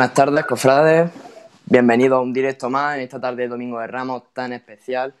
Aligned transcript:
Buenas 0.00 0.14
tardes, 0.14 0.46
cofrades. 0.46 1.10
Bienvenidos 1.66 2.16
a 2.16 2.20
un 2.22 2.32
directo 2.32 2.70
más 2.70 2.96
en 2.96 3.02
esta 3.02 3.20
tarde 3.20 3.42
de 3.42 3.48
Domingo 3.48 3.80
de 3.80 3.86
Ramos 3.86 4.22
tan 4.32 4.54
especial, 4.54 5.12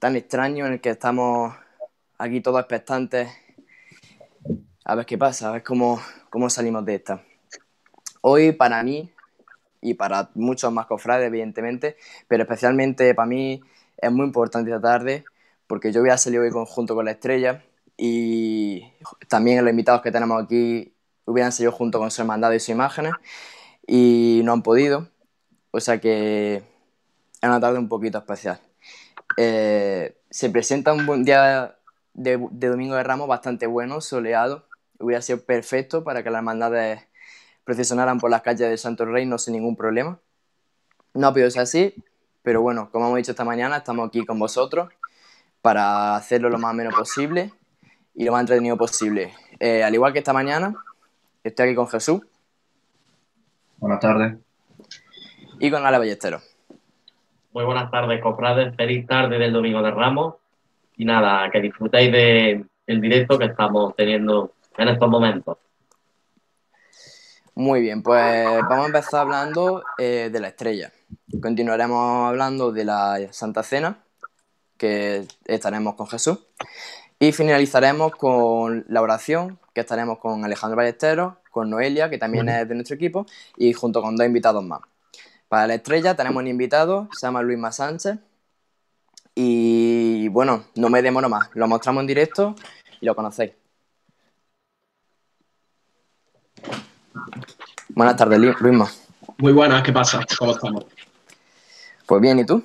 tan 0.00 0.16
extraño, 0.16 0.66
en 0.66 0.72
el 0.72 0.80
que 0.80 0.90
estamos 0.90 1.54
aquí 2.18 2.40
todos 2.40 2.58
expectantes 2.58 3.30
a 4.84 4.96
ver 4.96 5.06
qué 5.06 5.16
pasa, 5.16 5.50
a 5.50 5.52
ver 5.52 5.62
cómo, 5.62 6.02
cómo 6.30 6.50
salimos 6.50 6.84
de 6.84 6.96
esta. 6.96 7.22
Hoy 8.22 8.50
para 8.50 8.82
mí 8.82 9.08
y 9.80 9.94
para 9.94 10.30
muchos 10.34 10.72
más 10.72 10.86
cofrades, 10.86 11.28
evidentemente, 11.28 11.96
pero 12.26 12.42
especialmente 12.42 13.14
para 13.14 13.26
mí 13.26 13.62
es 13.98 14.10
muy 14.10 14.26
importante 14.26 14.72
esta 14.72 14.82
tarde 14.82 15.22
porque 15.68 15.92
yo 15.92 16.00
voy 16.00 16.10
a 16.10 16.18
salir 16.18 16.40
hoy 16.40 16.50
junto 16.66 16.96
con 16.96 17.04
la 17.04 17.12
estrella 17.12 17.62
y 17.96 18.82
también 19.28 19.64
los 19.64 19.70
invitados 19.70 20.02
que 20.02 20.10
tenemos 20.10 20.42
aquí 20.42 20.92
hubieran 21.24 21.52
salido 21.52 21.70
junto 21.70 22.00
con 22.00 22.10
su 22.10 22.20
hermandad 22.20 22.50
y 22.50 22.58
sus 22.58 22.70
imágenes 22.70 23.12
y 23.94 24.40
no 24.42 24.54
han 24.54 24.62
podido. 24.62 25.10
O 25.70 25.78
sea 25.78 26.00
que 26.00 26.56
es 26.56 26.62
una 27.42 27.60
tarde 27.60 27.78
un 27.78 27.90
poquito 27.90 28.16
especial. 28.16 28.58
Eh, 29.36 30.16
se 30.30 30.48
presenta 30.48 30.94
un 30.94 31.04
buen 31.04 31.24
día 31.24 31.76
de, 32.14 32.38
Domingo 32.38 32.94
de 32.94 33.02
Ramos 33.02 33.28
bastante 33.28 33.66
bueno, 33.66 34.00
soleado. 34.00 34.64
Hubiera 34.98 35.20
sido 35.20 35.42
perfecto 35.42 36.04
para 36.04 36.22
que 36.22 36.30
las 36.30 36.38
hermandades 36.38 37.02
procesionaran 37.64 38.18
por 38.18 38.30
las 38.30 38.40
calles 38.40 38.70
del 38.70 38.78
Santo 38.78 39.04
Reino 39.04 39.36
sin 39.36 39.52
ningún 39.52 39.76
problema. 39.76 40.18
No 41.12 41.26
ha 41.26 41.32
podido 41.34 41.50
ser 41.50 41.60
así, 41.60 41.94
pero 42.42 42.62
bueno, 42.62 42.88
como 42.90 43.08
hemos 43.08 43.18
dicho 43.18 43.32
esta 43.32 43.44
mañana, 43.44 43.76
estamos 43.76 44.08
aquí 44.08 44.24
con 44.24 44.38
vosotros 44.38 44.88
para 45.60 46.16
hacerlo 46.16 46.48
lo 46.48 46.56
más 46.56 46.74
menos 46.74 46.94
posible 46.94 47.52
y 48.14 48.24
lo 48.24 48.32
más 48.32 48.40
entretenido 48.40 48.78
posible. 48.78 49.34
Eh, 49.60 49.84
al 49.84 49.92
igual 49.92 50.14
que 50.14 50.20
esta 50.20 50.32
mañana, 50.32 50.82
estoy 51.44 51.66
aquí 51.66 51.74
con 51.74 51.88
Jesús. 51.88 52.22
Buenas 53.82 53.98
tardes. 53.98 54.38
Y 55.58 55.68
con 55.68 55.84
Ale 55.84 55.98
Ballesteros. 55.98 56.40
Muy 57.52 57.64
buenas 57.64 57.90
tardes, 57.90 58.22
cofrades. 58.22 58.76
Feliz 58.76 59.04
tarde 59.08 59.40
del 59.40 59.52
Domingo 59.52 59.82
de 59.82 59.90
Ramos. 59.90 60.36
Y 60.96 61.04
nada, 61.04 61.50
que 61.50 61.60
disfrutéis 61.60 62.12
del 62.12 63.00
directo 63.00 63.40
que 63.40 63.46
estamos 63.46 63.96
teniendo 63.96 64.52
en 64.78 64.88
estos 64.88 65.08
momentos. 65.10 65.58
Muy 67.56 67.80
bien, 67.80 68.04
pues 68.04 68.46
vamos 68.68 68.84
a 68.84 68.86
empezar 68.86 69.22
hablando 69.22 69.82
eh, 69.98 70.30
de 70.32 70.38
la 70.38 70.46
estrella. 70.46 70.92
Continuaremos 71.42 72.28
hablando 72.28 72.70
de 72.70 72.84
la 72.84 73.18
Santa 73.32 73.64
Cena, 73.64 73.98
que 74.78 75.26
estaremos 75.44 75.96
con 75.96 76.06
Jesús. 76.06 76.38
Y 77.18 77.32
finalizaremos 77.32 78.12
con 78.12 78.84
la 78.86 79.02
oración, 79.02 79.58
que 79.74 79.80
estaremos 79.80 80.18
con 80.18 80.44
Alejandro 80.44 80.76
Ballesteros 80.76 81.41
con 81.52 81.70
Noelia, 81.70 82.10
que 82.10 82.18
también 82.18 82.48
es 82.48 82.68
de 82.68 82.74
nuestro 82.74 82.96
equipo, 82.96 83.26
y 83.56 83.72
junto 83.72 84.02
con 84.02 84.16
dos 84.16 84.26
invitados 84.26 84.64
más. 84.64 84.80
Para 85.46 85.68
la 85.68 85.74
estrella 85.74 86.16
tenemos 86.16 86.42
un 86.42 86.48
invitado, 86.48 87.08
se 87.12 87.26
llama 87.26 87.42
Luis 87.42 87.60
Sánchez. 87.70 88.18
Y 89.34 90.28
bueno, 90.28 90.64
no 90.74 90.88
me 90.88 91.02
demoro 91.02 91.28
más, 91.28 91.50
lo 91.54 91.68
mostramos 91.68 92.00
en 92.00 92.06
directo 92.06 92.56
y 93.00 93.06
lo 93.06 93.14
conocéis. 93.14 93.52
Buenas 97.90 98.16
tardes, 98.16 98.38
Luisma. 98.38 98.90
Muy 99.38 99.52
buenas, 99.52 99.82
¿qué 99.82 99.92
pasa? 99.92 100.24
¿Cómo 100.38 100.52
estamos? 100.52 100.86
Pues 102.06 102.20
bien, 102.20 102.38
¿y 102.38 102.46
tú? 102.46 102.64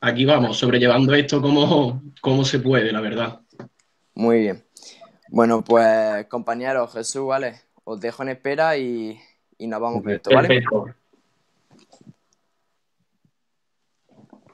Aquí 0.00 0.24
vamos, 0.24 0.58
sobrellevando 0.58 1.14
esto 1.14 1.42
como, 1.42 2.02
como 2.20 2.44
se 2.44 2.58
puede, 2.58 2.92
la 2.92 3.00
verdad. 3.00 3.40
Muy 4.14 4.40
bien. 4.40 4.64
Bueno, 5.28 5.62
pues 5.64 6.26
compañeros, 6.26 6.92
Jesús, 6.92 7.26
vale, 7.26 7.60
os 7.84 8.00
dejo 8.00 8.22
en 8.22 8.28
espera 8.30 8.76
y, 8.76 9.18
nos 9.58 9.80
vamos 9.80 10.02
con 10.02 10.12
esto, 10.12 10.30
¿vale? 10.34 10.62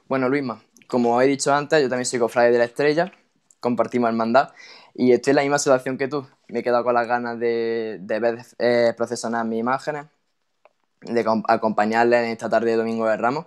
Bueno, 0.07 0.27
Luisma, 0.27 0.63
como 0.87 1.21
he 1.21 1.27
dicho 1.27 1.53
antes, 1.53 1.81
yo 1.81 1.89
también 1.89 2.05
soy 2.05 2.19
cofrade 2.19 2.51
de 2.51 2.57
la 2.57 2.63
estrella, 2.63 3.11
compartimos 3.59 4.09
hermandad 4.09 4.53
y 4.95 5.11
estoy 5.11 5.31
en 5.31 5.35
la 5.35 5.41
misma 5.43 5.59
situación 5.59 5.97
que 5.97 6.07
tú. 6.07 6.27
Me 6.47 6.59
he 6.59 6.63
quedado 6.63 6.83
con 6.83 6.95
las 6.95 7.07
ganas 7.07 7.39
de, 7.39 7.99
ver 8.01 8.39
eh, 8.57 8.93
procesionar 8.97 9.45
mis 9.45 9.59
imágenes, 9.59 10.07
de 11.01 11.25
acompañarles 11.47 12.25
en 12.25 12.31
esta 12.31 12.49
tarde 12.49 12.71
de 12.71 12.77
Domingo 12.77 13.07
de 13.07 13.17
Ramos. 13.17 13.45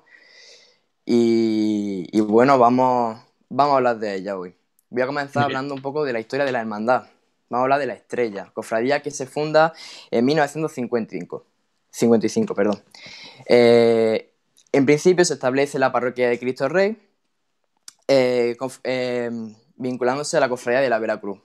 Y, 1.05 2.21
bueno, 2.21 2.59
vamos, 2.59 3.21
vamos 3.49 3.75
a 3.75 3.77
hablar 3.79 3.99
de 3.99 4.15
ella 4.15 4.39
hoy. 4.39 4.55
Voy 4.89 5.03
a 5.03 5.07
comenzar 5.07 5.45
hablando 5.45 5.75
un 5.75 5.83
poco 5.83 6.05
de 6.05 6.13
la 6.13 6.21
historia 6.21 6.45
de 6.45 6.53
la 6.53 6.61
hermandad. 6.61 7.07
Vamos 7.53 7.65
a 7.65 7.67
hablar 7.67 7.81
de 7.81 7.87
la 7.87 7.93
Estrella, 7.93 8.51
cofradía 8.55 9.03
que 9.03 9.11
se 9.11 9.27
funda 9.27 9.75
en 10.11 10.25
1955. 10.25 11.45
55, 11.91 12.55
perdón. 12.55 12.83
Eh, 13.47 14.33
en 14.73 14.87
principio 14.87 15.23
se 15.27 15.35
establece 15.35 15.79
la 15.79 15.93
parroquia 15.93 16.31
de 16.31 16.39
Cristo 16.39 16.71
Rey, 16.71 16.97
eh, 18.09 18.57
eh, 18.85 19.31
vinculándose 19.77 20.39
a 20.39 20.41
la 20.41 20.49
cofradía 20.49 20.81
de 20.81 20.89
la 20.89 20.99
Veracruz. 20.99 21.41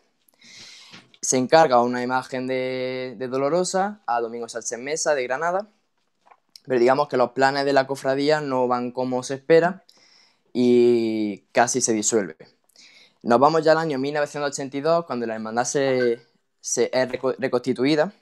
Se 1.22 1.36
encarga 1.36 1.82
una 1.82 2.02
imagen 2.02 2.48
de, 2.48 3.18
Dolorosa 3.30 4.00
a 4.08 4.22
Domingo 4.22 4.48
Sánchez 4.48 4.80
Mesa 4.80 5.14
de 5.14 5.24
Granada, 5.24 5.68
pero 6.66 6.80
digamos 6.80 7.10
que 7.10 7.18
los 7.18 7.32
planes 7.32 7.66
de 7.66 7.74
la 7.74 7.86
cofradía 7.86 8.40
no 8.40 8.70
van 8.70 8.94
como 8.94 9.24
se 9.24 9.34
espera 9.34 9.84
y 10.54 11.40
casi 11.52 11.82
se 11.82 11.92
disuelve. 11.92 12.57
Nos 13.24 13.40
vamos 13.40 13.64
ya 13.64 13.72
al 13.72 13.80
año 13.80 13.98
1982, 13.98 15.06
cuando 15.06 15.26
la 15.26 15.36
hermandad 15.36 15.66
se, 15.66 16.14
es 16.62 17.12
reconstituida, 17.40 18.14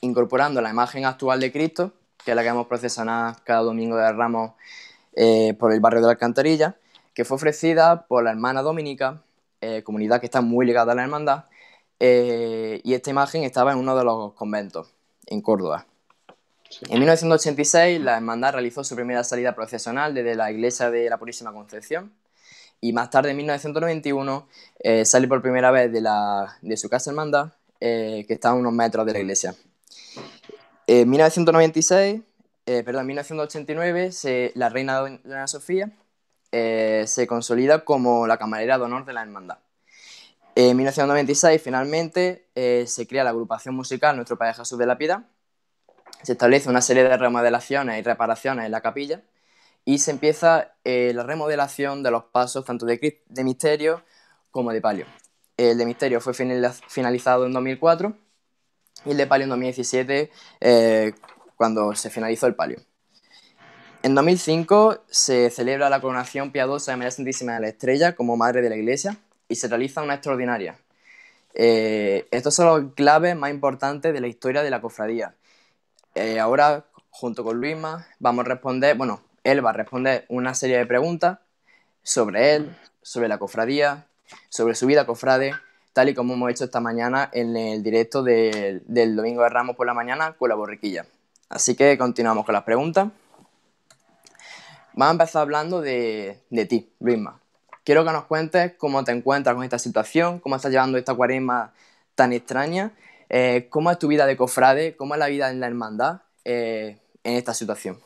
incorporando 0.00 0.60
la 0.60 0.70
imagen 0.70 1.04
actual 1.04 1.40
de 1.40 1.50
Cristo, 1.50 1.92
que 2.24 2.30
es 2.32 2.36
la 2.36 2.42
que 2.42 2.48
hemos 2.48 2.66
procesionado 2.66 3.36
cada 3.44 3.60
domingo 3.62 3.96
de 3.96 4.12
Ramos 4.12 4.52
eh, 5.14 5.54
por 5.58 5.72
el 5.72 5.80
barrio 5.80 6.00
de 6.00 6.06
la 6.06 6.12
Alcantarilla, 6.12 6.76
que 7.12 7.24
fue 7.24 7.36
ofrecida 7.36 8.06
por 8.06 8.22
la 8.22 8.30
hermana 8.30 8.62
Dominica, 8.62 9.22
eh, 9.60 9.82
comunidad 9.82 10.20
que 10.20 10.26
está 10.26 10.40
muy 10.40 10.64
ligada 10.64 10.92
a 10.92 10.94
la 10.94 11.02
hermandad, 11.02 11.46
eh, 11.98 12.80
y 12.84 12.94
esta 12.94 13.10
imagen 13.10 13.42
estaba 13.42 13.72
en 13.72 13.78
uno 13.78 13.96
de 13.96 14.04
los 14.04 14.32
conventos, 14.34 14.94
en 15.26 15.42
Córdoba. 15.42 15.86
En 16.88 16.98
1986, 16.98 18.00
la 18.00 18.16
hermandad 18.16 18.52
realizó 18.52 18.84
su 18.84 18.94
primera 18.94 19.24
salida 19.24 19.54
procesional 19.54 20.14
desde 20.14 20.36
la 20.36 20.52
iglesia 20.52 20.90
de 20.90 21.10
la 21.10 21.18
Purísima 21.18 21.52
Concepción, 21.52 22.12
y 22.80 22.92
más 22.92 23.10
tarde, 23.10 23.30
en 23.30 23.36
1991, 23.36 24.48
eh, 24.80 25.04
sale 25.04 25.26
por 25.26 25.42
primera 25.42 25.70
vez 25.70 25.92
de, 25.92 26.00
la, 26.00 26.58
de 26.62 26.76
su 26.76 26.88
casa 26.88 27.10
hermandad, 27.10 27.52
eh, 27.80 28.24
que 28.28 28.34
está 28.34 28.50
a 28.50 28.54
unos 28.54 28.72
metros 28.72 29.04
de 29.04 29.12
la 29.12 29.18
iglesia. 29.18 29.54
En 30.86 31.10
1996, 31.10 32.20
eh, 32.66 32.82
perdón, 32.84 33.02
en 33.02 33.06
1989, 33.08 34.52
la 34.54 34.68
reina 34.68 34.98
Doña 34.98 35.46
Sofía 35.48 35.90
se 36.50 37.26
consolida 37.26 37.84
como 37.84 38.26
la 38.26 38.38
camarera 38.38 38.78
de 38.78 38.84
honor 38.84 39.04
de 39.04 39.12
la 39.12 39.22
hermandad. 39.22 39.58
En 40.54 40.76
1996, 40.76 41.60
finalmente, 41.62 42.46
se 42.54 43.06
crea 43.06 43.24
la 43.24 43.30
agrupación 43.30 43.74
musical 43.74 44.16
Nuestro 44.16 44.38
Padre 44.38 44.54
Jesús 44.54 44.78
de 44.78 44.86
la 44.86 44.96
Piedad. 44.96 45.24
Se 46.22 46.32
establece 46.32 46.70
una 46.70 46.80
serie 46.80 47.04
de 47.04 47.16
remodelaciones 47.16 47.98
y 47.98 48.02
reparaciones 48.02 48.64
en 48.64 48.72
la 48.72 48.80
capilla 48.80 49.22
y 49.88 50.00
se 50.00 50.10
empieza 50.10 50.74
eh, 50.84 51.12
la 51.14 51.22
remodelación 51.22 52.02
de 52.02 52.10
los 52.10 52.24
pasos 52.24 52.62
tanto 52.66 52.84
de, 52.84 53.16
misterio 53.42 54.02
como 54.50 54.70
de 54.70 54.82
palio. 54.82 55.06
El 55.56 55.78
de 55.78 55.86
misterio 55.86 56.20
fue 56.20 56.34
finalizado 56.34 57.46
en 57.46 57.54
2004 57.54 58.14
y 59.06 59.12
el 59.12 59.16
de 59.16 59.26
palio 59.26 59.44
en 59.44 59.48
2017 59.48 60.30
eh, 60.60 61.14
cuando 61.56 61.94
se 61.94 62.10
finalizó 62.10 62.46
el 62.46 62.54
palio. 62.54 62.82
En 64.02 64.14
2005 64.14 65.04
se 65.08 65.48
celebra 65.48 65.88
la 65.88 66.02
coronación 66.02 66.52
piadosa 66.52 66.92
de 66.92 66.98
María 66.98 67.10
Santísima 67.10 67.54
de 67.54 67.60
la 67.60 67.68
Estrella 67.68 68.14
como 68.14 68.36
Madre 68.36 68.60
de 68.60 68.68
la 68.68 68.76
Iglesia 68.76 69.16
y 69.48 69.54
se 69.54 69.68
realiza 69.68 70.02
una 70.02 70.16
extraordinaria. 70.16 70.78
Eh, 71.54 72.28
estos 72.30 72.54
son 72.54 72.66
los 72.66 72.92
claves 72.92 73.34
más 73.36 73.48
importantes 73.48 74.12
de 74.12 74.20
la 74.20 74.26
historia 74.26 74.62
de 74.62 74.68
la 74.68 74.82
cofradía. 74.82 75.34
ahora, 76.38 76.84
junto 77.08 77.42
con 77.42 77.58
Luisma, 77.58 78.06
vamos 78.18 78.44
a 78.44 78.48
responder, 78.48 78.94
bueno, 78.94 79.27
él 79.50 79.64
va 79.64 79.70
a 79.70 79.72
responder 79.72 80.26
una 80.28 80.54
serie 80.54 80.76
de 80.78 80.86
preguntas 80.86 81.38
sobre 82.02 82.54
él, 82.54 82.76
sobre 83.02 83.28
la 83.28 83.38
cofradía, 83.38 84.06
sobre 84.50 84.74
su 84.74 84.86
vida 84.86 85.06
cofrade, 85.06 85.54
tal 85.94 86.10
y 86.10 86.14
como 86.14 86.34
hemos 86.34 86.50
hecho 86.50 86.64
esta 86.64 86.80
mañana 86.80 87.30
en 87.32 87.56
el 87.56 87.82
directo 87.82 88.22
del 88.22 89.16
Domingo 89.16 89.42
de 89.42 89.48
Ramos 89.48 89.74
por 89.74 89.86
la 89.86 89.94
mañana 89.94 90.34
con 90.38 90.50
la 90.50 90.54
borriquilla. 90.54 91.06
Así 91.48 91.74
que 91.74 91.96
continuamos 91.96 92.44
con 92.44 92.52
las 92.52 92.64
preguntas. 92.64 93.08
Vamos 94.92 95.08
a 95.08 95.12
empezar 95.12 95.42
hablando 95.42 95.80
de, 95.80 96.42
ti, 96.68 96.92
Luisma. 97.00 97.40
Quiero 97.84 98.04
que 98.04 98.12
nos 98.12 98.24
cuentes 98.24 98.74
cómo 98.76 99.02
te 99.02 99.12
encuentras 99.12 99.54
con 99.54 99.64
esta 99.64 99.78
situación, 99.78 100.40
cómo 100.40 100.56
estás 100.56 100.70
llevando 100.70 100.98
esta 100.98 101.14
cuaresma 101.14 101.72
tan 102.14 102.34
extraña, 102.34 102.92
eh, 103.30 103.68
cómo 103.70 103.90
es 103.90 103.98
tu 103.98 104.08
vida 104.08 104.26
de 104.26 104.36
cofrade, 104.36 104.94
cómo 104.96 105.14
es 105.14 105.20
la 105.20 105.28
vida 105.28 105.50
en 105.50 105.60
la 105.60 105.68
hermandad 105.68 106.20
eh, 106.44 106.98
en 107.24 107.34
esta 107.34 107.54
situación. 107.54 107.98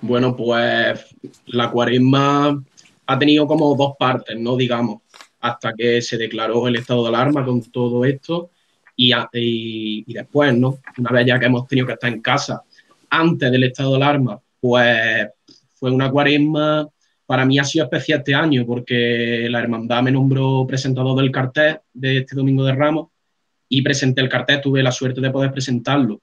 Bueno, 0.00 0.36
pues 0.36 1.14
la 1.46 1.70
cuaresma 1.70 2.62
ha 3.06 3.18
tenido 3.18 3.46
como 3.46 3.74
dos 3.74 3.94
partes, 3.98 4.38
¿no? 4.38 4.56
Digamos, 4.56 5.02
hasta 5.40 5.72
que 5.74 6.00
se 6.02 6.16
declaró 6.16 6.66
el 6.68 6.76
estado 6.76 7.02
de 7.02 7.08
alarma 7.08 7.44
con 7.44 7.62
todo 7.70 8.04
esto 8.04 8.50
y, 8.96 10.04
después, 10.12 10.56
¿no? 10.56 10.78
Una 10.98 11.10
vez 11.10 11.26
ya 11.26 11.38
que 11.38 11.46
hemos 11.46 11.66
tenido 11.66 11.86
que 11.86 11.94
estar 11.94 12.12
en 12.12 12.20
casa 12.20 12.62
antes 13.10 13.50
del 13.50 13.64
estado 13.64 13.90
de 13.90 13.96
alarma, 13.96 14.40
pues 14.60 15.28
fue 15.74 15.90
una 15.90 16.10
cuaresma, 16.10 16.88
para 17.26 17.44
mí 17.44 17.58
ha 17.58 17.64
sido 17.64 17.84
especial 17.84 18.20
este 18.20 18.34
año 18.34 18.64
porque 18.66 19.46
la 19.50 19.60
hermandad 19.60 20.02
me 20.02 20.12
nombró 20.12 20.66
presentador 20.66 21.16
del 21.16 21.30
cartel 21.30 21.78
de 21.92 22.18
este 22.18 22.36
Domingo 22.36 22.64
de 22.64 22.74
Ramos 22.74 23.08
y 23.68 23.82
presenté 23.82 24.20
el 24.20 24.28
cartel, 24.28 24.60
tuve 24.60 24.82
la 24.82 24.92
suerte 24.92 25.20
de 25.20 25.30
poder 25.30 25.52
presentarlo. 25.52 26.20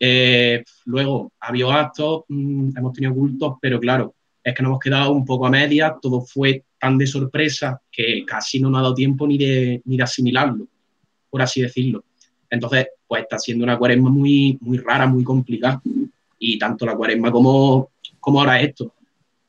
Eh, 0.00 0.64
luego, 0.86 1.32
había 1.40 1.74
actos, 1.74 2.24
mm, 2.28 2.76
hemos 2.76 2.92
tenido 2.92 3.14
cultos, 3.14 3.54
pero 3.60 3.80
claro, 3.80 4.14
es 4.42 4.54
que 4.54 4.62
nos 4.62 4.70
hemos 4.70 4.80
quedado 4.80 5.12
un 5.12 5.24
poco 5.24 5.46
a 5.46 5.50
media, 5.50 5.96
todo 6.00 6.20
fue 6.20 6.64
tan 6.78 6.96
de 6.96 7.06
sorpresa 7.06 7.80
que 7.90 8.24
casi 8.26 8.60
no 8.60 8.70
nos 8.70 8.78
ha 8.78 8.82
dado 8.82 8.94
tiempo 8.94 9.26
ni 9.26 9.36
de, 9.36 9.82
ni 9.84 9.96
de 9.96 10.02
asimilarlo, 10.02 10.66
por 11.28 11.42
así 11.42 11.60
decirlo. 11.60 12.04
Entonces, 12.48 12.86
pues 13.06 13.22
está 13.22 13.38
siendo 13.38 13.64
una 13.64 13.78
cuaresma 13.78 14.10
muy, 14.10 14.58
muy 14.60 14.78
rara, 14.78 15.06
muy 15.06 15.24
complicada. 15.24 15.82
Y 16.38 16.58
tanto 16.58 16.86
la 16.86 16.94
cuaresma 16.94 17.32
como, 17.32 17.90
como 18.20 18.40
ahora 18.40 18.60
esto. 18.60 18.94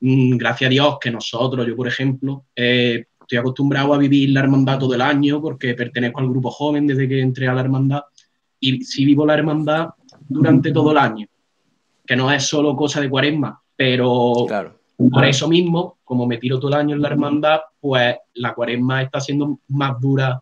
Mm, 0.02 0.38
gracias 0.38 0.70
a 0.70 0.72
Dios 0.72 0.98
que 1.00 1.12
nosotros, 1.12 1.68
yo 1.68 1.76
por 1.76 1.88
ejemplo, 1.88 2.46
eh, 2.56 3.06
estoy 3.22 3.38
acostumbrado 3.38 3.94
a 3.94 3.98
vivir 3.98 4.30
la 4.32 4.42
hermandad 4.42 4.80
todo 4.80 4.96
el 4.96 5.02
año 5.02 5.42
porque 5.42 5.76
pertenezco 5.76 6.20
al 6.20 6.30
grupo 6.30 6.50
joven 6.50 6.88
desde 6.88 7.08
que 7.08 7.22
entré 7.22 7.48
a 7.48 7.54
la 7.54 7.62
hermandad 7.62 8.02
y 8.60 8.84
sí 8.84 9.06
vivo 9.06 9.26
la 9.26 9.36
hermandad 9.36 9.90
durante 10.30 10.72
todo 10.72 10.92
el 10.92 10.98
año, 10.98 11.28
que 12.06 12.16
no 12.16 12.32
es 12.32 12.44
solo 12.48 12.76
cosa 12.76 13.02
de 13.02 13.10
cuaresma, 13.10 13.62
pero 13.76 14.46
por 15.12 15.26
eso 15.26 15.48
mismo, 15.48 15.98
como 16.04 16.26
me 16.26 16.38
tiro 16.38 16.60
todo 16.60 16.70
el 16.70 16.78
año 16.78 16.96
en 16.96 17.02
la 17.02 17.10
hermandad, 17.10 17.60
pues 17.80 18.16
la 18.36 18.54
cuaresma 18.54 19.02
está 19.02 19.20
siendo 19.20 19.60
más 19.70 20.00
dura 20.00 20.42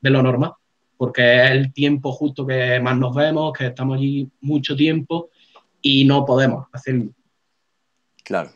de 0.00 0.10
lo 0.10 0.22
normal, 0.22 0.52
porque 0.96 1.44
es 1.44 1.50
el 1.52 1.72
tiempo 1.72 2.12
justo 2.12 2.46
que 2.46 2.80
más 2.80 2.98
nos 2.98 3.14
vemos, 3.14 3.52
que 3.52 3.66
estamos 3.66 3.96
allí 3.96 4.28
mucho 4.40 4.74
tiempo 4.74 5.30
y 5.80 6.04
no 6.04 6.24
podemos 6.24 6.66
hacerlo. 6.72 7.10
Claro. 8.24 8.50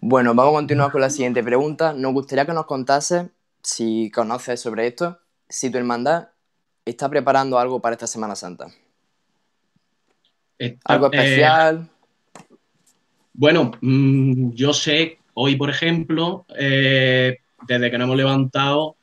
Bueno, 0.00 0.34
vamos 0.34 0.52
a 0.52 0.58
continuar 0.58 0.92
con 0.92 1.00
la 1.00 1.10
siguiente 1.10 1.42
pregunta. 1.42 1.92
Nos 1.92 2.12
gustaría 2.12 2.46
que 2.46 2.52
nos 2.52 2.66
contase, 2.66 3.30
si 3.62 4.10
conoces 4.10 4.60
sobre 4.60 4.86
esto, 4.86 5.18
si 5.48 5.70
tu 5.70 5.78
hermandad 5.78 6.28
está 6.84 7.08
preparando 7.08 7.58
algo 7.58 7.80
para 7.80 7.94
esta 7.94 8.06
Semana 8.06 8.36
Santa. 8.36 8.68
¿Algo 10.84 11.06
eh, 11.06 11.16
especial? 11.16 11.88
bueno, 13.34 13.72
mm, 13.80 14.52
yo 14.52 14.72
sé, 14.72 15.18
hoy 15.34 15.56
por 15.56 15.70
ejemplo, 15.70 16.46
eh, 16.56 17.38
desde 17.66 17.90
que 17.90 17.98
nos 17.98 18.06
hemos 18.06 18.16
levantado, 18.16 18.96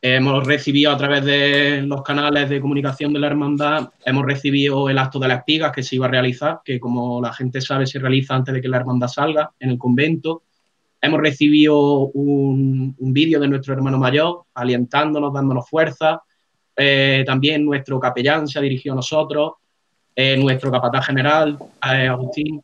hemos 0.00 0.46
recibido 0.46 0.92
a 0.92 0.96
través 0.96 1.24
de 1.24 1.82
los 1.82 2.02
canales 2.02 2.48
de 2.50 2.60
comunicación 2.60 3.12
de 3.12 3.18
la 3.18 3.26
hermandad, 3.26 3.90
hemos 4.04 4.26
recibido 4.26 4.88
el 4.88 4.98
acto 4.98 5.18
de 5.18 5.28
las 5.28 5.38
espigas 5.38 5.72
que 5.72 5.82
se 5.82 5.96
iba 5.96 6.06
a 6.06 6.10
realizar, 6.10 6.60
que 6.64 6.78
como 6.78 7.20
la 7.20 7.32
gente 7.32 7.60
sabe 7.60 7.86
se 7.86 7.98
realiza 7.98 8.34
antes 8.34 8.54
de 8.54 8.60
que 8.60 8.68
la 8.68 8.76
hermandad 8.76 9.08
salga 9.08 9.52
en 9.58 9.70
el 9.70 9.78
convento. 9.78 10.42
Hemos 11.00 11.20
recibido 11.20 12.08
un, 12.08 12.94
vídeo 12.98 13.40
de 13.40 13.48
nuestro 13.48 13.74
hermano 13.74 13.98
mayor 13.98 14.44
alientándonos, 14.54 15.32
dándonos 15.32 15.68
fuerza. 15.68 16.22
Eh, 16.76 17.24
también 17.26 17.64
nuestro 17.64 17.98
capellán 17.98 18.46
se 18.46 18.58
ha 18.58 18.62
dirigido 18.62 18.92
a 18.92 18.96
nosotros, 18.96 19.52
eh, 20.14 20.36
nuestro 20.36 20.70
capataz 20.70 21.06
general, 21.06 21.58
Agustín. 21.80 22.62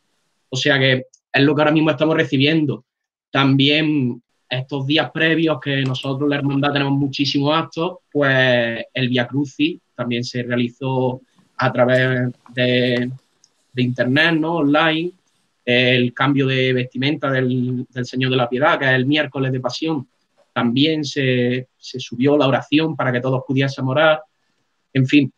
O 0.49 0.55
sea 0.57 0.77
que 0.79 1.05
es 1.33 1.43
lo 1.43 1.55
que 1.55 1.61
ahora 1.61 1.71
mismo 1.71 1.91
estamos 1.91 2.15
recibiendo. 2.15 2.85
También 3.29 4.21
estos 4.49 4.85
días 4.85 5.09
previos 5.11 5.59
que 5.61 5.81
nosotros, 5.83 6.29
la 6.29 6.35
hermandad, 6.35 6.73
tenemos 6.73 6.93
muchísimos 6.93 7.55
actos, 7.55 7.99
pues 8.11 8.83
el 8.93 9.07
Via 9.07 9.25
Crucis 9.25 9.79
también 9.95 10.23
se 10.23 10.43
realizó 10.43 11.21
a 11.57 11.71
través 11.71 12.31
de, 12.53 13.09
internet, 13.77 14.33
¿no? 14.33 14.55
Online. 14.57 15.11
El 15.63 16.13
cambio 16.13 16.47
de 16.47 16.73
vestimenta 16.73 17.31
del, 17.31 17.85
Señor 18.03 18.31
de 18.31 18.35
la 18.35 18.49
Piedad, 18.49 18.79
que 18.79 18.85
es 18.85 18.91
el 18.91 19.05
miércoles 19.05 19.51
de 19.51 19.59
Pasión, 19.59 20.07
también 20.53 21.05
se, 21.05 21.69
subió 21.77 22.35
la 22.35 22.47
oración 22.47 22.95
para 22.95 23.11
que 23.11 23.21
todos 23.21 23.43
pudiésemos 23.47 23.91
orar. 23.91 24.21
En 24.91 25.05
fin, 25.05 25.31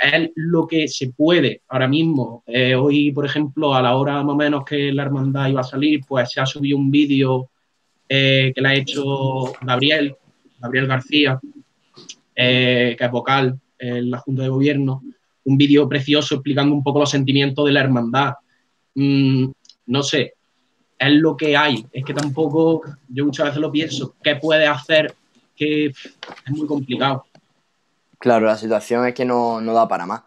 es 0.00 0.30
lo 0.34 0.66
que 0.66 0.88
se 0.88 1.10
puede 1.10 1.62
ahora 1.68 1.86
mismo. 1.86 2.42
Eh, 2.46 2.74
hoy, 2.74 3.12
por 3.12 3.26
ejemplo, 3.26 3.74
a 3.74 3.82
la 3.82 3.96
hora 3.96 4.22
más 4.22 4.34
o 4.34 4.36
menos 4.36 4.64
que 4.64 4.92
la 4.92 5.02
hermandad 5.02 5.48
iba 5.48 5.60
a 5.60 5.64
salir, 5.64 6.00
pues 6.08 6.30
se 6.30 6.40
ha 6.40 6.46
subido 6.46 6.78
un 6.78 6.90
vídeo 6.90 7.50
eh, 8.08 8.52
que 8.54 8.60
le 8.60 8.68
ha 8.68 8.74
hecho 8.74 9.52
Gabriel, 9.60 10.16
Gabriel 10.58 10.86
García, 10.86 11.38
eh, 12.34 12.96
que 12.98 13.04
es 13.04 13.10
vocal 13.10 13.60
en 13.78 14.10
la 14.10 14.18
Junta 14.18 14.42
de 14.42 14.48
Gobierno, 14.48 15.02
un 15.44 15.56
vídeo 15.56 15.88
precioso 15.88 16.36
explicando 16.36 16.74
un 16.74 16.82
poco 16.82 17.00
los 17.00 17.10
sentimientos 17.10 17.66
de 17.66 17.72
la 17.72 17.80
hermandad. 17.80 18.34
Mm, 18.94 19.50
no 19.86 20.02
sé, 20.02 20.34
es 20.98 21.12
lo 21.12 21.36
que 21.36 21.56
hay. 21.56 21.84
Es 21.92 22.04
que 22.04 22.14
tampoco, 22.14 22.82
yo 23.08 23.26
muchas 23.26 23.46
veces 23.46 23.60
lo 23.60 23.70
pienso, 23.70 24.14
¿qué 24.22 24.36
puede 24.36 24.66
hacer? 24.66 25.14
Que 25.54 25.86
es 25.86 25.96
muy 26.48 26.66
complicado. 26.66 27.24
Claro, 28.20 28.46
la 28.46 28.58
situación 28.58 29.06
es 29.06 29.14
que 29.14 29.24
no, 29.24 29.60
da 29.62 29.88
para 29.88 30.06
más. 30.06 30.22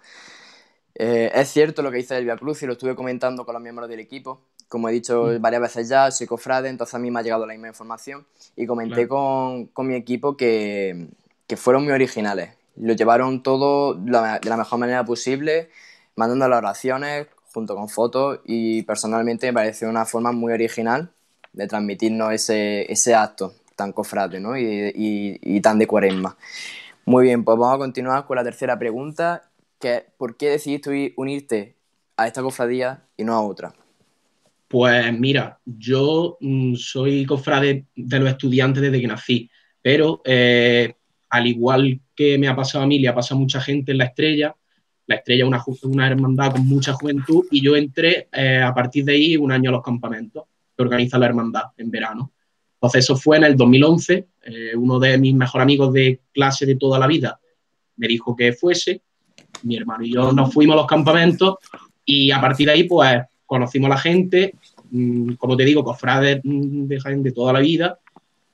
Eh, 0.95 1.31
es 1.34 1.48
cierto 1.50 1.81
lo 1.81 1.92
que 1.92 1.98
dice 1.98 2.18
Elvia 2.18 2.36
Cruz 2.36 2.62
y 2.63 2.66
lo 2.66 2.74
estuve 2.74 2.95
comentando 2.95 3.45
con 3.45 3.54
los 3.54 3.62
miembros 3.62 3.88
del 3.88 4.00
equipo, 4.00 4.42
como 4.68 4.90
he 4.90 4.92
dicho 4.92 5.25
mm. 5.25 5.42
varias 5.42 5.62
veces 5.62 5.90
ya, 5.90 6.12
soy 6.12 6.28
cofrade, 6.28 6.69
entonces 6.69 6.95
a 6.95 7.00
mí 7.00 7.12
me 7.12 7.19
ha 7.19 7.24
llegado 7.24 7.45
la 7.45 7.54
misma 7.54 7.68
información 7.68 8.25
y 8.56 8.66
comenté 8.66 9.07
con, 9.07 9.69
mi 9.78 9.95
equipo 9.95 10.36
que, 10.36 11.07
fueron 11.56 11.84
muy 11.84 11.94
originales. 11.94 12.50
Lo 12.75 12.94
llevaron 12.94 13.44
todo 13.44 13.94
de 13.94 14.12
la 14.12 14.57
mejor 14.57 14.80
manera 14.80 15.06
posible, 15.06 15.69
mandando 16.16 16.50
las 16.50 16.57
oraciones 16.57 17.28
junto 17.54 17.75
con 17.75 17.90
fotos 17.90 18.40
y 18.45 18.81
personalmente 18.81 19.45
me 19.48 19.54
pareció 19.54 19.88
una 19.88 20.06
forma 20.06 20.31
muy 20.31 20.51
original 20.51 21.12
de 21.54 21.68
transmitirnos 21.68 22.34
ese, 22.34 22.92
ese 22.92 23.13
acto 23.13 23.54
tan 23.75 23.92
cofrade 23.92 24.40
¿no? 24.40 24.57
y, 24.57 25.40
y, 25.42 25.62
tan 25.62 25.80
de 25.80 25.88
cuaresma. 25.88 26.36
Muy 27.06 27.26
bien, 27.26 27.44
pues 27.44 27.58
vamos 27.58 27.76
a 27.76 27.80
continuar 27.80 28.26
con 28.26 28.38
la 28.38 28.44
tercera 28.44 28.80
pregunta, 28.80 29.52
que 29.80 29.96
es 29.96 30.04
¿por 30.18 30.38
qué 30.38 30.50
decidiste 30.52 31.14
unirte 31.18 31.76
a 32.16 32.28
esta 32.28 32.42
cofradía 32.42 33.06
y 33.18 33.26
no 33.26 33.34
a 33.34 33.42
otra? 33.42 33.74
Pues 34.70 35.20
mira, 35.20 35.60
yo 35.66 36.38
mm, 36.40 36.76
soy 36.76 37.26
cofrade 37.26 37.86
de 37.96 38.20
los 38.20 38.30
estudiantes 38.30 38.82
desde 38.82 39.02
que 39.02 39.08
nací, 39.08 39.50
pero 39.82 40.22
eh, 40.24 40.94
al 41.30 41.48
igual 41.48 42.00
que 42.16 42.38
me 42.38 42.48
ha 42.48 42.56
pasado 42.56 42.86
a 42.86 42.88
mí, 42.88 43.00
le 43.00 43.10
ha 43.10 43.16
pasado 43.16 43.38
a 43.38 43.42
mucha 43.42 43.60
gente 43.60 43.92
en 43.92 43.98
la 43.98 44.06
estrella, 44.06 44.56
la 45.06 45.16
estrella 45.16 45.46
es 45.46 45.84
una, 45.84 46.08
hermandad 46.08 46.54
con 46.54 46.66
mucha 46.66 46.94
juventud 46.94 47.46
y 47.52 47.62
yo 47.62 47.76
entré 47.76 48.30
eh, 48.32 48.62
a 48.62 48.74
partir 48.74 49.04
de 49.04 49.14
ahí 49.14 49.36
un 49.36 49.52
año 49.52 49.69
a 49.69 49.74
los 49.74 49.83
campamentos 49.83 50.45
que 50.76 50.83
organiza 50.83 51.18
la 51.18 51.26
hermandad 51.26 51.64
en 51.78 51.92
verano. 51.92 52.31
Entonces 52.83 53.06
eso 53.06 53.16
fue 53.16 53.37
en 53.37 53.45
el 53.45 53.56
2011, 53.56 54.28
eh, 54.44 54.75
uno 54.75 54.99
de 54.99 55.18
mis 55.18 55.33
mejores 55.33 55.63
amigos 55.63 55.94
de 55.94 56.19
clase 56.33 56.66
de 56.66 56.75
toda 56.75 56.99
la 56.99 57.07
vida 57.07 57.40
me 57.95 58.09
dijo 58.09 58.35
que 58.35 58.52
fuese, 58.52 59.02
mi 59.61 59.78
hermano 59.78 60.04
y 60.04 60.13
yo 60.13 60.33
nos 60.33 60.54
fuimos 60.54 60.73
a 60.73 60.78
los 60.78 60.87
campamentos 60.87 61.56
y 62.04 62.30
a 62.30 62.42
partir 62.42 62.68
de 62.68 62.73
ahí 62.73 62.83
pues 62.83 63.21
conocimos 63.45 63.87
a 63.87 63.94
la 63.94 63.99
gente, 64.02 64.56
mm, 64.92 65.35
como 65.35 65.56
te 65.56 65.63
digo, 65.63 65.81
cofrades 65.81 66.42
mm, 66.44 66.87
de 66.87 66.99
de 67.19 67.31
toda 67.31 67.54
la 67.54 67.61
vida, 67.61 67.99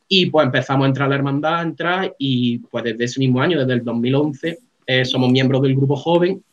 y 0.07 0.27
pues 0.27 0.45
empezamos 0.45 0.85
a 0.85 0.89
entrar 0.89 1.07
a 1.07 1.09
la 1.09 1.15
hermandad, 1.15 1.55
a 1.55 1.61
entrar, 1.63 2.15
y 2.19 2.59
pues 2.59 2.83
desde 2.83 3.05
ese 3.05 3.19
mismo 3.19 3.41
año, 3.41 3.57
desde 3.57 3.73
el 3.73 3.83
2011, 3.83 4.59
eh, 4.85 5.05
somos 5.05 5.31
miembros 5.31 5.63
del 5.63 5.75
grupo 5.75 5.95
joven, 5.95 6.43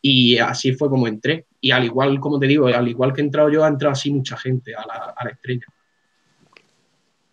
y 0.00 0.38
así 0.38 0.72
fue 0.72 0.88
como 0.88 1.06
entré. 1.06 1.44
Y 1.60 1.70
al 1.70 1.84
igual, 1.84 2.18
como 2.18 2.38
te 2.38 2.46
digo, 2.46 2.66
al 2.68 2.88
igual 2.88 3.12
que 3.12 3.20
he 3.20 3.24
entrado 3.24 3.50
yo, 3.50 3.62
ha 3.62 3.68
entrado 3.68 3.92
así 3.92 4.10
mucha 4.10 4.38
gente 4.38 4.74
a 4.74 5.24
la 5.24 5.30
estrella. 5.30 5.66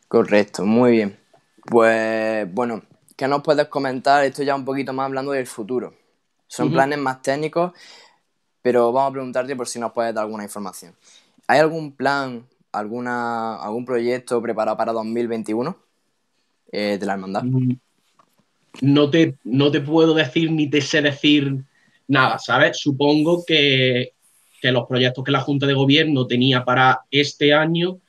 Correcto, 0.08 0.66
muy 0.66 0.92
bien. 0.92 1.18
Pues 1.66 2.52
bueno, 2.54 2.82
¿qué 3.16 3.28
nos 3.28 3.42
puedes 3.42 3.68
comentar? 3.68 4.24
Esto 4.24 4.44
ya 4.44 4.56
un 4.56 4.64
poquito 4.64 4.94
más 4.94 5.06
hablando 5.06 5.32
del 5.34 5.48
futuro. 5.48 5.94
Son 6.48 6.72
planes 6.72 6.98
más 6.98 7.22
técnicos, 7.22 7.74
pero 8.62 8.92
vamos 8.94 9.10
a 9.10 9.14
preguntarte 9.14 9.56
por 9.56 9.68
si 9.68 9.80
nos 9.80 9.92
puedes 9.92 10.14
dar 10.14 10.24
alguna 10.24 10.44
información. 10.44 10.96
¿Hay 11.46 11.60
algún 11.60 11.92
plan, 11.92 12.48
alguna, 12.72 13.58
algún 13.58 13.86
proyecto 13.86 14.42
preparado 14.42 14.78
para 14.78 14.94
2021 14.94 15.78
eh, 16.72 16.98
de 16.98 17.06
la 17.06 17.14
hermandad? 17.14 17.44
Mm, 17.44 17.74
no 18.82 19.10
te, 19.10 19.36
no 19.44 19.72
te 19.72 19.82
puedo 19.82 20.14
decir 20.14 20.52
ni 20.52 20.70
te 20.70 20.82
sé 20.82 21.02
decir 21.02 21.66
nada, 22.08 22.40
¿sabes? 22.40 22.78
Supongo 22.80 23.44
que, 23.46 24.14
los 24.64 24.86
proyectos 24.86 25.24
que 25.24 25.32
la 25.32 25.42
Junta 25.42 25.66
de 25.66 25.74
Gobierno 25.74 26.28
tenía 26.28 26.66
para 26.66 27.02
este 27.10 27.54
año 27.54 28.00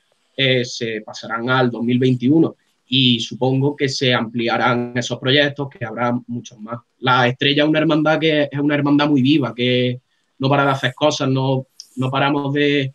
eh, 0.41 0.65
se 0.65 1.01
pasarán 1.01 1.51
al 1.51 1.69
2021 1.69 2.55
y 2.87 3.19
supongo 3.19 3.75
que 3.75 3.89
se 3.89 4.15
ampliarán 4.15 4.93
esos 4.95 5.19
proyectos, 5.19 5.69
que 5.69 5.85
habrá 5.85 6.17
muchos 6.29 6.61
más. 6.61 6.79
La 7.01 7.27
Estrella 7.27 7.65
es 7.65 7.69
una 7.69 7.81
hermandad 7.81 8.21
que 8.21 8.49
es 8.51 8.61
una 8.61 8.77
hermandad 8.77 9.09
muy 9.09 9.21
viva, 9.21 9.53
que 9.53 10.01
no 10.39 10.49
para 10.49 10.65
de 10.65 10.71
hacer 10.71 10.95
cosas, 10.95 11.29
no, 11.29 11.67
no 11.97 12.09
paramos 12.09 12.53
de, 12.55 12.95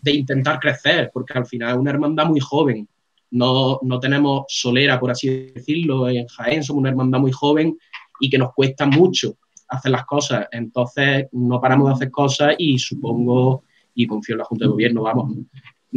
de, 0.00 0.10
intentar 0.12 0.60
crecer, 0.60 1.10
porque 1.12 1.36
al 1.36 1.44
final 1.46 1.72
es 1.72 1.76
una 1.76 1.90
hermandad 1.90 2.26
muy 2.26 2.38
joven. 2.38 2.88
No, 3.32 3.80
no 3.82 3.98
tenemos 3.98 4.44
solera, 4.46 5.00
por 5.00 5.10
así 5.10 5.50
decirlo, 5.52 6.08
en 6.08 6.28
Jaén 6.28 6.62
somos 6.62 6.82
una 6.82 6.90
hermandad 6.90 7.18
muy 7.18 7.32
joven 7.32 7.76
y 8.20 8.30
que 8.30 8.38
nos 8.38 8.54
cuesta 8.54 8.86
mucho 8.86 9.36
hacer 9.66 9.90
las 9.90 10.06
cosas. 10.06 10.46
Entonces, 10.52 11.26
no 11.32 11.60
paramos 11.60 11.88
de 11.88 11.94
hacer 11.94 12.10
cosas 12.12 12.54
y 12.58 12.78
supongo, 12.78 13.64
y 13.92 14.06
confío 14.06 14.34
en 14.34 14.38
la 14.38 14.44
Junta 14.44 14.66
de 14.66 14.70
Gobierno, 14.70 15.02
vamos, 15.02 15.32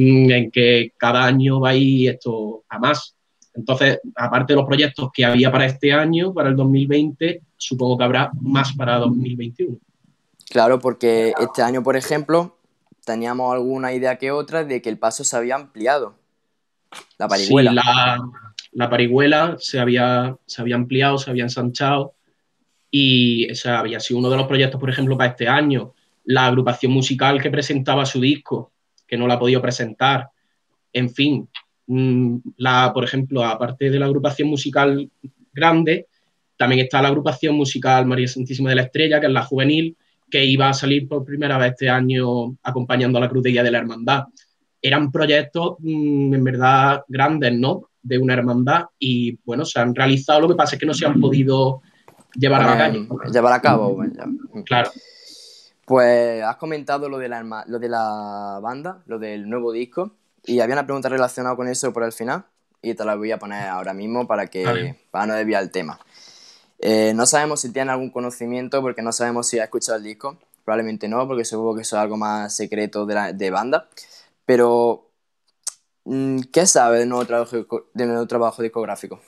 en 0.01 0.49
que 0.51 0.93
cada 0.97 1.25
año 1.25 1.59
va 1.59 1.69
a 1.69 1.75
ir 1.75 2.09
esto 2.11 2.63
a 2.69 2.79
más. 2.79 3.15
Entonces, 3.53 3.99
aparte 4.15 4.53
de 4.53 4.57
los 4.57 4.65
proyectos 4.65 5.09
que 5.13 5.25
había 5.25 5.51
para 5.51 5.65
este 5.65 5.91
año, 5.91 6.33
para 6.33 6.49
el 6.49 6.55
2020, 6.55 7.41
supongo 7.57 7.97
que 7.97 8.03
habrá 8.05 8.31
más 8.39 8.73
para 8.73 8.97
2021. 8.97 9.77
Claro, 10.49 10.79
porque 10.79 11.33
este 11.39 11.61
año, 11.61 11.83
por 11.83 11.97
ejemplo, 11.97 12.57
teníamos 13.05 13.53
alguna 13.53 13.93
idea 13.93 14.17
que 14.17 14.31
otra 14.31 14.63
de 14.63 14.81
que 14.81 14.89
el 14.89 14.97
paso 14.97 15.23
se 15.23 15.35
había 15.35 15.55
ampliado. 15.55 16.15
La 17.17 17.27
parihuela. 17.27 17.71
Sí, 17.71 17.77
la, 18.71 18.89
parihuela 18.89 19.57
se 19.59 19.79
había, 19.79 20.37
se 20.45 20.61
había 20.61 20.75
ampliado, 20.75 21.17
se 21.17 21.29
había 21.29 21.43
ensanchado 21.43 22.13
y 22.89 23.47
había 23.65 23.99
sido 23.99 24.19
uno 24.19 24.29
de 24.29 24.37
los 24.37 24.47
proyectos, 24.47 24.79
por 24.79 24.89
ejemplo, 24.89 25.17
para 25.17 25.31
este 25.31 25.47
año. 25.47 25.93
La 26.23 26.45
agrupación 26.45 26.93
musical 26.93 27.41
que 27.41 27.51
presentaba 27.51 28.05
su 28.05 28.21
disco, 28.21 28.71
que 29.09 29.17
no 29.17 29.27
la 29.27 29.33
ha 29.33 29.39
podido 29.39 29.61
presentar. 29.61 30.29
En 30.93 31.09
fin, 31.09 31.49
mm, 31.87 32.37
la, 32.57 32.91
por 32.93 33.03
ejemplo, 33.03 33.43
aparte 33.43 33.89
de 33.89 33.99
la 33.99 34.05
agrupación 34.05 34.47
musical 34.47 35.09
grande, 35.51 36.07
también 36.55 36.81
está 36.81 37.01
la 37.01 37.07
agrupación 37.07 37.55
musical 37.55 38.05
María 38.05 38.27
Santísima 38.27 38.69
de 38.69 38.75
la 38.75 38.83
Estrella, 38.83 39.19
que 39.19 39.25
es 39.25 39.31
la 39.31 39.43
juvenil, 39.43 39.97
que 40.29 40.45
iba 40.45 40.69
a 40.69 40.73
salir 40.73 41.07
por 41.07 41.25
primera 41.25 41.57
vez 41.57 41.71
este 41.71 41.89
año 41.89 42.55
acompañando 42.61 43.17
a 43.17 43.21
la 43.21 43.29
Cruz 43.29 43.43
de 43.43 43.51
Guía 43.51 43.63
de 43.63 43.71
la 43.71 43.79
Hermandad. 43.79 44.25
Eran 44.81 45.11
proyectos 45.11 45.77
mm, 45.79 46.33
en 46.33 46.43
verdad 46.43 47.03
grandes, 47.07 47.53
¿no? 47.57 47.89
De 48.01 48.17
una 48.17 48.33
hermandad 48.33 48.85
y 48.97 49.37
bueno, 49.43 49.65
se 49.65 49.79
han 49.79 49.93
realizado, 49.93 50.41
lo 50.41 50.47
que 50.47 50.55
pasa 50.55 50.75
es 50.75 50.79
que 50.79 50.85
no 50.85 50.93
se 50.93 51.05
han 51.05 51.19
podido 51.19 51.81
llevar 52.35 52.61
a 52.61 52.77
cabo. 52.77 53.19
Llevar 53.31 53.53
a 53.53 53.61
cabo, 53.61 54.01
Claro. 54.65 54.91
Pues 55.89 56.43
has 56.43 56.57
comentado 56.57 57.09
lo 57.09 57.17
de, 57.17 57.27
la, 57.29 57.65
lo 57.65 57.79
de 57.79 57.89
la 57.89 58.59
banda, 58.61 59.01
lo 59.07 59.17
del 59.17 59.49
nuevo 59.49 59.71
disco, 59.71 60.11
y 60.45 60.59
había 60.59 60.75
una 60.75 60.85
pregunta 60.85 61.09
relacionada 61.09 61.55
con 61.55 61.67
eso 61.67 61.91
por 61.91 62.03
el 62.03 62.11
final, 62.11 62.45
y 62.79 62.93
te 62.93 63.03
la 63.03 63.15
voy 63.15 63.31
a 63.31 63.39
poner 63.39 63.67
ahora 63.67 63.91
mismo 63.95 64.27
para 64.27 64.45
que 64.45 64.95
para 65.09 65.25
no 65.25 65.33
desviar 65.33 65.63
el 65.63 65.71
tema. 65.71 65.99
Eh, 66.77 67.13
no 67.15 67.25
sabemos 67.25 67.61
si 67.61 67.73
tiene 67.73 67.91
algún 67.91 68.11
conocimiento 68.11 68.83
porque 68.83 69.01
no 69.01 69.11
sabemos 69.11 69.47
si 69.47 69.57
ha 69.57 69.63
escuchado 69.63 69.97
el 69.97 70.03
disco. 70.03 70.37
Probablemente 70.63 71.07
no, 71.07 71.27
porque 71.27 71.43
seguro 71.43 71.73
que 71.73 71.81
eso 71.81 71.95
es 71.95 72.03
algo 72.03 72.17
más 72.17 72.55
secreto 72.55 73.07
de, 73.07 73.15
la, 73.15 73.33
de 73.33 73.49
banda. 73.49 73.89
Pero, 74.45 75.09
mm, 76.03 76.41
¿qué 76.53 76.67
sabe 76.67 76.99
del 76.99 77.09
nuevo 77.09 77.25
trabajo, 77.25 77.65
nuevo 77.95 78.27
trabajo 78.27 78.61
discográfico? 78.61 79.19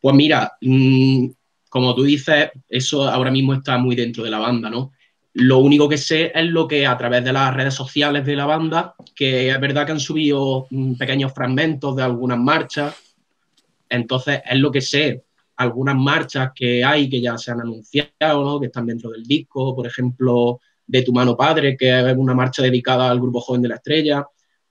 Pues 0.00 0.16
mira, 0.16 0.56
mm, 0.60 1.28
como 1.68 1.94
tú 1.94 2.02
dices, 2.02 2.50
eso 2.68 3.08
ahora 3.08 3.30
mismo 3.30 3.54
está 3.54 3.78
muy 3.78 3.94
dentro 3.94 4.24
de 4.24 4.30
la 4.30 4.38
banda, 4.38 4.70
¿no? 4.70 4.92
Lo 5.34 5.58
único 5.58 5.88
que 5.88 5.98
sé 5.98 6.32
es 6.34 6.46
lo 6.46 6.66
que 6.66 6.86
a 6.86 6.96
través 6.96 7.22
de 7.24 7.32
las 7.32 7.54
redes 7.54 7.74
sociales 7.74 8.24
de 8.24 8.34
la 8.34 8.46
banda, 8.46 8.94
que 9.14 9.50
es 9.50 9.60
verdad 9.60 9.86
que 9.86 9.92
han 9.92 10.00
subido 10.00 10.66
mm, 10.70 10.94
pequeños 10.94 11.32
fragmentos 11.32 11.94
de 11.94 12.02
algunas 12.02 12.38
marchas, 12.38 12.94
entonces 13.88 14.40
es 14.44 14.58
lo 14.58 14.72
que 14.72 14.80
sé. 14.80 15.24
Algunas 15.56 15.96
marchas 15.96 16.50
que 16.54 16.84
hay 16.84 17.08
que 17.08 17.20
ya 17.20 17.36
se 17.36 17.50
han 17.50 17.60
anunciado, 17.60 18.60
que 18.60 18.66
están 18.66 18.86
dentro 18.86 19.10
del 19.10 19.24
disco, 19.24 19.74
por 19.74 19.86
ejemplo, 19.86 20.60
De 20.86 21.02
tu 21.02 21.12
mano 21.12 21.36
padre, 21.36 21.76
que 21.76 22.00
es 22.00 22.16
una 22.16 22.32
marcha 22.32 22.62
dedicada 22.62 23.10
al 23.10 23.20
grupo 23.20 23.40
joven 23.40 23.60
de 23.60 23.68
la 23.68 23.74
estrella, 23.74 24.26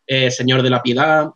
eh, 0.07 0.31
Señor 0.31 0.63
de 0.63 0.69
la 0.71 0.81
Piedad, 0.81 1.29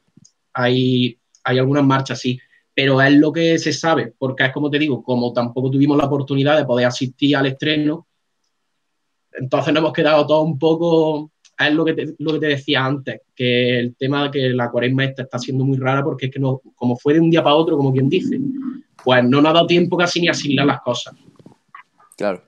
hay, 0.53 1.18
hay 1.44 1.60
algunas 1.60 1.84
marchas 1.84 2.18
así, 2.18 2.39
pero 2.73 3.01
es 3.01 3.13
lo 3.13 3.31
que 3.31 3.59
se 3.59 3.73
sabe, 3.73 4.13
porque 4.17 4.45
es 4.45 4.51
como 4.51 4.69
te 4.69 4.79
digo, 4.79 5.03
como 5.03 5.33
tampoco 5.33 5.69
tuvimos 5.69 5.97
la 5.97 6.05
oportunidad 6.05 6.57
de 6.57 6.65
poder 6.65 6.85
asistir 6.85 7.35
al 7.35 7.47
estreno, 7.47 8.07
entonces 9.33 9.73
nos 9.73 9.81
hemos 9.81 9.93
quedado 9.93 10.25
todos 10.25 10.45
un 10.45 10.57
poco, 10.57 11.31
es 11.57 11.73
lo 11.73 11.85
que 11.85 11.93
te, 11.93 12.15
lo 12.17 12.33
que 12.33 12.39
te 12.39 12.47
decía 12.47 12.85
antes, 12.85 13.21
que 13.35 13.79
el 13.79 13.95
tema 13.95 14.23
de 14.23 14.31
que 14.31 14.49
la 14.49 14.71
cuaresma 14.71 15.05
esta 15.05 15.23
está 15.23 15.37
siendo 15.37 15.63
muy 15.63 15.77
rara 15.77 16.03
porque 16.03 16.27
es 16.27 16.31
que 16.31 16.39
no, 16.39 16.61
como 16.75 16.97
fue 16.97 17.13
de 17.13 17.19
un 17.19 17.29
día 17.29 17.43
para 17.43 17.55
otro, 17.55 17.77
como 17.77 17.91
quien 17.91 18.09
dice, 18.09 18.39
pues 19.03 19.23
no 19.23 19.41
nos 19.41 19.51
ha 19.51 19.53
dado 19.53 19.67
tiempo 19.67 19.97
casi 19.97 20.21
ni 20.21 20.27
a 20.27 20.31
asignar 20.31 20.65
las 20.65 20.81
cosas. 20.81 21.15
Claro. 22.15 22.41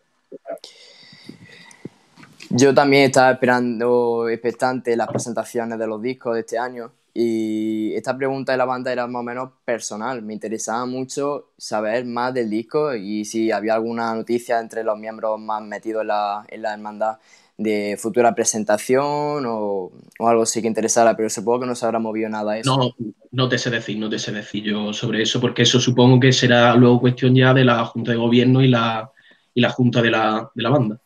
Yo 2.50 2.74
también 2.74 3.06
estaba 3.06 3.32
esperando 3.32 4.30
expectante 4.30 4.96
las 4.96 5.08
presentaciones 5.08 5.80
de 5.80 5.88
los 5.88 6.02
discos 6.02 6.36
de 6.36 6.42
este 6.42 6.58
año 6.58 6.92
y 7.14 7.94
esta 7.94 8.18
pregunta 8.18 8.54
de 8.54 8.58
la 8.58 8.66
banda 8.66 8.92
era 8.92 9.06
más 9.06 9.20
o 9.20 9.24
menos 9.24 9.50
personal. 9.64 10.24
Me 10.24 10.34
interesaba 10.34 10.86
mucho 10.86 11.52
saber 11.58 12.06
más 12.06 12.34
del 12.34 12.50
disco 12.50 12.96
y 12.96 13.26
si 13.26 13.52
había 13.52 13.76
alguna 13.76 14.16
noticia 14.16 14.60
entre 14.60 14.84
los 14.84 14.98
miembros 14.98 15.40
más 15.40 15.62
metidos 15.62 16.02
en 16.02 16.08
la, 16.08 16.46
en 16.48 16.62
la 16.64 16.74
hermandad 16.74 17.18
de 17.56 17.98
futura 18.00 18.34
presentación 18.34 19.46
o, 19.48 19.92
algo 20.20 20.42
así 20.42 20.62
que 20.62 20.68
interesara, 20.68 21.16
pero 21.16 21.30
supongo 21.30 21.62
que 21.62 21.66
no 21.68 21.76
se 21.76 21.86
habrá 21.86 22.00
movido 22.00 22.30
nada 22.30 22.58
eso. 22.58 22.76
No, 22.76 22.96
no 23.32 23.48
te 23.48 23.60
sé 23.60 23.70
decir, 23.70 23.98
no 24.00 24.10
te 24.10 24.18
sé 24.18 24.32
decir 24.32 24.64
yo 24.64 24.92
sobre 24.92 25.22
eso, 25.22 25.40
porque 25.40 25.62
eso 25.62 25.80
supongo 25.80 26.20
que 26.20 26.32
será 26.32 26.74
luego 26.76 27.00
cuestión 27.00 27.36
ya 27.36 27.54
de 27.54 27.64
la 27.64 27.86
Junta 27.86 28.12
de 28.12 28.18
Gobierno 28.18 28.62
y 28.62 28.70
la, 28.70 29.12
y 29.54 29.62
la 29.62 29.70
Junta 29.70 30.02
de 30.02 30.10
la, 30.10 30.50
de 30.54 30.64
la 30.64 30.70
banda. 30.70 31.00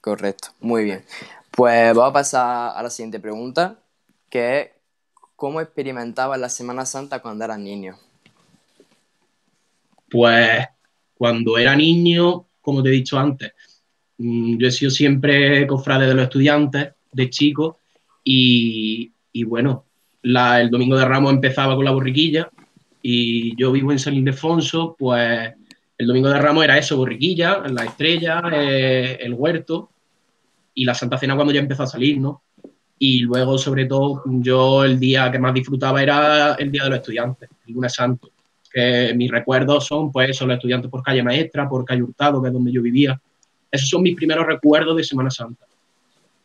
Correcto, 0.00 0.48
muy 0.60 0.84
bien. 0.84 1.04
Pues 1.50 1.94
vamos 1.94 2.10
a 2.10 2.12
pasar 2.12 2.72
a 2.76 2.82
la 2.82 2.90
siguiente 2.90 3.18
pregunta, 3.18 3.78
que 4.28 4.60
es 4.60 4.75
¿cómo 5.36 5.60
experimentabas 5.60 6.40
la 6.40 6.48
Semana 6.48 6.84
Santa 6.84 7.20
cuando 7.20 7.44
eras 7.44 7.58
niño? 7.58 7.96
Pues 10.10 10.66
cuando 11.16 11.58
era 11.58 11.76
niño, 11.76 12.46
como 12.60 12.82
te 12.82 12.88
he 12.88 12.92
dicho 12.92 13.18
antes, 13.18 13.52
Mm, 14.18 14.58
yo 14.58 14.68
he 14.68 14.70
sido 14.70 14.90
siempre 14.90 15.66
cofrade 15.66 16.06
de 16.06 16.14
los 16.14 16.24
estudiantes, 16.24 16.94
de 17.12 17.30
chicos, 17.30 17.76
y, 18.24 19.12
bueno, 19.44 19.84
el 20.22 20.70
domingo 20.70 20.96
de 20.96 21.04
Ramos 21.04 21.32
empezaba 21.32 21.76
con 21.76 21.84
la 21.84 21.92
borriquilla, 21.92 22.50
y 23.02 23.56
yo 23.56 23.72
vivo 23.72 23.92
en 23.92 23.98
San 23.98 24.14
Ildefonso, 24.14 24.96
pues 24.98 25.52
el 25.98 26.06
domingo 26.06 26.28
de 26.28 26.38
Ramos 26.38 26.64
era 26.64 26.78
eso, 26.78 26.96
borriquilla, 26.96 27.58
la 27.68 27.84
estrella, 27.84 28.42
eh, 28.52 29.18
el 29.20 29.34
huerto, 29.34 29.90
y 30.74 30.84
la 30.84 30.94
Santa 30.94 31.18
Cena 31.18 31.36
cuando 31.36 31.54
ya 31.54 31.60
empezó 31.60 31.84
a 31.84 31.86
salir, 31.86 32.18
¿no? 32.18 32.42
Y 32.98 33.20
luego, 33.20 33.58
sobre 33.58 33.84
todo, 33.84 34.22
yo 34.26 34.84
el 34.84 34.98
día 34.98 35.30
que 35.30 35.38
más 35.38 35.52
disfrutaba 35.52 36.02
era 36.02 36.54
el 36.54 36.70
Día 36.70 36.84
de 36.84 36.90
los 36.90 36.98
Estudiantes, 37.00 37.50
el 37.66 37.74
lunes 37.74 37.92
santo, 37.92 38.30
que 38.72 39.12
mis 39.14 39.30
recuerdos 39.30 39.86
son, 39.86 40.10
pues, 40.10 40.36
son 40.36 40.48
los 40.48 40.56
estudiantes 40.56 40.90
por 40.90 41.02
calle 41.02 41.22
Maestra, 41.22 41.68
por 41.68 41.84
calle 41.84 42.02
Hurtado, 42.02 42.40
que 42.40 42.48
es 42.48 42.54
donde 42.54 42.72
yo 42.72 42.80
vivía, 42.80 43.20
esos 43.70 43.88
son 43.88 44.02
mis 44.02 44.16
primeros 44.16 44.46
recuerdos 44.46 44.96
de 44.96 45.04
Semana 45.04 45.30
Santa. 45.30 45.66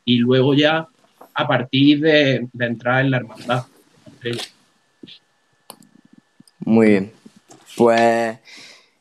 Y 0.03 0.17
luego 0.17 0.53
ya 0.53 0.87
a 1.33 1.47
partir 1.47 2.01
de, 2.01 2.47
entrar 2.59 3.05
en 3.05 3.11
la 3.11 3.17
hermandad. 3.17 3.65
Muy 6.59 6.87
bien. 6.87 7.11
Pues 7.77 8.37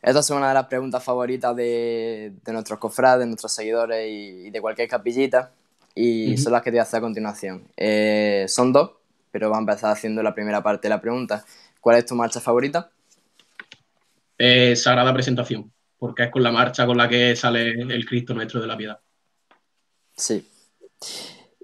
esta 0.02 0.20
es 0.20 0.30
una 0.30 0.48
de 0.48 0.54
las 0.54 0.66
preguntas 0.66 1.02
favoritas 1.02 1.54
de, 1.56 2.32
nuestros 2.46 2.78
cofrades, 2.78 3.20
de 3.20 3.26
nuestros 3.26 3.52
seguidores 3.52 4.06
y, 4.08 4.50
de 4.50 4.60
cualquier 4.60 4.88
capillita. 4.88 5.52
Y 5.94 6.36
son 6.36 6.52
las 6.52 6.62
que 6.62 6.70
te 6.70 6.76
voy 6.76 6.80
a 6.80 6.82
hacer 6.82 6.98
a 6.98 7.02
continuación. 7.02 7.68
Eh, 7.76 8.46
son 8.48 8.72
dos, 8.72 8.92
pero 9.30 9.50
va 9.50 9.56
a 9.56 9.60
empezar 9.60 9.92
haciendo 9.92 10.22
la 10.22 10.34
primera 10.34 10.62
parte 10.62 10.88
de 10.88 10.90
la 10.90 11.00
pregunta. 11.00 11.44
¿Cuál 11.80 11.98
es 11.98 12.06
tu 12.06 12.14
marcha 12.14 12.40
favorita? 12.40 12.90
Eh, 14.38 14.74
Sagrada 14.76 15.12
Presentación 15.12 15.70
porque 16.00 16.24
es 16.24 16.30
con 16.30 16.42
la 16.42 16.50
marcha 16.50 16.86
con 16.86 16.96
la 16.96 17.08
que 17.08 17.36
sale 17.36 17.72
el 17.72 18.06
Cristo 18.06 18.32
nuestro 18.32 18.60
de 18.60 18.66
la 18.66 18.76
piedad. 18.76 18.98
Sí. 20.16 20.48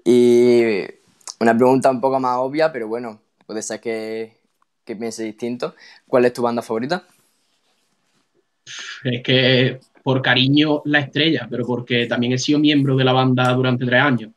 Y 0.05 0.61
una 1.39 1.57
pregunta 1.57 1.89
un 1.89 1.99
poco 1.99 2.19
más 2.19 2.37
obvia, 2.37 2.71
pero 2.71 2.87
bueno, 2.87 3.19
puede 3.47 3.63
ser 3.63 3.81
que, 3.81 4.37
que 4.85 4.95
piense 4.95 5.23
distinto. 5.23 5.75
¿Cuál 6.07 6.25
es 6.25 6.33
tu 6.33 6.43
banda 6.43 6.61
favorita? 6.61 7.07
Es 9.03 9.23
que 9.23 9.79
por 10.07 10.21
cariño 10.21 10.83
la 10.85 10.99
estrella, 10.99 11.47
pero 11.49 11.65
porque 11.65 12.05
también 12.05 12.31
he 12.31 12.37
sido 12.37 12.59
miembro 12.59 12.95
de 12.95 13.03
la 13.03 13.11
banda 13.11 13.51
durante 13.51 13.85
tres 13.85 14.01
años. 14.01 14.31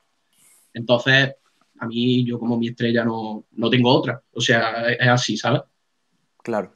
Entonces, 0.75 1.33
a 1.79 1.87
mí, 1.87 2.25
yo 2.25 2.41
como 2.41 2.59
mi 2.59 2.71
estrella 2.71 3.05
no, 3.05 3.45
no 3.53 3.71
tengo 3.71 3.95
otra. 3.95 4.21
O 4.33 4.41
sea, 4.41 4.91
es 4.91 5.09
así, 5.09 5.37
¿sabes? 5.37 5.61
Claro. 6.43 6.73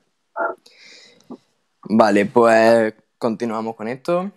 Vale, 1.88 2.26
pues 2.26 2.94
continuamos 3.18 3.74
con 3.74 3.88
esto. 3.88 4.30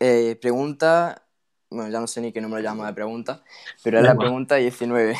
Eh, 0.00 0.36
pregunta, 0.42 1.24
bueno, 1.70 1.92
ya 1.92 2.00
no 2.00 2.08
sé 2.08 2.20
ni 2.22 2.32
qué 2.32 2.40
número 2.40 2.60
llamo 2.60 2.84
de 2.84 2.92
pregunta, 2.92 3.44
pero 3.84 3.98
es 4.00 4.04
la 4.04 4.16
pregunta 4.16 4.56
19. 4.56 5.16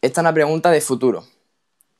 Esta 0.00 0.20
es 0.20 0.22
una 0.22 0.32
pregunta 0.32 0.70
de 0.70 0.80
futuro. 0.80 1.22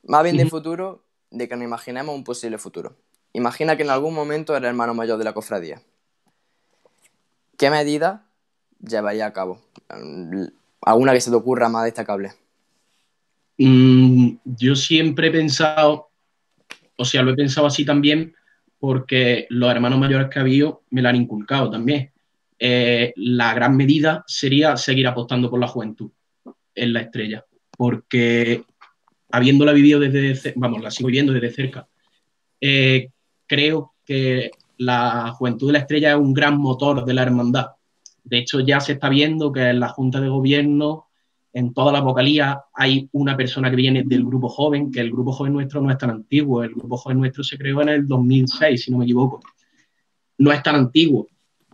Más 0.04 0.22
bien 0.22 0.38
de 0.38 0.46
futuro, 0.46 1.04
de 1.30 1.46
que 1.46 1.56
nos 1.56 1.64
imaginemos 1.66 2.14
un 2.14 2.24
posible 2.24 2.56
futuro. 2.56 2.96
Imagina 3.34 3.76
que 3.76 3.82
en 3.82 3.90
algún 3.90 4.14
momento 4.14 4.56
eres 4.56 4.68
hermano 4.68 4.94
mayor 4.94 5.18
de 5.18 5.24
la 5.24 5.34
cofradía. 5.34 5.82
¿Qué 7.58 7.68
medida 7.68 8.24
llevaría 8.80 9.26
a 9.26 9.32
cabo? 9.32 9.60
¿Alguna 10.80 11.12
que 11.12 11.20
se 11.20 11.30
te 11.30 11.36
ocurra 11.36 11.68
más 11.68 11.84
destacable? 11.84 12.32
Mm, 13.58 14.36
yo 14.44 14.74
siempre 14.74 15.28
he 15.28 15.30
pensado 15.30 16.08
o 16.96 17.04
sea, 17.04 17.22
lo 17.22 17.32
he 17.32 17.36
pensado 17.36 17.66
así 17.66 17.84
también 17.84 18.34
porque 18.78 19.46
los 19.50 19.70
hermanos 19.70 19.98
mayores 19.98 20.28
que 20.28 20.38
ha 20.38 20.42
habido 20.42 20.82
me 20.90 21.02
lo 21.02 21.08
han 21.08 21.16
inculcado 21.16 21.70
también. 21.70 22.10
Eh, 22.58 23.12
la 23.16 23.54
gran 23.54 23.76
medida 23.76 24.24
sería 24.26 24.76
seguir 24.76 25.06
apostando 25.06 25.50
por 25.50 25.60
la 25.60 25.66
juventud 25.66 26.10
en 26.74 26.92
la 26.92 27.00
estrella, 27.00 27.44
porque 27.76 28.62
habiéndola 29.30 29.72
vivido 29.72 30.00
desde, 30.00 30.52
vamos, 30.56 30.82
la 30.82 30.90
sigo 30.90 31.08
viviendo 31.08 31.32
desde 31.32 31.50
cerca, 31.50 31.88
eh, 32.60 33.10
creo 33.46 33.94
que 34.04 34.50
la 34.78 35.32
juventud 35.32 35.68
de 35.68 35.74
la 35.74 35.78
estrella 35.80 36.12
es 36.12 36.18
un 36.18 36.34
gran 36.34 36.58
motor 36.58 37.04
de 37.04 37.14
la 37.14 37.22
hermandad. 37.22 37.66
De 38.22 38.38
hecho, 38.38 38.60
ya 38.60 38.80
se 38.80 38.92
está 38.92 39.08
viendo 39.08 39.52
que 39.52 39.68
en 39.70 39.80
la 39.80 39.88
Junta 39.88 40.20
de 40.20 40.28
Gobierno, 40.28 41.06
en 41.52 41.72
toda 41.72 41.92
la 41.92 42.00
vocalía, 42.00 42.62
hay 42.74 43.08
una 43.12 43.36
persona 43.36 43.70
que 43.70 43.76
viene 43.76 44.02
del 44.04 44.24
grupo 44.24 44.48
joven, 44.48 44.90
que 44.90 45.00
el 45.00 45.10
grupo 45.10 45.32
joven 45.32 45.52
nuestro 45.52 45.80
no 45.80 45.90
es 45.90 45.98
tan 45.98 46.10
antiguo. 46.10 46.64
El 46.64 46.74
grupo 46.74 46.96
joven 46.96 47.18
nuestro 47.18 47.44
se 47.44 47.58
creó 47.58 47.82
en 47.82 47.90
el 47.90 48.08
2006, 48.08 48.84
si 48.84 48.90
no 48.90 48.98
me 48.98 49.04
equivoco. 49.04 49.40
No 50.38 50.52
es 50.52 50.62
tan 50.62 50.74
antiguo. 50.76 51.28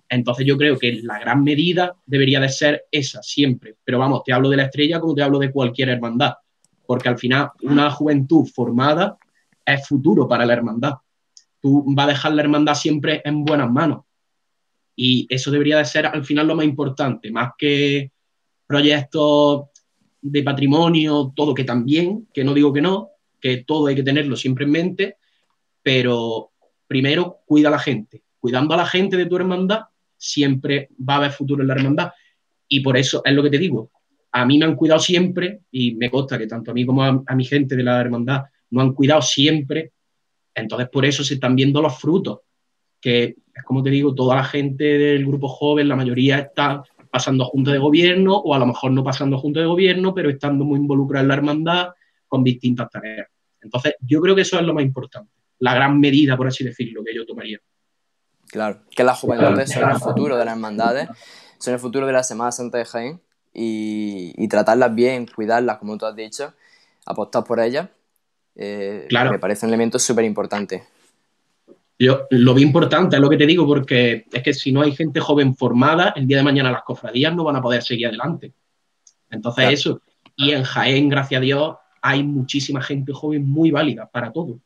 Entonces 0.09 0.45
yo 0.45 0.59
creo 0.59 0.77
que 0.77 1.01
la 1.03 1.21
gran 1.21 1.45
medida 1.45 1.95
debería 2.05 2.41
de 2.41 2.49
ser 2.49 2.85
esa, 2.91 3.23
siempre. 3.23 3.77
Pero 3.85 4.01
vamos, 4.01 4.25
te 4.25 4.33
hablo 4.33 4.51
de 4.51 4.57
la 4.57 4.65
estrella 4.65 4.99
como 4.99 5.15
te 5.15 5.23
hablo 5.23 5.39
de 5.39 5.53
cualquier 5.53 5.89
hermandad. 5.89 6.35
Porque 6.85 7.09
al 7.09 7.17
final 7.17 7.51
una 7.63 7.91
juventud 7.93 8.45
formada 8.53 9.17
es 9.65 9.87
futuro 9.87 10.27
para 10.27 10.45
la 10.45 10.53
hermandad. 10.53 10.95
Tú 11.61 11.85
vas 11.87 12.07
a 12.07 12.11
dejar 12.11 12.33
la 12.33 12.43
hermandad 12.43 12.75
siempre 12.75 13.21
en 13.25 13.45
buenas 13.45 13.71
manos. 13.71 14.05
Y 14.97 15.27
eso 15.29 15.51
debería 15.51 15.79
de 15.79 15.85
ser 15.85 16.07
al 16.07 16.25
final 16.25 16.47
lo 16.47 16.57
más 16.57 16.65
importante, 16.65 17.31
más 17.31 17.53
que 17.57 18.13
proyectos 18.67 19.65
de 20.21 20.43
patrimonio, 20.43 21.33
todo 21.35 21.55
que 21.55 21.65
también, 21.65 22.29
que 22.33 22.45
no 22.45 22.55
digo 22.55 22.73
que 22.73 22.83
no, 22.83 23.11
que 23.41 23.65
todo 23.65 23.87
hay 23.87 23.97
que 23.97 24.03
tenerlo 24.03 24.37
siempre 24.37 24.65
en 24.65 24.71
mente, 24.71 25.17
pero 25.83 26.53
primero 26.87 27.39
cuida 27.47 27.69
a 27.69 27.73
la 27.73 27.79
gente. 27.79 28.23
Cuidando 28.39 28.75
a 28.75 28.79
la 28.79 28.87
gente 28.87 29.17
de 29.17 29.27
tu 29.27 29.37
hermandad, 29.37 29.83
siempre 30.17 30.91
va 31.09 31.15
a 31.15 31.17
haber 31.19 31.33
futuro 31.33 31.63
en 31.63 31.69
la 31.69 31.75
hermandad. 31.75 32.13
Y 32.69 32.81
por 32.81 32.97
eso 32.97 33.23
es 33.25 33.33
lo 33.33 33.43
que 33.43 33.51
te 33.51 33.59
digo. 33.59 33.91
A 34.33 34.45
mí 34.45 34.59
me 34.59 34.67
han 34.67 34.77
cuidado 34.77 35.01
siempre, 35.01 35.63
y 35.71 35.95
me 35.95 36.11
consta 36.11 36.39
que 36.39 36.47
tanto 36.47 36.71
a 36.71 36.75
mí 36.75 36.85
como 36.85 37.03
a, 37.03 37.23
a 37.27 37.35
mi 37.35 37.45
gente 37.45 37.75
de 37.75 37.83
la 37.83 38.01
hermandad 38.01 38.45
no 38.71 38.81
han 38.81 38.93
cuidado 38.93 39.23
siempre. 39.23 39.93
Entonces, 40.55 40.89
por 40.89 41.05
eso 41.05 41.25
se 41.25 41.35
están 41.35 41.57
viendo 41.57 41.81
los 41.81 41.99
frutos. 41.99 42.41
Que 43.01 43.37
es 43.55 43.63
como 43.65 43.83
te 43.83 43.91
digo, 43.91 44.15
toda 44.15 44.37
la 44.37 44.45
gente 44.45 44.85
del 44.85 45.27
grupo 45.27 45.49
joven, 45.49 45.89
la 45.89 45.97
mayoría 45.97 46.39
está 46.39 46.83
pasando 47.11 47.45
junta 47.45 47.73
de 47.73 47.79
gobierno 47.79 48.37
o 48.37 48.55
a 48.55 48.59
lo 48.59 48.67
mejor 48.67 48.93
no 48.93 49.03
pasando 49.03 49.39
junta 49.39 49.61
de 49.61 49.67
gobierno, 49.67 50.15
pero 50.15 50.31
estando 50.31 50.65
muy 50.65 50.79
involucrada 50.79 51.23
en 51.23 51.29
la 51.29 51.35
hermandad 51.35 51.89
con 52.29 52.45
distintas 52.45 52.89
tareas. 52.91 53.29
Entonces, 53.61 53.95
yo 54.01 54.21
creo 54.21 54.35
que 54.35 54.43
eso 54.43 54.59
es 54.59 54.65
lo 54.65 54.73
más 54.73 54.85
importante, 54.85 55.33
la 55.59 55.75
gran 55.75 55.99
medida, 55.99 56.37
por 56.37 56.47
así 56.47 56.65
decirlo, 56.65 57.03
que 57.05 57.15
yo 57.15 57.27
tomaría. 57.27 57.59
Claro, 58.47 58.81
que 58.91 59.05
las 59.05 59.19
juventudes 59.19 59.71
son 59.71 59.91
el 59.91 59.97
futuro 59.97 60.37
de 60.37 60.45
las 60.45 60.55
hermandades, 60.55 61.09
son 61.59 61.75
el 61.75 61.81
futuro 61.81 62.07
de 62.07 62.13
la 62.13 62.23
Semana 62.23 62.53
Santa 62.53 62.79
de 62.79 62.85
Jaén 62.85 63.21
y, 63.53 64.33
y 64.37 64.49
tratarlas 64.49 64.95
bien, 64.95 65.27
cuidarlas, 65.27 65.79
como 65.79 65.99
tú 65.99 66.07
has 66.07 66.17
dicho, 66.17 66.55
apostar 67.05 67.45
por 67.45 67.61
ellas, 67.61 67.89
eh, 68.57 69.07
Claro. 69.09 69.31
me 69.33 69.39
parece 69.39 69.67
un 69.67 69.71
elemento 69.71 69.99
súper 69.99 70.25
importante. 70.25 70.85
Yo 71.99 72.23
lo 72.31 72.55
veo 72.55 72.65
importante, 72.65 73.17
es 73.17 73.23
lo 73.23 73.29
que 73.29 73.37
te 73.37 73.47
digo, 73.47 73.67
porque 73.67 74.25
es 74.33 74.43
que 74.43 74.55
si 74.55 74.73
no 74.73 74.81
hay 74.81 74.93
gente 74.93 75.21
joven 75.21 75.55
formada, 75.55 76.15
el 76.17 76.27
día 76.27 76.39
de 76.39 76.43
mañana 76.43 76.73
las 76.73 76.83
cofradías 76.83 77.35
no 77.35 77.45
van 77.45 77.57
a 77.57 77.63
poder 77.63 77.83
seguir 77.83 78.07
adelante. 78.07 78.55
Entonces, 79.31 79.63
Claro. 79.63 79.75
eso. 79.75 80.03
Y 80.37 80.53
en 80.53 80.63
Jaén, 80.63 81.11
gracias 81.11 81.39
a 81.39 81.43
Dios, 81.43 81.77
hay 82.01 82.23
muchísima 82.23 82.81
gente 82.81 83.13
joven 83.13 83.47
muy 83.47 83.71
válida 83.71 84.09
para 84.11 84.33
todo. 84.33 84.61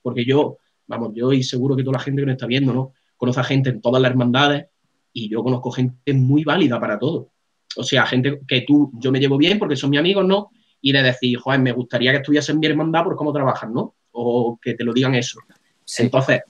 Porque 0.00 0.24
yo, 0.24 0.56
vamos, 0.86 1.12
yo 1.14 1.32
y 1.34 1.42
seguro 1.42 1.76
que 1.76 1.82
toda 1.82 1.98
la 1.98 2.02
gente 2.04 2.22
que 2.22 2.26
nos 2.26 2.32
está 2.34 2.46
viendo, 2.46 2.72
¿no? 2.72 2.92
Conoce 3.18 3.40
a 3.40 3.44
gente 3.44 3.68
en 3.68 3.82
todas 3.82 4.00
las 4.00 4.10
hermandades 4.10 4.66
y 5.12 5.28
yo 5.28 5.42
conozco 5.42 5.70
gente 5.70 6.14
muy 6.14 6.44
válida 6.44 6.80
para 6.80 6.98
todo. 6.98 7.32
O 7.76 7.82
sea, 7.82 8.06
gente 8.06 8.40
que 8.48 8.62
tú, 8.62 8.90
yo 8.94 9.12
me 9.12 9.20
llevo 9.20 9.36
bien 9.36 9.58
porque 9.58 9.76
son 9.76 9.90
mis 9.90 10.00
amigos, 10.00 10.24
¿no? 10.26 10.50
Y 10.80 10.92
de 10.92 11.02
decir, 11.02 11.38
joder, 11.38 11.60
me 11.60 11.72
gustaría 11.72 12.12
que 12.12 12.18
estuviese 12.18 12.52
en 12.52 12.60
mi 12.60 12.66
hermandad 12.66 13.04
por 13.04 13.16
cómo 13.16 13.32
trabajan, 13.32 13.72
¿no? 13.72 13.94
O 14.12 14.58
que 14.60 14.74
te 14.74 14.84
lo 14.84 14.92
digan 14.92 15.14
eso. 15.14 15.40
Sí, 15.84 16.04
Entonces, 16.04 16.42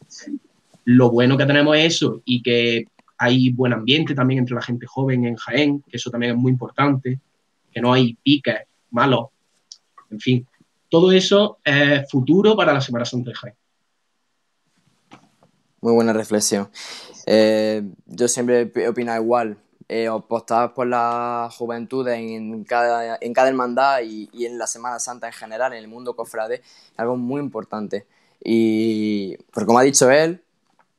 lo 0.85 1.11
bueno 1.11 1.37
que 1.37 1.47
tenemos 1.47 1.77
es 1.77 1.97
eso 1.97 2.23
y 2.25 2.43
que 2.43 2.87
hay 3.19 3.51
buen 3.51 3.73
ambiente 3.73 4.15
también 4.15 4.41
entre 4.41 4.55
la 4.55 4.63
gente 4.63 4.87
joven 4.87 5.27
en 5.27 5.37
Jaén, 5.37 5.83
que 5.83 5.97
eso 5.97 6.11
también 6.11 6.33
es 6.33 6.39
muy 6.39 6.53
importante, 6.53 7.21
que 7.71 7.81
no 7.81 7.93
hay 7.93 8.15
piques 8.15 8.61
malos, 8.91 9.27
en 10.11 10.21
fin. 10.21 10.47
Todo 10.89 11.13
eso 11.13 11.59
es 11.65 12.11
futuro 12.11 12.57
para 12.57 12.73
la 12.73 12.81
Semana 12.81 13.05
Santa 13.05 13.31
de 13.31 13.37
Jaén. 13.37 13.55
muy 15.81 15.93
buena 15.93 16.13
reflexión. 16.13 16.71
Eh, 17.27 17.83
yo 18.07 18.27
siempre 18.27 18.73
he 18.75 18.89
opinado 18.89 19.23
igual. 19.23 19.59
Eh, 19.91 20.07
apostar 20.07 20.75
por 20.75 20.87
la 20.87 21.49
juventud 21.57 22.07
en 22.09 22.63
cada, 22.65 23.17
en 23.21 23.33
cada 23.33 23.49
hermandad 23.49 24.01
y, 24.03 24.29
y 24.35 24.45
en 24.45 24.59
la 24.59 24.67
Semana 24.67 24.99
Santa 24.99 25.29
en 25.29 25.33
general, 25.33 25.73
en 25.73 25.79
el 25.79 25.89
mundo 25.89 26.15
cofrade, 26.15 26.57
es 26.57 26.63
algo 26.99 27.17
muy 27.17 27.41
importante. 27.41 28.07
Y, 28.45 29.37
pues 29.51 29.65
como 29.65 29.79
ha 29.79 29.83
dicho 29.83 30.11
él, 30.11 30.43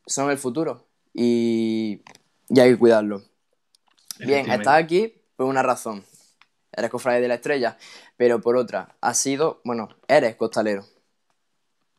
son 0.07 0.31
el 0.31 0.39
futuro 0.39 0.83
y, 1.13 2.01
y 2.49 2.59
hay 2.59 2.71
que 2.71 2.79
cuidarlo. 2.79 3.21
Bien, 4.19 4.49
estás 4.49 4.83
aquí 4.83 5.13
por 5.35 5.45
una 5.45 5.63
razón. 5.63 6.03
Eres 6.71 6.89
cofrade 6.89 7.21
de 7.21 7.27
la 7.27 7.35
estrella, 7.35 7.77
pero 8.17 8.41
por 8.41 8.57
otra, 8.57 8.95
has 9.01 9.17
sido, 9.17 9.61
bueno, 9.63 9.89
eres 10.07 10.35
costalero. 10.35 10.85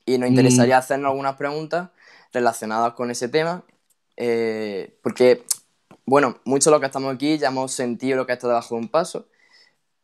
Y 0.07 0.19
nos 0.19 0.29
interesaría 0.29 0.79
hacernos 0.79 1.11
algunas 1.11 1.37
preguntas 1.37 1.91
relacionadas 2.33 2.95
con 2.95 3.11
ese 3.11 3.29
tema, 3.29 3.65
eh, 4.17 4.99
porque, 5.03 5.45
bueno, 6.11 6.41
muchos 6.45 6.65
de 6.65 6.71
los 6.73 6.81
que 6.81 6.87
estamos 6.87 7.15
aquí 7.15 7.39
ya 7.39 7.49
hemos 7.51 7.71
sentido 7.71 8.17
lo 8.17 8.27
que 8.27 8.33
está 8.33 8.49
debajo 8.49 8.75
de 8.75 8.81
un 8.81 8.89
paso, 8.89 9.29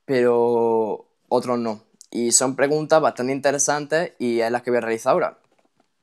pero 0.05 1.05
otros 1.29 1.59
no. 1.59 1.83
Y 2.12 2.31
son 2.31 2.55
preguntas 2.55 3.01
bastante 3.01 3.33
interesantes 3.33 4.12
y 4.21 4.38
es 4.38 4.53
las 4.53 4.62
que 4.62 4.71
voy 4.71 4.79
a 4.79 4.83
realizar 4.83 5.14
ahora 5.14 5.40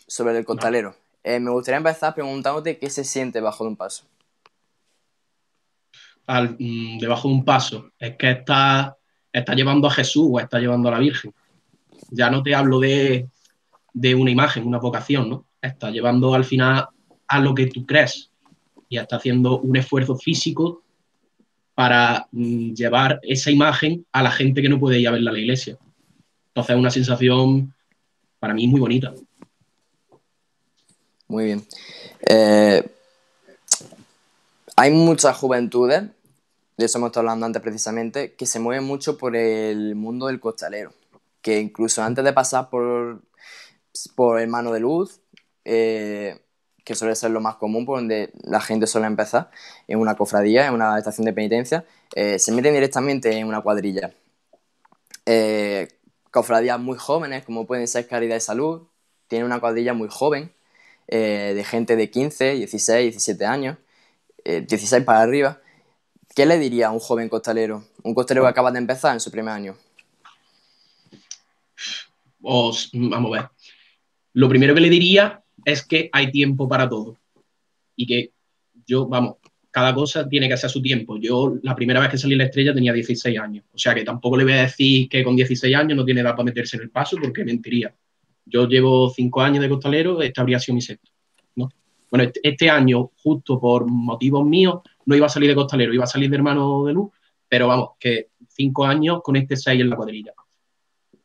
sobre 0.06 0.38
el 0.38 0.44
costalero. 0.44 0.94
Eh, 1.24 1.39
me 1.39 1.52
gustaría 1.52 1.78
empezar 1.78 2.13
preguntándote 2.13 2.80
qué 2.80 2.89
se 2.89 3.06
siente 3.06 3.39
bajo 3.39 3.63
de 3.63 3.70
un 3.70 3.78
paso. 3.78 4.04
Al- 6.28 6.58
mm, 6.60 6.98
debajo 7.00 7.30
de 7.30 7.36
un 7.36 7.46
paso, 7.46 7.89
es 7.98 8.18
que 8.18 8.32
está, 8.32 8.98
está 9.32 9.56
llevando 9.56 9.88
a 9.88 9.92
Jesús 9.92 10.28
o 10.34 10.39
está 10.42 10.60
llevando 10.60 10.89
a 10.89 10.92
la 10.92 11.00
Virgen. 11.00 11.34
Ya 12.12 12.30
no 12.30 12.44
te 12.44 12.54
hablo 12.54 12.82
de, 12.82 13.30
de 13.94 14.16
una 14.16 14.32
imagen, 14.32 14.68
una 14.68 14.80
vocación, 14.80 15.30
¿no? 15.30 15.46
Está 15.62 15.92
llevando 15.92 16.34
al 16.34 16.44
final 16.44 16.89
a 17.26 17.39
lo 17.39 17.56
que 17.56 17.68
tú 17.68 17.86
crees 17.86 18.33
y 18.89 18.98
está 18.98 19.17
haciendo 19.17 19.60
un 19.60 19.76
esfuerzo 19.76 20.15
físico 20.15 20.84
para 21.76 22.28
mm, 22.32 22.74
llevar 22.74 23.19
esa 23.24 23.52
imagen 23.52 24.06
a 24.12 24.24
la 24.24 24.32
gente 24.32 24.62
que 24.62 24.69
no 24.69 24.80
puede 24.80 25.00
ir 25.00 25.08
a 25.08 25.12
verla 25.12 25.32
a 25.32 25.34
la 25.34 25.39
iglesia. 25.39 25.78
Entonces 26.48 26.76
es 26.76 26.80
una 26.80 26.91
sensación 26.91 27.74
para 28.39 28.54
mí 28.54 28.67
muy 28.67 28.80
bonita. 28.80 29.13
Muy 31.28 31.46
bien. 31.46 31.65
Eh, 32.30 32.84
hay 34.76 34.91
muchas 34.91 35.38
juventudes, 35.38 36.04
de 36.78 36.86
eso 36.86 36.98
hemos 36.98 37.08
estado 37.08 37.22
hablando 37.22 37.46
antes 37.46 37.62
precisamente, 37.62 38.34
que 38.34 38.46
se 38.46 38.60
mueven 38.60 38.84
mucho 38.84 39.17
por 39.17 39.36
el 39.36 39.96
mundo 39.96 40.28
del 40.28 40.39
costalero. 40.39 40.93
Que 41.41 41.60
incluso 41.60 42.02
antes 42.04 42.24
de 42.24 42.34
pasar 42.34 42.69
por, 42.69 43.22
por 44.15 44.39
el 44.39 44.48
mano 44.48 44.72
de 44.72 44.80
luz, 44.80 45.22
eh, 45.65 46.39
que 46.84 46.96
suele 46.96 47.15
ser 47.15 47.32
lo 47.32 47.39
más 47.41 47.56
común, 47.56 47.86
por 47.86 48.00
donde 48.00 48.32
la 48.43 48.62
gente 48.62 48.88
suele 48.88 49.08
empezar, 49.08 49.50
en 49.88 50.00
una 50.00 50.15
cofradía, 50.15 50.67
en 50.67 50.74
una 50.74 50.98
estación 50.98 51.26
de 51.26 51.34
penitencia, 51.34 51.86
eh, 52.15 52.39
se 52.39 52.52
meten 52.52 52.74
directamente 52.74 53.38
en 53.38 53.48
una 53.48 53.62
cuadrilla. 53.62 54.13
Eh, 55.26 55.88
cofradías 56.32 56.80
muy 56.80 56.98
jóvenes, 56.98 57.46
como 57.46 57.65
pueden 57.65 57.88
ser 57.88 58.08
Caridad 58.08 58.36
y 58.36 58.41
Salud, 58.41 58.88
tienen 59.28 59.46
una 59.46 59.60
cuadrilla 59.60 59.93
muy 59.93 60.10
joven, 60.10 60.54
eh, 61.08 61.54
de 61.56 61.63
gente 61.63 61.96
de 61.96 62.10
15, 62.10 62.56
16, 62.56 63.13
17 63.13 63.46
años, 63.46 63.78
eh, 64.43 64.62
16 64.62 65.04
para 65.04 65.22
arriba. 65.22 65.62
¿Qué 66.36 66.46
le 66.46 66.58
diría 66.58 66.88
a 66.88 66.91
un 66.91 67.00
joven 67.00 67.30
costalero? 67.30 67.84
Un 68.04 68.15
costalero 68.15 68.46
que 68.46 68.50
acaba 68.50 68.72
de 68.72 68.80
empezar 68.80 69.13
en 69.13 69.19
su 69.19 69.30
primer 69.30 69.54
año. 69.54 69.78
Os, 72.41 72.89
vamos 72.93 73.38
a 73.38 73.41
ver. 73.41 73.50
Lo 74.34 74.50
primero 74.50 74.74
que 74.74 74.82
le 74.82 74.89
diría 74.89 75.42
es 75.65 75.86
que 75.86 76.10
hay 76.12 76.32
tiempo 76.32 76.67
para 76.67 76.89
todo. 76.89 77.17
Y 77.95 78.06
que 78.06 78.32
yo, 78.86 79.08
vamos, 79.08 79.36
cada 79.73 79.93
cosa 79.95 80.30
tiene 80.30 80.47
que 80.47 80.54
hacer 80.54 80.69
su 80.69 80.82
tiempo. 80.82 81.17
Yo 81.17 81.56
la 81.63 81.76
primera 81.76 81.99
vez 81.99 82.10
que 82.10 82.17
salí 82.17 82.34
en 82.34 82.39
la 82.39 82.45
estrella 82.45 82.76
tenía 82.76 82.93
16 82.93 83.39
años. 83.39 83.65
O 83.73 83.78
sea 83.78 83.95
que 83.95 84.04
tampoco 84.04 84.38
le 84.38 84.43
voy 84.43 84.54
a 84.54 84.62
decir 84.62 85.10
que 85.10 85.23
con 85.23 85.36
16 85.36 85.76
años 85.76 85.97
no 85.97 86.06
tiene 86.06 86.21
edad 86.21 86.32
para 86.32 86.43
meterse 86.43 86.78
en 86.78 86.84
el 86.84 86.89
paso 86.91 87.17
porque 87.19 87.43
mentiría. 87.43 87.91
Yo 88.45 88.67
llevo 88.67 89.10
5 89.10 89.41
años 89.41 89.63
de 89.63 89.69
costalero, 89.69 90.21
este 90.21 90.39
habría 90.39 90.60
sido 90.60 90.76
mi 90.76 90.82
sexto. 90.82 91.10
¿no? 91.56 91.69
Bueno, 92.12 92.26
este, 92.26 92.39
este 92.43 92.69
año, 92.69 93.10
justo 93.23 93.60
por 93.60 93.88
motivos 93.89 94.45
míos, 94.45 94.82
no 95.06 95.15
iba 95.15 95.26
a 95.26 95.30
salir 95.30 95.49
de 95.49 95.56
costalero, 95.56 95.91
iba 95.91 96.04
a 96.04 96.08
salir 96.08 96.30
de 96.30 96.36
hermano 96.36 96.86
de 96.86 96.93
luz, 96.93 97.12
pero 97.47 97.67
vamos, 97.67 97.89
que 97.99 98.28
5 98.49 98.86
años 98.86 99.21
con 99.23 99.36
este 99.38 99.58
6 99.58 99.82
en 99.82 99.89
la 99.89 99.95
cuadrilla. 99.95 100.34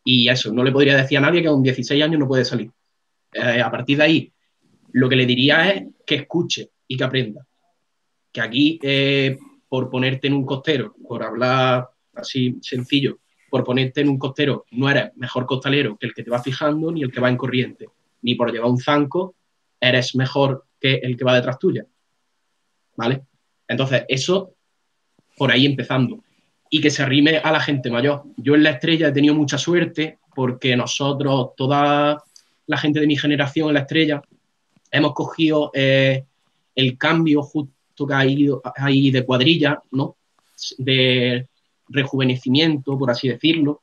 Y 0.04 0.26
eso, 0.30 0.54
no 0.54 0.64
le 0.64 0.72
podría 0.72 0.96
decir 0.96 1.18
a 1.18 1.20
nadie 1.20 1.42
que 1.42 1.48
con 1.48 1.62
16 1.62 2.02
años 2.02 2.18
no 2.18 2.26
puede 2.26 2.46
salir. 2.46 2.70
Eh, 3.32 3.60
a 3.60 3.70
partir 3.70 3.98
de 3.98 4.04
ahí, 4.04 4.32
lo 4.92 5.08
que 5.08 5.16
le 5.16 5.26
diría 5.26 5.70
es 5.70 5.84
que 6.06 6.16
escuche 6.16 6.70
y 6.86 6.96
que 6.96 7.04
aprenda. 7.04 7.46
Que 8.32 8.40
aquí, 8.40 8.78
eh, 8.82 9.38
por 9.68 9.90
ponerte 9.90 10.28
en 10.28 10.34
un 10.34 10.46
costero, 10.46 10.94
por 11.06 11.22
hablar 11.22 11.88
así 12.14 12.58
sencillo, 12.62 13.18
por 13.50 13.64
ponerte 13.64 14.00
en 14.00 14.08
un 14.08 14.18
costero, 14.18 14.66
no 14.72 14.90
eres 14.90 15.10
mejor 15.16 15.46
costalero 15.46 15.96
que 15.96 16.06
el 16.06 16.14
que 16.14 16.22
te 16.22 16.30
va 16.30 16.42
fijando 16.42 16.90
ni 16.90 17.02
el 17.02 17.12
que 17.12 17.20
va 17.20 17.28
en 17.28 17.36
corriente, 17.36 17.88
ni 18.22 18.34
por 18.34 18.52
llevar 18.52 18.70
un 18.70 18.78
zanco 18.78 19.36
eres 19.80 20.14
mejor 20.16 20.66
que 20.80 20.94
el 20.96 21.16
que 21.16 21.24
va 21.24 21.34
detrás 21.34 21.58
tuya. 21.58 21.86
¿Vale? 22.96 23.22
Entonces, 23.66 24.04
eso 24.08 24.54
por 25.36 25.50
ahí 25.50 25.64
empezando. 25.64 26.24
Y 26.70 26.80
que 26.80 26.90
se 26.90 27.02
arrime 27.02 27.38
a 27.38 27.52
la 27.52 27.60
gente 27.60 27.90
mayor. 27.90 28.24
Yo 28.36 28.54
en 28.54 28.64
la 28.64 28.70
estrella 28.70 29.08
he 29.08 29.12
tenido 29.12 29.34
mucha 29.34 29.56
suerte 29.56 30.18
porque 30.34 30.76
nosotros, 30.76 31.50
toda 31.56 32.22
la 32.68 32.78
gente 32.78 33.00
de 33.00 33.06
mi 33.06 33.16
generación 33.16 33.68
en 33.68 33.74
la 33.74 33.80
estrella, 33.80 34.22
hemos 34.90 35.12
cogido 35.14 35.70
eh, 35.74 36.24
el 36.74 36.96
cambio 36.96 37.42
justo 37.42 38.06
que 38.06 38.14
ha 38.14 38.24
ido 38.24 38.62
ahí 38.76 39.10
de 39.10 39.24
cuadrilla, 39.24 39.82
¿no? 39.90 40.16
De 40.76 41.48
rejuvenecimiento, 41.88 42.96
por 42.96 43.10
así 43.10 43.28
decirlo. 43.28 43.80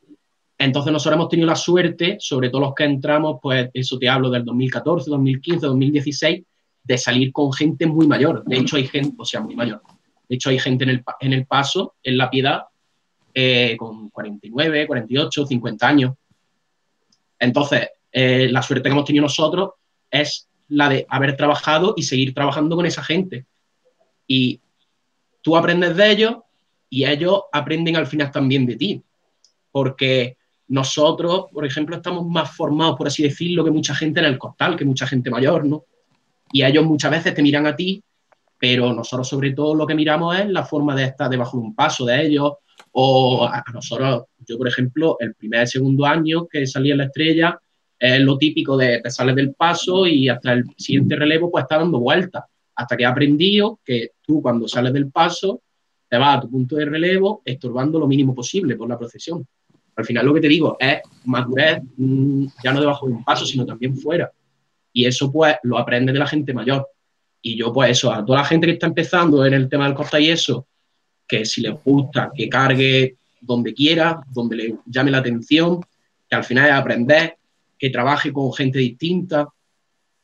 Entonces 0.58 0.94
nosotros 0.94 1.18
hemos 1.18 1.30
tenido 1.30 1.48
la 1.48 1.56
suerte, 1.56 2.18
sobre 2.20 2.50
todo 2.50 2.62
los 2.62 2.74
que 2.76 2.86
entramos, 2.86 3.40
pues 3.42 3.70
eso 3.74 3.98
te 4.00 4.08
hablo 4.08 4.30
del 4.30 4.46
2014, 4.46 5.10
2015, 5.10 5.66
2016, 5.66 6.44
de 6.84 6.98
salir 6.98 7.34
con 7.34 7.52
gente 7.52 7.86
muy 7.88 8.08
mayor. 8.08 8.44
De 8.46 8.58
hecho 8.58 8.78
hay 8.78 8.88
gente, 8.88 9.16
o 9.18 9.26
sea, 9.26 9.42
muy 9.42 9.56
mayor. 9.56 9.82
De 10.30 10.36
hecho 10.36 10.50
hay 10.50 10.60
gente 10.60 10.84
en 10.86 10.92
el, 10.92 11.04
en 11.20 11.34
el 11.34 11.46
paso, 11.46 11.96
en 12.04 12.18
la 12.18 12.30
piedad, 12.30 12.62
eh, 13.34 13.76
con 13.78 14.10
49, 14.10 14.88
48, 14.88 15.46
50 15.48 15.88
años. 15.88 16.14
Entonces, 17.38 17.90
eh, 18.18 18.48
la 18.50 18.62
suerte 18.62 18.88
que 18.88 18.94
hemos 18.94 19.04
tenido 19.04 19.24
nosotros 19.24 19.72
es 20.10 20.48
la 20.70 20.88
de 20.88 21.06
haber 21.10 21.36
trabajado 21.36 21.96
y 21.98 22.04
seguir 22.04 22.34
trabajando 22.34 22.78
con 22.78 22.86
esa 22.86 23.04
gente. 23.04 23.46
Y 24.26 24.62
tú 25.42 25.58
aprendes 25.58 25.98
de 25.98 26.12
ellos 26.12 26.36
y 26.90 27.06
ellos 27.06 27.42
aprenden 27.52 27.98
al 27.98 28.08
final 28.08 28.32
también 28.32 28.66
de 28.66 28.78
ti. 28.78 29.04
Porque 29.70 30.38
nosotros, 30.70 31.48
por 31.52 31.66
ejemplo, 31.66 31.98
estamos 31.98 32.26
más 32.26 32.56
formados, 32.56 32.96
por 32.96 33.08
así 33.08 33.22
decirlo, 33.22 33.66
que 33.66 33.72
mucha 33.72 33.94
gente 33.94 34.22
en 34.22 34.28
el 34.28 34.38
costal, 34.38 34.78
que 34.78 34.86
mucha 34.86 35.06
gente 35.06 35.30
mayor, 35.30 35.66
¿no? 35.66 35.84
Y 36.54 36.64
ellos 36.64 36.86
muchas 36.86 37.12
veces 37.12 37.34
te 37.34 37.44
miran 37.44 37.68
a 37.68 37.76
ti, 37.76 38.02
pero 38.58 38.94
nosotros 38.94 39.28
sobre 39.28 39.52
todo 39.52 39.76
lo 39.76 39.86
que 39.86 39.94
miramos 39.94 40.40
es 40.40 40.48
la 40.48 40.64
forma 40.64 40.96
de 40.96 41.04
estar 41.04 41.30
debajo 41.30 41.58
de 41.58 41.64
un 41.64 41.76
paso 41.76 42.06
de 42.06 42.26
ellos, 42.26 42.54
o 42.94 43.46
a 43.46 43.62
nosotros, 43.74 44.24
yo 44.48 44.58
por 44.58 44.70
ejemplo, 44.70 45.18
el 45.20 45.36
primer 45.36 45.64
y 45.64 45.68
segundo 45.68 46.06
año 46.06 46.48
que 46.48 46.66
salí 46.66 46.92
en 46.92 47.00
la 47.00 47.06
estrella, 47.06 47.60
es 48.06 48.22
lo 48.22 48.38
típico 48.38 48.78
de 48.78 49.00
te 49.02 49.10
sales 49.10 49.36
del 49.36 49.54
paso 49.54 50.06
y 50.06 50.30
hasta 50.30 50.54
el 50.54 50.66
siguiente 50.78 51.16
relevo 51.16 51.50
pues 51.50 51.64
está 51.64 51.78
dando 51.78 52.00
vueltas, 52.00 52.44
hasta 52.76 52.98
que 52.98 53.04
he 53.04 53.06
aprendido 53.06 53.80
que 53.84 54.12
tú 54.22 54.42
cuando 54.42 54.68
sales 54.68 54.94
del 54.94 55.12
paso 55.12 55.62
te 56.08 56.18
vas 56.18 56.38
a 56.38 56.42
tu 56.42 56.50
punto 56.50 56.76
de 56.76 56.86
relevo 56.86 57.42
estorbando 57.46 58.00
lo 58.00 58.08
mínimo 58.08 58.36
posible 58.36 58.76
por 58.76 58.90
la 58.90 58.98
procesión. 58.98 59.46
Al 59.96 60.06
final 60.06 60.26
lo 60.26 60.34
que 60.34 60.42
te 60.42 60.48
digo 60.48 60.78
es 60.80 61.02
madurez 61.26 61.82
mm, 61.98 62.48
ya 62.64 62.74
no 62.74 62.82
debajo 62.82 63.08
de 63.08 63.14
un 63.14 63.24
paso, 63.24 63.46
sino 63.46 63.66
también 63.66 63.98
fuera. 63.98 64.32
Y 64.92 65.06
eso 65.06 65.32
pues 65.32 65.56
lo 65.64 65.78
aprende 65.78 66.12
de 66.12 66.20
la 66.20 66.28
gente 66.28 66.54
mayor. 66.54 66.88
Y 67.42 67.56
yo 67.56 67.72
pues 67.72 67.92
eso, 67.92 68.12
a 68.12 68.26
toda 68.26 68.40
la 68.40 68.46
gente 68.46 68.68
que 68.68 68.74
está 68.74 68.88
empezando 68.88 69.46
en 69.46 69.54
el 69.54 69.70
tema 69.70 69.86
del 69.86 69.94
costa 69.94 70.20
y 70.20 70.30
eso, 70.30 70.68
que 71.28 71.46
si 71.46 71.62
les 71.62 71.74
gusta, 71.84 72.32
que 72.34 72.50
cargue 72.50 73.18
donde 73.42 73.74
quiera, 73.74 74.22
donde 74.32 74.56
le 74.56 74.76
llame 74.86 75.12
la 75.12 75.20
atención, 75.20 75.80
que 76.28 76.36
al 76.36 76.44
final 76.44 76.66
es 76.68 76.72
aprender, 76.74 77.38
que 77.78 77.90
trabaje 77.90 78.32
con 78.32 78.54
gente 78.54 78.80
distinta, 78.80 79.48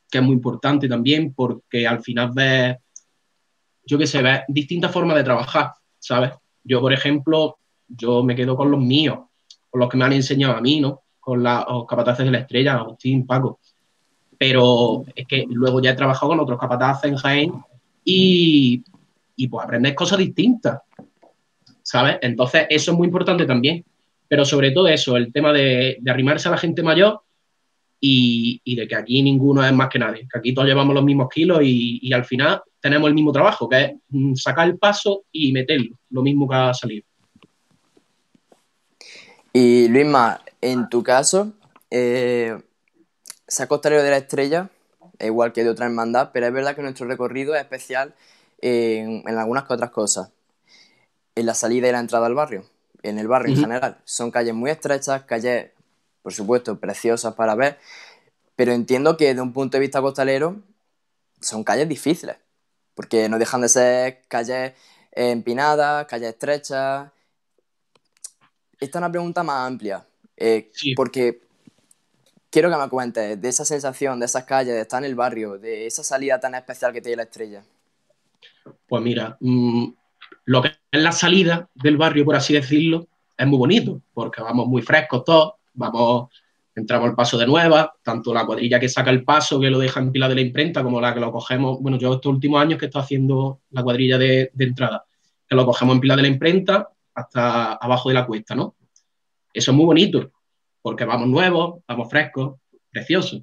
que 0.10 0.18
es 0.18 0.24
muy 0.24 0.34
importante 0.34 0.88
también, 0.88 1.34
porque 1.34 1.88
al 1.88 2.02
final 2.02 2.32
ves, 2.34 2.78
yo 3.86 3.98
qué 3.98 4.06
sé, 4.06 4.22
ves 4.22 4.42
distintas 4.48 4.92
formas 4.92 5.16
de 5.16 5.24
trabajar, 5.24 5.72
¿sabes? 5.98 6.32
Yo, 6.64 6.82
por 6.82 6.94
ejemplo, 6.94 7.58
yo 7.88 8.24
me 8.24 8.36
quedo 8.36 8.56
con 8.56 8.70
los 8.70 8.80
míos, 8.80 9.20
con 9.70 9.80
los 9.80 9.90
que 9.90 9.98
me 9.98 10.06
han 10.06 10.14
enseñado 10.14 10.56
a 10.56 10.62
mí, 10.62 10.80
¿no? 10.80 11.04
Con 11.20 11.44
los 11.44 11.86
capataces 11.88 12.26
de 12.26 12.32
la 12.32 12.40
estrella, 12.40 12.76
Agustín, 12.76 13.26
Paco. 13.26 13.60
Pero 14.38 15.06
es 15.16 15.28
que 15.28 15.46
luego 15.48 15.82
ya 15.82 15.92
he 15.92 15.96
trabajado 15.96 16.30
con 16.30 16.40
otros 16.40 16.60
capataces 16.60 17.12
en 17.12 17.18
Jaén 17.18 17.54
y, 18.04 18.84
y 19.36 19.48
pues 19.48 19.64
aprendes 19.64 19.94
cosas 19.94 20.18
distintas, 20.18 20.82
¿sabes? 21.84 22.18
Entonces, 22.22 22.66
eso 22.70 22.92
es 22.92 22.98
muy 22.98 23.08
importante 23.08 23.46
también. 23.46 23.86
Pero 24.28 24.46
sobre 24.46 24.72
todo 24.72 24.88
eso, 24.88 25.16
el 25.18 25.32
tema 25.32 25.54
de, 25.54 25.98
de 26.00 26.12
arrimarse 26.12 26.48
a 26.48 26.52
la 26.52 26.58
gente 26.58 26.82
mayor 26.84 27.22
y, 28.04 28.76
de 28.76 28.88
que 28.88 28.96
aquí 28.96 29.22
ninguno 29.22 29.64
es 29.64 29.72
más 29.72 29.88
que 29.88 30.00
nadie, 30.00 30.28
que 30.28 30.40
aquí 30.40 30.54
todos 30.54 30.68
llevamos 30.68 30.96
los 30.96 31.04
mismos 31.04 31.30
kilos 31.30 31.60
y, 31.62 32.12
al 32.12 32.26
final 32.26 32.62
tenemos 32.82 33.08
el 33.08 33.14
mismo 33.14 33.32
trabajo, 33.32 33.70
que 33.70 33.84
es 33.84 33.92
mm, 34.10 34.34
sacar 34.34 34.68
el 34.68 34.80
paso 34.80 35.26
y 35.32 35.54
meterlo, 35.54 35.96
lo 36.10 36.24
mismo 36.24 36.50
que 36.50 36.56
ha 36.56 36.74
salido. 36.74 37.06
Y 39.54 39.88
Luisma, 39.90 40.42
en 40.62 40.90
tu 40.90 41.04
caso, 41.04 41.54
eh, 41.92 42.58
costalero 43.68 44.02
de 44.02 44.10
la 44.10 44.18
estrella, 44.18 44.70
igual 45.20 45.54
que 45.54 45.64
de 45.64 45.70
otra 45.70 45.86
hermandad, 45.86 46.32
pero 46.34 46.48
es 46.48 46.54
verdad 46.54 46.76
que 46.76 46.82
nuestro 46.82 47.06
recorrido 47.06 47.54
es 47.54 47.62
especial 47.62 48.16
en, 48.62 49.28
algunas 49.38 49.66
que 49.66 49.74
otras 49.74 49.92
cosas. 49.92 50.32
En 51.36 51.46
la 51.46 51.54
salida 51.54 51.88
y 51.88 51.92
la 51.92 52.00
entrada 52.00 52.26
al 52.26 52.34
barrio, 52.34 52.66
en 53.04 53.20
el 53.20 53.28
barrio 53.28 53.54
en 53.54 53.62
general. 53.62 53.98
Son 54.06 54.32
calles 54.32 54.56
muy 54.56 54.72
estrechas, 54.72 55.24
calles 55.24 55.72
por 56.22 56.34
supuesto, 56.34 56.80
preciosas 56.80 57.34
para 57.36 57.56
ver, 57.56 57.78
pero 58.56 58.74
entiendo 58.74 59.18
que 59.18 59.28
desde 59.28 59.42
un 59.42 59.54
punto 59.54 59.78
de 59.78 59.82
vista 59.82 60.02
costalero 60.02 60.62
son 61.40 61.64
calles 61.64 61.90
difíciles, 61.90 62.38
porque 62.94 63.28
no 63.30 63.40
dejan 63.40 63.62
de 63.62 63.70
ser 63.70 64.22
calles 64.28 64.74
empinadas, 65.12 66.06
calles 66.06 66.30
estrechas. 66.30 67.12
Esta 68.80 68.98
es 68.98 69.02
una 69.02 69.12
pregunta 69.12 69.44
más 69.44 69.68
amplia, 69.68 70.06
eh, 70.38 70.72
porque 70.96 71.42
quiero 72.50 72.70
que 72.70 72.78
me 72.78 72.90
cuentes 72.90 73.42
de 73.42 73.50
esa 73.50 73.66
sensación, 73.66 74.20
de 74.20 74.26
esas 74.26 74.44
calles, 74.44 74.74
de 74.74 74.82
estar 74.82 75.04
en 75.04 75.10
el 75.10 75.16
barrio, 75.16 75.58
de 75.58 75.88
esa 75.88 76.04
salida 76.04 76.40
tan 76.40 76.54
especial 76.56 76.94
que 76.94 77.02
tiene 77.02 77.18
la 77.18 77.24
estrella. 77.24 77.64
Pues 78.88 79.02
mira, 79.02 79.38
mm, 79.40 79.88
lo 80.46 80.62
que 80.62 80.70
es 80.92 81.02
la 81.02 81.12
salida 81.12 81.70
del 81.76 81.98
barrio, 81.98 82.26
por 82.26 82.36
así 82.36 82.54
decirlo, 82.54 83.08
es 83.38 83.48
muy 83.48 83.58
bonito, 83.58 84.02
porque 84.14 84.42
vamos 84.42 84.68
muy 84.68 84.82
frescos 84.82 85.24
todos, 85.24 85.54
vamos, 85.74 86.30
entramos 86.76 87.10
al 87.10 87.16
paso 87.16 87.38
de 87.38 87.46
nueva, 87.46 87.94
tanto 88.04 88.34
la 88.34 88.46
cuadrilla 88.46 88.80
que 88.80 88.90
saca 88.90 89.10
el 89.10 89.24
paso, 89.24 89.60
que 89.60 89.70
lo 89.70 89.80
deja 89.80 90.00
en 90.00 90.12
pila 90.12 90.30
de 90.30 90.36
la 90.36 90.42
imprenta, 90.42 90.84
como 90.84 91.02
la 91.02 91.14
que 91.14 91.20
lo 91.20 91.32
cogemos, 91.32 91.80
bueno, 91.82 91.98
yo 91.98 92.14
estos 92.14 92.32
últimos 92.32 92.62
años 92.62 92.80
que 92.80 92.86
estoy 92.86 93.02
haciendo 93.02 93.62
la 93.72 93.84
cuadrilla 93.84 94.18
de, 94.18 94.52
entrada, 94.58 95.06
que 95.48 95.56
lo 95.56 95.66
cogemos 95.66 95.96
en 95.96 96.02
pila 96.02 96.16
de 96.16 96.22
la 96.24 96.28
imprenta 96.28 96.90
hasta 97.14 97.74
abajo 97.74 98.10
de 98.10 98.16
la 98.16 98.26
cuesta, 98.26 98.56
¿no? 98.56 98.76
Eso 99.54 99.72
es 99.72 99.78
muy 99.78 99.86
bonito, 99.86 100.32
porque 100.82 101.04
vamos 101.04 101.28
nuevos, 101.28 101.82
vamos 101.88 102.10
frescos, 102.10 102.60
preciosos. 102.90 103.42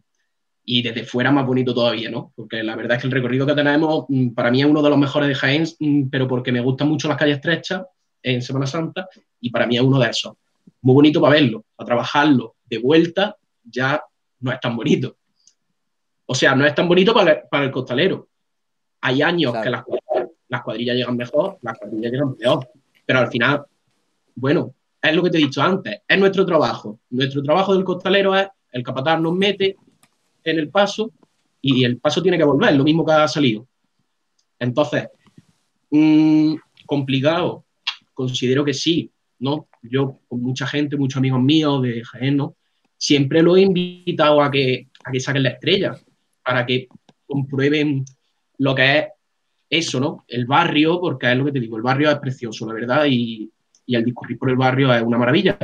Y 0.65 0.83
desde 0.83 1.05
fuera 1.05 1.31
más 1.31 1.47
bonito 1.47 1.75
todavía, 1.75 2.11
¿no? 2.11 2.33
Porque 2.35 2.63
la 2.63 2.77
verdad 2.77 2.97
es 2.97 3.03
que 3.03 3.09
el 3.09 3.13
recorrido 3.13 3.47
que 3.47 3.55
tenemos, 3.55 4.05
mm, 4.09 4.31
para 4.31 4.51
mí 4.51 4.61
es 4.61 4.67
uno 4.67 4.83
de 4.83 4.91
los 4.91 4.99
mejores 4.99 5.29
de 5.29 5.35
Jaén, 5.35 5.65
mm, 5.79 6.09
pero 6.11 6.29
porque 6.29 6.53
me 6.53 6.61
gustan 6.61 6.89
mucho 6.89 7.09
las 7.09 7.17
calles 7.17 7.37
estrechas 7.37 7.83
en 8.23 8.43
Semana 8.43 8.67
Santa, 8.67 9.09
y 9.41 9.51
para 9.51 9.67
mí 9.67 9.77
es 9.77 9.83
uno 9.83 9.99
de 9.99 10.09
esos 10.11 10.35
muy 10.83 10.95
bonito 10.95 11.21
para 11.21 11.35
verlo, 11.35 11.65
para 11.77 11.87
trabajarlo 11.87 12.57
de 12.65 12.79
vuelta, 12.79 13.37
ya 13.65 14.03
no 14.41 14.53
es 14.53 14.61
tan 14.61 14.77
bonito. 14.77 15.17
O 16.27 16.35
sea, 16.35 16.55
no 16.55 16.67
es 16.67 16.75
tan 16.75 16.89
bonito 16.89 17.15
para, 17.15 17.65
el 17.65 17.71
costalero. 17.71 18.29
Hay 19.01 19.23
años 19.23 19.55
que 19.63 19.71
las, 19.71 19.85
las 20.49 20.63
cuadrillas 20.63 20.97
llegan 20.97 21.17
mejor, 21.17 21.59
las 21.63 21.79
cuadrillas 21.79 22.13
llegan 22.13 22.35
peor, 22.35 22.69
pero 23.07 23.21
al 23.21 23.29
final, 23.29 23.65
bueno, 24.35 24.75
es 25.01 25.15
lo 25.15 25.23
que 25.23 25.31
te 25.31 25.39
he 25.39 25.43
dicho 25.43 25.63
antes, 25.63 26.01
es 26.07 26.19
nuestro 26.19 26.45
trabajo. 26.45 27.01
Nuestro 27.11 27.43
trabajo 27.43 27.75
del 27.75 27.85
costalero 27.85 28.35
es 28.37 28.49
el 28.73 28.83
capataz 28.83 29.21
nos 29.21 29.35
mete 29.35 29.77
en 30.45 30.59
el 30.59 30.71
paso 30.71 31.13
y 31.61 31.85
el 31.85 31.99
paso 31.99 32.23
tiene 32.23 32.39
que 32.39 32.45
volver, 32.45 32.75
lo 32.75 32.85
mismo 32.85 33.05
que 33.05 33.13
ha 33.13 33.29
salido. 33.29 33.67
Entonces, 34.59 35.09
mm, 35.91 36.55
complicado, 36.87 37.65
considero 38.15 38.65
que 38.65 38.75
sí, 38.75 39.11
¿no? 39.39 39.68
Yo 39.83 40.21
con 40.29 40.43
mucha 40.43 40.67
gente, 40.67 40.97
muchos 40.97 41.19
amigos 41.19 41.41
míos 41.41 41.83
de 41.83 42.03
Jaén, 42.05 42.37
¿no? 42.37 42.57
Siempre 42.97 43.43
lo 43.43 43.57
he 43.57 43.63
invitado 43.63 44.43
a 44.43 44.51
que, 44.51 44.89
a 45.05 45.11
que 45.11 45.21
saquen 45.21 45.45
la 45.45 45.51
estrella, 45.51 45.95
para 46.43 46.67
que 46.67 46.89
comprueben 47.27 48.05
lo 48.59 48.75
que 48.75 48.99
es 48.99 49.07
eso, 49.71 50.01
¿no? 50.01 50.25
El 50.27 50.47
barrio, 50.47 51.01
porque 51.01 51.31
es 51.31 51.39
lo 51.39 51.45
que 51.45 51.53
te 51.53 51.61
digo, 51.61 51.77
el 51.77 51.83
barrio 51.83 52.11
es 52.11 52.19
precioso, 52.19 52.67
la 52.67 52.75
verdad, 52.75 53.05
y, 53.09 53.51
y 53.87 53.95
el 53.95 54.05
discurrir 54.05 54.39
por 54.39 54.51
el 54.51 54.57
barrio 54.57 54.93
es 54.93 55.03
una 55.03 55.19
maravilla, 55.19 55.59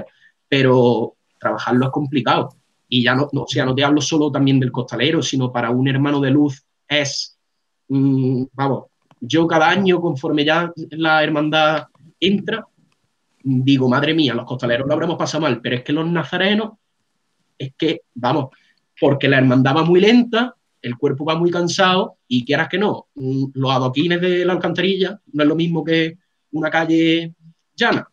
pero 0.48 1.16
trabajarlo 1.38 1.86
es 1.86 1.90
complicado. 1.90 2.56
Y 2.88 3.02
ya 3.02 3.14
no, 3.14 3.28
o 3.32 3.46
sea, 3.46 3.64
no 3.64 3.74
te 3.74 3.84
hablo 3.84 4.00
solo 4.00 4.30
también 4.30 4.60
del 4.60 4.72
costalero, 4.72 5.22
sino 5.22 5.52
para 5.52 5.70
un 5.70 5.88
hermano 5.88 6.20
de 6.20 6.30
luz 6.30 6.64
es, 6.88 7.38
mm, 7.88 8.44
vamos, 8.52 8.84
yo 9.20 9.46
cada 9.46 9.68
año, 9.68 10.00
conforme 10.00 10.44
ya 10.44 10.72
la 10.90 11.22
hermandad 11.22 11.86
entra, 12.20 12.66
digo, 13.44 13.88
madre 13.88 14.14
mía, 14.14 14.34
los 14.34 14.46
costaleros 14.46 14.88
lo 14.88 14.94
habremos 14.94 15.16
pasado 15.16 15.42
mal, 15.42 15.60
pero 15.60 15.76
es 15.76 15.84
que 15.84 15.92
los 15.92 16.06
nazarenos, 16.06 16.72
es 17.58 17.72
que, 17.76 18.02
vamos, 18.14 18.48
porque 18.98 19.28
la 19.28 19.38
hermandad 19.38 19.76
va 19.76 19.84
muy 19.84 20.00
lenta, 20.00 20.56
el 20.80 20.96
cuerpo 20.96 21.24
va 21.24 21.36
muy 21.36 21.50
cansado 21.50 22.16
y 22.26 22.44
quieras 22.44 22.68
que 22.68 22.78
no, 22.78 23.08
los 23.14 23.70
adoquines 23.70 24.20
de 24.20 24.44
la 24.44 24.54
alcantarilla 24.54 25.20
no 25.32 25.42
es 25.42 25.48
lo 25.48 25.54
mismo 25.54 25.84
que 25.84 26.18
una 26.52 26.70
calle 26.70 27.34
llana. 27.76 28.08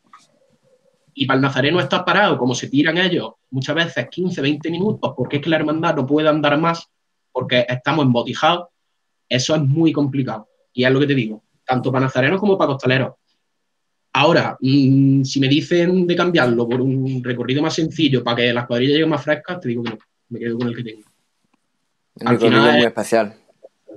Y 1.13 1.25
para 1.25 1.37
el 1.37 1.41
nazareno 1.41 1.79
estar 1.79 2.05
parado, 2.05 2.37
como 2.37 2.55
se 2.55 2.69
tiran 2.69 2.97
ellos, 2.97 3.31
muchas 3.49 3.75
veces 3.75 4.07
15, 4.09 4.41
20 4.41 4.69
minutos, 4.69 5.13
porque 5.15 5.37
es 5.37 5.41
que 5.41 5.49
la 5.49 5.57
hermandad 5.57 5.95
no 5.95 6.05
puede 6.05 6.29
andar 6.29 6.57
más, 6.59 6.89
porque 7.31 7.65
estamos 7.67 8.05
embotijados, 8.05 8.67
eso 9.27 9.55
es 9.55 9.61
muy 9.61 9.91
complicado. 9.91 10.47
Y 10.73 10.83
es 10.83 10.91
lo 10.91 10.99
que 10.99 11.07
te 11.07 11.15
digo, 11.15 11.43
tanto 11.65 11.91
para 11.91 12.05
nazarenos 12.05 12.39
como 12.39 12.57
para 12.57 12.73
costaleros. 12.73 13.15
Ahora, 14.13 14.57
mm, 14.59 15.23
si 15.23 15.39
me 15.39 15.47
dicen 15.47 16.05
de 16.05 16.15
cambiarlo 16.15 16.67
por 16.67 16.81
un 16.81 17.23
recorrido 17.23 17.61
más 17.61 17.73
sencillo 17.73 18.23
para 18.23 18.37
que 18.37 18.53
las 18.53 18.67
cuadrillas 18.67 18.93
lleguen 18.93 19.09
más 19.09 19.23
frescas, 19.23 19.59
te 19.61 19.69
digo 19.69 19.83
que 19.83 19.91
no, 19.91 19.97
me 20.29 20.39
quedo 20.39 20.57
con 20.57 20.67
el 20.67 20.75
que 20.75 20.83
tengo. 20.83 21.03
al 22.25 22.37
final 22.37 22.67
es 22.67 22.73
muy 22.73 22.85
especial. 22.85 23.35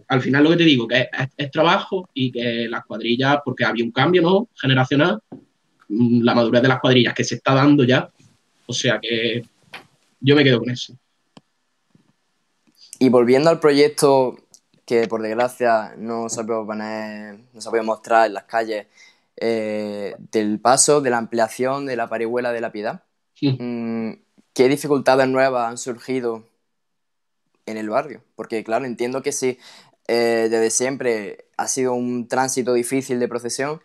Al 0.07 0.21
final 0.21 0.45
lo 0.45 0.51
que 0.51 0.57
te 0.57 0.65
digo, 0.65 0.87
que 0.87 1.09
es, 1.37 1.51
trabajo 1.51 2.09
y 2.15 2.31
que 2.31 2.69
las 2.69 2.85
cuadrillas, 2.85 3.39
porque 3.45 3.65
había 3.65 3.85
un 3.85 3.91
cambio 3.91 4.23
¿no? 4.23 4.49
generacional, 4.55 5.21
mm, 5.89 6.23
la 6.23 6.35
madurez 6.35 6.63
de 6.63 6.69
las 6.69 6.81
cuadrillas 6.81 7.15
que 7.15 7.25
se 7.25 7.37
está 7.37 7.55
dando 7.55 7.83
ya, 7.85 8.09
o 8.67 8.73
sea 8.73 9.01
que 9.01 9.43
yo 10.21 10.37
me 10.37 10.45
quedo 10.45 10.61
con 10.61 10.71
eso. 10.71 10.97
Y 13.01 13.09
volviendo 13.09 13.51
al 13.51 13.59
proyecto 13.59 14.37
que 14.87 15.09
por 15.09 15.23
desgracia 15.23 15.95
no 15.97 16.29
se 16.29 16.45
poner, 16.45 17.39
no 17.53 17.61
se 17.61 17.71
puede 17.71 17.83
mostrar 17.83 18.27
en 18.27 18.35
las 18.35 18.45
calles, 18.45 18.87
eh, 19.37 20.15
del 20.19 20.61
paso, 20.61 21.01
de 21.01 21.11
la 21.11 21.19
ampliación 21.19 21.87
de 21.87 21.97
la 21.97 22.09
parihuela 22.09 22.53
de 22.53 22.61
la 22.61 22.73
piedad. 22.73 23.05
Mm, 23.41 24.13
¿Qué 24.53 24.69
dificultades 24.69 25.29
nuevas 25.29 25.69
han 25.69 25.79
surgido 25.79 26.49
en 27.67 27.77
el 27.77 27.91
barrio? 27.91 28.23
Porque 28.37 28.63
claro, 28.63 28.85
entiendo 28.85 29.23
que 29.23 29.33
si 29.33 29.59
eh, 30.07 30.49
desde 30.51 30.71
siempre 30.71 31.47
ha 31.57 31.67
sido 31.67 31.95
un 31.95 32.29
tránsito 32.29 32.75
difícil 32.75 33.19
de 33.19 33.29
procesión, 33.29 33.81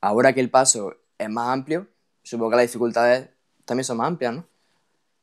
ahora 0.00 0.32
que 0.32 0.40
el 0.40 0.50
paso 0.50 0.96
es 1.16 1.30
más 1.30 1.48
amplio, 1.48 1.86
supongo 2.22 2.50
que 2.50 2.56
las 2.56 2.66
dificultades 2.66 3.28
también 3.64 3.84
son 3.84 3.98
más 3.98 4.08
amplias, 4.08 4.34
¿no? 4.34 4.48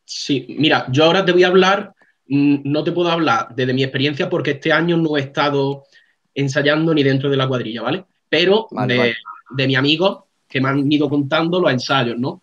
Sí, 0.05 0.45
mira, 0.59 0.85
yo 0.91 1.03
ahora 1.03 1.25
te 1.25 1.31
voy 1.31 1.43
a 1.43 1.47
hablar, 1.47 1.93
mm, 2.27 2.57
no 2.63 2.83
te 2.83 2.91
puedo 2.91 3.09
hablar 3.09 3.49
desde 3.55 3.73
mi 3.73 3.83
experiencia 3.83 4.29
porque 4.29 4.51
este 4.51 4.71
año 4.71 4.97
no 4.97 5.17
he 5.17 5.21
estado 5.21 5.83
ensayando 6.33 6.93
ni 6.93 7.03
dentro 7.03 7.29
de 7.29 7.37
la 7.37 7.47
cuadrilla, 7.47 7.81
¿vale? 7.81 8.05
Pero 8.29 8.67
de, 8.87 9.15
de 9.49 9.67
mi 9.67 9.75
amigo 9.75 10.27
que 10.47 10.61
me 10.61 10.69
han 10.69 10.91
ido 10.91 11.09
contando 11.09 11.59
los 11.59 11.71
ensayos, 11.71 12.17
¿no? 12.17 12.41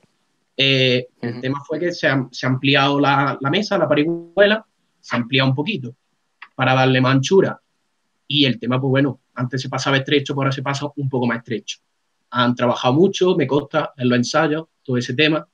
Eh, 0.56 1.08
el 1.20 1.40
tema 1.40 1.62
fue 1.64 1.78
que 1.78 1.92
se 1.92 2.06
ha, 2.06 2.28
ampliado 2.42 3.00
la, 3.00 3.38
mesa, 3.50 3.78
la 3.78 3.88
parihuela, 3.88 4.64
se 5.00 5.16
ha 5.16 5.18
ampliado 5.18 5.48
un 5.48 5.54
poquito 5.54 5.94
para 6.54 6.74
darle 6.74 7.00
más 7.00 7.14
anchura. 7.14 7.60
Y 8.26 8.44
el 8.44 8.58
tema, 8.58 8.80
pues 8.80 8.90
bueno, 8.90 9.20
antes 9.34 9.62
se 9.62 9.68
pasaba 9.68 9.96
estrecho, 9.96 10.34
pues 10.34 10.44
ahora 10.44 10.52
se 10.52 10.62
pasa 10.62 10.86
un 10.96 11.08
poco 11.08 11.26
más 11.26 11.38
estrecho. 11.38 11.78
Han 12.30 12.54
trabajado 12.54 12.94
mucho, 12.94 13.36
me 13.36 13.46
consta, 13.46 13.92
en 13.96 14.08
los 14.08 14.16
ensayos, 14.16 14.66
todo 14.82 14.96
ese 14.96 15.14
tema. 15.14 15.46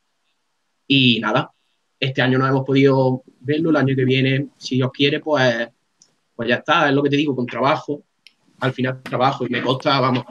Y 0.87 1.21
nada, 1.21 1.53
este 1.99 2.23
año 2.23 2.39
no 2.39 2.47
hemos 2.47 2.65
podido 2.65 3.23
verlo, 3.41 3.71
el 3.71 3.77
año 3.77 3.95
que 3.97 4.05
viene, 4.05 4.49
si 4.57 4.77
Dios 4.77 4.91
quiere, 4.93 5.21
pues, 5.21 5.69
pues 6.35 6.49
ya 6.49 6.57
está, 6.57 6.89
es 6.89 6.95
lo 6.95 7.03
que 7.03 7.11
te 7.11 7.17
digo, 7.17 7.35
con 7.35 7.47
trabajo, 7.47 8.05
al 8.61 8.73
final 8.73 9.03
trabajo 9.03 9.47
y 9.47 9.51
me 9.51 9.63
consta, 9.63 10.01
vamos, 10.01 10.25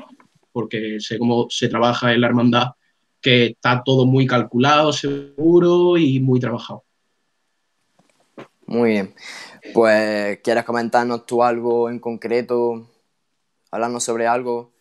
porque 0.57 0.99
sé 0.99 1.19
cómo 1.19 1.45
se 1.51 1.67
trabaja 1.67 2.11
en 2.13 2.21
la 2.21 2.25
hermandad, 2.25 2.69
que 3.21 3.45
está 3.45 3.83
todo 3.85 4.07
muy 4.07 4.25
calculado, 4.25 4.91
seguro 4.91 5.97
y 5.97 6.19
muy 6.19 6.39
trabajado. 6.39 6.83
Muy 8.65 8.89
bien. 8.89 9.13
Pues, 9.71 10.39
¿quieres 10.43 10.63
comentarnos 10.63 11.27
tú 11.27 11.43
algo 11.43 11.91
en 11.91 11.99
concreto? 11.99 12.89
Hablarnos 13.69 14.03
sobre 14.03 14.25
algo. 14.25 14.71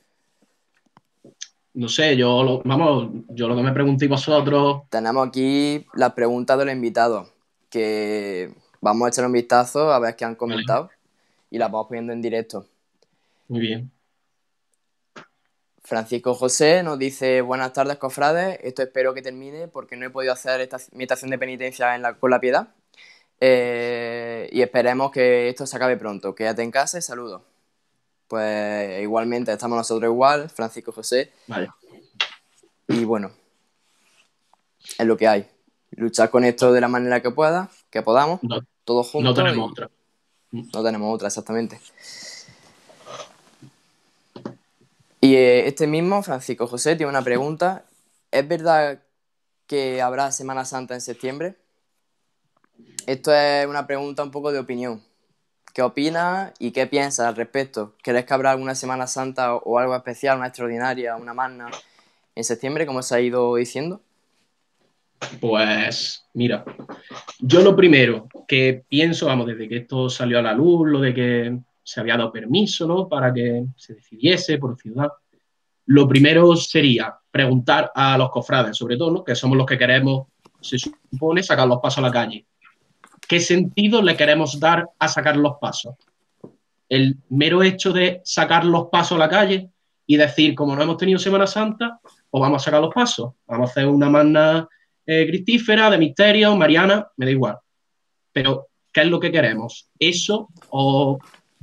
No 1.74 1.90
sé, 1.90 2.16
yo 2.16 2.42
lo, 2.42 2.62
vamos, 2.64 3.10
yo 3.28 3.46
lo 3.46 3.54
que 3.54 3.62
me 3.62 3.74
pregunté 3.74 4.08
vosotros. 4.08 4.84
Tenemos 4.88 5.28
aquí 5.28 5.84
las 5.92 6.14
preguntas 6.14 6.58
de 6.58 6.64
los 6.64 6.74
invitados, 6.74 7.28
que 7.68 8.50
vamos 8.80 9.04
a 9.04 9.08
echar 9.10 9.26
un 9.26 9.32
vistazo 9.32 9.92
a 9.92 9.98
ver 9.98 10.16
qué 10.16 10.24
han 10.24 10.36
comentado 10.36 10.88
y 11.50 11.58
las 11.58 11.70
vamos 11.70 11.88
poniendo 11.88 12.14
en 12.14 12.22
directo. 12.22 12.66
Muy 13.48 13.60
bien. 13.60 13.95
Francisco 15.86 16.34
José 16.34 16.82
nos 16.82 16.98
dice, 16.98 17.42
buenas 17.42 17.72
tardes, 17.72 17.96
cofrades, 17.96 18.58
esto 18.64 18.82
espero 18.82 19.14
que 19.14 19.22
termine 19.22 19.68
porque 19.68 19.96
no 19.96 20.04
he 20.04 20.10
podido 20.10 20.32
hacer 20.32 20.60
esta, 20.60 20.78
mi 20.90 21.04
estación 21.04 21.30
de 21.30 21.38
penitencia 21.38 21.94
en 21.94 22.02
la, 22.02 22.14
con 22.14 22.28
la 22.32 22.40
piedad. 22.40 22.74
Eh, 23.40 24.48
y 24.50 24.62
esperemos 24.62 25.12
que 25.12 25.48
esto 25.48 25.64
se 25.64 25.76
acabe 25.76 25.96
pronto. 25.96 26.34
Quédate 26.34 26.62
en 26.62 26.72
casa 26.72 26.98
y 26.98 27.02
saludos. 27.02 27.42
Pues 28.26 29.00
igualmente 29.00 29.52
estamos 29.52 29.76
nosotros 29.78 30.10
igual, 30.10 30.50
Francisco 30.50 30.90
José. 30.90 31.30
Vale. 31.46 31.68
Y 32.88 33.04
bueno, 33.04 33.30
es 34.98 35.06
lo 35.06 35.16
que 35.16 35.28
hay. 35.28 35.46
Luchar 35.90 36.30
con 36.30 36.42
esto 36.42 36.72
de 36.72 36.80
la 36.80 36.88
manera 36.88 37.22
que 37.22 37.30
pueda, 37.30 37.70
que 37.90 38.02
podamos, 38.02 38.40
todos 38.82 39.08
juntos. 39.08 39.36
No 39.36 39.40
tenemos 39.40 39.70
otra. 39.70 39.88
No 40.50 40.82
tenemos 40.82 41.14
otra, 41.14 41.28
exactamente. 41.28 41.80
Y 45.20 45.34
eh, 45.34 45.66
este 45.66 45.86
mismo, 45.86 46.22
Francisco 46.22 46.66
José, 46.66 46.96
tiene 46.96 47.10
una 47.10 47.22
pregunta. 47.22 47.84
¿Es 48.30 48.46
verdad 48.46 49.02
que 49.66 50.02
habrá 50.02 50.30
Semana 50.30 50.64
Santa 50.64 50.94
en 50.94 51.00
septiembre? 51.00 51.56
Esto 53.06 53.34
es 53.34 53.66
una 53.66 53.86
pregunta 53.86 54.22
un 54.22 54.30
poco 54.30 54.52
de 54.52 54.58
opinión. 54.58 55.02
¿Qué 55.72 55.82
opinas 55.82 56.52
y 56.58 56.70
qué 56.70 56.86
piensas 56.86 57.26
al 57.26 57.36
respecto? 57.36 57.94
¿Crees 58.02 58.24
que 58.24 58.34
habrá 58.34 58.52
alguna 58.52 58.74
Semana 58.74 59.06
Santa 59.06 59.54
o 59.54 59.78
algo 59.78 59.94
especial, 59.94 60.38
una 60.38 60.48
extraordinaria, 60.48 61.16
una 61.16 61.34
magna 61.34 61.70
en 62.34 62.44
septiembre, 62.44 62.86
como 62.86 63.02
se 63.02 63.14
ha 63.14 63.20
ido 63.20 63.56
diciendo? 63.56 64.00
Pues 65.40 66.24
mira, 66.34 66.64
yo 67.38 67.60
lo 67.60 67.74
primero 67.76 68.28
que 68.46 68.84
pienso, 68.88 69.26
vamos, 69.26 69.46
desde 69.46 69.68
que 69.68 69.78
esto 69.78 70.10
salió 70.10 70.38
a 70.38 70.42
la 70.42 70.52
luz, 70.52 70.88
lo 70.88 71.00
de 71.00 71.14
que 71.14 71.58
se 71.86 72.00
había 72.00 72.16
dado 72.16 72.32
permiso 72.32 72.84
¿no? 72.84 73.08
para 73.08 73.32
que 73.32 73.64
se 73.76 73.94
decidiese 73.94 74.58
por 74.58 74.76
ciudad. 74.76 75.08
Lo 75.86 76.08
primero 76.08 76.56
sería 76.56 77.16
preguntar 77.30 77.92
a 77.94 78.18
los 78.18 78.30
cofrades, 78.30 78.76
sobre 78.76 78.96
todo, 78.96 79.22
que 79.22 79.36
somos 79.36 79.56
los 79.56 79.66
que 79.66 79.78
queremos, 79.78 80.26
se 80.60 80.78
supone, 80.80 81.44
sacar 81.44 81.68
los 81.68 81.78
pasos 81.78 81.98
a 81.98 82.08
la 82.08 82.10
calle. 82.10 82.44
¿Qué 83.28 83.38
sentido 83.38 84.02
le 84.02 84.16
queremos 84.16 84.58
dar 84.58 84.88
a 84.98 85.06
sacar 85.06 85.36
los 85.36 85.58
pasos? 85.60 85.94
El 86.88 87.18
mero 87.28 87.62
hecho 87.62 87.92
de 87.92 88.20
sacar 88.24 88.64
los 88.64 88.88
pasos 88.88 89.14
a 89.14 89.20
la 89.20 89.28
calle 89.28 89.70
y 90.06 90.16
decir, 90.16 90.56
como 90.56 90.74
no 90.74 90.82
hemos 90.82 90.96
tenido 90.96 91.20
Semana 91.20 91.46
Santa, 91.46 92.00
pues 92.02 92.40
vamos 92.40 92.62
a 92.62 92.64
sacar 92.64 92.80
los 92.80 92.92
pasos. 92.92 93.34
Vamos 93.46 93.68
a 93.68 93.70
hacer 93.70 93.86
una 93.86 94.10
magna 94.10 94.68
eh, 95.06 95.24
cristífera 95.28 95.88
de 95.88 95.98
misterio, 95.98 96.56
mariana, 96.56 97.06
me 97.16 97.26
da 97.26 97.30
igual. 97.30 97.58
Pero, 98.32 98.70
¿qué 98.92 99.02
es 99.02 99.06
lo 99.06 99.20
que 99.20 99.30
queremos? 99.30 99.88
¿Eso 100.00 100.48
o 100.70 101.16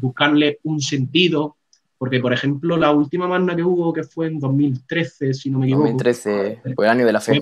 buscarle 0.03 0.59
un 0.63 0.81
sentido, 0.81 1.55
porque 1.97 2.19
por 2.19 2.33
ejemplo 2.33 2.75
la 2.77 2.91
última 2.91 3.27
magna 3.27 3.55
que 3.55 3.63
hubo, 3.63 3.93
que 3.93 4.03
fue 4.03 4.27
en 4.27 4.39
2013, 4.39 5.33
si 5.33 5.49
no 5.49 5.59
me 5.59 5.65
equivoco. 5.65 5.87
2013, 5.87 6.61
fue 6.75 6.85
el 6.85 6.91
año 6.91 7.05
de 7.05 7.13
la 7.13 7.21
fe. 7.21 7.41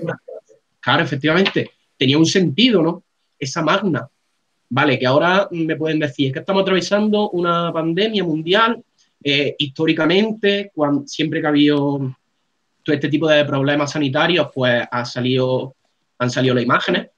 Claro, 0.80 1.02
efectivamente, 1.02 1.70
tenía 1.96 2.18
un 2.18 2.26
sentido, 2.26 2.82
¿no? 2.82 3.02
Esa 3.38 3.62
magna. 3.62 4.08
Vale, 4.68 4.98
que 4.98 5.06
ahora 5.06 5.48
me 5.50 5.76
pueden 5.76 5.98
decir, 5.98 6.28
es 6.28 6.32
que 6.32 6.38
estamos 6.38 6.62
atravesando 6.62 7.30
una 7.30 7.72
pandemia 7.72 8.24
mundial, 8.24 8.82
eh, 9.22 9.54
históricamente, 9.58 10.70
cuando, 10.74 11.06
siempre 11.06 11.40
que 11.40 11.46
ha 11.46 11.50
habido 11.50 12.16
todo 12.82 12.94
este 12.94 13.08
tipo 13.08 13.28
de 13.28 13.44
problemas 13.44 13.92
sanitarios, 13.92 14.48
pues 14.54 14.82
ha 14.90 15.04
salido, 15.04 15.74
han 16.18 16.30
salido 16.30 16.54
las 16.54 16.64
imágenes 16.64 17.08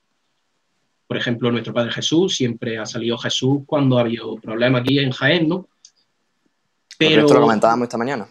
por 1.15 1.21
ejemplo, 1.21 1.53
nuestro 1.53 1.73
Padre 1.73 1.93
Jesús, 1.93 2.35
siempre 2.35 2.77
ha 2.77 2.85
salido 2.85 3.17
Jesús 3.17 3.61
cuando 3.67 3.97
ha 3.97 4.01
habido 4.01 4.35
problemas 4.35 4.81
aquí 4.81 4.99
en 4.99 5.13
Jaén, 5.13 5.49
¿no? 5.49 5.69
Pero, 6.99 7.21
esto 7.21 7.35
lo 7.35 7.43
comentábamos 7.43 7.85
esta 7.85 7.97
mañana. 7.97 8.27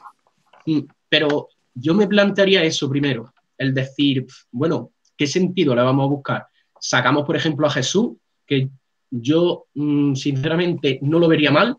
Mm, 0.65 0.79
pero 1.07 1.47
yo 1.73 1.93
me 1.93 2.07
plantearía 2.07 2.61
eso 2.61 2.89
primero, 2.89 3.33
el 3.57 3.73
decir, 3.73 4.27
bueno, 4.51 4.91
¿qué 5.15 5.25
sentido 5.27 5.73
le 5.73 5.81
vamos 5.81 6.03
a 6.03 6.09
buscar? 6.09 6.47
Sacamos, 6.77 7.23
por 7.23 7.37
ejemplo, 7.37 7.65
a 7.67 7.69
Jesús, 7.69 8.17
que 8.45 8.67
yo 9.09 9.67
mm, 9.75 10.15
sinceramente 10.15 10.99
no 11.03 11.19
lo 11.19 11.29
vería 11.29 11.51
mal. 11.51 11.77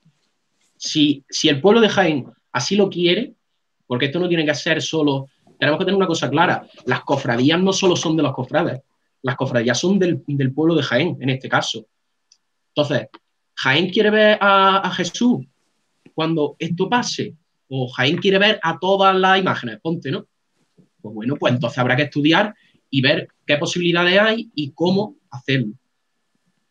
Si, 0.75 1.23
si 1.29 1.51
el 1.51 1.61
pueblo 1.61 1.83
de 1.83 1.91
Jaén 1.91 2.33
así 2.51 2.77
lo 2.77 2.89
quiere, 2.89 3.35
porque 3.87 4.07
esto 4.07 4.21
no 4.21 4.29
tiene 4.29 4.47
que 4.47 4.55
ser 4.55 4.81
solo, 4.81 5.27
tenemos 5.59 5.79
que 5.79 5.85
tener 5.85 5.99
una 5.99 6.07
cosa 6.07 6.31
clara, 6.31 6.67
las 6.87 7.03
cofradías 7.03 7.61
no 7.61 7.75
solo 7.75 7.95
son 7.95 8.17
de 8.17 8.23
los 8.23 8.33
cofrades, 8.33 8.81
las 9.25 9.37
cofradías 9.37 9.79
son 9.81 9.99
del, 9.99 10.23
pueblo 10.55 10.75
de 10.75 10.83
Jaén, 10.83 11.17
en 11.19 11.31
este 11.31 11.49
caso. 11.49 11.87
Entonces, 12.69 13.09
Jaén 13.55 13.89
quiere 13.89 14.11
ver 14.11 14.39
a, 14.39 14.93
Jesús 14.95 15.47
cuando 16.13 16.57
esto 16.59 16.91
pase, 16.91 17.35
o 17.69 17.89
Jaén 17.89 18.19
quiere 18.19 18.39
ver 18.39 18.61
a 18.63 18.79
todas 18.79 19.17
las 19.17 19.41
imágenes, 19.41 19.81
ponte, 19.81 20.11
¿no? 20.11 20.27
Pues 21.01 21.15
bueno, 21.15 21.37
pues 21.37 21.55
entonces 21.55 21.79
habrá 21.79 21.97
que 21.97 22.03
estudiar 22.03 22.55
y 22.91 23.01
ver 23.01 23.29
qué 23.47 23.57
posibilidades 23.57 24.21
hay 24.21 24.51
y 24.55 24.73
cómo 24.73 25.17
hacerlo. 25.31 25.73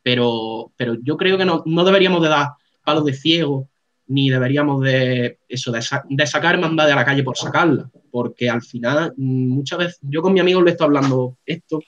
pero, 0.03 0.71
pero 0.77 0.95
yo 1.01 1.17
creo 1.17 1.39
que 1.39 1.45
no, 1.45 1.63
deberíamos 1.83 2.21
de 2.21 2.29
dar 2.29 2.49
palos 2.85 3.05
de 3.05 3.13
ciego 3.13 3.67
ni 4.05 4.29
deberíamos 4.29 4.83
de 4.83 5.39
eso 5.47 5.71
de, 5.71 5.81
sacar 6.27 6.53
hermandad 6.53 6.91
a 6.91 6.95
la 6.95 7.05
calle 7.05 7.23
por 7.23 7.35
sacarla, 7.35 7.89
porque 8.11 8.47
al 8.47 8.61
final 8.61 9.13
muchas 9.17 9.79
veces 9.79 9.99
yo 10.03 10.21
con 10.21 10.33
mi 10.33 10.39
amigo 10.39 10.61
le 10.61 10.71
estoy 10.71 10.85
hablando 10.85 11.37
esto 11.45 11.79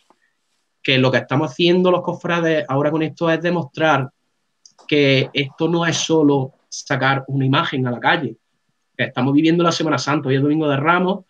que 0.86 1.00
lo 1.00 1.12
que 1.12 1.18
estamos 1.18 1.50
haciendo 1.50 1.90
los 1.90 2.04
cofrades 2.04 2.64
ahora 2.70 2.92
con 2.92 3.02
esto 3.02 3.28
es 3.32 3.42
demostrar 3.42 4.08
que 4.88 5.32
esto 5.34 5.68
no 5.68 5.84
es 5.84 5.98
solo 5.98 6.54
sacar 6.70 7.26
una 7.28 7.44
imagen 7.44 7.88
a 7.88 7.92
la 7.92 8.00
calle, 8.00 8.38
estamos 8.96 9.34
viviendo 9.34 9.64
la 9.64 9.72
Semana 9.72 9.98
Santa, 9.98 10.30
hoy 10.30 10.36
es 10.36 10.44
Domingo 10.44 10.70
de 10.70 10.78
Ramos 10.78 11.26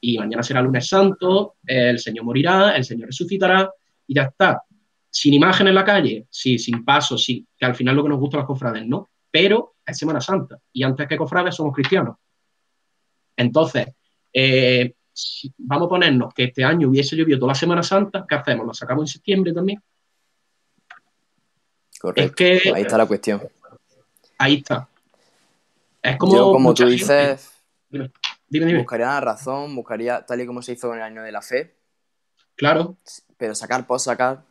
y 0.00 0.16
mañana 0.16 0.44
será 0.44 0.62
lunes 0.62 0.86
santo, 0.86 1.56
el 1.66 1.98
Señor 1.98 2.24
morirá, 2.24 2.76
el 2.76 2.84
Señor 2.84 3.08
resucitará 3.08 3.68
y 4.06 4.14
ya 4.14 4.22
está. 4.22 4.62
Sin 5.10 5.34
imagen 5.34 5.66
en 5.66 5.74
la 5.74 5.84
calle, 5.84 6.28
sí, 6.30 6.56
sin 6.56 6.84
paso, 6.84 7.18
sí, 7.18 7.44
que 7.58 7.66
al 7.66 7.74
final 7.74 7.96
lo 7.96 8.04
que 8.04 8.10
nos 8.10 8.20
gusta 8.20 8.36
a 8.36 8.40
los 8.42 8.46
cofrades, 8.46 8.86
¿no? 8.86 9.10
Pero 9.28 9.74
es 9.84 9.98
Semana 9.98 10.20
Santa 10.20 10.56
y 10.72 10.84
antes 10.84 11.08
que 11.08 11.16
cofrades 11.16 11.56
somos 11.56 11.74
cristianos. 11.74 12.14
Entonces, 13.36 13.88
eh, 14.32 14.94
vamos 15.58 15.86
a 15.86 15.88
ponernos 15.88 16.34
que 16.34 16.44
este 16.44 16.64
año 16.64 16.88
hubiese 16.88 17.16
llovido 17.16 17.38
toda 17.38 17.52
la 17.52 17.54
Semana 17.54 17.82
Santa, 17.82 18.24
¿qué 18.28 18.34
hacemos? 18.34 18.66
¿Lo 18.66 18.74
sacamos 18.74 19.04
en 19.04 19.08
septiembre 19.08 19.52
también? 19.52 19.82
Correcto. 22.00 22.44
ahí 22.74 22.82
está 22.82 22.96
la 22.96 23.06
cuestión. 23.06 23.42
Ahí 24.38 24.54
está. 24.56 24.88
Es 26.02 26.16
como. 26.16 26.34
Yo, 26.34 26.52
como 26.52 26.72
tú 26.72 26.86
dices, 26.86 27.50
buscaría 28.48 29.06
la 29.06 29.20
razón, 29.20 29.76
buscaría 29.76 30.24
tal 30.24 30.40
y 30.40 30.46
como 30.46 30.62
se 30.62 30.72
hizo 30.72 30.92
en 30.92 30.98
el 30.98 31.04
año 31.04 31.22
de 31.22 31.32
la 31.32 31.42
fe. 31.42 31.76
Claro. 32.56 32.96
Pero 33.36 33.54
sacar 33.54 33.86
por 33.86 34.00
sacar. 34.00 34.42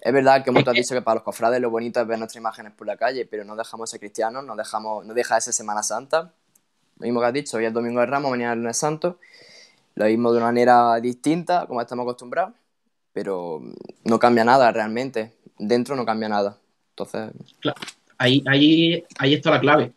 Es 0.00 0.12
verdad 0.12 0.44
que 0.44 0.50
hemos 0.50 0.64
dicho 0.72 0.94
que 0.94 1.02
para 1.02 1.16
los 1.16 1.24
cofrades 1.24 1.60
lo 1.60 1.70
bonito 1.70 2.00
es 2.00 2.06
ver 2.06 2.18
nuestras 2.18 2.40
imágenes 2.40 2.72
por 2.74 2.86
la 2.86 2.96
calle, 2.96 3.26
pero 3.26 3.44
no 3.44 3.56
dejamos 3.56 3.88
de 3.88 3.92
ser 3.92 4.00
cristianos, 4.00 4.44
no 4.44 4.54
dejamos, 4.54 5.04
no 5.04 5.12
deja 5.12 5.34
de 5.34 5.40
ser 5.40 5.52
Semana 5.52 5.82
Santa. 5.82 6.32
Lo 6.98 7.04
mismo 7.04 7.20
que 7.20 7.26
has 7.26 7.32
dicho, 7.32 7.56
hoy 7.56 7.66
es 7.66 7.72
Domingo 7.72 8.00
de 8.00 8.06
Ramos, 8.06 8.30
mañana 8.30 8.52
es 8.52 8.58
Lunes 8.58 8.76
Santo. 8.76 9.18
Lo 9.94 10.06
mismo 10.06 10.30
de 10.32 10.38
una 10.38 10.46
manera 10.46 10.98
distinta, 11.00 11.66
como 11.66 11.80
estamos 11.80 12.04
acostumbrados, 12.04 12.54
pero 13.12 13.62
no 14.04 14.18
cambia 14.18 14.44
nada 14.44 14.72
realmente. 14.72 15.32
Dentro 15.58 15.94
no 15.96 16.06
cambia 16.06 16.28
nada. 16.28 16.58
Entonces. 16.90 17.32
Claro. 17.60 17.80
Ahí, 18.18 18.42
ahí, 18.46 19.04
ahí 19.18 19.34
está 19.34 19.50
la 19.50 19.60
clave. 19.60 19.92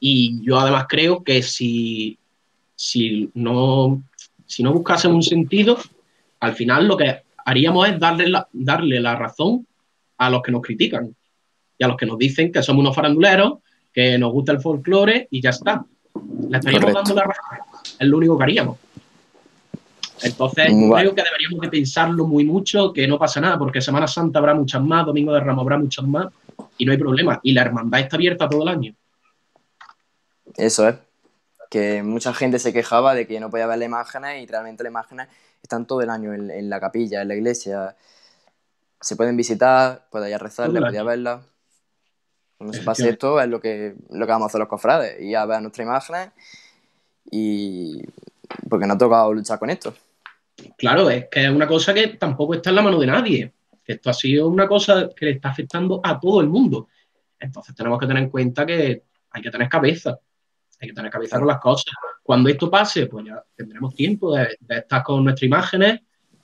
Y 0.00 0.42
yo 0.42 0.58
además 0.58 0.86
creo 0.88 1.22
que 1.22 1.42
si, 1.42 2.18
si, 2.74 3.30
no, 3.34 4.02
si 4.46 4.62
no 4.62 4.72
buscásemos 4.72 5.16
un 5.16 5.22
sentido, 5.22 5.78
al 6.40 6.54
final 6.54 6.86
lo 6.88 6.96
que 6.96 7.22
haríamos 7.44 7.88
es 7.88 7.98
darle 7.98 8.32
darle 8.52 9.00
la 9.00 9.16
razón 9.16 9.66
a 10.16 10.30
los 10.30 10.42
que 10.42 10.52
nos 10.52 10.62
critican 10.62 11.14
y 11.78 11.84
a 11.84 11.88
los 11.88 11.96
que 11.96 12.06
nos 12.06 12.18
dicen 12.18 12.52
que 12.52 12.62
somos 12.62 12.80
unos 12.80 12.94
faranduleros, 12.94 13.58
que 13.92 14.18
nos 14.18 14.32
gusta 14.32 14.52
el 14.52 14.60
folclore 14.60 15.28
y 15.30 15.40
ya 15.40 15.50
está. 15.50 15.84
Le 16.48 16.58
estaríamos 16.58 16.92
dando 16.92 17.14
la 17.14 17.22
razón. 17.24 17.58
Es 17.98 18.06
lo 18.06 18.16
único 18.16 18.36
que 18.36 18.44
haríamos. 18.44 18.78
Entonces, 20.22 20.66
creo 20.66 21.14
que 21.14 21.22
deberíamos 21.22 21.60
de 21.60 21.68
pensarlo 21.68 22.26
muy 22.26 22.44
mucho, 22.44 22.92
que 22.92 23.06
no 23.06 23.18
pasa 23.18 23.40
nada, 23.40 23.58
porque 23.58 23.80
Semana 23.80 24.08
Santa 24.08 24.38
habrá 24.38 24.54
muchas 24.54 24.82
más, 24.82 25.06
Domingo 25.06 25.32
de 25.32 25.40
Ramos 25.40 25.62
habrá 25.62 25.78
muchas 25.78 26.04
más, 26.06 26.26
y 26.76 26.84
no 26.84 26.92
hay 26.92 26.98
problema. 26.98 27.38
Y 27.42 27.52
la 27.52 27.62
hermandad 27.62 28.00
está 28.00 28.16
abierta 28.16 28.48
todo 28.48 28.62
el 28.62 28.68
año. 28.68 28.94
Eso 30.56 30.88
es. 30.88 30.96
Que 31.70 32.02
mucha 32.02 32.32
gente 32.32 32.58
se 32.58 32.72
quejaba 32.72 33.14
de 33.14 33.26
que 33.26 33.38
no 33.40 33.50
podía 33.50 33.66
ver 33.66 33.78
las 33.78 33.86
imágenes 33.86 34.42
y 34.42 34.46
realmente 34.46 34.82
las 34.82 34.90
imágenes 34.90 35.28
están 35.62 35.86
todo 35.86 36.00
el 36.00 36.10
año 36.10 36.32
en, 36.32 36.70
la 36.70 36.80
capilla, 36.80 37.22
en 37.22 37.28
la 37.28 37.34
iglesia. 37.34 37.94
Se 39.00 39.16
pueden 39.16 39.36
visitar, 39.36 40.06
puede 40.10 40.30
ir 40.30 40.38
rezarlas, 40.38 40.82
puede 40.82 41.02
verlas. 41.02 41.42
Cuando 42.58 42.76
se 42.76 42.82
pase 42.82 43.08
esto 43.08 43.40
es 43.40 43.48
lo 43.48 43.60
que, 43.60 43.94
lo 44.10 44.26
que 44.26 44.32
vamos 44.32 44.46
a 44.46 44.48
hacer 44.48 44.58
los 44.58 44.68
cofrades, 44.68 45.20
ir 45.20 45.36
a 45.36 45.46
ver 45.46 45.62
nuestras 45.62 45.86
imágenes 45.86 46.30
y 47.30 48.02
porque 48.68 48.84
no 48.84 48.94
ha 48.94 48.98
tocado 48.98 49.32
luchar 49.32 49.60
con 49.60 49.70
esto. 49.70 49.94
Claro, 50.76 51.08
es 51.08 51.26
que 51.30 51.44
es 51.44 51.50
una 51.50 51.68
cosa 51.68 51.94
que 51.94 52.08
tampoco 52.08 52.54
está 52.54 52.70
en 52.70 52.76
la 52.76 52.82
mano 52.82 52.98
de 52.98 53.06
nadie. 53.06 53.52
Esto 53.84 54.10
ha 54.10 54.12
sido 54.12 54.48
una 54.48 54.66
cosa 54.66 55.08
que 55.14 55.26
le 55.26 55.30
está 55.32 55.50
afectando 55.50 56.00
a 56.02 56.18
todo 56.18 56.40
el 56.40 56.48
mundo. 56.48 56.88
Entonces 57.38 57.74
tenemos 57.76 57.98
que 58.00 58.06
tener 58.06 58.24
en 58.24 58.30
cuenta 58.30 58.66
que 58.66 59.04
hay 59.30 59.42
que 59.42 59.50
tener 59.50 59.68
cabeza. 59.68 60.18
Hay 60.80 60.88
que 60.88 60.94
tener 60.94 61.10
cabeza 61.12 61.38
con 61.38 61.46
las 61.46 61.60
cosas. 61.60 61.94
Cuando 62.22 62.48
esto 62.48 62.68
pase, 62.68 63.06
pues 63.06 63.24
ya 63.24 63.42
tendremos 63.54 63.94
tiempo 63.94 64.34
de, 64.34 64.58
estar 64.68 65.02
con 65.04 65.24
nuestras 65.24 65.46
imágenes, 65.46 66.00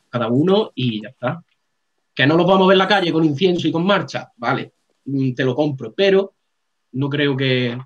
cada 0.08 0.28
uno, 0.28 0.70
y 0.74 1.02
ya 1.02 1.08
está. 1.08 1.44
Que 2.14 2.26
no 2.26 2.36
los 2.36 2.46
vamos 2.46 2.66
a 2.66 2.68
ver 2.68 2.74
en 2.76 2.78
la 2.78 2.88
calle 2.88 3.12
con 3.12 3.24
incienso 3.24 3.66
y 3.66 3.72
con 3.72 3.84
marcha, 3.84 4.32
vale, 4.36 4.72
te 5.34 5.44
lo 5.44 5.54
compro, 5.54 5.92
pero 5.94 6.34
no 6.92 7.08
creo 7.08 7.36
que, 7.36 7.78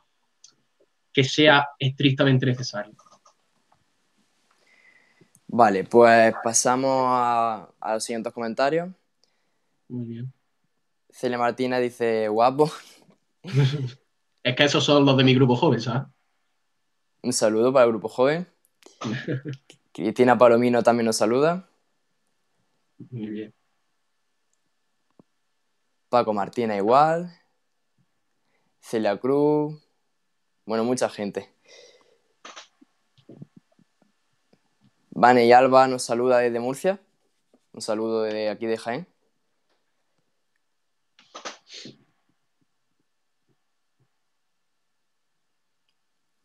que 1.13 1.25
sea 1.25 1.69
estrictamente 1.79 2.47
necesario. 2.47 2.95
Vale, 5.49 5.85
pues 5.85 6.35
pasamos 6.45 7.07
a, 7.09 7.71
los 7.95 8.05
siguientes 8.05 8.33
comentarios. 8.33 8.91
Muy 9.89 10.05
bien. 10.05 10.33
Celia 11.11 11.39
Martínez 11.39 11.81
dice, 11.81 12.29
guapo. 12.29 12.71
es 14.43 14.57
que 14.57 14.65
esos 14.65 14.85
son 14.85 15.07
los 15.07 15.17
de 15.17 15.25
mi 15.25 15.35
grupo 15.35 15.57
joven, 15.57 15.81
¿sabes? 15.81 16.03
Un 17.23 17.33
saludo 17.33 17.73
para 17.73 17.87
el 17.87 17.93
grupo 17.93 18.09
joven. 18.09 18.47
Cristina 19.93 20.37
Palomino 20.37 20.83
también 20.83 21.07
nos 21.07 21.17
saluda. 21.17 21.69
Muy 23.11 23.27
bien. 23.29 23.55
Paco 26.09 26.33
Martínez 26.33 26.79
igual. 26.79 27.31
Celia 28.81 29.17
Cruz. 29.19 29.75
Bueno, 30.65 30.85
mucha 30.85 31.09
gente. 31.09 31.53
Vane 35.11 35.47
y 35.47 35.53
Alba 35.53 35.89
nos 35.89 36.03
saluda 36.05 36.39
desde 36.39 36.61
Murcia. 36.61 37.01
Un 37.73 37.83
saludo 37.83 38.23
de 38.23 38.49
aquí 38.49 38.67
de 38.67 38.79
Jaén. 38.79 39.07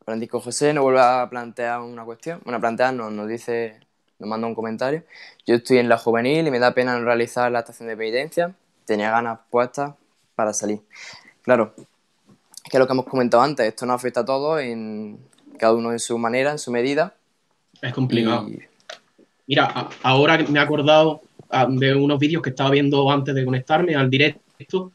Francisco 0.05 0.41
José 0.41 0.73
nos 0.73 0.83
vuelve 0.83 0.99
a 0.99 1.27
plantear 1.29 1.81
una 1.81 2.03
cuestión. 2.03 2.41
Bueno, 2.43 2.59
plantear 2.59 2.93
nos 2.93 3.27
dice, 3.27 3.79
nos 4.19 4.29
manda 4.29 4.47
un 4.47 4.55
comentario. 4.55 5.03
Yo 5.45 5.55
estoy 5.55 5.77
en 5.77 5.87
la 5.87 5.97
juvenil 5.97 6.45
y 6.47 6.51
me 6.51 6.59
da 6.59 6.73
pena 6.73 6.97
no 6.97 7.05
realizar 7.05 7.51
la 7.51 7.59
estación 7.59 7.87
de 7.87 7.95
penitencia. 7.95 8.55
Tenía 8.85 9.11
ganas 9.11 9.39
puestas 9.49 9.93
para 10.35 10.53
salir. 10.53 10.81
Claro, 11.41 11.73
es 11.77 12.71
que 12.71 12.79
lo 12.79 12.87
que 12.87 12.93
hemos 12.93 13.05
comentado 13.05 13.43
antes, 13.43 13.67
esto 13.67 13.85
nos 13.85 13.95
afecta 13.95 14.21
a 14.21 14.25
todos, 14.25 14.61
en 14.61 15.19
cada 15.57 15.73
uno 15.73 15.91
en 15.91 15.99
su 15.99 16.17
manera, 16.17 16.51
en 16.51 16.59
su 16.59 16.71
medida. 16.71 17.15
Es 17.81 17.93
complicado. 17.93 18.47
Mira, 19.47 19.89
ahora 20.03 20.37
me 20.37 20.59
he 20.59 20.61
acordado 20.61 21.21
ah, 21.49 21.67
de 21.69 21.93
unos 21.93 22.19
vídeos 22.19 22.41
que 22.41 22.49
estaba 22.49 22.69
viendo 22.69 23.09
antes 23.11 23.35
de 23.35 23.43
conectarme 23.43 23.95
al 23.95 24.09
directo, 24.09 24.91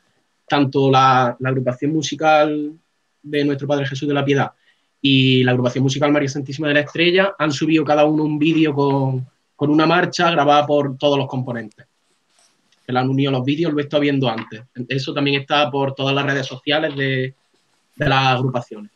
tanto 0.48 0.90
la, 0.90 1.36
agrupación 1.44 1.92
musical 1.92 2.72
de 3.22 3.44
Nuestro 3.44 3.68
Padre 3.68 3.86
Jesús 3.86 4.08
de 4.08 4.14
la 4.14 4.24
Piedad 4.24 4.52
y 5.00 5.44
la 5.44 5.52
agrupación 5.52 5.84
musical 5.84 6.10
María 6.10 6.28
Santísima 6.28 6.68
de 6.68 6.74
la 6.74 6.80
Estrella 6.80 7.34
han 7.38 7.52
subido 7.52 7.84
cada 7.84 8.04
uno 8.04 8.24
un 8.24 8.38
vídeo 8.38 8.74
con, 8.74 9.26
una 9.58 9.86
marcha 9.86 10.30
grabada 10.30 10.66
por 10.66 10.96
todos 10.96 11.18
los 11.18 11.28
componentes. 11.28 11.86
Que 12.88 12.94
la 12.94 13.00
han 13.00 13.10
unido 13.10 13.30
los 13.30 13.44
vídeos, 13.44 13.70
lo 13.70 13.80
he 13.80 13.82
estado 13.82 14.00
viendo 14.00 14.30
antes. 14.30 14.62
Eso 14.88 15.12
también 15.12 15.42
está 15.42 15.70
por 15.70 15.94
todas 15.94 16.14
las 16.14 16.24
redes 16.24 16.46
sociales 16.46 16.96
de, 16.96 17.34
las 17.96 18.28
agrupaciones. 18.28 18.90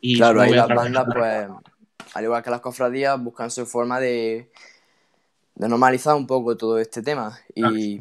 Y 0.00 0.14
claro, 0.14 0.40
ahí 0.40 0.52
las 0.52 0.68
bandas, 0.68 1.04
pues, 1.12 1.48
al 2.14 2.24
igual 2.24 2.44
que 2.44 2.50
las 2.50 2.60
cofradías, 2.60 3.20
buscan 3.20 3.50
su 3.50 3.66
forma 3.66 3.98
de, 3.98 4.52
normalizar 5.56 6.14
un 6.14 6.28
poco 6.28 6.56
todo 6.56 6.78
este 6.78 7.02
tema. 7.02 7.36
Y 7.56 8.00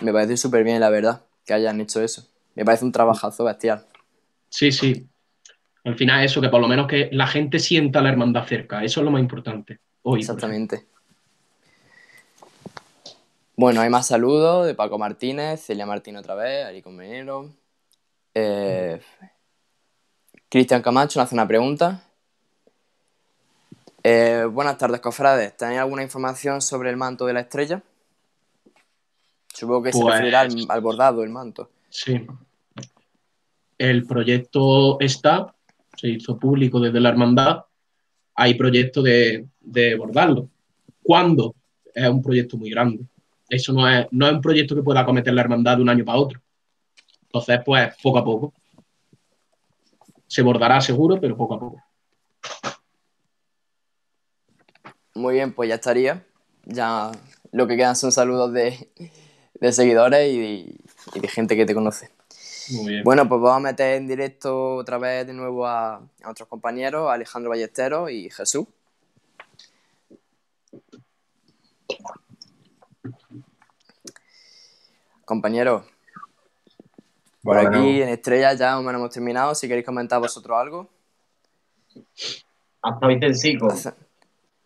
me 0.00 0.12
parece 0.12 0.36
súper 0.36 0.62
bien, 0.62 0.78
la 0.78 0.90
verdad, 0.90 1.22
que 1.44 1.54
hayan 1.54 1.80
hecho 1.80 2.00
eso. 2.00 2.24
Me 2.54 2.64
parece 2.64 2.84
un 2.84 2.92
trabajazo 2.92 3.42
bestial. 3.42 3.86
Sí, 4.48 4.70
sí. 4.70 5.04
Al 5.82 5.96
final 5.96 6.24
eso, 6.24 6.40
que 6.40 6.48
por 6.48 6.60
lo 6.60 6.68
menos 6.68 6.86
que 6.86 7.08
la 7.10 7.26
gente 7.26 7.58
sienta 7.58 8.00
la 8.00 8.10
hermandad 8.10 8.46
cerca, 8.46 8.84
eso 8.84 9.00
es 9.00 9.04
lo 9.04 9.10
más 9.10 9.20
importante. 9.20 9.80
Hoy, 10.02 10.20
Exactamente. 10.20 10.86
Bueno, 13.58 13.80
hay 13.80 13.88
más 13.88 14.06
saludos 14.06 14.66
de 14.66 14.74
Paco 14.74 14.98
Martínez, 14.98 15.62
Celia 15.64 15.86
Martín 15.86 16.14
otra 16.16 16.34
vez, 16.34 16.66
Ari 16.66 16.82
Convenero. 16.82 17.54
Eh, 18.34 19.00
Cristian 20.50 20.82
Camacho 20.82 21.18
nos 21.18 21.26
hace 21.26 21.34
una 21.34 21.48
pregunta. 21.48 22.02
Eh, 24.02 24.46
buenas 24.52 24.76
tardes, 24.76 25.00
cofrades. 25.00 25.56
¿Tenéis 25.56 25.80
alguna 25.80 26.02
información 26.02 26.60
sobre 26.60 26.90
el 26.90 26.98
manto 26.98 27.24
de 27.24 27.32
la 27.32 27.40
estrella? 27.40 27.82
Supongo 29.54 29.84
que 29.84 29.92
se 29.94 30.02
pues 30.02 30.12
referirá 30.12 30.40
al, 30.40 30.80
bordado 30.82 31.22
del 31.22 31.30
manto. 31.30 31.70
Sí. 31.88 32.26
El 33.78 34.06
proyecto 34.06 35.00
está, 35.00 35.54
se 35.96 36.08
hizo 36.08 36.38
público 36.38 36.78
desde 36.78 37.00
la 37.00 37.08
hermandad. 37.08 37.64
Hay 38.34 38.52
proyecto 38.52 39.00
de, 39.00 39.48
bordarlo. 39.96 40.50
¿Cuándo? 41.02 41.54
Es 41.94 42.06
un 42.06 42.22
proyecto 42.22 42.58
muy 42.58 42.68
grande. 42.68 43.06
Eso 43.48 43.72
no 43.72 43.88
es, 43.88 44.06
no 44.10 44.26
es 44.26 44.32
un 44.32 44.40
proyecto 44.40 44.74
que 44.74 44.82
pueda 44.82 45.00
acometer 45.00 45.32
la 45.32 45.42
hermandad 45.42 45.76
de 45.76 45.82
un 45.82 45.88
año 45.88 46.04
para 46.04 46.18
otro. 46.18 46.40
Entonces, 47.22 47.60
pues, 47.64 47.94
poco 48.02 48.18
a 48.18 48.24
poco. 48.24 48.54
Se 50.26 50.42
bordará 50.42 50.80
seguro, 50.80 51.20
pero 51.20 51.36
poco 51.36 51.54
a 51.54 51.60
poco. 51.60 51.82
Muy 55.14 55.34
bien, 55.34 55.52
pues 55.52 55.68
ya 55.68 55.76
estaría. 55.76 56.26
Ya 56.64 57.12
lo 57.52 57.66
que 57.66 57.76
quedan 57.76 57.96
son 57.96 58.10
saludos 58.12 58.52
de, 58.52 58.90
seguidores 59.72 60.32
y, 60.32 60.76
de 61.18 61.28
gente 61.28 61.56
que 61.56 61.64
te 61.64 61.74
conoce. 61.74 62.10
Muy 62.70 62.92
bien. 62.92 63.04
Bueno, 63.04 63.28
pues 63.28 63.40
vamos 63.40 63.58
a 63.58 63.60
meter 63.60 63.94
en 63.94 64.08
directo 64.08 64.74
otra 64.74 64.98
vez 64.98 65.26
de 65.26 65.32
nuevo 65.32 65.66
a, 65.66 65.96
a 65.96 66.24
nuestros 66.24 66.48
compañeros, 66.48 67.10
Alejandro 67.10 67.50
Ballesteros 67.50 68.10
y 68.10 68.28
Jesús. 68.30 68.66
Compañeros, 75.26 75.82
por 77.42 77.58
aquí 77.58 78.00
en 78.00 78.10
Estrella 78.10 78.54
ya 78.54 78.76
menos 78.78 78.94
hemos 78.94 79.10
terminado. 79.10 79.56
Si 79.56 79.66
queréis 79.66 79.84
comentar 79.84 80.20
vosotros 80.20 80.56
algo. 80.56 80.88
Hasta 82.80 83.06
Vicencico. 83.08 83.68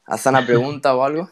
¿Haz 0.05 0.27
una 0.27 0.45
pregunta 0.45 0.95
o 0.95 1.03
algo? 1.03 1.31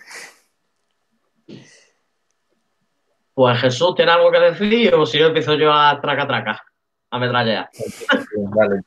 Pues 3.35 3.61
Jesús, 3.61 3.95
¿tiene 3.95 4.13
algo 4.13 4.33
que 4.33 4.41
decir 4.41 4.95
o 4.95 5.05
si 5.05 5.19
yo 5.19 5.27
empiezo 5.27 5.55
yo 5.55 5.75
a 5.75 6.01
traca 6.01 6.27
traca, 6.27 6.65
a 7.11 7.19
metrallar? 7.19 7.69
Vale. 8.37 8.81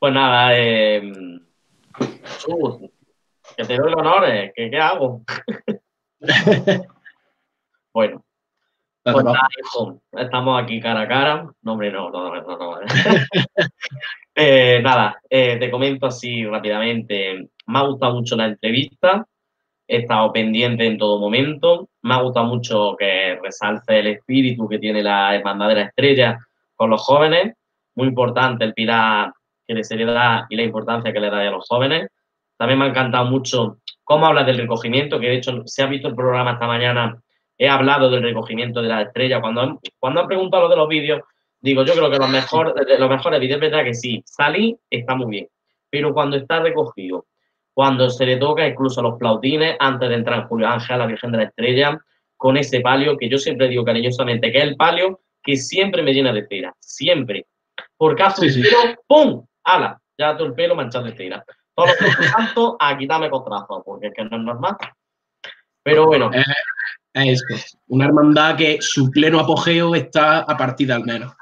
pues 0.00 0.12
nada, 0.12 0.50
eh, 0.52 1.40
Jesús, 2.24 2.90
que 3.56 3.64
te 3.64 3.76
doy 3.76 3.88
los 3.88 4.00
honores, 4.00 4.52
¿qué, 4.54 4.68
qué 4.68 4.80
hago? 4.80 5.22
bueno, 7.94 8.25
pues 9.12 9.24
nada, 9.24 9.48
hijo, 9.60 10.00
estamos 10.12 10.62
aquí 10.62 10.80
cara 10.80 11.02
a 11.02 11.08
cara. 11.08 11.50
No, 11.62 11.72
hombre, 11.72 11.92
no, 11.92 12.10
no, 12.10 12.34
no, 12.34 12.56
no. 12.56 12.80
eh, 14.34 14.80
nada, 14.82 15.20
eh, 15.30 15.56
te 15.58 15.70
comento 15.70 16.06
así 16.06 16.44
rápidamente. 16.44 17.48
Me 17.66 17.78
ha 17.78 17.82
gustado 17.82 18.14
mucho 18.14 18.36
la 18.36 18.46
entrevista, 18.46 19.26
he 19.86 19.98
estado 19.98 20.32
pendiente 20.32 20.86
en 20.86 20.98
todo 20.98 21.20
momento, 21.20 21.88
me 22.02 22.14
ha 22.14 22.22
gustado 22.22 22.46
mucho 22.46 22.96
que 22.98 23.38
resalce 23.42 24.00
el 24.00 24.08
espíritu 24.08 24.68
que 24.68 24.78
tiene 24.78 25.02
la 25.02 25.34
Hermandad 25.34 25.68
de 25.68 25.74
la 25.74 25.82
Estrella 25.82 26.38
con 26.74 26.90
los 26.90 27.02
jóvenes, 27.02 27.54
muy 27.94 28.08
importante 28.08 28.64
el 28.64 28.74
pilar 28.74 29.32
que 29.66 29.74
le 29.74 29.84
seriedad 29.84 30.44
y 30.48 30.56
la 30.56 30.62
importancia 30.62 31.12
que 31.12 31.20
le 31.20 31.30
da 31.30 31.40
a 31.40 31.50
los 31.50 31.66
jóvenes. 31.66 32.08
También 32.56 32.78
me 32.78 32.86
ha 32.86 32.88
encantado 32.88 33.26
mucho 33.26 33.78
cómo 34.04 34.26
habla 34.26 34.44
del 34.44 34.58
recogimiento, 34.58 35.18
que 35.18 35.28
de 35.28 35.36
hecho 35.36 35.62
se 35.66 35.82
ha 35.82 35.86
visto 35.86 36.08
el 36.08 36.14
programa 36.14 36.52
esta 36.52 36.66
mañana, 36.66 37.20
he 37.58 37.68
hablado 37.68 38.10
del 38.10 38.22
recogimiento 38.22 38.82
de 38.82 38.88
la 38.88 39.02
estrella. 39.02 39.40
Cuando 39.40 39.60
han, 39.60 39.78
cuando 39.98 40.20
han 40.20 40.26
preguntado 40.26 40.64
lo 40.64 40.68
de 40.68 40.76
los 40.76 40.88
vídeos, 40.88 41.22
digo, 41.60 41.84
yo 41.84 41.94
creo 41.94 42.10
que 42.10 42.18
lo 42.18 42.28
mejor, 42.28 42.74
los 42.98 43.10
mejores 43.10 43.40
vídeos 43.40 43.56
es 43.56 43.70
verdad 43.70 43.84
que 43.84 43.94
sí, 43.94 44.22
salí, 44.26 44.76
está 44.90 45.14
muy 45.14 45.30
bien, 45.30 45.48
pero 45.90 46.12
cuando 46.12 46.36
está 46.36 46.60
recogido, 46.60 47.26
cuando 47.74 48.08
se 48.08 48.24
le 48.24 48.36
toca 48.36 48.66
incluso 48.66 49.02
los 49.02 49.18
plautines 49.18 49.76
antes 49.78 50.08
de 50.08 50.14
entrar 50.14 50.40
en 50.40 50.48
Julio 50.48 50.68
Ángel, 50.68 50.98
la 50.98 51.06
Virgen 51.06 51.32
de 51.32 51.38
la 51.38 51.44
Estrella, 51.44 52.00
con 52.36 52.56
ese 52.56 52.80
palio 52.80 53.16
que 53.16 53.28
yo 53.28 53.38
siempre 53.38 53.68
digo 53.68 53.84
cariñosamente, 53.84 54.52
que 54.52 54.58
es 54.58 54.64
el 54.64 54.76
palio 54.76 55.20
que 55.42 55.56
siempre 55.56 56.02
me 56.02 56.12
llena 56.12 56.32
de 56.32 56.46
cera, 56.46 56.74
siempre. 56.80 57.46
Por 57.96 58.16
caso 58.16 58.42
sí, 58.42 58.62
¡pum! 59.06 59.44
¡Hala! 59.64 60.00
Ya 60.18 60.36
todo 60.36 60.48
el 60.48 60.54
pelo 60.54 60.74
manchado 60.74 61.04
de 61.04 61.12
cera. 61.12 61.44
Todos 61.74 61.90
los 62.00 62.32
tanto 62.34 62.76
a 62.80 62.96
quitarme 62.96 63.28
contrazo, 63.28 63.82
porque 63.84 64.08
es 64.08 64.14
que 64.14 64.24
no 64.24 64.36
es 64.36 64.42
normal. 64.42 64.76
Pero 65.86 66.06
bueno. 66.06 66.32
Eh, 66.34 66.42
es 67.14 67.44
esto. 67.48 67.78
Una 67.86 68.06
hermandad 68.06 68.56
que 68.56 68.78
su 68.80 69.08
pleno 69.08 69.38
apogeo 69.38 69.94
está 69.94 70.40
a 70.40 70.56
partir 70.56 70.90
al 70.90 71.04
menos. 71.04 71.32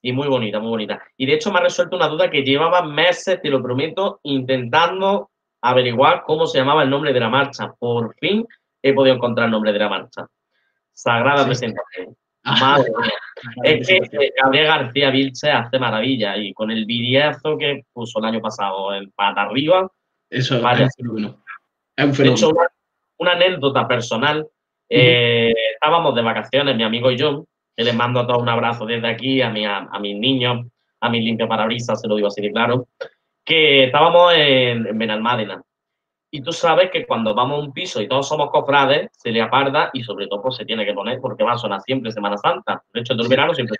Y 0.00 0.12
muy 0.12 0.26
bonita, 0.26 0.58
muy 0.58 0.70
bonita. 0.70 1.02
Y 1.18 1.26
de 1.26 1.34
hecho 1.34 1.52
me 1.52 1.58
ha 1.58 1.62
resuelto 1.64 1.96
una 1.96 2.08
duda 2.08 2.30
que 2.30 2.42
llevaba 2.42 2.82
meses, 2.82 3.42
te 3.42 3.50
lo 3.50 3.62
prometo, 3.62 4.20
intentando 4.22 5.30
averiguar 5.60 6.22
cómo 6.24 6.46
se 6.46 6.58
llamaba 6.58 6.82
el 6.82 6.88
nombre 6.88 7.12
de 7.12 7.20
la 7.20 7.28
marcha. 7.28 7.74
Por 7.78 8.14
fin 8.18 8.46
he 8.82 8.94
podido 8.94 9.16
encontrar 9.16 9.46
el 9.46 9.52
nombre 9.52 9.74
de 9.74 9.78
la 9.78 9.90
marcha. 9.90 10.26
Sagrada 10.92 11.44
presentación. 11.44 12.16
Ah. 12.44 12.78
es 13.64 13.86
que 13.86 13.96
eh, 13.96 14.32
Gabriel 14.40 14.66
García 14.66 15.10
Vilche 15.10 15.50
hace 15.50 15.78
maravilla 15.78 16.38
y 16.38 16.54
con 16.54 16.70
el 16.70 16.86
videazo 16.86 17.58
que 17.58 17.82
puso 17.92 18.20
el 18.20 18.24
año 18.24 18.40
pasado 18.40 18.94
en 18.94 19.10
pata 19.10 19.42
arriba. 19.42 19.90
Eso 20.30 20.60
vaya. 20.62 20.86
es 20.86 20.94
un 22.04 22.14
fenómeno. 22.14 22.34
hecho, 22.36 22.52
una, 23.18 23.32
anécdota 23.32 23.86
personal. 23.88 24.46
Eh, 24.88 25.52
estábamos 25.74 26.14
de 26.14 26.22
vacaciones, 26.22 26.76
mi 26.76 26.84
amigo 26.84 27.10
y 27.10 27.16
yo, 27.16 27.46
que 27.76 27.84
les 27.84 27.94
mando 27.94 28.20
a 28.20 28.26
todos 28.26 28.42
un 28.42 28.48
abrazo 28.48 28.86
desde 28.86 29.08
aquí, 29.08 29.42
a, 29.42 29.50
mi, 29.50 29.64
a, 29.64 29.88
mis 30.00 30.16
niños, 30.16 30.66
a 31.00 31.08
mis 31.08 31.24
limpios 31.24 31.48
parabrisas, 31.48 32.00
se 32.00 32.08
lo 32.08 32.16
digo 32.16 32.28
así 32.28 32.40
de 32.40 32.52
claro, 32.52 32.88
que 33.44 33.84
estábamos 33.84 34.32
en, 34.34 34.86
en 34.86 34.98
Benalmádena. 34.98 35.62
Y 36.30 36.42
tú 36.42 36.52
sabes 36.52 36.90
que 36.90 37.06
cuando 37.06 37.34
vamos 37.34 37.58
a 37.58 37.62
un 37.62 37.72
piso 37.72 38.02
y 38.02 38.08
todos 38.08 38.28
somos 38.28 38.50
cofrades, 38.50 39.08
se 39.12 39.30
le 39.30 39.40
aparda 39.40 39.90
y 39.92 40.02
sobre 40.02 40.26
todo 40.26 40.42
pues, 40.42 40.56
se 40.56 40.64
tiene 40.64 40.84
que 40.84 40.92
poner 40.92 41.20
porque 41.20 41.44
va 41.44 41.52
a 41.52 41.58
sonar 41.58 41.80
siempre 41.80 42.12
Semana 42.12 42.36
Santa. 42.36 42.82
De 42.92 43.00
hecho, 43.00 43.14
todo 43.14 43.22
el 43.22 43.30
verano 43.30 43.54
siempre. 43.54 43.76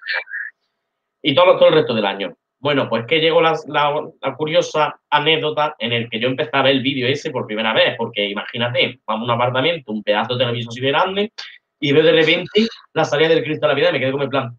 Y 1.22 1.34
todo, 1.34 1.58
todo 1.58 1.68
el 1.68 1.74
resto 1.74 1.92
del 1.92 2.06
año. 2.06 2.34
Bueno, 2.59 2.88
pues 2.88 3.07
que 3.07 3.20
llegó 3.20 3.42
la, 3.42 3.54
la, 3.68 4.34
curiosa 4.36 4.98
anécdota 5.11 5.76
en 5.78 5.92
el 5.92 6.09
que 6.09 6.18
yo 6.18 6.28
empecé 6.28 6.50
a 6.54 6.62
ver 6.62 6.72
el 6.72 6.82
vídeo 6.82 7.07
ese 7.07 7.30
por 7.30 7.46
primera 7.46 7.74
vez, 7.74 7.94
porque 7.98 8.28
imagínate, 8.28 9.00
vamos 9.07 9.28
a 9.28 9.34
un 9.34 9.40
apartamento, 9.40 9.92
un 9.92 10.02
pedazo 10.02 10.34
de 10.34 10.44
televisor 10.44 10.70
así 10.70 10.80
de 10.80 10.88
grande, 10.88 11.32
y 11.78 11.92
veo 11.92 12.02
de 12.02 12.12
repente 12.12 12.66
la 12.94 13.04
salida 13.04 13.28
del 13.28 13.44
Cristo 13.44 13.66
de 13.66 13.72
la 13.72 13.74
vida 13.74 13.90
y 13.90 13.92
me 13.92 14.00
quedé 14.00 14.11
como 14.11 14.24
en 14.24 14.30
plan. 14.30 14.59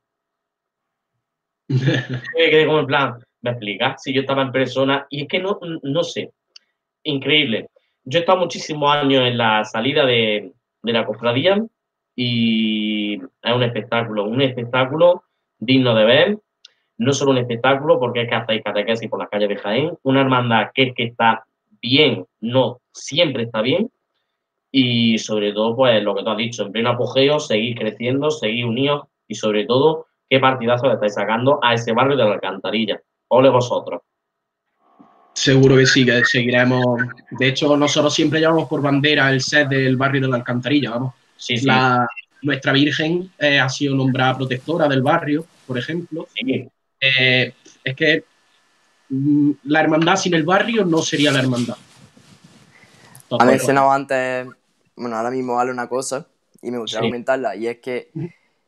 me 1.69 2.49
quedé 2.49 2.65
como 2.65 2.79
en 2.79 2.85
plan, 2.85 3.19
¿me 3.41 3.51
explicas? 3.51 4.01
Si 4.01 4.13
yo 4.13 4.21
estaba 4.21 4.43
en 4.43 4.51
persona, 4.51 5.07
y 5.09 5.23
es 5.23 5.27
que 5.27 5.39
no, 5.39 5.59
no 5.81 6.03
sé, 6.03 6.31
increíble. 7.03 7.69
Yo 8.03 8.19
he 8.19 8.21
estado 8.21 8.39
muchísimos 8.39 8.95
años 8.95 9.23
en 9.23 9.37
la 9.37 9.65
salida 9.65 10.05
de, 10.05 10.53
de 10.83 10.93
la 10.93 11.05
cofradía 11.05 11.61
y 12.15 13.15
es 13.15 13.53
un 13.53 13.63
espectáculo, 13.63 14.23
un 14.25 14.41
espectáculo 14.41 15.23
digno 15.59 15.93
de 15.93 16.05
ver. 16.05 16.37
No 16.97 17.13
solo 17.13 17.31
un 17.31 17.37
espectáculo, 17.37 17.99
porque 17.99 18.23
es 18.23 18.29
que 18.29 18.35
hasta 18.35 18.53
hay 18.53 18.61
catequesis 18.61 19.09
por 19.09 19.19
las 19.19 19.29
calles 19.29 19.49
de 19.49 19.57
Jaén, 19.57 19.97
una 20.03 20.21
hermandad 20.21 20.71
que 20.73 20.83
es 20.83 20.95
que 20.95 21.03
está 21.03 21.45
bien, 21.81 22.25
no, 22.39 22.79
siempre 22.91 23.43
está 23.43 23.61
bien, 23.61 23.89
y 24.71 25.17
sobre 25.19 25.53
todo, 25.53 25.75
pues 25.75 26.03
lo 26.03 26.15
que 26.15 26.23
tú 26.23 26.29
has 26.29 26.37
dicho, 26.37 26.63
en 26.63 26.71
pleno 26.71 26.89
apogeo, 26.89 27.39
seguir 27.39 27.77
creciendo, 27.77 28.31
seguir 28.31 28.65
unidos 28.65 29.03
y 29.27 29.35
sobre 29.35 29.65
todo, 29.65 30.07
qué 30.29 30.39
partidazo 30.39 30.87
le 30.87 30.95
estáis 30.95 31.13
sacando 31.13 31.59
a 31.61 31.73
ese 31.73 31.93
barrio 31.93 32.17
de 32.17 32.25
la 32.25 32.33
Alcantarilla. 32.33 33.01
Ole 33.29 33.49
vosotros. 33.49 34.01
Seguro 35.33 35.77
que 35.77 35.85
sí, 35.85 36.05
que 36.05 36.23
seguiremos. 36.25 36.83
De 37.31 37.47
hecho, 37.47 37.77
nosotros 37.77 38.13
siempre 38.13 38.39
llevamos 38.39 38.67
por 38.67 38.81
bandera 38.81 39.29
el 39.31 39.41
set 39.41 39.67
del 39.69 39.95
barrio 39.95 40.21
de 40.21 40.27
la 40.27 40.37
Alcantarilla, 40.37 40.91
vamos. 40.91 41.13
Sí, 41.35 41.57
La, 41.61 42.07
nuestra 42.41 42.71
Virgen 42.71 43.31
eh, 43.37 43.59
ha 43.59 43.69
sido 43.69 43.95
nombrada 43.95 44.37
protectora 44.37 44.87
del 44.87 45.01
barrio, 45.01 45.45
por 45.65 45.77
ejemplo. 45.77 46.27
Eh, 46.99 47.53
es 47.83 47.95
que 47.95 48.23
mm, 49.09 49.51
la 49.63 49.81
hermandad 49.81 50.15
sin 50.15 50.33
el 50.33 50.43
barrio 50.43 50.85
no 50.85 51.01
sería 51.01 51.31
la 51.31 51.39
hermandad. 51.39 51.77
ha 53.39 53.45
mencionado 53.45 53.91
antes, 53.91 54.47
bueno, 54.95 55.15
ahora 55.15 55.31
mismo 55.31 55.55
vale 55.55 55.71
una 55.71 55.87
cosa 55.87 56.27
y 56.61 56.71
me 56.71 56.79
gustaría 56.79 57.09
comentarla, 57.09 57.55
y 57.55 57.67
es 57.67 57.77
que 57.77 58.11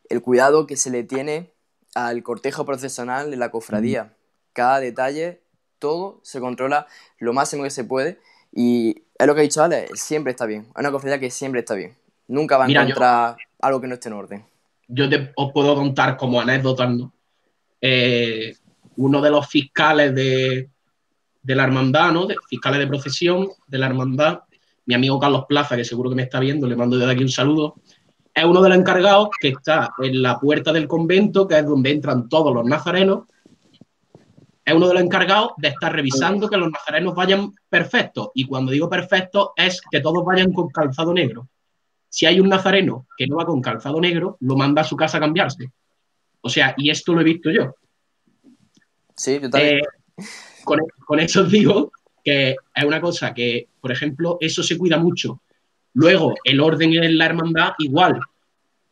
el 0.09 0.21
cuidado 0.21 0.67
que 0.67 0.77
se 0.77 0.89
le 0.89 1.03
tiene 1.03 1.51
al 1.95 2.23
cortejo 2.23 2.65
procesional 2.65 3.31
de 3.31 3.37
la 3.37 3.49
cofradía. 3.51 4.13
Cada 4.53 4.79
detalle 4.79 5.41
todo 5.79 6.19
se 6.23 6.39
controla 6.39 6.87
lo 7.17 7.33
máximo 7.33 7.63
que 7.63 7.69
se 7.69 7.83
puede 7.83 8.19
y 8.53 9.03
es 9.17 9.27
lo 9.27 9.33
que 9.35 9.41
ha 9.41 9.43
dicho 9.43 9.63
Ale, 9.63 9.87
siempre 9.93 10.31
está 10.31 10.45
bien. 10.45 10.67
Es 10.69 10.79
una 10.79 10.91
cofradía 10.91 11.19
que 11.19 11.29
siempre 11.29 11.59
está 11.59 11.75
bien. 11.75 11.95
Nunca 12.27 12.57
va 12.57 12.65
a 12.65 12.69
encontrar 12.69 13.37
algo 13.61 13.81
que 13.81 13.87
no 13.87 13.95
esté 13.95 14.09
en 14.09 14.13
orden. 14.13 14.45
Yo 14.87 15.09
te, 15.09 15.31
os 15.35 15.51
puedo 15.51 15.75
contar 15.75 16.17
como 16.17 16.41
anécdota, 16.41 16.87
¿no? 16.87 17.11
Eh, 17.81 18.53
uno 18.97 19.21
de 19.21 19.29
los 19.29 19.47
fiscales 19.47 20.13
de, 20.13 20.69
la 21.43 21.63
hermandad, 21.63 22.11
¿no? 22.11 22.25
De, 22.25 22.35
fiscales 22.49 22.79
de 22.79 22.87
profesión 22.87 23.47
de 23.67 23.77
la 23.77 23.87
hermandad, 23.87 24.41
mi 24.85 24.95
amigo 24.95 25.19
Carlos 25.19 25.45
Plaza, 25.47 25.75
que 25.75 25.85
seguro 25.85 26.09
que 26.09 26.15
me 26.15 26.23
está 26.23 26.39
viendo, 26.39 26.67
le 26.67 26.75
mando 26.75 26.97
desde 26.97 27.11
aquí 27.11 27.23
un 27.23 27.29
saludo, 27.29 27.75
es 28.33 28.43
uno 28.43 28.61
de 28.61 28.69
los 28.69 28.77
encargados 28.77 29.29
que 29.39 29.49
está 29.49 29.91
en 29.99 30.21
la 30.21 30.39
puerta 30.39 30.71
del 30.71 30.87
convento, 30.87 31.47
que 31.47 31.57
es 31.57 31.65
donde 31.65 31.91
entran 31.91 32.29
todos 32.29 32.53
los 32.53 32.65
nazarenos, 32.65 33.23
es 34.69 34.75
uno 34.75 34.87
de 34.87 34.93
los 34.93 35.03
encargados 35.03 35.53
de 35.57 35.69
estar 35.69 35.91
revisando 35.91 36.47
que 36.47 36.57
los 36.57 36.69
nazarenos 36.69 37.15
vayan 37.15 37.51
perfectos. 37.69 38.29
Y 38.35 38.45
cuando 38.45 38.71
digo 38.71 38.87
perfectos 38.87 39.49
es 39.55 39.81
que 39.89 39.99
todos 39.99 40.23
vayan 40.23 40.53
con 40.53 40.69
calzado 40.69 41.11
negro. 41.11 41.49
Si 42.07 42.27
hay 42.27 42.39
un 42.39 42.49
nazareno 42.49 43.07
que 43.17 43.25
no 43.25 43.37
va 43.37 43.45
con 43.45 43.61
calzado 43.61 43.99
negro, 43.99 44.37
lo 44.41 44.55
manda 44.55 44.81
a 44.81 44.85
su 44.85 44.95
casa 44.95 45.17
a 45.17 45.21
cambiarse. 45.21 45.71
O 46.41 46.49
sea, 46.49 46.73
y 46.77 46.89
esto 46.89 47.13
lo 47.13 47.21
he 47.21 47.25
visto 47.25 47.49
yo. 47.51 47.75
Sí, 49.15 49.39
yo 49.41 49.49
también. 49.49 49.79
Eh, 49.79 50.23
con, 50.63 51.19
eso 51.19 51.41
os 51.41 51.51
digo 51.51 51.91
que 52.23 52.55
es 52.75 52.83
una 52.83 53.01
cosa 53.01 53.33
que, 53.33 53.67
por 53.81 53.91
ejemplo, 53.91 54.37
eso 54.39 54.63
se 54.63 54.77
cuida 54.77 54.97
mucho. 54.97 55.41
Luego, 55.93 56.35
el 56.43 56.61
orden 56.61 56.93
en 56.93 57.17
la 57.17 57.25
hermandad, 57.25 57.73
igual. 57.79 58.19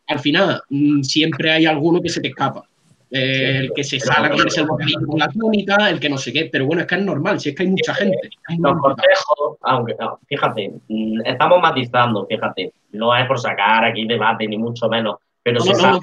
Al 0.08 0.20
final, 0.20 0.62
mm, 0.70 1.02
siempre 1.04 1.52
hay 1.52 1.66
alguno 1.66 2.02
que 2.02 2.10
se 2.10 2.22
te 2.22 2.30
escapa. 2.30 2.68
Eh, 3.10 3.60
el 3.60 3.72
que 3.74 3.86
se 3.86 4.02
sale 4.02 4.30
con 4.30 4.40
el 4.42 5.20
la 5.20 5.30
túnica, 5.30 5.90
el 5.90 6.00
que 6.00 6.10
no 6.10 6.18
sé 6.18 6.34
qué, 6.34 6.50
pero 6.52 6.66
bueno, 6.66 6.82
es 6.82 6.88
que 6.88 6.96
es 6.96 7.02
normal, 7.02 7.40
si 7.40 7.50
es 7.50 7.56
que 7.56 7.64
hay 7.64 7.70
mucha 7.70 7.94
gente. 7.94 8.30
Los 8.60 8.78
cortejos, 8.80 9.58
aunque, 9.62 9.96
fíjate, 10.28 10.74
mm, 10.90 11.22
estamos 11.26 11.62
matizando, 11.62 12.26
fíjate, 12.28 12.74
no 12.92 13.16
es 13.16 13.26
por 13.26 13.40
sacar 13.40 13.86
aquí 13.86 14.06
debate, 14.06 14.46
ni 14.48 14.58
mucho 14.58 14.90
menos, 14.90 15.16
pero 15.42 15.62
se 15.62 15.74
sabe, 15.76 16.00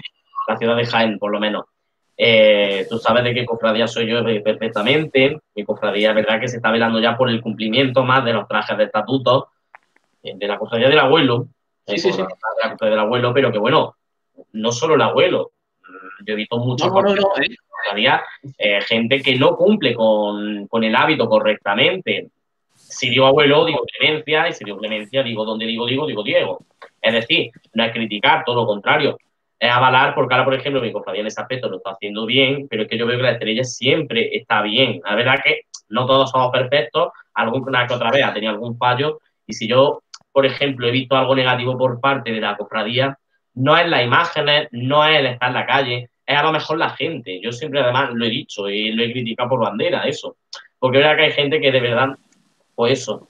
la 0.49 0.57
ciudad 0.57 0.77
de 0.77 0.87
Jaén, 0.87 1.19
por 1.19 1.31
lo 1.33 1.41
menos. 1.41 1.65
Eh, 2.17 2.87
tú 2.89 2.99
sabes 2.99 3.25
de 3.25 3.35
qué 3.35 3.45
cofradía 3.45 3.87
soy 3.89 4.07
yo 4.09 4.23
perfectamente. 4.43 5.41
Mi 5.55 5.65
cofradía, 5.65 6.11
es 6.11 6.15
verdad 6.15 6.41
que 6.41 6.49
se 6.49 6.57
está 6.57 6.71
velando 6.71 7.01
ya 7.01 7.17
por 7.17 7.29
el 7.29 7.41
cumplimiento 7.41 8.05
más 8.05 8.25
de 8.25 8.33
los 8.33 8.47
trajes 8.47 8.79
de 8.79 8.85
estatuto 8.85 9.49
eh, 10.23 10.35
de 10.37 10.47
la 10.47 10.59
cofradía 10.59 10.89
del 10.89 11.01
abuelo. 11.01 11.49
Sí, 11.87 11.99
sí, 11.99 12.13
sí. 12.13 12.23
De 12.23 12.29
la 12.63 12.71
cofradía 12.71 12.97
del 12.97 13.05
abuelo, 13.05 13.35
pero 13.35 13.51
que 13.51 13.59
bueno, 13.59 13.97
no 14.53 14.73
solo 14.73 14.95
el 14.95 15.03
abuelo, 15.03 15.53
yo 16.25 16.33
he 16.33 16.37
visto 16.37 16.59
mucho 16.59 16.87
¿eh? 16.87 18.21
eh, 18.59 18.81
gente 18.83 19.21
que 19.21 19.37
no 19.37 19.57
cumple 19.57 19.95
con, 19.95 20.85
el 20.85 20.97
hábito 20.97 21.29
correctamente. 21.29 22.29
Si 22.75 23.09
digo 23.09 23.27
abuelo, 23.27 23.65
digo 23.65 23.85
clemencia, 23.99 24.49
y 24.49 24.53
si 24.53 24.65
digo 24.65 24.79
clemencia, 24.79 25.23
digo 25.23 25.45
donde 25.45 25.67
digo, 25.67 25.87
digo, 25.87 26.07
digo 26.07 26.23
Diego. 26.23 26.65
Es 27.01 27.13
decir, 27.13 27.51
no 27.75 27.85
es 27.85 27.93
criticar, 27.93 28.45
todo 28.45 28.63
lo 28.63 28.67
contrario. 28.67 29.19
Es 29.59 29.71
avalar, 29.71 30.15
porque 30.15 30.35
ahora, 30.35 30.45
por 30.45 30.55
ejemplo, 30.55 30.81
mi 30.81 30.93
cofradía 30.93 31.23
en 31.23 31.29
ese 31.29 31.41
aspecto 31.41 31.69
lo 31.69 31.77
está 31.77 31.91
haciendo 31.91 32.27
bien, 32.27 32.67
pero 32.69 32.83
es 32.83 32.89
que 32.89 32.99
yo 32.99 33.07
veo 33.07 33.17
que 33.17 33.23
la 33.23 33.33
estrella 33.33 33.65
siempre 33.65 34.37
está 34.37 34.63
bien. 34.63 35.01
La 35.05 35.15
verdad 35.15 35.41
que 35.43 35.63
no 35.89 36.07
todos 36.07 36.31
somos 36.31 36.51
perfectos, 36.51 37.11
alguna 37.35 37.87
que 37.87 37.95
otra 37.95 38.11
vez 38.11 38.25
ha 38.25 38.35
tenido 38.35 38.53
algún 38.53 38.77
fallo, 38.77 39.21
y 39.47 39.53
si 39.53 39.69
yo, 39.69 40.03
por 40.33 40.47
ejemplo, 40.47 40.87
he 40.87 40.91
visto 40.91 41.17
algo 41.17 41.35
negativo 41.35 41.77
por 41.79 42.01
parte 42.01 42.33
de 42.33 42.41
la 42.41 42.57
cofradía, 42.57 43.19
no 43.55 43.77
es 43.77 43.89
las 43.89 44.05
imágenes, 44.05 44.69
no 44.73 45.07
es 45.07 45.19
el 45.19 45.27
estar 45.27 45.49
en 45.49 45.55
la 45.55 45.67
calle, 45.67 46.11
es 46.27 46.37
a 46.37 46.43
lo 46.43 46.53
mejor 46.53 46.79
la 46.79 46.91
gente. 46.91 47.41
Yo 47.41 47.53
siempre 47.53 47.81
además 47.81 48.11
lo 48.13 48.25
he 48.25 48.31
dicho 48.31 48.69
y 48.69 48.93
lo 48.93 49.03
he 49.03 49.13
criticado 49.13 49.51
por 49.51 49.61
bandera, 49.61 50.03
eso. 50.03 50.37
Porque 50.79 50.99
verdad 50.99 51.17
que 51.17 51.23
hay 51.25 51.33
gente 51.33 51.61
que 51.61 51.71
de 51.71 51.81
verdad, 51.81 52.17
pues 52.75 53.01
eso, 53.01 53.29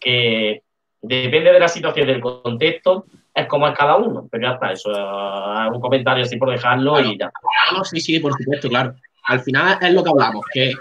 que 0.00 0.62
depende 1.02 1.52
de 1.52 1.60
la 1.60 1.68
situación, 1.68 2.06
del 2.06 2.20
contexto, 2.20 3.06
es 3.36 3.46
como 3.46 3.68
es 3.68 3.76
cada 3.76 3.96
uno. 3.96 4.26
Pero 4.30 4.48
ya 4.48 4.54
está, 4.54 4.72
eso 4.72 4.90
es 4.90 5.72
un 5.72 5.80
comentario 5.80 6.24
así 6.24 6.36
por 6.36 6.50
dejarlo 6.50 7.00
y 7.00 7.18
ya. 7.18 7.30
No, 7.72 7.84
sí, 7.84 8.00
sí, 8.00 8.18
por 8.18 8.32
supuesto, 8.32 8.68
claro. 8.68 8.94
Al 9.24 9.40
final 9.40 9.78
es 9.80 9.92
lo 9.92 10.02
que 10.02 10.10
hablamos, 10.10 10.44
que 10.52 10.72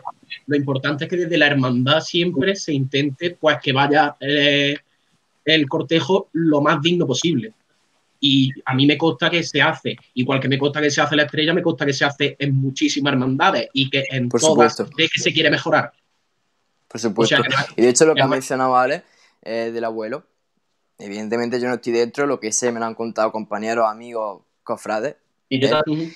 lo 0.48 0.56
importante 0.56 1.04
es 1.04 1.10
que 1.10 1.18
desde 1.18 1.38
la 1.38 1.48
hermandad 1.48 2.00
siempre 2.00 2.56
se 2.56 2.74
intente 2.74 3.32
pues 3.32 3.58
que 3.62 3.74
vaya 3.74 4.16
eh, 4.20 4.78
el 5.44 5.68
cortejo 5.68 6.30
lo 6.34 6.62
más 6.62 6.82
digno 6.82 7.06
posible 7.06 7.54
y 8.20 8.50
a 8.66 8.74
mí 8.74 8.86
me 8.86 8.98
consta 8.98 9.30
que 9.30 9.44
se 9.44 9.62
hace, 9.62 9.98
igual 10.16 10.40
que 10.40 10.48
me 10.48 10.58
consta 10.58 10.82
que 10.82 10.90
se 10.90 11.02
hace 11.02 11.16
la 11.16 11.24
estrella, 11.24 11.54
me 11.54 11.62
consta 11.62 11.86
que 11.86 11.94
se 11.94 12.06
hace 12.06 12.36
en 12.40 12.56
muchísimas 12.56 13.14
hermandades 13.14 13.70
y 13.74 13.90
que 13.90 14.06
en 14.10 14.30
Por 14.30 14.42
todas 14.42 14.76
que 14.76 15.08
se 15.08 15.34
quiere 15.34 15.50
mejorar. 15.50 15.92
Por 16.88 17.00
supuesto. 17.00 17.36
y 17.76 17.82
de 17.82 17.90
hecho 17.90 18.06
lo 18.06 18.16
que 18.16 18.22
ha 18.22 18.28
mencionado 18.28 18.76
Ale 18.76 19.04
eh, 19.44 19.72
del 19.74 19.84
abuelo, 19.84 20.26
evidentemente 20.98 21.60
yo 21.60 21.68
no 21.68 21.76
estoy 21.76 21.94
dentro, 21.94 22.26
lo 22.26 22.40
que 22.40 22.52
sé 22.52 22.72
me 22.72 22.80
lo 22.80 22.86
han 22.86 22.96
contado 22.96 23.32
compañeros, 23.32 23.88
amigos, 23.90 24.42
cofrades. 24.64 25.16
Y 25.50 25.60
yo 25.60 25.68
eh, 25.68 26.14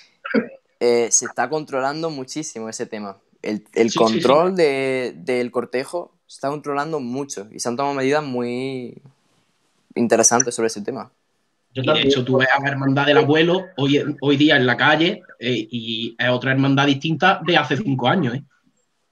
eh, 0.80 1.08
se 1.12 1.26
está 1.26 1.50
controlando 1.50 2.10
muchísimo 2.10 2.70
ese 2.70 2.86
tema. 2.86 3.18
El, 3.42 3.64
control 3.96 4.56
del 4.56 5.52
cortejo 5.52 6.12
se 6.28 6.36
está 6.36 6.50
controlando 6.50 7.00
mucho 7.00 7.48
y 7.52 7.60
se 7.60 7.70
han 7.70 7.78
tomado 7.78 7.96
medidas 7.96 8.24
muy 8.24 9.02
interesantes 9.96 10.54
sobre 10.54 10.68
ese 10.68 10.82
tema 10.82 11.12
de 11.74 12.02
hecho, 12.02 12.26
tú 12.26 12.38
ves 12.38 12.50
a 12.56 12.62
la 12.62 12.70
hermandad 12.70 13.06
del 13.06 13.18
abuelo 13.18 13.68
hoy, 13.78 14.02
hoy 14.22 14.38
día 14.38 14.56
en 14.56 14.66
la 14.66 14.76
calle 14.76 15.22
eh, 15.40 15.68
y 15.70 16.16
es 16.18 16.30
otra 16.30 16.52
hermandad 16.52 16.88
distinta 16.88 17.42
de 17.46 17.58
hace 17.58 17.78
cinco 17.78 18.08
años. 18.08 18.36
¿eh? 18.36 18.44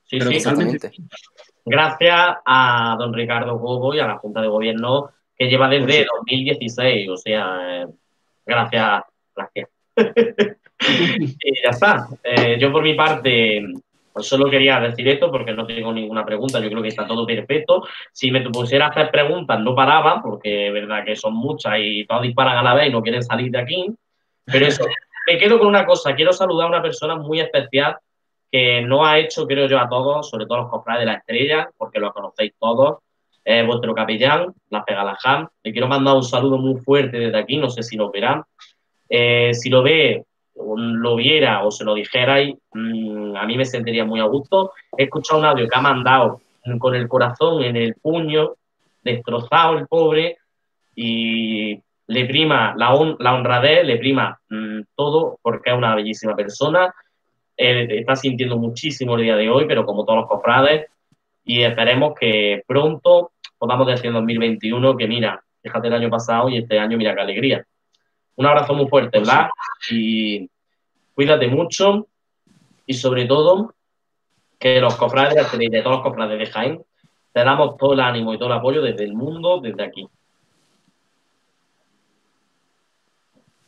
Sí, 0.03 0.17
Pero 0.17 0.31
totalmente. 0.31 0.91
Gracias 1.65 2.37
a 2.45 2.95
don 2.97 3.13
Ricardo 3.13 3.57
Gobo 3.57 3.93
y 3.93 3.99
a 3.99 4.07
la 4.07 4.17
Junta 4.17 4.41
de 4.41 4.47
Gobierno 4.47 5.11
que 5.37 5.47
lleva 5.47 5.69
desde 5.69 6.05
2016. 6.05 7.09
O 7.09 7.17
sea, 7.17 7.83
eh, 7.83 7.87
gracias, 8.45 9.03
gracias. 9.35 9.69
y 11.43 11.61
ya 11.63 11.69
está. 11.69 12.07
Eh, 12.23 12.57
yo 12.59 12.71
por 12.71 12.83
mi 12.83 12.93
parte 12.93 13.63
pues 14.17 14.29
solo 14.29 14.49
quería 14.49 14.79
decir 14.79 15.07
esto 15.07 15.29
porque 15.29 15.53
no 15.53 15.67
tengo 15.67 15.93
ninguna 15.93 16.25
pregunta, 16.25 16.59
yo 16.59 16.69
creo 16.69 16.81
que 16.81 16.87
está 16.87 17.05
todo 17.05 17.23
perfecto. 17.23 17.83
Si 18.11 18.31
me 18.31 18.41
pusiera 18.49 18.87
a 18.87 18.89
hacer 18.89 19.11
preguntas 19.11 19.59
no 19.59 19.75
paraba, 19.75 20.23
porque 20.23 20.67
es 20.67 20.73
verdad 20.73 21.05
que 21.05 21.15
son 21.15 21.35
muchas 21.35 21.75
y 21.77 22.03
todas 22.07 22.23
disparan 22.23 22.57
a 22.57 22.63
la 22.63 22.73
vez 22.73 22.87
y 22.87 22.91
no 22.91 23.03
quieren 23.03 23.21
salir 23.21 23.51
de 23.51 23.59
aquí. 23.59 23.85
Pero 24.43 24.65
eso, 24.65 24.85
me 25.27 25.37
quedo 25.37 25.59
con 25.59 25.67
una 25.67 25.85
cosa, 25.85 26.15
quiero 26.15 26.33
saludar 26.33 26.65
a 26.65 26.69
una 26.69 26.81
persona 26.81 27.15
muy 27.15 27.41
especial 27.41 27.95
que 28.51 28.81
no 28.81 29.05
ha 29.05 29.19
hecho, 29.19 29.45
creo 29.45 29.67
yo, 29.67 29.79
a 29.79 29.87
todos, 29.87 30.27
sobre 30.31 30.47
todo 30.47 30.61
los 30.61 30.69
cofrades 30.71 31.01
de 31.01 31.11
la 31.11 31.17
estrella, 31.19 31.69
porque 31.77 31.99
lo 31.99 32.11
conocéis 32.11 32.53
todos, 32.57 32.97
es 33.47 33.65
vuestro 33.65 33.95
capellán, 33.95 34.53
la 34.69 34.83
Pegalaján. 34.83 35.47
Le 35.63 35.71
quiero 35.71 35.87
mandar 35.87 36.15
un 36.15 36.23
saludo 36.23 36.57
muy 36.57 36.81
fuerte 36.81 37.17
desde 37.17 37.37
aquí, 37.37 37.55
no 37.55 37.69
sé 37.69 37.81
si 37.81 37.95
lo 37.95 38.11
verán. 38.11 38.43
Eh, 39.07 39.53
si 39.53 39.69
lo 39.69 39.81
ve, 39.81 40.25
lo 40.53 41.15
viera 41.15 41.63
o 41.63 41.71
se 41.71 41.85
lo 41.85 41.93
dijerais, 41.93 42.53
mm, 42.73 43.37
a 43.37 43.45
mí 43.45 43.55
me 43.55 43.63
sentiría 43.63 44.03
muy 44.03 44.19
a 44.19 44.25
gusto. 44.25 44.73
He 44.97 45.03
escuchado 45.03 45.39
un 45.39 45.45
audio 45.45 45.65
que 45.65 45.77
ha 45.77 45.81
mandado 45.81 46.41
con 46.77 46.93
el 46.93 47.07
corazón 47.07 47.63
en 47.63 47.77
el 47.77 47.93
puño, 47.93 48.55
destrozado 49.01 49.77
el 49.77 49.87
pobre, 49.87 50.39
y 50.93 51.79
le 52.07 52.25
prima 52.25 52.73
la, 52.75 53.15
la 53.17 53.33
honradez, 53.33 53.85
le 53.85 53.95
prima 53.95 54.37
mm, 54.49 54.81
todo 54.93 55.39
porque 55.41 55.69
es 55.69 55.77
una 55.77 55.95
bellísima 55.95 56.35
persona. 56.35 56.93
está 57.55 58.17
sintiendo 58.17 58.57
muchísimo 58.57 59.15
el 59.15 59.23
día 59.23 59.37
de 59.37 59.49
hoy, 59.49 59.65
pero 59.65 59.85
como 59.85 60.03
todos 60.03 60.19
los 60.19 60.27
cofrades, 60.27 60.87
y 61.47 61.63
esperemos 61.63 62.13
que 62.19 62.61
pronto 62.67 63.31
podamos 63.57 63.87
decir 63.87 64.07
en 64.07 64.13
2021 64.13 64.97
que 64.97 65.07
mira, 65.07 65.43
fíjate 65.61 65.87
el 65.87 65.93
año 65.93 66.09
pasado 66.09 66.49
y 66.49 66.57
este 66.57 66.79
año 66.79 66.97
mira 66.97 67.15
qué 67.15 67.21
alegría. 67.21 67.65
Un 68.35 68.45
abrazo 68.45 68.73
muy 68.73 68.87
fuerte, 68.87 69.19
¿verdad? 69.19 69.49
Y 69.89 70.49
cuídate 71.15 71.47
mucho 71.47 72.07
y 72.85 72.93
sobre 72.93 73.25
todo 73.25 73.73
que 74.59 74.79
los 74.79 74.95
cofrades 74.95 75.35
de 75.35 75.81
todos 75.81 75.97
los 75.97 76.03
cofrades 76.03 76.39
de 76.39 76.45
Jaén 76.45 76.83
te 77.33 77.43
damos 77.43 77.77
todo 77.77 77.93
el 77.93 77.99
ánimo 77.99 78.33
y 78.33 78.37
todo 78.37 78.47
el 78.47 78.57
apoyo 78.57 78.81
desde 78.81 79.03
el 79.03 79.13
mundo, 79.13 79.59
desde 79.61 79.83
aquí. 79.83 80.09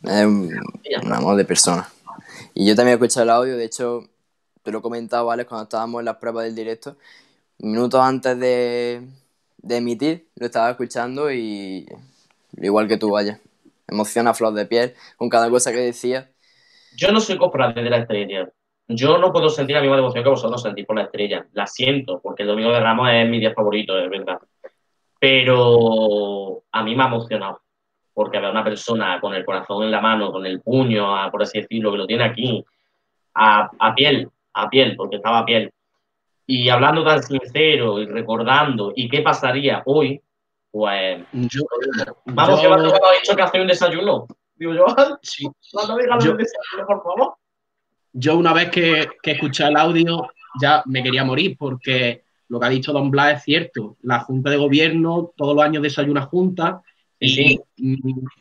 Es 0.04 0.26
un, 0.26 1.14
amor 1.14 1.36
de 1.36 1.46
persona. 1.46 1.88
Y 2.54 2.68
yo 2.68 2.76
también 2.76 2.94
he 2.94 2.96
escuchado 2.96 3.24
el 3.26 3.30
audio, 3.30 3.58
de 3.58 3.66
hecho, 3.66 4.04
te 4.64 4.72
lo 4.72 4.80
he 4.80 4.82
comentado, 4.82 5.26
¿vale? 5.26 5.46
Cuando 5.46 5.64
estábamos 5.64 6.00
en 6.00 6.06
las 6.06 6.18
pruebas 6.18 6.46
del 6.46 6.56
directo, 6.56 6.96
minutos 7.60 8.02
antes 8.02 8.40
de, 8.40 9.08
de 9.62 9.78
emitir, 9.78 10.28
lo 10.36 10.46
estaba 10.46 10.72
escuchando 10.72 11.32
y 11.32 11.86
igual 12.58 12.88
que 12.88 12.98
tú, 12.98 13.12
vaya 13.12 13.40
emociona 13.90 14.32
a 14.32 14.34
flor 14.34 14.54
de 14.54 14.66
piel 14.66 14.94
con 15.18 15.30
cada 15.30 15.50
cosa 15.50 15.72
que 15.72 15.80
decía. 15.80 16.30
Yo 16.96 17.12
no 17.12 17.20
soy 17.20 17.38
cofrade 17.38 17.82
de 17.82 17.90
la 17.90 17.98
estrella. 17.98 18.50
Yo 18.88 19.18
no 19.20 19.32
puedo 19.32 19.50
sentir 19.50 19.76
la 19.76 19.82
misma 19.82 19.98
devoción 19.98 20.24
que 20.24 20.30
vosotros 20.30 20.62
sentís 20.62 20.86
por 20.86 20.96
la 20.96 21.04
estrella. 21.04 21.46
La 21.54 21.68
siento, 21.68 22.20
porque 22.22 22.44
el 22.44 22.50
Domingo 22.50 22.72
de 22.72 22.80
Ramos 22.80 23.10
es 23.12 23.30
mi 23.30 23.40
día 23.40 23.54
favorito, 23.54 23.98
es 24.00 24.10
verdad. 24.10 24.40
Pero 25.20 26.64
a 26.72 26.84
mí 26.84 26.96
me 26.96 27.04
ha 27.04 27.08
emocionado, 27.08 27.62
porque 28.14 28.38
había 28.38 28.50
una 28.50 28.64
persona 28.64 29.20
con 29.20 29.36
el 29.36 29.46
corazón 29.46 29.84
en 29.84 29.92
la 29.92 30.02
mano, 30.02 30.32
con 30.32 30.46
el 30.46 30.62
puño, 30.62 31.30
por 31.30 31.44
así 31.44 31.62
decirlo, 31.62 31.92
que 31.92 31.98
lo 31.98 32.08
tiene 32.08 32.24
aquí, 32.24 32.66
a, 33.36 33.70
a 33.78 33.94
piel, 33.94 34.30
a 34.54 34.70
piel, 34.70 34.96
porque 34.96 35.18
estaba 35.18 35.40
a 35.40 35.46
piel. 35.46 35.72
Y 36.50 36.70
hablando 36.70 37.04
tan 37.04 37.22
sincero 37.22 38.00
y 38.00 38.08
recordando, 38.08 38.92
¿y 38.96 39.08
qué 39.08 39.22
pasaría 39.22 39.84
hoy 39.86 40.22
pues. 40.72 41.26
Yo, 41.32 41.62
vamos, 42.26 42.62
yo, 42.62 42.70
que 42.70 42.78
me 42.78 42.86
ha 42.86 43.20
dicho 43.20 43.36
que 43.36 43.42
hace 43.42 43.62
un 43.62 43.68
desayuno. 43.68 44.28
Digo 44.56 44.74
yo, 44.74 44.86
sí. 45.22 45.48
cuando 45.72 45.98
diga 45.98 46.18
yo, 46.20 46.32
un 46.32 46.38
desayuno, 46.38 46.88
por 46.88 47.04
favor. 47.04 47.36
Yo, 48.14 48.38
una 48.38 48.54
vez 48.54 48.70
que, 48.70 49.08
que 49.22 49.32
escuché 49.32 49.66
el 49.66 49.78
audio, 49.78 50.28
ya 50.62 50.84
me 50.86 51.04
quería 51.04 51.24
morir 51.24 51.56
porque 51.58 52.24
lo 52.50 52.60
que 52.60 52.66
ha 52.66 52.70
dicho 52.70 52.92
Don 52.92 53.10
Blas 53.10 53.38
es 53.38 53.44
cierto. 53.44 53.98
La 54.02 54.20
Junta 54.22 54.50
de 54.50 54.58
Gobierno 54.58 55.32
todos 55.36 55.56
los 55.56 55.64
años 55.64 55.84
desayuna 55.84 56.24
junta 56.24 56.82
y 57.20 57.60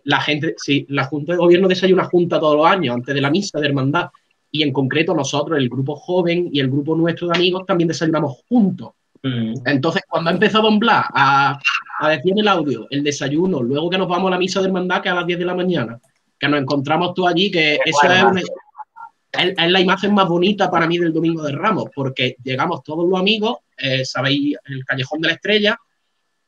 la 0.05 0.21
gente, 0.21 0.55
sí, 0.57 0.87
la 0.89 1.05
Junta 1.05 1.33
de 1.33 1.39
Gobierno 1.39 1.69
desayuna 1.69 2.05
junta 2.05 2.41
todos 2.41 2.57
los 2.57 2.67
años 2.67 2.95
antes 2.95 3.15
de 3.15 3.21
la 3.21 3.31
misa 3.31 3.59
de 3.61 3.67
hermandad. 3.67 4.09
Y 4.51 4.63
en 4.63 4.73
concreto 4.73 5.15
nosotros, 5.15 5.59
el 5.59 5.69
grupo 5.69 5.97
joven 5.97 6.49
y 6.53 6.61
el 6.61 6.69
grupo 6.69 6.97
nuestro 6.97 7.29
de 7.29 7.37
amigos, 7.37 7.67
también 7.67 7.89
desayunamos 7.89 8.39
juntos. 8.49 8.93
Mm. 9.23 9.55
Entonces, 9.65 10.03
cuando 10.09 10.31
ha 10.31 10.33
empezado 10.33 10.65
Don 10.65 10.79
Blas 10.79 11.05
a, 11.13 11.59
a 12.01 12.09
decir 12.09 12.33
en 12.33 12.39
el 12.39 12.49
audio 12.49 12.87
el 12.91 13.03
desayuno, 13.03 13.63
luego 13.63 13.91
que 13.91 13.99
nos 13.99 14.09
vamos 14.09 14.29
a 14.29 14.33
la 14.33 14.39
misa 14.39 14.61
de 14.61 14.67
hermandad, 14.67 15.03
que 15.03 15.09
a 15.09 15.15
las 15.15 15.27
10 15.27 15.39
de 15.39 15.45
la 15.45 15.55
mañana, 15.55 15.99
que 16.39 16.49
nos 16.49 16.61
encontramos 16.61 17.15
tú 17.15 17.27
allí, 17.27 17.51
que 17.51 17.79
esa 17.85 18.31
es, 18.31 18.45
es, 19.33 19.71
la 19.71 19.81
imagen 19.81 20.15
más 20.15 20.29
bonita 20.29 20.71
para 20.71 20.87
mí 20.87 20.99
del 20.99 21.13
Domingo 21.13 21.43
de 21.43 21.53
Ramos, 21.53 21.87
porque 21.95 22.37
llegamos 22.43 22.83
todos 22.83 23.09
los 23.09 23.19
amigos, 23.19 23.59
eh, 23.77 24.05
sabéis, 24.05 24.57
el 24.67 24.85
Callejón 24.85 25.21
de 25.21 25.29
la 25.29 25.35
Estrella, 25.35 25.79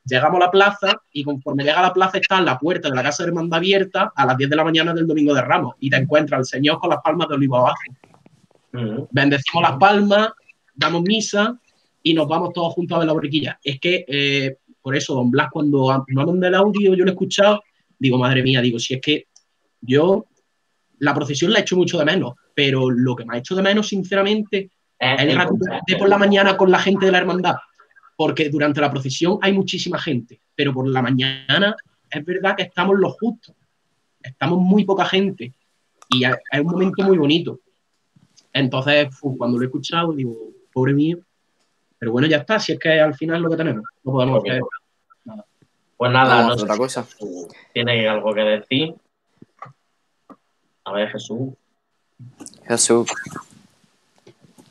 llegamos 0.05 0.41
a 0.41 0.47
la 0.47 0.51
plaza 0.51 1.03
y 1.13 1.25
conforme 1.25 1.65
llega 1.65 1.81
a 1.81 1.83
la 1.83 1.93
plaza 1.93 2.19
está 2.19 2.39
en 2.39 2.47
la 2.47 2.59
puerta 2.59 2.89
de 2.89 2.97
la 2.97 3.03
casa 3.03 3.23
de 3.23 3.29
hermandad 3.29 3.59
abierta 3.59 4.13
a 4.15 4.27
las 4.27 4.37
10 4.37 4.51
de 4.51 4.57
la 4.57 4.65
mañana 4.65 4.95
del 4.95 5.07
domingo 5.07 5.35
de 5.35 5.43
Ramos 5.43 5.75
y 5.81 5.91
te 5.91 5.97
encuentra 5.97 6.39
el 6.39 6.45
Señor 6.45 6.79
con 6.79 6.91
las 6.91 7.01
palmas 7.03 7.29
de 7.29 7.35
olivo 7.35 7.59
abajo. 7.59 9.09
Bendecimos 9.11 9.63
las 9.63 9.79
palmas, 9.79 10.31
damos 10.75 11.03
misa 11.03 11.59
y 12.03 12.15
nos 12.15 12.29
vamos 12.29 12.53
todos 12.53 12.73
juntos 12.75 12.97
a 12.97 12.99
ver 13.01 13.07
la 13.07 13.13
borriquilla. 13.13 13.59
Es 13.63 13.79
que, 13.81 14.05
eh, 14.09 14.57
por 14.81 14.97
eso, 14.97 15.15
don 15.15 15.31
Blas, 15.31 15.49
cuando 15.51 16.05
no 16.09 16.27
manda 16.27 16.49
el 16.49 16.55
audio, 16.55 16.95
yo 16.95 17.05
lo 17.05 17.11
he 17.11 17.15
escuchado, 17.15 17.63
digo, 17.99 18.17
madre 18.19 18.43
mía, 18.43 18.61
digo, 18.61 18.79
si 18.79 18.95
es 18.95 19.01
que 19.01 19.27
yo 19.81 20.27
la 20.99 21.15
procesión 21.15 21.53
la 21.53 21.59
he 21.59 21.63
hecho 21.63 21.77
mucho 21.77 21.99
de 21.99 22.05
menos, 22.05 22.35
pero 22.55 22.91
lo 22.91 23.17
que 23.17 23.25
me 23.25 23.35
ha 23.35 23.39
hecho 23.39 23.55
de 23.55 23.63
menos, 23.63 23.89
sinceramente, 23.89 24.71
es 24.99 25.21
el 25.21 25.39
de 25.87 25.97
por 25.97 26.09
la 26.09 26.19
mañana 26.19 26.57
con 26.57 26.71
la 26.71 26.79
gente 26.79 27.07
de 27.07 27.13
la 27.13 27.19
hermandad. 27.19 27.57
Porque 28.21 28.51
durante 28.51 28.83
la 28.83 28.91
procesión 28.91 29.39
hay 29.41 29.55
muchísima 29.55 29.99
gente, 29.99 30.43
pero 30.55 30.75
por 30.75 30.87
la 30.87 31.01
mañana 31.01 31.75
es 32.11 32.23
verdad 32.23 32.55
que 32.55 32.65
estamos 32.65 32.99
los 32.99 33.15
justos. 33.15 33.57
Estamos 34.23 34.59
muy 34.59 34.85
poca 34.85 35.07
gente. 35.07 35.55
Y 36.11 36.27
es 36.27 36.61
un 36.61 36.67
momento 36.67 37.03
muy 37.03 37.17
bonito. 37.17 37.61
Entonces, 38.53 39.09
cuando 39.39 39.57
lo 39.57 39.63
he 39.65 39.69
escuchado, 39.69 40.13
digo, 40.13 40.37
pobre 40.71 40.93
mío. 40.93 41.21
Pero 41.99 42.13
bueno, 42.13 42.29
ya 42.29 42.37
está, 42.37 42.61
si 42.61 42.73
es 42.73 42.79
que 42.79 43.01
al 43.01 43.15
final 43.15 43.41
lo 43.41 43.49
que 43.49 43.57
tenemos. 43.57 43.85
No 44.05 44.13
podemos 44.13 44.45
hacer 44.45 44.61
nada. 45.25 45.47
Pues 45.97 46.13
nada, 46.13 46.47
no, 46.47 46.53
otra 46.53 46.77
cosa. 46.77 47.07
¿Tiene 47.73 48.07
algo 48.07 48.35
que 48.35 48.43
decir? 48.43 48.95
A 50.85 50.93
ver, 50.93 51.09
Jesús. 51.09 51.55
Jesús. 52.69 53.11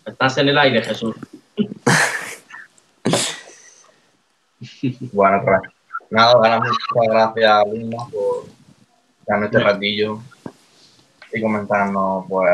Estás 0.05 0.37
en 0.37 0.49
el 0.49 0.57
aire, 0.59 0.83
Jesús. 0.83 1.15
bueno, 5.13 5.41
pues 5.43 5.61
nada, 6.09 6.59
muchas 6.59 6.77
gracias, 7.09 7.67
Lina, 7.73 7.97
por 8.11 8.45
darnos 9.25 9.45
este 9.47 9.59
ratillo 9.59 10.19
y 11.31 11.41
comentarnos 11.41 12.25
pues, 12.27 12.51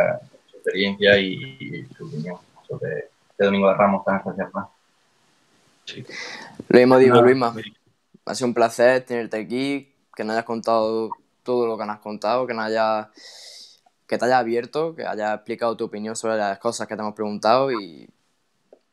su 0.52 0.58
experiencia 0.58 1.18
y, 1.18 1.88
su 1.98 2.06
opinión 2.06 2.38
sobre 2.68 3.10
este 3.30 3.46
Domingo 3.46 3.70
de 3.70 3.76
Ramos 3.76 4.06
tan 4.06 4.18
especial. 4.18 4.50
Sí. 5.86 6.06
Lo 6.70 6.80
mismo 6.80 6.98
digo, 6.98 7.22
Luisma. 7.22 7.54
Ha 8.26 8.34
sido 8.34 8.48
un 8.48 8.54
placer 8.54 9.06
tenerte 9.06 9.38
aquí, 9.38 9.94
que 10.16 10.24
nos 10.24 10.34
hayas 10.34 10.46
contado 10.46 11.12
todo 11.44 11.68
lo 11.68 11.78
que 11.78 11.86
nos 11.86 11.96
has 11.96 12.02
contado, 12.02 12.48
que 12.48 12.54
nos 12.54 12.66
hayas 12.66 13.08
que 14.08 14.18
te 14.18 14.26
haya 14.26 14.40
abierto, 14.40 14.96
que 14.96 15.06
haya 15.06 15.34
explicado 15.34 15.76
tu 15.76 15.86
opinión 15.86 16.16
sobre 16.16 16.38
las 16.38 16.60
cosas 16.60 16.88
que 16.88 16.96
te 16.96 17.02
hemos 17.02 17.16
preguntado 17.16 17.72
y 17.72 18.08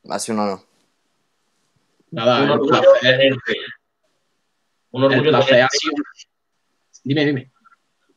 ha 0.09 0.19
sido 0.19 0.39
un 0.39 0.45
honor. 0.45 0.61
Nada, 2.13 2.43
un 2.43 2.51
orgullo 2.51 2.83
tenerte. 3.01 3.57
Un 4.91 5.05
orgullo 5.05 5.45
tenerte. 5.45 5.79
Dime, 7.03 7.25
dime. 7.25 7.51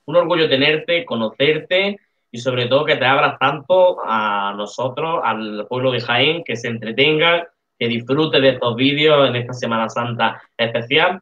Un 0.06 0.16
orgullo 0.18 0.50
tenerte, 0.50 1.06
conocerte 1.06 2.00
y 2.30 2.38
sobre 2.38 2.68
todo 2.68 2.86
que 2.86 2.98
te 2.98 3.06
abras 3.06 3.39
tanto 3.39 3.98
a 4.06 4.54
nosotros, 4.56 5.22
al 5.24 5.66
pueblo 5.68 5.91
de 5.91 6.02
Jaén, 6.02 6.43
que 6.43 6.58
se 6.58 6.68
entretenga, 6.68 7.48
que 7.80 7.88
disfrute 7.88 8.41
de 8.41 8.50
estos 8.50 8.76
vídeos 8.76 9.30
en 9.30 9.38
esta 9.38 9.54
Semana 9.54 9.88
Santa 9.88 10.41
especial 10.58 11.22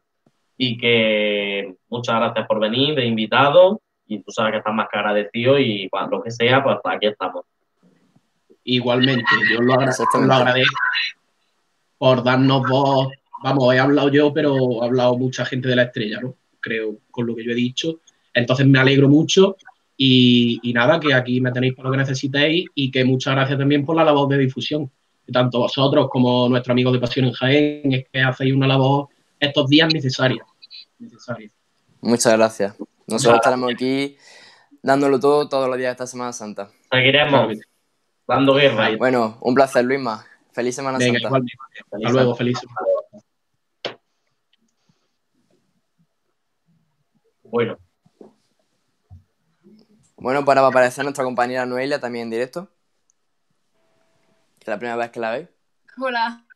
y 0.56 0.76
que 0.76 1.76
muchas 1.88 2.16
gracias 2.16 2.46
por 2.48 2.58
venir 2.58 2.96
de 2.96 3.06
invitado 3.06 3.80
y 4.06 4.18
tú 4.18 4.32
sabes 4.32 4.52
que 4.52 4.58
estás 4.58 4.74
más 4.74 4.88
que 4.90 4.98
agradecido 4.98 5.58
y 5.58 5.88
cuando 5.88 6.16
lo 6.16 6.22
que 6.22 6.32
sea, 6.32 6.62
pues 6.62 6.78
aquí 6.84 7.06
estamos. 7.06 7.44
Igualmente, 8.64 9.24
yo 9.52 9.60
lo, 9.60 9.74
agradezco 9.74 10.04
por 11.98 12.22
darnos 12.22 12.68
voz. 12.68 13.08
Vamos, 13.42 13.74
he 13.74 13.78
hablado 13.78 14.08
yo, 14.08 14.32
pero 14.32 14.82
ha 14.82 14.86
hablado 14.86 15.16
mucha 15.18 15.44
gente 15.44 15.68
de 15.68 15.76
la 15.76 15.84
estrella, 15.84 16.20
¿no? 16.20 16.34
Creo, 16.60 16.98
con 17.10 17.26
lo 17.26 17.34
que 17.34 17.44
yo 17.44 17.52
he 17.52 17.56
dicho. 17.56 18.00
Entonces 18.32 18.66
me 18.66 18.78
alegro 18.78 19.08
mucho 19.08 19.56
y, 19.96 20.72
nada, 20.74 20.98
que 20.98 21.14
aquí 21.14 21.40
me 21.40 21.52
tenéis 21.52 21.74
por 21.74 21.84
lo 21.84 21.90
que 21.92 21.98
necesitéis 21.98 22.66
y 22.74 22.90
que 22.90 23.04
muchas 23.04 23.34
gracias 23.34 23.58
también 23.58 23.84
por 23.84 23.96
la 23.96 24.04
labor 24.04 24.28
de 24.28 24.38
difusión. 24.38 24.90
tanto 25.32 25.58
vosotros 25.58 26.08
como 26.10 26.48
nuestros 26.48 26.72
amigos 26.72 26.92
de 26.92 26.98
Pasión 26.98 27.26
en 27.26 27.32
Jaén, 27.32 27.92
es 27.92 28.06
que 28.12 28.20
hacéis 28.20 28.54
una 28.54 28.66
labor 28.66 29.08
estos 29.38 29.68
días 29.68 29.92
necesaria. 29.92 30.44
necesaria. 30.98 31.50
Muchas 32.00 32.32
gracias. 32.34 32.76
Nosotros 33.06 33.36
estaremos 33.36 33.72
aquí 33.72 34.16
dándolo 34.82 35.20
todo 35.20 35.48
todos 35.48 35.68
los 35.68 35.76
días 35.76 35.88
de 35.88 35.92
esta 35.92 36.06
Semana 36.06 36.32
Santa. 36.32 36.70
Seguiremos 36.90 37.56
dando 38.26 38.54
guerra. 38.54 38.96
Bueno, 38.96 39.38
un 39.40 39.54
placer, 39.54 39.84
Luisma. 39.84 40.24
Feliz 40.54 40.74
Semana 40.74 40.98
Santa. 40.98 41.28
Hasta 41.28 42.10
luego, 42.10 42.34
feliz 42.34 42.58
Semana. 42.58 42.86
Bueno. 47.42 47.78
Bueno, 50.16 50.44
para 50.44 50.66
aparecer 50.66 51.04
nuestra 51.04 51.24
compañera 51.24 51.66
Noelia 51.66 52.00
también 52.00 52.24
en 52.24 52.30
directo. 52.30 52.70
Que 54.58 54.62
es 54.62 54.68
la 54.68 54.78
primera 54.78 54.96
vez 54.96 55.10
que 55.10 55.20
la 55.20 55.32
veis. 55.32 55.48
Hola. 55.98 56.46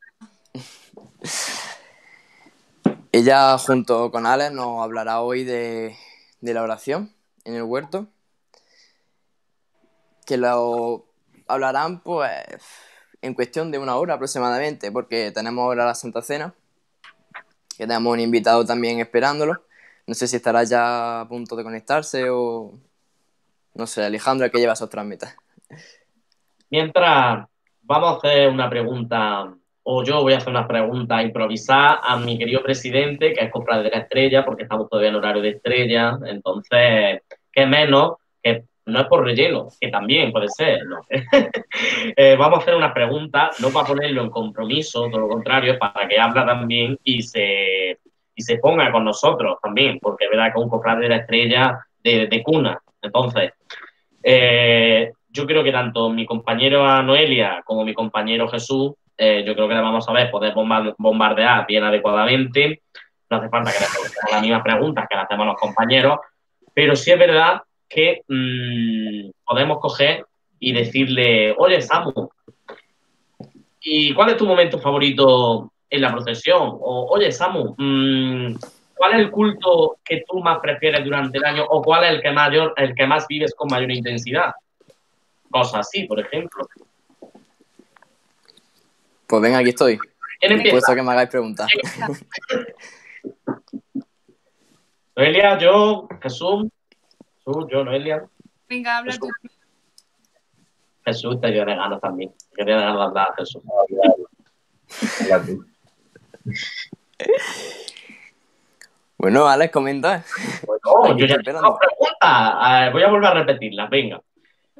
Ella 3.12 3.58
junto 3.58 4.10
con 4.10 4.26
Alex 4.26 4.52
nos 4.52 4.82
hablará 4.82 5.20
hoy 5.20 5.44
de 5.44 5.94
de 6.40 6.54
la 6.54 6.62
oración 6.62 7.14
en 7.44 7.54
el 7.54 7.62
huerto, 7.62 8.08
que 10.26 10.36
lo 10.36 11.06
hablarán 11.46 12.02
pues 12.02 12.44
en 13.22 13.34
cuestión 13.34 13.70
de 13.70 13.78
una 13.78 13.96
hora 13.96 14.14
aproximadamente, 14.14 14.92
porque 14.92 15.30
tenemos 15.32 15.62
ahora 15.62 15.86
la 15.86 15.94
Santa 15.94 16.22
Cena, 16.22 16.54
que 17.76 17.86
tenemos 17.86 18.12
un 18.12 18.20
invitado 18.20 18.64
también 18.64 19.00
esperándolo. 19.00 19.62
No 20.06 20.14
sé 20.14 20.26
si 20.26 20.36
estará 20.36 20.64
ya 20.64 21.20
a 21.20 21.28
punto 21.28 21.54
de 21.56 21.64
conectarse 21.64 22.30
o 22.30 22.72
no 23.74 23.86
sé, 23.86 24.04
Alejandro, 24.04 24.46
el 24.46 24.52
que 24.52 24.58
lleva 24.58 24.72
esos 24.72 24.90
trámites. 24.90 25.36
Mientras 26.70 27.46
vamos 27.82 28.14
a 28.14 28.16
hacer 28.16 28.48
una 28.48 28.68
pregunta 28.68 29.54
o 29.90 30.04
yo 30.04 30.20
voy 30.22 30.34
a 30.34 30.38
hacer 30.38 30.50
una 30.50 30.68
pregunta 30.68 31.22
improvisada 31.22 32.00
a 32.02 32.18
mi 32.18 32.36
querido 32.38 32.62
presidente, 32.62 33.32
que 33.32 33.44
es 33.44 33.50
comprar 33.50 33.82
de 33.82 33.90
la 33.90 33.98
estrella, 33.98 34.44
porque 34.44 34.64
estamos 34.64 34.88
todavía 34.90 35.08
en 35.10 35.16
horario 35.16 35.40
de 35.40 35.50
estrella, 35.50 36.18
entonces, 36.26 37.22
¿qué 37.50 37.64
menos? 37.64 38.16
No 38.88 39.00
es 39.00 39.06
por 39.06 39.24
relleno, 39.24 39.68
que 39.80 39.88
también 39.88 40.32
puede 40.32 40.48
ser. 40.48 40.80
Eh, 42.16 42.36
vamos 42.38 42.58
a 42.58 42.62
hacer 42.62 42.74
una 42.74 42.92
pregunta, 42.92 43.50
no 43.60 43.70
para 43.70 43.86
ponerlo 43.86 44.22
en 44.22 44.30
compromiso, 44.30 45.08
todo 45.10 45.20
lo 45.20 45.28
contrario, 45.28 45.78
para 45.78 46.08
que 46.08 46.18
habla 46.18 46.46
también 46.46 46.98
y 47.04 47.22
se, 47.22 47.98
y 48.34 48.42
se 48.42 48.58
ponga 48.58 48.90
con 48.90 49.04
nosotros 49.04 49.58
también, 49.62 49.98
porque 50.00 50.24
es 50.24 50.30
verdad 50.30 50.52
que 50.52 50.60
un 50.60 50.68
comprar 50.68 50.98
de 50.98 51.08
la 51.08 51.16
estrella 51.16 51.78
de, 52.02 52.42
cuna. 52.42 52.80
Entonces, 53.02 53.52
eh, 54.22 55.12
yo 55.28 55.46
creo 55.46 55.62
que 55.62 55.72
tanto 55.72 56.08
mi 56.10 56.24
compañero 56.24 57.02
Noelia 57.02 57.62
como 57.64 57.84
mi 57.84 57.94
compañero 57.94 58.48
Jesús 58.48 58.92
eh, 59.20 59.42
yo 59.44 59.54
creo 59.54 59.68
que 59.68 59.74
le 59.74 59.80
vamos 59.80 60.08
a 60.08 60.12
ver 60.12 60.30
poder 60.30 60.54
bombardear 60.96 61.66
bien 61.66 61.82
adecuadamente. 61.82 62.82
No 63.28 63.36
hace 63.36 63.48
falta 63.48 63.72
que 63.72 63.80
le 63.80 63.86
hagamos 63.86 64.14
las 64.30 64.42
mismas 64.42 64.62
preguntas 64.62 65.06
que 65.10 65.16
le 65.16 65.22
hacemos 65.22 65.44
a 65.44 65.50
los 65.50 65.60
compañeros, 65.60 66.20
pero 66.72 66.94
sí 66.94 67.10
es 67.10 67.18
verdad 67.18 67.60
que 67.88 68.22
mm, 68.28 69.30
podemos 69.44 69.78
coger 69.78 70.24
y 70.60 70.72
decirle, 70.72 71.54
oye, 71.56 71.80
Samu, 71.80 72.30
¿y 73.80 74.12
cuál 74.14 74.30
es 74.30 74.36
tu 74.36 74.46
momento 74.46 74.78
favorito 74.78 75.72
en 75.88 76.00
la 76.02 76.12
procesión? 76.12 76.62
O, 76.80 77.06
oye, 77.10 77.32
Samu, 77.32 77.74
mm, 77.78 78.56
¿cuál 78.94 79.12
es 79.14 79.18
el 79.20 79.30
culto 79.30 79.98
que 80.04 80.24
tú 80.28 80.40
más 80.40 80.58
prefieres 80.58 81.04
durante 81.04 81.38
el 81.38 81.44
año? 81.44 81.64
¿O 81.68 81.82
cuál 81.82 82.04
es 82.04 82.10
el 82.10 82.22
que, 82.22 82.30
mayor, 82.32 82.74
el 82.76 82.94
que 82.94 83.06
más 83.06 83.26
vives 83.26 83.54
con 83.54 83.68
mayor 83.70 83.90
intensidad? 83.90 84.52
Cosas 85.50 85.80
así, 85.80 86.04
por 86.04 86.20
ejemplo. 86.20 86.68
Pues 89.26 89.42
venga, 89.42 89.58
aquí 89.58 89.70
estoy. 89.70 89.98
¿Quién 90.40 90.52
empieza? 90.52 90.94
que 90.94 91.02
me 91.02 91.12
hagáis 91.12 91.28
preguntas. 91.28 91.68
Noelia, 95.16 95.58
yo, 95.58 96.08
Jesús. 96.22 96.68
Jesús, 97.48 97.66
yo, 97.70 97.84
Noelia. 97.84 98.28
Venga, 98.68 98.98
habla 98.98 99.16
tú. 99.16 99.28
Jesús 101.04 101.40
te 101.40 101.50
dio 101.50 101.64
ganas 101.64 102.00
también. 102.00 102.30
Yo 102.58 102.64
te 102.64 102.70
ganas 102.70 102.94
de 102.94 103.02
hablar, 103.02 103.34
Jesús. 103.38 103.62
bueno, 109.16 109.48
Alex, 109.48 109.72
comenta. 109.72 110.24
Bueno, 110.66 111.16
yo 111.16 111.24
ya 111.26 111.38
tengo 111.38 111.78
preguntas. 111.78 112.92
Voy 112.92 113.02
a 113.02 113.08
volver 113.08 113.30
a 113.30 113.34
repetirlas. 113.34 113.88
Venga. 113.88 114.20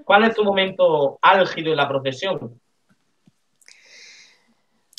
¿Cuál 0.04 0.24
es 0.24 0.34
tu 0.34 0.44
momento 0.44 1.18
álgido 1.22 1.70
en 1.70 1.76
la 1.78 1.88
procesión? 1.88 2.60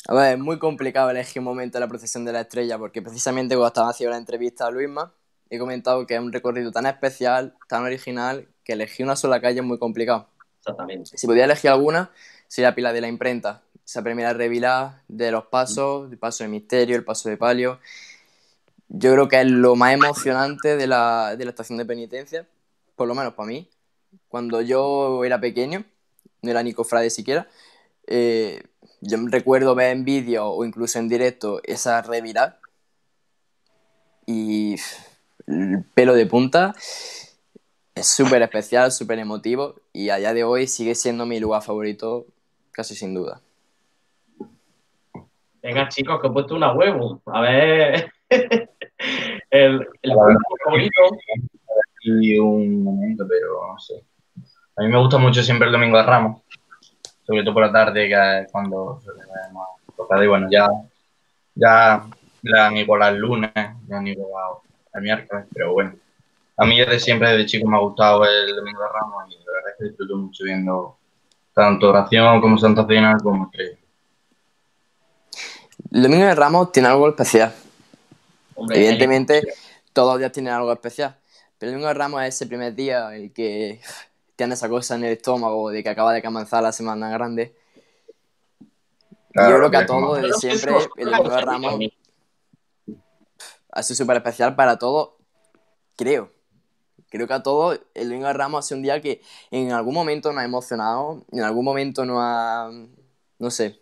A 0.08 0.14
ver, 0.14 0.32
es 0.32 0.38
muy 0.40 0.58
complicado 0.58 1.10
elegir 1.10 1.38
un 1.38 1.44
momento 1.44 1.78
de 1.78 1.84
la 1.84 1.88
procesión 1.88 2.24
de 2.24 2.32
la 2.32 2.40
estrella 2.40 2.78
porque 2.78 3.00
precisamente 3.00 3.54
cuando 3.54 3.68
estaba 3.68 3.90
haciendo 3.90 4.10
la 4.10 4.18
entrevista 4.18 4.66
a 4.66 4.70
Luisma 4.72 5.12
he 5.50 5.58
comentado 5.58 6.06
que 6.06 6.14
es 6.14 6.20
un 6.20 6.32
recorrido 6.32 6.70
tan 6.70 6.86
especial, 6.86 7.54
tan 7.68 7.82
original, 7.82 8.48
que 8.64 8.72
elegir 8.74 9.04
una 9.04 9.16
sola 9.16 9.40
calle 9.40 9.58
es 9.60 9.66
muy 9.66 9.78
complicado. 9.78 10.28
Exactamente. 10.60 11.18
Si 11.18 11.26
podía 11.26 11.44
elegir 11.44 11.70
alguna, 11.70 12.10
sería 12.46 12.74
Pila 12.74 12.92
de 12.92 13.00
la 13.00 13.08
Imprenta. 13.08 13.62
esa 13.84 14.02
primera 14.02 14.32
revirada 14.32 15.02
de 15.08 15.32
los 15.32 15.46
pasos, 15.46 16.10
el 16.10 16.18
paso 16.18 16.44
de 16.44 16.48
misterio, 16.48 16.96
el 16.96 17.04
paso 17.04 17.28
de 17.28 17.36
palio. 17.36 17.80
Yo 18.88 19.12
creo 19.12 19.28
que 19.28 19.40
es 19.40 19.46
lo 19.46 19.74
más 19.74 19.94
emocionante 19.94 20.76
de 20.76 20.86
la, 20.86 21.34
de 21.36 21.44
la 21.44 21.50
estación 21.50 21.78
de 21.78 21.84
penitencia, 21.84 22.46
por 22.94 23.08
lo 23.08 23.14
menos 23.14 23.34
para 23.34 23.48
mí. 23.48 23.68
Cuando 24.28 24.60
yo 24.60 25.24
era 25.24 25.40
pequeño, 25.40 25.84
no 26.42 26.50
era 26.50 26.62
ni 26.62 26.72
cofrade 26.72 27.10
siquiera, 27.10 27.48
eh, 28.06 28.62
yo 29.00 29.18
recuerdo 29.26 29.74
ver 29.74 29.92
en 29.92 30.04
vídeo 30.04 30.46
o 30.46 30.64
incluso 30.64 30.98
en 30.98 31.08
directo 31.08 31.60
esa 31.64 32.02
revirada 32.02 32.60
y 34.26 34.76
el 35.50 35.84
pelo 35.94 36.14
de 36.14 36.26
punta 36.26 36.74
es 37.94 38.08
súper 38.08 38.42
especial, 38.42 38.92
súper 38.92 39.18
emotivo 39.18 39.74
y 39.92 40.10
a 40.10 40.16
día 40.16 40.32
de 40.32 40.44
hoy 40.44 40.66
sigue 40.66 40.94
siendo 40.94 41.26
mi 41.26 41.40
lugar 41.40 41.62
favorito 41.62 42.26
casi 42.72 42.94
sin 42.94 43.14
duda. 43.14 43.40
Venga 45.62 45.88
chicos, 45.88 46.20
que 46.20 46.28
he 46.28 46.30
puesto 46.30 46.54
una 46.54 46.72
huevo. 46.72 47.20
A 47.26 47.40
ver. 47.42 48.12
el, 49.50 49.88
el 50.02 50.12
favorito. 50.64 51.02
Y 52.02 52.38
un 52.38 52.82
momento, 52.82 53.26
pero 53.28 53.72
no 53.72 53.78
sé. 53.78 54.02
A 54.76 54.82
mí 54.82 54.88
me 54.88 54.98
gusta 54.98 55.18
mucho 55.18 55.42
siempre 55.42 55.66
el 55.66 55.72
domingo 55.72 55.98
de 55.98 56.04
Ramos. 56.04 56.40
Sobre 57.26 57.42
todo 57.42 57.52
por 57.52 57.66
la 57.66 57.72
tarde, 57.72 58.08
que 58.08 58.40
es 58.40 58.50
cuando 58.50 58.98
se 59.04 59.10
ve 59.10 59.18
más 59.52 59.68
tocado. 59.94 60.24
Y 60.24 60.28
bueno, 60.28 60.48
ya, 60.50 60.66
ya 61.54 62.06
le 62.42 62.58
han 62.58 62.76
igualado 62.78 63.14
el 63.14 63.20
lunes, 63.20 63.52
le 63.54 63.94
han 63.94 64.06
igualado 64.06 64.62
el 64.94 65.02
miércoles, 65.02 65.46
pero 65.52 65.72
bueno. 65.72 65.94
A 66.56 66.66
mí 66.66 66.78
desde 66.78 67.00
siempre, 67.00 67.30
desde 67.30 67.46
chico, 67.46 67.68
me 67.68 67.76
ha 67.76 67.80
gustado 67.80 68.24
el 68.24 68.54
Domingo 68.54 68.82
de 68.82 68.88
Ramos 68.88 69.24
y 69.30 69.38
la 69.44 69.52
verdad 69.52 69.70
es 69.72 69.78
que 69.78 69.84
disfruto 69.84 70.16
mucho 70.16 70.44
viendo 70.44 70.98
tanto 71.54 71.88
oración 71.88 72.40
como 72.40 72.58
Santa 72.58 72.86
Cena 72.86 73.16
como 73.22 73.46
estrella. 73.46 73.78
El 75.92 76.02
Domingo 76.02 76.26
de 76.26 76.34
Ramos 76.34 76.70
tiene 76.72 76.88
algo 76.88 77.08
especial. 77.08 77.54
Evidentemente, 78.68 79.42
todos 79.92 80.12
los 80.12 80.18
días 80.18 80.32
tienen 80.32 80.52
algo 80.52 80.72
especial. 80.72 81.16
Pero 81.58 81.70
el 81.70 81.74
Domingo 81.74 81.88
de 81.88 81.94
Ramos 81.94 82.22
es 82.22 82.34
ese 82.34 82.46
primer 82.46 82.74
día 82.74 83.14
el 83.16 83.32
que 83.32 83.80
tiene 84.36 84.54
esa 84.54 84.68
cosa 84.68 84.96
en 84.96 85.04
el 85.04 85.12
estómago 85.12 85.70
de 85.70 85.82
que 85.82 85.88
acaba 85.88 86.12
de 86.12 86.22
comenzar 86.22 86.62
la 86.62 86.72
semana 86.72 87.10
grande. 87.10 87.54
yo 89.34 89.56
creo 89.56 89.70
que 89.70 89.76
a 89.76 89.86
todos, 89.86 90.20
desde 90.20 90.34
siempre, 90.34 90.74
el 90.96 91.10
Domingo 91.10 91.34
de 91.34 91.40
Ramos 91.40 91.78
ha 93.80 93.82
sido 93.82 93.96
súper 93.96 94.18
especial 94.18 94.54
para 94.54 94.78
todos, 94.78 95.10
creo. 95.96 96.30
Creo 97.08 97.26
que 97.26 97.34
a 97.34 97.42
todos 97.42 97.80
el 97.94 98.08
Domingo 98.08 98.28
de 98.28 98.32
Ramos 98.34 98.64
ha 98.64 98.68
sido 98.68 98.78
un 98.78 98.84
día 98.84 99.00
que 99.00 99.20
en 99.50 99.72
algún 99.72 99.94
momento 99.94 100.30
nos 100.30 100.42
ha 100.42 100.44
emocionado, 100.44 101.24
en 101.32 101.42
algún 101.42 101.64
momento 101.64 102.04
nos 102.04 102.18
ha, 102.20 102.70
no 103.38 103.50
sé, 103.50 103.80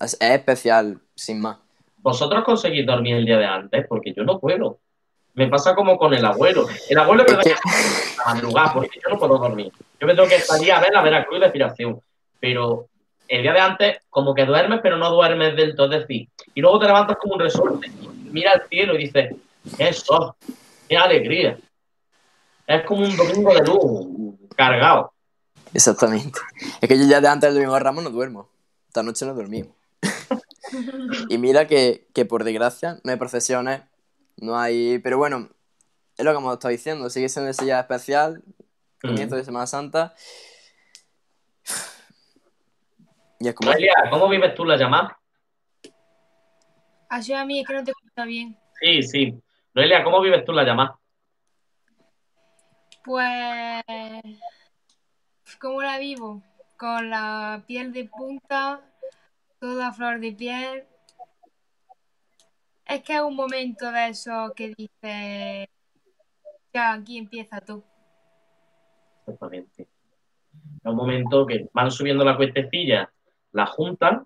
es, 0.00 0.16
especial, 0.20 1.00
sin 1.16 1.40
más. 1.40 1.58
¿Vosotros 1.98 2.44
conseguís 2.44 2.86
dormir 2.86 3.16
el 3.16 3.26
día 3.26 3.38
de 3.38 3.46
antes? 3.46 3.86
Porque 3.88 4.14
yo 4.14 4.22
no 4.22 4.38
puedo. 4.38 4.78
Me 5.34 5.48
pasa 5.48 5.74
como 5.74 5.98
con 5.98 6.14
el 6.14 6.24
abuelo. 6.24 6.66
El 6.88 6.98
abuelo 6.98 7.24
me 7.28 7.36
que... 7.42 7.52
a 7.52 7.56
madrugar 8.34 8.72
porque 8.72 9.00
yo 9.02 9.10
no 9.10 9.18
puedo 9.18 9.38
dormir. 9.38 9.72
Yo 10.00 10.06
me 10.06 10.14
tengo 10.14 10.28
que 10.28 10.38
salir 10.38 10.72
a 10.72 10.80
ver 10.80 10.92
la 10.92 11.02
Veracruz 11.02 11.40
de 11.40 11.46
respiración. 11.46 12.00
Pero 12.38 12.86
el 13.28 13.42
día 13.42 13.52
de 13.52 13.60
antes, 13.60 13.98
como 14.08 14.34
que 14.34 14.46
duermes, 14.46 14.80
pero 14.82 14.96
no 14.96 15.10
duermes 15.10 15.56
del 15.56 15.74
todo. 15.76 15.92
Es 15.92 16.00
decir, 16.00 16.28
y 16.54 16.60
luego 16.60 16.78
te 16.78 16.86
levantas 16.86 17.16
como 17.18 17.34
un 17.34 17.40
resorte, 17.40 17.90
mira 18.30 18.52
al 18.52 18.68
cielo 18.68 18.94
y 18.94 19.04
dices, 19.04 19.34
eso, 19.78 20.36
qué 20.88 20.96
alegría. 20.96 21.58
Es 22.66 22.84
como 22.84 23.04
un 23.04 23.16
domingo 23.16 23.52
de 23.54 23.64
luz, 23.64 24.36
cargado. 24.56 25.12
Exactamente. 25.72 26.38
Es 26.80 26.88
que 26.88 26.98
yo 26.98 27.04
ya 27.04 27.20
de 27.20 27.28
antes 27.28 27.48
del 27.48 27.54
domingo 27.54 27.74
de 27.74 27.80
Ramos 27.80 28.04
no 28.04 28.10
duermo. 28.10 28.48
Esta 28.88 29.02
noche 29.02 29.24
no 29.26 29.34
dormimos. 29.34 29.74
y 31.28 31.38
mira 31.38 31.66
que, 31.66 32.06
por 32.28 32.44
desgracia 32.44 32.98
no 33.04 33.12
hay 33.12 33.18
procesiones, 33.18 33.82
no 34.36 34.58
hay... 34.58 34.98
Pero 34.98 35.18
bueno, 35.18 35.48
es 36.16 36.24
lo 36.24 36.32
que 36.32 36.38
hemos 36.38 36.54
estado 36.54 36.72
diciendo. 36.72 37.10
Sigue 37.10 37.28
siendo 37.28 37.50
ese 37.50 37.64
día 37.64 37.80
especial, 37.80 38.42
comienzo 39.00 39.36
de 39.36 39.44
Semana 39.44 39.66
Santa. 39.66 40.14
Y 43.38 43.48
es 43.48 43.54
como... 43.54 43.72
¿cómo 44.10 44.28
vives 44.28 44.54
tú 44.54 44.64
la 44.64 44.76
llamada? 44.76 45.18
Así 47.08 47.32
a 47.32 47.44
mí 47.44 47.60
es 47.60 47.66
que 47.66 47.74
no 47.74 47.82
te 47.82 47.92
bien. 48.24 48.58
Sí, 48.80 49.02
sí. 49.02 49.34
Noelia, 49.74 50.02
¿cómo 50.02 50.20
vives 50.20 50.44
tú 50.44 50.52
la 50.52 50.64
llamada? 50.64 50.98
Pues, 53.04 53.84
¿cómo 55.60 55.82
la 55.82 55.98
vivo? 55.98 56.42
Con 56.76 57.10
la 57.10 57.62
piel 57.66 57.92
de 57.92 58.04
punta, 58.04 58.80
toda 59.58 59.92
flor 59.92 60.20
de 60.20 60.32
piel. 60.32 60.84
Es 62.86 63.02
que 63.02 63.14
es 63.14 63.20
un 63.20 63.36
momento 63.36 63.90
de 63.92 64.08
eso 64.08 64.52
que 64.56 64.74
dice, 64.76 65.70
ya 66.72 66.92
aquí 66.92 67.18
empieza 67.18 67.60
tú. 67.60 67.84
Exactamente. 69.20 69.82
Es 69.82 70.90
un 70.90 70.96
momento 70.96 71.46
que 71.46 71.68
van 71.72 71.90
subiendo 71.90 72.24
la 72.24 72.36
cuestecilla, 72.36 73.12
la 73.52 73.66
junta, 73.66 74.24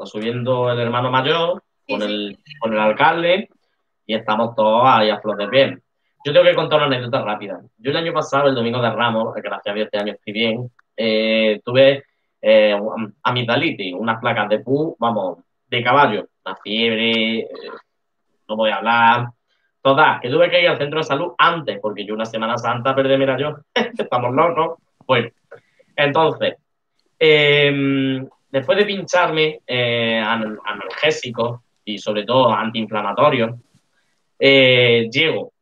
va 0.00 0.06
subiendo 0.06 0.70
el 0.70 0.80
hermano 0.80 1.10
mayor 1.10 1.62
con, 1.86 2.02
el, 2.02 2.38
con 2.60 2.72
el 2.72 2.78
alcalde 2.78 3.48
y 4.06 4.14
estamos 4.14 4.54
todos 4.54 4.82
ahí 4.84 5.10
a 5.10 5.20
flor 5.20 5.36
de 5.36 5.48
piel. 5.48 5.82
Yo 6.24 6.32
tengo 6.32 6.46
que 6.46 6.54
contar 6.54 6.78
una 6.78 6.86
anécdota 6.86 7.22
rápida. 7.22 7.60
Yo 7.78 7.90
el 7.90 7.96
año 7.96 8.12
pasado, 8.12 8.48
el 8.48 8.54
domingo 8.54 8.80
de 8.80 8.90
Ramos, 8.90 9.34
gracias 9.34 9.72
a 9.72 9.74
Dios 9.74 9.86
este 9.86 9.98
año 9.98 10.12
estoy 10.12 10.32
bien, 10.32 10.70
eh, 10.96 11.60
tuve 11.64 12.04
eh, 12.40 12.76
amigdalitis, 13.22 13.94
unas 13.94 14.20
placas 14.20 14.48
de 14.48 14.60
pu, 14.60 14.96
vamos, 14.98 15.38
de 15.66 15.82
caballo, 15.82 16.28
una 16.44 16.56
fiebre, 16.56 17.38
eh, 17.40 17.48
no 18.48 18.56
voy 18.56 18.70
a 18.70 18.76
hablar. 18.76 19.28
Total, 19.80 20.20
que 20.20 20.30
tuve 20.30 20.48
que 20.48 20.62
ir 20.62 20.68
al 20.68 20.78
centro 20.78 21.00
de 21.00 21.04
salud 21.04 21.32
antes, 21.38 21.80
porque 21.80 22.04
yo 22.04 22.14
una 22.14 22.24
Semana 22.24 22.56
Santa 22.56 22.94
perdí, 22.94 23.16
mira 23.16 23.36
yo, 23.36 23.56
estamos 23.74 24.32
locos. 24.32 24.78
Bueno, 25.06 25.28
entonces, 25.96 26.54
em, 27.18 28.28
después 28.50 28.78
de 28.78 28.84
pincharme 28.84 29.60
eh, 29.66 30.22
analgésicos 30.22 31.60
y 31.84 31.98
sobre 31.98 32.24
todo 32.24 32.52
antiinflamatorios, 32.52 33.58
eh, 34.38 35.08
llego 35.10 35.52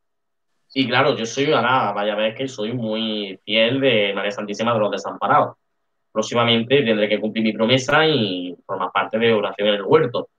y 0.73 0.87
claro, 0.87 1.15
yo 1.17 1.25
soy, 1.25 1.51
ahora 1.51 1.91
vaya 1.91 2.13
a 2.13 2.15
ver 2.15 2.33
que 2.33 2.47
soy 2.47 2.71
muy 2.73 3.37
fiel 3.43 3.81
de 3.81 4.13
María 4.13 4.31
Santísima 4.31 4.73
de 4.73 4.79
los 4.79 4.91
Desamparados. 4.91 5.57
Próximamente 6.11 6.81
tendré 6.83 7.09
que 7.09 7.19
cumplir 7.19 7.43
mi 7.43 7.53
promesa 7.53 8.05
y 8.07 8.55
formar 8.65 8.91
parte 8.91 9.17
de 9.17 9.33
oración 9.33 9.67
en 9.67 9.73
el 9.75 9.83
huerto. 9.83 10.29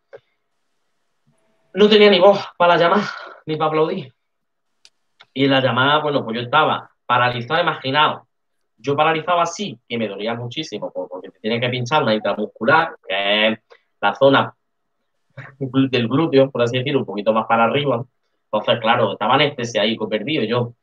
No 1.75 1.89
tenía 1.89 2.11
ni 2.11 2.19
voz 2.19 2.43
para 2.57 2.77
llamar, 2.77 3.03
ni 3.47 3.57
para 3.57 3.69
aplaudir. 3.69 4.13
Y 5.35 5.45
en 5.45 5.51
la 5.51 5.61
llamada, 5.61 5.99
bueno, 5.99 6.25
pues 6.25 6.37
yo 6.37 6.43
estaba 6.43 6.91
paralizado, 7.07 7.61
imaginado. 7.61 8.27
Yo 8.79 8.97
paralizaba 8.97 9.43
así, 9.43 9.79
que 9.87 9.99
me 9.99 10.09
dolía 10.09 10.35
muchísimo, 10.35 10.91
porque 10.93 11.29
me 11.29 11.39
tiene 11.41 11.61
que 11.61 11.69
pinchar 11.69 12.03
una 12.03 12.15
intramuscular, 12.15 12.97
que 13.07 13.49
es 13.49 13.59
la 14.01 14.15
zona 14.15 14.55
del 15.91 16.09
glúteo, 16.09 16.51
por 16.51 16.63
así 16.63 16.79
decirlo, 16.79 17.01
un 17.01 17.07
poquito 17.07 17.33
más 17.33 17.47
para 17.47 17.65
arriba 17.65 18.05
entonces, 18.53 18.81
claro, 18.83 19.13
estaba 19.13 19.35
anestesiado, 19.35 20.09
perdido. 20.09 20.45
Yo, 20.45 20.75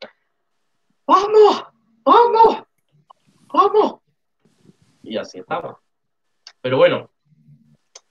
¡vamos! 1.06 1.64
¡vamos! 2.04 2.64
¡vamos! 3.52 4.00
Y 5.04 5.16
así 5.16 5.38
estaba. 5.38 5.78
Pero 6.60 6.78
bueno, 6.78 7.10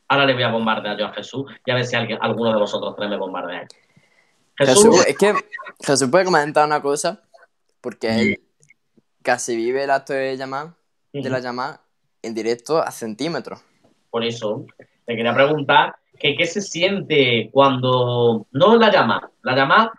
ahora 0.07 0.25
le 0.25 0.33
voy 0.33 0.43
a 0.43 0.51
bombardear 0.51 0.97
yo 0.97 1.07
a 1.07 1.13
Jesús 1.13 1.51
y 1.65 1.71
a 1.71 1.75
ver 1.75 1.85
si 1.85 1.97
alguien, 1.97 2.17
alguno 2.21 2.53
de 2.53 2.59
vosotros 2.59 2.95
tres 2.95 3.09
me 3.09 3.17
bombardea. 3.17 3.67
Jesús, 4.57 5.05
es 5.05 5.17
que 5.17 5.33
Jesús 5.81 6.09
puede 6.09 6.25
comentar 6.25 6.65
una 6.65 6.81
cosa, 6.81 7.21
porque 7.81 8.07
él 8.07 8.41
casi 9.21 9.57
vive 9.57 9.83
el 9.83 9.91
acto 9.91 10.13
de 10.13 10.37
llamar, 10.37 10.73
de 11.11 11.29
la 11.29 11.39
llamada 11.39 11.81
en 12.21 12.33
directo 12.33 12.81
a 12.81 12.91
centímetros. 12.91 13.61
Por 14.09 14.23
eso, 14.23 14.65
te 15.05 15.15
quería 15.17 15.33
preguntar 15.33 15.97
que 16.19 16.35
qué 16.35 16.45
se 16.45 16.61
siente 16.61 17.49
cuando 17.51 18.45
no 18.51 18.75
la 18.75 18.91
llama, 18.91 19.31
la 19.41 19.55
llama 19.55 19.93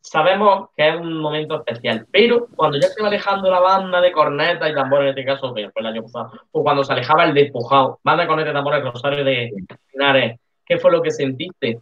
sabemos 0.00 0.70
que 0.76 0.88
es 0.88 0.96
un 0.96 1.18
momento 1.18 1.56
especial, 1.56 2.06
pero 2.10 2.48
cuando 2.56 2.78
ya 2.80 2.88
se 2.88 3.02
va 3.02 3.08
alejando 3.08 3.50
la 3.50 3.60
banda 3.60 4.00
de 4.00 4.12
cornetas 4.12 4.70
y 4.70 4.74
tambores, 4.74 5.12
en 5.12 5.18
este 5.18 5.24
caso, 5.24 5.54
que 5.54 5.70
fue 5.70 5.82
el 5.82 5.88
año 5.88 6.02
pasado, 6.02 6.32
o 6.50 6.62
cuando 6.62 6.82
se 6.82 6.92
alejaba 6.92 7.24
el 7.24 7.34
despojado, 7.34 8.00
banda 8.02 8.22
de 8.22 8.28
cornetas 8.28 8.52
y 8.52 8.54
tambores, 8.54 8.82
Rosario 8.82 9.24
de 9.24 9.50
Linares, 9.92 10.40
¿qué 10.64 10.78
fue 10.78 10.90
lo 10.90 11.02
que 11.02 11.10
sentiste? 11.10 11.80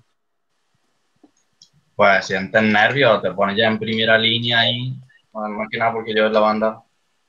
Pues 1.94 2.26
sientes 2.26 2.62
nervios, 2.62 3.22
te 3.22 3.32
pones 3.32 3.56
ya 3.56 3.66
en 3.66 3.78
primera 3.78 4.18
línea 4.18 4.60
ahí, 4.60 4.94
más 5.32 5.68
que 5.70 5.78
nada 5.78 5.92
porque 5.92 6.14
yo 6.14 6.26
en 6.26 6.32
la 6.32 6.40
banda, 6.40 6.82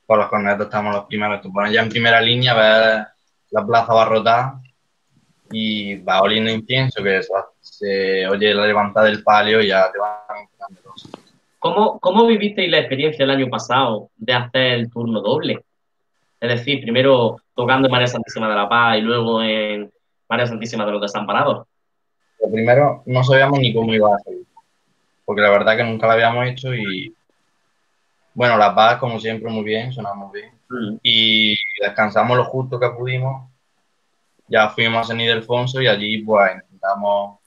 por 0.06 0.18
los 0.18 0.28
cornetas 0.28 0.62
estamos 0.62 0.94
los 0.94 1.04
primeros, 1.04 1.40
te 1.40 1.48
pones 1.48 1.72
ya 1.72 1.82
en 1.82 1.88
primera 1.88 2.20
línea, 2.20 2.54
ves 2.54 3.06
la 3.50 3.66
plaza 3.66 3.94
barrotada 3.94 4.60
y 5.50 5.96
va 5.96 6.22
oliendo 6.22 6.50
incienso, 6.50 7.02
que 7.02 7.20
se 7.60 8.26
oye 8.28 8.54
la 8.54 8.66
levantada 8.66 9.06
del 9.06 9.22
palio 9.22 9.60
y 9.60 9.68
ya 9.68 9.90
te 9.90 9.98
van 9.98 10.48
¿Cómo, 11.58 11.98
¿Cómo 11.98 12.26
vivisteis 12.26 12.70
la 12.70 12.78
experiencia 12.78 13.22
el 13.22 13.30
año 13.30 13.48
pasado 13.48 14.08
de 14.16 14.32
hacer 14.32 14.72
el 14.72 14.90
turno 14.90 15.20
doble? 15.20 15.62
Es 16.40 16.48
decir, 16.48 16.80
primero 16.80 17.36
tocando 17.54 17.86
en 17.86 17.92
María 17.92 18.06
Santísima 18.06 18.48
de 18.48 18.54
la 18.54 18.68
Paz 18.68 18.96
y 18.96 19.02
luego 19.02 19.42
en 19.42 19.92
María 20.26 20.46
Santísima 20.46 20.86
de 20.86 20.92
los 20.92 21.02
Desamparados. 21.02 21.66
Lo 22.42 22.50
primero, 22.50 23.02
no 23.04 23.22
sabíamos 23.22 23.58
ni 23.58 23.74
cómo 23.74 23.92
iba 23.92 24.14
a 24.14 24.18
ser, 24.20 24.36
porque 25.26 25.42
la 25.42 25.50
verdad 25.50 25.76
que 25.76 25.84
nunca 25.84 26.06
lo 26.06 26.14
habíamos 26.14 26.46
hecho 26.46 26.74
y, 26.74 27.14
bueno, 28.32 28.56
La 28.56 28.74
Paz, 28.74 28.98
como 28.98 29.20
siempre, 29.20 29.50
muy 29.50 29.64
bien, 29.64 29.92
sonamos 29.92 30.32
bien. 30.32 30.50
Mm. 30.70 30.96
Y 31.02 31.54
descansamos 31.82 32.38
lo 32.38 32.44
justo 32.44 32.80
que 32.80 32.88
pudimos. 32.88 33.49
Ya 34.50 34.68
fuimos 34.68 35.00
a 35.00 35.04
San 35.04 35.20
Ildefonso 35.20 35.80
y 35.80 35.86
allí, 35.86 36.18
pues, 36.18 36.52
intentamos 36.54 37.38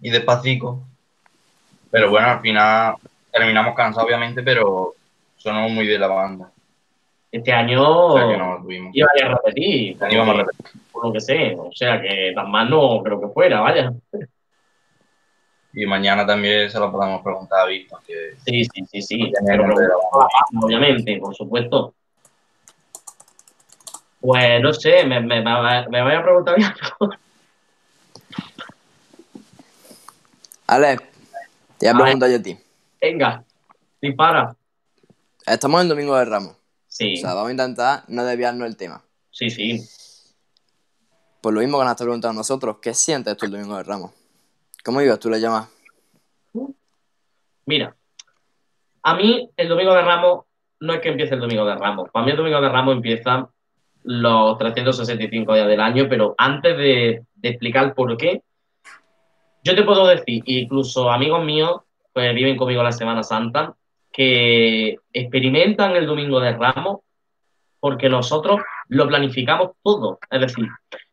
ir 0.00 0.12
despacito. 0.12 0.82
Pero 1.90 2.08
bueno, 2.08 2.28
al 2.28 2.40
final 2.40 2.96
terminamos 3.30 3.74
cansados, 3.74 4.08
obviamente, 4.08 4.42
pero 4.42 4.94
sonó 5.36 5.68
muy 5.68 5.86
bien 5.86 6.00
la 6.00 6.08
banda. 6.08 6.50
Este 7.30 7.52
año 7.52 8.14
iba 8.92 9.08
a 9.24 9.28
repetir. 9.28 9.96
Íbamos 10.10 10.34
a 10.34 10.38
repetir. 10.38 10.80
Por 10.90 11.06
lo 11.06 11.12
que 11.12 11.20
sé. 11.20 11.54
O 11.56 11.70
sea 11.72 12.00
que 12.00 12.32
tan 12.34 12.50
mal 12.50 12.68
no 12.68 13.02
creo 13.02 13.20
que 13.20 13.28
fuera, 13.28 13.60
vaya. 13.60 13.92
Y 15.74 15.86
mañana 15.86 16.26
también 16.26 16.70
se 16.70 16.78
lo 16.78 16.90
podemos 16.90 17.22
preguntar 17.22 17.60
a 17.60 17.66
Víctor. 17.66 18.00
sí, 18.06 18.64
sí, 18.64 18.84
sí, 18.90 19.02
sí. 19.02 19.32
obviamente, 20.62 21.18
por 21.18 21.34
supuesto. 21.34 21.94
Pues 24.22 24.62
no 24.62 24.72
sé, 24.72 25.04
me, 25.04 25.20
me, 25.20 25.42
me 25.42 26.02
voy 26.02 26.14
a 26.14 26.22
preguntar 26.22 26.54
algo. 26.54 27.12
Ale, 30.68 30.96
te 31.76 31.92
voy 31.92 32.00
a 32.00 32.04
preguntar 32.04 32.30
yo 32.30 32.36
a 32.36 32.42
ti. 32.42 32.56
Venga, 33.00 33.44
dispara. 34.00 34.54
Estamos 35.44 35.82
en 35.82 35.88
Domingo 35.88 36.16
de 36.16 36.24
Ramos. 36.24 36.56
Sí. 36.86 37.14
O 37.14 37.20
sea, 37.20 37.34
vamos 37.34 37.48
a 37.48 37.50
intentar 37.50 38.04
no 38.06 38.24
desviarnos 38.24 38.68
el 38.68 38.76
tema. 38.76 39.02
Sí, 39.32 39.50
sí. 39.50 39.80
Pues 41.40 41.52
lo 41.52 41.60
mismo 41.60 41.78
que 41.78 41.84
nos 41.84 41.90
está 41.90 42.04
preguntando 42.04 42.38
nosotros, 42.38 42.76
¿qué 42.80 42.94
sientes 42.94 43.36
tú 43.36 43.46
el 43.46 43.50
Domingo 43.50 43.76
de 43.76 43.82
Ramos? 43.82 44.12
¿Cómo 44.84 45.02
ibas 45.02 45.18
tú 45.18 45.30
le 45.30 45.40
llamas? 45.40 45.68
Mira, 47.66 47.96
a 49.02 49.16
mí 49.16 49.50
el 49.56 49.68
Domingo 49.68 49.94
de 49.94 50.02
Ramos 50.02 50.44
no 50.78 50.92
es 50.94 51.00
que 51.00 51.08
empiece 51.08 51.34
el 51.34 51.40
Domingo 51.40 51.64
de 51.64 51.74
Ramos. 51.74 52.08
Para 52.10 52.24
mí 52.24 52.30
el 52.30 52.36
Domingo 52.36 52.60
de 52.60 52.68
Ramos 52.68 52.94
empieza 52.94 53.48
los 54.04 54.58
365 54.58 55.54
días 55.54 55.68
del 55.68 55.80
año, 55.80 56.06
pero 56.08 56.34
antes 56.38 56.76
de, 56.76 57.22
explicar 57.42 57.94
por 57.94 58.16
qué, 58.16 58.42
yo 59.64 59.74
te 59.74 59.82
puedo 59.82 60.06
decir, 60.06 60.42
incluso 60.46 61.10
amigos 61.10 61.44
míos, 61.44 61.80
pues 62.12 62.34
viven 62.34 62.56
conmigo 62.56 62.82
la 62.82 62.92
Semana 62.92 63.22
Santa, 63.22 63.74
que 64.12 64.96
experimentan 65.12 65.96
el 65.96 66.06
Domingo 66.06 66.40
de 66.40 66.52
Ramos 66.52 67.00
porque 67.80 68.08
nosotros 68.08 68.60
lo 68.88 69.08
planificamos 69.08 69.70
todo. 69.82 70.18
Es 70.30 70.40
decir, 70.40 70.68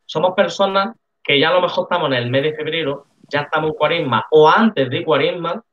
somos 0.05 0.33
personas 0.35 0.95
que 1.23 1.39
ya 1.39 1.49
a 1.49 1.53
lo 1.53 1.61
mejor 1.61 1.85
estamos 1.85 2.07
en 2.11 2.17
el 2.17 2.29
mes 2.29 2.43
de 2.43 2.53
febrero, 2.53 3.05
ya 3.27 3.41
estamos 3.41 3.71
en 3.71 3.77
cuaresma 3.77 4.27
o 4.31 4.49
antes 4.49 4.89
de 4.89 5.03
cuaresma, 5.03 5.63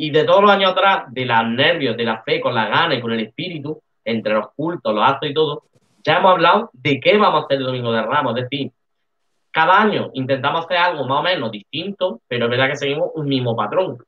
y 0.00 0.10
de 0.10 0.24
todos 0.24 0.42
los 0.42 0.50
años 0.50 0.70
atrás, 0.70 1.12
de 1.12 1.26
los 1.26 1.46
nervios, 1.48 1.96
de 1.96 2.04
la 2.04 2.22
fe, 2.22 2.40
con 2.40 2.54
la 2.54 2.68
gana 2.68 2.94
y 2.94 3.00
con 3.00 3.12
el 3.12 3.20
espíritu, 3.20 3.82
entre 4.04 4.32
los 4.32 4.52
cultos, 4.54 4.94
los 4.94 5.04
actos 5.04 5.28
y 5.28 5.34
todo, 5.34 5.64
ya 6.04 6.18
hemos 6.18 6.32
hablado 6.32 6.70
de 6.72 7.00
qué 7.00 7.16
vamos 7.16 7.42
a 7.42 7.44
hacer 7.44 7.58
el 7.58 7.64
Domingo 7.64 7.92
de 7.92 8.02
Ramos. 8.02 8.36
Es 8.36 8.48
decir, 8.48 8.72
cada 9.50 9.80
año 9.80 10.10
intentamos 10.14 10.64
hacer 10.64 10.76
algo 10.76 11.04
más 11.06 11.20
o 11.20 11.22
menos 11.22 11.50
distinto, 11.50 12.20
pero 12.28 12.44
es 12.46 12.50
verdad 12.50 12.68
que 12.68 12.76
seguimos 12.76 13.10
un 13.14 13.26
mismo 13.26 13.56
patrón. 13.56 13.98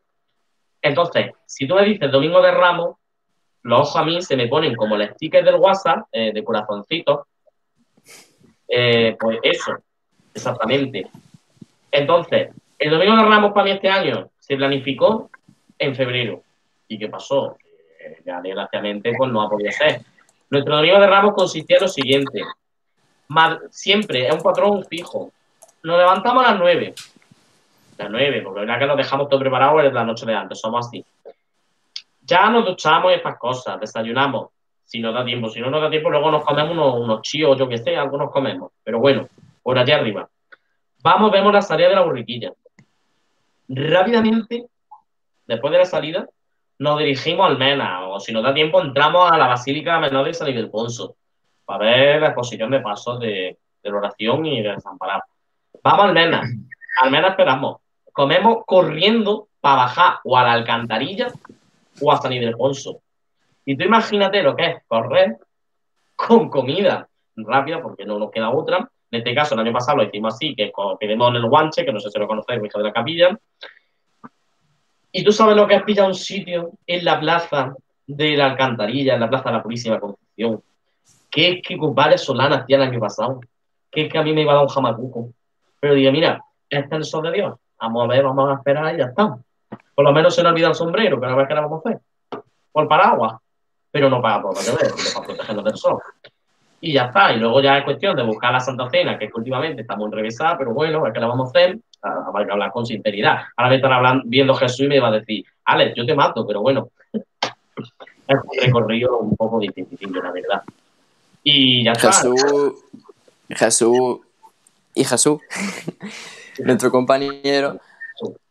Entonces, 0.82 1.32
si 1.46 1.66
tú 1.66 1.74
me 1.74 1.84
dices 1.84 2.10
Domingo 2.10 2.40
de 2.40 2.52
Ramos, 2.52 2.96
los 3.62 3.80
ojos 3.80 3.96
a 3.96 4.04
mí 4.04 4.22
se 4.22 4.36
me 4.36 4.48
ponen 4.48 4.74
como 4.74 4.96
el 4.96 5.10
sticker 5.10 5.44
del 5.44 5.56
WhatsApp, 5.56 6.06
eh, 6.12 6.32
de 6.32 6.44
corazoncito. 6.44 7.26
Eh, 8.68 9.16
pues 9.18 9.38
eso, 9.42 9.76
exactamente. 10.32 11.06
Entonces, 11.90 12.50
el 12.78 12.90
Domingo 12.90 13.16
de 13.16 13.22
Ramos 13.24 13.52
para 13.52 13.64
mí 13.64 13.70
este 13.72 13.88
año 13.88 14.30
se 14.38 14.56
planificó 14.56 15.30
en 15.78 15.94
febrero. 15.94 16.42
¿Y 16.88 16.98
qué 16.98 17.08
pasó? 17.08 17.56
ya 18.24 18.40
desgraciadamente 18.40 19.12
pues 19.16 19.30
no 19.30 19.42
ha 19.42 19.50
podido 19.50 19.70
ser. 19.72 20.00
Nuestro 20.50 20.76
Domingo 20.76 20.98
de 21.00 21.06
Ramos 21.06 21.34
consistía 21.34 21.76
en 21.76 21.82
lo 21.82 21.88
siguiente. 21.88 22.42
Siempre 23.70 24.26
es 24.26 24.34
un 24.34 24.42
patrón 24.42 24.84
fijo. 24.84 25.30
Nos 25.82 25.98
levantamos 25.98 26.44
a 26.44 26.50
las 26.50 26.60
9 26.60 26.94
las 28.00 28.10
9, 28.10 28.42
porque 28.42 28.60
verdad 28.60 28.78
que 28.78 28.86
lo 28.86 28.96
dejamos 28.96 29.28
todo 29.28 29.40
preparado 29.40 29.78
desde 29.78 29.92
la 29.92 30.04
noche 30.04 30.26
de 30.26 30.34
antes, 30.34 30.58
somos 30.58 30.86
así. 30.86 31.04
Ya 32.22 32.48
nos 32.48 32.64
duchamos 32.64 33.12
estas 33.12 33.38
cosas, 33.38 33.78
desayunamos, 33.80 34.48
si 34.84 35.00
nos 35.00 35.14
da 35.14 35.24
tiempo. 35.24 35.48
Si 35.48 35.60
no 35.60 35.70
nos 35.70 35.82
da 35.82 35.90
tiempo, 35.90 36.10
luego 36.10 36.30
nos 36.30 36.44
comemos 36.44 36.72
unos, 36.72 36.94
unos 36.94 37.22
chíos, 37.22 37.58
yo 37.58 37.68
que 37.68 37.78
sé, 37.78 37.96
algo 37.96 38.16
nos 38.16 38.30
comemos. 38.30 38.72
Pero 38.82 38.98
bueno, 38.98 39.28
por 39.62 39.78
allá 39.78 39.96
arriba. 39.96 40.28
Vamos, 41.02 41.30
vemos 41.30 41.52
la 41.52 41.62
salida 41.62 41.88
de 41.88 41.94
la 41.94 42.02
borriquilla. 42.02 42.52
Rápidamente, 43.68 44.66
después 45.46 45.72
de 45.72 45.78
la 45.78 45.84
salida, 45.84 46.28
nos 46.80 46.98
dirigimos 46.98 47.46
al 47.46 47.58
Mena, 47.58 48.08
o 48.08 48.18
si 48.18 48.32
nos 48.32 48.42
da 48.42 48.52
tiempo, 48.52 48.80
entramos 48.82 49.30
a 49.30 49.38
la 49.38 49.46
Basílica 49.46 50.00
Menor 50.00 50.26
de 50.26 50.34
San 50.34 50.48
Ildefonso, 50.48 51.14
para 51.64 51.86
ver 51.86 52.20
la 52.20 52.28
exposición 52.28 52.70
de 52.70 52.80
pasos 52.80 53.20
de, 53.20 53.56
la 53.84 53.96
oración 53.96 54.44
y 54.44 54.62
de 54.62 54.72
desamparar. 54.72 55.22
Vamos 55.84 56.06
al 56.06 56.12
Mena, 56.12 56.42
al 57.02 57.10
Mena 57.10 57.28
esperamos 57.28 57.76
comemos 58.12 58.64
corriendo 58.66 59.48
para 59.60 59.76
bajar 59.76 60.18
o 60.24 60.36
a 60.36 60.42
la 60.42 60.52
alcantarilla 60.52 61.28
o 62.00 62.12
a 62.12 62.16
San 62.16 62.32
Ildefonso. 62.32 63.00
Y 63.64 63.76
tú 63.76 63.84
imagínate 63.84 64.42
lo 64.42 64.56
que 64.56 64.66
es 64.66 64.76
correr 64.86 65.38
con 66.16 66.48
comida 66.48 67.08
rápida, 67.36 67.80
porque 67.80 68.04
no 68.04 68.18
nos 68.18 68.30
queda 68.30 68.50
otra. 68.50 68.90
En 69.10 69.18
este 69.18 69.34
caso, 69.34 69.54
el 69.54 69.60
año 69.60 69.72
pasado 69.72 69.98
lo 69.98 70.04
hicimos 70.04 70.34
así, 70.34 70.54
que 70.54 70.70
pedimos 70.98 71.30
en 71.30 71.36
el 71.36 71.46
guanche, 71.46 71.84
que 71.84 71.92
no 71.92 72.00
sé 72.00 72.10
si 72.10 72.18
lo 72.18 72.26
conocéis, 72.26 72.60
hijo 72.62 72.78
de 72.78 72.84
la 72.84 72.92
capilla. 72.92 73.38
Y 75.12 75.24
tú 75.24 75.32
sabes 75.32 75.56
lo 75.56 75.66
que 75.66 75.76
es 75.76 75.82
pillar 75.82 76.06
un 76.06 76.14
sitio 76.14 76.72
en 76.86 77.04
la 77.04 77.18
plaza 77.18 77.74
de 78.06 78.36
la 78.36 78.46
alcantarilla, 78.46 79.14
en 79.14 79.20
la 79.20 79.28
plaza 79.28 79.50
de 79.50 79.56
la 79.56 79.62
Purísima 79.62 79.98
Concepción. 79.98 80.62
Que 81.30 81.50
es 81.50 81.62
que 81.62 81.76
compadre 81.76 82.18
Solana 82.18 82.56
hacía 82.56 82.76
el 82.76 82.82
año 82.82 83.00
pasado. 83.00 83.40
Que 83.90 84.02
es 84.02 84.12
que 84.12 84.18
a 84.18 84.22
mí 84.22 84.32
me 84.32 84.42
iba 84.42 84.52
a 84.52 84.56
dar 84.56 84.64
un 84.64 84.68
jamacuco. 84.68 85.32
Pero 85.80 85.94
digo, 85.94 86.12
mira, 86.12 86.44
este 86.68 86.86
es 86.86 86.98
el 86.98 87.04
sol 87.04 87.24
de 87.24 87.32
Dios. 87.32 87.58
Vamos 87.80 88.04
a 88.04 88.08
ver, 88.08 88.24
vamos 88.24 88.50
a 88.50 88.54
esperar 88.54 88.94
y 88.94 88.98
ya 88.98 89.06
está. 89.06 89.36
Por 89.94 90.04
lo 90.04 90.12
menos 90.12 90.34
se 90.34 90.42
nos 90.42 90.52
olvida 90.52 90.68
el 90.68 90.74
sombrero, 90.74 91.18
pero 91.18 91.32
a 91.32 91.36
ver 91.36 91.48
qué 91.48 91.54
le 91.54 91.60
vamos 91.60 91.82
a 91.84 91.88
hacer. 91.88 92.00
Por 92.70 92.88
paraguas. 92.88 93.40
Pero 93.90 94.08
no 94.08 94.22
para 94.22 94.42
para 94.42 95.26
protegernos 95.26 95.64
del 95.64 95.76
sol. 95.76 95.98
Y 96.80 96.92
ya 96.92 97.06
está. 97.06 97.32
Y 97.32 97.38
luego 97.38 97.60
ya 97.60 97.78
es 97.78 97.84
cuestión 97.84 98.16
de 98.16 98.22
buscar 98.22 98.52
la 98.52 98.60
Santa 98.60 98.88
Cena, 98.90 99.18
que 99.18 99.30
últimamente 99.34 99.82
estamos 99.82 100.06
en 100.06 100.12
enrevesada, 100.12 100.56
pero 100.56 100.72
bueno, 100.72 100.98
a 100.98 101.02
ver 101.02 101.12
qué 101.12 101.20
le 101.20 101.26
vamos 101.26 101.48
a 101.48 101.50
hacer. 101.50 101.78
Que 102.02 102.52
hablar 102.52 102.72
con 102.72 102.86
sinceridad. 102.86 103.40
Ahora 103.56 103.70
me 103.70 103.76
están 103.76 103.92
hablando, 103.92 104.24
viendo 104.26 104.54
Jesús 104.54 104.86
y 104.86 104.88
me 104.88 105.00
va 105.00 105.08
a 105.08 105.18
decir, 105.18 105.44
Alex, 105.66 105.94
yo 105.94 106.06
te 106.06 106.14
mato, 106.14 106.46
pero 106.46 106.62
bueno. 106.62 106.88
es 107.12 108.36
un 108.36 108.62
recorrido 108.62 109.18
un 109.18 109.36
poco 109.36 109.58
difícil, 109.58 110.12
la 110.12 110.30
verdad. 110.30 110.62
Y 111.42 111.84
ya 111.84 111.92
está. 111.92 112.12
Jesús, 112.12 112.74
Jesús 113.50 114.20
y 114.94 115.04
Jesús 115.04 115.40
nuestro 116.64 116.90
compañero, 116.90 117.80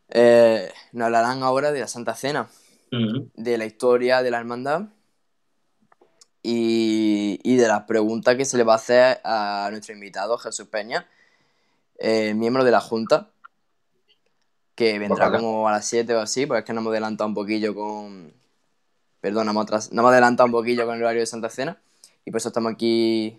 eh, 0.10 0.72
nos 0.92 1.06
hablarán 1.06 1.44
ahora 1.44 1.72
de 1.72 1.82
la 1.82 1.88
Santa 1.88 2.16
Cena, 2.16 2.48
de 2.92 3.58
la 3.58 3.66
historia 3.66 4.24
de 4.24 4.32
la 4.32 4.40
hermandad 4.40 4.84
y, 6.42 7.58
de 7.58 7.68
las 7.68 7.84
preguntas 7.84 8.36
que 8.36 8.46
se 8.46 8.58
le 8.58 8.64
va 8.64 8.74
a 8.74 8.78
hacer 8.78 9.20
a 9.24 9.68
nuestro 9.72 9.94
invitado 9.94 10.38
Jesús 10.38 10.68
Peña, 10.68 11.08
eh, 11.98 12.34
miembro 12.34 12.64
de 12.64 12.72
la 12.72 12.80
Junta, 12.80 13.30
que 14.76 14.98
vendrá 14.98 15.30
como 15.30 15.68
a 15.68 15.74
las 15.74 15.86
7 15.86 16.16
o 16.16 16.22
así, 16.22 16.46
porque 16.46 16.60
es 16.60 16.66
que 16.66 16.72
nos 16.72 16.82
hemos 16.82 16.92
adelantado 16.92 17.28
un 17.28 17.34
poquillo 17.34 17.76
con... 17.76 18.34
Perdón, 19.20 19.48
nos 19.48 19.92
hemos, 19.92 20.06
adelantado 20.10 20.46
un 20.46 20.54
poquillo 20.54 20.86
con 20.86 20.96
el 20.96 21.04
horario 21.04 21.20
de 21.20 21.26
Santa 21.26 21.50
Cena 21.50 21.78
y 22.24 22.32
por 22.32 22.38
eso 22.38 22.48
estamos 22.48 22.72
aquí 22.72 23.38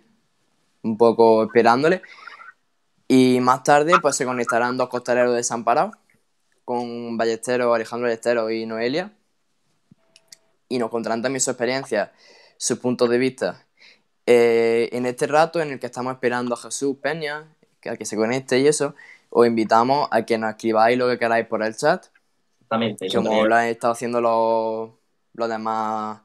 un 0.83 0.99
poco 0.99 1.45
esperándole. 1.45 2.03
Y 3.09 3.41
más 3.41 3.63
tarde 3.63 3.95
pues 4.03 4.17
se 4.17 4.27
conectarán 4.27 4.77
dos 4.77 4.91
costaleros 4.91 5.35
desamparados 5.35 5.97
con 6.67 7.17
Ballesteros, 7.17 7.75
Alejandro 7.75 8.09
Ballesteros 8.09 8.53
y 8.53 8.67
Noelia. 8.67 9.13
Y 10.69 10.79
nos 10.79 10.91
contarán 10.91 11.23
también 11.23 11.41
su 11.41 11.51
experiencia, 11.51 12.13
sus 12.61 12.79
puntos 12.79 13.09
de 13.09 13.17
vista. 13.17 13.65
Eh, 14.27 14.91
en 14.93 15.07
este 15.07 15.27
rato 15.27 15.63
en 15.63 15.71
el 15.71 15.81
que 15.81 15.87
estamos 15.87 16.13
esperando 16.13 16.55
a 16.55 16.59
Jesús 16.59 16.99
Peña, 17.01 17.57
a 17.87 17.97
que 17.97 18.05
se 18.05 18.17
conecte 18.17 18.59
y 18.59 18.67
eso, 18.67 18.95
os 19.31 19.47
invitamos 19.47 20.09
a 20.11 20.27
que 20.27 20.37
nos 20.37 20.51
escribáis 20.51 20.99
lo 20.99 21.09
que 21.09 21.19
queráis 21.19 21.47
por 21.47 21.63
el 21.63 21.75
chat. 21.75 22.07
Exactamente. 22.61 23.09
Como 23.15 23.47
lo 23.47 23.57
han 23.57 23.69
estado 23.69 23.95
haciendo 23.95 24.21
los, 24.21 24.91
los 25.33 25.49
demás 25.49 26.21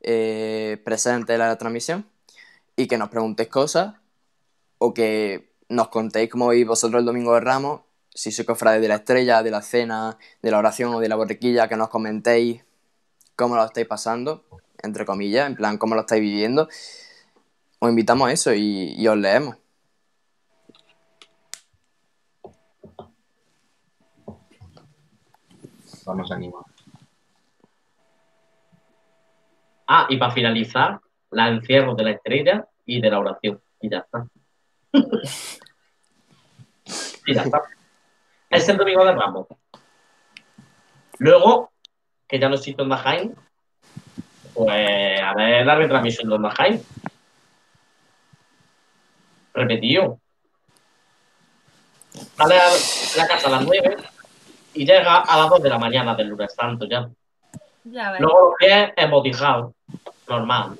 eh, 0.00 0.80
presentes 0.86 1.34
en 1.34 1.40
la 1.40 1.58
transmisión. 1.58 2.06
Y 2.76 2.86
que 2.86 2.96
nos 2.96 3.10
preguntéis 3.10 3.50
cosas 3.50 3.94
o 4.78 4.94
que 4.94 5.52
nos 5.68 5.88
contéis 5.88 6.30
cómo 6.30 6.48
veis 6.48 6.66
vosotros 6.66 7.00
el 7.00 7.06
Domingo 7.06 7.34
de 7.34 7.40
Ramos, 7.40 7.82
si 8.08 8.32
sois 8.32 8.46
cofrades 8.46 8.80
de 8.80 8.88
la 8.88 8.96
estrella, 8.96 9.42
de 9.42 9.50
la 9.50 9.60
cena, 9.60 10.18
de 10.40 10.50
la 10.50 10.58
oración 10.58 10.94
o 10.94 11.00
de 11.00 11.08
la 11.08 11.16
borriquilla, 11.16 11.68
que 11.68 11.76
nos 11.76 11.90
comentéis 11.90 12.64
cómo 13.36 13.54
lo 13.54 13.64
estáis 13.64 13.86
pasando, 13.86 14.44
entre 14.84 15.04
comillas, 15.04 15.46
en 15.46 15.56
plan, 15.56 15.78
cómo 15.78 15.94
lo 15.94 16.02
estáis 16.02 16.22
viviendo. 16.22 16.68
os 17.78 17.90
invitamos 17.90 18.28
a 18.28 18.32
eso 18.32 18.52
y, 18.54 19.06
os 19.06 19.16
leemos. 19.16 19.56
Vamos 26.06 26.30
a 26.30 26.34
animar. 26.34 26.62
Ah, 29.86 30.06
y 30.08 30.16
para 30.18 30.32
finalizar, 30.32 31.00
la 31.30 31.48
encierro 31.48 31.94
de 31.94 32.04
la 32.04 32.10
estrella 32.10 32.68
y 32.84 33.00
de 33.00 33.10
la 33.10 33.18
oración. 33.18 33.60
Y 33.80 33.90
ya 33.90 33.98
está. 33.98 34.26
y 37.26 37.34
ya 37.34 37.42
está. 37.42 37.62
Es 38.50 38.68
el 38.68 38.76
domingo 38.76 39.04
de 39.04 39.12
Ramos. 39.12 39.46
Luego, 41.18 41.72
que 42.28 42.38
ya 42.38 42.48
no 42.48 42.56
existe 42.56 42.82
Onda 42.82 42.98
Jaime, 42.98 43.34
pues 44.54 45.20
a 45.20 45.34
ver 45.34 45.66
la 45.66 45.74
retransmisión 45.74 46.42
de 46.42 46.50
Jaime. 46.50 46.80
Repetido. 49.52 50.18
Sale 52.36 52.58
a 52.58 52.68
la 53.16 53.26
casa 53.26 53.48
a 53.48 53.50
las 53.50 53.64
9 53.64 53.96
y 54.74 54.86
llega 54.86 55.18
a 55.18 55.38
las 55.38 55.50
2 55.50 55.62
de 55.62 55.68
la 55.68 55.78
mañana 55.78 56.14
del 56.14 56.28
lunes 56.28 56.54
santo 56.54 56.86
ya. 56.86 57.08
Ya. 57.84 58.18
Luego 58.18 58.50
lo 58.50 58.54
que 58.58 58.82
es 58.82 58.92
embotijado. 58.96 59.74
Normal. 60.28 60.78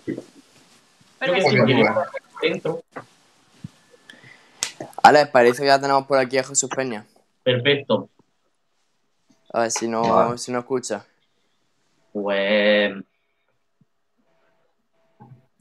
Pero 1.19 1.35
Yo 1.35 1.67
que 1.67 1.75
sí, 1.75 1.85
dentro. 2.41 2.83
Alex, 5.03 5.31
parece 5.31 5.63
que 5.63 5.69
ya 5.69 5.81
tenemos 5.81 6.07
por 6.07 6.19
aquí 6.19 6.39
a 6.39 6.45
Jesús 6.45 6.71
Peña. 6.75 7.05
Perfecto. 7.43 8.09
A 9.53 9.61
ver 9.61 9.71
si 9.71 9.87
no, 9.87 10.37
si 10.39 10.51
no 10.51 10.61
escucha. 10.61 11.05
Pues 12.13 12.95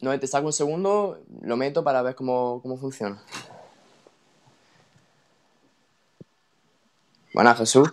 No, 0.04 0.20
te 0.20 0.28
saco 0.28 0.48
un 0.48 0.52
segundo, 0.52 1.24
lo 1.44 1.56
meto 1.56 1.82
para 1.82 2.02
ver 2.02 2.14
cómo, 2.14 2.60
cómo 2.62 2.76
funciona. 2.78 3.24
Buenas, 7.34 7.58
Jesús. 7.58 7.90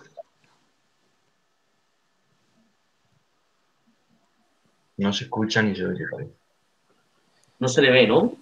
No 4.97 5.13
se 5.13 5.23
escucha 5.23 5.61
ni 5.61 5.73
se 5.73 5.85
oye. 5.85 6.03
no 7.59 7.69
se 7.69 7.81
le 7.81 7.91
ve, 7.91 8.05
¿no? 8.05 8.33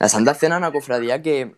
La 0.00 0.08
Santa 0.08 0.34
Cena 0.34 0.54
es 0.56 0.58
una 0.60 0.72
cofradía 0.72 1.20
que, 1.20 1.54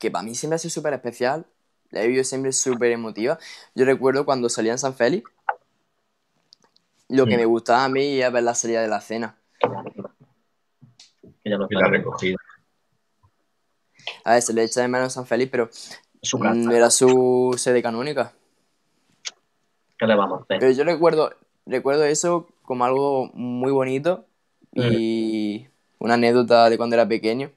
que 0.00 0.10
para 0.10 0.24
mí 0.24 0.34
siempre 0.34 0.56
ha 0.56 0.58
sido 0.58 0.72
súper 0.72 0.92
especial. 0.94 1.46
La 1.90 2.02
he 2.02 2.06
vivido 2.06 2.24
siempre 2.24 2.50
súper 2.52 2.90
emotiva. 2.90 3.38
Yo 3.76 3.84
recuerdo 3.84 4.24
cuando 4.24 4.48
salía 4.48 4.72
en 4.72 4.78
San 4.78 4.94
Félix, 4.94 5.30
lo 7.08 7.24
que 7.26 7.36
Mm. 7.36 7.40
me 7.40 7.44
gustaba 7.44 7.84
a 7.84 7.88
mí 7.88 8.18
era 8.18 8.30
ver 8.30 8.42
la 8.42 8.54
salida 8.56 8.82
de 8.82 8.88
la 8.88 9.00
cena. 9.00 9.36
Que 11.44 11.50
ya 11.50 11.56
no 11.56 11.68
Y 11.70 11.74
la 11.74 11.86
recogida. 11.88 12.36
A 14.24 14.32
ver, 14.32 14.42
se 14.42 14.52
le 14.52 14.64
echa 14.64 14.80
de 14.80 14.88
menos 14.88 15.12
San 15.12 15.26
Félix, 15.26 15.50
pero 15.52 15.70
Su 16.20 16.38
mm, 16.38 16.72
era 16.72 16.90
su 16.90 17.54
sede 17.58 17.80
canónica. 17.80 18.32
¿Qué 19.98 20.06
le 20.06 20.16
vamos 20.16 20.40
a 20.40 20.42
hacer? 20.42 20.58
Pero 20.58 20.72
yo 20.72 20.82
recuerdo, 20.82 21.32
recuerdo 21.64 22.04
eso 22.04 22.48
como 22.62 22.84
algo 22.84 23.30
muy 23.34 23.70
bonito 23.70 24.26
y 24.72 25.68
una 26.02 26.14
anécdota 26.14 26.68
de 26.68 26.76
cuando 26.76 26.96
era 26.96 27.06
pequeño. 27.06 27.52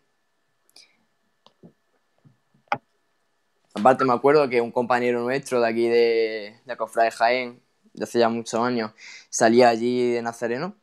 Aparte 3.74 4.06
me 4.06 4.14
acuerdo 4.14 4.48
que 4.48 4.62
un 4.62 4.72
compañero 4.72 5.20
nuestro 5.22 5.60
de 5.60 5.68
aquí 5.68 5.88
de, 5.88 6.60
de 6.64 6.78
Cofrade 6.78 7.10
Jaén, 7.10 7.60
de 7.93 8.04
hace 8.04 8.20
ya 8.20 8.30
muchos 8.30 8.62
años, 8.62 8.91
salía 9.30 9.70
allí 9.70 10.12
de 10.12 10.22
Nazareno. 10.22 10.76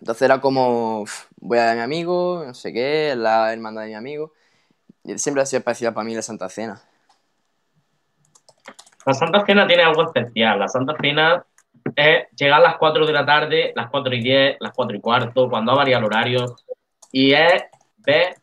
Entonces 0.00 0.20
era 0.20 0.42
como, 0.42 1.06
voy 1.40 1.58
a 1.58 1.62
ver 1.62 1.70
a 1.70 1.74
mi 1.76 1.80
amigo, 1.80 2.44
no 2.46 2.52
sé 2.52 2.74
qué, 2.74 3.14
la 3.16 3.50
hermandad 3.52 3.82
de 3.82 3.88
mi 3.88 3.94
amigo. 3.94 4.34
Y 5.04 5.16
siempre 5.16 5.42
ha 5.42 5.46
sido 5.46 5.60
especial 5.60 5.94
para 5.94 6.04
mí 6.04 6.14
la 6.14 6.20
Santa 6.20 6.50
Cena. 6.50 6.82
La 9.06 9.14
Santa 9.14 9.46
Cena 9.46 9.66
tiene 9.66 9.82
algo 9.82 10.04
especial. 10.04 10.58
La 10.58 10.68
Santa 10.68 10.94
Cena 11.00 11.42
es 11.96 12.26
llegar 12.36 12.60
a 12.60 12.64
las 12.64 12.76
4 12.76 13.06
de 13.06 13.12
la 13.12 13.24
tarde, 13.26 13.72
las 13.74 13.90
4 13.90 14.14
y 14.14 14.22
10, 14.22 14.56
las 14.60 14.72
4 14.74 14.96
y 14.96 15.00
cuarto, 15.00 15.48
cuando 15.48 15.72
ha 15.72 15.76
variado 15.76 16.00
el 16.00 16.06
horario. 16.06 16.56
Y 17.12 17.32
es 17.32 17.64
ver 17.98 18.36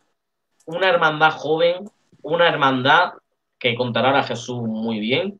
una 0.65 0.89
hermandad 0.89 1.31
joven, 1.31 1.89
una 2.21 2.47
hermandad 2.47 3.13
que 3.59 3.75
contará 3.75 4.17
a 4.17 4.23
Jesús 4.23 4.61
muy 4.61 4.99
bien, 4.99 5.39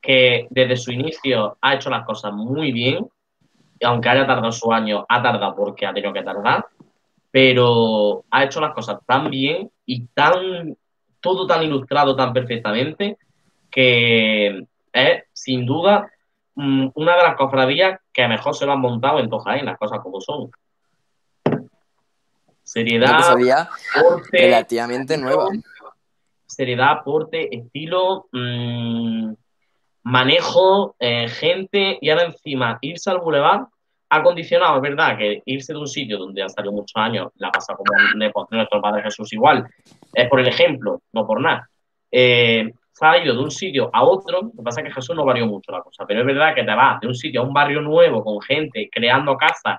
que 0.00 0.46
desde 0.50 0.76
su 0.76 0.92
inicio 0.92 1.58
ha 1.60 1.74
hecho 1.74 1.90
las 1.90 2.04
cosas 2.04 2.32
muy 2.32 2.72
bien, 2.72 3.06
y 3.78 3.84
aunque 3.84 4.08
haya 4.08 4.26
tardado 4.26 4.52
su 4.52 4.72
año, 4.72 5.04
ha 5.08 5.22
tardado 5.22 5.56
porque 5.56 5.86
ha 5.86 5.92
tenido 5.92 6.12
que 6.12 6.22
tardar, 6.22 6.66
pero 7.30 8.24
ha 8.30 8.44
hecho 8.44 8.60
las 8.60 8.74
cosas 8.74 8.98
tan 9.06 9.30
bien 9.30 9.70
y 9.86 10.06
tan 10.08 10.76
todo 11.20 11.46
tan 11.46 11.62
ilustrado 11.62 12.14
tan 12.14 12.32
perfectamente 12.32 13.16
que 13.70 14.66
es 14.92 15.24
sin 15.32 15.64
duda 15.64 16.11
mm, 16.54 16.88
una 16.94 17.16
de 17.16 17.22
las 17.22 17.36
cofradías 17.36 18.00
que 18.12 18.28
mejor 18.28 18.54
se 18.54 18.66
lo 18.66 18.72
han 18.72 18.80
montado 18.80 19.18
en 19.18 19.28
Tojaén, 19.28 19.66
las 19.66 19.78
cosas 19.78 20.00
como 20.00 20.20
son. 20.20 20.50
Seriedad, 22.62 23.16
cofradía 23.16 23.68
porte, 23.94 24.38
relativamente 24.38 25.18
nueva. 25.18 25.48
seriedad, 26.46 27.02
porte, 27.04 27.54
estilo, 27.54 28.28
mm, 28.32 29.32
manejo, 30.04 30.94
eh, 30.98 31.28
gente 31.28 31.98
y 32.00 32.10
ahora 32.10 32.24
encima 32.24 32.78
irse 32.80 33.10
al 33.10 33.18
bulevar 33.18 33.66
ha 34.12 34.22
condicionado, 34.22 34.76
es 34.76 34.82
verdad, 34.82 35.16
que 35.16 35.42
irse 35.46 35.72
de 35.72 35.78
un 35.78 35.88
sitio 35.88 36.18
donde 36.18 36.42
han 36.42 36.50
salido 36.50 36.72
muchos 36.72 36.92
años, 36.96 37.32
la 37.36 37.50
pasa 37.50 37.74
como 37.74 37.90
nuestro 38.50 38.82
Padre 38.82 39.02
Jesús 39.02 39.32
igual, 39.32 39.66
es 40.12 40.28
por 40.28 40.38
el 40.38 40.48
ejemplo, 40.48 41.00
no 41.12 41.26
por 41.26 41.40
nada. 41.40 41.66
Eh, 42.10 42.74
ha 43.10 43.18
ido 43.18 43.34
de 43.34 43.40
un 43.42 43.50
sitio 43.50 43.90
a 43.92 44.04
otro, 44.04 44.42
lo 44.42 44.50
que 44.50 44.62
pasa 44.62 44.80
es 44.80 44.86
que 44.88 44.92
Jesús 44.94 45.14
no 45.16 45.24
varió 45.24 45.46
mucho 45.46 45.72
la 45.72 45.82
cosa, 45.82 46.04
pero 46.06 46.20
es 46.20 46.26
verdad 46.26 46.54
que 46.54 46.62
te 46.64 46.74
vas 46.74 47.00
de 47.00 47.06
un 47.08 47.14
sitio 47.14 47.40
a 47.40 47.44
un 47.44 47.52
barrio 47.52 47.80
nuevo 47.80 48.22
con 48.24 48.40
gente, 48.40 48.88
creando 48.90 49.36
casas, 49.36 49.78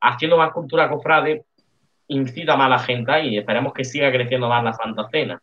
haciendo 0.00 0.36
más 0.36 0.52
cultura 0.52 0.88
cofrade, 0.88 1.44
incita 2.08 2.56
más 2.56 2.66
a 2.66 2.70
la 2.70 2.78
gente 2.78 3.12
ahí 3.12 3.28
y 3.34 3.38
esperemos 3.38 3.72
que 3.72 3.84
siga 3.84 4.10
creciendo 4.10 4.48
más 4.48 4.64
la 4.64 4.72
Santa 4.72 5.08
Cena. 5.10 5.40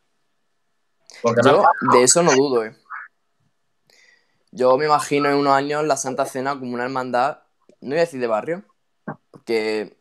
Porque 1.21 1.41
no- 1.43 1.51
Yo 1.51 1.63
de 1.93 2.03
eso 2.03 2.21
no 2.23 2.31
dudo, 2.31 2.65
eh. 2.65 2.75
Yo 4.51 4.77
me 4.77 4.85
imagino 4.85 5.29
en 5.29 5.35
unos 5.35 5.53
años 5.53 5.83
la 5.85 5.97
Santa 5.97 6.25
Cena 6.25 6.57
como 6.57 6.73
una 6.73 6.83
hermandad, 6.83 7.39
no 7.81 7.89
voy 7.89 7.97
a 7.97 8.01
decir 8.01 8.19
de 8.19 8.27
barrio, 8.27 8.63
porque 9.31 9.97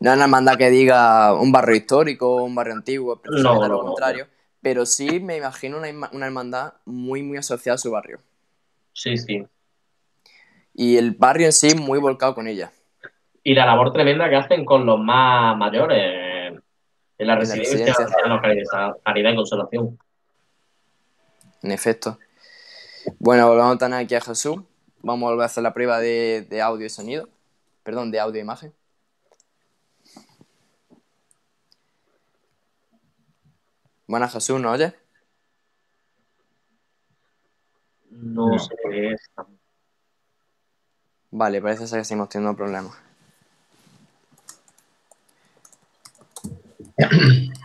no 0.00 0.10
es 0.10 0.16
una 0.16 0.24
hermandad 0.24 0.56
que 0.56 0.70
diga 0.70 1.34
un 1.34 1.50
barrio 1.50 1.76
histórico, 1.76 2.44
un 2.44 2.54
barrio 2.54 2.74
antiguo, 2.74 3.20
precisamente 3.20 3.62
No, 3.62 3.68
lo 3.68 3.76
no, 3.78 3.82
no. 3.82 3.88
contrario, 3.88 4.26
pero 4.62 4.86
sí 4.86 5.20
me 5.20 5.36
imagino 5.36 5.76
una, 5.76 6.26
hermandad 6.26 6.74
muy, 6.84 7.22
muy 7.22 7.36
asociada 7.36 7.74
a 7.74 7.78
su 7.78 7.90
barrio. 7.90 8.20
Sí, 8.92 9.16
sí. 9.16 9.44
Y 10.72 10.96
el 10.96 11.10
barrio 11.10 11.46
en 11.46 11.52
sí 11.52 11.74
muy 11.74 11.98
volcado 11.98 12.34
con 12.34 12.46
ella. 12.46 12.72
Y 13.42 13.54
la 13.54 13.66
labor 13.66 13.92
tremenda 13.92 14.30
que 14.30 14.36
hacen 14.36 14.64
con 14.64 14.86
los 14.86 15.00
más 15.00 15.56
mayores 15.58 16.54
en 17.18 17.26
la 17.26 17.34
la 17.34 17.40
residencia, 17.40 17.94
caridad, 18.40 18.96
caridad 19.04 19.32
y 19.32 19.36
consolación. 19.36 19.98
En 21.62 21.72
efecto. 21.72 22.18
Bueno, 23.18 23.48
volvemos 23.48 23.74
a 23.74 23.78
tener 23.78 23.98
aquí 23.98 24.14
a 24.14 24.20
Jesús. 24.20 24.58
Vamos 25.02 25.26
a 25.26 25.30
volver 25.30 25.42
a 25.42 25.46
hacer 25.46 25.64
la 25.64 25.74
prueba 25.74 25.98
de, 25.98 26.46
de 26.48 26.62
audio 26.62 26.86
y 26.86 26.90
sonido. 26.90 27.28
Perdón, 27.82 28.12
de 28.12 28.20
audio 28.20 28.38
e 28.38 28.42
imagen. 28.42 28.72
Buenas, 34.12 34.30
Jesús, 34.34 34.60
¿no 34.60 34.72
oyes? 34.72 34.92
No, 38.10 38.48
No. 38.50 38.58
sé 38.58 38.74
qué 38.90 39.12
es. 39.12 39.22
Vale, 41.30 41.62
parece 41.62 41.86
ser 41.86 42.00
que 42.00 42.04
seguimos 42.04 42.28
teniendo 42.28 42.54
problemas. 42.54 42.94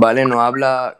Vale, 0.00 0.24
nos 0.24 0.38
habla 0.38 0.96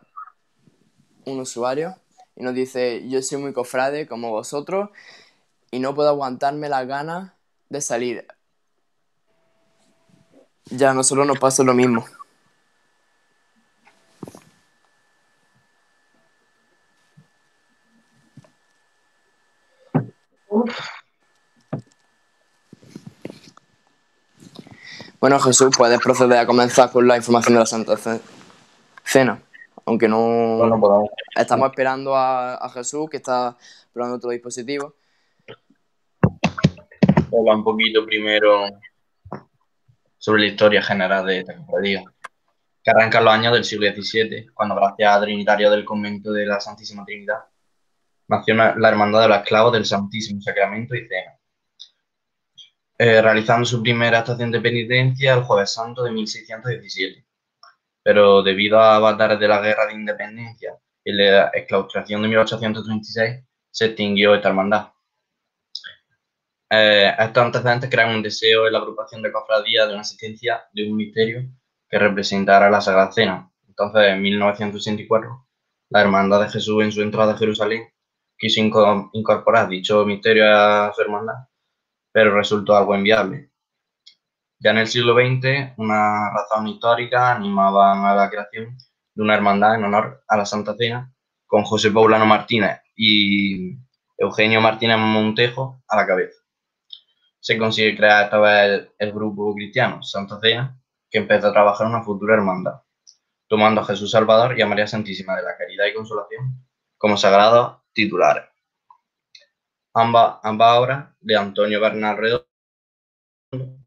un 1.24 1.38
usuario 1.38 1.94
y 2.34 2.42
nos 2.42 2.52
dice, 2.52 3.08
yo 3.08 3.22
soy 3.22 3.38
muy 3.38 3.52
cofrade 3.52 4.08
como 4.08 4.30
vosotros 4.30 4.90
y 5.70 5.78
no 5.78 5.94
puedo 5.94 6.08
aguantarme 6.08 6.68
las 6.68 6.84
ganas 6.88 7.32
de 7.68 7.80
salir. 7.80 8.26
Ya, 10.64 10.90
a 10.90 10.94
nosotros 10.94 11.28
nos 11.28 11.38
pasa 11.38 11.62
lo 11.62 11.74
mismo. 11.74 12.04
Bueno, 25.20 25.38
Jesús, 25.38 25.70
puedes 25.76 26.00
proceder 26.00 26.38
a 26.38 26.46
comenzar 26.46 26.90
con 26.90 27.06
la 27.06 27.16
información 27.16 27.54
de 27.54 27.60
la 27.60 27.66
Santa 27.66 27.96
Cena. 29.08 29.42
Aunque 29.86 30.06
no. 30.06 30.60
Estamos 31.34 31.70
esperando 31.70 32.14
a, 32.14 32.68
Jesús, 32.74 33.08
que 33.08 33.16
está 33.16 33.56
probando 33.92 34.16
otro 34.16 34.30
dispositivo. 34.30 34.94
Habla 37.32 37.56
un 37.56 37.64
poquito 37.64 38.04
primero 38.04 38.66
sobre 40.18 40.42
la 40.42 40.48
historia 40.48 40.82
general 40.82 41.24
de 41.24 41.38
esta 41.38 41.56
cofradía, 41.56 42.04
que 42.82 42.90
arranca 42.90 43.18
en 43.18 43.24
los 43.24 43.34
años 43.34 43.52
del 43.54 43.64
siglo 43.64 43.86
XVII, 43.86 44.50
cuando 44.52 44.74
gracias 44.74 45.16
a 45.16 45.20
Trinitario 45.20 45.70
del 45.70 45.84
convento 45.84 46.32
de 46.32 46.44
la 46.44 46.60
Santísima 46.60 47.04
Trinidad 47.04 47.44
nació 48.28 48.54
la 48.54 48.88
Hermandad 48.88 49.22
de 49.22 49.28
los 49.28 49.38
Esclavos 49.38 49.72
del 49.72 49.86
Santísimo 49.86 50.42
Sacramento 50.42 50.94
y 50.94 51.08
Cena 51.08 51.38
eh, 52.98 53.22
realizando 53.22 53.64
su 53.64 53.80
primera 53.80 54.18
estación 54.18 54.50
de 54.50 54.60
penitencia 54.60 55.34
el 55.34 55.44
Jueves 55.44 55.72
Santo 55.72 56.02
de 56.02 56.10
1617. 56.10 57.27
Pero 58.02 58.42
debido 58.42 58.80
a 58.80 58.96
avatares 58.96 59.38
de 59.38 59.48
la 59.48 59.60
Guerra 59.60 59.86
de 59.86 59.94
Independencia 59.94 60.78
y 61.04 61.12
la 61.12 61.50
exclaustración 61.52 62.22
de 62.22 62.28
1836, 62.28 63.44
se 63.70 63.84
extinguió 63.86 64.34
esta 64.34 64.48
hermandad. 64.48 64.92
Eh, 66.70 67.12
estos 67.18 67.44
antecedentes 67.44 67.90
crean 67.90 68.14
un 68.14 68.22
deseo 68.22 68.66
en 68.66 68.72
la 68.72 68.78
agrupación 68.78 69.22
de 69.22 69.32
cofradías 69.32 69.86
de 69.86 69.94
una 69.94 70.02
asistencia 70.02 70.64
de 70.72 70.90
un 70.90 70.96
misterio 70.96 71.42
que 71.88 71.98
representara 71.98 72.70
la 72.70 72.80
Sagrada 72.80 73.12
Cena. 73.12 73.50
Entonces, 73.66 74.08
en 74.08 74.20
1964, 74.20 75.46
la 75.90 76.00
Hermandad 76.00 76.42
de 76.42 76.50
Jesús 76.50 76.82
en 76.82 76.92
su 76.92 77.02
entrada 77.02 77.32
a 77.32 77.38
Jerusalén 77.38 77.88
quiso 78.36 78.60
incorporar 79.12 79.68
dicho 79.68 80.04
misterio 80.04 80.44
a 80.46 80.92
su 80.94 81.02
hermandad 81.02 81.48
pero 82.12 82.34
resultó 82.34 82.76
algo 82.76 82.96
inviable. 82.96 83.47
Ya 84.60 84.70
en 84.72 84.78
el 84.78 84.88
siglo 84.88 85.14
XX, 85.14 85.74
una 85.76 86.30
razón 86.32 86.66
histórica 86.68 87.32
animaba 87.32 88.10
a 88.10 88.14
la 88.14 88.28
creación 88.30 88.76
de 89.14 89.22
una 89.22 89.34
hermandad 89.34 89.76
en 89.76 89.84
honor 89.84 90.22
a 90.26 90.36
la 90.36 90.44
Santa 90.44 90.74
Cena, 90.76 91.12
con 91.46 91.64
José 91.64 91.90
Paulano 91.90 92.26
Martínez 92.26 92.80
y 92.96 93.76
Eugenio 94.16 94.60
Martínez 94.60 94.98
Montejo 94.98 95.82
a 95.88 95.96
la 95.96 96.06
cabeza. 96.06 96.38
Se 97.40 97.56
consigue 97.56 97.96
crear 97.96 98.24
esta 98.24 98.38
vez 98.38 98.88
el, 98.98 99.12
grupo 99.12 99.54
cristiano 99.54 100.02
Santa 100.02 100.40
Cena, 100.40 100.78
que 101.10 101.18
empezó 101.18 101.48
a 101.48 101.52
trabajar 101.52 101.86
una 101.86 102.02
futura 102.02 102.34
hermandad, 102.34 102.82
tomando 103.46 103.80
a 103.80 103.84
Jesús 103.84 104.10
Salvador 104.10 104.58
y 104.58 104.62
a 104.62 104.66
María 104.66 104.86
Santísima 104.86 105.36
de 105.36 105.42
la 105.42 105.56
Caridad 105.56 105.86
y 105.86 105.94
Consolación 105.94 106.66
como 106.98 107.16
sagrados 107.16 107.78
titulares 107.92 108.44
ambas, 109.94 110.38
obras 110.44 111.08
de 111.20 111.36
Antonio 111.36 111.80
Bernal 111.80 112.16
Redondo 112.16 113.77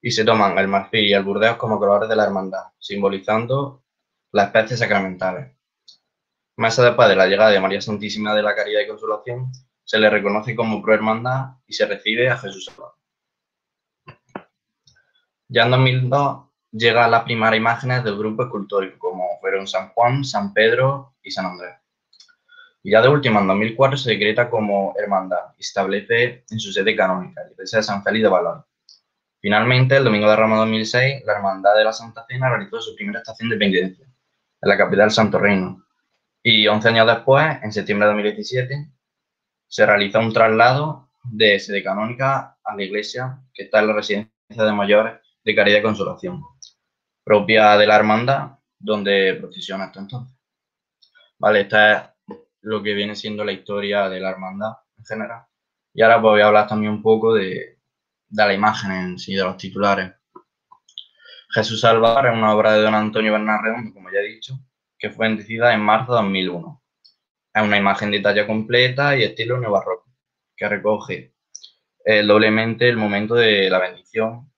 y 0.00 0.10
se 0.10 0.24
toman 0.24 0.58
el 0.58 0.68
marfil 0.68 1.04
y 1.04 1.12
el 1.12 1.24
burdeos 1.24 1.56
como 1.56 1.78
colores 1.78 2.08
de 2.08 2.16
la 2.16 2.24
hermandad, 2.24 2.64
simbolizando 2.78 3.82
las 4.32 4.46
especies 4.46 4.80
sacramentales. 4.80 5.52
Más 6.56 6.76
después 6.76 7.08
de 7.08 7.16
la 7.16 7.26
llegada 7.26 7.50
de 7.50 7.60
María 7.60 7.80
Santísima 7.80 8.34
de 8.34 8.42
la 8.42 8.54
Caridad 8.54 8.80
y 8.80 8.88
Consolación, 8.88 9.50
se 9.84 9.98
le 9.98 10.10
reconoce 10.10 10.54
como 10.54 10.82
prohermandad 10.82 11.56
y 11.66 11.72
se 11.72 11.86
recibe 11.86 12.28
a 12.28 12.36
Jesús 12.36 12.66
Salvador. 12.66 12.96
Ya 15.48 15.64
en 15.64 15.70
2002 15.70 16.44
llegan 16.72 17.10
las 17.10 17.22
primeras 17.22 17.56
imágenes 17.56 18.04
del 18.04 18.18
grupo 18.18 18.42
escultórico, 18.42 18.98
como 18.98 19.38
fueron 19.40 19.66
San 19.66 19.88
Juan, 19.90 20.24
San 20.24 20.52
Pedro 20.52 21.14
y 21.22 21.30
San 21.30 21.46
Andrés. 21.46 21.76
Y 22.82 22.90
ya 22.90 23.02
de 23.02 23.08
última, 23.08 23.40
en 23.40 23.46
2004, 23.46 23.96
se 23.96 24.10
decreta 24.10 24.50
como 24.50 24.94
hermandad 24.98 25.54
y 25.56 25.62
establece 25.62 26.44
en 26.50 26.60
su 26.60 26.72
sede 26.72 26.94
canónica, 26.94 27.42
la 27.44 27.52
iglesia 27.52 27.78
de 27.78 27.82
San 27.82 28.02
Félix 28.02 28.22
de 28.24 28.28
Balón. 28.28 28.64
Finalmente, 29.40 29.96
el 29.96 30.04
domingo 30.04 30.28
de 30.28 30.36
Rama 30.36 30.56
2006, 30.56 31.24
la 31.24 31.34
Hermandad 31.34 31.76
de 31.76 31.84
la 31.84 31.92
Santa 31.92 32.26
Cena 32.28 32.48
realizó 32.48 32.80
su 32.80 32.96
primera 32.96 33.20
estación 33.20 33.48
de 33.48 33.56
penitencia, 33.56 34.04
en 34.04 34.68
la 34.68 34.76
capital 34.76 35.10
Santo 35.10 35.38
Reino. 35.38 35.84
Y 36.42 36.66
11 36.66 36.88
años 36.88 37.06
después, 37.06 37.44
en 37.62 37.72
septiembre 37.72 38.08
de 38.08 38.14
2017, 38.14 38.92
se 39.68 39.86
realiza 39.86 40.18
un 40.18 40.32
traslado 40.32 41.10
de 41.22 41.58
sede 41.60 41.84
canónica 41.84 42.58
a 42.64 42.74
la 42.74 42.82
iglesia 42.82 43.38
que 43.54 43.64
está 43.64 43.80
en 43.80 43.88
la 43.88 43.92
residencia 43.92 44.32
de 44.48 44.72
mayores 44.72 45.20
de 45.44 45.54
Caridad 45.54 45.78
y 45.78 45.82
Consolación, 45.82 46.42
propia 47.22 47.76
de 47.76 47.86
la 47.86 47.96
hermandad, 47.96 48.58
donde 48.78 49.34
procesiona 49.34 49.84
hasta 49.84 50.00
entonces. 50.00 50.36
Vale, 51.38 51.60
esta 51.60 52.16
es 52.26 52.36
lo 52.62 52.82
que 52.82 52.94
viene 52.94 53.14
siendo 53.14 53.44
la 53.44 53.52
historia 53.52 54.08
de 54.08 54.18
la 54.18 54.30
hermandad 54.30 54.72
en 54.96 55.04
general. 55.04 55.42
Y 55.94 56.02
ahora 56.02 56.20
pues 56.20 56.32
voy 56.32 56.40
a 56.40 56.46
hablar 56.46 56.66
también 56.66 56.92
un 56.92 57.02
poco 57.02 57.34
de, 57.34 57.77
la 58.30 58.52
imagen 58.52 58.92
en 58.92 59.18
sí, 59.18 59.34
de 59.34 59.44
los 59.44 59.56
titulares. 59.56 60.12
Jesús 61.50 61.80
Salvador 61.80 62.26
es 62.26 62.34
una 62.34 62.54
obra 62.54 62.74
de 62.74 62.82
don 62.82 62.94
Antonio 62.94 63.32
Bernal 63.32 63.60
Redondo, 63.62 63.94
como 63.94 64.10
ya 64.10 64.18
he 64.18 64.34
dicho, 64.34 64.58
que 64.98 65.10
fue 65.10 65.28
bendecida 65.28 65.72
en 65.72 65.80
marzo 65.80 66.12
de 66.12 66.22
2001. 66.22 66.82
Es 67.54 67.62
una 67.62 67.78
imagen 67.78 68.10
de 68.10 68.20
talla 68.20 68.46
completa 68.46 69.16
y 69.16 69.22
estilo 69.22 69.58
neobarroco, 69.58 70.06
que 70.56 70.68
recoge 70.68 71.34
eh, 72.04 72.22
doblemente 72.22 72.88
el 72.88 72.96
momento 72.96 73.34
de 73.34 73.70
la 73.70 73.78
bendición 73.78 74.52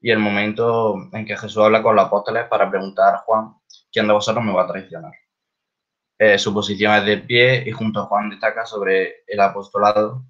y 0.00 0.10
el 0.10 0.18
momento 0.18 0.96
en 1.12 1.26
que 1.26 1.36
Jesús 1.36 1.58
habla 1.58 1.82
con 1.82 1.96
los 1.96 2.06
apóstoles 2.06 2.46
para 2.48 2.70
preguntar 2.70 3.14
a 3.14 3.18
Juan, 3.18 3.54
¿quién 3.92 4.06
de 4.06 4.14
vosotros 4.14 4.44
me 4.44 4.52
va 4.52 4.62
a 4.62 4.66
traicionar? 4.66 5.12
Eh, 6.18 6.38
su 6.38 6.52
posición 6.52 6.94
es 6.96 7.04
de 7.06 7.18
pie 7.18 7.64
y 7.66 7.72
junto 7.72 8.00
a 8.00 8.06
Juan 8.06 8.30
destaca 8.30 8.64
sobre 8.66 9.24
el 9.26 9.40
apostolado, 9.40 10.24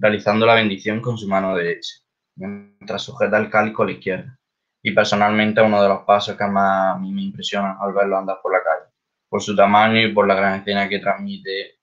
realizando 0.00 0.46
la 0.46 0.54
bendición 0.54 1.00
con 1.00 1.18
su 1.18 1.28
mano 1.28 1.54
derecha, 1.54 1.96
mientras 2.36 3.02
sujeta 3.02 3.36
el 3.38 3.50
cáliz 3.50 3.74
con 3.74 3.86
la 3.86 3.92
izquierda. 3.92 4.38
Y 4.82 4.92
personalmente 4.92 5.60
uno 5.60 5.82
de 5.82 5.88
los 5.88 6.04
pasos 6.04 6.36
que 6.36 6.46
más 6.46 6.96
a 6.96 6.98
mí 6.98 7.12
me 7.12 7.22
impresiona 7.22 7.76
al 7.78 7.92
verlo 7.92 8.16
andar 8.16 8.38
por 8.42 8.52
la 8.52 8.62
calle, 8.62 8.90
por 9.28 9.42
su 9.42 9.54
tamaño 9.54 10.00
y 10.00 10.12
por 10.14 10.26
la 10.26 10.34
gran 10.34 10.60
escena 10.60 10.88
que 10.88 11.00
transmite 11.00 11.80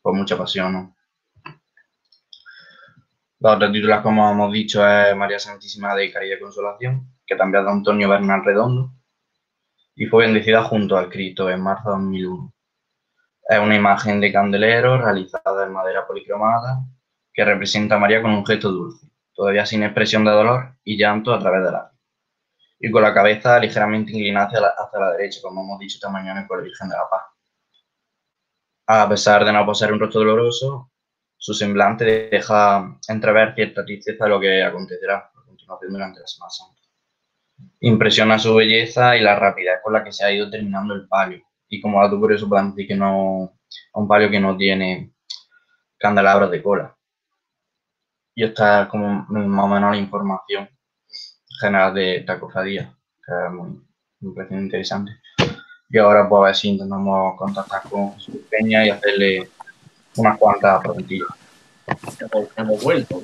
con 0.00 0.16
mucha 0.16 0.38
pasión. 0.38 0.72
¿no? 0.72 0.96
Los 3.40 3.56
otros 3.56 3.72
títulos, 3.72 4.00
como 4.00 4.30
hemos 4.30 4.52
dicho, 4.52 4.86
es 4.88 5.14
María 5.14 5.38
Santísima 5.38 5.94
de 5.94 6.10
Caridad 6.10 6.36
y 6.38 6.40
Consolación, 6.40 7.14
que 7.26 7.36
también 7.36 7.62
es 7.62 7.66
de 7.66 7.72
Antonio 7.72 8.08
Bernal 8.08 8.42
Redondo, 8.42 8.92
y 9.94 10.06
fue 10.06 10.24
bendecida 10.24 10.64
junto 10.64 10.96
al 10.96 11.10
Cristo 11.10 11.50
en 11.50 11.62
marzo 11.62 11.90
de 11.90 11.96
2001. 11.96 12.54
Es 13.50 13.58
una 13.58 13.76
imagen 13.76 14.20
de 14.20 14.32
candelero 14.32 14.96
realizada 14.96 15.66
en 15.66 15.72
madera 15.72 16.06
policromada 16.06 16.84
que 17.40 17.44
representa 17.46 17.94
a 17.94 17.98
María 17.98 18.20
con 18.20 18.32
un 18.32 18.44
gesto 18.44 18.70
dulce, 18.70 19.06
todavía 19.32 19.64
sin 19.64 19.82
expresión 19.82 20.26
de 20.26 20.30
dolor 20.30 20.76
y 20.84 20.98
llanto 20.98 21.32
a 21.32 21.38
través 21.38 21.64
del 21.64 21.72
la 21.72 21.90
y 22.78 22.90
con 22.90 23.02
la 23.02 23.14
cabeza 23.14 23.58
ligeramente 23.58 24.12
inclinada 24.12 24.74
hacia 24.76 25.00
la, 25.00 25.12
derecha, 25.12 25.40
como 25.42 25.62
hemos 25.62 25.78
dicho 25.78 25.96
esta 25.96 26.10
mañana 26.10 26.44
por 26.46 26.58
la 26.58 26.64
Virgen 26.64 26.90
de 26.90 26.96
la 26.96 27.08
Paz. 27.08 27.22
A 28.88 29.08
pesar 29.08 29.46
de 29.46 29.54
no 29.54 29.64
poseer 29.64 29.90
un 29.90 30.00
rostro 30.00 30.20
doloroso, 30.20 30.90
su 31.38 31.54
semblante 31.54 32.28
deja 32.30 32.98
entrever 33.08 33.54
cierta 33.54 33.86
tristeza 33.86 34.24
de 34.24 34.30
lo 34.30 34.38
que 34.38 34.62
acontecerá 34.62 35.30
a 35.34 35.42
continuación 35.46 35.92
durante 35.94 36.20
la 36.20 36.26
Semana 36.26 36.50
Santa. 36.50 36.80
Impresiona 37.80 38.38
su 38.38 38.54
belleza 38.54 39.16
y 39.16 39.22
la 39.22 39.34
rapidez 39.34 39.80
con 39.82 39.94
la 39.94 40.04
que 40.04 40.12
se 40.12 40.26
ha 40.26 40.32
ido 40.32 40.50
terminando 40.50 40.92
el 40.92 41.08
palio, 41.08 41.42
y 41.70 41.80
como 41.80 42.02
dato 42.02 42.20
curioso 42.20 42.46
podemos 42.50 42.74
decir 42.74 42.88
que 42.88 42.96
no 42.96 43.54
un 43.94 44.08
palio 44.08 44.30
que 44.30 44.40
no 44.40 44.58
tiene 44.58 45.14
candelabros 45.98 46.50
de 46.50 46.62
cola. 46.62 46.96
Y 48.40 48.44
esta 48.44 48.84
es 48.84 48.88
como 48.88 49.26
más 49.28 49.64
o 49.66 49.68
menos 49.68 49.90
la 49.90 49.98
información 49.98 50.66
general 51.60 51.92
de 51.92 52.16
esta 52.16 52.40
cofradía, 52.40 52.90
que 53.22 53.32
es 53.34 53.52
muy, 53.52 53.82
muy 54.20 54.58
interesante. 54.58 55.12
Y 55.90 55.98
ahora 55.98 56.26
pues 56.26 56.40
a 56.40 56.44
ver 56.46 56.54
si 56.54 56.68
intentamos 56.70 57.36
contactar 57.36 57.82
con 57.82 58.18
su 58.18 58.40
peña 58.48 58.86
y 58.86 58.88
hacerle 58.88 59.46
unas 60.16 60.38
cuantas 60.38 60.80
preguntillas. 60.80 61.28
Hemos 62.56 62.82
vuelto. 62.82 63.22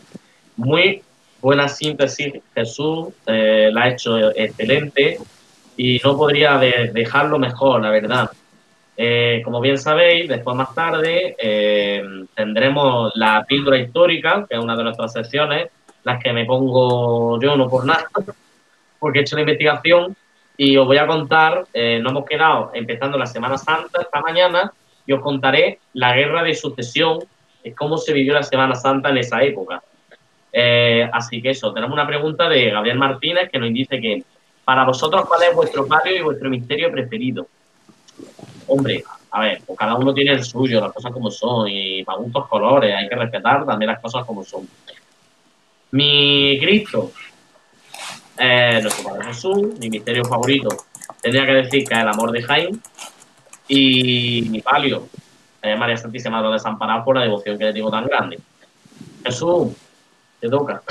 Muy 0.55 1.03
buena 1.41 1.67
síntesis, 1.67 2.35
Jesús, 2.55 3.09
eh, 3.25 3.71
la 3.73 3.85
ha 3.85 3.89
hecho 3.89 4.19
excelente 4.37 5.19
y 5.79 5.99
no 6.05 6.15
podría 6.19 6.59
dejarlo 6.59 7.39
mejor, 7.39 7.81
la 7.81 7.89
verdad. 7.89 8.31
Eh, 8.97 9.43
como 9.44 9.60
bien 9.60 9.77
sabéis, 9.77 10.28
después 10.28 10.56
más 10.56 10.74
tarde 10.74 11.36
eh, 11.39 12.02
tendremos 12.35 13.12
la 13.14 13.44
píldora 13.47 13.78
histórica, 13.78 14.47
que 14.48 14.56
es 14.56 14.62
una 14.62 14.74
de 14.74 14.85
nuestras 14.85 15.12
sesiones, 15.12 15.68
las 16.02 16.23
que 16.23 16.32
me 16.32 16.47
pongo 16.47 17.39
yo 17.40 17.56
no 17.56 17.68
por 17.68 17.85
nada, 17.85 18.09
porque 18.98 19.18
he 19.18 19.23
hecho 19.23 19.36
la 19.36 19.43
investigación 19.43 20.16
Y 20.56 20.77
os 20.78 20.86
voy 20.86 20.97
a 20.97 21.06
contar, 21.06 21.66
eh, 21.74 21.98
no 22.02 22.10
hemos 22.10 22.24
quedado 22.24 22.70
empezando 22.73 23.18
la 23.18 23.27
Semana 23.27 23.59
Santa 23.59 24.01
esta 24.01 24.20
mañana, 24.20 24.73
y 25.06 25.12
os 25.12 25.20
contaré 25.20 25.78
la 25.93 26.16
guerra 26.16 26.43
de 26.43 26.55
sucesión, 26.55 27.18
es 27.62 27.74
cómo 27.74 27.98
se 27.98 28.12
vivió 28.12 28.32
la 28.32 28.43
Semana 28.43 28.74
Santa 28.74 29.10
en 29.10 29.18
esa 29.18 29.43
época. 29.43 29.82
Eh, 30.52 31.09
así 31.12 31.43
que 31.43 31.51
eso, 31.51 31.73
tenemos 31.74 31.93
una 31.93 32.06
pregunta 32.06 32.48
de 32.48 32.70
Gabriel 32.70 32.98
Martínez 32.98 33.51
que 33.51 33.59
nos 33.59 33.73
dice 33.73 34.01
que 34.01 34.23
para 34.64 34.85
vosotros, 34.85 35.27
¿cuál 35.27 35.43
es 35.43 35.55
vuestro 35.55 35.86
patio 35.86 36.16
y 36.16 36.23
vuestro 36.23 36.48
misterio 36.48 36.90
preferido? 36.90 37.47
Hombre, 38.69 39.05
a 39.31 39.41
ver, 39.41 39.63
pues 39.67 39.79
cada 39.79 39.95
uno 39.95 40.13
tiene 40.15 40.33
el 40.33 40.45
suyo, 40.45 40.81
las 40.81 40.93
cosas 40.93 41.13
como 41.13 41.31
son, 41.31 41.69
y 41.69 42.03
para 42.05 42.19
gustos 42.19 42.49
colores, 42.49 42.95
hay 42.95 43.09
que 43.09 43.15
respetar 43.15 43.65
también 43.65 43.91
las 43.91 44.01
cosas 44.01 44.25
como 44.25 44.45
son. 44.45 44.69
Mi 45.93 46.59
Cristo, 46.61 47.13
eh, 48.39 48.81
nuestro 48.83 49.09
Padre 49.09 49.27
Jesús, 49.27 49.79
mi 49.79 49.89
misterio 49.89 50.25
favorito, 50.25 50.69
tendría 51.21 51.47
que 51.47 51.53
decir 51.53 51.85
que 51.85 51.95
es 51.95 52.01
el 52.01 52.09
amor 52.09 52.33
de 52.33 52.43
Jaime, 52.43 52.79
y 53.69 54.47
mi 54.51 54.61
palio, 54.61 55.09
es 55.63 55.79
María 55.79 55.97
Santísima 55.97 56.43
de 56.43 56.53
Desamparada 56.53 57.05
por 57.05 57.17
la 57.17 57.23
devoción 57.23 57.59
que 57.59 57.65
le 57.65 57.73
tengo 57.73 57.91
tan 57.91 58.07
grande. 58.07 58.39
Jesús, 59.25 59.73
te 60.41 60.49
toca. 60.49 60.83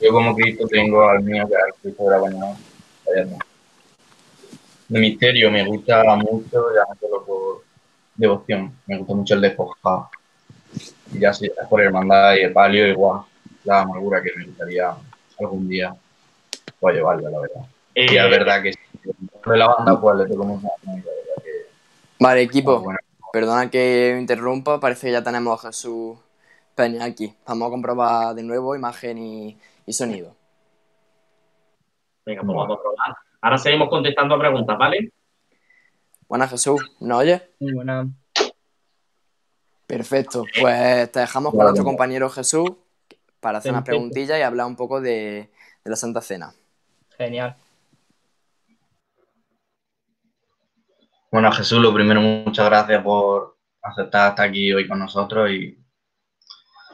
Yo 0.00 0.12
como 0.12 0.34
Cristo 0.34 0.66
tengo 0.68 1.08
al 1.08 1.22
mío 1.22 1.46
que 1.48 1.56
al 1.56 1.74
Cristo 1.80 2.04
de 2.04 2.10
la 2.10 2.18
bañada. 2.18 2.56
De 4.94 5.00
misterio 5.00 5.50
me 5.50 5.64
gusta 5.66 6.04
mucho, 6.14 6.72
ya 6.72 6.84
no 6.88 6.94
solo 7.00 7.24
por 7.26 7.64
devoción, 8.14 8.78
me 8.86 8.98
gusta 8.98 9.14
mucho 9.14 9.34
el 9.34 9.40
despojado. 9.40 10.08
Y 11.12 11.18
ya 11.20 11.32
si 11.32 11.46
es 11.46 11.52
por 11.68 11.80
hermandad 11.82 12.34
y 12.36 12.42
el 12.42 12.52
palio, 12.52 12.86
igual, 12.86 13.22
la 13.64 13.80
amargura 13.80 14.22
que 14.22 14.30
me 14.36 14.46
gustaría 14.46 14.94
algún 15.40 15.68
día 15.68 15.94
pues, 16.78 16.94
llevarla, 16.94 17.30
la 17.30 17.40
verdad. 17.40 17.62
y 17.94 18.16
es 18.16 18.24
Eh, 18.24 18.28
verdad 18.30 18.62
que 18.62 18.72
si 18.72 18.78
de 19.50 19.56
la 19.56 19.66
banda, 19.68 20.00
pues 20.00 20.16
le 20.18 20.26
tengo 20.26 20.44
mucha 20.44 20.68
Vale, 22.18 22.42
equipo, 22.42 22.84
perdona 23.32 23.70
que 23.70 24.16
interrumpa, 24.20 24.80
parece 24.80 25.08
que 25.08 25.12
ya 25.12 25.22
tenemos 25.24 25.64
a 25.64 25.68
Jesús 25.68 26.18
Peña 26.74 27.04
aquí. 27.04 27.34
Vamos 27.46 27.68
a 27.68 27.70
comprobar 27.70 28.34
de 28.34 28.42
nuevo 28.42 28.74
imagen 28.76 29.18
y, 29.18 29.58
y 29.86 29.92
sonido. 29.92 30.36
Venga, 32.26 32.42
pues 32.42 32.56
vamos 32.56 32.78
a 32.78 32.80
probar. 32.80 33.16
Ahora 33.40 33.58
seguimos 33.58 33.88
contestando 33.88 34.34
a 34.34 34.38
preguntas, 34.38 34.78
¿vale? 34.78 35.12
Buenas, 36.26 36.50
Jesús, 36.50 36.80
¿nos 37.00 37.18
oyes? 37.18 37.42
Muy 37.60 37.74
buena. 37.74 38.08
Perfecto, 39.86 40.44
pues 40.60 41.12
te 41.12 41.20
dejamos 41.20 41.52
con 41.52 41.60
nuestro 41.60 41.84
compañero 41.84 42.30
Jesús 42.30 42.70
para 43.40 43.58
hacer 43.58 43.72
unas 43.72 43.84
preguntillas 43.84 44.38
y 44.38 44.42
hablar 44.42 44.66
un 44.66 44.76
poco 44.76 45.00
de, 45.00 45.50
de 45.84 45.90
la 45.90 45.96
Santa 45.96 46.22
Cena. 46.22 46.54
Genial. 47.18 47.56
Bueno, 51.30 51.52
Jesús, 51.52 51.80
lo 51.80 51.92
primero, 51.92 52.20
muchas 52.22 52.64
gracias 52.64 53.02
por 53.02 53.58
aceptar 53.82 54.30
estar 54.30 54.48
aquí 54.48 54.72
hoy 54.72 54.88
con 54.88 54.98
nosotros 54.98 55.50
y 55.50 55.78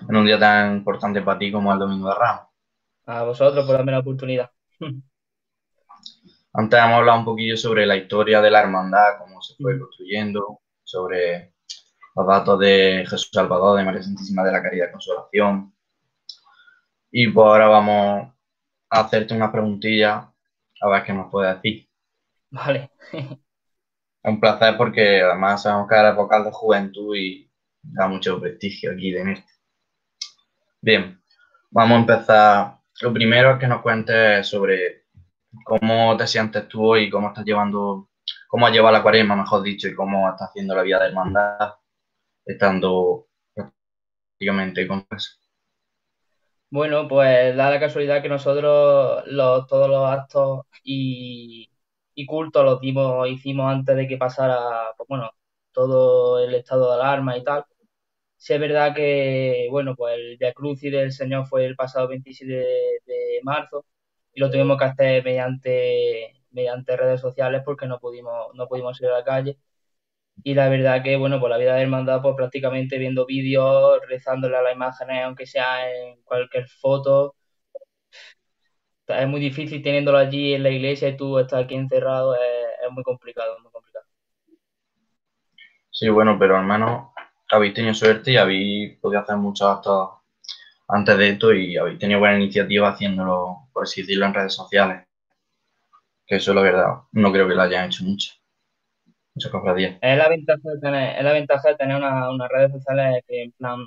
en 0.09 0.17
un 0.17 0.27
día 0.27 0.39
tan 0.39 0.79
importante 0.79 1.23
para 1.23 1.39
ti 1.39 1.53
como 1.53 1.73
el 1.73 1.79
Domingo 1.79 2.09
de 2.09 2.15
Ramos. 2.15 2.47
A 3.07 3.23
vosotros 3.23 3.65
por 3.65 3.77
darme 3.77 3.93
la 3.93 4.01
oportunidad. 4.01 4.51
Antes 6.53 6.81
hemos 6.81 6.99
hablado 6.99 7.21
un 7.21 7.25
poquillo 7.25 7.57
sobre 7.57 7.87
la 7.87 7.97
historia 7.97 8.41
de 8.41 8.51
la 8.51 8.61
hermandad, 8.61 9.19
cómo 9.19 9.41
se 9.41 9.55
fue 9.55 9.79
construyendo, 9.79 10.61
sobre 10.83 11.55
los 12.17 12.27
datos 12.27 12.59
de 12.59 13.05
Jesús 13.09 13.31
Salvador, 13.33 13.79
de 13.79 13.85
María 13.85 14.03
Santísima 14.03 14.43
de 14.43 14.53
la 14.53 14.63
Caridad 14.63 14.89
y 14.89 14.93
Consolación. 14.93 15.75
Y 17.13 17.29
pues 17.29 17.47
ahora 17.47 17.69
vamos 17.69 18.35
a 18.91 19.01
hacerte 19.01 19.35
una 19.35 19.53
preguntilla 19.53 20.33
a 20.81 20.89
ver 20.89 21.05
qué 21.05 21.13
nos 21.13 21.31
puedes 21.31 21.55
decir. 21.55 21.89
Vale. 22.51 22.91
Es 23.13 23.27
un 24.25 24.41
placer 24.41 24.77
porque 24.77 25.23
además 25.23 25.63
sabemos 25.63 25.89
que 25.89 25.95
eres 25.95 26.17
vocal 26.17 26.45
de 26.45 26.51
juventud 26.51 27.15
y 27.17 27.49
da 27.81 28.09
mucho 28.09 28.41
prestigio 28.41 28.93
aquí 28.93 29.13
tenerte. 29.13 29.47
Bien, 30.81 31.23
vamos 31.71 31.97
a 31.97 32.01
empezar. 32.01 32.79
Lo 33.03 33.13
primero 33.13 33.53
es 33.53 33.59
que 33.61 33.69
nos 33.69 33.83
cuentes 33.83 34.47
sobre 34.49 35.00
cómo 35.65 36.17
te 36.17 36.27
sientes 36.27 36.69
tú 36.69 36.85
hoy, 36.87 37.11
cómo 37.11 37.29
estás 37.29 37.45
llevando, 37.45 38.09
cómo 38.49 38.67
has 38.67 38.73
llevado 38.73 38.93
la 38.95 39.03
cuaresma, 39.03 39.37
mejor 39.37 39.63
dicho, 39.63 39.89
y 39.89 39.95
cómo 39.95 40.29
estás 40.31 40.51
haciendo 40.51 40.75
la 40.75 40.83
vida 40.83 41.01
de 41.01 41.09
hermandad, 41.09 41.75
estando 42.47 43.29
prácticamente 44.39 44.87
con 44.89 45.07
eso. 45.11 45.31
Bueno, 46.71 47.09
pues 47.09 47.57
da 47.57 47.69
la 47.71 47.81
casualidad 47.81 48.23
que 48.23 48.29
nosotros 48.29 49.25
los, 49.27 49.67
todos 49.67 49.89
los 49.89 50.07
actos 50.09 50.61
y, 50.85 51.69
y 52.15 52.27
cultos 52.27 52.65
los 52.65 52.81
dimos, 52.81 53.29
hicimos 53.29 53.73
antes 53.73 53.97
de 53.97 54.07
que 54.07 54.17
pasara, 54.17 54.93
pues 54.97 55.09
bueno, 55.09 55.31
todo 55.73 56.39
el 56.45 56.55
estado 56.55 56.89
de 56.91 56.95
alarma 57.03 57.37
y 57.37 57.43
tal. 57.43 57.65
Sí 58.37 58.55
es 58.55 58.61
verdad 58.61 58.95
que, 58.95 59.69
bueno, 59.71 59.97
pues 59.97 60.17
el 60.19 60.37
Via 60.39 60.53
Crucis 60.55 60.93
del 60.93 61.13
Señor 61.13 61.47
fue 61.47 61.67
el 61.67 61.77
pasado 61.77 62.09
27 62.09 62.53
de, 62.55 62.65
de 63.07 63.41
marzo 63.45 63.87
y 64.33 64.41
lo 64.41 64.51
tuvimos 64.51 64.79
que 64.79 64.85
hacer 64.85 65.25
mediante, 65.25 66.45
mediante 66.51 66.97
redes 66.97 67.21
sociales 67.21 67.63
porque 67.65 67.87
no 67.87 67.99
pudimos, 68.01 68.55
no 68.55 68.69
pudimos 68.69 69.01
ir 69.01 69.09
a 69.09 69.19
la 69.19 69.25
calle. 69.25 69.59
Y 70.45 70.55
la 70.55 70.69
verdad 70.69 71.03
que, 71.03 71.17
bueno, 71.17 71.41
pues 71.41 71.51
la 71.51 71.59
vida 71.59 71.75
de 71.75 71.83
hermandad, 71.83 72.23
pues 72.23 72.35
prácticamente 72.37 72.99
viendo 72.99 73.27
vídeos, 73.27 74.01
rezándole 74.09 74.57
a 74.57 74.63
las 74.63 74.75
imágenes, 74.75 75.25
aunque 75.25 75.47
sea 75.47 75.91
en 75.91 76.23
cualquier 76.23 76.69
foto, 76.69 77.35
es 79.19 79.29
muy 79.29 79.41
difícil 79.41 79.83
teniéndolo 79.83 80.19
allí 80.19 80.55
en 80.55 80.63
la 80.63 80.71
iglesia 80.71 81.09
y 81.09 81.17
tú 81.17 81.39
estás 81.39 81.65
aquí 81.65 81.75
encerrado, 81.75 82.35
es, 82.35 82.41
muy 82.93 83.03
complicado, 83.03 83.59
muy 83.61 83.71
complicado. 83.71 84.07
Sí, 85.91 86.09
bueno, 86.09 86.39
pero 86.39 86.57
al 86.57 86.65
menos 86.65 87.09
habéis 87.51 87.75
tenido 87.75 87.95
suerte 87.95 88.33
y 88.33 88.37
habéis 88.37 88.99
podido 88.99 89.21
hacer 89.21 89.37
muchos 89.37 89.69
actos 89.69 90.11
antes 90.93 91.17
de 91.19 91.31
esto 91.31 91.53
y 91.55 91.77
habéis 91.77 91.99
tenido 91.99 92.21
buena 92.21 92.39
iniciativa 92.39 92.91
haciéndolo, 92.91 93.69
por 93.73 93.85
así 93.85 94.03
decirlo, 94.03 94.27
en 94.27 94.35
redes 94.35 94.55
sociales. 94.55 95.07
Que 96.27 96.37
eso 96.37 96.53
es 96.53 96.55
la 96.55 96.63
verdad, 96.63 96.95
no 97.13 97.31
creo 97.31 97.47
que 97.47 97.55
lo 97.55 97.61
hayan 97.61 97.85
hecho 97.89 98.05
mucho. 98.05 98.33
Muchas 99.35 99.51
cofradías. 99.51 100.01
Es 100.01 100.17
la 100.17 100.29
ventaja 100.29 100.61
de 100.65 100.81
tener, 100.81 101.19
es 101.19 101.25
la 101.25 101.33
ventaja 101.33 101.69
de 101.71 101.77
tener 101.77 101.97
una- 101.97 102.31
unas 102.31 102.49
redes 102.49 102.73
sociales 102.73 103.23
que 103.29 103.43
en 103.45 103.53
plan 103.53 103.79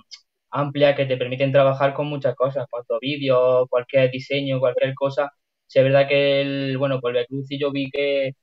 amplias 0.52 0.96
que 0.96 1.06
te 1.06 1.18
permiten 1.18 1.52
trabajar 1.52 1.94
con 1.96 2.08
muchas 2.08 2.36
cosas, 2.36 2.68
cuanto 2.70 3.00
vídeos, 3.02 3.68
cualquier 3.70 4.12
diseño, 4.12 4.60
cualquier 4.60 4.94
cosa. 4.96 5.32
Si 5.68 5.80
es 5.80 5.86
verdad 5.86 6.08
que 6.08 6.42
el, 6.42 6.78
bueno, 6.78 7.00
pues 7.02 7.12
el 7.12 7.18
Via 7.20 7.26
Crucis 7.28 7.60
yo 7.60 7.72
vi 7.72 7.90
que, 7.90 8.34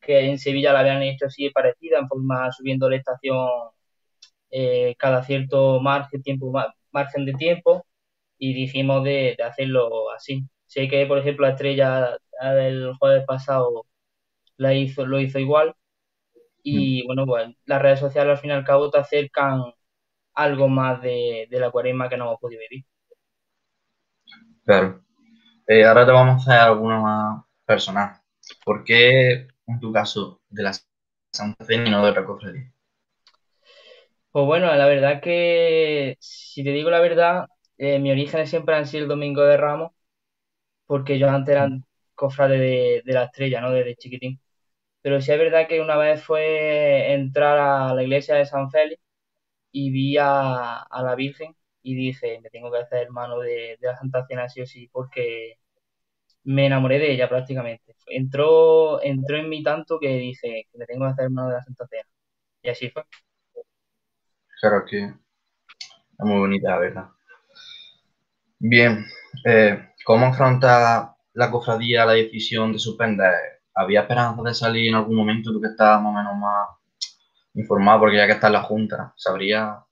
que 0.00 0.20
en 0.30 0.38
Sevilla 0.38 0.72
la 0.74 0.80
habían 0.80 1.02
hecho 1.02 1.26
así 1.26 1.50
parecida, 1.50 1.98
en 2.00 2.08
forma 2.08 2.52
subiendo 2.52 2.90
la 2.90 2.96
estación 2.96 3.48
eh, 4.50 4.94
cada 4.98 5.22
cierto 5.24 5.80
margen, 5.80 6.22
tiempo, 6.22 6.50
ma- 6.52 6.72
margen 6.92 7.24
de 7.26 7.34
tiempo, 7.34 7.84
y 8.38 8.54
dijimos 8.54 9.04
de, 9.04 9.34
de 9.36 9.44
hacerlo 9.44 10.10
así. 10.12 10.44
Sé 10.66 10.88
que, 10.88 11.06
por 11.06 11.18
ejemplo, 11.18 11.46
la 11.46 11.52
estrella 11.52 12.16
la 12.40 12.54
del 12.54 12.94
jueves 12.98 13.24
pasado 13.26 13.86
la 14.56 14.74
hizo, 14.74 15.06
lo 15.06 15.20
hizo 15.20 15.38
igual. 15.38 15.74
Y 16.62 17.06
bueno, 17.06 17.26
pues 17.26 17.48
las 17.66 17.82
redes 17.82 18.00
sociales 18.00 18.32
al 18.32 18.38
fin 18.38 18.50
y 18.50 18.54
al 18.54 18.64
cabo 18.64 18.90
te 18.90 18.98
acercan 18.98 19.62
algo 20.34 20.68
más 20.68 21.02
de, 21.02 21.46
de 21.50 21.60
la 21.60 21.70
cuaresma 21.70 22.08
que 22.08 22.16
no 22.16 22.26
hemos 22.26 22.40
podido 22.40 22.60
vivir. 22.68 22.84
Claro. 24.64 25.02
Eh, 25.66 25.84
ahora 25.84 26.06
te 26.06 26.12
vamos 26.12 26.48
a 26.48 26.52
hacer 26.52 26.60
alguna 26.62 27.00
más 27.00 27.44
personal. 27.64 28.20
¿Por 28.64 28.84
qué, 28.84 29.48
en 29.66 29.80
tu 29.80 29.92
caso, 29.92 30.40
de 30.48 30.62
la 30.62 30.72
Santa 31.32 31.64
Cena 31.64 31.88
y 31.88 31.90
no 31.90 32.04
de 32.04 32.10
otra 32.10 32.24
cofradía? 32.24 32.72
Pues 34.30 34.46
bueno, 34.46 34.72
la 34.74 34.86
verdad 34.86 35.20
que, 35.22 36.16
si 36.20 36.62
te 36.62 36.70
digo 36.70 36.90
la 36.90 37.00
verdad, 37.00 37.46
eh, 37.78 37.98
mis 38.00 38.12
orígenes 38.12 38.50
siempre 38.50 38.74
han 38.76 38.86
sido 38.86 39.04
el 39.04 39.08
Domingo 39.08 39.42
de 39.44 39.56
Ramos, 39.56 39.92
porque 40.86 41.18
yo 41.18 41.30
antes 41.30 41.54
era 41.54 41.68
cofrade 42.14 42.58
de, 43.04 43.12
la 43.12 43.24
estrella, 43.24 43.60
¿no? 43.60 43.72
Desde 43.72 43.96
chiquitín. 43.96 44.40
Pero 45.02 45.20
sí 45.22 45.32
es 45.32 45.38
verdad 45.38 45.68
que 45.68 45.80
una 45.80 45.96
vez 45.96 46.24
fue 46.24 47.14
entrar 47.14 47.58
a 47.58 47.94
la 47.94 48.02
iglesia 48.02 48.36
de 48.36 48.46
San 48.46 48.70
Félix 48.70 49.02
y 49.72 49.90
vi 49.90 50.16
a, 50.18 50.86
la 50.90 51.14
Virgen 51.16 51.56
y 51.82 51.94
dije, 51.96 52.40
me 52.42 52.50
tengo 52.50 52.72
que 52.72 52.78
hacer 52.78 53.04
hermano 53.04 53.40
de, 53.40 53.78
la 53.80 53.96
Santa 53.96 54.26
Cena 54.26 54.48
sí 54.48 54.62
o 54.62 54.66
sí, 54.66 54.88
porque 54.92 55.54
me 56.44 56.66
enamoré 56.66 56.98
de 56.98 57.12
ella 57.12 57.28
prácticamente. 57.28 57.96
Entró, 58.08 59.02
entró 59.02 59.36
en 59.38 59.48
mí 59.48 59.62
tanto 59.62 59.98
que 60.00 60.08
dije 60.18 60.68
me 60.74 60.86
tengo 60.86 61.06
que 61.06 61.12
hacer 61.12 61.24
hermano 61.26 61.48
de 61.48 61.54
la 61.56 61.62
Santa 61.62 61.86
Cena. 61.88 62.08
Y 62.62 62.70
así 62.70 62.90
fue. 62.90 63.04
Claro 64.60 64.84
que 64.88 64.98
es 65.04 65.14
muy 66.18 66.38
bonita, 66.40 66.70
la 66.70 66.78
verdad. 66.78 67.17
Bien, 68.60 69.04
eh, 69.44 69.90
¿cómo 70.04 70.26
afronta 70.26 71.16
la 71.34 71.50
cofradía 71.50 72.04
la 72.06 72.12
decisión 72.12 72.72
de 72.72 72.78
suspender? 72.78 73.32
¿Había 73.74 74.02
esperanza 74.02 74.42
de 74.42 74.54
salir 74.54 74.88
en 74.88 74.94
algún 74.96 75.16
momento 75.16 75.52
tú 75.52 75.60
que 75.60 75.68
estabas 75.68 76.02
más 76.02 76.10
o 76.12 76.16
menos 76.16 76.36
más 76.36 76.68
informado? 77.54 78.00
Porque 78.00 78.16
ya 78.18 78.26
que 78.26 78.32
está 78.34 78.48
en 78.48 78.54
la 78.54 78.62
Junta, 78.62 79.12
¿sabría 79.16 79.84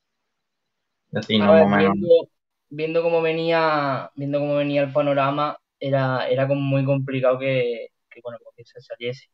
decirnos 1.11 1.55
más 1.55 1.63
o 1.63 1.69
menos? 1.69 1.95
viendo, 1.95 2.29
viendo 2.69 3.03
cómo 3.03 3.23
venía, 3.23 4.11
viendo 4.15 4.39
cómo 4.41 4.57
venía 4.57 4.83
el 4.83 4.93
panorama, 4.93 5.59
era, 5.79 6.29
era 6.29 6.49
como 6.49 6.61
muy 6.61 6.85
complicado 6.85 7.39
que, 7.39 7.89
que, 8.11 8.21
bueno, 8.23 8.39
que 8.57 8.65
se 8.65 8.81
saliese. 8.81 9.29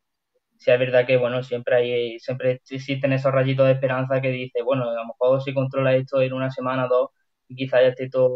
Si 0.58 0.70
es 0.70 0.78
verdad 0.78 1.06
que, 1.06 1.16
bueno, 1.18 1.42
siempre 1.42 1.76
hay, 1.76 2.20
siempre 2.20 2.60
existen 2.70 3.12
esos 3.12 3.32
rayitos 3.32 3.66
de 3.66 3.72
esperanza 3.74 4.20
que 4.20 4.30
dice, 4.30 4.62
bueno, 4.62 4.90
a 4.90 4.94
lo 4.94 5.06
mejor 5.06 5.42
si 5.42 5.54
controla 5.54 5.96
esto 5.96 6.22
en 6.22 6.32
una 6.34 6.50
semana 6.50 6.86
o 6.86 6.88
dos, 6.88 7.10
y 7.48 7.56
quizá 7.56 7.82
ya 7.82 7.88
esté 7.88 8.10
todo, 8.10 8.30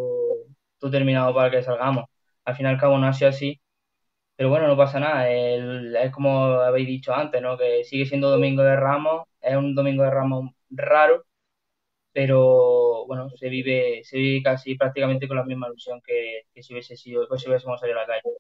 todo 0.79 0.91
terminado 0.91 1.35
para 1.35 1.51
que 1.51 1.63
salgamos. 1.63 2.07
Al 2.45 2.57
fin 2.57 2.67
y 2.67 2.69
al 2.69 2.79
cabo 2.79 2.99
no 2.99 3.07
ha 3.09 3.13
sido 3.13 3.31
así, 3.31 3.61
pero 4.37 4.51
bueno, 4.51 4.69
no 4.69 4.77
pasa 4.77 5.01
nada. 5.01 5.29
es 5.31 6.13
como 6.13 6.45
habéis 6.47 6.87
dicho 6.87 7.15
antes, 7.15 7.41
¿no? 7.43 7.57
Que 7.57 7.85
sigue 7.85 8.07
siendo 8.07 8.31
Domingo 8.31 8.63
de 8.63 8.77
Ramos. 8.77 9.27
Es 9.41 9.57
un 9.57 9.75
Domingo 9.75 10.03
de 10.05 10.11
Ramos 10.11 10.51
raro, 10.71 11.25
pero 12.13 13.07
bueno, 13.07 13.31
se 13.31 13.49
vive, 13.49 14.03
se 14.05 14.19
vive 14.19 14.43
casi 14.43 14.75
prácticamente 14.75 15.29
con 15.29 15.37
la 15.39 15.45
misma 15.45 15.69
ilusión 15.69 16.01
que, 16.05 16.47
si 16.63 16.73
hubiese 16.75 16.97
sido, 16.97 17.27
pues 17.29 17.43
si 17.43 17.49
hubiésemos 17.49 17.81
salido 17.81 17.99
a 17.99 18.03
la 18.03 18.09
calle. 18.09 18.37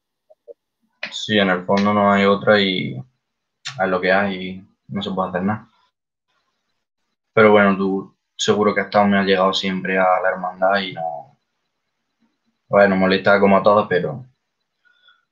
Sí, 1.10 1.38
en 1.38 1.50
el 1.50 1.64
fondo 1.64 1.94
no 1.94 2.12
hay 2.12 2.24
otra 2.24 2.60
y 2.60 2.96
es 2.96 3.88
lo 3.88 4.00
que 4.00 4.12
hay 4.12 4.48
y 4.48 4.64
no 4.88 5.02
se 5.02 5.10
puede 5.10 5.30
hacer 5.30 5.42
nada. 5.42 5.68
Pero 7.32 7.52
bueno, 7.52 7.76
tú 7.76 8.16
seguro 8.36 8.74
que 8.74 8.80
hasta 8.82 9.04
me 9.04 9.18
has 9.18 9.26
llegado 9.26 9.52
siempre 9.52 9.98
a 9.98 10.20
la 10.22 10.30
hermandad 10.30 10.78
y 10.80 10.92
no. 10.92 11.25
Bueno, 12.68 12.96
molesta 12.96 13.38
como 13.38 13.56
a 13.56 13.62
todos, 13.62 13.86
pero 13.88 14.26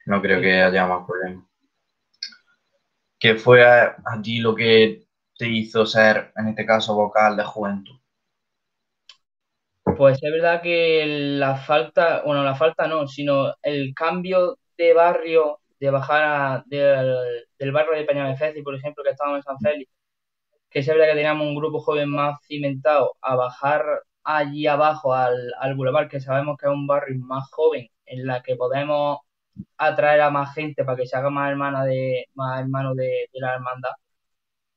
no 0.06 0.22
creo 0.22 0.40
que 0.40 0.62
haya 0.62 0.86
más 0.86 1.04
problemas. 1.06 1.44
¿Qué 3.18 3.36
fue 3.36 3.64
a, 3.64 3.96
ti 4.22 4.38
lo 4.38 4.54
que 4.54 5.06
te 5.36 5.48
hizo 5.48 5.86
ser, 5.86 6.32
en 6.36 6.48
este 6.48 6.66
caso, 6.66 6.94
vocal 6.94 7.36
de 7.36 7.44
juventud? 7.44 7.98
Pues 9.96 10.22
es 10.22 10.32
verdad 10.32 10.62
que 10.62 11.04
la 11.38 11.56
falta, 11.56 12.22
bueno, 12.24 12.44
la 12.44 12.54
falta 12.54 12.86
no, 12.86 13.06
sino 13.08 13.54
el 13.62 13.94
cambio 13.94 14.58
de 14.76 14.92
barrio, 14.92 15.60
de 15.80 15.90
bajar 15.90 16.64
del, 16.66 17.72
barrio 17.72 17.96
de 17.96 18.04
Peñamefeci, 18.04 18.62
por 18.62 18.74
ejemplo, 18.74 19.02
que 19.02 19.10
estábamos 19.10 19.38
en 19.38 19.42
San 19.42 19.58
Félix, 19.58 19.90
que 20.70 20.80
es 20.80 20.86
verdad 20.86 21.06
que 21.06 21.14
teníamos 21.14 21.46
un 21.46 21.56
grupo 21.56 21.80
joven 21.80 22.10
más 22.10 22.38
cimentado, 22.46 23.14
a 23.22 23.36
bajar 23.36 23.84
allí 24.24 24.66
abajo 24.66 25.14
al, 25.14 25.52
al 25.60 25.74
Boulevard, 25.74 26.08
que 26.08 26.20
sabemos 26.20 26.56
que 26.58 26.66
es 26.66 26.72
un 26.72 26.86
barrio 26.86 27.18
más 27.20 27.50
joven, 27.50 27.88
en 28.06 28.26
la 28.26 28.42
que 28.42 28.56
podemos 28.56 29.18
atraer 29.76 30.20
a 30.20 30.30
más 30.30 30.54
gente 30.54 30.84
para 30.84 30.96
que 30.96 31.06
se 31.06 31.16
haga 31.16 31.30
más 31.30 31.50
hermana 31.50 31.84
de 31.84 32.28
más 32.34 32.60
hermano 32.60 32.94
de, 32.94 33.28
la 33.34 33.54
hermandad 33.54 33.92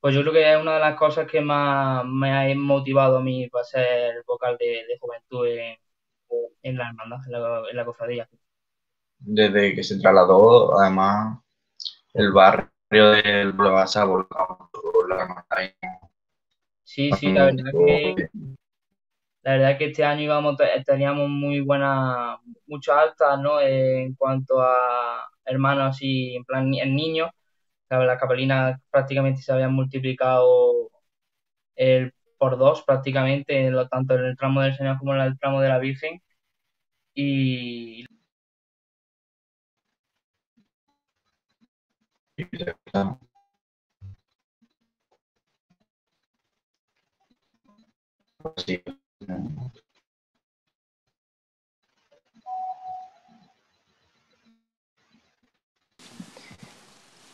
pues 0.00 0.14
yo 0.14 0.20
creo 0.20 0.32
que 0.32 0.52
es 0.52 0.60
una 0.60 0.74
de 0.74 0.80
las 0.80 0.96
cosas 0.96 1.26
que 1.28 1.40
más 1.40 2.04
me 2.06 2.32
ha 2.32 2.54
motivado 2.54 3.18
a 3.18 3.20
mí 3.20 3.48
para 3.48 3.64
ser 3.64 4.22
vocal 4.26 4.56
de, 4.58 4.84
juventud 5.00 5.46
en, 6.62 6.76
la 6.76 6.88
hermandad 6.88 7.18
en 7.26 7.76
la, 7.76 7.84
cofradía. 7.84 8.28
Desde 9.18 9.74
que 9.74 9.82
se 9.82 9.98
trasladó 9.98 10.78
además 10.78 11.40
el 12.14 12.30
barrio 12.30 12.70
del 12.92 13.52
Boulevard 13.52 13.88
se 13.88 13.98
ha 13.98 14.04
volcado 14.04 14.70
la 15.08 15.22
hermandad. 15.22 15.74
Sí 16.84 17.10
sí 17.12 17.32
la 17.32 17.46
verdad 17.46 17.72
que 17.72 18.30
la 19.42 19.52
verdad 19.52 19.78
que 19.78 19.86
este 19.86 20.04
año 20.04 20.22
íbamos, 20.22 20.56
teníamos 20.86 21.28
muy 21.28 21.60
buenas, 21.60 22.38
muchas 22.66 22.96
altas, 22.98 23.40
¿no? 23.40 23.60
en 23.60 24.14
cuanto 24.14 24.60
a 24.60 25.28
hermanos 25.44 25.98
y 26.00 26.36
en 26.36 26.44
plan 26.44 26.72
en 26.74 26.94
niños. 26.96 27.30
Las 27.90 28.20
capelinas 28.20 28.80
prácticamente 28.90 29.42
se 29.42 29.52
habían 29.52 29.74
multiplicado 29.74 30.90
el, 31.76 32.12
por 32.38 32.58
dos 32.58 32.82
prácticamente, 32.84 33.70
lo, 33.70 33.88
tanto 33.88 34.14
en 34.14 34.24
el 34.26 34.36
tramo 34.36 34.62
del 34.62 34.76
Señor 34.76 34.98
como 34.98 35.14
en 35.14 35.20
el 35.22 35.38
tramo 35.38 35.60
de 35.60 35.68
la 35.68 35.78
Virgen. 35.78 36.20
Y 37.14 38.06
sí. 48.56 48.82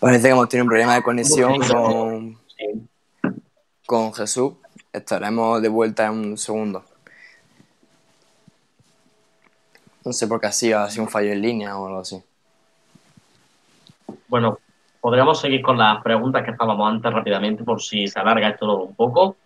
Parece 0.00 0.22
que 0.22 0.30
hemos 0.30 0.48
tenido 0.48 0.64
un 0.64 0.68
problema 0.68 0.94
de 0.94 1.02
conexión 1.02 1.60
con, 1.60 2.38
con 3.86 4.14
Jesús. 4.14 4.54
Estaremos 4.92 5.62
de 5.62 5.68
vuelta 5.68 6.06
en 6.06 6.12
un 6.12 6.38
segundo. 6.38 6.84
No 10.04 10.12
sé 10.12 10.26
por 10.28 10.40
qué 10.40 10.46
ha 10.46 10.52
sido, 10.52 10.80
ha 10.80 10.90
sido 10.90 11.04
un 11.04 11.10
fallo 11.10 11.32
en 11.32 11.40
línea 11.40 11.76
o 11.78 11.86
algo 11.86 12.00
así. 12.00 12.22
Bueno, 14.28 14.58
podríamos 15.00 15.40
seguir 15.40 15.62
con 15.62 15.78
las 15.78 16.02
preguntas 16.02 16.44
que 16.44 16.50
estábamos 16.50 16.86
antes 16.90 17.12
rápidamente 17.12 17.64
por 17.64 17.80
si 17.80 18.06
se 18.06 18.18
alarga 18.18 18.50
esto 18.50 18.82
un 18.84 18.94
poco. 18.94 19.36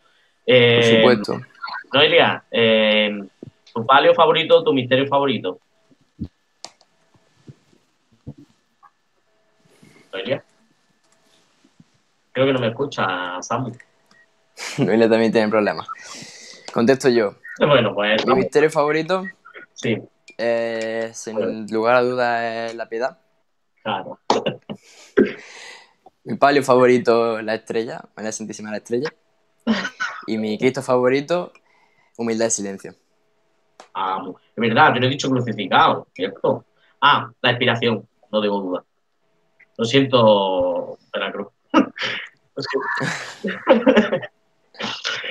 por 0.44 0.84
supuesto. 0.84 1.40
Eh, 1.68 1.88
Noelia, 1.92 2.44
eh, 2.50 3.18
¿tu 3.74 3.86
palio 3.86 4.14
favorito, 4.14 4.64
tu 4.64 4.72
misterio 4.72 5.06
favorito? 5.06 5.60
Noelia. 10.12 10.42
Creo 12.32 12.46
que 12.46 12.52
no 12.52 12.60
me 12.60 12.68
escucha, 12.68 13.40
Samu. 13.42 13.72
Noelia 14.78 15.08
también 15.08 15.32
tiene 15.32 15.48
problemas. 15.48 15.88
Contesto 16.72 17.08
yo. 17.08 17.34
Bueno, 17.58 17.94
pues. 17.94 18.26
Mi 18.26 18.34
misterio 18.34 18.70
favorito. 18.70 19.24
Sí. 19.74 19.96
sin 21.12 21.66
lugar 21.70 21.96
a 21.96 22.02
dudas, 22.02 22.70
es 22.70 22.74
la 22.74 22.88
piedad. 22.88 23.18
Claro. 23.82 24.18
Mi 26.24 26.36
palio 26.36 26.62
favorito, 26.62 27.40
la 27.40 27.54
estrella, 27.54 28.02
la 28.16 28.32
Santísima 28.32 28.70
la 28.70 28.76
estrella. 28.76 29.10
Y 30.26 30.38
mi 30.38 30.58
Cristo 30.58 30.82
favorito, 30.82 31.52
Humildad 32.16 32.46
y 32.46 32.50
silencio. 32.50 32.94
Ah, 33.94 34.20
es 34.28 34.56
verdad, 34.56 34.92
te 34.92 35.00
lo 35.00 35.06
he 35.06 35.10
dicho 35.10 35.30
crucificado, 35.30 36.08
¿cierto? 36.12 36.64
Ah, 37.00 37.30
la 37.40 37.50
inspiración, 37.50 38.06
no 38.30 38.40
tengo 38.40 38.60
duda. 38.60 38.84
Lo 39.76 39.84
siento, 39.84 40.98
Veracruz. 41.12 41.48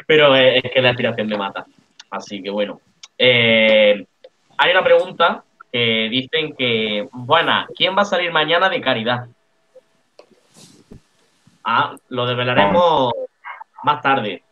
Pero 0.07 0.35
es 0.35 0.63
que 0.73 0.81
la 0.81 0.89
inspiración 0.89 1.27
me 1.27 1.37
mata. 1.37 1.65
Así 2.09 2.41
que 2.41 2.49
bueno. 2.49 2.79
Eh, 3.17 4.05
hay 4.57 4.71
una 4.71 4.83
pregunta 4.83 5.43
que 5.71 6.07
dicen 6.09 6.55
que, 6.55 7.09
buena, 7.11 7.67
¿quién 7.75 7.97
va 7.97 8.03
a 8.03 8.05
salir 8.05 8.31
mañana 8.31 8.69
de 8.69 8.81
caridad? 8.81 9.27
Ah, 11.63 11.95
lo 12.07 12.25
desvelaremos 12.25 13.13
más 13.87 14.01
tarde. 14.01 14.43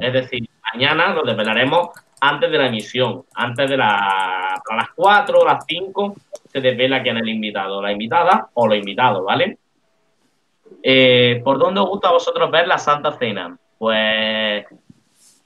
Es 0.00 0.12
decir, 0.12 0.48
mañana 0.72 1.14
lo 1.14 1.22
desvelaremos 1.22 1.88
antes 2.20 2.50
de 2.50 2.58
la 2.58 2.66
emisión, 2.66 3.24
antes 3.34 3.68
de 3.68 3.76
la, 3.76 4.62
las 4.76 4.88
4 4.94 5.40
o 5.40 5.44
las 5.44 5.64
5 5.66 6.14
se 6.52 6.60
desvela 6.60 7.02
quién 7.02 7.16
es 7.16 7.22
el 7.22 7.30
invitado, 7.30 7.80
la 7.80 7.90
invitada 7.90 8.48
o 8.54 8.68
los 8.68 8.76
invitados, 8.76 9.24
¿vale? 9.24 9.58
Eh, 10.82 11.40
¿Por 11.42 11.58
dónde 11.58 11.80
os 11.80 11.88
gusta 11.88 12.08
a 12.08 12.12
vosotros 12.12 12.50
ver 12.50 12.68
la 12.68 12.78
Santa 12.78 13.12
Cena? 13.12 13.56
Pues 13.78 14.66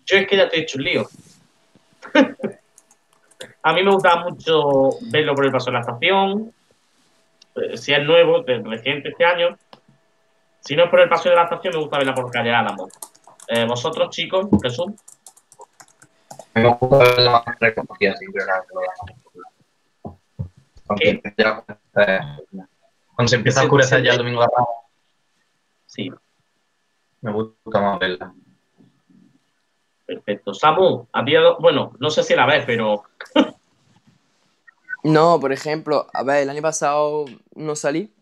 yo 0.04 0.16
es 0.16 0.26
que 0.26 0.36
ya 0.36 0.48
te 0.48 0.56
he 0.56 0.60
hecho 0.62 0.78
un 0.78 0.84
lío. 0.84 1.06
a 3.62 3.72
mí 3.72 3.82
me 3.82 3.90
gusta 3.92 4.16
mucho 4.16 4.90
verlo 5.12 5.34
por 5.34 5.46
el 5.46 5.52
paso 5.52 5.66
de 5.66 5.72
la 5.72 5.80
estación, 5.80 6.52
eh, 7.54 7.76
si 7.76 7.94
es 7.94 8.04
nuevo, 8.04 8.44
reciente 8.44 9.10
este 9.10 9.24
año. 9.24 9.56
Si 10.60 10.74
no 10.74 10.84
es 10.84 10.90
por 10.90 11.00
el 11.00 11.08
paso 11.08 11.28
de 11.28 11.36
la 11.36 11.44
estación, 11.44 11.74
me 11.74 11.80
gusta 11.80 11.98
verla 11.98 12.14
por 12.14 12.30
calle 12.30 12.52
Álamo. 12.52 12.88
Eh, 13.48 13.64
¿Vosotros, 13.66 14.10
chicos, 14.10 14.46
Jesús? 14.62 14.92
Me 16.54 16.68
gusta 16.74 16.98
ver 16.98 17.18
la 17.20 17.30
más 17.30 17.44
recogida 17.60 18.16
siempre 18.16 18.42
Aunque 20.88 21.22
ya, 21.36 21.64
eh, 21.96 22.20
cuando 23.14 23.28
se 23.28 23.36
empieza 23.36 23.60
a 23.60 23.64
oscurecer 23.64 24.02
ya 24.02 24.12
el 24.12 24.18
domingo 24.18 24.40
de 24.40 24.48
Ramos. 24.54 24.68
Sí. 25.86 26.10
Me 27.20 27.32
gusta 27.32 27.80
más 27.80 27.98
verla. 27.98 28.34
Perfecto. 30.06 30.54
Samu, 30.54 31.08
había, 31.12 31.40
bueno, 31.58 31.92
no 31.98 32.10
sé 32.10 32.22
si 32.22 32.34
la 32.34 32.46
ves, 32.46 32.64
pero. 32.66 33.02
no, 35.04 35.38
por 35.40 35.52
ejemplo, 35.52 36.06
a 36.12 36.22
ver, 36.22 36.42
el 36.42 36.50
año 36.50 36.62
pasado 36.62 37.26
no 37.54 37.74
salí. 37.76 38.12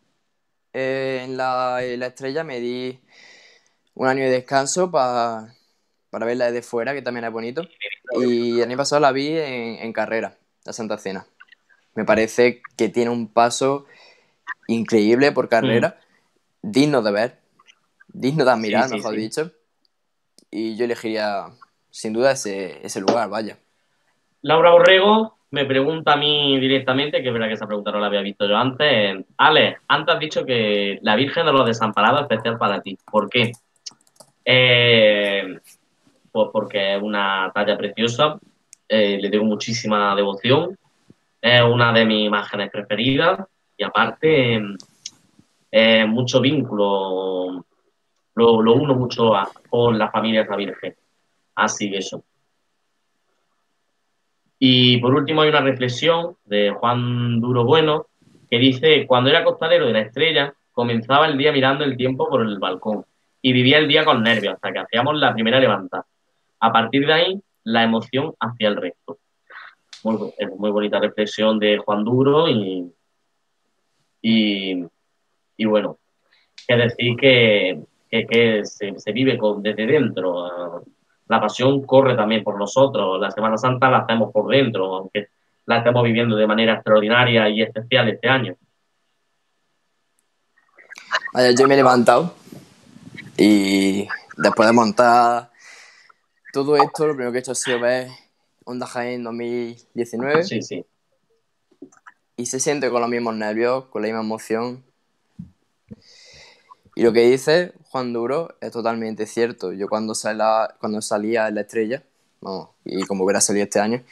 Eh, 0.73 1.21
en, 1.25 1.37
la, 1.37 1.85
en 1.85 2.01
la 2.01 2.07
estrella 2.07 2.43
me 2.43 2.59
di 2.59 3.01
un 3.95 4.09
año 4.09 4.25
de 4.25 4.31
descanso 4.31 4.91
para 4.91 5.49
verla 6.13 6.47
desde 6.47 6.63
fuera, 6.63 6.95
que 6.95 7.03
también 7.03 7.25
es 7.25 7.33
bonito. 7.33 7.63
Y 8.21 8.61
el 8.61 8.69
año 8.69 8.77
pasado 8.77 9.01
la 9.01 9.13
vi 9.13 9.29
en, 9.37 9.93
carrera, 9.93 10.37
la 10.65 10.73
Santa 10.73 10.99
Cena. 10.99 11.27
Me 11.95 12.05
parece 12.05 12.63
que 12.77 12.89
tiene 12.89 13.11
un 13.11 13.33
paso 13.33 13.87
increíble 14.67 15.33
por 15.33 15.49
carrera, 15.49 15.99
mm. 16.63 16.71
digno 16.71 17.03
de 17.03 17.13
ver, 17.13 17.39
digno 18.09 18.45
de 18.45 18.51
admirar, 18.51 18.91
mejor 18.91 19.15
dicho. 19.15 19.53
Y 20.51 20.77
yo 20.77 20.85
elegiría, 20.85 21.47
sin 21.91 22.13
duda, 22.13 22.33
ese, 22.33 22.85
ese 22.85 23.01
lugar, 23.01 23.29
vaya. 23.29 23.59
Laura 24.43 24.71
Borrego 24.73 25.39
me 25.51 25.65
pregunta 25.65 26.15
a 26.15 26.17
mí 26.17 26.59
directamente, 26.59 27.23
que 27.23 27.29
es 27.29 27.33
verdad 27.33 27.47
que 27.47 27.55
esa 27.55 27.67
pregunta 27.67 27.93
no 27.93 28.01
la 28.01 28.09
había 28.09 28.23
visto 28.23 28.47
yo 28.47 28.57
antes. 28.57 29.25
Ale, 29.37 29.79
antes 29.87 30.15
has 30.15 30.21
dicho 30.21 30.45
que 30.45 30.99
la 31.03 31.15
Virgen 31.15 31.47
de 31.47 31.53
los 31.53 31.65
Desamparados 31.65 32.21
es 32.21 32.25
especial 32.25 32.59
para 32.59 32.83
ti. 32.83 32.99
¿Por 33.11 33.31
qué? 33.31 33.53
Eh, 34.45 35.59
pues 36.31 36.49
porque 36.53 36.97
es 36.97 37.03
una 37.03 37.51
talla 37.55 37.79
preciosa, 37.79 38.39
eh, 38.89 39.19
le 39.21 39.31
tengo 39.31 39.45
muchísima 39.45 40.15
devoción, 40.15 40.77
es 41.41 41.63
una 41.63 41.93
de 41.93 42.05
mis 42.05 42.27
imágenes 42.27 42.71
preferidas 42.71 43.47
y 43.77 43.85
aparte 43.85 44.61
eh, 45.71 46.07
mucho 46.07 46.41
vínculo, 46.41 47.65
lo, 48.35 48.53
uno 48.53 48.95
mucho 48.95 49.33
con 49.71 49.99
la 49.99 50.11
familia 50.11 50.43
de 50.43 50.51
la 50.51 50.57
Virgen. 50.57 50.97
Así 51.55 51.91
que 51.91 51.99
eso. 51.99 52.25
Y 54.59 54.99
por 54.99 55.15
último 55.15 55.43
hay 55.43 55.51
una 55.51 55.61
reflexión 55.61 56.37
de 56.45 56.71
Juan 56.71 57.41
Duro 57.41 57.65
Bueno 57.65 58.07
que 58.51 58.59
dice, 58.59 59.07
cuando 59.07 59.31
era 59.31 59.45
costalero 59.45 59.87
de 59.87 59.93
la 59.93 60.01
estrella, 60.01 60.55
comenzaba 60.73 61.27
el 61.27 61.39
día 61.39 61.53
mirando 61.53 61.85
el 61.85 61.97
tiempo 61.97 62.29
por 62.29 62.43
el 62.43 62.59
balcón 62.59 63.05
y 63.47 63.53
vivía 63.53 63.77
el 63.77 63.87
día 63.87 64.07
con 64.07 64.23
nervios 64.23 64.55
hasta 64.55 64.73
que 64.73 64.79
hacíamos 64.79 65.17
la 65.17 65.35
primera 65.35 65.61
levantada. 65.61 66.07
A 66.61 66.73
partir 66.73 67.07
de 67.07 67.13
ahí, 67.13 67.43
la 67.65 67.83
emoción 67.83 68.33
hacia 68.41 68.69
el 68.69 68.77
resto. 68.77 69.19
Muy, 70.03 70.33
es 70.39 70.49
muy 70.57 70.71
bonita 70.71 70.99
reflexión 70.99 71.59
de 71.59 71.77
Juan 71.77 72.05
Duro 72.05 72.49
y, 72.49 72.91
y, 74.23 75.65
bueno, 75.67 75.99
es 76.67 76.79
decir 76.79 77.17
que, 77.19 77.83
se, 78.65 78.99
se, 78.99 79.13
vive 79.13 79.39
desde 79.59 79.87
dentro 79.87 80.83
la 81.27 81.39
pasión 81.39 81.85
corre 81.85 82.17
también 82.17 82.43
por 82.43 82.59
nosotros. 82.59 83.21
La 83.21 83.31
Semana 83.31 83.59
Santa 83.59 83.91
la 83.91 83.99
hacemos 83.99 84.33
por 84.33 84.49
dentro, 84.51 84.97
aunque 84.97 85.29
la 85.67 85.79
estemos 85.79 86.03
viviendo 86.03 86.35
de 86.35 86.47
manera 86.47 86.75
extraordinaria 86.75 87.51
y 87.51 87.61
especial 87.61 88.09
este 88.09 88.27
año. 88.27 88.57
Ayer 91.35 91.55
yo 91.59 91.69
me 91.69 91.75
he 91.75 91.77
levantado 91.77 92.44
y 93.37 94.09
después 94.37 94.67
de 94.67 94.73
montar 94.73 95.51
todo 96.53 96.77
esto, 96.77 97.07
lo 97.07 97.15
primero 97.15 97.33
que 97.33 97.39
he 97.39 97.41
hecho 97.41 97.53
ha 97.53 97.57
sido 97.57 97.81
ver 97.81 98.09
Onda 98.65 98.87
Jaén 98.87 99.23
2019. 99.23 100.45
Sí, 100.45 100.63
sí. 100.63 100.85
Y 102.37 102.47
se 102.47 102.61
siente 102.61 102.91
con 102.91 103.01
los 103.01 103.11
mismos 103.11 103.35
nervios, 103.35 103.85
con 103.87 104.03
la 104.03 104.07
misma 104.07 104.21
emoción. 104.21 104.85
Y 106.97 107.03
lo 107.03 107.13
que 107.13 107.29
dice 107.29 107.73
Juan 107.91 108.13
Duro 108.13 108.57
es 108.61 108.71
totalmente 108.71 109.27
cierto. 109.27 109.73
Yo 109.73 109.89
cuando, 109.89 110.15
cuando 110.81 111.03
salía 111.03 111.49
en 111.49 111.57
la 111.57 111.61
estrella, 111.63 112.03
y 112.85 113.03
como 113.05 113.25
hubiera 113.25 113.41
salido 113.41 113.65
este 113.65 113.81
año, 113.81 114.03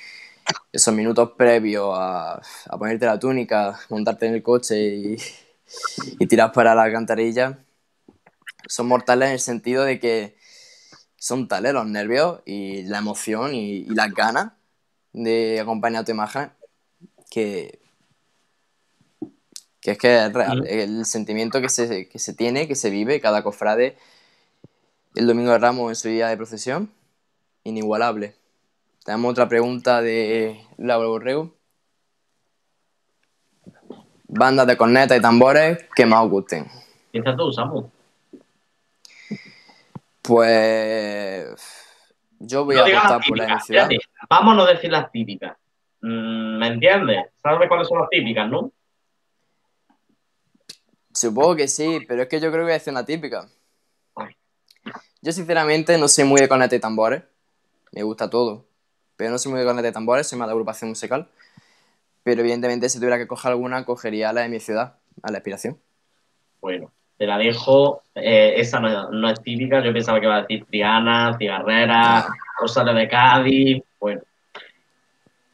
esos 0.72 0.94
minutos 0.94 1.32
previos 1.36 1.92
a, 1.94 2.40
ponerte 2.78 3.06
la 3.06 3.18
túnica, 3.18 3.78
montarte 3.88 4.26
en 4.26 4.34
el 4.34 4.42
coche 4.42 5.16
y, 6.18 6.26
tirar 6.26 6.52
para 6.52 6.74
la 6.74 6.82
alcantarilla, 6.82 7.58
son 8.66 8.88
mortales 8.88 9.28
en 9.28 9.32
el 9.34 9.40
sentido 9.40 9.84
de 9.84 9.98
que 9.98 10.36
son 11.16 11.48
tales 11.48 11.72
los 11.72 11.86
nervios 11.86 12.40
y 12.44 12.82
la 12.84 12.98
emoción 12.98 13.54
y, 13.54 13.78
y 13.78 13.90
las 13.90 14.12
ganas 14.12 14.52
de 15.12 15.60
acompañar 15.60 16.04
tu 16.04 16.12
imagen 16.12 16.50
que 17.30 17.82
que 19.82 19.90
es 19.90 19.98
que 19.98 20.26
es 20.26 20.32
real. 20.32 20.64
El 20.66 21.04
sentimiento 21.04 21.60
que 21.60 21.68
se, 21.68 22.08
que 22.08 22.18
se 22.18 22.32
tiene, 22.32 22.68
que 22.68 22.76
se 22.76 22.88
vive 22.88 23.20
cada 23.20 23.42
cofrade 23.42 23.98
el 25.14 25.26
domingo 25.26 25.50
de 25.50 25.58
Ramos 25.58 25.90
en 25.90 25.96
su 25.96 26.08
día 26.08 26.28
de 26.28 26.36
procesión, 26.36 26.90
inigualable. 27.64 28.34
Tenemos 29.04 29.32
otra 29.32 29.48
pregunta 29.48 30.00
de 30.00 30.64
Laura 30.78 31.08
Borrego. 31.08 31.52
Bandas 34.28 34.66
de 34.66 34.76
cornetas 34.76 35.18
y 35.18 35.20
tambores 35.20 35.84
que 35.94 36.06
más 36.06 36.24
os 36.24 36.30
gusten. 36.30 36.66
¿Qué 37.12 37.20
tanto 37.20 37.46
usamos? 37.46 37.86
Pues 40.22 41.56
yo 42.38 42.64
voy 42.64 42.76
a 42.76 42.82
apostar 42.82 43.20
por 43.26 43.38
la 43.38 43.60
ciudad. 43.60 43.88
Vamos 44.30 44.54
a 44.54 44.56
no 44.56 44.66
decir 44.66 44.90
las 44.90 45.10
típicas. 45.10 45.56
Mm, 46.00 46.58
¿Me 46.58 46.66
entiendes? 46.68 47.26
¿Sabes 47.42 47.68
cuáles 47.68 47.88
son 47.88 47.98
las 47.98 48.08
típicas, 48.08 48.48
no? 48.48 48.72
Supongo 51.12 51.56
que 51.56 51.68
sí, 51.68 52.00
pero 52.08 52.22
es 52.22 52.28
que 52.28 52.40
yo 52.40 52.50
creo 52.50 52.62
que 52.62 52.64
voy 52.64 52.72
a 52.72 52.76
hacer 52.76 52.92
una 52.92 53.04
típica. 53.04 53.48
Yo 55.20 55.30
sinceramente 55.30 55.96
no 55.98 56.08
soy 56.08 56.24
muy 56.24 56.40
de 56.40 56.48
corneta 56.48 56.74
y 56.74 56.80
tambores. 56.80 57.22
Me 57.92 58.02
gusta 58.02 58.30
todo. 58.30 58.66
Pero 59.16 59.30
no 59.30 59.38
soy 59.38 59.52
muy 59.52 59.60
de 59.60 59.66
corneta 59.66 59.88
y 59.88 59.92
tambores, 59.92 60.26
soy 60.26 60.38
más 60.38 60.48
de 60.48 60.52
agrupación 60.52 60.90
musical. 60.90 61.28
Pero 62.22 62.40
evidentemente 62.40 62.88
si 62.88 62.98
tuviera 62.98 63.18
que 63.18 63.26
coger 63.26 63.52
alguna, 63.52 63.84
cogería 63.84 64.32
la 64.32 64.42
de 64.42 64.48
mi 64.48 64.58
ciudad, 64.58 64.98
a 65.22 65.30
la 65.30 65.38
inspiración. 65.38 65.78
Bueno, 66.60 66.92
te 67.22 67.26
la 67.28 67.38
dejo. 67.38 68.02
Eh, 68.16 68.54
esa 68.56 68.80
no, 68.80 69.30
es 69.30 69.40
típica. 69.40 69.80
Yo 69.80 69.92
pensaba 69.92 70.18
que 70.18 70.26
iba 70.26 70.38
a 70.38 70.40
decir 70.40 70.64
Triana, 70.64 71.36
Cigarrera, 71.38 72.26
Rosario 72.58 72.94
de 72.94 73.06
Cádiz. 73.06 73.84
Bueno. 74.00 74.22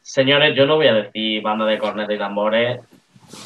Señores, 0.01 0.55
yo 0.57 0.65
no 0.65 0.77
voy 0.77 0.87
a 0.87 0.95
decir 0.95 1.43
banda 1.43 1.65
de 1.65 1.77
corneta 1.77 2.11
y 2.11 2.17
tambores 2.17 2.79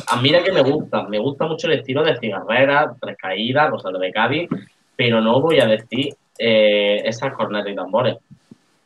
a 0.07 0.15
mí 0.21 0.31
que 0.31 0.53
me 0.53 0.61
gusta, 0.61 1.03
me 1.03 1.19
gusta 1.19 1.45
mucho 1.45 1.67
el 1.67 1.79
estilo 1.79 2.01
de 2.01 2.17
cigarrera, 2.17 2.95
tres 3.01 3.17
caídas, 3.17 3.69
cosas 3.69 3.91
de 3.99 4.11
Cádiz, 4.13 4.47
pero 4.95 5.19
no 5.19 5.41
voy 5.41 5.59
a 5.59 5.65
decir 5.65 6.15
eh, 6.39 7.01
esas 7.03 7.33
cornetas 7.33 7.73
y 7.73 7.75
tambores. 7.75 8.15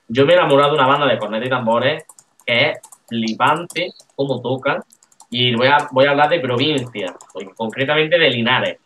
Yo 0.08 0.26
me 0.26 0.34
he 0.34 0.36
enamorado 0.36 0.72
de 0.72 0.80
una 0.80 0.88
banda 0.88 1.06
de 1.06 1.20
cornetas 1.20 1.46
y 1.46 1.52
tambores 1.52 2.04
que 2.44 2.70
es 2.72 2.80
flipante 3.08 3.92
como 4.16 4.42
toca 4.42 4.84
y 5.30 5.54
voy 5.54 5.68
a, 5.68 5.88
voy 5.92 6.06
a 6.06 6.12
hablar 6.12 6.30
de 6.30 6.40
provincia, 6.40 7.14
concretamente 7.56 8.18
de 8.18 8.32
Linares. 8.32 8.78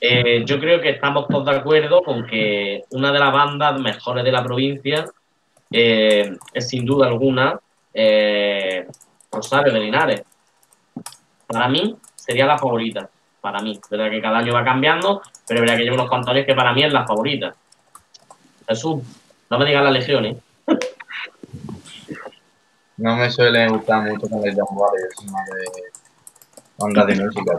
Eh, 0.00 0.42
yo 0.44 0.58
creo 0.58 0.80
que 0.80 0.90
estamos 0.90 1.28
todos 1.28 1.46
de 1.46 1.56
acuerdo 1.56 2.02
con 2.02 2.26
que 2.26 2.82
una 2.90 3.12
de 3.12 3.18
las 3.18 3.32
bandas 3.32 3.80
mejores 3.80 4.24
de 4.24 4.32
la 4.32 4.42
provincia 4.42 5.06
eh, 5.70 6.36
es 6.52 6.68
sin 6.68 6.84
duda 6.84 7.06
alguna 7.06 7.60
Rosario 9.32 9.72
de 9.72 9.80
Linares 9.80 10.22
para 11.50 11.68
mí 11.68 11.96
sería 12.14 12.46
la 12.46 12.58
favorita. 12.58 13.08
Para 13.40 13.60
mí. 13.60 13.80
Verdad 13.90 14.10
que 14.10 14.20
cada 14.20 14.38
año 14.38 14.52
va 14.52 14.64
cambiando, 14.64 15.20
pero 15.46 15.58
es 15.58 15.62
verdad 15.62 15.76
que 15.76 15.82
llevo 15.84 15.96
unos 15.96 16.08
cuantos 16.08 16.32
años 16.32 16.46
que 16.46 16.54
para 16.54 16.72
mí 16.72 16.84
es 16.84 16.92
la 16.92 17.06
favorita. 17.06 17.54
Jesús, 18.68 19.02
no 19.48 19.58
me 19.58 19.64
digas 19.64 19.82
las 19.82 19.92
legiones. 19.92 20.36
¿eh? 20.36 20.42
No 22.96 23.16
me 23.16 23.30
suele 23.30 23.66
gustar 23.66 24.02
mucho 24.02 24.28
con 24.28 24.46
el 24.46 24.54
tambores, 24.54 25.04
es 25.18 25.32
más 25.32 25.46
de 25.46 25.64
onda 26.76 27.06
de 27.06 27.14
música. 27.16 27.56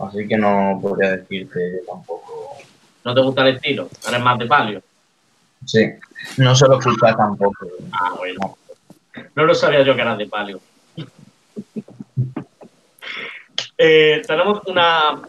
Así 0.00 0.26
que 0.26 0.36
no 0.36 0.78
podría 0.80 1.16
decirte 1.16 1.82
tampoco. 1.86 2.56
¿No 3.04 3.14
te 3.14 3.20
gusta 3.20 3.42
el 3.42 3.56
estilo? 3.56 3.88
¿Eres 4.08 4.20
más 4.20 4.38
de 4.38 4.46
palio? 4.46 4.82
Sí, 5.66 5.86
no 6.38 6.54
suelo 6.54 6.78
escuchar 6.78 7.16
tampoco. 7.16 7.66
Ah, 7.92 8.14
bueno. 8.16 8.56
No 9.34 9.44
lo 9.44 9.54
sabía 9.54 9.82
yo 9.82 9.94
que 9.94 10.00
eras 10.00 10.18
de 10.18 10.26
palio. 10.26 10.60
Eh, 13.82 14.20
tenemos 14.26 14.60
una, 14.66 15.22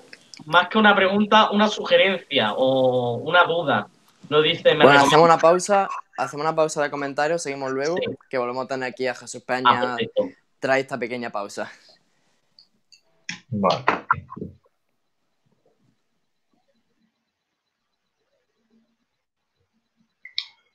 más 0.45 0.67
que 0.67 0.77
una 0.77 0.93
pregunta, 0.93 1.51
una 1.51 1.69
sugerencia 1.69 2.51
o 2.51 3.15
una 3.15 3.45
duda. 3.45 3.87
Nos 4.27 4.43
dice. 4.43 4.75
bueno, 4.75 4.91
hacemos 4.91 5.23
una 5.23 5.37
pausa, 5.37 5.87
hacemos 6.17 6.43
una 6.43 6.53
pausa 6.53 6.83
de 6.83 6.91
comentarios, 6.91 7.41
seguimos 7.41 7.71
luego, 7.71 7.95
que 8.29 8.37
volvemos 8.37 8.65
a 8.65 8.67
tener 8.67 8.89
aquí 8.89 9.07
a 9.07 9.15
Jesús 9.15 9.41
Peña. 9.43 9.95
Ah, 9.95 9.97
trae 10.59 10.81
esta 10.81 10.99
pequeña 10.99 11.29
pausa. 11.29 11.71
Vale. 13.51 13.85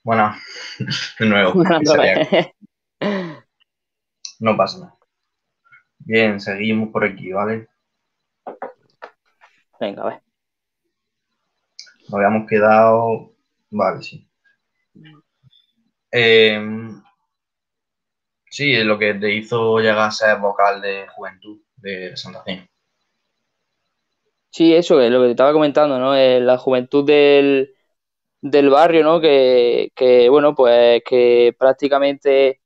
Bueno, 0.07 0.33
de 1.19 1.25
nuevo. 1.25 1.61
No 4.39 4.55
pasa 4.55 4.79
nada. 4.79 4.97
Bien, 5.99 6.39
seguimos 6.39 6.93
por 6.93 7.03
aquí, 7.03 7.33
¿vale? 7.33 7.67
Venga, 9.77 10.03
a 10.03 10.05
ver. 10.05 10.21
Nos 12.03 12.13
habíamos 12.13 12.47
quedado. 12.47 13.33
Vale, 13.69 14.01
sí. 14.01 14.25
Eh, 16.13 16.57
sí, 18.49 18.81
lo 18.83 18.97
que 18.97 19.13
te 19.15 19.33
hizo 19.33 19.79
llegar 19.79 20.07
a 20.07 20.11
ser 20.11 20.39
vocal 20.39 20.79
de 20.79 21.05
juventud 21.09 21.59
de 21.75 22.15
Santa 22.15 22.43
Fe. 22.43 22.69
Sí, 24.51 24.73
eso 24.73 25.01
es 25.01 25.11
lo 25.11 25.19
que 25.19 25.25
te 25.25 25.31
estaba 25.31 25.51
comentando, 25.51 25.99
¿no? 25.99 26.15
Eh, 26.15 26.39
la 26.39 26.57
juventud 26.57 27.05
del, 27.05 27.76
del 28.51 28.69
barrio, 28.69 29.03
¿no? 29.03 29.19
Que, 29.21 29.91
que, 29.95 30.29
bueno, 30.29 30.55
pues 30.55 31.01
que 31.05 31.55
prácticamente 31.57 32.61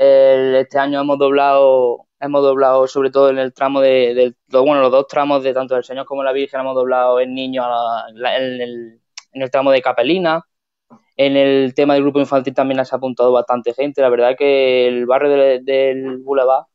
este 0.00 0.78
año 0.78 1.00
hemos 1.00 1.18
doblado, 1.18 2.06
hemos 2.20 2.42
doblado 2.42 2.86
sobre 2.88 3.10
todo 3.10 3.30
en 3.30 3.38
el 3.38 3.52
tramo 3.52 3.80
de, 3.80 4.34
bueno, 4.48 4.80
los 4.80 4.90
dos 4.90 5.06
tramos 5.06 5.42
de 5.42 5.52
tanto 5.52 5.76
el 5.76 5.84
Señor 5.84 6.06
como 6.06 6.22
la 6.24 6.32
Virgen 6.32 6.60
hemos 6.60 6.74
doblado 6.74 7.20
el 7.20 7.34
niño 7.34 7.62
en, 8.08 9.00
el, 9.42 9.50
tramo 9.50 9.70
de 9.70 9.82
Capelina, 9.82 10.42
En 11.16 11.36
el 11.36 11.74
tema 11.74 11.94
del 11.94 12.02
grupo 12.04 12.20
infantil 12.20 12.54
también 12.54 12.84
se 12.84 12.94
ha 12.94 12.98
apuntado 12.98 13.32
bastante 13.32 13.74
gente. 13.74 14.00
La 14.02 14.08
verdad 14.10 14.36
que 14.38 14.88
el 14.88 15.06
barrio 15.06 15.30
del, 15.62 16.18
Boulevard 16.18 16.66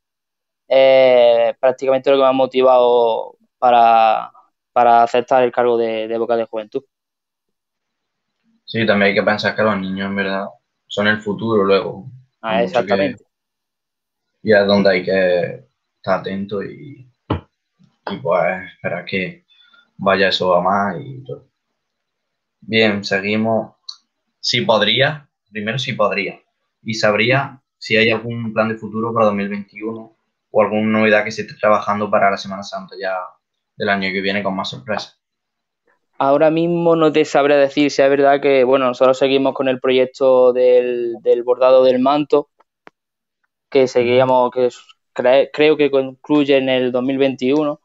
es 0.67 1.57
prácticamente 1.59 2.11
lo 2.11 2.17
que 2.17 2.23
me 2.23 2.29
ha 2.29 2.31
motivado 2.33 3.37
para, 3.59 4.31
aceptar 4.73 5.43
el 5.43 5.51
cargo 5.51 5.77
de, 5.77 6.07
de 6.07 6.17
Boca 6.17 6.35
de 6.37 6.45
Juventud. 6.45 6.83
Sí, 8.75 8.85
también 8.85 9.11
hay 9.11 9.15
que 9.15 9.23
pensar 9.23 9.55
que 9.55 9.61
los 9.63 9.79
niños 9.79 10.09
en 10.09 10.15
verdad 10.17 10.47
son 10.85 11.07
el 11.07 11.21
futuro 11.21 11.63
luego. 11.63 12.11
Ah, 12.41 12.61
exactamente. 12.61 13.23
y 14.43 14.51
es 14.51 14.67
donde 14.67 14.89
hay 14.89 15.01
que 15.01 15.65
estar 15.95 16.19
atento 16.19 16.61
y, 16.61 17.09
y 18.11 18.17
pues 18.21 18.73
esperar 18.73 19.05
que 19.05 19.45
vaya 19.95 20.27
eso 20.27 20.53
a 20.53 20.61
más 20.61 20.97
y 20.99 21.23
todo. 21.23 21.47
Bien, 22.59 23.01
seguimos. 23.05 23.75
Si 24.41 24.59
podría, 24.59 25.29
primero 25.49 25.79
si 25.79 25.93
podría. 25.93 26.41
Y 26.83 26.95
sabría 26.95 27.63
si 27.77 27.95
hay 27.95 28.09
algún 28.09 28.51
plan 28.51 28.67
de 28.67 28.75
futuro 28.75 29.13
para 29.13 29.27
2021 29.27 30.17
o 30.51 30.61
alguna 30.61 30.99
novedad 30.99 31.23
que 31.23 31.31
se 31.31 31.43
esté 31.43 31.53
trabajando 31.53 32.11
para 32.11 32.29
la 32.29 32.35
Semana 32.35 32.63
Santa 32.63 32.97
ya 32.99 33.15
del 33.77 33.87
año 33.87 34.11
que 34.11 34.19
viene 34.19 34.43
con 34.43 34.53
más 34.53 34.69
sorpresas. 34.69 35.14
Ahora 36.17 36.49
mismo 36.49 36.95
no 36.95 37.11
te 37.11 37.25
sabré 37.25 37.57
decir 37.57 37.91
si 37.91 38.01
es 38.01 38.09
verdad 38.09 38.39
que, 38.39 38.63
bueno, 38.63 38.85
nosotros 38.85 39.17
seguimos 39.17 39.53
con 39.53 39.67
el 39.67 39.81
proyecto 39.81 40.53
del, 40.53 41.17
bordado 41.43 41.83
del 41.83 41.99
manto, 41.99 42.49
que 43.69 43.87
seguíamos, 43.87 44.51
que 44.51 44.69
creo 45.51 45.75
que 45.75 45.91
concluye 45.91 46.55
en 46.55 46.69
el 46.69 46.93
2021, 46.93 47.81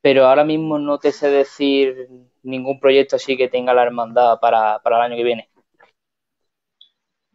pero 0.00 0.26
ahora 0.26 0.44
mismo 0.44 0.78
no 0.78 0.98
te 0.98 1.10
sé 1.10 1.28
decir 1.28 2.08
ningún 2.44 2.78
proyecto 2.78 3.16
así 3.16 3.36
que 3.36 3.48
tenga 3.48 3.74
la 3.74 3.82
hermandad 3.82 4.38
para, 4.38 4.80
el 4.84 4.92
año 4.94 5.16
que 5.16 5.24
viene. 5.24 5.50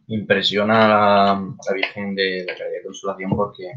Impresiona 0.06 0.88
la, 0.88 1.54
la 1.68 1.74
Virgen 1.74 2.14
de 2.14 2.44
la 2.46 2.56
Caridad 2.56 2.78
de 2.78 2.82
Consolación 2.82 3.36
porque, 3.36 3.70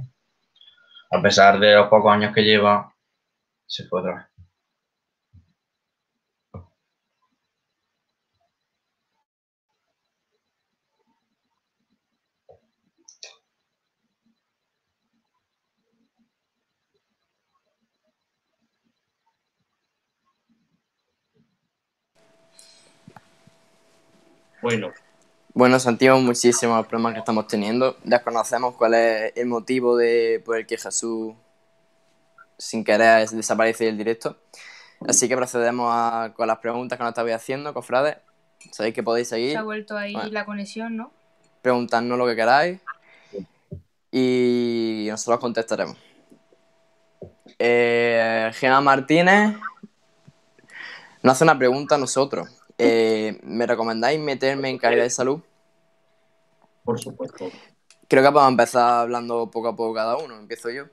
a 1.11 1.21
pesar 1.21 1.59
de 1.59 1.75
los 1.75 1.89
pocos 1.89 2.13
años 2.13 2.33
que 2.33 2.43
lleva, 2.43 2.93
se 3.65 3.83
fue 3.83 3.99
otra 3.99 4.15
vez. 4.15 4.34
Bueno. 24.65 24.91
Bueno, 25.53 25.79
sentimos 25.79 26.23
muchísimos 26.23 26.75
los 26.75 26.87
problemas 26.87 27.13
que 27.13 27.19
estamos 27.19 27.45
teniendo. 27.45 27.97
Desconocemos 28.03 28.73
cuál 28.73 28.95
es 28.95 29.31
el 29.35 29.45
motivo 29.45 29.95
de, 29.95 30.41
por 30.43 30.57
el 30.57 30.65
que 30.65 30.75
Jesús, 30.75 31.35
sin 32.57 32.83
querer, 32.83 33.29
desaparece 33.29 33.85
del 33.85 33.95
directo. 33.95 34.37
Así 35.07 35.29
que 35.29 35.35
procedemos 35.35 35.91
a, 35.93 36.33
con 36.35 36.47
las 36.47 36.57
preguntas 36.57 36.97
que 36.97 37.03
nos 37.03 37.11
estabais 37.11 37.35
haciendo, 37.35 37.75
cofrades. 37.75 38.17
Sabéis 38.71 38.95
que 38.95 39.03
podéis 39.03 39.27
seguir. 39.27 39.51
Se 39.51 39.57
ha 39.57 39.61
vuelto 39.61 39.95
ahí 39.95 40.15
la 40.31 40.45
conexión, 40.45 40.97
¿no? 40.97 41.11
Preguntadnos 41.61 42.17
lo 42.17 42.25
que 42.25 42.35
queráis 42.35 42.79
y 44.09 45.05
nosotros 45.11 45.39
contestaremos. 45.39 45.95
Eh, 47.59 48.49
Gemma 48.55 48.81
Martínez 48.81 49.57
nos 51.21 51.33
hace 51.33 51.43
una 51.43 51.55
pregunta 51.55 51.93
a 51.93 51.97
nosotros. 51.99 52.64
Eh, 52.77 53.39
¿Me 53.43 53.65
recomendáis 53.65 54.19
meterme 54.19 54.69
en 54.69 54.77
calidad 54.77 55.03
de 55.03 55.09
salud? 55.09 55.41
Por 56.83 56.99
supuesto. 56.99 57.49
Creo 58.07 58.23
que 58.23 58.31
podemos 58.31 58.51
empezar 58.51 59.01
hablando 59.01 59.49
poco 59.49 59.69
a 59.69 59.75
poco 59.75 59.93
cada 59.93 60.17
uno. 60.17 60.37
Empiezo 60.37 60.69
yo. 60.69 60.85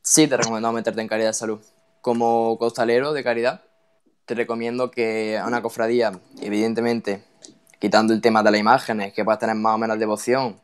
Sí, 0.00 0.26
te 0.26 0.36
recomiendo 0.36 0.72
meterte 0.72 1.00
en 1.00 1.08
calidad 1.08 1.28
de 1.28 1.34
salud. 1.34 1.60
Como 2.00 2.58
costalero 2.58 3.12
de 3.12 3.22
caridad, 3.22 3.62
te 4.26 4.34
recomiendo 4.34 4.90
que 4.90 5.38
a 5.38 5.46
una 5.46 5.62
cofradía, 5.62 6.18
evidentemente, 6.40 7.24
quitando 7.78 8.12
el 8.12 8.20
tema 8.20 8.42
de 8.42 8.50
las 8.50 8.60
imágenes, 8.60 9.12
que 9.12 9.24
puedas 9.24 9.38
tener 9.38 9.54
más 9.54 9.76
o 9.76 9.78
menos 9.78 9.98
devoción, 9.98 10.60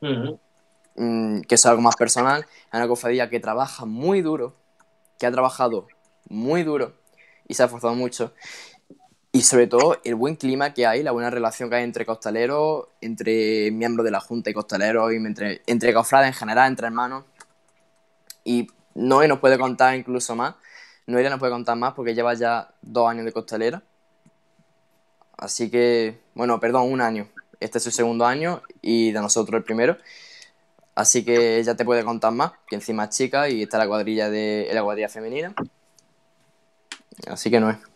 mm, 0.00 1.40
que 1.40 1.54
es 1.54 1.66
algo 1.66 1.82
más 1.82 1.96
personal, 1.96 2.46
a 2.70 2.76
una 2.76 2.86
cofradía 2.86 3.28
que 3.28 3.40
trabaja 3.40 3.84
muy 3.84 4.22
duro, 4.22 4.54
que 5.18 5.26
ha 5.26 5.32
trabajado 5.32 5.88
muy 6.28 6.62
duro 6.62 6.92
y 7.48 7.54
se 7.54 7.62
ha 7.62 7.66
esforzado 7.66 7.94
mucho 7.94 8.32
y 9.36 9.42
sobre 9.42 9.66
todo 9.66 10.00
el 10.02 10.14
buen 10.14 10.34
clima 10.36 10.72
que 10.72 10.86
hay, 10.86 11.02
la 11.02 11.12
buena 11.12 11.28
relación 11.28 11.68
que 11.68 11.76
hay 11.76 11.84
entre 11.84 12.06
costaleros, 12.06 12.86
entre 13.02 13.70
miembros 13.70 14.02
de 14.06 14.10
la 14.10 14.18
Junta 14.18 14.48
y 14.48 14.54
costaleros, 14.54 15.12
y 15.12 15.16
entre, 15.16 15.60
entre 15.66 15.92
cofrades 15.92 16.28
en 16.28 16.32
general, 16.32 16.68
entre 16.68 16.86
hermanos. 16.86 17.24
Y 18.44 18.66
Noé 18.94 19.28
nos 19.28 19.38
puede 19.38 19.58
contar 19.58 19.94
incluso 19.94 20.34
más. 20.34 20.54
Noelia 21.06 21.28
nos 21.28 21.38
puede 21.38 21.52
contar 21.52 21.76
más 21.76 21.92
porque 21.92 22.14
lleva 22.14 22.32
ya 22.32 22.70
dos 22.80 23.10
años 23.10 23.26
de 23.26 23.32
costalera. 23.32 23.82
Así 25.36 25.70
que, 25.70 26.18
bueno, 26.32 26.58
perdón, 26.58 26.90
un 26.90 27.02
año. 27.02 27.28
Este 27.60 27.76
es 27.76 27.84
su 27.84 27.90
segundo 27.90 28.24
año 28.24 28.62
y 28.80 29.12
de 29.12 29.20
nosotros 29.20 29.58
el 29.58 29.64
primero. 29.64 29.98
Así 30.94 31.26
que 31.26 31.58
ella 31.58 31.76
te 31.76 31.84
puede 31.84 32.04
contar 32.04 32.32
más, 32.32 32.52
que 32.66 32.76
encima 32.76 33.04
es 33.04 33.10
chica 33.10 33.50
y 33.50 33.64
está 33.64 33.76
la 33.76 33.86
cuadrilla 33.86 34.30
de 34.30 34.70
la 34.72 34.82
cuadrilla 34.82 35.10
femenina. 35.10 35.54
Así 37.26 37.50
que 37.50 37.60
no 37.60 37.68
es. 37.68 37.95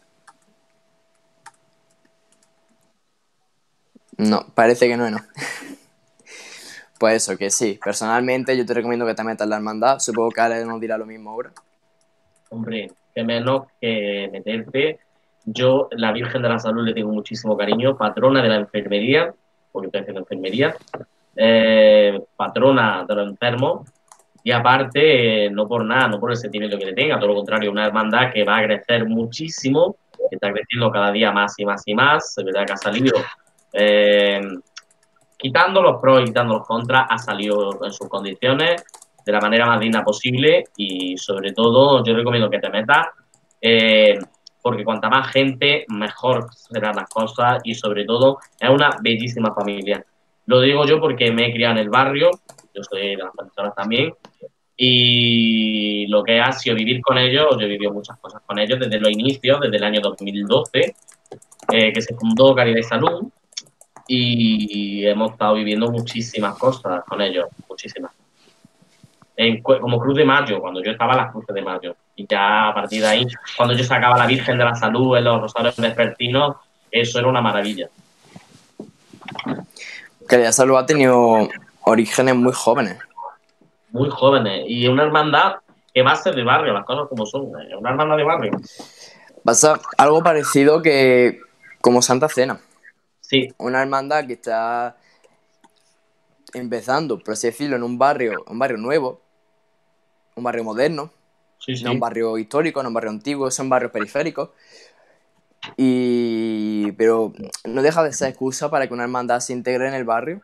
No, 4.29 4.47
parece 4.55 4.89
que 4.89 4.97
no, 4.97 5.11
no. 5.11 5.19
pues 6.99 7.15
eso, 7.17 7.37
que 7.37 7.51
sí. 7.51 7.79
Personalmente 7.83 8.57
yo 8.57 8.67
te 8.67 8.75
recomiendo 8.75 9.07
que 9.07 9.15
te 9.15 9.25
metas 9.25 9.47
en 9.47 9.51
la 9.51 9.57
hermandad. 9.57 9.99
Supongo 9.99 10.31
que 10.31 10.41
Ale 10.41 10.65
nos 10.65 10.81
dirá 10.81 10.99
lo 10.99 11.07
mismo 11.07 11.31
ahora. 11.31 11.51
Hombre, 12.51 12.91
que 13.15 13.25
menos 13.25 13.69
que 13.81 14.29
meterte. 14.33 14.99
Yo, 15.45 15.89
la 15.93 16.13
Virgen 16.13 16.43
de 16.43 16.49
la 16.49 16.59
Salud, 16.59 16.85
le 16.85 16.93
tengo 16.93 17.13
muchísimo 17.13 17.57
cariño. 17.57 17.97
Patrona 17.97 18.43
de 18.43 18.49
la 18.49 18.57
enfermería, 18.57 19.33
porque 19.73 19.87
estoy 19.87 20.01
haciendo 20.03 20.21
enfermería. 20.21 20.77
Eh, 21.37 22.21
patrona 22.37 23.05
de 23.09 23.15
los 23.15 23.31
enfermos. 23.31 23.89
Y 24.43 24.53
aparte, 24.53 25.51
no 25.51 25.69
por 25.69 25.85
nada, 25.85 26.09
no 26.09 26.19
por 26.19 26.31
el 26.31 26.37
sentimiento 26.37 26.79
que 26.79 26.87
le 26.87 26.95
tenga, 26.95 27.19
todo 27.19 27.29
lo 27.29 27.35
contrario, 27.35 27.71
una 27.71 27.87
hermandad 27.87 28.33
que 28.33 28.43
va 28.43 28.59
a 28.59 28.65
crecer 28.65 29.07
muchísimo, 29.07 29.97
que 30.31 30.37
está 30.37 30.51
creciendo 30.51 30.91
cada 30.91 31.13
día 31.13 31.31
más 31.31 31.59
y 31.59 31.65
más 31.65 31.83
y 31.85 31.95
más. 31.95 32.37
Es 32.37 32.45
verdad 32.45 32.67
que 32.67 32.73
ha 32.73 32.77
salido 32.77 33.17
eh, 33.73 34.41
quitando 35.37 35.83
los 35.83 36.01
pros 36.01 36.23
y 36.23 36.25
quitando 36.25 36.55
los 36.55 36.67
contras, 36.67 37.07
ha 37.09 37.19
salido 37.19 37.85
en 37.85 37.93
sus 37.93 38.09
condiciones 38.09 38.85
de 39.25 39.33
la 39.33 39.41
manera 39.41 39.67
más 39.67 39.81
digna 39.81 40.03
posible 40.03 40.65
y 40.77 41.17
sobre 41.17 41.53
todo 41.53 42.05
yo 42.05 42.15
recomiendo 42.15 42.51
que 42.51 42.59
te 42.59 42.71
metas 42.71 43.07
eh, 43.61 44.19
porque 44.63 44.85
cuanta 44.85 45.09
más 45.09 45.31
gente, 45.31 45.85
mejor 45.89 46.49
serán 46.53 46.97
las 46.97 47.09
cosas 47.09 47.61
y 47.65 47.75
sobre 47.75 48.05
todo 48.05 48.39
es 48.59 48.69
una 48.69 48.91
bellísima 49.03 49.55
familia. 49.55 50.05
Lo 50.47 50.61
digo 50.61 50.85
yo 50.85 51.01
porque 51.01 51.33
me 51.33 51.47
he 51.47 51.53
criado 51.53 51.73
en 51.75 51.79
el 51.79 51.89
barrio, 51.89 52.31
yo 52.75 52.83
soy 52.83 53.11
de 53.11 53.17
las 53.17 53.35
personas 53.35 53.75
también, 53.75 54.13
y 54.77 56.07
lo 56.09 56.23
que 56.23 56.41
ha 56.41 56.53
sido 56.53 56.77
vivir 56.77 57.01
con 57.03 57.19
ellos, 57.19 57.49
yo 57.59 57.67
he 57.67 57.69
vivido 57.69 57.93
muchas 57.93 58.19
cosas 58.19 58.43
con 58.47 58.59
ellos 58.59 58.79
desde 58.81 58.99
los 58.99 59.11
inicios, 59.11 59.61
desde 59.61 59.77
el 59.77 59.85
año 59.85 60.01
2012, 60.01 60.95
eh, 61.73 61.93
que 61.93 62.01
se 62.01 62.15
fundó 62.15 62.55
Caridad 62.55 62.79
y 62.79 62.83
Salud, 62.83 63.29
y 64.13 65.07
hemos 65.07 65.33
estado 65.33 65.55
viviendo 65.55 65.89
muchísimas 65.91 66.59
cosas 66.59 67.05
con 67.07 67.21
ellos, 67.21 67.47
muchísimas. 67.69 68.11
como 69.63 70.01
Cruz 70.01 70.17
de 70.17 70.25
Mayo, 70.25 70.61
cuando 70.61 70.83
yo 70.83 70.91
estaba 70.91 71.13
en 71.13 71.19
las 71.19 71.33
Cruces 71.33 71.55
de 71.55 71.63
Mayo. 71.63 71.95
Y 72.17 72.27
ya 72.27 72.69
a 72.69 72.75
partir 72.75 73.03
de 73.03 73.09
ahí, 73.09 73.27
cuando 73.57 73.75
yo 73.75 73.85
sacaba 73.85 74.19
la 74.19 74.27
Virgen 74.27 74.59
de 74.59 74.65
la 74.65 74.75
Salud 74.75 75.17
en 75.17 75.25
los 75.25 75.41
Rosarios 75.41 75.77
Vespertinos, 75.77 76.57
eso 76.91 77.21
era 77.21 77.29
una 77.29 77.41
maravilla. 77.41 77.89
la 80.29 80.53
Salud 80.53 80.77
ha 80.77 80.87
tenido 80.87 81.49
orígenes 81.83 82.35
muy 82.35 82.53
jóvenes. 82.53 82.99
Muy 83.91 84.11
jóvenes. 84.11 84.65
Y 84.67 84.89
una 84.89 85.05
hermandad 85.05 85.57
que 85.95 86.03
va 86.03 86.13
a 86.13 86.17
ser 86.17 86.35
de 86.35 86.43
barrio, 86.43 86.73
las 86.73 86.85
cosas 86.85 87.09
como 87.09 87.27
son. 87.27 87.47
Una 87.47 87.91
hermandad 87.91 88.17
de 88.17 88.25
barrio. 88.25 88.53
Pasa 89.45 89.81
algo 89.97 90.23
parecido 90.23 90.83
que 90.83 91.41
como 91.81 92.03
Santa 92.03 92.29
Cena. 92.29 92.61
Sí. 93.31 93.55
Una 93.59 93.81
hermandad 93.81 94.27
que 94.27 94.33
está 94.33 94.97
empezando, 96.53 97.17
por 97.21 97.35
así 97.35 97.47
decirlo, 97.47 97.77
en 97.77 97.85
un 97.85 97.97
barrio, 97.97 98.45
un 98.49 98.59
barrio 98.59 98.77
nuevo, 98.77 99.21
un 100.35 100.43
barrio 100.43 100.65
moderno, 100.65 101.13
no 101.85 101.93
un 101.93 102.01
barrio 102.01 102.39
histórico, 102.39 102.83
no 102.83 102.89
un 102.89 102.95
barrio 102.95 103.11
antiguo, 103.11 103.49
son 103.53 103.69
barrios 103.69 103.93
periféricos. 103.93 104.51
Y... 105.77 106.91
Pero 106.93 107.33
no 107.65 107.83
deja 107.83 108.03
de 108.03 108.13
ser 108.13 108.31
excusa 108.31 108.69
para 108.69 108.89
que 108.89 108.95
una 108.95 109.05
hermandad 109.05 109.39
se 109.39 109.53
integre 109.53 109.87
en 109.87 109.95
el 109.95 110.05
barrio. 110.05 110.43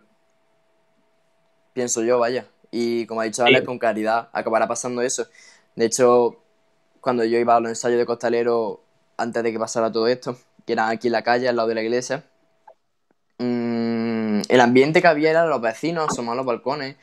Pienso 1.73 2.05
yo, 2.05 2.21
vaya. 2.21 2.47
Y 2.71 3.05
como 3.07 3.21
ha 3.21 3.25
dicho 3.25 3.45
Alex, 3.45 3.67
con 3.67 3.81
caridad 3.81 4.29
acabará 4.33 4.69
pasando 4.69 5.03
eso. 5.03 5.27
De 5.75 5.87
hecho, 5.87 6.37
cuando 7.01 7.25
yo 7.25 7.37
iba 7.37 7.57
a 7.57 7.61
los 7.61 7.71
ensayos 7.71 7.99
de 7.99 8.07
costalero, 8.07 8.81
antes 9.17 9.43
de 9.43 9.51
que 9.51 9.59
pasara 9.59 9.91
todo 9.91 10.07
esto, 10.07 10.39
que 10.65 10.75
eran 10.75 10.89
aquí 10.89 11.09
en 11.09 11.13
la 11.15 11.25
calle, 11.25 11.49
al 11.49 11.57
lado 11.57 11.69
de 11.69 11.75
la 11.75 11.83
iglesia, 11.83 12.23
el 13.39 14.61
ambiente 14.61 15.01
que 15.01 15.09
había 15.09 15.31
era 15.31 15.47
los 15.47 15.61
vecinos, 15.61 16.07
asomaban 16.11 16.39
los 16.39 16.47
balcones, 16.47 16.97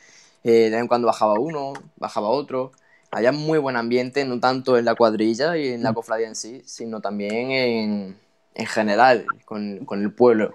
eh, 0.43 0.51
de 0.51 0.69
vez 0.71 0.79
en 0.79 0.87
cuando 0.87 1.07
bajaba 1.07 1.33
uno, 1.39 1.73
bajaba 1.97 2.29
otro. 2.29 2.71
Había 3.11 3.31
muy 3.31 3.59
buen 3.59 3.75
ambiente, 3.75 4.25
no 4.25 4.39
tanto 4.39 4.77
en 4.77 4.85
la 4.85 4.95
cuadrilla 4.95 5.55
y 5.55 5.69
en 5.69 5.83
la 5.83 5.91
mm. 5.91 5.95
cofradía 5.95 6.27
en 6.27 6.35
sí, 6.35 6.63
sino 6.65 6.99
también 6.99 7.51
en, 7.51 8.19
en 8.55 8.65
general, 8.65 9.25
con, 9.45 9.85
con, 9.85 10.01
el 10.01 10.11
pueblo. 10.11 10.53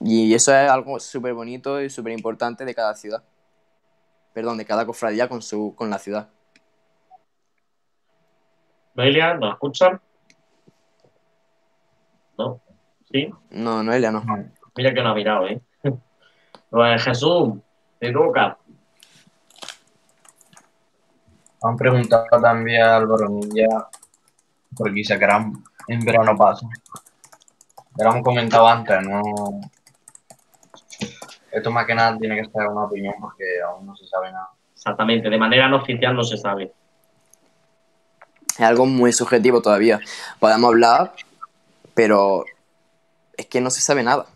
Y 0.00 0.32
eso 0.34 0.54
es 0.54 0.70
algo 0.70 1.00
súper 1.00 1.34
bonito 1.34 1.80
y 1.82 1.90
súper 1.90 2.12
importante 2.12 2.64
de 2.64 2.74
cada 2.74 2.94
ciudad. 2.94 3.24
Perdón, 4.32 4.58
de 4.58 4.64
cada 4.64 4.86
cofradía 4.86 5.28
con, 5.28 5.42
su, 5.42 5.74
con 5.74 5.90
la 5.90 5.98
ciudad. 5.98 6.28
Noelia, 8.94 9.34
¿nos 9.34 9.54
escuchan? 9.54 10.00
¿No? 12.38 12.60
¿Sí? 13.10 13.30
No, 13.50 13.82
Noelia 13.82 14.10
no. 14.12 14.24
Mira 14.76 14.92
que 14.92 15.02
no 15.02 15.10
ha 15.10 15.14
mirado, 15.14 15.48
¿eh? 15.48 15.60
Pues 16.70 17.02
Jesús, 17.04 17.54
te 17.98 18.12
toca. 18.12 18.58
Han 21.62 21.76
preguntado 21.76 22.26
también 22.40 22.82
a 22.82 22.96
Álvaro 22.96 23.30
Milla 23.30 23.88
por 24.76 24.90
aquí 24.90 25.02
se 25.02 25.18
quedarán 25.18 25.64
en 25.88 26.00
verano 26.00 26.36
pasa. 26.36 26.66
Ya 27.96 28.04
lo 28.04 28.10
hemos 28.10 28.22
comentado 28.22 28.68
antes, 28.68 29.02
no. 29.02 29.22
Esto 31.50 31.70
más 31.70 31.86
que 31.86 31.94
nada 31.94 32.18
tiene 32.18 32.36
que 32.36 32.50
ser 32.50 32.66
una 32.66 32.84
opinión 32.84 33.14
porque 33.18 33.44
aún 33.66 33.86
no 33.86 33.96
se 33.96 34.06
sabe 34.06 34.30
nada. 34.30 34.50
Exactamente, 34.74 35.30
de 35.30 35.38
manera 35.38 35.68
no 35.68 35.78
oficial 35.78 36.14
no 36.14 36.22
se 36.22 36.36
sabe. 36.36 36.72
Es 38.48 38.60
algo 38.60 38.84
muy 38.84 39.12
subjetivo 39.12 39.62
todavía. 39.62 40.00
Podemos 40.38 40.68
hablar, 40.68 41.12
pero 41.94 42.44
es 43.36 43.46
que 43.46 43.60
no 43.60 43.70
se 43.70 43.80
sabe 43.80 44.02
nada. 44.02 44.26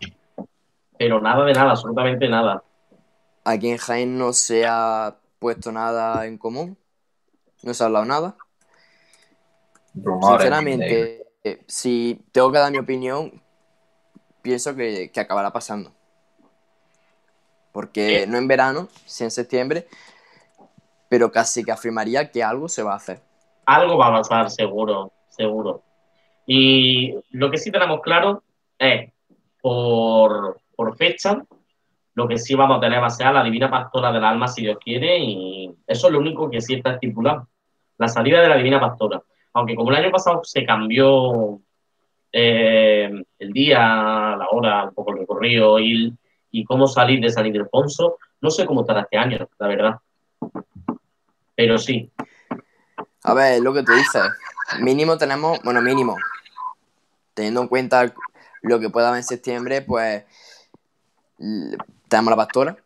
Pero 1.01 1.19
nada 1.19 1.47
de 1.47 1.55
nada, 1.55 1.71
absolutamente 1.71 2.29
nada. 2.29 2.63
Aquí 3.45 3.71
en 3.71 3.79
Jaén 3.79 4.19
no 4.19 4.35
se 4.35 4.67
ha 4.67 5.17
puesto 5.39 5.73
nada 5.73 6.27
en 6.27 6.37
común 6.37 6.77
no 7.63 7.75
se 7.75 7.83
ha 7.83 7.87
hablado 7.87 8.05
nada. 8.05 8.37
Sinceramente, 9.95 11.27
eh, 11.45 11.63
si 11.67 12.25
tengo 12.33 12.51
que 12.53 12.59
dar 12.59 12.73
mi 12.73 12.79
opinión, 12.79 13.43
pienso 14.43 14.75
que, 14.75 15.11
acabará 15.17 15.53
pasando. 15.53 15.93
Porque 17.73 18.27
no 18.27 18.39
en 18.39 18.49
verano, 18.49 18.89
sí 19.05 19.25
en 19.25 19.31
septiembre, 19.31 19.87
pero 21.09 21.31
casi 21.31 21.65
que 21.65 21.73
afirmaría 21.73 22.31
que 22.31 22.43
algo 22.43 22.69
se 22.69 22.83
va 22.83 22.95
a 22.95 22.97
hacer. 22.97 23.21
Algo 23.67 23.97
va 23.97 24.09
a 24.09 24.13
pasar, 24.13 24.51
seguro, 24.51 25.13
seguro. 25.29 25.83
Y 26.47 27.15
lo 27.31 27.51
que 27.51 27.59
sí 27.59 27.71
tenemos 27.71 28.01
claro 28.01 28.43
es, 28.79 29.13
por, 29.61 30.61
por 30.81 30.97
fecha, 30.97 31.45
lo 32.15 32.27
que 32.27 32.39
sí 32.39 32.55
vamos 32.55 32.79
a 32.79 32.81
tener 32.81 33.03
va 33.03 33.09
a 33.09 33.11
ser 33.11 33.31
la 33.35 33.45
Divina 33.45 33.71
Pastora 33.71 34.11
del 34.11 34.25
Alma, 34.25 34.49
si 34.49 34.63
Dios 34.63 34.79
quiere, 34.83 35.19
y 35.19 35.71
eso 35.87 36.07
es 36.07 36.13
lo 36.15 36.19
único 36.19 36.49
que 36.49 36.63
sí 36.63 36.73
está 36.73 36.93
estipulado 36.93 37.49
la 37.99 38.09
salida 38.09 38.41
de 38.41 38.49
la 38.49 38.57
Divina 38.57 38.81
Pastora. 38.81 39.23
Aunque 39.53 39.75
como 39.75 39.91
el 39.91 39.97
año 39.97 40.11
pasado 40.11 40.41
se 40.43 40.65
cambió 40.65 41.61
eh, 42.33 43.13
el 43.39 43.53
día, 43.53 43.79
la 43.79 44.47
hora, 44.51 44.85
un 44.85 44.95
poco 44.95 45.13
el 45.13 45.19
recorrido 45.19 45.79
y, 45.79 46.17
cómo 46.67 46.87
salir 46.87 47.21
de 47.21 47.29
San 47.29 47.45
Ildefonso, 47.45 48.17
no 48.41 48.51
sé 48.51 48.65
cómo 48.65 48.81
estará 48.81 49.03
este 49.03 49.19
año, 49.19 49.47
la 49.59 49.67
verdad. 49.67 49.97
Pero 51.55 51.77
sí. 51.77 52.11
A 53.25 53.35
ver, 53.35 53.61
lo 53.61 53.75
que 53.75 53.83
tú 53.83 53.93
dices. 53.93 54.23
Mínimo 54.81 55.19
tenemos, 55.19 55.61
bueno, 55.63 55.83
mínimo. 55.83 56.17
Teniendo 57.35 57.61
en 57.61 57.69
cuenta 57.69 58.15
lo 58.63 58.81
que 58.81 58.89
pueda 58.89 59.09
haber 59.09 59.19
en 59.19 59.25
septiembre, 59.25 59.83
pues 59.83 60.25
tenemos 62.09 62.31
la 62.31 62.37
pastora. 62.37 62.77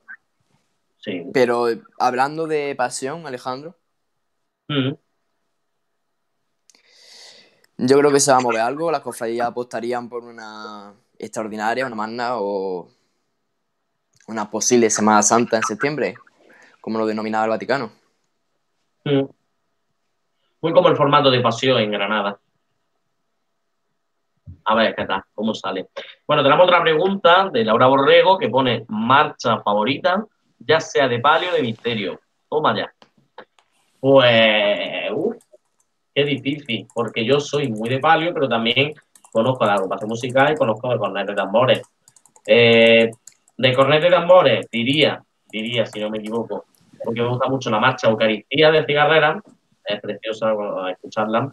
Sí. 0.98 1.26
Pero 1.32 1.66
hablando 1.98 2.46
de 2.46 2.74
pasión, 2.76 3.26
Alejandro. 3.26 3.76
Yo 7.76 7.98
creo 7.98 8.12
que 8.12 8.20
se 8.20 8.30
va 8.30 8.38
a 8.38 8.40
mover 8.40 8.60
algo. 8.60 8.90
Las 8.90 9.02
cofradías 9.02 9.48
apostarían 9.48 10.08
por 10.08 10.24
una 10.24 10.94
extraordinaria, 11.18 11.86
una 11.86 11.96
magna 11.96 12.36
o 12.36 12.88
una 14.26 14.50
posible 14.50 14.88
Semana 14.90 15.22
Santa 15.22 15.56
en 15.56 15.62
septiembre, 15.62 16.14
como 16.80 16.98
lo 16.98 17.06
denominaba 17.06 17.44
el 17.44 17.50
Vaticano. 17.50 17.92
Mm. 19.04 19.24
Muy 20.62 20.72
como 20.72 20.88
el 20.88 20.96
formato 20.96 21.30
de 21.30 21.40
paseo 21.40 21.78
en 21.78 21.90
Granada. 21.90 22.38
A 24.66 24.74
ver, 24.74 24.94
¿qué 24.94 25.04
tal? 25.04 25.22
¿Cómo 25.34 25.54
sale? 25.54 25.88
Bueno, 26.26 26.42
tenemos 26.42 26.66
otra 26.66 26.82
pregunta 26.82 27.50
de 27.52 27.64
Laura 27.64 27.86
Borrego 27.86 28.38
que 28.38 28.48
pone 28.48 28.84
marcha 28.88 29.60
favorita, 29.60 30.24
ya 30.58 30.80
sea 30.80 31.06
de 31.06 31.18
palio 31.18 31.50
o 31.50 31.54
de 31.54 31.62
misterio. 31.62 32.20
Toma 32.48 32.74
ya. 32.74 32.90
Pues, 34.00 35.10
es 36.14 36.26
difícil, 36.26 36.86
porque 36.94 37.24
yo 37.24 37.40
soy 37.40 37.68
muy 37.68 37.90
de 37.90 37.98
palio, 37.98 38.32
pero 38.32 38.48
también 38.48 38.94
conozco 39.30 39.66
la 39.66 39.74
agrupación 39.74 40.08
musical 40.08 40.52
y 40.52 40.56
conozco 40.56 40.92
el 40.92 40.98
cornet 40.98 41.26
de 41.26 41.34
tambores. 41.34 41.82
Eh, 42.46 43.10
de 43.56 43.74
cornet 43.74 44.02
de 44.02 44.10
tambores, 44.10 44.66
diría, 44.70 45.22
diría, 45.50 45.84
si 45.84 46.00
no 46.00 46.08
me 46.08 46.18
equivoco, 46.18 46.64
porque 47.02 47.20
me 47.20 47.28
gusta 47.28 47.48
mucho 47.48 47.68
la 47.68 47.80
marcha 47.80 48.08
Eucaristía 48.08 48.70
de 48.70 48.86
Cigarrera, 48.86 49.42
es 49.84 50.00
preciosa 50.00 50.54
escucharla. 50.90 51.52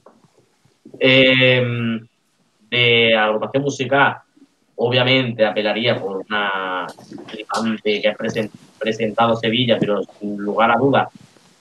Eh, 1.00 2.02
de 2.72 3.15
agrupación 3.15 3.64
musical, 3.64 4.18
obviamente 4.77 5.45
apelaría 5.45 5.99
por 5.99 6.23
una 6.27 6.88
que 7.84 8.07
es 8.07 8.49
presentado 8.80 9.35
Sevilla, 9.35 9.77
pero 9.80 10.02
sin 10.03 10.38
lugar 10.38 10.72
a 10.72 10.77
dudas, 10.77 11.10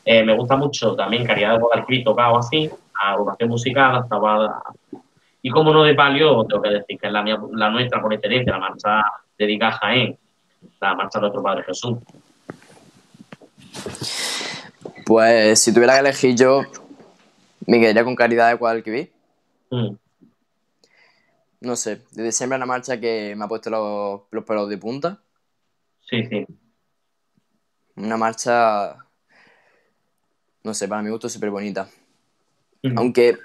eh, 0.05 0.25
me 0.25 0.35
gusta 0.35 0.57
mucho 0.57 0.95
también 0.95 1.27
Caridad 1.27 1.55
de 1.55 1.59
Guadalquivir 1.59 2.05
tocado 2.05 2.39
así, 2.39 2.71
agrupación 3.03 3.51
musical, 3.51 4.01
estaba... 4.03 4.63
Y 5.43 5.51
como 5.51 5.73
no 5.73 5.85
de 5.85 5.95
palio, 5.95 6.45
tengo 6.45 6.63
que 6.63 6.69
decir 6.69 6.99
que 6.99 7.07
es 7.07 7.13
la, 7.13 7.23
la 7.53 7.71
nuestra 7.71 8.01
por 8.01 8.13
excelencia, 8.13 8.53
la 8.53 8.59
marcha 8.59 9.03
dedicada 9.39 9.73
a 9.73 9.79
Jaén, 9.79 10.19
la 10.81 10.95
marcha 10.95 11.19
de 11.19 11.23
nuestro 11.23 11.43
Padre 11.43 11.65
Jesús. 11.65 11.99
Pues 15.07 15.61
si 15.63 15.73
tuviera 15.73 15.95
que 15.95 16.01
elegir 16.01 16.37
yo, 16.37 16.63
me 17.67 17.81
quedaría 17.81 18.05
con 18.05 18.15
Caridad 18.15 18.49
de 18.49 18.55
Guadalquivir. 18.55 19.11
Mm. 19.71 19.95
No 21.61 21.77
sé, 21.77 22.03
desde 22.13 22.33
siempre 22.33 22.57
una 22.57 22.67
marcha 22.67 22.99
que 22.99 23.35
me 23.37 23.45
ha 23.45 23.49
puesto 23.49 23.69
los, 23.69 24.23
los 24.31 24.45
pelos 24.45 24.69
de 24.69 24.79
punta. 24.79 25.23
Sí, 26.01 26.25
sí. 26.27 26.47
Una 27.97 28.17
marcha, 28.17 28.97
no 30.63 30.73
sé, 30.73 30.89
para 30.89 31.03
mi 31.03 31.11
gusto 31.11 31.29
súper 31.29 31.51
bonita. 31.51 31.89
Aunque, 32.97 33.37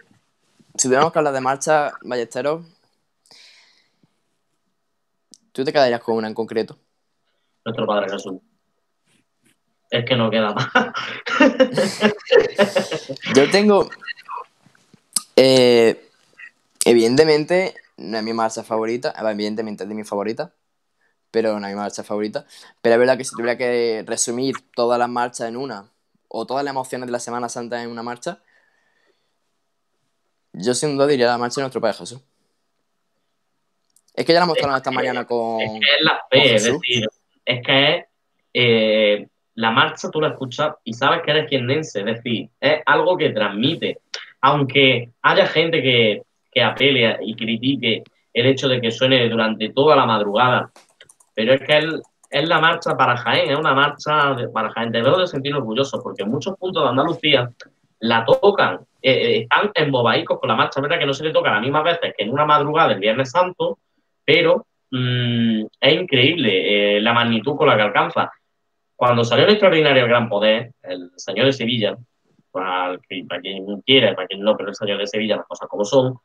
si 0.77 0.87
tuviéramos 0.87 1.11
que 1.11 1.19
hablar 1.19 1.33
de 1.33 1.41
marcha, 1.41 1.93
Ballesteros, 2.03 2.65
¿tú 5.51 5.65
te 5.65 5.73
quedarías 5.73 6.01
con 6.01 6.15
una 6.15 6.29
en 6.29 6.33
concreto? 6.33 6.79
Nuestro 7.65 7.85
Padre 7.85 8.11
Jesús. 8.11 8.39
Es 9.89 10.05
que 10.05 10.15
no 10.15 10.29
queda 10.29 10.53
más. 10.53 10.67
Yo 13.35 13.49
tengo. 13.51 13.89
Eh, 15.35 16.09
evidentemente, 16.85 17.75
no 17.97 18.17
es 18.17 18.23
mi 18.23 18.33
marcha 18.33 18.63
favorita. 18.63 19.13
Evidentemente 19.17 19.83
es 19.83 19.89
de 19.89 19.95
mi 19.95 20.03
favorita. 20.03 20.53
Pero 21.31 21.59
no 21.59 21.67
es 21.67 21.73
mi 21.73 21.79
marcha 21.79 22.03
favorita. 22.03 22.45
Pero 22.81 22.95
es 22.95 22.99
verdad 22.99 23.17
que 23.17 23.23
si 23.23 23.35
tuviera 23.35 23.57
que 23.57 24.03
resumir 24.07 24.55
todas 24.73 24.97
las 24.99 25.09
marchas 25.09 25.49
en 25.49 25.57
una, 25.57 25.91
o 26.27 26.45
todas 26.45 26.63
las 26.63 26.71
emociones 26.71 27.07
de 27.07 27.11
la 27.11 27.19
Semana 27.19 27.49
Santa 27.49 27.81
en 27.81 27.89
una 27.89 28.03
marcha, 28.03 28.41
yo 30.53 30.73
sin 30.73 30.95
duda 30.95 31.07
diría 31.07 31.27
la 31.27 31.37
marcha 31.37 31.55
de 31.55 31.63
nuestro 31.63 31.81
Padre 31.81 31.97
Jesús. 31.97 32.21
Es 34.13 34.25
que 34.25 34.33
ya 34.33 34.39
la 34.39 34.45
mostraron 34.45 34.75
esta 34.77 34.91
mañana 34.91 35.25
con. 35.25 35.61
Es 35.61 35.71
que 35.71 35.77
es 35.77 36.01
la 36.01 36.19
fe, 36.29 36.55
es 36.55 36.63
decir, 36.63 37.07
es 37.45 37.65
que 37.65 37.95
es. 37.95 38.05
Eh, 38.53 39.27
la 39.55 39.71
marcha 39.71 40.09
tú 40.11 40.19
la 40.21 40.29
escuchas 40.29 40.75
y 40.83 40.93
sabes 40.93 41.21
que 41.23 41.31
eres 41.31 41.49
quien 41.49 41.67
dense, 41.67 41.99
es 41.99 42.05
decir, 42.05 42.49
es 42.59 42.81
algo 42.85 43.17
que 43.17 43.29
transmite. 43.29 43.99
Aunque 44.41 45.11
haya 45.21 45.47
gente 45.47 45.81
que, 45.81 46.23
que 46.55 46.63
apele 46.63 47.17
y 47.21 47.35
critique 47.35 48.03
el 48.33 48.45
hecho 48.45 48.69
de 48.69 48.79
que 48.79 48.89
suene 48.89 49.27
durante 49.27 49.69
toda 49.69 49.95
la 49.95 50.05
madrugada, 50.05 50.71
pero 51.33 51.53
es 51.53 51.61
que 51.61 51.77
es 52.29 52.49
la 52.49 52.59
marcha 52.59 52.95
para 52.95 53.17
Jaén, 53.17 53.51
es 53.51 53.59
una 53.59 53.73
marcha 53.73 54.35
para 54.53 54.71
Jaén. 54.71 54.91
Debemos 54.91 55.19
de 55.19 55.27
sentir 55.27 55.53
orgullosos 55.53 56.01
porque 56.01 56.23
en 56.23 56.31
muchos 56.31 56.57
puntos 56.57 56.81
de 56.83 56.89
Andalucía 56.89 57.51
la 57.99 58.23
tocan, 58.25 58.79
eh, 59.01 59.11
eh, 59.11 59.37
están 59.41 59.71
embobaicos 59.75 60.39
con 60.39 60.47
la 60.47 60.55
marcha, 60.55 60.79
verdad 60.79 60.97
que 60.97 61.05
no 61.05 61.13
se 61.13 61.25
le 61.25 61.31
toca 61.31 61.51
las 61.51 61.61
mismas 61.61 61.83
veces 61.83 62.13
que 62.17 62.23
en 62.23 62.31
una 62.31 62.45
madrugada 62.45 62.89
del 62.89 62.99
Viernes 62.99 63.31
Santo, 63.31 63.79
pero 64.23 64.65
mm, 64.91 65.65
es 65.81 65.93
increíble 65.93 66.97
eh, 66.97 67.01
la 67.01 67.13
magnitud 67.13 67.55
con 67.57 67.67
la 67.67 67.75
que 67.75 67.83
alcanza. 67.83 68.31
Cuando 68.95 69.25
salió 69.25 69.43
el 69.43 69.51
extraordinario 69.51 70.07
Gran 70.07 70.29
Poder, 70.29 70.71
el 70.83 71.11
Señor 71.17 71.47
de 71.47 71.53
Sevilla, 71.53 71.97
para, 72.51 72.97
quien 73.41 73.81
quiera, 73.81 74.15
para 74.15 74.27
quien 74.27 74.41
no, 74.41 74.55
pero 74.55 74.69
el 74.69 74.75
Señor 74.75 74.99
de 74.99 75.07
Sevilla, 75.07 75.35
las 75.35 75.45
cosas 75.45 75.67
como 75.67 75.83
son, 75.83 76.17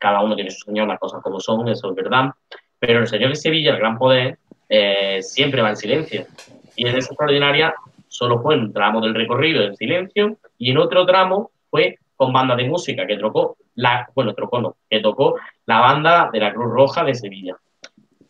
cada 0.00 0.20
uno 0.22 0.34
tiene 0.34 0.50
su 0.50 0.64
Señor, 0.64 0.88
las 0.88 0.98
cosas 0.98 1.22
como 1.22 1.38
son, 1.38 1.68
eso 1.68 1.90
es 1.90 1.94
verdad, 1.94 2.30
pero 2.78 3.00
el 3.00 3.06
Señor 3.06 3.30
de 3.30 3.36
Sevilla, 3.36 3.72
el 3.72 3.78
Gran 3.78 3.98
Poder, 3.98 4.38
eh, 4.68 5.22
siempre 5.22 5.62
va 5.62 5.70
en 5.70 5.76
silencio. 5.76 6.26
Y 6.74 6.88
en 6.88 6.96
esa 6.96 7.10
extraordinaria 7.10 7.74
solo 8.08 8.40
fue 8.40 8.56
un 8.56 8.72
tramo 8.72 9.00
del 9.00 9.14
recorrido 9.14 9.62
en 9.62 9.76
silencio 9.76 10.38
y 10.58 10.70
en 10.70 10.78
otro 10.78 11.04
tramo 11.06 11.50
fue 11.70 11.98
con 12.16 12.32
banda 12.32 12.56
de 12.56 12.64
música 12.64 13.06
que 13.06 13.16
tocó 13.16 13.56
la, 13.74 14.08
bueno, 14.14 14.34
tocó 14.34 14.60
no, 14.60 14.76
que 14.88 15.00
tocó 15.00 15.36
la 15.66 15.80
banda 15.80 16.30
de 16.32 16.40
la 16.40 16.52
Cruz 16.52 16.72
Roja 16.72 17.04
de 17.04 17.14
Sevilla. 17.14 17.56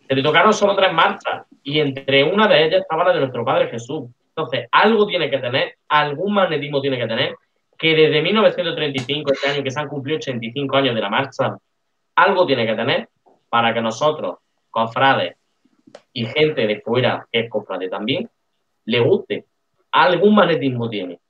Se 0.07 0.15
le 0.15 0.23
tocaron 0.23 0.53
solo 0.53 0.75
tres 0.77 0.93
marchas 0.93 1.47
y 1.63 1.81
entre 1.81 2.25
una 2.25 2.49
de 2.49 2.67
ellas 2.67 2.83
estaba 2.83 3.05
la 3.05 3.13
de 3.13 3.21
nuestro 3.21 3.45
Padre 3.45 3.69
Jesús. 3.69 4.11
Entonces, 4.29 4.69
algo 4.73 5.07
tiene 5.07 5.31
que 5.31 5.39
tener, 5.39 5.77
algún 5.89 6.35
magnetismo 6.35 6.81
tiene 6.81 6.99
que 6.99 7.07
tener, 7.07 7.37
que 7.81 7.95
desde 7.95 8.21
1935, 8.21 9.33
este 9.33 9.49
año 9.49 9.63
que 9.63 9.71
se 9.71 9.81
han 9.81 9.89
cumplido 9.89 10.19
85 10.19 10.77
años 10.77 10.95
de 10.95 11.01
la 11.01 11.09
marcha, 11.09 11.57
algo 12.15 12.47
tiene 12.47 12.67
que 12.67 12.75
tener 12.75 13.09
para 13.49 13.73
que 13.73 13.81
nosotros, 13.81 14.37
cofrades 14.69 15.37
y 16.13 16.27
gente 16.27 16.67
de 16.67 16.83
fuera 16.83 17.27
que 17.33 17.41
es 17.41 17.51
cofrade 17.51 17.89
también, 17.89 18.29
le 18.85 19.01
guste. 19.01 19.47
Algún 19.93 20.35
magnetismo 20.35 20.91
tiene. 20.91 21.21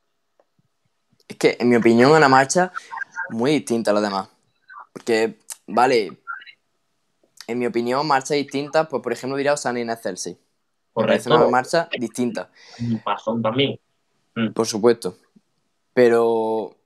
Es 1.28 1.36
que, 1.36 1.56
en 1.60 1.68
mi 1.68 1.76
opinión, 1.76 2.10
una 2.10 2.28
marcha 2.28 2.72
muy 3.30 3.52
distinta 3.52 3.92
a 3.92 3.94
las 3.94 4.02
demás. 4.02 4.28
Porque, 4.92 5.38
vale, 5.68 6.10
en 7.46 7.58
mi 7.60 7.66
opinión, 7.66 8.04
marchas 8.08 8.36
distintas, 8.36 8.88
pues 8.88 9.00
por 9.00 9.12
ejemplo 9.12 9.36
diría 9.36 9.52
Osana 9.52 9.80
y 9.80 9.86
Celsi. 9.96 10.36
Correcto. 10.92 11.32
una 11.32 11.46
marcha 11.46 11.88
distinta. 11.96 12.50
Pasón 13.04 13.40
también. 13.40 13.78
Mm. 14.34 14.48
Por 14.48 14.66
supuesto. 14.66 15.14
Pero, 15.94 16.76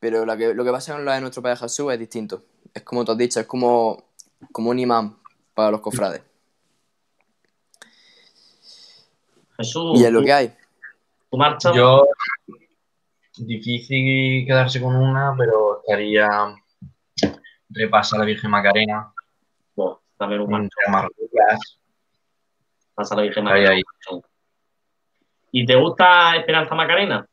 pero 0.00 0.24
lo 0.24 0.36
que, 0.36 0.54
lo 0.54 0.64
que 0.64 0.70
pasa 0.70 0.94
con 0.94 1.04
la 1.04 1.14
de 1.14 1.20
nuestro 1.20 1.42
Padre 1.42 1.58
Jesús 1.58 1.92
es 1.92 1.98
distinto. 1.98 2.42
Es 2.72 2.82
como 2.82 3.04
tú 3.04 3.12
has 3.12 3.18
dicho, 3.18 3.40
es 3.40 3.46
como, 3.46 4.10
como 4.52 4.70
un 4.70 4.78
imán 4.78 5.16
para 5.54 5.70
los 5.70 5.80
cofrades. 5.80 6.22
Jesús. 9.56 10.00
Y 10.00 10.04
es 10.04 10.12
lo 10.12 10.22
que 10.22 10.32
hay. 10.32 10.54
¿Tu 11.30 11.36
marcha? 11.36 11.72
Yo, 11.74 12.06
difícil 13.38 14.46
quedarse 14.46 14.80
con 14.80 14.96
una, 14.96 15.34
pero 15.36 15.80
estaría 15.80 16.54
repasa 17.70 18.18
la 18.18 18.24
Virgen 18.24 18.50
Macarena. 18.50 19.12
Bueno, 19.74 20.02
también 20.16 20.42
un 20.42 20.70
marcha. 20.90 21.16
Pasa 22.94 23.16
la 23.16 23.22
Virgen 23.22 23.44
Macarena. 23.44 23.70
Ahí, 23.70 23.82
ahí. 24.10 24.20
¿Y 25.52 25.66
te 25.66 25.74
gusta 25.76 26.36
Esperanza 26.36 26.74
Macarena? 26.74 27.26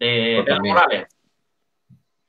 De, 0.00 0.42
de 0.44 0.60
Morales. 0.60 1.06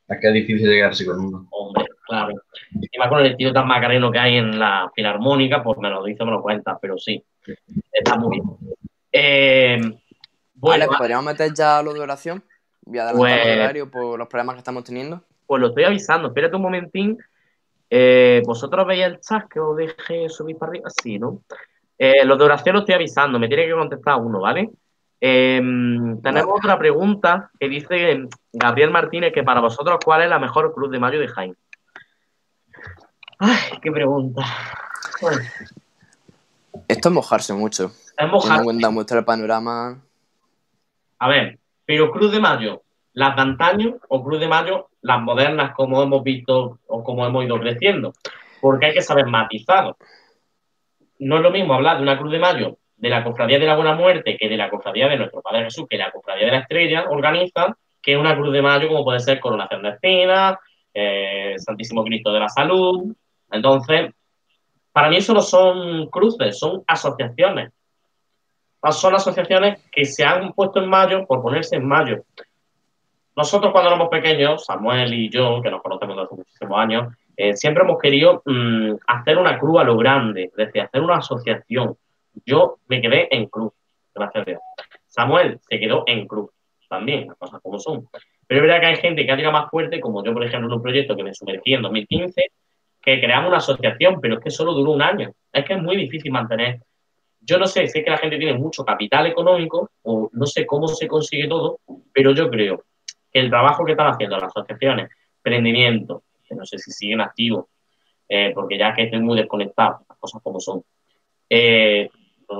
Es 0.07 0.19
que 0.19 0.27
es 0.27 0.33
difícil 0.33 0.69
quedarse 0.69 1.05
con 1.05 1.19
uno. 1.21 1.47
Hombre, 1.51 1.85
claro. 2.05 2.33
Encima 2.75 3.07
con 3.07 3.21
el 3.21 3.31
estilo 3.31 3.53
tan 3.53 3.65
macareno 3.65 4.11
que 4.11 4.19
hay 4.19 4.35
en 4.35 4.59
la 4.59 4.91
filarmónica, 4.93 5.63
pues 5.63 5.79
me 5.79 5.89
lo 5.89 6.03
dice, 6.03 6.25
me 6.25 6.31
lo 6.31 6.41
cuenta, 6.41 6.77
pero 6.79 6.97
sí, 6.97 7.23
está 7.91 8.17
muy 8.17 8.37
bien. 8.37 8.77
Eh, 9.13 9.79
bueno, 10.53 10.85
vale, 10.85 10.97
¿podríamos 10.97 11.25
meter 11.25 11.53
ya 11.53 11.81
lo 11.81 11.93
de 11.93 12.01
oración? 12.01 12.43
Voy 12.81 12.99
a 12.99 13.03
adelantar 13.09 13.39
el 13.39 13.43
pues- 13.43 13.57
horario 13.57 13.91
por 13.91 14.19
los 14.19 14.27
problemas 14.27 14.55
que 14.55 14.59
estamos 14.59 14.83
teniendo. 14.83 15.23
Pues 15.47 15.61
lo 15.61 15.67
estoy 15.69 15.85
avisando, 15.85 16.27
espérate 16.27 16.55
un 16.57 16.61
momentín. 16.61 17.17
Eh, 17.89 18.41
¿Vosotros 18.45 18.85
veis 18.85 19.03
el 19.05 19.19
chat 19.21 19.47
que 19.49 19.59
os 19.59 19.75
deje 19.77 20.29
subir 20.29 20.57
para 20.57 20.71
arriba? 20.71 20.89
Sí, 21.01 21.19
¿no? 21.19 21.41
Eh, 21.97 22.25
los 22.25 22.37
de 22.37 22.45
oración 22.45 22.73
lo 22.73 22.79
estoy 22.79 22.95
avisando, 22.95 23.39
me 23.39 23.47
tiene 23.47 23.65
que 23.65 23.73
contestar 23.73 24.17
uno, 24.19 24.41
¿vale? 24.41 24.69
Em, 25.23 26.19
tenemos 26.23 26.57
otra 26.57 26.79
pregunta 26.79 27.51
que 27.59 27.69
dice 27.69 28.27
Gabriel 28.51 28.89
Martínez 28.89 29.31
que 29.31 29.43
para 29.43 29.61
vosotros, 29.61 29.99
¿cuál 30.03 30.23
es 30.23 30.29
la 30.29 30.39
mejor 30.39 30.73
cruz 30.73 30.89
de 30.89 30.97
mayo 30.97 31.19
de 31.19 31.27
Jaime? 31.27 31.53
Ay, 33.37 33.77
qué 33.83 33.91
pregunta. 33.91 34.43
Esto 36.87 37.09
es 37.09 37.13
mojarse 37.13 37.53
mucho. 37.53 37.91
Es 38.17 38.27
mojarse. 38.27 38.63
cuenta 38.63 38.89
muestra 38.89 39.19
el 39.19 39.25
panorama. 39.25 40.01
A 41.19 41.29
ver, 41.29 41.59
pero 41.85 42.11
Cruz 42.11 42.31
de 42.31 42.39
Mayo, 42.39 42.81
las 43.13 43.35
de 43.35 43.41
antaño 43.43 43.97
o 44.07 44.23
Cruz 44.23 44.39
de 44.39 44.47
Mayo, 44.47 44.89
las 45.01 45.21
modernas 45.21 45.75
como 45.75 46.01
hemos 46.01 46.23
visto 46.23 46.79
o 46.87 47.03
como 47.03 47.27
hemos 47.27 47.45
ido 47.45 47.59
creciendo. 47.59 48.13
Porque 48.59 48.87
hay 48.87 48.93
que 48.93 49.03
saber 49.03 49.27
matizar. 49.27 49.95
No 51.19 51.37
es 51.37 51.41
lo 51.43 51.51
mismo 51.51 51.75
hablar 51.75 51.97
de 51.97 52.03
una 52.03 52.17
Cruz 52.17 52.31
de 52.31 52.39
Mayo 52.39 52.77
de 53.01 53.09
la 53.09 53.23
Cofradía 53.23 53.57
de 53.57 53.65
la 53.65 53.75
Buena 53.75 53.95
Muerte 53.95 54.37
que 54.37 54.47
de 54.47 54.55
la 54.55 54.69
Cofradía 54.69 55.09
de 55.09 55.17
nuestro 55.17 55.41
Padre 55.41 55.63
Jesús, 55.63 55.87
que 55.89 55.97
la 55.97 56.11
Cofradía 56.11 56.45
de 56.45 56.51
la 56.51 56.59
Estrella 56.59 57.05
organiza, 57.09 57.75
que 57.99 58.15
una 58.15 58.35
Cruz 58.35 58.53
de 58.53 58.61
Mayo 58.61 58.87
como 58.87 59.03
puede 59.03 59.19
ser 59.19 59.39
Coronación 59.39 59.81
de 59.81 59.89
Espinas, 59.89 60.57
eh, 60.93 61.55
Santísimo 61.57 62.03
Cristo 62.03 62.31
de 62.31 62.39
la 62.39 62.47
Salud. 62.47 63.11
Entonces, 63.51 64.11
para 64.91 65.09
mí 65.09 65.17
eso 65.17 65.33
no 65.33 65.41
son 65.41 66.07
cruces, 66.07 66.59
son 66.59 66.83
asociaciones. 66.85 67.71
Son 68.91 69.15
asociaciones 69.15 69.79
que 69.91 70.05
se 70.05 70.23
han 70.23 70.53
puesto 70.53 70.79
en 70.79 70.89
mayo 70.89 71.25
por 71.25 71.41
ponerse 71.41 71.77
en 71.77 71.87
mayo. 71.87 72.23
Nosotros 73.35 73.71
cuando 73.71 73.89
éramos 73.89 74.09
pequeños, 74.09 74.63
Samuel 74.63 75.11
y 75.11 75.29
yo, 75.29 75.59
que 75.63 75.71
nos 75.71 75.81
conocemos 75.81 76.15
desde 76.15 76.25
hace 76.25 76.35
muchísimos 76.35 76.79
años, 76.79 77.13
eh, 77.35 77.55
siempre 77.55 77.83
hemos 77.83 77.99
querido 77.99 78.43
mm, 78.45 78.93
hacer 79.07 79.39
una 79.39 79.57
cruz 79.57 79.79
a 79.79 79.83
lo 79.83 79.97
grande, 79.97 80.43
es 80.43 80.55
decir, 80.55 80.81
hacer 80.81 81.01
una 81.01 81.17
asociación. 81.17 81.97
Yo 82.45 82.77
me 82.87 83.01
quedé 83.01 83.33
en 83.35 83.47
cruz, 83.47 83.73
gracias 84.13 84.41
a 84.41 84.45
Dios. 84.45 84.61
Samuel 85.07 85.59
se 85.69 85.79
quedó 85.79 86.03
en 86.07 86.27
cruz, 86.27 86.51
también, 86.89 87.27
las 87.27 87.37
cosas 87.37 87.61
como 87.61 87.79
son. 87.79 88.07
Pero 88.47 88.61
es 88.61 88.67
verdad 88.67 88.81
que 88.81 88.87
hay 88.87 88.95
gente 88.97 89.25
que 89.25 89.31
ha 89.31 89.35
llegado 89.35 89.53
más 89.53 89.69
fuerte, 89.69 89.99
como 89.99 90.23
yo, 90.23 90.33
por 90.33 90.43
ejemplo, 90.43 90.67
en 90.67 90.75
un 90.75 90.81
proyecto 90.81 91.15
que 91.15 91.23
me 91.23 91.33
sumergí 91.33 91.73
en 91.73 91.81
2015, 91.81 92.51
que 93.01 93.19
creamos 93.19 93.47
una 93.47 93.57
asociación, 93.57 94.19
pero 94.21 94.35
es 94.35 94.43
que 94.43 94.51
solo 94.51 94.73
duró 94.73 94.91
un 94.91 95.01
año. 95.01 95.31
Es 95.51 95.65
que 95.65 95.73
es 95.73 95.81
muy 95.81 95.97
difícil 95.97 96.31
mantener. 96.31 96.81
Yo 97.39 97.57
no 97.57 97.65
sé, 97.65 97.87
sé 97.87 98.03
que 98.03 98.11
la 98.11 98.17
gente 98.17 98.37
tiene 98.37 98.57
mucho 98.57 98.83
capital 98.83 99.25
económico, 99.25 99.91
o 100.03 100.29
no 100.31 100.45
sé 100.45 100.65
cómo 100.65 100.87
se 100.87 101.07
consigue 101.07 101.47
todo, 101.47 101.79
pero 102.13 102.31
yo 102.33 102.49
creo 102.49 102.83
que 103.31 103.39
el 103.39 103.49
trabajo 103.49 103.85
que 103.85 103.93
están 103.93 104.07
haciendo 104.07 104.35
las 104.37 104.55
asociaciones, 104.55 105.09
emprendimiento, 105.37 106.23
que 106.47 106.53
no 106.53 106.65
sé 106.65 106.77
si 106.77 106.91
siguen 106.91 107.21
activos, 107.21 107.65
eh, 108.27 108.51
porque 108.53 108.77
ya 108.77 108.93
que 108.93 109.03
estoy 109.03 109.21
muy 109.21 109.37
desconectado, 109.37 110.05
las 110.07 110.17
cosas 110.17 110.41
como 110.43 110.59
son, 110.59 110.83
eh, 111.49 112.09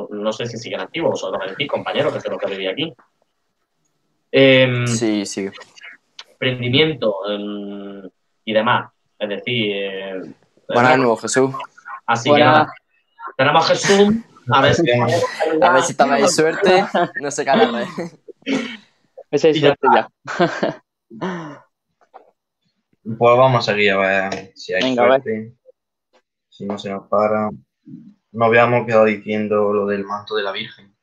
no, 0.09 0.33
sé 0.33 0.45
si 0.45 0.57
siguen 0.57 0.81
activos, 0.81 1.11
vosotros 1.11 1.41
me 1.43 1.51
decís, 1.51 1.67
compañeros, 1.67 2.11
que 2.11 2.19
es 2.19 2.29
lo 2.29 2.37
que 2.37 2.47
viví 2.47 2.67
aquí. 2.67 2.93
Em, 4.31 4.87
sí, 4.87 5.25
sí. 5.25 5.49
Emprendimiento 6.29 7.15
em, 7.29 8.09
y 8.45 8.53
demás. 8.53 8.91
Es 9.19 9.29
decir. 9.29 9.71
Eh, 9.75 10.21
Buenas 10.67 10.91
de 10.91 10.97
nuevo, 10.97 11.17
Jesús. 11.17 11.53
Así 12.05 12.31
que 12.31 12.39
nada. 12.39 12.71
Tenemos 13.37 13.65
a 13.65 13.67
Jesús. 13.67 14.15
A 14.51 14.61
ver 14.61 14.73
si, 14.73 14.91
a 15.61 15.71
ver 15.71 15.83
si 15.83 15.91
estabais 15.91 16.35
suerte. 16.35 16.85
No 17.21 17.31
sé 17.31 17.43
qué 17.43 17.49
hará. 17.49 17.85
Esa 19.31 19.49
es 19.49 19.59
suerte 19.59 19.87
ya. 19.93 20.09
Pues 23.03 23.37
vamos 23.37 23.67
a 23.67 23.71
seguir 23.71 23.91
a 23.91 23.97
ver 23.97 24.51
si 24.55 24.73
hay 24.73 24.95
suerte. 24.95 25.55
Si 26.49 26.65
no 26.65 26.77
se 26.77 26.89
nos 26.89 27.07
para. 27.07 27.49
No 28.31 28.45
habíamos 28.45 28.85
quedado 28.85 29.05
diciendo 29.05 29.73
lo 29.73 29.85
del 29.85 30.05
manto 30.05 30.35
de 30.35 30.43
la 30.43 30.51
Virgen. 30.51 30.95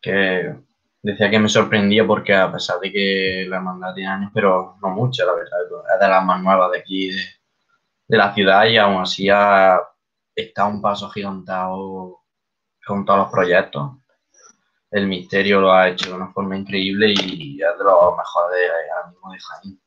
Que 0.00 0.54
decía 1.02 1.30
que 1.30 1.38
me 1.38 1.48
sorprendía 1.48 2.06
porque 2.06 2.34
a 2.34 2.50
pesar 2.52 2.78
de 2.80 2.92
que 2.92 3.46
la 3.48 3.56
hermandad 3.56 3.94
tiene 3.94 4.10
años, 4.10 4.30
pero 4.34 4.76
no 4.82 4.90
mucho, 4.90 5.24
la 5.24 5.34
verdad, 5.34 5.58
es 5.94 6.00
de 6.00 6.08
las 6.08 6.24
más 6.24 6.42
nuevas 6.42 6.70
de 6.72 6.78
aquí, 6.78 7.10
de, 7.10 8.16
la 8.16 8.32
ciudad, 8.34 8.66
y 8.66 8.76
aún 8.76 9.02
así 9.02 9.28
ha, 9.28 9.80
está 10.34 10.66
un 10.66 10.80
paso 10.80 11.10
gigantado 11.10 12.20
con 12.86 13.04
todos 13.04 13.18
los 13.20 13.30
proyectos. 13.30 13.92
El 14.90 15.06
misterio 15.06 15.60
lo 15.60 15.72
ha 15.72 15.88
hecho 15.88 16.10
de 16.10 16.16
una 16.16 16.32
forma 16.32 16.56
increíble 16.56 17.12
y 17.12 17.60
es 17.60 17.78
de 17.78 17.84
los 17.84 18.16
mejores 18.16 18.58
de, 18.58 18.92
ahora 18.94 19.10
mismo 19.10 19.32
de 19.32 19.38
Jaén. 19.38 19.80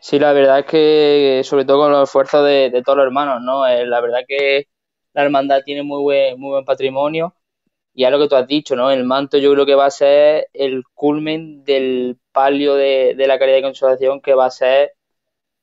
Sí, 0.00 0.18
la 0.18 0.32
verdad 0.32 0.60
es 0.60 0.66
que, 0.66 1.42
sobre 1.44 1.64
todo 1.64 1.82
con 1.82 1.92
los 1.92 2.08
esfuerzos 2.08 2.44
de, 2.44 2.82
todos 2.84 2.98
los 2.98 3.06
hermanos, 3.06 3.42
¿no? 3.42 3.66
Eh, 3.66 3.86
la 3.86 4.00
verdad 4.00 4.20
que 4.26 4.68
la 5.14 5.22
hermandad 5.22 5.62
tiene 5.64 5.82
muy 5.82 6.02
buen, 6.02 6.40
muy 6.40 6.50
buen 6.50 6.64
patrimonio 6.64 7.34
y 7.98 8.04
a 8.04 8.10
lo 8.10 8.20
que 8.20 8.28
tú 8.28 8.36
has 8.36 8.46
dicho, 8.46 8.76
¿no? 8.76 8.92
El 8.92 9.04
manto 9.04 9.38
yo 9.38 9.52
creo 9.52 9.66
que 9.66 9.74
va 9.74 9.86
a 9.86 9.90
ser 9.90 10.46
el 10.52 10.84
culmen 10.94 11.64
del 11.64 12.16
palio 12.30 12.76
de, 12.76 13.16
la 13.18 13.40
caridad 13.40 13.58
y 13.58 13.62
consolación 13.62 14.20
que 14.20 14.34
va 14.34 14.46
a 14.46 14.52
ser 14.52 14.92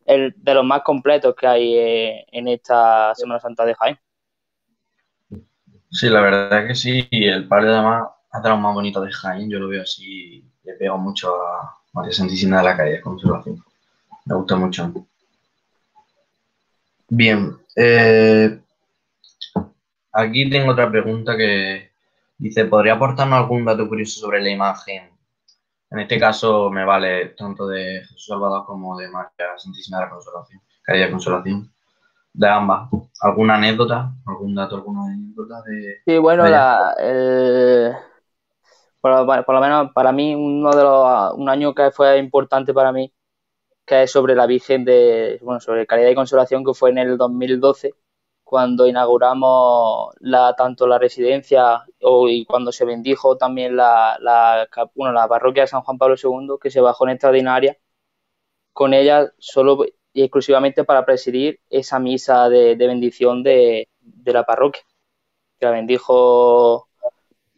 el 0.06 0.34
de 0.36 0.54
los 0.54 0.66
más 0.66 0.82
completos 0.82 1.34
que 1.34 1.48
hay 1.48 1.78
eh, 1.78 2.26
en 2.34 2.50
esta 2.50 3.16
Semana 3.16 3.40
Santa 3.40 3.64
de 3.64 3.76
Jaén. 3.76 3.98
Sí, 5.90 6.10
la 6.10 6.20
verdad 6.20 6.68
que 6.68 6.76
sí. 6.76 7.08
Y 7.10 7.26
el 7.26 7.48
palio 7.48 7.72
además 7.72 8.10
es 8.34 8.44
de 8.44 8.50
los 8.50 8.60
más 8.60 8.74
bonitos 8.74 9.06
de 9.06 9.14
Jaén. 9.14 9.50
Yo 9.50 9.60
lo 9.60 9.70
veo 9.70 9.84
así. 9.84 10.44
Le 10.66 10.74
pego 10.74 10.98
mucho 10.98 11.34
a 11.42 11.74
María 11.94 12.12
Santísima 12.12 12.58
de 12.58 12.64
la 12.66 12.76
Caridad 12.76 12.98
y 12.98 13.02
Consolación. 13.02 13.64
Me 14.26 14.36
gusta 14.36 14.58
mucho. 14.58 14.94
Bien. 17.08 17.58
Eh, 17.78 18.60
aquí 20.16 20.50
tengo 20.50 20.72
otra 20.72 20.90
pregunta 20.90 21.38
que 21.38 21.96
Dice, 22.38 22.66
¿podría 22.66 22.94
aportarnos 22.94 23.40
algún 23.40 23.64
dato 23.64 23.88
curioso 23.88 24.20
sobre 24.20 24.42
la 24.42 24.50
imagen? 24.50 25.10
En 25.90 26.00
este 26.00 26.20
caso 26.20 26.70
me 26.70 26.84
vale 26.84 27.30
tanto 27.30 27.66
de 27.68 28.02
Jesús 28.02 28.26
Salvador 28.26 28.66
como 28.66 28.98
de 28.98 29.08
María 29.08 29.58
Santísima 29.58 30.00
de 30.00 30.06
la 30.06 30.10
Consolación, 30.10 30.62
Caridad 30.84 31.12
Consolación. 31.12 31.72
de 32.34 32.50
ambas. 32.50 32.90
¿Alguna 33.22 33.56
anécdota? 33.56 34.12
¿Algún 34.26 34.54
dato, 34.54 34.76
alguna 34.76 35.06
anécdota 35.06 35.62
de.? 35.66 36.02
Sí, 36.06 36.18
bueno, 36.18 36.46
la, 36.46 36.94
el, 37.00 37.94
por, 39.00 39.54
lo 39.54 39.62
menos 39.62 39.92
para 39.94 40.12
mí, 40.12 40.36
uno 40.36 40.72
de 40.72 40.84
los, 40.84 41.34
un 41.36 41.48
año 41.48 41.74
que 41.74 41.92
fue 41.92 42.18
importante 42.18 42.74
para 42.74 42.92
mí, 42.92 43.14
que 43.86 44.04
es 44.04 44.12
sobre 44.12 44.36
la 44.36 44.46
Virgen 44.46 44.84
de, 44.84 45.40
bueno, 45.42 45.62
sobre 45.62 45.88
calidad 45.88 46.10
y 46.10 46.16
conservación, 46.16 46.66
que 46.66 46.74
fue 46.74 46.90
en 46.90 46.98
el 46.98 47.18
2012, 47.18 47.94
cuando 48.46 48.88
inauguramos 48.88 50.14
la, 50.20 50.56
tanto 50.56 50.88
la 50.88 51.00
residencia 51.00 51.84
y 52.00 52.46
cuando 52.46 52.72
se 52.72 52.86
bendijo 52.86 53.38
también 53.38 53.76
la, 53.76 54.18
la, 54.22 54.70
bueno, 54.94 55.14
la 55.14 55.28
parroquia 55.28 55.64
de 55.64 55.68
San 55.68 55.82
Juan 55.82 55.98
Pablo 55.98 56.16
II, 56.16 56.58
que 56.62 56.70
se 56.70 56.80
bajó 56.80 57.06
en 57.06 57.14
extraordinaria, 57.14 57.76
con 58.72 58.94
ella 58.94 59.34
solo 59.40 59.84
y 60.14 60.22
exclusivamente 60.22 60.84
para 60.84 61.06
presidir 61.06 61.60
esa 61.72 61.98
misa 62.00 62.48
de, 62.48 62.76
bendición 62.76 63.42
de, 63.42 63.90
de, 64.00 64.34
la 64.34 64.46
parroquia, 64.46 64.84
que 65.60 65.66
la 65.66 65.72
bendijo 65.72 66.88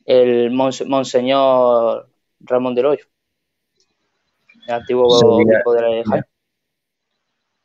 el 0.06 0.52
Monseñor 0.52 2.08
Ramón 2.40 2.76
del 2.76 2.86
Hoyo, 2.86 3.06
el 4.68 4.74
antiguo 4.74 5.38
de 5.76 5.82
la 5.82 6.26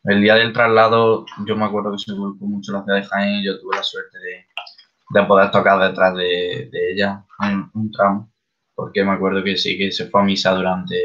El 0.05 0.21
día 0.21 0.35
del 0.35 0.53
traslado, 0.53 1.25
yo 1.47 1.57
me 1.57 1.65
acuerdo 1.65 1.93
que 1.93 1.99
se 1.99 2.13
volcó 2.13 2.45
mucho 2.45 2.73
la 2.73 2.83
ciudad 2.83 2.99
de 2.99 3.05
Jaén 3.05 3.41
y 3.41 3.47
yo 3.47 3.61
tuve 3.61 3.77
la 3.77 3.83
suerte 3.83 4.19
de, 4.19 5.27
poder 5.27 5.51
tocar 5.51 5.81
detrás 5.81 6.15
de, 6.17 6.71
ella 6.73 7.25
en 7.41 7.71
un 7.75 7.91
tramo, 7.93 8.31
porque 8.75 9.05
me 9.05 9.13
acuerdo 9.13 9.45
que 9.45 9.57
sí, 9.57 9.79
que 9.79 9.93
se 9.93 10.07
fue 10.07 10.23
a 10.23 10.25
misa 10.25 10.55
durante 10.55 10.97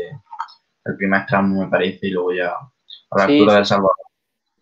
el 0.86 0.98
primer 0.98 1.26
tramo, 1.28 1.64
me 1.64 1.69
parece, 1.69 2.07
y 2.07 2.11
luego 2.11 2.34
ya 2.34 2.49
a 2.49 3.18
la 3.18 3.24
altura 3.26 3.56
del 3.56 3.65
Salvador. 3.65 3.95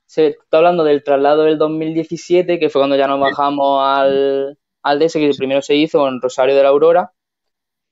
Se 0.05 0.27
está 0.27 0.57
hablando 0.57 0.83
del 0.83 1.03
traslado 1.03 1.43
del 1.43 1.57
2017, 1.57 2.59
que 2.59 2.69
fue 2.69 2.81
cuando 2.81 2.95
ya 2.95 3.07
nos 3.07 3.19
bajamos 3.19 3.81
al, 3.83 4.57
al 4.83 4.99
DS 4.99 5.13
que 5.13 5.31
primero 5.37 5.61
se 5.61 5.75
hizo 5.75 6.07
en 6.07 6.21
Rosario 6.21 6.55
de 6.55 6.63
la 6.63 6.69
Aurora 6.69 7.11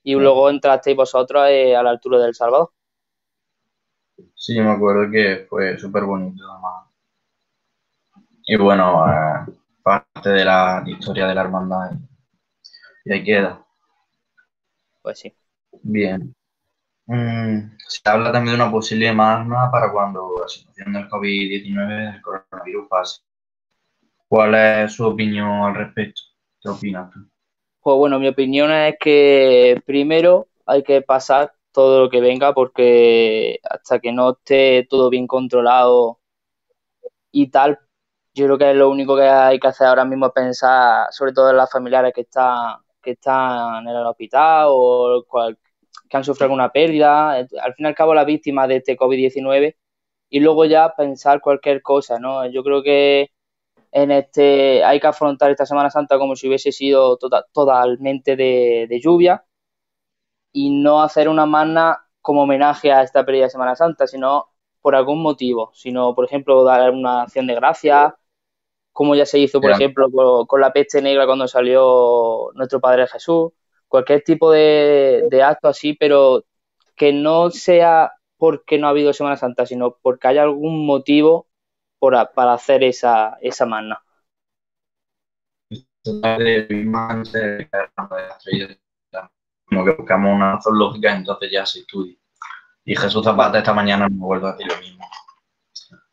y 0.04 0.14
luego 0.16 0.50
entrasteis 0.50 0.96
vosotros 0.96 1.48
eh, 1.50 1.76
a 1.76 1.82
la 1.82 1.92
altura 1.92 2.20
del 2.20 2.36
Salvador. 2.36 2.72
Sí, 4.36 4.60
me 4.60 4.72
acuerdo 4.72 5.10
que 5.12 5.46
fue 5.50 5.78
súper 5.78 6.04
bonito 6.04 6.44
además. 6.50 6.88
Y 8.46 8.56
bueno, 8.58 9.06
eh, 9.10 9.54
parte 9.82 10.30
de 10.30 10.46
la 10.46 10.84
historia 10.86 11.28
de 11.28 11.36
la 11.36 11.42
hermandad 11.42 11.92
y, 13.06 13.12
ahí 13.12 13.24
queda. 13.24 13.66
Pues 15.02 15.20
sí. 15.20 15.34
Bien. 15.82 16.36
Mm, 17.06 17.78
se 17.78 18.02
habla 18.10 18.32
también 18.32 18.58
de 18.58 18.64
una 18.64 18.72
posible 18.72 19.12
magna 19.12 19.70
para 19.72 19.92
cuando 19.92 20.36
la 20.42 20.48
situación 20.48 20.94
del 20.94 21.10
COVID-19, 21.10 22.12
del 22.12 22.22
coronavirus 22.22 22.88
pase. 22.90 23.22
¿Cuál 24.28 24.56
es 24.56 24.94
su 24.94 25.06
opinión 25.06 25.50
al 25.50 25.76
respecto? 25.76 26.22
¿Qué 26.62 26.70
opinas 26.70 27.12
tú? 27.12 27.20
Pues 27.82 27.98
bueno, 27.98 28.20
mi 28.20 28.30
opinión 28.30 28.72
es 28.72 28.96
que 29.00 29.82
primero 29.86 30.48
hay 30.66 30.84
que 30.84 31.02
pasar 31.02 31.54
todo 31.74 32.04
lo 32.04 32.10
que 32.10 32.22
venga 32.22 32.54
porque 32.54 33.60
hasta 33.64 34.00
que 34.00 34.12
no 34.14 34.32
esté 34.32 34.88
todo 34.90 35.10
bien 35.10 35.28
controlado 35.28 36.20
y 37.32 37.50
tal, 37.50 37.80
yo 38.34 38.46
creo 38.46 38.58
que 38.58 38.72
es 38.72 38.78
lo 38.78 38.90
único 38.90 39.16
que 39.16 39.24
hay 39.24 39.60
que 39.60 39.68
hacer 39.68 39.88
ahora 39.88 40.06
mismo 40.06 40.28
es 40.28 40.34
pensar 40.34 41.08
sobre 41.12 41.34
todo 41.34 41.50
en 41.52 41.58
las 41.58 41.72
familiares 41.72 42.14
que 42.14 42.22
están, 42.22 42.78
que 43.02 43.12
están 43.12 43.88
en 43.88 43.96
el 43.96 44.06
hospital 44.06 44.68
o 44.70 45.26
que 46.10 46.18
han 46.18 46.24
sufrido 46.24 46.46
alguna 46.46 46.72
pérdida, 46.72 47.34
al 47.34 47.48
fin 47.76 47.86
y 47.86 47.88
al 47.88 47.96
cabo 47.96 48.14
las 48.14 48.26
víctimas 48.26 48.68
de 48.70 48.78
este 48.78 48.98
COVID-19 48.98 49.76
y 50.30 50.40
luego 50.40 50.66
ya 50.66 50.94
pensar 50.96 51.42
cualquier 51.42 51.82
cosa, 51.82 52.20
¿no? 52.20 52.46
Yo 52.50 52.64
creo 52.64 52.84
que 52.84 53.32
en 53.92 54.12
este 54.12 54.84
hay 54.84 55.00
que 55.00 55.08
afrontar 55.08 55.52
esta 55.52 55.66
Semana 55.66 55.90
Santa 55.92 56.18
como 56.18 56.36
si 56.36 56.48
hubiese 56.48 56.72
sido 56.72 57.18
tota-, 57.18 57.46
totalmente 57.54 58.36
de, 58.36 59.00
lluvia 59.04 59.46
y 60.54 60.70
no 60.70 61.02
hacer 61.02 61.28
una 61.28 61.46
magna 61.46 62.06
como 62.22 62.44
homenaje 62.44 62.92
a 62.92 63.04
esta 63.04 63.26
pérdida 63.26 63.46
de 63.46 63.50
Semana 63.50 63.76
Santa, 63.76 64.08
sino 64.08 64.50
por 64.82 64.96
algún 64.96 65.22
motivo, 65.22 65.72
sino 65.74 66.16
por 66.16 66.26
ejemplo 66.26 66.64
dar 66.64 66.92
una 66.92 67.24
acción 67.24 67.48
de 67.48 67.56
gracia, 67.56 68.16
como 68.94 69.16
ya 69.16 69.26
se 69.26 69.40
hizo 69.40 69.60
por 69.60 69.72
ejemplo 69.72 70.10
con, 70.48 70.62
la 70.62 70.72
peste 70.72 71.02
negra 71.02 71.26
cuando 71.26 71.48
salió 71.48 72.52
nuestro 72.54 72.80
Padre 72.80 73.08
Jesús, 73.08 73.52
cualquier 73.88 74.24
tipo 74.24 74.52
de, 74.52 75.26
de 75.30 75.44
acto 75.44 75.68
así, 75.68 75.94
pero 75.94 76.46
que 76.96 77.12
no 77.12 77.50
sea 77.50 78.14
porque 78.38 78.78
no 78.78 78.88
ha 78.88 78.92
habido 78.92 79.14
Semana 79.14 79.38
Santa, 79.38 79.66
sino 79.66 79.98
porque 80.02 80.28
haya 80.28 80.44
algún 80.44 80.86
motivo 80.86 81.48
para 82.00 82.54
hacer 82.54 82.84
esa, 82.84 83.38
esa 83.42 83.66
magna. 83.66 84.04
Como 89.74 89.86
que 89.86 89.92
buscamos 89.92 90.36
una 90.36 90.60
lógica, 90.72 91.16
entonces 91.16 91.50
ya 91.52 91.66
se 91.66 91.80
estudia. 91.80 92.16
Y 92.86 92.96
Jesús 92.96 93.24
Zapata 93.24 93.58
esta 93.58 93.74
mañana 93.74 94.08
me 94.08 94.20
vuelve 94.20 94.48
a 94.48 94.52
decir 94.52 94.68
lo 94.68 94.78
mismo. 94.80 95.06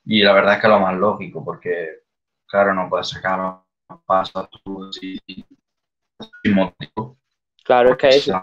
Y 0.05 0.23
la 0.23 0.33
verdad 0.33 0.55
es 0.55 0.61
que 0.61 0.67
es 0.67 0.73
lo 0.73 0.81
más 0.81 0.97
lógico, 0.97 1.45
porque, 1.45 1.89
claro, 2.47 2.73
no 2.73 2.89
puedes 2.89 3.09
sacar 3.09 3.61
pasos 4.07 4.49
sin 5.01 6.55
motivo. 6.55 7.19
Claro, 7.65 7.91
es 7.91 7.97
que 7.99 8.09
eso. 8.09 8.41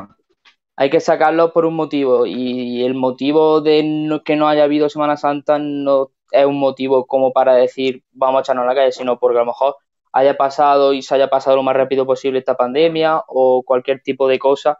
Hay 0.75 0.91
que 0.91 0.99
sacarlo 0.99 1.51
por 1.51 1.65
un 1.65 1.73
motivo. 1.73 2.27
Y 2.27 2.83
el 2.83 2.93
motivo 2.93 3.61
de 3.61 4.21
que 4.23 4.35
no 4.35 4.47
haya 4.47 4.65
habido 4.65 4.87
Semana 4.89 5.17
Santa 5.17 5.57
no 5.57 6.11
es 6.31 6.45
un 6.45 6.59
motivo 6.59 7.07
como 7.07 7.33
para 7.33 7.55
decir 7.55 8.03
vamos 8.11 8.39
a 8.39 8.41
echarnos 8.41 8.65
a 8.65 8.67
la 8.67 8.75
calle, 8.75 8.91
sino 8.91 9.17
porque 9.17 9.37
a 9.37 9.41
lo 9.41 9.47
mejor 9.47 9.77
haya 10.11 10.37
pasado 10.37 10.93
y 10.93 11.01
se 11.01 11.15
haya 11.15 11.29
pasado 11.29 11.55
lo 11.55 11.63
más 11.63 11.75
rápido 11.75 12.05
posible 12.05 12.39
esta 12.39 12.55
pandemia 12.57 13.23
o 13.27 13.63
cualquier 13.63 14.01
tipo 14.01 14.27
de 14.27 14.37
cosa 14.37 14.79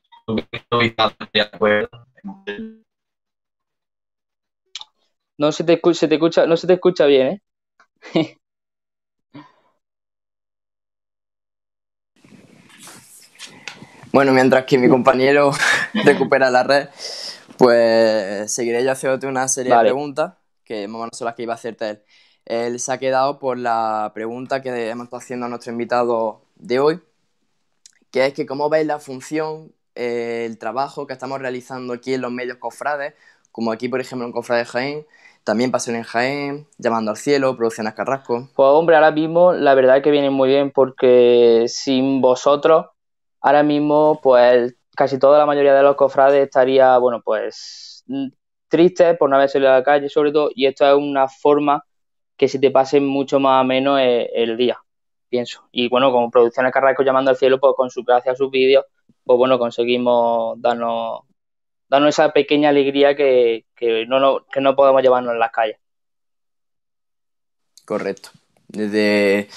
de 0.35 1.41
acuerdo. 1.41 2.07
No 5.37 5.51
se 5.51 5.63
te 5.63 5.73
escucha, 5.73 5.99
se 5.99 6.07
te 6.07 6.15
escucha, 6.15 6.45
no 6.45 6.57
se 6.57 6.67
te 6.67 6.73
escucha 6.73 7.05
bien, 7.05 7.27
¿eh? 7.27 7.41
Bueno, 14.13 14.33
mientras 14.33 14.65
que 14.65 14.77
mi 14.77 14.89
compañero 14.89 15.51
recupera 16.05 16.51
la 16.51 16.63
red, 16.63 16.89
pues 17.57 18.53
seguiré 18.53 18.83
yo 18.83 18.91
haciéndote 18.91 19.25
una 19.25 19.47
serie 19.47 19.73
de 19.73 19.79
preguntas 19.79 20.33
que 20.65 20.85
más 20.89 20.95
o 20.95 20.99
menos 20.99 21.17
son 21.17 21.27
las 21.27 21.35
que 21.35 21.43
iba 21.43 21.53
a 21.53 21.55
hacerte 21.55 21.89
él 21.89 22.03
él 22.45 22.79
se 22.79 22.91
ha 22.91 22.97
quedado 22.97 23.39
por 23.39 23.57
la 23.57 24.11
pregunta 24.13 24.61
que 24.61 24.89
hemos 24.89 25.05
estado 25.05 25.21
haciendo 25.21 25.45
a 25.45 25.49
nuestro 25.49 25.71
invitado 25.71 26.43
de 26.55 26.79
hoy, 26.79 27.01
que 28.11 28.25
es 28.25 28.33
que 28.33 28.45
cómo 28.45 28.69
veis 28.69 28.85
la 28.85 28.99
función, 28.99 29.73
eh, 30.01 30.45
el 30.45 30.57
trabajo 30.57 31.05
que 31.05 31.13
estamos 31.13 31.39
realizando 31.39 31.93
aquí 31.93 32.13
en 32.13 32.21
los 32.21 32.31
medios 32.31 32.57
cofrades, 32.57 33.13
como 33.51 33.71
aquí, 33.71 33.87
por 33.87 34.01
ejemplo, 34.01 34.25
en 34.25 34.31
Cofrade 34.33 34.65
Jaén, 34.65 35.05
también 35.43 35.71
Pasión 35.71 35.95
en 35.95 36.03
Jaén, 36.03 36.67
Llamando 36.77 37.11
al 37.11 37.17
Cielo, 37.17 37.55
Producciones 37.55 37.93
Carrasco. 37.93 38.49
Pues 38.55 38.67
hombre, 38.69 38.95
ahora 38.95 39.11
mismo 39.11 39.53
la 39.53 39.75
verdad 39.75 39.97
es 39.97 40.03
que 40.03 40.11
viene 40.11 40.29
muy 40.29 40.49
bien 40.49 40.71
porque 40.71 41.65
sin 41.67 42.21
vosotros, 42.21 42.87
ahora 43.41 43.63
mismo 43.63 44.19
pues 44.23 44.75
casi 44.95 45.19
toda 45.19 45.37
la 45.37 45.45
mayoría 45.45 45.73
de 45.73 45.83
los 45.83 45.95
cofrades 45.95 46.43
estaría, 46.43 46.97
bueno, 46.97 47.21
pues 47.23 48.03
triste 48.67 49.15
por 49.15 49.29
no 49.29 49.35
haber 49.35 49.49
salido 49.49 49.71
a 49.71 49.77
la 49.77 49.83
calle 49.83 50.09
sobre 50.09 50.31
todo, 50.31 50.49
y 50.55 50.65
esto 50.65 50.87
es 50.87 50.95
una 50.95 51.27
forma 51.27 51.83
que 52.37 52.47
se 52.47 52.57
te 52.57 52.71
pase 52.71 52.99
mucho 52.99 53.39
más 53.39 53.61
o 53.63 53.67
menos 53.67 53.99
eh, 53.99 54.29
el, 54.33 54.57
día, 54.57 54.79
pienso. 55.29 55.67
Y 55.71 55.89
bueno, 55.89 56.11
como 56.11 56.31
Producciones 56.31 56.71
Carrasco 56.71 57.03
llamando 57.03 57.29
al 57.29 57.37
cielo, 57.37 57.59
pues 57.59 57.73
con 57.75 57.89
su 57.91 58.03
gracia 58.03 58.35
sus 58.35 58.49
vídeos, 58.49 58.85
pues 59.23 59.37
bueno, 59.37 59.59
conseguimos 59.59 60.59
darnos, 60.61 61.21
darnos 61.87 62.09
esa 62.09 62.31
pequeña 62.31 62.69
alegría 62.69 63.15
que, 63.15 63.65
no, 64.07 64.19
no, 64.19 64.45
que 64.51 64.61
no 64.61 64.75
podemos 64.75 65.01
llevarnos 65.01 65.33
en 65.33 65.39
las 65.39 65.51
calles. 65.51 65.77
Correcto. 67.85 68.29
Desde, 68.67 69.49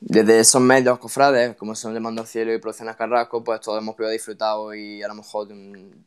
desde 0.00 0.40
esos 0.40 0.60
medios 0.60 0.98
cofrades, 0.98 1.56
como 1.56 1.74
son 1.74 1.94
Llamando 1.94 2.22
al 2.22 2.28
Cielo 2.28 2.52
y 2.52 2.58
Producciones 2.58 2.96
Carrasco, 2.96 3.42
pues 3.42 3.60
todos 3.60 3.80
hemos 3.80 3.94
podido 3.94 4.12
disfrutar 4.12 4.56
hoy 4.56 5.02
a 5.02 5.08
lo 5.08 5.14
mejor 5.14 5.48
de, 5.48 5.54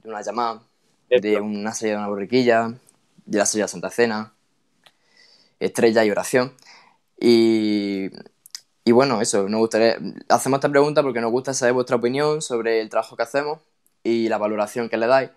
una 0.04 0.22
llamada, 0.22 0.62
de 1.10 1.40
una 1.40 1.74
serie 1.74 1.94
de 1.94 2.00
una 2.00 2.08
borriquilla, 2.08 2.74
de 3.26 3.38
la 3.38 3.46
serie 3.46 3.64
de 3.64 3.68
Santa 3.68 3.90
Cena, 3.90 4.34
estrella 5.60 6.06
y 6.06 6.12
oración. 6.12 6.54
Y 7.20 8.10
y 8.88 8.92
bueno, 8.92 9.20
eso, 9.20 9.50
nos 9.50 9.60
gustaría, 9.62 9.98
hacemos 10.30 10.58
esta 10.58 10.70
pregunta 10.70 11.02
porque 11.02 11.20
nos 11.20 11.32
gusta 11.32 11.56
saber 11.56 11.74
vuestra 11.74 11.96
opinión 11.96 12.44
sobre 12.44 12.82
el 12.82 12.90
trabajo 12.90 13.16
que 13.16 13.24
hacemos 13.24 13.60
y 14.04 14.30
la 14.30 14.38
valoración 14.38 14.90
que 14.90 14.98
le 14.98 15.08
dais. 15.08 15.32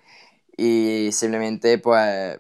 Y 0.55 1.09
simplemente, 1.13 1.79
pues, 1.79 2.39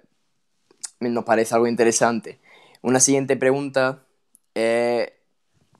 nos 1.01 1.25
parece 1.25 1.55
algo 1.55 1.67
interesante. 1.67 2.39
Una 2.83 3.01
siguiente 3.01 3.39
pregunta 3.39 4.03
es 4.53 5.11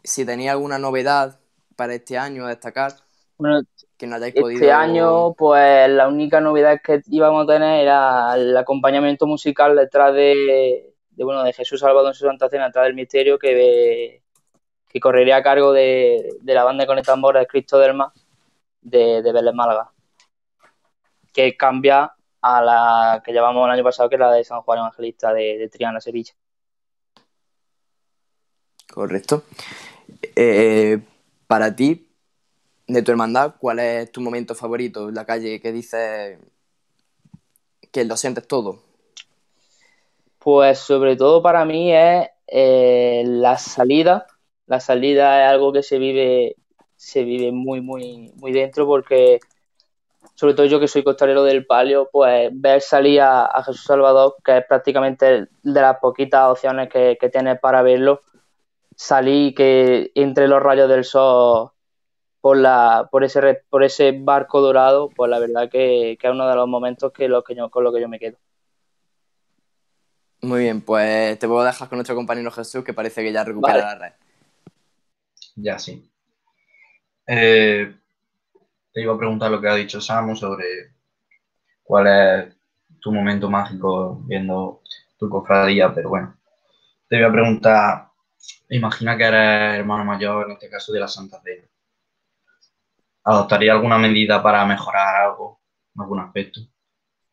si 0.03 0.25
tenéis 0.25 0.51
alguna 0.51 0.79
novedad 0.79 1.39
para 1.77 1.95
este 1.95 2.17
año 2.17 2.47
a 2.47 2.49
destacar. 2.49 2.93
Bueno, 3.37 3.61
que 3.99 4.07
no 4.07 4.17
hayáis 4.17 4.33
podido... 4.35 4.61
Este 4.61 4.73
año, 4.73 5.35
pues 5.35 5.91
la 5.91 6.09
única 6.09 6.41
novedad 6.41 6.81
que 6.83 7.03
íbamos 7.11 7.45
a 7.45 7.53
tener 7.53 7.83
era 7.83 8.35
el 8.35 8.57
acompañamiento 8.57 9.27
musical 9.27 9.77
detrás 9.77 10.15
de, 10.15 10.95
bueno, 11.19 11.43
de 11.43 11.53
Jesús 11.53 11.81
Salvador 11.81 12.09
en 12.09 12.15
su 12.15 12.25
Santa 12.25 12.49
Cena, 12.49 12.69
detrás 12.69 12.87
del 12.87 12.95
misterio, 12.95 13.39
que, 13.39 14.23
que 14.89 15.01
correría 15.01 15.37
a 15.37 15.43
cargo 15.43 15.73
de, 15.73 16.37
la 16.45 16.65
banda 16.65 16.87
con 16.87 16.99
el 16.99 17.05
tambor 17.05 17.39
de 17.39 17.47
Cristo 17.47 17.79
del 17.79 17.95
Mar 17.95 18.13
de, 18.81 19.23
de 19.23 19.33
Vélez 19.33 19.55
Málaga. 19.55 19.91
Que 21.33 21.57
cambia 21.57 22.13
a 22.41 22.63
la 22.63 23.23
que 23.25 23.33
llevamos 23.33 23.65
el 23.67 23.73
año 23.73 23.85
pasado, 23.85 24.09
que 24.09 24.17
es 24.17 24.21
la 24.21 24.33
de 24.33 24.45
San 24.45 24.63
Juan 24.63 24.79
Evangelista 24.79 25.33
de, 25.33 25.69
Triana, 25.71 26.01
Sevilla. 26.01 26.35
Correcto. 28.93 29.43
Eh, 30.35 30.99
para 31.47 31.75
ti, 31.75 32.09
de 32.87 33.03
tu 33.03 33.11
hermandad, 33.11 33.55
¿cuál 33.59 33.81
es 33.81 34.11
tu 34.11 34.21
momento 34.21 34.55
favorito? 34.55 35.11
La 35.11 35.25
calle 35.25 35.61
que 35.61 35.73
dices 35.73 36.39
que 37.93 38.05
lo 38.05 38.17
sientes 38.17 38.47
todo. 38.47 38.83
Pues 40.39 40.79
sobre 40.79 41.17
todo 41.17 41.43
para 41.43 41.65
mí 41.65 41.93
es 41.93 42.29
eh, 42.47 43.25
la 43.27 43.59
salida. 43.59 44.27
La 44.69 44.81
salida 44.81 45.45
es 45.45 45.51
algo 45.51 45.73
que 45.73 45.83
se 45.83 45.99
vive, 45.99 46.55
se 46.95 47.25
vive 47.25 47.51
muy, 47.51 47.81
muy, 47.81 48.33
muy 48.37 48.53
dentro 48.53 48.87
porque 48.87 49.41
sobre 50.35 50.55
todo 50.55 50.67
yo 50.67 50.79
que 50.79 50.87
soy 50.87 51.03
costalero 51.03 51.43
del 51.43 51.67
palio, 51.67 52.09
pues 52.13 52.51
ver 52.53 52.81
salir 52.81 53.21
a, 53.23 53.51
Jesús 53.67 53.83
Salvador, 53.83 54.37
que 54.45 54.59
es 54.59 54.65
prácticamente 54.67 55.49
de 55.63 55.81
las 55.81 55.99
poquitas 55.99 56.49
opciones 56.49 56.89
que, 56.89 57.19
que 57.21 57.29
tienes 57.29 57.59
para 57.59 57.83
verlo, 57.83 58.23
salir 58.95 59.55
que 59.55 60.13
entre 60.15 60.47
los 60.47 60.63
rayos 60.63 60.89
del 60.89 61.05
sol 61.05 61.71
por 62.41 62.57
la 62.57 63.09
por 63.11 63.25
ese 63.25 63.63
por 63.69 63.83
ese 63.83 64.13
barco 64.13 64.61
dorado, 64.61 65.09
pues 65.09 65.31
la 65.31 65.39
verdad 65.39 65.69
que, 65.71 66.13
es 66.13 66.31
uno 66.31 66.49
de 66.49 66.55
los 66.55 66.69
momentos 66.69 67.13
que, 67.13 67.27
lo 67.27 67.43
que 67.43 67.55
yo, 67.55 67.71
con 67.71 67.83
lo 67.85 67.93
que 67.93 68.01
yo 68.01 68.09
me 68.09 68.19
quedo. 68.19 68.37
Muy 70.43 70.61
bien, 70.61 70.83
pues 70.83 71.39
te 71.39 71.49
puedo 71.49 71.65
dejar 71.65 71.89
con 71.89 71.97
nuestro 71.97 72.15
compañero 72.15 72.51
Jesús, 72.51 72.85
que 72.85 72.95
parece 72.95 73.23
que 73.23 73.33
ya 73.33 73.43
recupera 73.43 73.79
la 73.79 73.95
red. 73.97 74.13
Ya 75.61 75.79
sí. 75.79 76.09
Eh, 77.27 77.95
te 78.93 79.03
iba 79.03 79.15
a 79.15 79.19
preguntar 79.19 79.51
lo 79.51 79.61
que 79.61 79.69
ha 79.69 79.75
dicho 79.75 80.01
Samu 80.01 80.37
sobre 80.37 80.95
cuál 81.83 82.07
es 82.07 82.57
tu 83.01 83.13
momento 83.13 83.51
mágico 83.51 84.21
viendo 84.25 84.83
tu 85.19 85.29
cofradía, 85.29 85.93
pero 85.93 86.11
bueno, 86.11 86.39
te 87.09 87.17
voy 87.17 87.25
a 87.25 87.33
preguntar, 87.33 88.09
imagina 88.71 89.17
que 89.17 89.25
eres 89.25 89.79
hermano 89.81 90.05
mayor, 90.05 90.47
en 90.47 90.53
este 90.53 90.71
caso 90.71 90.93
de 90.93 91.01
la 91.01 91.09
Santa 91.09 91.41
Cena. 91.43 91.67
¿Adoptaría 93.25 93.73
alguna 93.73 93.99
medida 93.99 94.43
para 94.43 94.65
mejorar 94.65 95.23
algo, 95.23 95.61
algún 95.97 96.21
aspecto? 96.21 96.61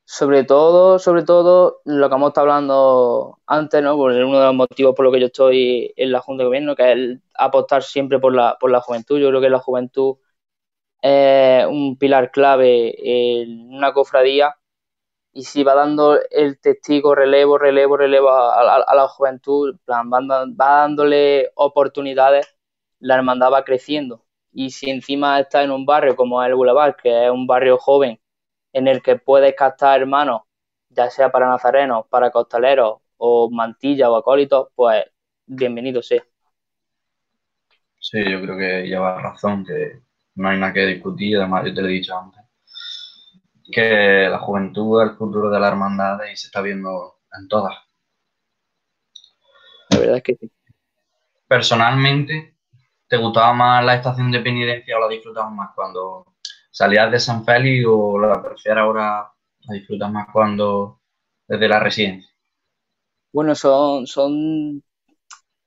Sobre 0.07 0.44
todo, 0.44 0.99
sobre 0.99 1.23
todo, 1.23 1.82
lo 1.84 2.10
que 2.10 2.15
hemos 2.15 2.30
estado 2.30 2.45
hablando 2.45 3.40
antes, 3.48 3.82
¿no? 3.82 3.95
Por 3.98 4.11
uno 4.11 4.40
de 4.40 4.45
los 4.45 4.56
motivos 4.56 4.95
por 4.95 5.06
los 5.06 5.14
que 5.14 5.19
yo 5.19 5.26
estoy 5.27 5.94
en 5.98 6.11
la 6.11 6.22
Junta 6.22 6.44
de 6.44 6.48
Gobierno, 6.48 6.76
que 6.76 6.84
es 6.84 6.90
el 6.98 7.22
apostar 7.34 7.84
siempre 7.84 8.19
por 8.19 8.34
la, 8.34 8.57
por 8.60 8.69
la 8.72 8.82
juventud. 8.82 9.19
Yo 9.19 9.30
creo 9.30 9.41
que 9.41 9.49
la 9.49 9.60
juventud 9.60 10.18
es 11.02 11.65
un 11.68 11.98
pilar 11.98 12.32
clave 12.32 12.95
en 13.41 13.73
una 13.73 13.94
cofradía 13.94 14.56
y 15.34 15.44
si 15.44 15.64
va 15.64 15.76
dando 15.76 16.19
el 16.32 16.60
testigo 16.60 17.15
relevo, 17.15 17.57
relevo, 17.57 17.98
relevo 17.98 18.30
a, 18.32 18.95
la 18.95 19.07
juventud, 19.10 19.77
plan, 19.86 20.10
va, 20.11 20.45
dándole 20.48 21.52
oportunidades, 21.56 22.56
la 22.99 23.15
hermandad 23.15 23.52
va 23.52 23.65
creciendo. 23.65 24.26
Y 24.53 24.72
si 24.72 24.90
encima 24.90 25.40
está 25.40 25.64
en 25.64 25.72
un 25.72 25.86
barrio 25.86 26.15
como 26.15 26.44
el 26.44 26.56
Boulevard, 26.56 26.95
que 26.95 27.26
es 27.26 27.32
un 27.32 27.48
barrio 27.48 27.77
joven, 27.77 28.19
en 28.76 28.89
el 28.89 29.02
que 29.02 29.15
puedes 29.15 29.56
captar 29.56 30.02
hermanos, 30.02 30.41
ya 30.89 31.10
sea 31.10 31.31
para 31.31 31.47
nazarenos, 31.47 32.07
para 32.10 32.30
costaleros, 32.30 32.97
o 33.15 33.49
mantilla 33.49 34.11
o 34.11 34.18
acólitos, 34.18 34.68
pues 34.76 35.02
bienvenido 35.45 36.02
sea. 36.02 36.22
Sí, 37.97 38.22
yo 38.30 38.41
creo 38.41 38.57
que 38.57 38.85
lleva 38.85 39.22
razón, 39.22 39.65
que 39.65 40.02
no 40.35 40.49
hay 40.49 40.60
nada 40.60 40.73
que 40.73 40.85
discutir, 40.88 41.38
además 41.38 41.64
yo 41.65 41.73
te 41.73 41.81
lo 41.81 41.88
he 41.88 41.91
dicho 41.91 42.18
antes, 42.18 42.41
que 43.72 44.27
la 44.30 44.39
juventud 44.39 45.02
es 45.02 45.11
el 45.11 45.15
futuro 45.15 45.49
de 45.49 45.60
la 45.61 45.69
hermandad 45.69 46.19
y 46.30 46.35
se 46.35 46.47
está 46.47 46.60
viendo 46.61 47.19
en 47.39 47.47
todas. 47.47 47.76
La 49.91 49.99
verdad 49.99 50.18
es 50.18 50.23
que 50.23 50.35
sí. 50.35 50.52
Personalmente, 51.47 52.57
¿te 53.07 53.15
gustaba 53.15 53.53
más 53.53 53.85
la 53.85 53.95
estación 53.95 54.31
de 54.34 54.41
penitencia 54.41 54.97
o 54.97 54.99
la 54.99 55.07
disfrutabas 55.07 55.53
más 55.53 55.69
cuando 55.73 56.35
salías 56.76 57.10
de 57.10 57.19
San 57.19 57.45
Félix 57.45 57.85
o 57.88 58.19
la 58.19 58.43
prefieres 58.43 58.81
ahora 58.81 59.31
la 59.61 59.73
disfrutas 59.73 60.11
más 60.11 60.27
cuando 60.31 60.99
desde 61.47 61.69
la 61.69 61.80
residencia? 61.80 62.30
Bueno, 63.31 63.56
son, 63.56 64.06
son, 64.06 64.84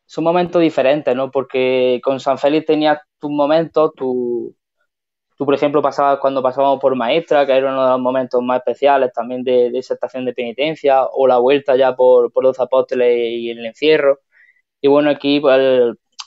son 0.04 0.24
momentos 0.24 0.60
diferentes, 0.60 1.16
¿no? 1.16 1.30
Porque 1.30 2.00
con 2.04 2.20
San 2.20 2.36
Félix 2.36 2.66
tenías 2.66 2.98
tus 3.18 3.30
momentos, 3.30 3.92
tu, 3.94 4.54
Tú, 5.38 5.44
por 5.44 5.54
ejemplo, 5.54 5.80
pasabas 5.80 6.18
cuando 6.18 6.42
pasábamos 6.42 6.80
por 6.80 6.96
Maestra, 6.96 7.46
que 7.46 7.52
era 7.52 7.70
uno 7.70 7.84
de 7.84 7.90
los 7.90 8.00
momentos 8.00 8.42
más 8.42 8.58
especiales 8.58 9.12
también 9.12 9.44
de, 9.44 9.68
esa 9.78 9.94
estación 9.94 10.24
de 10.24 10.32
penitencia, 10.34 11.04
o 11.06 11.28
la 11.28 11.38
vuelta 11.38 11.76
ya 11.76 11.94
por, 11.94 12.32
los 12.42 12.58
apóstoles 12.58 13.16
y 13.16 13.50
el 13.50 13.64
encierro. 13.64 14.18
Y 14.80 14.88
bueno, 14.88 15.10
aquí 15.10 15.40
pues, 15.40 15.54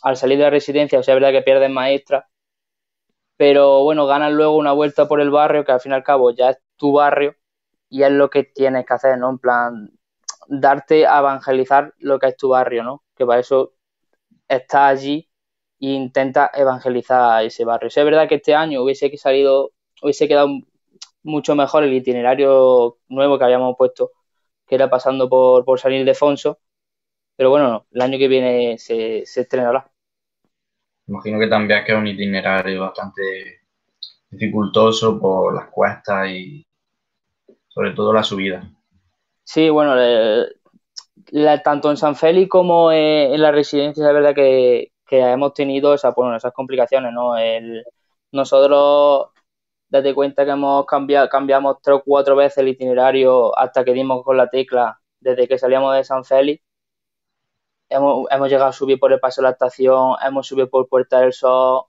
al, 0.03 0.17
salir 0.17 0.37
de 0.37 0.45
la 0.45 0.49
residencia, 0.51 0.99
o 0.99 1.03
sea, 1.03 1.15
es 1.15 1.21
verdad 1.21 1.33
que 1.37 1.43
pierdes 1.43 1.69
Maestra, 1.69 2.29
pero 3.41 3.81
bueno, 3.84 4.05
ganas 4.05 4.31
luego 4.31 4.55
una 4.55 4.72
vuelta 4.72 5.07
por 5.07 5.19
el 5.19 5.31
barrio, 5.31 5.65
que 5.65 5.72
al 5.72 5.81
fin 5.81 5.93
y 5.93 5.95
al 5.95 6.03
cabo 6.03 6.30
ya 6.31 6.51
es 6.51 6.57
tu 6.77 6.93
barrio, 6.93 7.35
y 7.89 8.03
es 8.03 8.11
lo 8.11 8.30
que 8.30 8.43
tienes 8.43 8.85
que 8.85 8.93
hacer, 8.93 9.18
¿no? 9.18 9.31
En 9.31 9.39
plan, 9.39 9.91
darte 10.47 11.07
a 11.07 11.19
evangelizar 11.19 11.93
lo 11.99 12.19
que 12.19 12.27
es 12.27 12.38
tu 12.38 12.49
barrio, 12.49 12.84
¿no? 12.84 13.03
Que 13.15 13.26
para 13.26 13.39
eso 13.41 13.73
estás 14.47 14.91
allí 14.91 15.30
e 15.80 15.88
intenta 15.88 16.51
evangelizar 16.53 17.43
ese 17.45 17.65
barrio. 17.65 17.88
es 17.89 17.95
verdad 17.95 18.30
que 18.30 18.35
este 18.35 18.55
año 18.55 18.84
hubiese 18.84 19.15
salido, 19.18 19.72
hubiese 20.03 20.27
quedado 20.27 20.49
mucho 21.23 21.55
mejor 21.55 21.84
el 21.84 21.93
itinerario 21.93 22.99
nuevo 23.09 23.39
que 23.39 23.45
habíamos 23.45 23.76
puesto, 23.77 24.11
que 24.68 24.76
era 24.76 24.89
pasando 24.89 25.30
por, 25.30 25.65
por 25.65 25.80
San 25.80 25.93
Ildefonso, 25.93 26.59
pero 27.38 27.51
bueno, 27.51 27.88
el 27.91 28.01
año 28.01 28.19
que 28.19 28.27
viene 28.30 28.77
se, 28.80 29.26
se 29.26 29.41
estrenará. 29.41 29.90
Imagino 31.11 31.39
que 31.39 31.47
también 31.47 31.83
queda 31.83 31.97
un 31.97 32.07
itinerario 32.07 32.79
bastante 32.79 33.59
dificultoso 34.29 35.19
por 35.19 35.53
las 35.53 35.69
cuestas 35.69 36.29
y 36.29 36.65
sobre 37.67 37.91
todo 37.91 38.13
la 38.13 38.23
subida. 38.23 38.63
Sí, 39.43 39.69
bueno, 39.69 39.93
tanto 41.65 41.91
en 41.91 41.97
San 41.97 42.15
Félix 42.15 42.49
como 42.49 42.93
en 42.93 43.41
la 43.41 43.51
residencia, 43.51 44.07
es 44.07 44.13
verdad 44.13 44.33
que, 44.33 44.93
que 45.05 45.19
hemos 45.19 45.53
tenido 45.53 45.93
esas, 45.93 46.15
esas 46.38 46.53
complicaciones, 46.53 47.11
¿no? 47.11 47.33
Nosotros, 48.31 49.31
desde 49.89 50.15
cuenta 50.15 50.45
que 50.45 50.51
hemos 50.51 50.85
cambiado, 50.85 51.27
cambiamos 51.27 51.81
tres 51.81 51.97
o 51.97 52.03
cuatro 52.05 52.38
veces 52.38 52.59
el 52.59 52.69
itinerario 52.69 53.57
hasta 53.59 53.83
que 53.83 53.91
dimos 53.91 54.23
con 54.23 54.38
la 54.38 54.49
tecla, 54.49 54.97
desde 55.19 55.45
que 55.45 55.57
salíamos 55.57 55.93
de 55.93 56.05
San 56.05 56.23
Félix, 56.23 56.63
hemos, 57.91 58.49
llegado 58.49 58.69
a 58.69 58.73
subir 58.73 58.99
por 58.99 59.11
el 59.13 59.19
paso 59.19 59.41
de 59.41 59.47
la 59.47 59.51
estación, 59.51 60.15
hemos 60.26 60.47
subido 60.47 60.69
por 60.69 60.88
Puerta 60.88 61.19
del 61.19 61.34
Sol, 61.34 61.85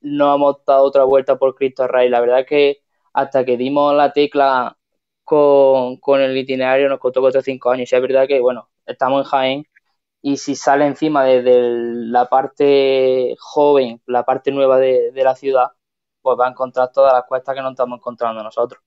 no 0.00 0.34
hemos 0.34 0.64
dado 0.64 0.84
otra 0.84 1.04
vuelta 1.04 1.38
por 1.38 1.54
Cristo 1.54 1.86
Rey. 1.86 2.08
La 2.08 2.20
verdad 2.20 2.46
que 2.46 2.82
hasta 3.12 3.44
que 3.44 3.56
dimos 3.56 3.94
la 3.94 4.12
tecla 4.12 4.76
con, 5.24 6.20
el 6.20 6.36
itinerario 6.36 6.88
nos 6.88 6.98
costó 7.00 7.20
cuatro 7.20 7.40
o 7.40 7.42
cinco 7.42 7.70
años. 7.70 7.92
Y 7.92 7.96
es 7.96 8.02
verdad 8.02 8.26
que, 8.26 8.40
bueno, 8.40 8.70
estamos 8.86 9.24
en 9.24 9.30
Jaén 9.30 9.66
y 10.22 10.36
si 10.38 10.54
sale 10.54 10.86
encima 10.86 11.24
desde 11.24 11.60
la 12.10 12.28
parte 12.28 13.36
joven, 13.38 14.00
la 14.06 14.24
parte 14.24 14.50
nueva 14.52 14.78
de, 14.78 15.12
la 15.14 15.34
ciudad, 15.34 15.72
pues 16.22 16.38
va 16.38 16.46
a 16.46 16.50
encontrar 16.50 16.90
todas 16.92 17.12
las 17.12 17.24
cuestas 17.24 17.54
que 17.54 17.62
no 17.62 17.70
estamos 17.70 17.98
encontrando 17.98 18.42
nosotros. 18.42 18.82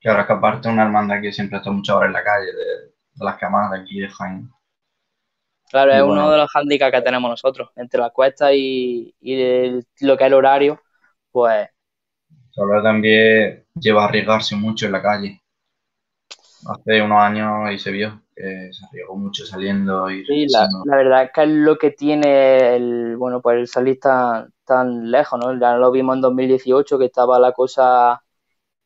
Y 0.00 0.08
ahora 0.08 0.26
que 0.26 0.32
aparte 0.32 0.68
una 0.68 0.82
hermandad 0.84 1.20
que 1.22 1.32
siempre 1.32 1.58
está 1.58 1.70
muchas 1.70 1.96
horas 1.96 2.08
en 2.08 2.12
la 2.14 2.24
calle, 2.24 2.46
de, 2.46 3.24
las 3.24 3.36
camadas 3.38 3.70
de 3.72 3.80
aquí 3.80 4.00
de 4.00 4.08
Jaén. 4.08 4.50
Claro, 5.72 5.92
es 5.94 6.02
uno 6.02 6.30
de 6.30 6.36
los 6.36 6.50
hándicaps 6.50 6.92
que 6.92 7.00
tenemos 7.00 7.30
nosotros, 7.30 7.70
entre 7.76 7.98
las 7.98 8.12
cuestas 8.12 8.52
y, 8.54 9.14
lo 10.02 10.16
que 10.18 10.24
es 10.24 10.26
el 10.26 10.34
horario, 10.34 10.82
pues... 11.30 11.66
Ahora 12.58 12.82
también 12.82 13.64
lleva 13.74 14.02
a 14.02 14.08
arriesgarse 14.08 14.54
mucho 14.54 14.84
en 14.84 14.92
la 14.92 15.00
calle. 15.00 15.40
Hace 16.68 17.00
unos 17.00 17.18
años 17.18 17.72
y 17.72 17.78
se 17.78 17.90
vio 17.90 18.20
que 18.36 18.70
se 18.70 18.84
arriesgó 18.84 19.16
mucho 19.16 19.46
saliendo 19.46 20.10
y 20.10 20.24
Sí, 20.26 20.46
la, 20.48 20.68
la, 20.84 20.96
verdad 20.96 21.24
es 21.24 21.30
que 21.32 21.42
es 21.42 21.48
lo 21.48 21.78
que 21.78 21.90
tiene 21.92 22.76
el, 22.76 23.16
bueno, 23.16 23.40
pues 23.40 23.56
el 23.56 23.66
salir 23.66 23.98
tan, 23.98 24.52
tan 24.66 25.10
lejos, 25.10 25.40
¿no? 25.40 25.58
Ya 25.58 25.76
lo 25.76 25.90
vimos 25.90 26.16
en 26.16 26.20
2018 26.20 26.98
que 26.98 27.06
estaba 27.06 27.38
la 27.38 27.52
cosa 27.52 28.22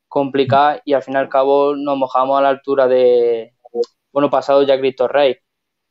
complicada 0.06 0.80
y 0.84 0.92
al 0.92 1.02
fin 1.02 1.14
y 1.14 1.18
al 1.18 1.28
cabo 1.28 1.74
nos 1.74 1.98
mojamos 1.98 2.38
a 2.38 2.42
la 2.42 2.50
altura 2.50 2.86
de, 2.86 3.54
bueno, 4.12 4.30
pasado 4.30 4.62
ya 4.62 4.78
Cristo 4.78 5.08
Rey, 5.08 5.36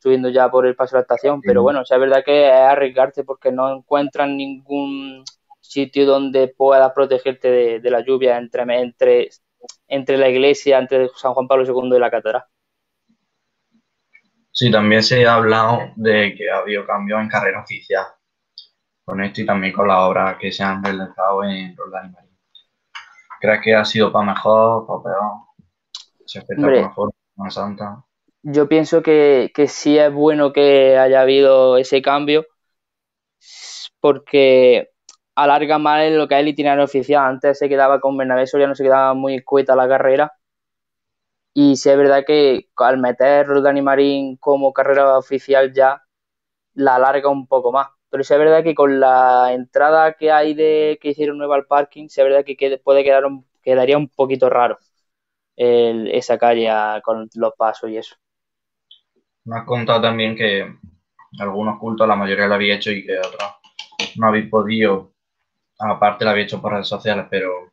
subiendo 0.06 0.28
ya 0.28 0.48
por 0.48 0.64
el 0.64 0.76
paso 0.76 0.94
de 0.94 1.00
la 1.00 1.02
estación, 1.02 1.40
pero 1.40 1.62
bueno, 1.62 1.82
es 1.82 1.90
verdad 1.90 2.22
que 2.24 2.46
es 2.46 2.52
arriesgarte 2.52 3.24
porque 3.24 3.50
no 3.50 3.74
encuentran 3.74 4.36
ningún 4.36 5.24
sitio 5.60 6.06
donde 6.06 6.46
puedas 6.46 6.92
protegerte 6.92 7.50
de, 7.50 7.80
de 7.80 7.90
la 7.90 8.04
lluvia 8.04 8.38
entre, 8.38 8.62
entre, 8.80 9.30
entre 9.88 10.16
la 10.16 10.28
iglesia, 10.28 10.78
entre 10.78 11.08
San 11.16 11.34
Juan 11.34 11.48
Pablo 11.48 11.64
II 11.64 11.96
y 11.96 11.98
la 11.98 12.08
catedral. 12.12 12.44
Sí, 14.52 14.70
también 14.70 15.02
se 15.02 15.26
ha 15.26 15.34
hablado 15.34 15.80
de 15.96 16.36
que 16.36 16.48
ha 16.52 16.58
habido 16.58 16.86
cambios 16.86 17.20
en 17.20 17.28
carrera 17.28 17.62
oficial 17.62 18.06
con 19.04 19.20
esto 19.24 19.40
y 19.40 19.46
también 19.46 19.72
con 19.72 19.88
las 19.88 19.98
obras 19.98 20.36
que 20.38 20.52
se 20.52 20.62
han 20.62 20.84
realizado 20.84 21.42
en 21.42 21.76
Roldán 21.76 22.10
y 22.10 22.12
Marín. 22.12 22.38
¿Crees 23.40 23.60
que 23.60 23.74
ha 23.74 23.84
sido 23.84 24.12
para 24.12 24.26
mejor, 24.26 24.86
para 24.86 25.02
peor? 25.02 25.32
¿Se 26.24 26.38
espera 26.38 26.62
mejor 26.62 27.12
más 27.34 27.54
Santa? 27.54 28.05
Yo 28.42 28.66
pienso 28.68 29.02
que, 29.02 29.50
que 29.54 29.68
sí 29.68 29.98
es 29.98 30.10
bueno 30.12 30.52
que 30.54 30.96
haya 30.96 31.20
habido 31.20 31.76
ese 31.76 32.00
cambio 32.00 32.46
porque 34.00 34.90
alarga 35.34 35.78
más 35.78 36.10
lo 36.12 36.28
que 36.28 36.34
es 36.36 36.40
el 36.40 36.48
itinerario 36.48 36.84
oficial. 36.84 37.24
Antes 37.26 37.58
se 37.58 37.68
quedaba 37.68 38.00
con 38.00 38.16
Bernabé 38.16 38.44
ya 38.46 38.66
no 38.66 38.74
se 38.74 38.84
quedaba 38.84 39.14
muy 39.14 39.42
cueta 39.42 39.76
la 39.76 39.88
carrera 39.88 40.32
y 41.54 41.76
sí 41.76 41.88
es 41.90 41.96
verdad 41.96 42.24
que 42.26 42.68
al 42.76 42.98
meter 42.98 43.46
Roldán 43.46 43.78
y 43.78 43.82
Marín 43.82 44.36
como 44.36 44.72
carrera 44.72 45.16
oficial 45.18 45.72
ya 45.72 46.02
la 46.74 46.96
alarga 46.96 47.30
un 47.30 47.46
poco 47.48 47.72
más. 47.72 47.88
Pero 48.10 48.24
sí 48.24 48.34
es 48.34 48.40
verdad 48.40 48.64
que 48.64 48.74
con 48.74 49.00
la 49.00 49.52
entrada 49.54 50.14
que 50.14 50.32
hay 50.32 50.54
de 50.54 50.98
que 51.02 51.10
hicieron 51.10 51.38
nueva 51.38 51.56
al 51.56 51.66
parking, 51.66 52.08
sí 52.08 52.20
es 52.22 52.26
verdad 52.28 52.44
que 52.46 52.56
puede 52.84 53.04
quedar 53.04 53.26
un, 53.26 53.46
quedaría 53.62 53.98
un 53.98 54.08
poquito 54.10 54.50
raro 54.50 54.78
esa 55.56 56.38
calle 56.38 56.70
con 57.04 57.28
los 57.34 57.54
pasos 57.56 57.90
y 57.90 57.98
eso. 57.98 58.16
Me 59.46 59.58
has 59.58 59.64
contado 59.64 60.02
también 60.02 60.34
que 60.34 60.66
algunos 61.38 61.78
cultos 61.78 62.08
la 62.08 62.16
mayoría 62.16 62.48
lo 62.48 62.54
había 62.54 62.74
hecho 62.74 62.90
y 62.90 63.06
que 63.06 63.16
otros 63.16 63.50
no 64.16 64.26
habéis 64.26 64.50
podido. 64.50 65.12
Aparte 65.78 66.24
lo 66.24 66.32
había 66.32 66.42
hecho 66.42 66.60
por 66.60 66.72
redes 66.72 66.88
sociales, 66.88 67.26
pero 67.30 67.72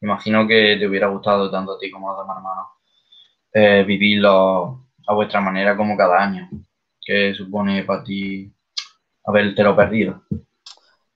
imagino 0.00 0.46
que 0.46 0.76
te 0.78 0.86
hubiera 0.88 1.06
gustado 1.06 1.48
tanto 1.52 1.74
a 1.74 1.78
ti 1.78 1.88
como 1.88 2.10
a 2.10 2.14
los 2.14 2.22
demás 2.22 2.36
hermanos 2.38 2.66
eh, 3.52 3.84
vivirlo 3.86 4.88
a 5.06 5.14
vuestra 5.14 5.40
manera 5.40 5.76
como 5.76 5.96
cada 5.96 6.20
año. 6.20 6.48
¿Qué 7.00 7.32
supone 7.32 7.84
para 7.84 8.02
ti 8.02 8.52
lo 9.24 9.76
perdido? 9.76 10.22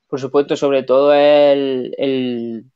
Por 0.07 0.21
supuesto, 0.21 0.55
sobre 0.55 0.85
todo 0.85 1.13
el, 1.13 1.93
el 1.99 2.67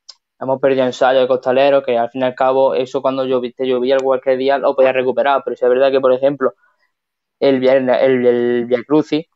hemos 0.40 0.60
perdido 0.60 0.86
ensayo 0.86 1.20
de 1.20 1.28
costalero, 1.28 1.84
que 1.84 1.96
al 1.96 2.10
fin 2.10 2.22
y 2.22 2.24
al 2.24 2.34
cabo 2.34 2.74
eso 2.74 3.00
cuando 3.00 3.24
te 3.24 3.66
llovía 3.66 3.96
cualquier 3.98 4.38
día 4.38 4.58
lo 4.58 4.74
podías 4.74 4.94
recuperar, 4.94 5.42
pero 5.44 5.56
si 5.56 5.64
es 5.64 5.70
verdad 5.70 5.92
que, 5.92 6.00
por 6.00 6.12
ejemplo, 6.12 6.54
el 7.40 7.60
viernes, 7.60 7.98
el, 8.02 8.26
el 8.26 8.66
Via 8.66 8.84
Crucis, 8.84 9.26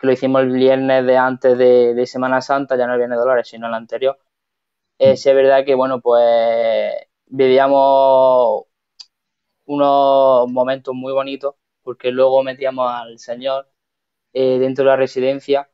que 0.00 0.06
lo 0.06 0.12
hicimos 0.12 0.42
el 0.42 0.52
viernes 0.52 1.06
de 1.06 1.16
antes 1.16 1.58
de, 1.58 2.06
Semana 2.06 2.40
Santa, 2.42 2.76
ya 2.76 2.86
no 2.86 2.94
el 2.94 2.98
viernes 2.98 3.18
de 3.18 3.20
Dolores, 3.22 3.48
sino 3.48 3.68
el 3.68 3.74
anterior, 3.74 4.18
eh, 4.98 5.16
si 5.16 5.28
es 5.30 5.34
verdad 5.36 5.64
que, 5.64 5.74
bueno, 5.74 6.00
pues 6.00 6.94
vivíamos 7.26 8.64
unos 9.66 10.50
momentos 10.50 10.94
muy 10.94 11.12
bonitos 11.12 11.54
porque 11.82 12.10
luego 12.12 12.42
metíamos 12.42 12.90
al 12.90 13.18
señor 13.18 13.68
eh, 14.32 14.58
dentro 14.58 14.84
de 14.84 14.90
la 14.90 14.96
residencia 14.96 15.70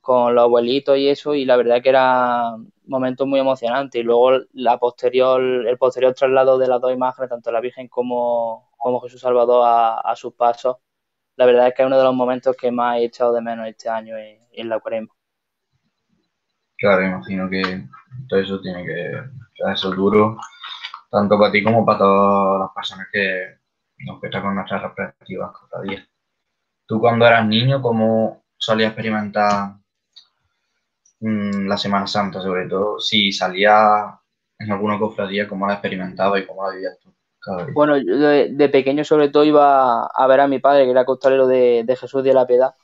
con 0.00 0.34
los 0.34 0.44
abuelitos 0.44 0.98
y 0.98 1.08
eso 1.08 1.34
y 1.34 1.44
la 1.46 1.56
verdad 1.56 1.82
que 1.82 1.88
era 1.90 2.56
momentos 2.86 3.26
muy 3.26 3.40
emocionantes. 3.40 4.00
Y 4.00 4.04
luego 4.04 4.32
la 4.52 4.78
posterior 4.78 5.40
el 5.42 5.78
posterior 5.78 6.14
traslado 6.14 6.58
de 6.58 6.68
las 6.68 6.80
dos 6.80 6.92
imágenes 6.92 7.30
tanto 7.30 7.52
la 7.52 7.60
Virgen 7.60 7.88
como, 7.88 8.70
como 8.76 9.00
Jesús 9.00 9.20
Salvador 9.22 9.64
a, 9.66 10.14
sus 10.16 10.34
pasos 10.34 10.76
la 11.36 11.46
verdad 11.46 11.68
es 11.68 11.74
que 11.74 11.82
es 11.82 11.86
uno 11.86 11.98
de 11.98 12.04
los 12.04 12.14
momentos 12.14 12.56
que 12.56 12.70
más 12.70 12.98
he 12.98 13.04
echado 13.04 13.32
de 13.32 13.40
menos 13.40 13.66
este 13.66 13.88
año 13.88 14.16
en, 14.16 14.38
en 14.52 14.68
la 14.68 14.80
cuaresma 14.80 15.12
claro 16.76 17.02
imagino 17.02 17.48
que 17.48 17.84
todo 18.28 18.40
eso 18.40 18.60
tiene 18.60 18.84
que 18.84 19.76
ser 19.76 19.90
duro 19.94 20.36
tanto 21.10 21.38
para 21.38 21.52
ti 21.52 21.62
como 21.62 21.86
para 21.86 21.98
todas 21.98 22.60
las 22.60 22.70
personas 22.74 23.06
que 23.12 23.58
nos 23.98 24.18
cuesta 24.18 24.42
con 24.42 24.54
nuestras 24.54 24.82
respectivas 24.82 25.52
cofradías. 25.52 26.08
Tú 26.86 27.00
cuando 27.00 27.26
eras 27.26 27.46
niño, 27.46 27.80
¿cómo 27.80 28.44
solías 28.56 28.88
experimentar 28.88 29.76
mm, 31.20 31.66
la 31.66 31.76
Semana 31.76 32.06
Santa, 32.06 32.40
sobre 32.40 32.68
todo? 32.68 32.98
Si 33.00 33.32
salías 33.32 34.12
en 34.58 34.72
alguna 34.72 34.98
cofradía, 34.98 35.48
¿cómo 35.48 35.66
la 35.66 35.74
experimentabas 35.74 36.42
y 36.42 36.46
cómo 36.46 36.66
la 36.66 36.74
vivías 36.74 36.98
Bueno, 37.72 37.96
yo 37.98 38.16
de, 38.16 38.68
pequeño 38.68 39.04
sobre 39.04 39.28
todo 39.28 39.44
iba 39.44 40.06
a 40.06 40.26
ver 40.26 40.40
a 40.40 40.48
mi 40.48 40.58
padre, 40.58 40.84
que 40.84 40.90
era 40.90 41.04
costalero 41.04 41.46
de, 41.46 41.84
Jesús 41.98 42.22
de 42.24 42.34
la 42.34 42.46
Piedad, 42.46 42.74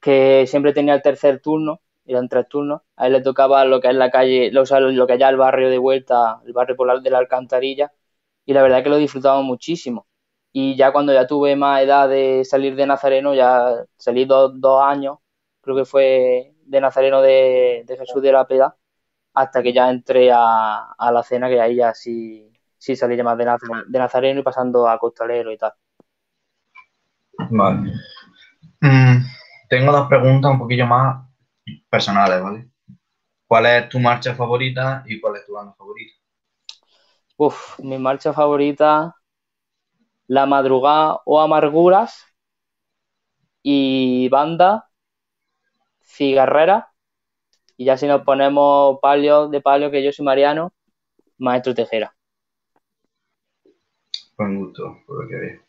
que 0.00 0.46
siempre 0.46 0.72
tenía 0.72 0.94
el 0.94 1.02
tercer 1.02 1.40
turno 1.40 1.80
eran 2.06 2.28
tres 2.28 2.48
turnos. 2.48 2.82
A 2.96 3.06
él 3.06 3.14
le 3.14 3.20
tocaba 3.22 3.64
lo 3.64 3.80
que 3.80 3.88
es 3.88 3.94
la 3.94 4.10
calle, 4.10 4.50
lo, 4.52 4.64
lo 4.64 5.06
que 5.06 5.18
ya 5.18 5.28
el 5.28 5.36
barrio 5.36 5.70
de 5.70 5.78
vuelta, 5.78 6.40
el 6.46 6.52
barrio 6.52 6.76
polar 6.76 7.02
de 7.02 7.10
la 7.10 7.18
Alcantarilla, 7.18 7.92
y 8.44 8.52
la 8.54 8.62
verdad 8.62 8.82
que 8.82 8.90
lo 8.90 8.96
disfrutaba 8.98 9.42
muchísimo. 9.42 10.06
Y 10.52 10.76
ya 10.76 10.92
cuando 10.92 11.12
ya 11.12 11.26
tuve 11.26 11.56
más 11.56 11.82
edad 11.82 12.08
de 12.08 12.44
salir 12.44 12.76
de 12.76 12.86
Nazareno, 12.86 13.34
ya 13.34 13.84
salí 13.98 14.24
dos, 14.24 14.52
años, 14.82 15.18
creo 15.60 15.76
que 15.76 15.84
fue 15.84 16.54
de 16.64 16.80
Nazareno 16.80 17.20
de, 17.22 17.84
Jesús 17.88 18.22
de 18.22 18.32
la 18.32 18.46
Peda, 18.46 18.76
hasta 19.34 19.62
que 19.62 19.72
ya 19.72 19.90
entré 19.90 20.30
a, 20.32 20.94
la 21.12 21.22
cena, 21.22 21.48
que 21.48 21.60
ahí 21.60 21.76
ya 21.76 21.94
sí, 21.94 22.50
sí 22.86 22.94
salí 22.94 23.20
más 23.22 23.36
de, 23.36 23.44
de 23.88 23.98
Nazareno 23.98 24.40
y 24.40 24.42
pasando 24.44 24.88
a 24.88 24.96
Costalero 24.98 25.50
y 25.52 25.58
tal. 25.58 25.72
Vale. 27.50 27.92
Mm, 28.80 29.18
tengo 29.68 29.92
dos 29.92 30.08
preguntas 30.08 30.52
un 30.52 30.58
poquillo 30.58 30.86
más 30.86 31.26
personales, 31.90 32.42
¿vale? 32.42 32.68
¿Cuál 33.48 33.66
es 33.66 33.88
tu 33.88 34.00
marcha 34.00 34.34
favorita 34.34 35.04
y 35.06 35.20
cuál 35.20 35.36
es 35.36 35.46
tu 35.46 35.54
banda 35.54 35.74
favorita? 35.74 36.14
Uf, 37.38 37.78
mi 37.80 37.98
marcha 37.98 38.32
favorita, 38.34 38.90
La 40.28 40.46
Madrugada 40.46 41.20
o 41.24 41.40
Amarguras 41.40 42.24
y 43.62 44.28
banda, 44.30 44.88
Cigarrera. 46.02 46.88
Y 47.76 47.86
ya 47.86 47.98
si 47.98 48.06
nos 48.08 48.22
ponemos 48.24 48.98
palio 49.02 49.48
de 49.48 49.60
palio, 49.62 49.90
que 49.90 50.04
yo 50.04 50.12
soy 50.12 50.24
Mariano, 50.26 50.72
Maestro 51.38 51.74
Tejera. 51.74 52.15
Buen 54.36 54.58
gusto, 54.58 54.98
por 55.06 55.22
lo 55.22 55.28
que 55.28 55.36
veo. 55.36 55.60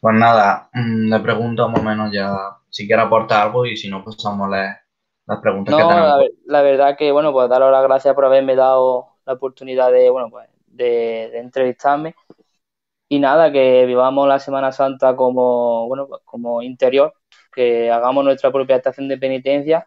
Pues 0.00 0.16
nada, 0.16 0.70
mm, 0.72 1.10
le 1.10 1.20
pregunto 1.20 1.68
más 1.68 1.80
o 1.80 1.82
menos 1.82 2.12
ya 2.12 2.34
si 2.70 2.86
quiere 2.86 3.02
aportar 3.02 3.42
algo 3.42 3.66
y 3.66 3.76
si 3.76 3.88
no, 3.88 4.02
pues 4.02 4.16
vamos 4.24 4.52
a 4.52 4.80
las 5.26 5.40
preguntas 5.40 5.74
que 5.74 5.82
tenemos. 5.82 6.08
La, 6.08 6.28
la, 6.46 6.62
verdad 6.62 6.96
que, 6.96 7.12
bueno, 7.12 7.32
pues 7.32 7.48
daros 7.48 7.70
las 7.70 7.82
gracias 7.82 8.14
por 8.14 8.24
haberme 8.24 8.56
dado 8.56 9.08
la 9.26 9.34
oportunidad 9.34 9.92
de, 9.92 10.10
bueno, 10.10 10.28
pues 10.30 10.48
de, 10.66 11.38
entrevistarme. 11.38 12.14
Y 13.08 13.18
nada, 13.18 13.52
que 13.52 13.84
vivamos 13.86 14.26
la 14.28 14.38
Semana 14.38 14.72
Santa 14.72 15.16
como, 15.16 15.86
bueno, 15.88 16.06
pues 16.06 16.22
como 16.24 16.62
interior, 16.62 17.12
que 17.52 17.90
hagamos 17.90 18.24
nuestra 18.24 18.52
propia 18.52 18.76
estación 18.76 19.08
de 19.08 19.18
penitencia 19.18 19.86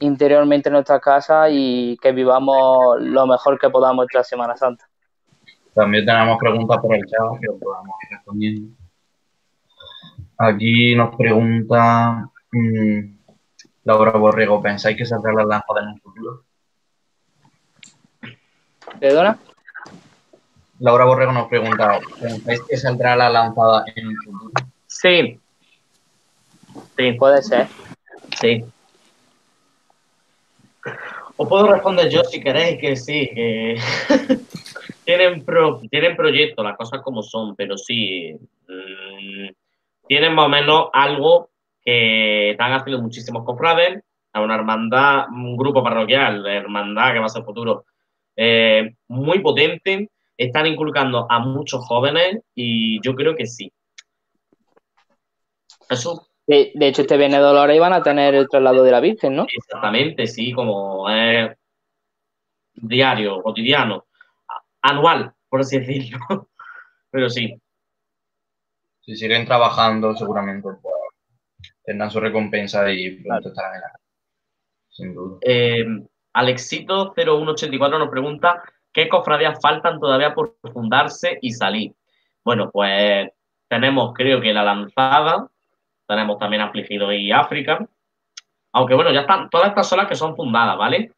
interiormente 0.00 0.68
en 0.68 0.74
nuestra 0.74 1.00
casa 1.00 1.50
y 1.50 1.96
que 1.98 2.12
vivamos 2.12 3.00
lo 3.00 3.26
mejor 3.26 3.58
que 3.58 3.68
podamos 3.68 4.06
esta 4.08 4.24
Semana 4.24 4.56
Santa. 4.56 4.87
También 5.74 6.04
tenemos 6.04 6.38
preguntas 6.38 6.78
por 6.78 6.94
el 6.94 7.04
chat 7.06 7.40
que 7.40 7.48
podamos 7.48 7.96
ir 8.02 8.16
respondiendo. 8.16 8.76
Aquí 10.38 10.94
nos 10.94 11.16
pregunta 11.16 12.30
mmm, 12.52 13.18
Laura 13.84 14.12
Borrego, 14.12 14.60
¿pensáis 14.62 14.96
que 14.96 15.06
saldrá 15.06 15.32
la 15.32 15.44
lámpara 15.44 15.82
en 15.82 15.88
un 15.88 16.00
futuro? 16.00 16.44
¿Perdona? 19.00 19.38
Laura 20.80 21.04
Borrego 21.04 21.32
nos 21.32 21.48
pregunta, 21.48 21.98
¿pensáis 22.20 22.60
que 22.68 22.76
saldrá 22.76 23.16
la 23.16 23.30
lámpara 23.30 23.84
en 23.96 24.08
un 24.08 24.16
futuro? 24.16 24.52
Sí. 24.86 25.40
Sí. 26.96 27.12
Puede 27.12 27.42
ser. 27.42 27.66
Sí. 28.40 28.64
Os 31.36 31.48
puedo 31.48 31.72
responder 31.72 32.08
yo 32.10 32.22
si 32.24 32.40
queréis 32.40 32.80
que 32.80 32.96
sí. 32.96 33.30
tienen, 35.08 35.42
tienen 35.90 36.16
proyectos, 36.16 36.62
las 36.62 36.76
cosas 36.76 37.00
como 37.00 37.22
son, 37.22 37.56
pero 37.56 37.78
sí. 37.78 38.34
Mm, 38.68 39.48
tienen 40.06 40.34
más 40.34 40.46
o 40.46 40.48
menos 40.50 40.88
algo 40.92 41.48
que 41.82 42.50
están 42.50 42.74
haciendo 42.74 43.02
muchísimos 43.02 43.42
cofrades, 43.42 44.04
a 44.34 44.42
una 44.42 44.56
hermandad, 44.56 45.28
un 45.30 45.56
grupo 45.56 45.82
parroquial, 45.82 46.42
de 46.42 46.56
hermandad 46.56 47.14
que 47.14 47.20
va 47.20 47.24
a 47.24 47.30
ser 47.30 47.42
futuro, 47.42 47.86
eh, 48.36 48.96
muy 49.08 49.38
potente, 49.38 50.10
están 50.36 50.66
inculcando 50.66 51.26
a 51.30 51.38
muchos 51.38 51.86
jóvenes 51.86 52.42
y 52.54 53.00
yo 53.00 53.14
creo 53.14 53.34
que 53.34 53.46
sí. 53.46 53.72
Eso. 55.88 56.28
De, 56.46 56.70
hecho, 56.80 57.02
este 57.02 57.16
Viernes 57.16 57.40
Dolores 57.40 57.76
iban 57.76 57.94
a 57.94 58.02
tener 58.02 58.34
el 58.34 58.48
traslado 58.48 58.82
de 58.82 58.90
la 58.90 59.00
Virgen, 59.00 59.36
¿no? 59.36 59.46
Exactamente, 59.50 60.26
sí, 60.26 60.52
como 60.52 61.08
es 61.08 61.56
diario, 62.74 63.42
cotidiano, 63.42 64.04
anual, 64.82 65.34
por 65.48 65.60
así 65.60 65.78
decirlo. 65.78 66.18
Pero 67.10 67.30
sí. 67.30 67.60
Si 69.00 69.16
siguen 69.16 69.46
trabajando, 69.46 70.14
seguramente 70.14 70.62
pues, 70.62 70.78
tendrán 71.82 72.10
su 72.10 72.20
recompensa 72.20 72.90
y 72.90 73.22
pronto 73.22 73.48
estarán 73.48 73.76
en 73.76 73.80
la 73.80 73.92
sin 74.90 75.14
duda. 75.14 75.38
Eh, 75.42 75.86
Alexito0184 76.34 77.98
nos 77.98 78.08
pregunta 78.10 78.62
¿qué 78.92 79.08
cofradías 79.08 79.60
faltan 79.60 80.00
todavía 80.00 80.34
por 80.34 80.56
fundarse 80.72 81.38
y 81.40 81.52
salir? 81.52 81.94
Bueno, 82.44 82.70
pues 82.70 83.28
tenemos 83.68 84.12
creo 84.14 84.40
que 84.40 84.52
la 84.52 84.64
lanzada, 84.64 85.48
tenemos 86.06 86.38
también 86.38 86.62
Afligido 86.62 87.12
y 87.12 87.30
África, 87.30 87.86
aunque 88.72 88.94
bueno, 88.94 89.12
ya 89.12 89.20
están 89.20 89.50
todas 89.50 89.68
estas 89.68 89.88
solas 89.88 90.08
que 90.08 90.14
son 90.14 90.34
fundadas, 90.34 90.76
¿vale? 90.76 91.12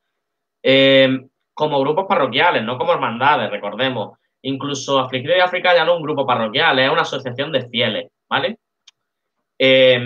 Eh, 0.63 1.27
como 1.61 1.79
grupos 1.79 2.07
parroquiales, 2.09 2.65
no 2.65 2.79
como 2.79 2.95
hermandades, 2.95 3.51
recordemos. 3.51 4.19
Incluso 4.41 4.99
Afligido 4.99 5.37
y 5.37 5.41
África 5.41 5.75
ya 5.75 5.85
no 5.85 5.93
es 5.93 5.97
un 5.99 6.03
grupo 6.03 6.27
parroquial, 6.27 6.79
es 6.79 6.91
una 6.91 7.03
asociación 7.03 7.53
de 7.53 7.69
fieles, 7.69 8.11
¿vale? 8.31 8.59
Eh, 9.59 10.01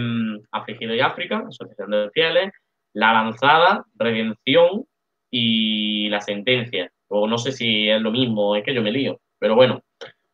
Afligido 0.51 0.97
y 0.97 1.01
África, 1.01 1.45
asociación 1.49 1.93
de 1.93 2.11
fieles, 2.11 2.53
la 2.93 3.13
lanzada, 3.13 3.85
redención 3.95 4.85
y 5.31 6.09
la 6.09 6.21
sentencia. 6.21 6.91
O 7.07 7.29
no 7.29 7.39
sé 7.39 7.53
si 7.53 7.89
es 7.89 8.03
lo 8.03 8.11
mismo, 8.11 8.57
es 8.57 8.65
que 8.65 8.75
yo 8.75 8.83
me 8.83 8.91
lío. 8.91 9.21
Pero 9.39 9.55
bueno, 9.55 9.81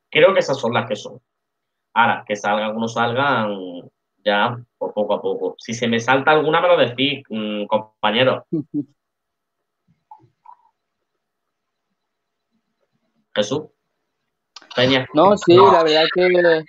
creo 0.09 0.32
que 0.32 0.40
esas 0.40 0.59
son 0.59 0.72
las 0.72 0.88
que 0.88 0.97
son. 0.97 1.20
Ahora, 1.92 2.24
que 2.26 2.34
salgan 2.34 2.70
o 2.70 2.80
no 2.80 2.88
salgan 2.88 3.59
ya 4.24 4.56
por 4.78 4.94
poco 4.94 5.14
a 5.14 5.20
poco. 5.20 5.55
Si 5.59 5.74
se 5.74 5.86
me 5.86 6.01
salta 6.01 6.30
alguna, 6.30 6.62
me 6.62 6.68
lo 6.68 6.78
decís, 6.78 7.22
mm, 7.28 7.64
Jesús. 13.35 13.62
No, 15.15 15.36
sí, 15.36 15.57
la 15.57 15.82
verdad 15.82 16.05
que 16.15 16.65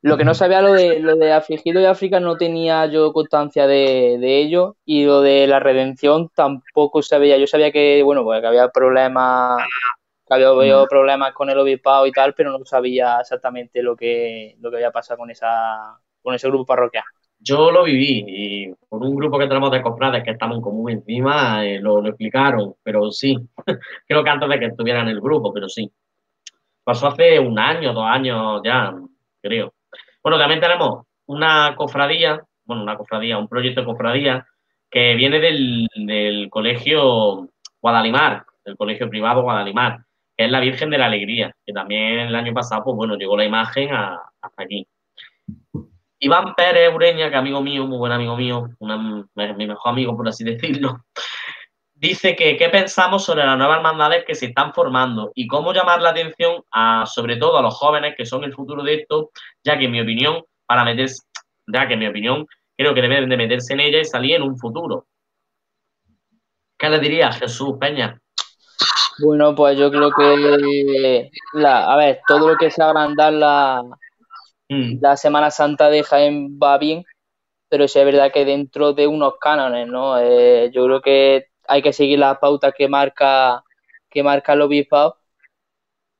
lo 0.00 0.16
que 0.16 0.24
no 0.24 0.34
sabía 0.34 0.62
lo 0.62 0.72
de 0.72 1.00
lo 1.00 1.16
de 1.16 1.32
afligido 1.32 1.80
y 1.80 1.84
África 1.84 2.20
no 2.20 2.36
tenía 2.36 2.86
yo 2.86 3.12
constancia 3.12 3.66
de, 3.66 4.18
ello 4.22 4.76
y 4.84 5.04
lo 5.04 5.22
de 5.22 5.46
la 5.46 5.58
redención 5.58 6.30
tampoco 6.34 7.02
sabía. 7.02 7.36
Yo 7.36 7.46
sabía 7.46 7.72
que 7.72 8.02
bueno 8.04 8.22
pues 8.22 8.40
que 8.40 8.46
había 8.46 8.68
problemas 8.68 9.56
que 10.26 10.34
había 10.34 10.52
mm. 10.52 10.86
problemas 10.88 11.32
con 11.32 11.50
el 11.50 11.58
obispado 11.58 12.06
y 12.06 12.12
tal, 12.12 12.34
pero 12.34 12.56
no 12.56 12.64
sabía 12.64 13.18
exactamente 13.20 13.82
lo 13.82 13.96
que 13.96 14.56
lo 14.60 14.70
que 14.70 14.76
había 14.76 14.92
pasado 14.92 15.18
con 15.18 15.30
esa 15.30 15.98
con 16.22 16.34
ese 16.34 16.48
grupo 16.48 16.66
parroquial. 16.66 17.04
Yo 17.40 17.70
lo 17.70 17.84
viví 17.84 18.24
y 18.26 18.74
por 18.88 19.02
un 19.02 19.14
grupo 19.14 19.38
que 19.38 19.46
tenemos 19.46 19.70
de 19.70 19.82
cofrades 19.82 20.24
que 20.24 20.32
estamos 20.32 20.56
en 20.56 20.62
común 20.62 20.90
encima 20.90 21.64
eh, 21.64 21.78
lo, 21.80 22.04
explicaron, 22.06 22.74
pero 22.82 23.10
sí, 23.10 23.36
creo 24.08 24.24
que 24.24 24.30
antes 24.30 24.48
de 24.48 24.58
que 24.58 24.66
estuviera 24.66 25.00
en 25.00 25.08
el 25.08 25.20
grupo, 25.20 25.52
pero 25.52 25.68
sí. 25.68 25.90
Pasó 26.82 27.08
hace 27.08 27.38
un 27.38 27.58
año, 27.58 27.92
dos 27.92 28.06
años 28.06 28.62
ya, 28.64 28.94
creo. 29.42 29.74
Bueno, 30.22 30.38
también 30.38 30.60
tenemos 30.60 31.06
una 31.26 31.74
cofradía, 31.76 32.42
bueno, 32.64 32.82
una 32.82 32.96
cofradía, 32.96 33.38
un 33.38 33.48
proyecto 33.48 33.82
de 33.82 33.86
cofradía 33.86 34.46
que 34.90 35.14
viene 35.14 35.38
del, 35.38 36.48
colegio 36.50 37.48
Guadalimar, 37.80 38.44
del 38.64 38.76
colegio 38.76 39.08
privado 39.08 39.42
Guadalimar, 39.42 40.00
que 40.36 40.46
es 40.46 40.50
la 40.50 40.60
Virgen 40.60 40.90
de 40.90 40.98
la 40.98 41.06
Alegría, 41.06 41.54
que 41.64 41.72
también 41.72 42.20
el 42.20 42.34
año 42.34 42.54
pasado, 42.54 42.84
pues 42.84 42.96
bueno, 42.96 43.16
llegó 43.16 43.36
la 43.36 43.44
imagen 43.44 43.90
hasta 43.92 44.62
aquí. 44.62 44.86
Iván 46.20 46.54
Pérez 46.54 46.92
Ureña, 46.94 47.30
que 47.30 47.36
amigo 47.36 47.62
mío, 47.62 47.86
muy 47.86 47.98
buen 47.98 48.12
amigo 48.12 48.36
mío, 48.36 48.68
mi 48.80 49.66
mejor 49.66 49.92
amigo, 49.92 50.16
por 50.16 50.28
así 50.28 50.44
decirlo, 50.44 51.04
dice 51.94 52.34
que 52.34 52.56
qué 52.56 52.68
pensamos 52.68 53.24
sobre 53.24 53.44
las 53.44 53.56
nuevas 53.56 53.78
hermandades 53.78 54.24
que 54.24 54.34
se 54.34 54.46
están 54.46 54.72
formando 54.72 55.32
y 55.34 55.46
cómo 55.46 55.72
llamar 55.72 56.00
la 56.00 56.10
atención 56.10 56.62
a, 56.72 57.06
sobre 57.06 57.36
todo 57.36 57.58
a 57.58 57.62
los 57.62 57.74
jóvenes 57.74 58.14
que 58.16 58.26
son 58.26 58.44
el 58.44 58.52
futuro 58.52 58.82
de 58.82 58.94
esto, 58.94 59.30
ya 59.62 59.78
que 59.78 59.84
en 59.84 59.92
mi 59.92 60.00
opinión, 60.00 60.44
para 60.66 60.84
meterse, 60.84 61.22
ya 61.66 61.86
que 61.86 61.94
en 61.94 62.00
mi 62.00 62.06
opinión, 62.08 62.46
creo 62.76 62.94
que 62.94 63.02
deben 63.02 63.28
de 63.28 63.36
meterse 63.36 63.74
en 63.74 63.80
ella 63.80 64.00
y 64.00 64.04
salir 64.04 64.36
en 64.36 64.42
un 64.42 64.58
futuro. 64.58 65.06
¿Qué 66.76 66.88
le 66.88 67.00
diría 67.00 67.32
Jesús 67.32 67.74
Peña? 67.80 68.20
Bueno, 69.20 69.52
pues 69.54 69.76
yo 69.76 69.90
creo 69.90 70.10
que 70.12 71.30
a 71.64 71.96
ver, 71.96 72.20
todo 72.28 72.50
lo 72.50 72.56
que 72.56 72.70
sea 72.70 72.90
agrandar 72.90 73.32
la, 73.32 73.82
mm. 74.68 74.98
la 75.00 75.16
Semana 75.16 75.50
Santa 75.50 75.90
de 75.90 76.02
Jaén 76.02 76.58
va 76.62 76.78
bien, 76.78 77.04
pero 77.68 77.88
sí 77.88 77.98
es 77.98 78.04
verdad 78.04 78.32
que 78.32 78.44
dentro 78.44 78.92
de 78.94 79.06
unos 79.06 79.34
cánones, 79.40 79.88
¿no? 79.88 80.18
Eh, 80.18 80.70
yo 80.72 80.84
creo 80.86 81.00
que 81.02 81.46
hay 81.68 81.82
que 81.82 81.92
seguir 81.92 82.18
las 82.18 82.38
pautas 82.38 82.74
que 82.76 82.88
marca, 82.88 83.62
que 84.10 84.22
marca 84.22 84.54
el 84.54 84.62
obispado. 84.62 85.18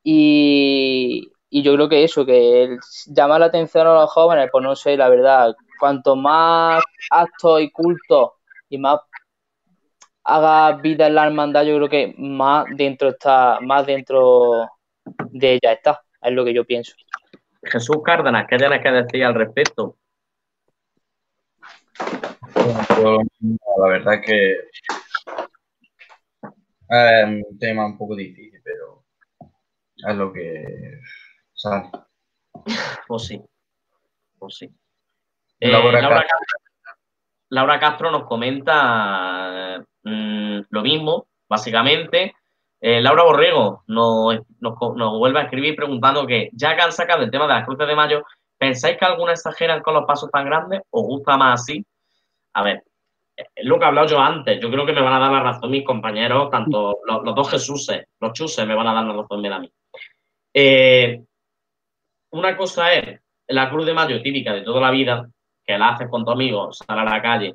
Y, 0.03 1.31
yo 1.51 1.75
creo 1.75 1.89
que 1.89 2.05
eso, 2.05 2.27
que 2.27 2.77
llama 3.07 3.39
la 3.39 3.47
atención 3.47 3.87
a 3.87 3.95
los 3.95 4.11
jóvenes, 4.11 4.49
pues 4.53 4.63
no 4.65 4.77
sé, 4.77 4.97
la 4.97 5.09
verdad, 5.09 5.55
cuanto 5.81 6.17
más 6.17 6.83
actos 7.11 7.63
y 7.63 7.71
cultos 7.71 8.33
y 8.69 8.79
más 8.79 9.01
haga 10.25 10.77
vida 10.77 11.07
en 11.07 11.15
la 11.15 11.27
hermandad, 11.27 11.65
yo 11.65 11.77
creo 11.77 11.89
que 11.89 12.15
más 12.19 12.67
dentro 12.77 13.09
está, 13.11 13.59
más 13.63 13.87
dentro 13.87 14.69
de 15.31 15.55
ella 15.55 15.73
está, 15.73 16.03
es 16.23 16.33
lo 16.33 16.45
que 16.45 16.55
yo 16.55 16.65
pienso. 16.67 16.95
Jesús 17.63 17.99
Cárdenas, 18.05 18.47
¿qué 18.49 18.57
tienes 18.57 18.83
que 18.83 18.91
decir 18.91 19.25
al 19.25 19.35
respecto? 19.35 19.97
la 23.79 23.89
verdad 23.89 24.15
es 24.15 24.27
que 24.27 24.53
es 26.89 27.25
un 27.25 27.59
tema 27.59 27.87
un 27.87 27.99
poco 27.99 28.17
difícil, 28.17 28.61
pero 28.63 29.05
es 29.97 30.17
lo 30.17 30.33
que 30.33 31.01
sale. 31.55 31.91
Pues 33.07 33.27
sí. 33.27 33.43
Pues 34.39 34.57
sí. 34.57 34.71
Eh, 35.61 35.71
Laura, 37.51 37.81
Castro. 37.81 38.11
nos 38.11 38.25
comenta 38.25 39.85
mm, 40.03 40.61
lo 40.71 40.83
mismo, 40.83 41.29
básicamente. 41.49 42.35
Eh, 42.81 43.01
Laura 43.01 43.25
Borrego 43.25 43.83
nos, 43.89 44.39
nos, 44.61 45.19
vuelve 45.19 45.41
a 45.41 45.45
escribir 45.45 45.75
preguntando 45.75 46.27
que, 46.27 46.51
ya 46.53 46.77
que 46.77 46.83
han 46.83 46.93
sacado 46.93 47.23
el 47.23 47.31
tema 47.31 47.47
de 47.47 47.55
las 47.55 47.67
cruces 47.67 47.89
de 47.89 47.97
mayo, 47.97 48.25
¿pensáis 48.57 48.97
que 48.97 49.05
algunas 49.05 49.41
exageran 49.41 49.83
con 49.83 49.95
los 49.95 50.05
pasos 50.05 50.31
tan 50.31 50.45
grandes? 50.45 50.83
¿Os 50.91 51.03
gusta 51.03 51.37
más 51.37 51.61
así? 51.61 51.85
A 52.53 52.63
ver, 52.63 52.85
es 53.37 53.65
lo 53.65 53.79
que 53.79 53.85
he 53.85 53.89
hablado 53.89 54.09
yo 54.09 54.21
antes. 54.21 54.61
Yo 54.61 54.71
creo 54.71 54.87
que 54.87 54.93
me 54.93 55.01
van 55.01 55.15
a 55.15 55.19
dar 55.19 55.33
la 55.33 55.43
razón 55.43 55.71
mis 55.71 55.85
compañeros, 55.85 56.51
tanto 56.51 56.99
los, 57.07 57.35
dos 57.35 57.51
Jesuses, 57.51 58.07
los 58.21 58.33
Chuses, 58.33 58.67
me 58.67 58.75
van 58.75 58.87
a 58.87 58.95
dar 58.95 59.05
la 59.05 59.15
razón 59.15 59.45
a 59.47 59.59
mí. 59.59 59.71
Eh, 60.55 61.23
una 62.31 62.57
cosa 62.57 62.93
es 62.93 63.21
la 63.49 63.71
cruz 63.71 63.87
de 63.87 63.95
mayo 63.95 64.23
típica 64.23 64.53
de 64.53 64.63
toda 64.63 64.81
la 64.81 64.91
vida, 64.91 65.29
que 65.65 65.79
la 65.79 65.91
haces 65.91 66.09
con 66.09 66.25
tu 66.25 66.31
amigo, 66.31 66.73
sales 66.73 67.07
a 67.07 67.17
la 67.17 67.23
calle 67.23 67.55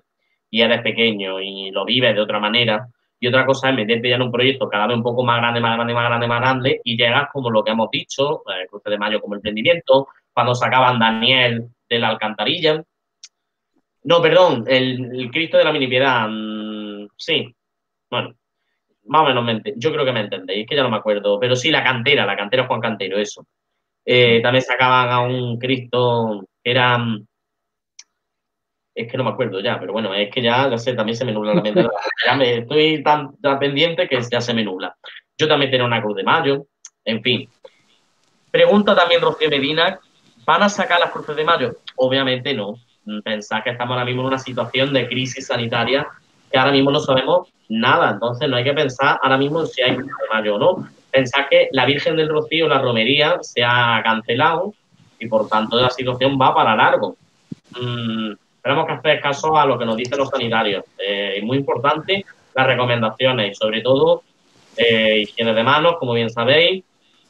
y 0.49 0.61
eres 0.61 0.81
pequeño 0.81 1.39
y 1.39 1.71
lo 1.71 1.85
vives 1.85 2.13
de 2.13 2.21
otra 2.21 2.39
manera. 2.39 2.87
Y 3.23 3.27
otra 3.27 3.45
cosa 3.45 3.69
es 3.69 3.75
meterte 3.75 4.09
ya 4.09 4.15
en 4.15 4.23
un 4.23 4.31
proyecto 4.33 4.67
cada 4.67 4.85
vez 4.85 4.97
un 4.97 5.03
poco 5.03 5.23
más 5.23 5.37
grande, 5.37 5.61
más 5.61 5.77
grande, 5.77 5.93
más 5.93 6.03
grande, 6.03 6.27
más 6.27 6.41
grande, 6.41 6.81
y 6.83 6.97
llegas 6.97 7.29
como 7.31 7.49
lo 7.49 7.63
que 7.63 7.71
hemos 7.71 7.89
dicho, 7.89 8.43
el 8.47 8.67
cruce 8.67 8.89
de 8.89 8.97
mayo 8.97 9.21
como 9.21 9.35
emprendimiento, 9.35 10.09
cuando 10.33 10.53
sacaban 10.53 10.99
Daniel 10.99 11.69
de 11.89 11.99
la 11.99 12.09
alcantarilla, 12.09 12.83
no, 14.03 14.21
perdón, 14.21 14.65
el, 14.67 15.29
Cristo 15.31 15.57
de 15.57 15.63
la 15.63 15.71
mini 15.71 15.87
piedad. 15.87 16.27
Mm, 16.29 17.07
sí, 17.15 17.55
bueno, 18.09 18.35
más 19.05 19.21
o 19.21 19.25
menos 19.27 19.45
mente. 19.45 19.73
Yo 19.77 19.93
creo 19.93 20.03
que 20.03 20.11
me 20.11 20.19
entendéis, 20.19 20.67
que 20.67 20.75
ya 20.75 20.83
no 20.83 20.89
me 20.89 20.97
acuerdo. 20.97 21.39
Pero 21.39 21.55
sí, 21.55 21.71
la 21.71 21.81
cantera, 21.81 22.25
la 22.25 22.35
cantera 22.35 22.67
Juan 22.67 22.81
Cantero, 22.81 23.17
eso. 23.17 23.47
Eh, 24.03 24.41
también 24.41 24.63
sacaban 24.63 25.09
a 25.11 25.21
un 25.21 25.57
Cristo 25.57 26.45
que 26.61 26.71
era. 26.71 26.97
Es 28.95 29.11
que 29.11 29.17
no 29.17 29.23
me 29.23 29.31
acuerdo 29.31 29.59
ya, 29.59 29.79
pero 29.79 29.93
bueno, 29.93 30.13
es 30.13 30.29
que 30.31 30.41
ya, 30.41 30.69
ya 30.69 30.77
sé, 30.77 30.93
también 30.93 31.15
se 31.15 31.25
me 31.25 31.31
nubla 31.31 31.55
la 31.55 31.61
mente. 31.61 31.81
ya 32.25 32.35
me, 32.35 32.59
estoy 32.59 33.01
tan, 33.01 33.35
tan, 33.37 33.59
pendiente 33.59 34.07
que 34.07 34.19
ya 34.21 34.39
se 34.39 34.53
me 34.53 34.63
nubla. 34.63 34.95
Yo 35.37 35.47
también 35.47 35.71
tenía 35.71 35.85
una 35.85 36.01
cruz 36.01 36.15
de 36.15 36.23
mayo, 36.23 36.67
en 37.03 37.21
fin. 37.21 37.49
Pregunta 38.51 38.95
también 38.95 39.21
Rocío 39.21 39.49
Medina, 39.49 39.99
¿van 40.45 40.63
a 40.63 40.69
sacar 40.69 40.99
las 40.99 41.11
cruces 41.11 41.35
de 41.35 41.43
mayo? 41.43 41.77
Obviamente 41.95 42.53
no. 42.53 42.75
Pensar 43.23 43.63
que 43.63 43.71
estamos 43.71 43.93
ahora 43.93 44.05
mismo 44.05 44.21
en 44.21 44.27
una 44.27 44.39
situación 44.39 44.93
de 44.93 45.07
crisis 45.07 45.47
sanitaria 45.47 46.07
que 46.51 46.59
ahora 46.59 46.71
mismo 46.71 46.91
no 46.91 46.99
sabemos 46.99 47.49
nada. 47.67 48.11
Entonces 48.11 48.47
no 48.47 48.55
hay 48.55 48.63
que 48.63 48.73
pensar 48.73 49.19
ahora 49.21 49.37
mismo 49.37 49.65
si 49.65 49.81
hay 49.81 49.97
de 49.97 50.03
mayo 50.31 50.55
o 50.55 50.59
no. 50.59 50.87
Pensar 51.11 51.49
que 51.49 51.67
la 51.71 51.85
Virgen 51.85 52.15
del 52.15 52.29
Rocío, 52.29 52.67
la 52.67 52.79
romería, 52.79 53.39
se 53.41 53.63
ha 53.63 54.01
cancelado 54.03 54.73
y 55.19 55.27
por 55.27 55.47
tanto 55.47 55.79
la 55.81 55.89
situación 55.89 56.37
va 56.39 56.53
para 56.53 56.75
largo. 56.75 57.17
Mm, 57.79 58.33
tenemos 58.63 58.87
que 58.87 58.93
hacer 58.93 59.21
caso 59.21 59.57
a 59.57 59.65
lo 59.65 59.77
que 59.77 59.85
nos 59.85 59.97
dicen 59.97 60.17
los 60.17 60.29
sanitarios. 60.29 60.85
Eh, 60.97 61.41
muy 61.43 61.57
importante 61.57 62.25
las 62.55 62.67
recomendaciones 62.67 63.51
y 63.51 63.55
sobre 63.55 63.81
todo 63.81 64.23
eh, 64.77 65.19
higiene 65.21 65.53
de 65.53 65.63
manos, 65.63 65.97
como 65.97 66.13
bien 66.13 66.29
sabéis, 66.29 66.83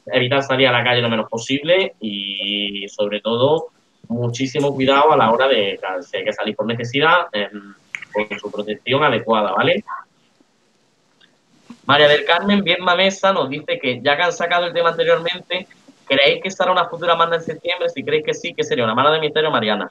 evitar 0.06 0.42
salir 0.42 0.68
a 0.68 0.72
la 0.72 0.84
calle 0.84 1.00
lo 1.00 1.08
menos 1.08 1.28
posible 1.28 1.94
y 2.00 2.86
sobre 2.88 3.20
todo 3.20 3.68
muchísimo 4.08 4.74
cuidado 4.74 5.12
a 5.12 5.16
la 5.16 5.30
hora 5.30 5.48
de 5.48 5.80
si 6.02 6.18
hay 6.18 6.24
que 6.24 6.32
salir 6.32 6.54
por 6.54 6.66
necesidad 6.66 7.26
con 8.12 8.38
su 8.38 8.50
protección 8.50 9.02
adecuada, 9.02 9.52
¿vale? 9.52 9.82
María 11.86 12.08
del 12.08 12.24
Carmen 12.24 12.62
Bien 12.62 12.84
Mesa 12.96 13.32
nos 13.32 13.48
dice 13.50 13.78
que 13.78 14.00
ya 14.00 14.16
que 14.16 14.22
han 14.22 14.32
sacado 14.32 14.66
el 14.66 14.72
tema 14.72 14.90
anteriormente, 14.90 15.66
¿creéis 16.06 16.42
que 16.42 16.50
será 16.50 16.72
una 16.72 16.88
futura 16.88 17.16
manda 17.16 17.36
en 17.36 17.42
septiembre? 17.42 17.88
Si 17.88 18.02
creéis 18.02 18.24
que 18.24 18.34
sí, 18.34 18.54
que 18.54 18.64
sería 18.64 18.84
una 18.84 18.94
mano 18.94 19.10
de 19.10 19.20
misterio 19.20 19.50
Mariana. 19.50 19.90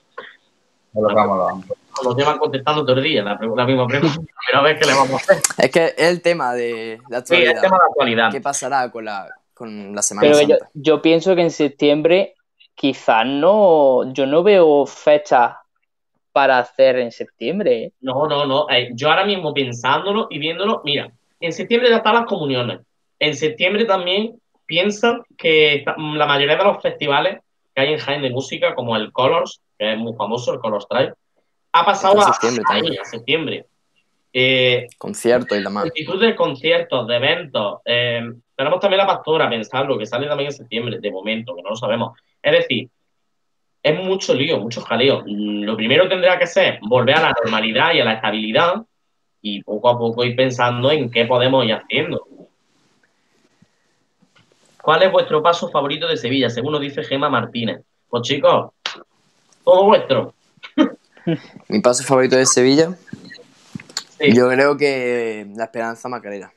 Nos 0.93 2.15
llevan 2.15 2.37
contestando 2.37 2.85
todo 2.85 2.97
el 2.97 3.03
día 3.03 3.23
la, 3.23 3.37
misma 3.65 3.87
pregunta, 3.87 4.19
pero 4.47 4.59
a 4.59 4.61
ver 4.61 4.79
qué 4.79 4.85
le 4.85 4.93
vamos 4.93 5.13
a 5.13 5.15
hacer. 5.15 5.37
Es 5.57 5.71
que 5.71 5.85
es 5.85 6.09
el 6.09 6.21
tema 6.21 6.53
de 6.53 6.99
la 7.09 7.19
actualidad. 7.19 7.51
Sí, 7.51 7.55
el 7.55 7.61
tema 7.61 7.77
de 7.77 7.83
actualidad. 7.89 8.31
¿Qué 8.31 8.41
pasará 8.41 8.91
con 8.91 9.05
la, 9.05 9.27
con 9.53 9.95
la 9.95 10.01
Semana 10.01 10.27
pero 10.27 10.37
Santa? 10.37 10.57
Yo, 10.73 10.81
yo 10.95 11.01
pienso 11.01 11.35
que 11.35 11.41
en 11.41 11.51
septiembre 11.51 12.35
quizás 12.75 13.25
no, 13.25 14.11
yo 14.13 14.25
no 14.25 14.43
veo 14.43 14.85
fecha 14.85 15.59
para 16.31 16.59
hacer 16.59 16.97
en 16.97 17.11
septiembre. 17.11 17.83
¿eh? 17.83 17.93
No, 18.01 18.27
no, 18.27 18.45
no. 18.45 18.69
Eh, 18.69 18.89
yo 18.93 19.09
ahora 19.09 19.25
mismo 19.25 19.53
pensándolo 19.53 20.27
y 20.29 20.39
viéndolo, 20.39 20.81
mira, 20.83 21.11
en 21.39 21.53
septiembre 21.53 21.89
ya 21.89 21.97
están 21.97 22.15
las 22.15 22.25
comuniones. 22.25 22.81
En 23.19 23.35
septiembre 23.35 23.85
también 23.85 24.39
piensan 24.65 25.21
que 25.37 25.85
la 25.85 26.25
mayoría 26.25 26.57
de 26.57 26.63
los 26.63 26.81
festivales 26.81 27.39
que 27.73 27.81
hay 27.81 27.93
en 27.93 27.99
Jaén 27.99 28.21
de 28.21 28.29
música, 28.29 28.75
como 28.75 28.95
el 28.95 29.11
Colors, 29.11 29.61
que 29.83 29.93
es 29.93 29.99
muy 29.99 30.13
famoso, 30.13 30.53
el 30.53 30.59
Colors 30.59 30.87
Drive, 30.89 31.13
ha 31.73 31.85
pasado 31.85 32.19
a 32.19 32.33
septiembre. 32.33 32.63
Ahí, 32.69 32.97
a 32.97 33.05
septiembre. 33.05 33.65
Eh, 34.31 34.87
conciertos 34.97 35.57
y 35.57 35.61
demás. 35.61 35.85
Multitud 35.85 36.21
de 36.21 36.35
conciertos, 36.35 37.07
de 37.07 37.15
eventos. 37.15 37.79
Eh, 37.85 38.31
tenemos 38.55 38.79
también 38.79 38.99
la 38.99 39.07
pastora, 39.07 39.49
pensarlo, 39.49 39.97
que 39.97 40.05
sale 40.05 40.27
también 40.27 40.47
en 40.47 40.55
septiembre, 40.55 40.99
de 40.99 41.11
momento, 41.11 41.55
que 41.55 41.61
no 41.61 41.71
lo 41.71 41.75
sabemos. 41.75 42.17
Es 42.41 42.51
decir, 42.51 42.89
es 43.81 43.99
mucho 44.03 44.33
lío, 44.33 44.57
mucho 44.59 44.81
jaleo. 44.81 45.23
Lo 45.25 45.75
primero 45.75 46.07
tendrá 46.07 46.39
que 46.39 46.47
ser 46.47 46.79
volver 46.81 47.17
a 47.17 47.21
la 47.21 47.35
normalidad 47.43 47.93
y 47.93 47.99
a 47.99 48.05
la 48.05 48.13
estabilidad 48.13 48.75
y 49.41 49.61
poco 49.63 49.89
a 49.89 49.97
poco 49.97 50.23
ir 50.23 50.35
pensando 50.35 50.89
en 50.91 51.11
qué 51.11 51.25
podemos 51.25 51.65
ir 51.65 51.73
haciendo. 51.73 52.25
¿Cuál 54.81 55.03
es 55.03 55.11
vuestro 55.11 55.43
paso 55.43 55.69
favorito 55.69 56.07
de 56.07 56.17
Sevilla? 56.17 56.49
Según 56.49 56.71
nos 56.71 56.81
dice 56.81 57.03
Gema 57.03 57.29
Martínez. 57.29 57.81
Pues 58.09 58.23
chicos, 58.23 58.71
todo 59.63 59.85
vuestro. 59.85 60.33
Mi 61.67 61.79
paso 61.79 62.03
favorito 62.03 62.35
de 62.35 62.45
Sevilla. 62.45 62.95
Yo 64.19 64.49
creo 64.49 64.77
que 64.77 65.45
la 65.55 65.65
Esperanza 65.65 66.07
Macarena. 66.07 66.51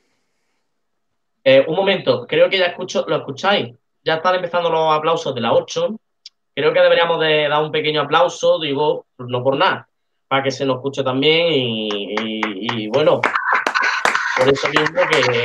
Eh, 1.42 1.64
un 1.68 1.76
momento, 1.76 2.26
creo 2.26 2.48
que 2.50 2.58
ya 2.58 2.66
escucho, 2.66 3.04
lo 3.06 3.16
escucháis. 3.16 3.74
Ya 4.04 4.14
están 4.14 4.34
empezando 4.34 4.70
los 4.70 4.92
aplausos 4.92 5.34
de 5.34 5.40
la 5.40 5.52
8. 5.52 5.96
Creo 6.54 6.72
que 6.72 6.80
deberíamos 6.80 7.20
de 7.20 7.48
dar 7.48 7.62
un 7.62 7.70
pequeño 7.70 8.02
aplauso, 8.02 8.58
digo, 8.58 9.06
no 9.18 9.42
por 9.42 9.56
nada, 9.56 9.88
para 10.26 10.42
que 10.42 10.50
se 10.50 10.64
nos 10.64 10.76
escuche 10.76 11.04
también 11.04 11.46
y, 11.50 12.88
bueno, 12.88 13.20
por 14.38 14.48
eso 14.48 14.68
mismo 14.70 15.00
que, 15.10 15.44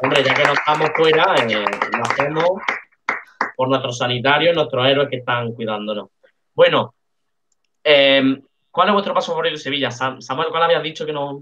hombre, 0.00 0.22
ya 0.22 0.34
que 0.34 0.44
no 0.44 0.52
estamos 0.52 0.90
fuera, 0.94 1.34
eh, 1.46 1.64
lo 1.96 2.04
hacemos 2.04 2.50
por 3.56 3.68
nuestros 3.68 3.98
sanitarios, 3.98 4.54
nuestros 4.54 4.86
héroes 4.86 5.08
que 5.10 5.16
están 5.16 5.52
cuidándonos. 5.52 6.08
Bueno, 6.54 6.94
em, 7.82 8.42
¿cuál 8.70 8.88
es 8.88 8.92
vuestro 8.92 9.14
paso 9.14 9.32
favorito 9.32 9.56
de 9.56 9.62
Sevilla? 9.62 9.90
Samuel, 9.90 10.48
¿cuál 10.50 10.62
habías 10.62 10.82
dicho 10.82 11.06
que 11.06 11.12
no? 11.12 11.40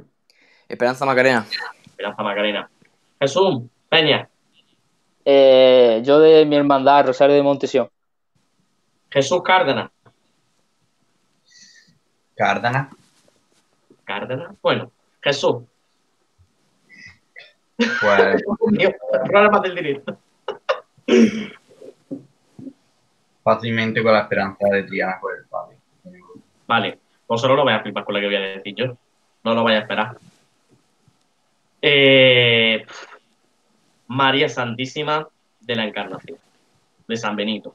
Esperanza 0.69 1.05
Macarena. 1.05 1.47
Esperanza 1.85 2.23
Macarena. 2.23 2.71
Jesús, 3.21 3.63
Peña. 3.89 4.29
Eh, 5.25 6.01
yo 6.05 6.21
de 6.21 6.47
mi 6.47 6.57
hermandad, 6.57 7.07
Rosario 7.07 7.35
de 7.35 7.43
Montesión. 7.43 7.91
Jesús 9.11 9.43
Cárdenas. 9.43 9.91
Cárdenas. 12.37 12.89
Cárdenas. 14.05 14.55
Bueno, 14.63 14.91
Jesús. 15.21 15.65
Pues. 17.77 18.43
Programa 19.25 19.61
del 19.61 19.75
directo. 19.75 20.19
Fácilmente 23.55 24.03
con 24.03 24.13
la 24.13 24.21
esperanza 24.21 24.67
de 24.69 24.83
Triana 24.85 25.19
por 25.21 25.37
el 25.37 25.45
padre. 25.47 25.77
Vale, 26.67 26.99
pues 27.27 27.41
solo 27.41 27.57
lo 27.57 27.65
voy 27.65 27.73
a 27.73 27.81
flipar 27.81 28.05
con 28.05 28.15
lo 28.15 28.21
que 28.21 28.27
voy 28.27 28.37
a 28.37 28.41
decir 28.41 28.75
yo. 28.75 28.97
No 29.43 29.55
lo 29.55 29.63
voy 29.63 29.73
a 29.73 29.79
esperar. 29.79 30.17
Eh, 31.83 32.85
María 34.07 34.49
Santísima 34.49 35.27
de 35.61 35.75
la 35.75 35.85
Encarnación, 35.85 36.39
de 37.09 37.17
San 37.17 37.37
Benito 37.37 37.75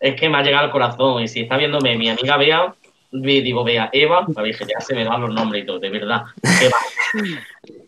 es 0.00 0.18
que 0.18 0.28
me 0.28 0.38
ha 0.38 0.42
llegado 0.42 0.64
al 0.64 0.70
corazón. 0.70 1.22
Y 1.22 1.28
si 1.28 1.40
está 1.42 1.56
viéndome 1.56 1.96
mi 1.96 2.08
amiga 2.08 2.36
Bea, 2.36 2.74
digo, 3.10 3.64
Bea, 3.64 3.88
Eva, 3.92 4.26
la 4.34 4.42
dije, 4.42 4.64
ya 4.64 4.80
se 4.80 4.94
me 4.94 5.04
dan 5.04 5.20
los 5.20 5.32
nombres 5.32 5.62
y 5.62 5.66
todo, 5.66 5.78
de 5.78 5.90
verdad. 5.90 6.24
Eva. 6.62 6.76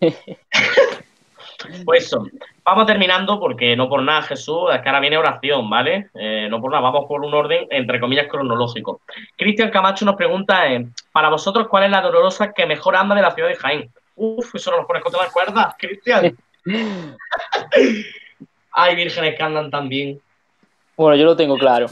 pues 1.85 2.07
eso. 2.07 2.27
Vamos 2.65 2.87
terminando 2.87 3.41
porque 3.41 3.75
no 3.77 3.89
por 3.89 4.03
nada, 4.03 4.23
Jesús, 4.23 4.71
es 4.73 4.81
que 4.81 4.89
ahora 4.89 5.01
viene 5.01 5.19
oración, 5.19 5.69
¿vale? 5.69 6.11
Eh, 6.15 6.47
no 6.51 6.61
por 6.61 6.71
nada, 6.71 6.83
vamos 6.83 7.07
por 7.07 7.25
un 7.25 7.35
orden, 7.35 7.67
entre 7.71 8.01
comillas, 8.01 8.29
cronológico. 8.29 9.01
Cristian 9.37 9.71
Camacho 9.71 10.05
nos 10.05 10.17
pregunta, 10.17 10.73
eh, 10.73 10.87
para 11.13 11.29
vosotros, 11.29 11.69
¿cuál 11.69 11.85
es 11.85 11.91
la 11.91 12.01
dolorosa 12.01 12.53
que 12.53 12.67
mejor 12.67 12.97
anda 12.97 13.15
de 13.15 13.23
la 13.23 13.31
ciudad 13.33 13.49
de 13.49 13.57
Jaén? 13.57 13.91
Uf, 14.17 14.55
eso 14.55 14.71
no 14.71 14.79
nos 14.79 14.87
pones 14.87 15.03
contra 15.03 15.23
las 15.23 15.33
cuerdas, 15.33 15.75
Cristian. 15.79 16.37
Hay 18.73 18.95
vírgenes 18.97 19.37
que 19.37 19.43
andan 19.43 19.71
tan 19.71 19.89
bien. 19.89 20.21
Bueno, 20.97 21.17
yo 21.17 21.25
lo 21.25 21.37
tengo 21.37 21.57
claro. 21.57 21.87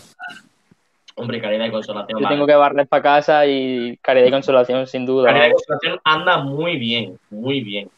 Hombre, 1.14 1.40
caridad 1.40 1.64
y 1.64 1.70
consolación. 1.70 2.20
Yo 2.20 2.28
tengo 2.28 2.46
que 2.46 2.54
barrer 2.54 2.86
para 2.86 3.02
casa 3.02 3.46
y 3.46 3.96
caridad 4.02 4.26
y 4.26 4.30
consolación, 4.30 4.86
sin 4.86 5.06
duda. 5.06 5.28
Caridad 5.28 5.46
y 5.46 5.52
consolación 5.52 6.00
anda 6.04 6.38
muy 6.38 6.76
bien, 6.76 7.18
muy 7.30 7.62
bien. 7.62 7.88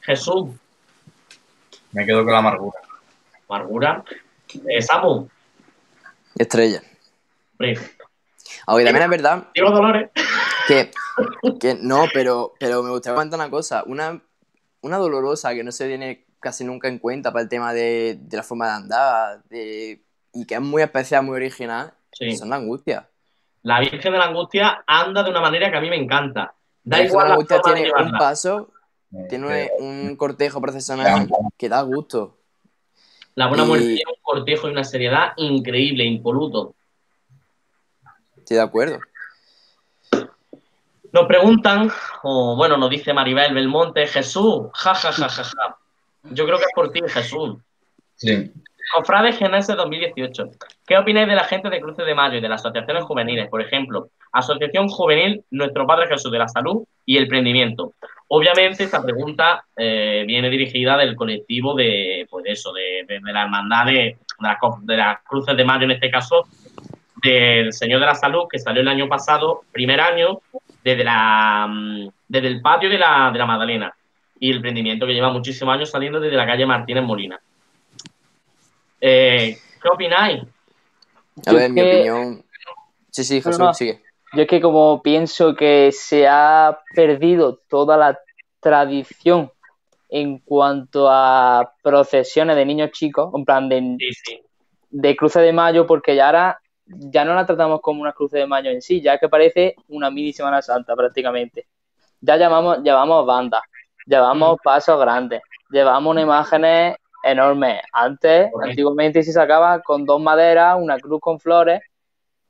Jesús. 0.00 0.48
Me 1.92 2.06
quedo 2.06 2.24
con 2.24 2.32
la 2.32 2.38
amargura. 2.38 2.80
Amargura. 3.48 4.04
Eh, 4.68 4.82
Samu. 4.82 5.28
Estrella. 6.36 6.82
Hombre. 7.52 7.78
Aunque 8.66 8.84
también 8.84 9.04
es 9.04 9.10
verdad. 9.10 9.48
Digo 9.54 9.70
Dolores. 9.70 10.10
Que, 10.66 10.90
que 11.60 11.76
no, 11.80 12.04
pero, 12.12 12.54
pero 12.58 12.82
me 12.82 12.90
gustaría 12.90 13.14
comentar 13.14 13.38
una 13.38 13.50
cosa. 13.50 13.84
Una, 13.86 14.20
una 14.80 14.96
dolorosa 14.96 15.54
que 15.54 15.64
no 15.64 15.72
se 15.72 15.86
viene 15.86 16.26
casi 16.40 16.64
nunca 16.64 16.88
en 16.88 16.98
cuenta 16.98 17.32
para 17.32 17.42
el 17.42 17.48
tema 17.48 17.72
de, 17.72 18.18
de 18.20 18.36
la 18.36 18.42
forma 18.42 18.66
de 18.66 18.72
andar, 18.72 19.42
de 19.44 20.02
y 20.32 20.46
que 20.46 20.54
es 20.54 20.60
muy 20.60 20.82
especial, 20.82 21.24
muy 21.24 21.36
original, 21.36 21.92
son 22.36 22.50
la 22.50 22.56
angustia. 22.56 23.08
La 23.62 23.80
Virgen 23.80 24.12
de 24.12 24.18
la 24.18 24.24
Angustia 24.24 24.82
anda 24.86 25.22
de 25.22 25.30
una 25.30 25.40
manera 25.40 25.70
que 25.70 25.76
a 25.76 25.80
mí 25.80 25.88
me 25.88 25.96
encanta. 25.96 26.54
Da 26.82 26.98
la 26.98 27.04
igual 27.04 27.28
la 27.28 27.34
angustia 27.34 27.60
tiene 27.60 27.92
un 27.92 28.12
paso, 28.12 28.71
tiene 29.28 29.70
un 29.78 30.16
cortejo 30.16 30.60
procesional 30.60 31.28
que 31.56 31.68
da 31.68 31.82
gusto. 31.82 32.36
La 33.34 33.46
buena 33.46 33.64
muerte 33.64 33.86
tiene 33.86 34.10
un 34.14 34.22
cortejo 34.22 34.68
y 34.68 34.72
una 34.72 34.84
seriedad 34.84 35.32
increíble, 35.36 36.04
impoluto. 36.04 36.74
Estoy 38.36 38.56
de 38.56 38.62
acuerdo. 38.62 39.00
Nos 41.12 41.26
preguntan, 41.26 41.90
o 42.22 42.56
bueno, 42.56 42.76
nos 42.76 42.88
dice 42.88 43.12
Maribel 43.12 43.54
Belmonte, 43.54 44.06
Jesús, 44.06 44.68
ja, 44.74 44.94
ja, 44.94 45.12
ja, 45.12 45.28
ja, 45.28 45.44
ja. 45.44 45.76
Yo 46.30 46.46
creo 46.46 46.58
que 46.58 46.64
es 46.64 46.70
por 46.74 46.90
ti, 46.90 47.00
Jesús. 47.06 47.56
Sí. 48.16 48.50
Cofrades 48.92 49.38
Genese 49.38 49.74
2018. 49.74 50.50
¿Qué 50.86 50.98
opináis 50.98 51.26
de 51.26 51.34
la 51.34 51.44
gente 51.44 51.70
de 51.70 51.80
Cruces 51.80 52.04
de 52.04 52.14
Mayo 52.14 52.36
y 52.36 52.40
de 52.42 52.48
las 52.48 52.60
asociaciones 52.60 53.04
juveniles? 53.04 53.48
Por 53.48 53.62
ejemplo, 53.62 54.08
Asociación 54.32 54.88
Juvenil 54.88 55.42
Nuestro 55.50 55.86
Padre 55.86 56.08
Jesús 56.08 56.30
de 56.30 56.38
la 56.38 56.48
Salud 56.48 56.84
y 57.06 57.16
el 57.16 57.26
Prendimiento. 57.26 57.94
Obviamente, 58.28 58.84
esta 58.84 59.02
pregunta 59.02 59.64
eh, 59.76 60.24
viene 60.26 60.50
dirigida 60.50 60.98
del 60.98 61.16
colectivo 61.16 61.74
de, 61.74 62.26
pues 62.30 62.44
eso, 62.46 62.72
de, 62.72 63.06
la 63.22 63.42
hermandad 63.42 63.86
de, 63.86 64.18
de, 64.82 64.96
las 64.96 65.22
Cruces 65.22 65.56
de 65.56 65.64
Mayo, 65.64 65.84
en 65.84 65.92
este 65.92 66.10
caso, 66.10 66.46
del 67.22 67.72
Señor 67.72 68.00
de 68.00 68.06
la 68.06 68.14
Salud, 68.14 68.44
que 68.50 68.58
salió 68.58 68.82
el 68.82 68.88
año 68.88 69.08
pasado, 69.08 69.62
primer 69.72 70.00
año, 70.00 70.40
desde, 70.84 71.04
la, 71.04 71.66
mm, 71.66 72.08
desde 72.28 72.48
el 72.48 72.60
patio 72.60 72.90
de 72.90 72.98
la, 72.98 73.30
de 73.32 73.38
la 73.38 73.46
Magdalena. 73.46 73.94
Y 74.38 74.50
el 74.50 74.60
prendimiento 74.60 75.06
que 75.06 75.14
lleva 75.14 75.30
muchísimos 75.30 75.74
años 75.74 75.90
saliendo 75.90 76.20
desde 76.20 76.36
la 76.36 76.46
calle 76.46 76.66
Martínez 76.66 77.04
Molina. 77.04 77.40
Eh, 79.04 79.58
¿Qué 79.82 79.88
opináis? 79.88 80.44
A 81.44 81.52
ver, 81.52 81.70
mi 81.70 81.80
opinión. 81.80 82.44
Sí, 83.10 83.24
sí, 83.24 83.42
Jesús, 83.42 83.76
sigue. 83.76 84.00
Yo 84.32 84.42
es 84.42 84.48
que 84.48 84.60
como 84.60 85.02
pienso 85.02 85.56
que 85.56 85.90
se 85.92 86.28
ha 86.28 86.78
perdido 86.94 87.58
toda 87.68 87.96
la 87.96 88.18
tradición 88.60 89.50
en 90.08 90.38
cuanto 90.38 91.08
a 91.10 91.74
procesiones 91.82 92.54
de 92.54 92.64
niños 92.64 92.92
chicos, 92.92 93.34
en 93.34 93.44
plan 93.44 93.68
de, 93.68 93.98
de 94.90 95.16
cruce 95.16 95.40
de 95.40 95.52
mayo, 95.52 95.84
porque 95.84 96.14
ya 96.14 96.26
ahora 96.26 96.60
ya 96.86 97.24
no 97.24 97.34
la 97.34 97.44
tratamos 97.44 97.80
como 97.80 98.02
una 98.02 98.12
cruce 98.12 98.38
de 98.38 98.46
mayo 98.46 98.70
en 98.70 98.82
sí, 98.82 99.00
ya 99.02 99.18
que 99.18 99.28
parece 99.28 99.74
una 99.88 100.10
mini 100.10 100.32
Semana 100.32 100.62
Santa 100.62 100.94
prácticamente. 100.94 101.66
Ya 102.20 102.36
llamamos, 102.36 102.78
llamamos 102.84 103.26
banda. 103.26 103.62
llevamos 104.06 104.58
pasos 104.62 105.00
grandes, 105.00 105.42
llevamos 105.70 106.12
unas 106.12 106.22
imágenes 106.22 106.96
enormes. 107.22 107.80
Antes, 107.92 108.50
antiguamente 108.62 109.22
se 109.22 109.32
sacaba 109.32 109.80
con 109.80 110.04
dos 110.04 110.20
maderas, 110.20 110.76
una 110.80 110.98
cruz 110.98 111.20
con 111.20 111.38
flores 111.38 111.80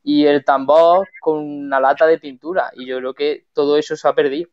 y 0.03 0.27
el 0.27 0.45
tambor 0.45 1.09
con 1.21 1.39
una 1.39 1.81
lata 1.81 2.07
de 2.07 2.19
pintura. 2.19 2.71
Y 2.75 2.87
yo 2.87 2.99
creo 2.99 3.15
que 3.15 3.45
todo 3.53 3.77
eso 3.77 3.97
se 3.97 4.09
ha 4.09 4.15
perdido. 4.15 4.51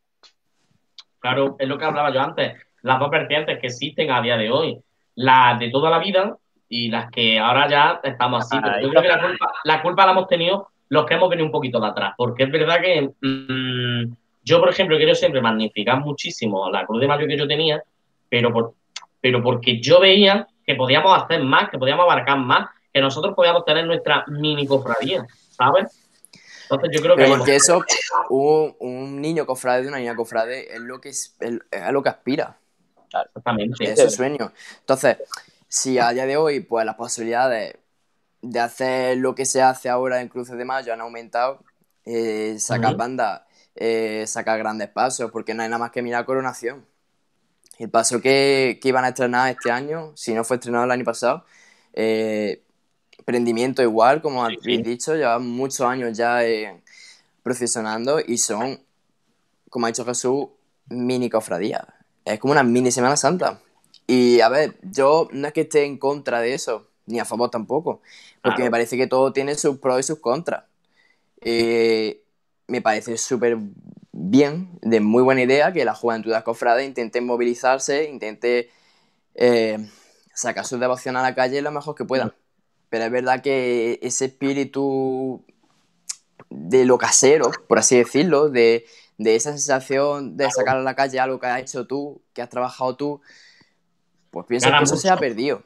Claro, 1.19 1.55
es 1.59 1.67
lo 1.67 1.77
que 1.77 1.85
hablaba 1.85 2.13
yo 2.13 2.21
antes. 2.21 2.53
Las 2.81 2.99
dos 2.99 3.09
vertientes 3.09 3.59
que 3.59 3.67
existen 3.67 4.11
a 4.11 4.21
día 4.21 4.37
de 4.37 4.49
hoy, 4.49 4.79
las 5.15 5.59
de 5.59 5.69
toda 5.69 5.89
la 5.89 5.99
vida 5.99 6.37
y 6.69 6.89
las 6.89 7.09
que 7.11 7.39
ahora 7.39 7.67
ya 7.67 7.99
estamos 8.03 8.45
así. 8.45 8.57
yo 8.81 8.89
creo 8.89 9.01
que 9.01 9.07
la 9.07 9.21
culpa, 9.21 9.51
la 9.63 9.81
culpa 9.81 10.05
la 10.05 10.11
hemos 10.11 10.27
tenido 10.27 10.69
los 10.89 11.05
que 11.05 11.15
hemos 11.15 11.29
venido 11.29 11.45
un 11.45 11.51
poquito 11.51 11.79
de 11.79 11.87
atrás, 11.87 12.13
porque 12.17 12.43
es 12.43 12.51
verdad 12.51 12.81
que 12.81 13.11
mm, 13.21 14.11
yo, 14.43 14.59
por 14.59 14.69
ejemplo, 14.69 14.97
quiero 14.97 15.13
siempre 15.13 15.41
magnificar 15.41 15.99
muchísimo 15.99 16.69
la 16.71 16.85
cruz 16.85 17.01
de 17.01 17.07
mayo 17.07 17.27
que 17.27 17.37
yo 17.37 17.47
tenía, 17.47 17.81
pero, 18.27 18.51
por, 18.51 18.73
pero 19.21 19.41
porque 19.43 19.81
yo 19.81 19.99
veía 19.99 20.47
que 20.65 20.75
podíamos 20.75 21.21
hacer 21.21 21.43
más, 21.43 21.69
que 21.69 21.77
podíamos 21.77 22.03
abarcar 22.03 22.37
más, 22.37 22.69
que 22.93 23.01
nosotros 23.01 23.35
podíamos 23.35 23.65
tener 23.65 23.85
nuestra 23.85 24.23
mini 24.27 24.65
cofradía, 24.65 25.25
¿sabes? 25.51 25.87
Entonces 26.63 26.89
yo 26.95 27.01
creo 27.01 27.15
que... 27.15 27.25
porque 27.25 27.55
eso, 27.55 27.81
un, 28.29 28.75
un, 28.79 29.21
niño 29.21 29.45
cofrade 29.45 29.81
de 29.81 29.87
una 29.87 29.97
niña 29.97 30.15
cofrade 30.15 30.73
es 30.73 30.79
lo 30.79 31.01
que, 31.01 31.09
es, 31.09 31.35
es 31.39 31.91
lo 31.91 32.03
que 32.03 32.09
aspira. 32.09 32.57
Exactamente. 33.11 33.91
Es 33.91 33.99
su 33.99 34.09
sueño. 34.11 34.51
Entonces, 34.81 35.17
si 35.67 35.97
a 35.97 36.11
día 36.11 36.25
de 36.27 36.37
hoy, 36.37 36.59
pues 36.59 36.85
las 36.85 36.95
posibilidades 36.95 37.75
de 38.41 38.59
hacer 38.59 39.17
lo 39.17 39.35
que 39.35 39.45
se 39.45 39.61
hace 39.61 39.89
ahora 39.89 40.21
en 40.21 40.29
Cruces 40.29 40.57
de 40.57 40.65
Mayo 40.65 40.93
han 40.93 41.01
aumentado, 41.01 41.63
eh, 42.05 42.55
sacar 42.59 42.95
bandas, 42.95 43.41
eh, 43.75 44.25
sacar 44.27 44.57
grandes 44.59 44.89
pasos, 44.89 45.31
porque 45.31 45.53
no 45.53 45.63
hay 45.63 45.69
nada 45.69 45.79
más 45.79 45.91
que 45.91 46.01
mirar 46.01 46.25
Coronación. 46.25 46.85
El 47.79 47.89
paso 47.89 48.21
que, 48.21 48.79
iban 48.83 49.05
a 49.05 49.09
estrenar 49.09 49.49
este 49.49 49.71
año, 49.71 50.11
si 50.15 50.33
no 50.33 50.43
fue 50.43 50.57
estrenado 50.57 50.85
el 50.85 50.91
año 50.91 51.05
pasado, 51.05 51.45
eh, 51.93 52.61
Prendimiento 53.25 53.83
igual, 53.83 54.23
como 54.23 54.43
habéis 54.43 54.83
dicho, 54.83 55.15
llevan 55.15 55.47
muchos 55.47 55.81
años 55.81 56.17
ya 56.17 56.41
procesionando 57.43 58.19
y 58.25 58.39
son, 58.39 58.79
como 59.69 59.85
ha 59.85 59.89
dicho 59.89 60.03
Jesús, 60.03 60.47
mini 60.89 61.29
cofradías. 61.29 61.85
Es 62.25 62.39
como 62.39 62.53
una 62.53 62.63
mini 62.63 62.91
Semana 62.91 63.15
Santa. 63.15 63.61
Y 64.07 64.41
a 64.41 64.49
ver, 64.49 64.79
yo 64.81 65.27
no 65.31 65.47
es 65.47 65.53
que 65.53 65.61
esté 65.61 65.85
en 65.85 65.99
contra 65.99 66.41
de 66.41 66.55
eso, 66.55 66.87
ni 67.05 67.19
a 67.19 67.25
favor 67.25 67.51
tampoco, 67.51 68.01
porque 68.41 68.63
me 68.63 68.71
parece 68.71 68.97
que 68.97 69.05
todo 69.05 69.31
tiene 69.31 69.53
sus 69.53 69.77
pros 69.77 69.99
y 69.99 70.03
sus 70.03 70.19
contras. 70.19 70.63
Eh, 71.41 72.23
me 72.67 72.81
parece 72.81 73.15
súper 73.17 73.59
bien, 74.21 74.69
de 74.81 74.99
muy 74.99 75.23
buena 75.23 75.41
idea, 75.41 75.71
que 75.71 75.85
la 75.85 75.95
juventud 75.95 76.33
de 76.33 76.43
cofrades 76.43 76.85
intente 76.85 77.21
movilizarse, 77.21 78.09
intente 78.09 78.69
eh, 79.35 79.77
sacar 80.33 80.65
su 80.65 80.77
devoción 80.77 81.15
a 81.15 81.21
la 81.21 81.33
calle 81.33 81.61
lo 81.61 81.71
mejor 81.71 81.95
que 81.95 82.03
puedan. 82.03 82.33
Pero 82.89 83.05
es 83.05 83.11
verdad 83.11 83.41
que 83.41 83.99
ese 84.01 84.25
espíritu 84.25 85.45
de 86.49 86.85
lo 86.85 86.97
casero, 86.97 87.51
por 87.67 87.79
así 87.79 87.97
decirlo, 87.97 88.49
de, 88.49 88.85
esa 89.17 89.51
sensación 89.51 90.35
de 90.35 90.49
sacar 90.51 90.77
a 90.77 90.81
la 90.81 90.95
calle 90.95 91.19
algo 91.19 91.39
que 91.39 91.47
has 91.47 91.61
hecho 91.61 91.87
tú, 91.87 92.21
que 92.33 92.41
has 92.41 92.49
trabajado 92.49 92.95
tú, 92.95 93.21
pues 94.31 94.45
pienso 94.47 94.69
que 94.69 94.83
eso 94.83 94.97
se 94.97 95.09
ha 95.09 95.17
perdido. 95.17 95.63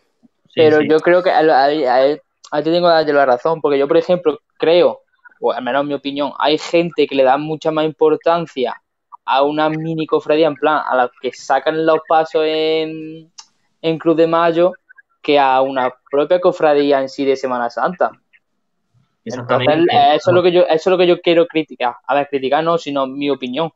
Pero 0.53 0.81
yo 0.81 0.99
creo 0.99 1.23
que 1.23 1.31
ahí, 1.31 2.19
te 2.51 2.63
tengo 2.63 2.87
que 2.87 2.93
darle 2.93 3.13
la 3.13 3.25
razón, 3.25 3.61
porque 3.61 3.79
yo, 3.79 3.87
por 3.87 3.97
ejemplo, 3.97 4.39
creo, 4.59 5.02
o 5.43 5.51
al 5.51 5.61
menos 5.61 5.81
en 5.81 5.89
mi 5.89 5.93
opinión, 5.93 6.31
hay 6.39 6.57
gente 6.57 7.05
que 7.05 7.15
le 7.15 7.23
da 7.23 7.37
mucha 7.37 7.69
más 7.69 7.83
importancia 7.83 8.81
a 9.25 9.43
una 9.43 9.69
mini 9.69 10.07
cofradía, 10.07 10.47
en 10.47 10.55
plan, 10.55 10.81
a 10.87 10.95
la 10.95 11.11
que 11.21 11.33
sacan 11.33 11.85
los 11.85 11.99
pasos 12.07 12.43
en, 12.45 13.29
en 13.81 13.97
Cruz 13.99 14.15
de 14.15 14.27
Mayo, 14.27 14.71
que 15.21 15.37
a 15.37 15.61
una 15.61 15.93
propia 16.09 16.39
cofradía 16.39 17.01
en 17.01 17.09
sí 17.09 17.25
de 17.25 17.35
Semana 17.35 17.69
Santa. 17.69 18.11
Entonces, 19.25 19.85
eso 20.15 20.31
es 20.31 20.33
lo 20.33 20.43
que 20.43 20.51
yo, 20.51 20.61
eso 20.61 20.73
es 20.73 20.87
lo 20.87 20.97
que 20.97 21.07
yo 21.07 21.21
quiero 21.21 21.45
criticar. 21.45 21.95
A 22.07 22.15
ver, 22.15 22.27
criticar 22.29 22.63
no, 22.63 22.77
sino 22.77 23.05
mi 23.05 23.29
opinión 23.29 23.69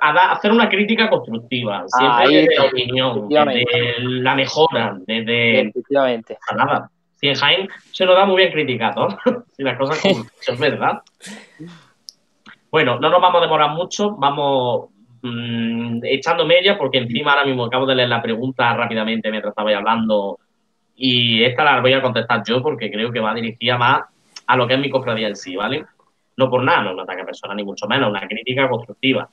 a 0.00 0.32
hacer 0.32 0.50
una 0.50 0.68
crítica 0.68 1.10
constructiva, 1.10 1.84
siempre 1.86 2.48
de 2.48 2.56
la 2.56 2.64
opinión, 2.64 3.28
de 3.28 3.94
la 3.98 4.34
mejora, 4.34 4.96
desde 5.06 5.60
efectivamente. 5.68 6.38
nada. 6.56 6.90
Si 7.22 7.28
en 7.28 7.36
Jaén 7.36 7.68
se 7.92 8.04
nos 8.04 8.16
da 8.16 8.26
muy 8.26 8.38
bien 8.38 8.50
criticar, 8.50 8.96
¿no? 8.96 9.08
si 9.56 9.62
las 9.62 9.78
cosas 9.78 10.04
es 10.48 10.58
verdad. 10.58 11.02
Bueno, 12.68 12.98
no 12.98 13.10
nos 13.10 13.20
vamos 13.20 13.40
a 13.40 13.44
demorar 13.44 13.70
mucho, 13.70 14.16
vamos 14.16 14.88
mm, 15.22 16.00
echando 16.02 16.44
media, 16.44 16.76
porque 16.76 16.98
encima 16.98 17.30
ahora 17.30 17.44
mismo 17.44 17.64
acabo 17.64 17.86
de 17.86 17.94
leer 17.94 18.08
la 18.08 18.20
pregunta 18.20 18.74
rápidamente 18.74 19.30
mientras 19.30 19.52
estaba 19.52 19.70
hablando, 19.70 20.40
y 20.96 21.44
esta 21.44 21.62
la 21.62 21.80
voy 21.80 21.92
a 21.92 22.02
contestar 22.02 22.42
yo 22.44 22.60
porque 22.60 22.90
creo 22.90 23.12
que 23.12 23.20
va 23.20 23.32
dirigida 23.34 23.78
más 23.78 24.02
a 24.48 24.56
lo 24.56 24.66
que 24.66 24.74
es 24.74 24.80
mi 24.80 24.90
cofradía 24.90 25.28
en 25.28 25.36
sí, 25.36 25.54
¿vale? 25.54 25.84
No 26.36 26.50
por 26.50 26.64
nada, 26.64 26.82
no 26.82 26.88
es 26.88 26.94
un 26.94 27.00
ataque 27.02 27.24
personal 27.24 27.56
ni 27.56 27.62
mucho 27.62 27.86
menos, 27.86 28.10
una 28.10 28.26
crítica 28.26 28.68
constructiva. 28.68 29.28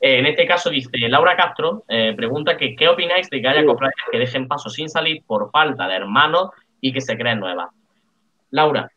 Eh, 0.00 0.18
en 0.18 0.26
este 0.26 0.44
caso 0.44 0.70
dice 0.70 0.90
Laura 1.08 1.36
Castro, 1.36 1.84
eh, 1.88 2.14
pregunta 2.16 2.56
que 2.56 2.74
qué 2.74 2.88
opináis 2.88 3.30
de 3.30 3.40
que 3.40 3.46
haya 3.46 3.64
cofradías 3.64 4.08
que 4.10 4.18
dejen 4.18 4.48
paso 4.48 4.70
sin 4.70 4.88
salir 4.88 5.22
por 5.24 5.52
falta 5.52 5.86
de 5.86 5.94
hermanos 5.94 6.50
y 6.80 6.92
que 6.92 7.00
se 7.00 7.16
creen 7.16 7.40
nuevas. 7.40 7.68
Laura, 8.50 8.90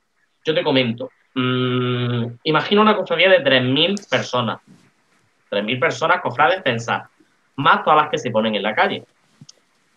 yo 0.43 0.53
te 0.53 0.63
comento. 0.63 1.09
Mm, 1.35 2.25
imagina 2.43 2.81
una 2.81 2.95
cofradía 2.95 3.29
de 3.29 3.43
3.000 3.43 4.09
personas. 4.09 4.59
3.000 5.49 5.79
personas, 5.79 6.21
cofrades, 6.21 6.61
pensar. 6.61 7.03
Más 7.55 7.83
todas 7.83 8.01
las 8.01 8.09
que 8.09 8.17
se 8.17 8.31
ponen 8.31 8.55
en 8.55 8.63
la 8.63 8.75
calle. 8.75 9.03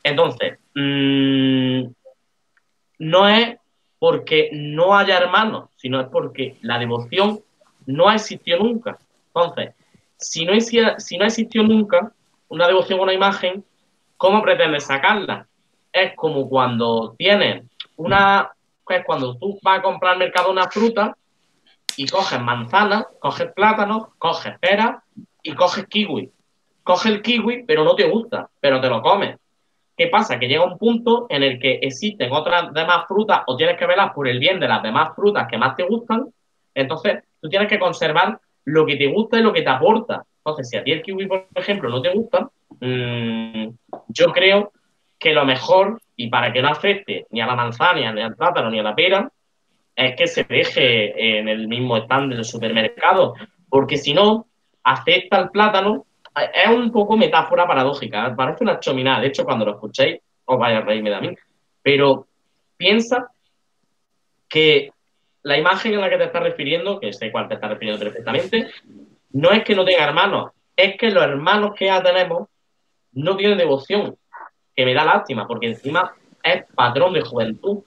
Entonces, 0.03 0.59
mm, 0.75 1.85
no 2.99 3.29
es 3.29 3.57
porque 3.99 4.51
no 4.53 4.97
haya 4.97 5.17
hermanos, 5.17 5.71
sino 5.77 6.01
es 6.01 6.09
porque 6.09 6.59
la 6.61 6.79
devoción 6.79 7.41
no 7.87 8.09
ha 8.09 8.15
existido 8.15 8.59
nunca. 8.59 8.99
Entonces, 9.29 9.75
si 10.19 10.45
no, 10.45 10.61
si 10.61 11.17
existió 11.17 11.63
nunca 11.63 12.13
una 12.49 12.67
devoción 12.67 13.01
a 13.01 13.03
una 13.03 13.15
imagen, 13.15 13.65
¿cómo 14.17 14.43
pretendes 14.43 14.85
sacarla? 14.85 15.47
Es 15.93 16.15
como 16.17 16.49
cuando 16.49 17.15
tienes 17.17 17.65
una, 17.97 18.53
es 18.89 19.05
cuando 19.05 19.37
tú 19.37 19.59
vas 19.63 19.79
a 19.79 19.83
comprar 19.83 20.13
al 20.13 20.19
mercado 20.19 20.51
una 20.51 20.71
fruta 20.71 21.17
y 21.97 22.07
coges 22.07 22.41
manzana, 22.41 23.07
coges 23.19 23.53
plátano, 23.53 24.15
coges 24.19 24.59
pera 24.59 25.03
y 25.43 25.55
coges 25.55 25.87
kiwi. 25.87 26.31
Coges 26.83 27.13
el 27.13 27.23
kiwi, 27.23 27.65
pero 27.65 27.85
no 27.85 27.95
te 27.95 28.09
gusta, 28.09 28.49
pero 28.61 28.81
te 28.81 28.89
lo 28.89 29.01
comes. 29.01 29.37
¿Qué 29.97 30.09
pasa? 30.09 30.39
Que 30.39 30.49
llega 30.49 30.65
un 30.65 30.77
punto 30.77 31.27
en 31.29 31.43
el 31.43 31.61
que 31.61 31.79
existen 31.81 32.33
otras 32.33 32.73
demás 32.73 33.05
frutas 33.07 33.43
o 33.47 33.57
tienes 33.57 33.79
que 33.79 33.87
velar 33.87 34.13
por 34.13 34.27
el 34.27 34.41
bien 34.41 34.59
de 34.59 34.67
las 34.67 34.83
demás 34.83 35.15
frutas 35.15 35.47
que 35.49 35.57
más 35.57 35.77
te 35.77 35.85
gustan. 35.85 36.27
Entonces, 36.75 37.23
tú 37.41 37.49
tienes 37.49 37.69
que 37.69 37.79
conservar 37.79 38.41
lo 38.65 38.85
que 38.85 38.97
te 38.97 39.07
gusta 39.07 39.39
y 39.39 39.43
lo 39.43 39.53
que 39.53 39.63
te 39.63 39.71
aporta. 39.71 40.25
Entonces, 40.39 40.69
si 40.69 40.77
a 40.77 40.83
ti 40.83 40.91
el 40.91 41.03
kiwi, 41.03 41.27
por 41.27 41.47
ejemplo, 41.55 41.89
no 41.89 42.03
te 42.03 42.11
gusta, 42.11 42.51
mm, 42.81 43.69
yo 44.09 44.33
creo 44.33 44.73
que 45.25 45.33
lo 45.33 45.47
mejor, 45.47 46.03
y 46.17 46.29
para 46.29 46.53
que 46.53 46.61
no 46.61 46.69
afecte 46.69 47.27
ni 47.31 47.41
a 47.41 47.47
la 47.47 47.57
manzana, 47.57 48.13
ni 48.13 48.21
al 48.21 48.37
plátano, 48.37 48.71
ni 48.71 48.79
a 48.79 48.83
la 48.83 48.95
pera, 48.95 49.33
es 49.97 50.17
que 50.17 50.27
se 50.27 50.45
deje 50.45 51.39
en 51.39 51.49
el 51.49 51.67
mismo 51.67 51.97
stand 51.97 52.35
del 52.35 52.45
supermercado, 52.45 53.33
porque 53.71 53.97
si 53.97 54.13
no, 54.13 54.47
afecta 54.83 55.39
al 55.39 55.51
plátano. 55.51 56.05
Es 56.53 56.69
un 56.69 56.93
poco 56.93 57.17
metáfora 57.17 57.67
paradójica, 57.67 58.27
¿eh? 58.27 58.35
parece 58.37 58.65
una 58.65 58.79
chominada. 58.81 59.21
De 59.21 59.29
hecho, 59.29 59.45
cuando 59.45 59.65
lo 59.65 59.71
escuchéis, 59.73 60.21
os 60.45 60.59
vaya 60.59 60.79
a 60.79 60.81
reírme 60.83 61.09
de 61.09 61.21
mí. 61.23 61.37
Pero 61.81 62.27
piensa 62.77 63.31
que 64.47 64.91
la 65.43 65.57
imagen 65.57 65.95
a 65.95 66.01
la 66.01 66.11
que 66.11 66.19
te 66.19 66.25
estás 66.25 66.43
refiriendo, 66.43 67.01
que 67.01 67.15
sé 67.15 67.33
cuál 67.33 67.49
te 67.49 67.55
estás 67.55 67.71
refiriendo 67.71 68.05
perfectamente, 68.05 68.69
no 69.33 69.53
es 69.53 69.65
que 69.65 69.75
no 69.75 69.87
tenga 69.87 70.05
hermanos, 70.05 70.51
es 70.77 70.99
que 70.99 71.11
los 71.11 71.25
hermanos 71.25 71.73
que 71.75 71.87
ya 71.87 72.03
tenemos 72.03 72.49
no 73.13 73.37
tienen 73.37 73.57
devoción, 73.57 74.17
que 74.75 74.85
me 74.85 74.95
da 74.95 75.05
lástima, 75.05 75.47
porque 75.47 75.69
encima 75.69 76.13
es 76.43 76.65
patrón 76.75 77.15
de 77.15 77.23
juventud. 77.23 77.79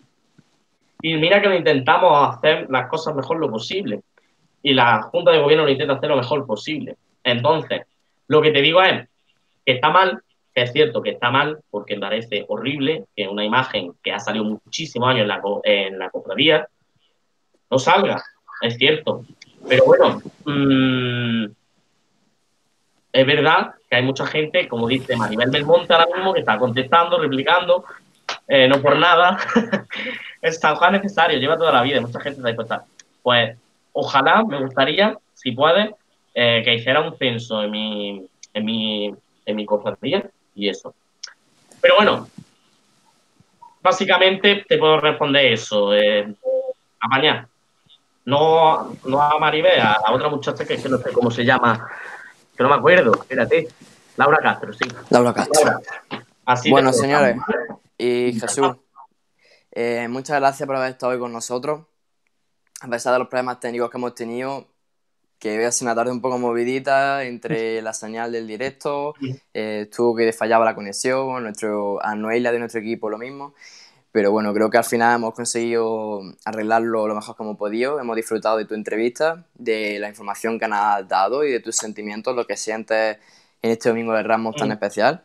Y 1.01 1.15
mira 1.15 1.41
que 1.41 1.49
lo 1.49 1.55
intentamos 1.55 2.35
hacer 2.35 2.68
las 2.69 2.88
cosas 2.88 3.15
mejor 3.15 3.38
lo 3.38 3.49
posible. 3.49 4.01
Y 4.64 4.73
la 4.73 5.01
Junta 5.03 5.31
de 5.31 5.39
Gobierno 5.39 5.65
lo 5.65 5.72
intenta 5.72 5.93
hacer 5.93 6.09
lo 6.09 6.18
mejor 6.18 6.45
posible. 6.45 6.95
Entonces, 7.23 7.81
lo 8.27 8.41
que 8.41 8.51
te 8.51 8.61
digo 8.61 8.81
es 8.81 9.07
que 9.65 9.73
está 9.73 9.89
mal, 9.89 10.22
que 10.53 10.64
es 10.64 10.72
cierto 10.72 11.01
que 11.01 11.11
está 11.11 11.30
mal, 11.30 11.59
porque 11.69 11.95
me 11.95 12.01
parece 12.01 12.45
horrible 12.47 13.05
que 13.15 13.27
una 13.27 13.45
imagen 13.45 13.93
que 14.03 14.11
ha 14.11 14.19
salido 14.19 14.45
muchísimos 14.45 15.09
años 15.09 15.22
en 15.22 15.27
la, 15.27 15.41
en 15.64 15.99
la 15.99 16.09
cofradía, 16.09 16.68
no 17.69 17.77
salga, 17.77 18.23
es 18.61 18.77
cierto. 18.77 19.23
Pero 19.68 19.85
bueno, 19.85 20.22
mm, 20.45 21.45
es 23.14 23.26
verdad 23.26 23.76
que 23.89 23.95
hay 23.95 24.03
mucha 24.03 24.26
gente, 24.26 24.68
como 24.68 24.88
dice 24.88 25.15
Maribel 25.15 25.49
Belmonte 25.49 25.93
ahora 25.93 26.07
mismo, 26.14 26.34
que 26.34 26.41
está 26.41 26.57
contestando, 26.57 27.19
replicando, 27.19 27.85
eh, 28.47 28.68
no 28.68 28.81
por 28.81 28.97
nada. 28.97 29.38
es 30.41 30.59
San 30.59 30.76
Juan 30.76 30.93
necesario, 30.93 31.39
lleva 31.39 31.57
toda 31.57 31.72
la 31.72 31.81
vida, 31.81 32.01
mucha 32.01 32.19
gente 32.19 32.39
está 32.39 32.49
dispuesta. 32.49 32.85
Pues 33.23 33.57
ojalá, 33.93 34.43
me 34.43 34.61
gustaría, 34.61 35.18
si 35.34 35.51
puede, 35.51 35.95
eh, 36.34 36.61
que 36.64 36.76
hiciera 36.76 37.01
un 37.01 37.18
censo 37.18 37.64
en 37.64 37.72
mi, 37.72 38.26
en 38.53 38.65
mi, 38.65 39.15
en 39.45 39.55
mi 39.55 39.65
cofradía 39.65 40.30
y 40.53 40.69
eso. 40.69 40.93
Pero 41.81 41.95
bueno, 41.95 42.27
básicamente 43.81 44.65
te 44.68 44.77
puedo 44.77 44.99
responder 44.99 45.53
eso. 45.53 45.93
Eh, 45.93 46.34
apañar. 46.99 47.47
No, 48.26 48.93
no 49.05 49.22
a 49.22 49.39
Maribel, 49.39 49.80
a 49.80 50.11
otra 50.11 50.27
muchacha 50.27 50.65
que 50.65 50.77
no 50.89 50.97
sé 50.97 51.14
cómo 51.14 51.31
se 51.31 51.45
llama, 51.45 51.89
que 52.57 52.63
no 52.63 52.69
me 52.69 52.75
acuerdo, 52.75 53.13
espérate. 53.13 53.67
Laura 54.17 54.39
Castro, 54.41 54.73
sí. 54.73 54.85
Laura 55.11 55.34
Castro. 55.34 55.79
bueno, 56.71 56.91
señores, 56.91 57.38
y 57.97 58.38
Jesús, 58.39 58.75
eh, 59.71 60.07
muchas 60.09 60.39
gracias 60.39 60.65
por 60.65 60.75
haber 60.75 60.91
estado 60.91 61.13
hoy 61.13 61.19
con 61.19 61.31
nosotros. 61.31 61.85
A 62.81 62.88
pesar 62.88 63.13
de 63.13 63.19
los 63.19 63.27
problemas 63.27 63.59
técnicos 63.59 63.91
que 63.91 63.97
hemos 63.97 64.15
tenido, 64.15 64.67
que 65.38 65.57
hoy 65.57 65.65
ha 65.65 65.71
sido 65.71 65.91
una 65.91 65.95
tarde 65.95 66.11
un 66.11 66.21
poco 66.21 66.39
movidita 66.39 67.23
entre 67.23 67.81
la 67.84 67.93
señal 67.93 68.31
del 68.31 68.47
directo, 68.47 69.13
eh, 69.53 69.81
estuvo 69.84 70.15
que 70.15 70.34
fallaba 70.34 70.65
la 70.65 70.73
conexión, 70.73 71.43
nuestro, 71.43 72.03
a 72.03 72.15
Noelia 72.15 72.51
de 72.51 72.59
nuestro 72.59 72.81
equipo 72.81 73.09
lo 73.09 73.19
mismo. 73.19 73.53
Pero 74.11 74.31
bueno, 74.31 74.53
creo 74.53 74.69
que 74.69 74.77
al 74.77 74.84
final 74.84 75.15
hemos 75.15 75.34
conseguido 75.34 76.21
arreglarlo 76.45 77.07
lo 77.07 77.15
mejor 77.15 77.35
hemos 77.39 77.57
podido. 77.57 77.99
Hemos 77.99 78.15
disfrutado 78.15 78.57
de 78.57 78.65
tu 78.65 78.73
entrevista, 78.73 79.45
de 79.53 79.99
la 79.99 80.09
información 80.09 80.59
que 80.59 80.67
nos 80.67 80.79
has 80.79 81.07
dado 81.07 81.43
y 81.43 81.51
de 81.51 81.59
tus 81.59 81.75
sentimientos, 81.75 82.35
lo 82.35 82.47
que 82.47 82.57
sientes 82.57 83.17
en 83.61 83.71
este 83.71 83.89
domingo 83.89 84.13
de 84.13 84.23
Ramos 84.23 84.55
tan 84.55 84.71
especial. 84.71 85.23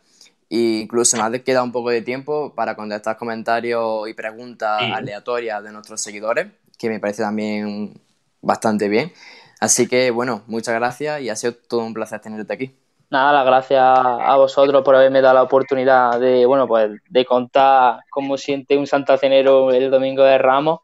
E 0.49 0.81
incluso 0.83 1.17
nos 1.17 1.33
ha 1.33 1.39
quedado 1.39 1.65
un 1.65 1.71
poco 1.71 1.89
de 1.89 2.01
tiempo 2.01 2.53
para 2.53 2.75
contestar 2.75 3.17
comentarios 3.17 4.07
y 4.07 4.13
preguntas 4.13 4.81
aleatorias 4.93 5.63
de 5.63 5.71
nuestros 5.71 6.01
seguidores, 6.01 6.47
que 6.77 6.89
me 6.89 6.99
parece 6.99 7.23
también 7.23 7.99
bastante 8.41 8.89
bien. 8.89 9.11
Así 9.59 9.87
que 9.87 10.11
bueno, 10.11 10.43
muchas 10.47 10.75
gracias 10.75 11.21
y 11.21 11.29
ha 11.29 11.35
sido 11.35 11.55
todo 11.55 11.85
un 11.85 11.93
placer 11.93 12.19
tenerte 12.19 12.53
aquí. 12.53 12.82
Nada, 13.13 13.31
las 13.31 13.45
gracias 13.45 13.79
a 13.79 14.35
vosotros 14.37 14.83
por 14.83 14.95
haberme 14.95 15.21
dado 15.21 15.35
la 15.35 15.43
oportunidad 15.43 16.19
de, 16.19 16.47
bueno, 16.47 16.67
pues 16.67 16.99
de 17.07 17.25
contar 17.25 17.99
cómo 18.09 18.37
siente 18.37 18.75
un 18.75 18.87
santacenero 18.87 19.69
el 19.69 19.91
domingo 19.91 20.23
de 20.23 20.39
Ramos. 20.39 20.79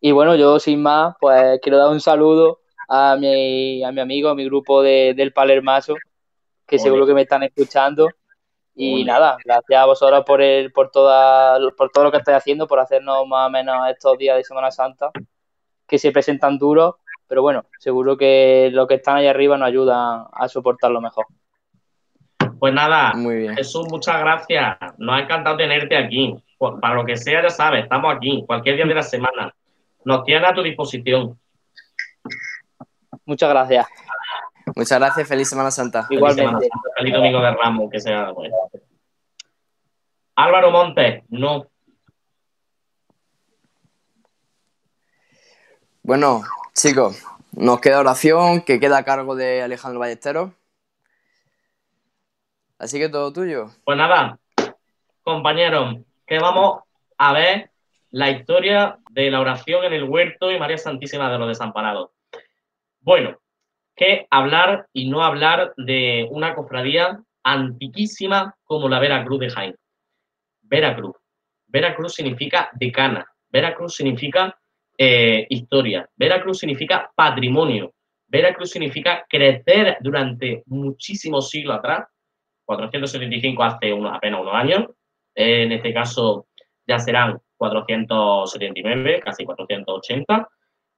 Y 0.00 0.10
bueno, 0.10 0.34
yo 0.34 0.58
sin 0.58 0.82
más, 0.82 1.14
pues 1.20 1.60
quiero 1.62 1.78
dar 1.78 1.92
un 1.92 2.00
saludo 2.00 2.58
a 2.88 3.14
mi, 3.14 3.84
a 3.84 3.92
mi 3.92 4.00
amigo, 4.00 4.30
a 4.30 4.34
mi 4.34 4.46
grupo 4.46 4.82
de, 4.82 5.14
del 5.16 5.32
Palermaso, 5.32 5.94
que 6.66 6.76
seguro 6.76 7.06
que 7.06 7.14
me 7.14 7.22
están 7.22 7.44
escuchando. 7.44 8.08
Y 8.74 9.04
nada, 9.04 9.36
gracias 9.44 9.80
a 9.80 9.86
vosotros 9.86 10.24
por, 10.26 10.42
el, 10.42 10.72
por, 10.72 10.90
toda, 10.90 11.56
por 11.76 11.90
todo 11.90 12.02
lo 12.02 12.10
que 12.10 12.18
estáis 12.18 12.38
haciendo, 12.38 12.66
por 12.66 12.80
hacernos 12.80 13.28
más 13.28 13.46
o 13.46 13.50
menos 13.50 13.88
estos 13.88 14.18
días 14.18 14.36
de 14.36 14.42
Semana 14.42 14.72
Santa, 14.72 15.12
que 15.86 16.00
se 16.00 16.10
presentan 16.10 16.58
duros, 16.58 16.96
pero 17.28 17.42
bueno, 17.42 17.66
seguro 17.78 18.16
que 18.16 18.70
los 18.72 18.88
que 18.88 18.94
están 18.94 19.16
ahí 19.16 19.26
arriba 19.26 19.58
nos 19.58 19.68
ayudan 19.68 20.24
a 20.32 20.48
soportarlo 20.48 21.00
mejor. 21.00 21.26
Pues 22.58 22.74
nada, 22.74 23.12
Jesús, 23.54 23.86
muchas 23.88 24.18
gracias. 24.18 24.76
Nos 24.96 25.14
ha 25.14 25.20
encantado 25.20 25.56
tenerte 25.56 25.96
aquí. 25.96 26.34
Para 26.58 26.94
lo 26.94 27.04
que 27.04 27.16
sea, 27.16 27.40
ya 27.40 27.50
sabes, 27.50 27.84
estamos 27.84 28.12
aquí, 28.12 28.42
cualquier 28.44 28.74
día 28.74 28.86
de 28.86 28.94
la 28.94 29.02
semana. 29.02 29.54
Nos 30.04 30.24
tiene 30.24 30.44
a 30.44 30.54
tu 30.54 30.62
disposición. 30.62 31.38
Muchas 33.24 33.50
gracias. 33.50 33.86
Muchas 34.74 34.98
gracias, 34.98 35.28
feliz 35.28 35.48
Semana 35.48 35.70
Santa. 35.70 36.06
Igualmente. 36.10 36.68
Feliz, 36.96 37.14
domingo 37.14 37.40
de 37.40 37.50
Ramos, 37.52 37.90
que 37.90 38.00
sea 38.00 38.32
bueno. 38.32 38.56
Álvaro 40.34 40.70
Montes, 40.70 41.22
no. 41.28 41.66
Bueno, 46.02 46.42
chicos, 46.78 47.20
nos 47.50 47.80
queda 47.80 47.98
oración 47.98 48.62
que 48.62 48.78
queda 48.78 48.98
a 48.98 49.04
cargo 49.04 49.34
de 49.34 49.62
Alejandro 49.62 49.98
Ballesteros. 49.98 50.52
Así 52.78 53.00
que 53.00 53.08
todo 53.08 53.32
tuyo. 53.32 53.70
Pues 53.84 53.98
nada, 53.98 54.38
compañeros, 55.24 55.96
que 56.24 56.38
vamos 56.38 56.82
a 57.16 57.32
ver 57.32 57.70
la 58.10 58.30
historia 58.30 58.98
de 59.10 59.28
la 59.28 59.40
oración 59.40 59.84
en 59.84 59.92
el 59.92 60.04
huerto 60.04 60.52
y 60.52 60.58
María 60.58 60.78
Santísima 60.78 61.30
de 61.32 61.38
los 61.38 61.48
Desamparados. 61.48 62.10
Bueno, 63.00 63.36
que 63.96 64.28
hablar 64.30 64.86
y 64.92 65.10
no 65.10 65.24
hablar 65.24 65.74
de 65.76 66.28
una 66.30 66.54
cofradía 66.54 67.20
antiquísima 67.42 68.54
como 68.62 68.88
la 68.88 69.00
Veracruz 69.00 69.40
de 69.40 69.50
Jaén. 69.50 69.76
Veracruz. 70.62 71.16
Veracruz 71.66 72.14
significa 72.14 72.70
decana. 72.74 73.26
Veracruz 73.50 73.96
significa 73.96 74.56
eh, 75.00 75.46
historia. 75.48 76.10
Veracruz 76.16 76.58
significa 76.58 77.10
patrimonio. 77.14 77.94
Veracruz 78.26 78.72
significa 78.72 79.24
crecer 79.28 79.96
durante 80.00 80.64
muchísimos 80.66 81.48
siglos 81.50 81.78
atrás. 81.78 82.08
475 82.64 83.62
hace 83.62 83.92
apenas 84.10 84.40
unos 84.40 84.54
años. 84.54 84.84
en 85.34 85.70
este 85.70 85.94
caso 85.94 86.48
ya 86.84 86.98
serán 86.98 87.40
479, 87.56 89.20
casi 89.24 89.44
480. 89.44 90.48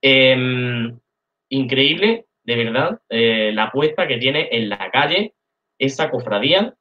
Em, 0.01 0.99
increíble 1.51 2.25
de 2.43 2.57
verdad 2.57 3.01
eh, 3.11 3.53
la 3.53 3.65
apuesta 3.65 4.07
que 4.07 4.17
tiene 4.17 4.49
en 4.51 4.71
la 4.71 4.91
calle 4.91 5.35
esa 5.79 6.11
cofradía 6.11 6.75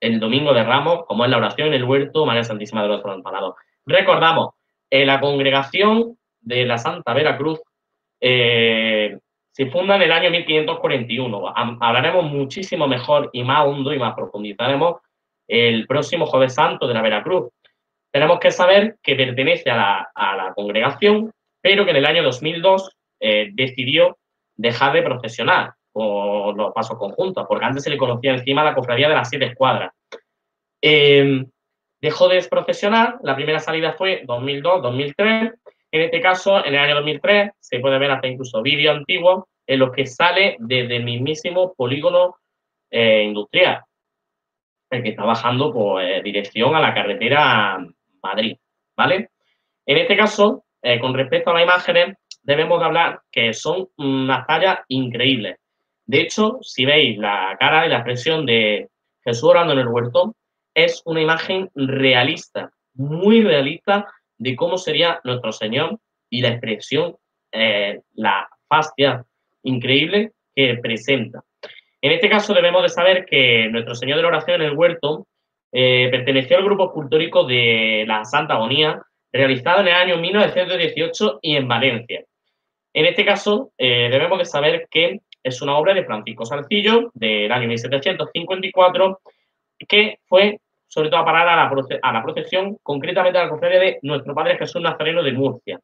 el 0.00 0.18
domingo 0.18 0.54
de 0.54 0.64
Ramos, 0.64 1.04
como 1.06 1.24
es 1.24 1.30
la 1.30 1.36
oración 1.36 1.68
en 1.68 1.74
el 1.74 1.84
huerto 1.84 2.24
María 2.24 2.44
Santísima 2.44 2.82
de 2.82 2.88
los 2.88 3.02
Desamparados. 3.02 3.54
Recordamos, 3.86 4.54
la 4.90 5.20
congregación 5.20 6.18
de 6.42 6.64
la 6.64 6.78
Santa 6.78 7.14
Veracruz 7.14 7.60
eh, 8.20 9.18
se 9.50 9.66
funda 9.66 9.96
en 9.96 10.02
el 10.02 10.12
año 10.12 10.30
1541. 10.30 11.54
Hablaremos 11.80 12.24
muchísimo 12.24 12.86
mejor 12.86 13.30
y 13.32 13.42
más 13.44 13.66
hondo 13.66 13.92
y 13.92 13.98
más 13.98 14.14
profundizaremos 14.14 15.00
el 15.48 15.86
próximo 15.86 16.26
Jueves 16.26 16.54
Santo 16.54 16.86
de 16.86 16.94
la 16.94 17.02
Veracruz. 17.02 17.50
Tenemos 18.10 18.38
que 18.40 18.50
saber 18.50 18.96
que 19.02 19.16
pertenece 19.16 19.70
a 19.70 20.08
la, 20.14 20.52
congregación, 20.54 21.32
pero 21.60 21.84
que 21.84 21.90
en 21.90 21.96
el 21.96 22.06
año 22.06 22.22
2002 22.22 22.90
eh, 23.20 23.50
decidió 23.52 24.16
dejar 24.56 24.92
de 24.92 25.02
procesionar 25.02 25.74
por 25.92 26.56
los 26.56 26.72
pasos 26.72 26.98
conjuntos, 26.98 27.46
porque 27.46 27.64
antes 27.64 27.84
se 27.84 27.90
le 27.90 27.98
conocía 27.98 28.32
encima 28.32 28.64
la 28.64 28.74
cofradía 28.74 29.08
de 29.08 29.14
las 29.14 29.28
siete 29.28 29.46
escuadras. 29.46 29.92
Em, 30.80 31.46
dejó 32.00 32.28
de 32.28 32.42
procesionar, 32.50 33.18
la 33.22 33.36
primera 33.36 33.60
salida 33.60 33.92
fue 33.92 34.24
2002-2003. 34.26 35.54
En 35.92 36.00
este 36.00 36.22
caso, 36.22 36.64
en 36.64 36.74
el 36.74 36.80
año 36.80 36.94
2003, 36.96 37.52
se 37.60 37.78
puede 37.78 37.98
ver 37.98 38.10
hasta 38.10 38.26
incluso 38.26 38.62
vídeos 38.62 38.96
antiguos 38.96 39.44
en 39.66 39.78
los 39.78 39.92
que 39.92 40.06
sale 40.06 40.56
desde 40.58 40.96
el 40.96 41.04
mismísimo 41.04 41.74
polígono 41.74 42.36
eh, 42.90 43.24
industrial, 43.24 43.82
el 44.90 45.02
que 45.02 45.10
está 45.10 45.24
bajando 45.24 45.70
por 45.70 46.02
eh, 46.02 46.22
dirección 46.22 46.74
a 46.74 46.80
la 46.80 46.94
carretera 46.94 47.78
Madrid, 48.22 48.56
¿vale? 48.96 49.28
En 49.84 49.98
este 49.98 50.16
caso, 50.16 50.64
eh, 50.80 50.98
con 50.98 51.12
respecto 51.12 51.50
a 51.50 51.54
las 51.54 51.64
imágenes, 51.64 52.16
debemos 52.42 52.82
hablar 52.82 53.20
que 53.30 53.52
son 53.52 53.88
unas 53.98 54.46
tallas 54.46 54.78
increíbles. 54.88 55.58
De 56.06 56.22
hecho, 56.22 56.58
si 56.62 56.86
veis 56.86 57.18
la 57.18 57.54
cara 57.60 57.84
y 57.84 57.90
la 57.90 57.96
expresión 57.96 58.46
de 58.46 58.88
Jesús 59.22 59.44
orando 59.44 59.74
en 59.74 59.80
el 59.80 59.88
huerto, 59.88 60.34
es 60.74 61.02
una 61.04 61.20
imagen 61.20 61.70
realista, 61.74 62.72
muy 62.94 63.42
realista 63.42 64.08
de 64.42 64.56
cómo 64.56 64.76
sería 64.76 65.20
nuestro 65.22 65.52
Señor 65.52 66.00
y 66.28 66.40
la 66.40 66.48
expresión, 66.48 67.16
eh, 67.52 68.00
la 68.14 68.48
fascia 68.68 69.24
increíble 69.62 70.32
que 70.54 70.78
presenta. 70.82 71.44
En 72.00 72.10
este 72.10 72.28
caso 72.28 72.52
debemos 72.52 72.82
de 72.82 72.88
saber 72.88 73.24
que 73.24 73.68
nuestro 73.70 73.94
Señor 73.94 74.16
de 74.16 74.22
la 74.22 74.28
oración 74.28 74.60
en 74.60 74.68
el 74.68 74.76
huerto 74.76 75.28
eh, 75.70 76.08
perteneció 76.10 76.58
al 76.58 76.64
grupo 76.64 76.86
escultórico 76.86 77.44
de 77.44 78.04
la 78.08 78.24
Santa 78.24 78.54
Agonía, 78.54 79.00
realizado 79.32 79.80
en 79.80 79.88
el 79.88 79.94
año 79.94 80.16
1918 80.18 81.38
y 81.40 81.54
en 81.54 81.68
Valencia. 81.68 82.24
En 82.92 83.06
este 83.06 83.24
caso, 83.24 83.70
eh, 83.78 84.08
debemos 84.10 84.38
de 84.38 84.44
saber 84.44 84.88
que 84.90 85.20
es 85.44 85.62
una 85.62 85.76
obra 85.76 85.94
de 85.94 86.04
Francisco 86.04 86.44
Salcillo 86.44 87.12
del 87.14 87.52
año 87.52 87.68
1754 87.68 89.20
que 89.88 90.18
fue 90.26 90.58
sobre 90.92 91.08
todo 91.08 91.20
a 91.20 91.24
parar 91.24 91.48
a 91.48 91.56
la, 92.12 92.22
procesión, 92.22 92.76
concretamente 92.82 93.38
a 93.38 93.44
la 93.44 93.48
cofradía 93.48 93.80
de 93.80 93.98
nuestro 94.02 94.34
Padre 94.34 94.58
Jesús 94.58 94.82
Nazareno 94.82 95.22
de 95.22 95.32
Murcia. 95.32 95.80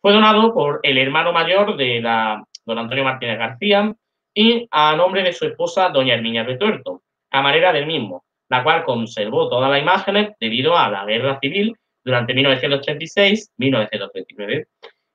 Fue 0.00 0.10
donado 0.10 0.54
por 0.54 0.80
el 0.82 0.96
hermano 0.96 1.34
mayor 1.34 1.76
de 1.76 2.00
la, 2.00 2.42
don 2.64 2.78
Antonio 2.78 3.04
Martínez 3.04 3.38
García 3.38 3.94
y 4.32 4.66
a 4.70 4.96
nombre 4.96 5.22
de 5.22 5.34
su 5.34 5.44
esposa, 5.44 5.90
doña 5.90 6.14
Herminia 6.14 6.44
de 6.44 6.56
Tuerto, 6.56 7.02
camarera 7.28 7.74
del 7.74 7.84
mismo, 7.84 8.24
la 8.48 8.62
cual 8.62 8.84
conservó 8.84 9.50
todas 9.50 9.70
las 9.70 9.82
imágenes 9.82 10.30
debido 10.40 10.78
a 10.78 10.88
la 10.88 11.04
guerra 11.04 11.38
civil 11.38 11.76
durante 12.02 12.32
1936-1939. 12.32 14.66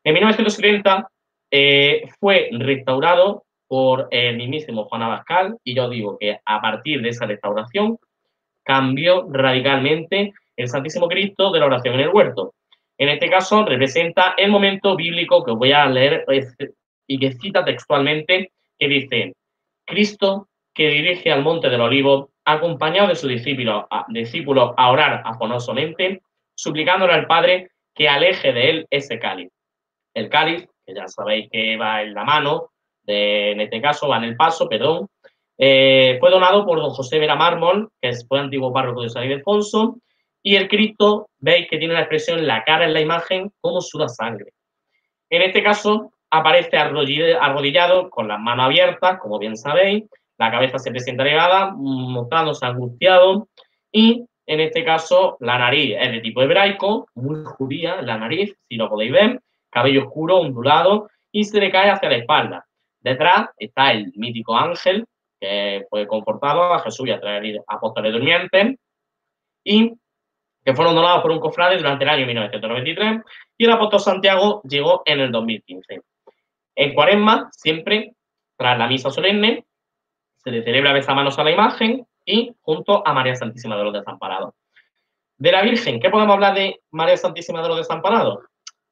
En 0.03 0.13
1970 0.13 1.09
eh, 1.49 2.03
fue 2.19 2.49
restaurado 2.51 3.45
por 3.67 4.09
el 4.11 4.37
mismísimo 4.37 4.85
Juan 4.85 5.01
Abascal 5.01 5.57
y 5.63 5.73
yo 5.73 5.89
digo 5.89 6.19
que 6.19 6.39
a 6.45 6.61
partir 6.61 7.01
de 7.01 7.09
esa 7.09 7.25
restauración 7.25 7.97
cambió 8.63 9.27
radicalmente 9.29 10.33
el 10.55 10.67
Santísimo 10.67 11.07
Cristo 11.07 11.51
de 11.51 11.59
la 11.59 11.65
oración 11.65 11.95
en 11.95 12.01
el 12.01 12.09
huerto. 12.09 12.53
En 12.97 13.09
este 13.09 13.29
caso 13.29 13.65
representa 13.65 14.35
el 14.37 14.51
momento 14.51 14.95
bíblico 14.95 15.43
que 15.43 15.51
os 15.51 15.57
voy 15.57 15.71
a 15.71 15.87
leer 15.87 16.25
y 17.07 17.19
que 17.19 17.31
cita 17.33 17.65
textualmente, 17.65 18.51
que 18.77 18.87
dice, 18.87 19.33
Cristo 19.85 20.47
que 20.73 20.89
dirige 20.89 21.31
al 21.31 21.43
monte 21.43 21.69
del 21.69 21.81
olivo 21.81 22.29
acompañado 22.45 23.09
de 23.09 23.15
sus 23.15 23.29
discípulos 23.29 24.73
a 24.77 24.91
orar 24.91 25.21
afonosamente, 25.25 26.21
suplicándole 26.55 27.13
al 27.13 27.27
Padre 27.27 27.71
que 27.93 28.07
aleje 28.07 28.53
de 28.53 28.69
él 28.69 28.87
ese 28.89 29.19
cáliz. 29.19 29.49
El 30.13 30.29
cáliz, 30.29 30.67
que 30.85 30.93
ya 30.93 31.07
sabéis 31.07 31.49
que 31.51 31.77
va 31.77 32.01
en 32.01 32.13
la 32.13 32.23
mano, 32.23 32.71
de, 33.03 33.51
en 33.51 33.61
este 33.61 33.81
caso 33.81 34.07
va 34.07 34.17
en 34.17 34.25
el 34.25 34.35
paso, 34.35 34.69
perdón, 34.69 35.07
eh, 35.63 36.17
fue 36.19 36.31
donado 36.31 36.65
por 36.65 36.79
don 36.79 36.89
José 36.89 37.19
Vera 37.19 37.35
Mármol, 37.35 37.91
que 38.01 38.11
fue 38.27 38.39
antiguo 38.39 38.73
párroco 38.73 39.03
de 39.03 39.11
San 39.11 39.25
Ildefonso, 39.25 39.99
y 40.41 40.55
el 40.55 40.67
Cristo, 40.67 41.29
veis 41.37 41.67
que 41.69 41.77
tiene 41.77 41.93
la 41.93 41.99
expresión 41.99 42.47
la 42.47 42.63
cara 42.63 42.85
en 42.85 42.93
la 42.93 42.99
imagen 42.99 43.51
como 43.61 43.79
suda 43.79 44.09
sangre. 44.09 44.53
En 45.29 45.43
este 45.43 45.61
caso, 45.61 46.13
aparece 46.31 46.77
arrodillado 46.77 48.09
con 48.09 48.27
las 48.27 48.39
manos 48.39 48.65
abiertas, 48.65 49.19
como 49.19 49.37
bien 49.37 49.55
sabéis, 49.55 50.05
la 50.39 50.49
cabeza 50.49 50.79
se 50.79 50.89
presenta 50.89 51.21
elevada, 51.21 51.71
mostrándose 51.75 52.65
angustiado, 52.65 53.47
y 53.91 54.25
en 54.47 54.61
este 54.61 54.83
caso 54.83 55.37
la 55.41 55.59
nariz 55.59 55.95
es 55.99 56.11
de 56.11 56.21
tipo 56.21 56.41
hebraico, 56.41 57.07
muy 57.13 57.43
judía 57.45 58.01
la 58.01 58.17
nariz, 58.17 58.55
si 58.67 58.77
lo 58.77 58.89
podéis 58.89 59.11
ver, 59.11 59.41
cabello 59.69 60.07
oscuro, 60.07 60.39
ondulado, 60.39 61.07
y 61.31 61.43
se 61.43 61.59
le 61.59 61.69
cae 61.69 61.91
hacia 61.91 62.09
la 62.09 62.15
espalda. 62.15 62.65
Detrás 62.99 63.49
está 63.57 63.91
el 63.91 64.11
mítico 64.15 64.57
ángel, 64.57 65.05
que 65.41 65.87
fue 65.89 66.07
confortado 66.07 66.71
a 66.71 66.79
Jesús 66.79 67.07
y 67.07 67.11
a 67.11 67.19
traer 67.19 67.59
apóstoles 67.67 68.13
durmientes, 68.13 68.77
y 69.63 69.93
que 70.63 70.75
fueron 70.75 70.93
donados 70.93 71.23
por 71.23 71.31
un 71.31 71.39
cofrade 71.39 71.77
durante 71.77 72.03
el 72.03 72.09
año 72.11 72.27
1993, 72.27 73.21
y 73.57 73.65
el 73.65 73.71
apóstol 73.71 73.99
Santiago 73.99 74.61
llegó 74.63 75.01
en 75.05 75.19
el 75.19 75.31
2015. 75.31 76.01
En 76.75 76.93
cuaresma, 76.93 77.49
siempre, 77.51 78.13
tras 78.55 78.77
la 78.77 78.87
misa 78.87 79.09
solemne, 79.09 79.65
se 80.37 80.51
le 80.51 80.63
celebra 80.63 80.93
manos 81.13 81.37
a 81.39 81.43
la 81.43 81.51
imagen 81.51 82.05
y 82.23 82.53
junto 82.61 83.05
a 83.05 83.13
María 83.13 83.35
Santísima 83.35 83.75
de 83.75 83.83
los 83.83 83.93
Desamparados. 83.93 84.53
De 85.37 85.51
la 85.51 85.63
Virgen, 85.63 85.99
¿qué 85.99 86.11
podemos 86.11 86.35
hablar 86.35 86.53
de 86.53 86.79
María 86.91 87.17
Santísima 87.17 87.63
de 87.63 87.67
los 87.67 87.77
Desamparados? 87.77 88.45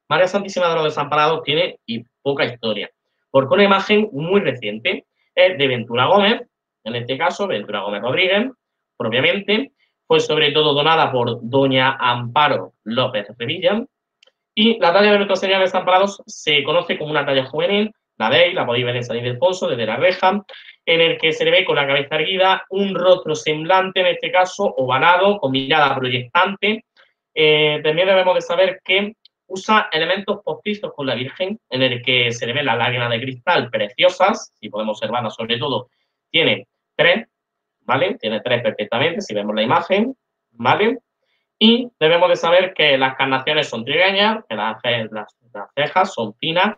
María 0.08 0.26
Santísima 0.26 0.68
de 0.68 0.74
los 0.74 0.84
Desamparados 0.84 1.44
tiene 1.44 1.78
y 1.86 2.04
poca 2.22 2.44
historia, 2.44 2.90
porque 3.30 3.54
una 3.54 3.64
imagen 3.64 4.08
muy 4.12 4.40
reciente 4.40 5.06
de 5.48 5.66
Ventura 5.66 6.06
Gómez, 6.06 6.42
en 6.84 6.96
este 6.96 7.18
caso 7.18 7.46
Ventura 7.46 7.80
Gómez 7.80 8.02
Rodríguez, 8.02 8.50
propiamente, 8.96 9.72
fue 10.06 10.20
sobre 10.20 10.52
todo 10.52 10.74
donada 10.74 11.10
por 11.10 11.38
doña 11.42 11.96
Amparo 11.98 12.74
López 12.84 13.26
Revilla, 13.38 13.84
y 14.54 14.78
la 14.78 14.92
talla 14.92 15.12
de 15.12 15.16
Nuestra 15.18 15.36
Señora 15.36 15.58
de 15.58 15.64
Desamparados 15.64 16.22
se 16.26 16.62
conoce 16.62 16.98
como 16.98 17.10
una 17.10 17.24
talla 17.24 17.46
juvenil, 17.46 17.92
la 18.18 18.28
veis, 18.28 18.54
la 18.54 18.66
podéis 18.66 18.84
ver 18.84 18.96
en 18.96 19.04
San 19.04 19.16
Ildefonso, 19.16 19.68
desde 19.68 19.86
la 19.86 19.96
reja, 19.96 20.44
en 20.84 21.00
el 21.00 21.18
que 21.18 21.32
se 21.32 21.44
le 21.44 21.50
ve 21.50 21.64
con 21.64 21.76
la 21.76 21.86
cabeza 21.86 22.16
erguida, 22.16 22.64
un 22.68 22.94
rostro 22.94 23.34
semblante, 23.34 24.00
en 24.00 24.06
este 24.06 24.30
caso, 24.30 24.64
ovalado, 24.76 25.38
con 25.38 25.52
mirada 25.52 25.94
proyectante. 25.96 26.84
Eh, 27.34 27.80
también 27.82 28.08
debemos 28.08 28.34
de 28.34 28.40
saber 28.42 28.80
que 28.84 29.14
usa 29.50 29.88
elementos 29.92 30.40
postizos 30.44 30.92
con 30.94 31.06
la 31.06 31.14
Virgen, 31.14 31.60
en 31.68 31.82
el 31.82 32.02
que 32.02 32.32
se 32.32 32.46
le 32.46 32.52
ve 32.52 32.62
las 32.62 32.78
lágrimas 32.78 33.10
de 33.10 33.20
cristal 33.20 33.68
preciosas, 33.68 34.52
si 34.58 34.70
podemos 34.70 34.96
observarlas 34.96 35.34
sobre 35.34 35.58
todo, 35.58 35.90
tiene 36.30 36.68
tres, 36.96 37.26
¿vale? 37.80 38.16
Tiene 38.18 38.40
tres 38.40 38.62
perfectamente, 38.62 39.20
si 39.20 39.34
vemos 39.34 39.54
la 39.54 39.62
imagen, 39.62 40.16
¿vale? 40.52 40.98
Y 41.58 41.90
debemos 41.98 42.28
de 42.28 42.36
saber 42.36 42.72
que 42.74 42.96
las 42.96 43.16
carnaciones 43.16 43.68
son 43.68 43.84
trigueñas, 43.84 44.44
que 44.48 44.54
las, 44.54 44.76
las 45.12 45.68
cejas 45.74 46.14
son 46.14 46.34
finas 46.36 46.76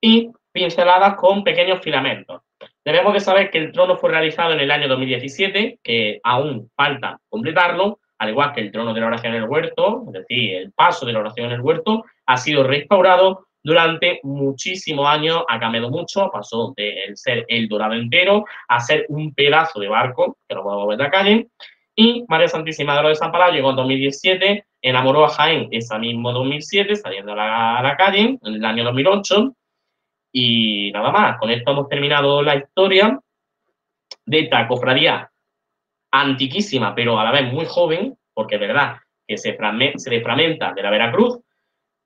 y 0.00 0.30
pinceladas 0.52 1.16
con 1.16 1.42
pequeños 1.42 1.80
filamentos. 1.80 2.42
Debemos 2.84 3.14
de 3.14 3.20
saber 3.20 3.50
que 3.50 3.58
el 3.58 3.72
trono 3.72 3.96
fue 3.96 4.10
realizado 4.10 4.52
en 4.52 4.60
el 4.60 4.70
año 4.70 4.88
2017, 4.88 5.80
que 5.82 6.20
aún 6.22 6.70
falta 6.76 7.20
completarlo, 7.28 8.00
al 8.18 8.30
igual 8.30 8.52
que 8.52 8.60
el 8.60 8.72
trono 8.72 8.92
de 8.92 9.00
la 9.00 9.06
oración 9.06 9.34
en 9.34 9.42
el 9.42 9.48
huerto, 9.48 10.04
es 10.06 10.12
decir, 10.12 10.54
el 10.54 10.72
paso 10.72 11.06
de 11.06 11.12
la 11.12 11.20
oración 11.20 11.46
en 11.46 11.52
el 11.52 11.60
huerto, 11.60 12.04
ha 12.26 12.36
sido 12.36 12.64
restaurado 12.64 13.46
durante 13.62 14.20
muchísimos 14.22 15.06
años, 15.06 15.44
ha 15.48 15.58
cambiado 15.58 15.90
mucho, 15.90 16.30
pasó 16.32 16.72
de 16.76 17.12
ser 17.14 17.44
el 17.48 17.68
dorado 17.68 17.94
entero 17.94 18.44
a 18.68 18.80
ser 18.80 19.06
un 19.08 19.34
pedazo 19.34 19.80
de 19.80 19.88
barco, 19.88 20.36
que 20.48 20.54
lo 20.54 20.62
podemos 20.62 20.88
ver 20.88 20.98
en 20.98 21.04
la 21.04 21.10
calle, 21.10 21.48
y 21.94 22.24
María 22.28 22.48
Santísima 22.48 22.96
de 22.96 23.02
los 23.02 23.10
Desamparados 23.10 23.54
llegó 23.54 23.70
en 23.70 23.76
2017, 23.76 24.64
enamoró 24.82 25.24
a 25.24 25.28
Jaén 25.28 25.68
ese 25.70 25.98
mismo 25.98 26.32
2007, 26.32 26.96
saliendo 26.96 27.32
a 27.32 27.36
la, 27.36 27.78
a 27.78 27.82
la 27.82 27.96
calle, 27.96 28.38
en 28.42 28.54
el 28.54 28.64
año 28.64 28.84
2008, 28.84 29.52
y 30.32 30.90
nada 30.92 31.10
más, 31.10 31.38
con 31.38 31.50
esto 31.50 31.72
hemos 31.72 31.88
terminado 31.88 32.42
la 32.42 32.56
historia 32.56 33.20
de 34.26 34.40
esta 34.40 34.68
cofradía 34.68 35.30
antiquísima, 36.10 36.94
pero 36.94 37.18
a 37.18 37.24
la 37.24 37.32
vez 37.32 37.52
muy 37.52 37.66
joven, 37.66 38.17
porque 38.38 38.54
es 38.54 38.60
verdad 38.60 38.98
que 39.26 39.36
se, 39.36 39.58
desfragmenta 39.58 40.72
de 40.72 40.80
la 40.80 40.90
Veracruz, 40.90 41.40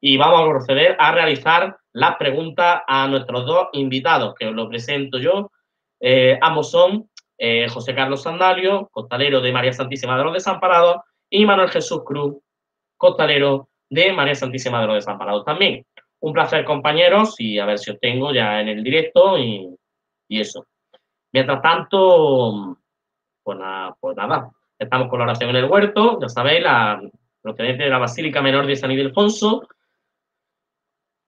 y 0.00 0.16
vamos 0.16 0.40
a 0.40 0.48
proceder 0.48 0.96
a 0.98 1.12
realizar 1.12 1.76
las 1.92 2.16
preguntas 2.16 2.80
a 2.86 3.06
nuestros 3.06 3.44
dos 3.44 3.68
invitados, 3.74 4.34
que 4.38 4.46
os 4.46 4.54
lo 4.54 4.66
presento 4.66 5.18
yo. 5.18 5.50
Eh, 6.00 6.38
ambos 6.40 6.70
son 6.70 7.10
eh, 7.36 7.68
José 7.68 7.94
Carlos 7.94 8.22
Sandalio, 8.22 8.88
costalero 8.90 9.42
de 9.42 9.52
María 9.52 9.74
Santísima 9.74 10.16
de 10.16 10.24
los 10.24 10.32
Desamparados, 10.32 11.02
y 11.28 11.44
Manuel 11.44 11.68
Jesús 11.68 12.00
Cruz, 12.02 12.38
costalero 12.96 13.68
de 13.90 14.14
María 14.14 14.34
Santísima 14.34 14.80
de 14.80 14.86
los 14.86 14.94
Desamparados 14.94 15.44
también. 15.44 15.84
Un 16.20 16.32
placer, 16.32 16.64
compañeros, 16.64 17.34
y 17.38 17.58
a 17.58 17.66
ver 17.66 17.78
si 17.78 17.90
os 17.90 18.00
tengo 18.00 18.32
ya 18.32 18.58
en 18.58 18.68
el 18.68 18.82
directo 18.82 19.36
y, 19.36 19.68
eso. 20.30 20.64
Mientras 21.30 21.60
tanto, 21.60 22.78
pues 23.42 23.58
pues 24.00 24.16
nada, 24.16 24.50
estamos 24.82 25.08
con 25.08 25.18
la 25.18 25.24
oración 25.24 25.50
en 25.50 25.56
el 25.56 25.64
huerto, 25.64 26.18
ya 26.20 26.28
sabéis, 26.28 26.62
la 26.62 27.00
procedente 27.40 27.84
de 27.84 27.90
la 27.90 27.98
Basílica 27.98 28.42
Menor 28.42 28.66
de 28.66 28.76
San 28.76 28.90
Ildefonso. 28.90 29.66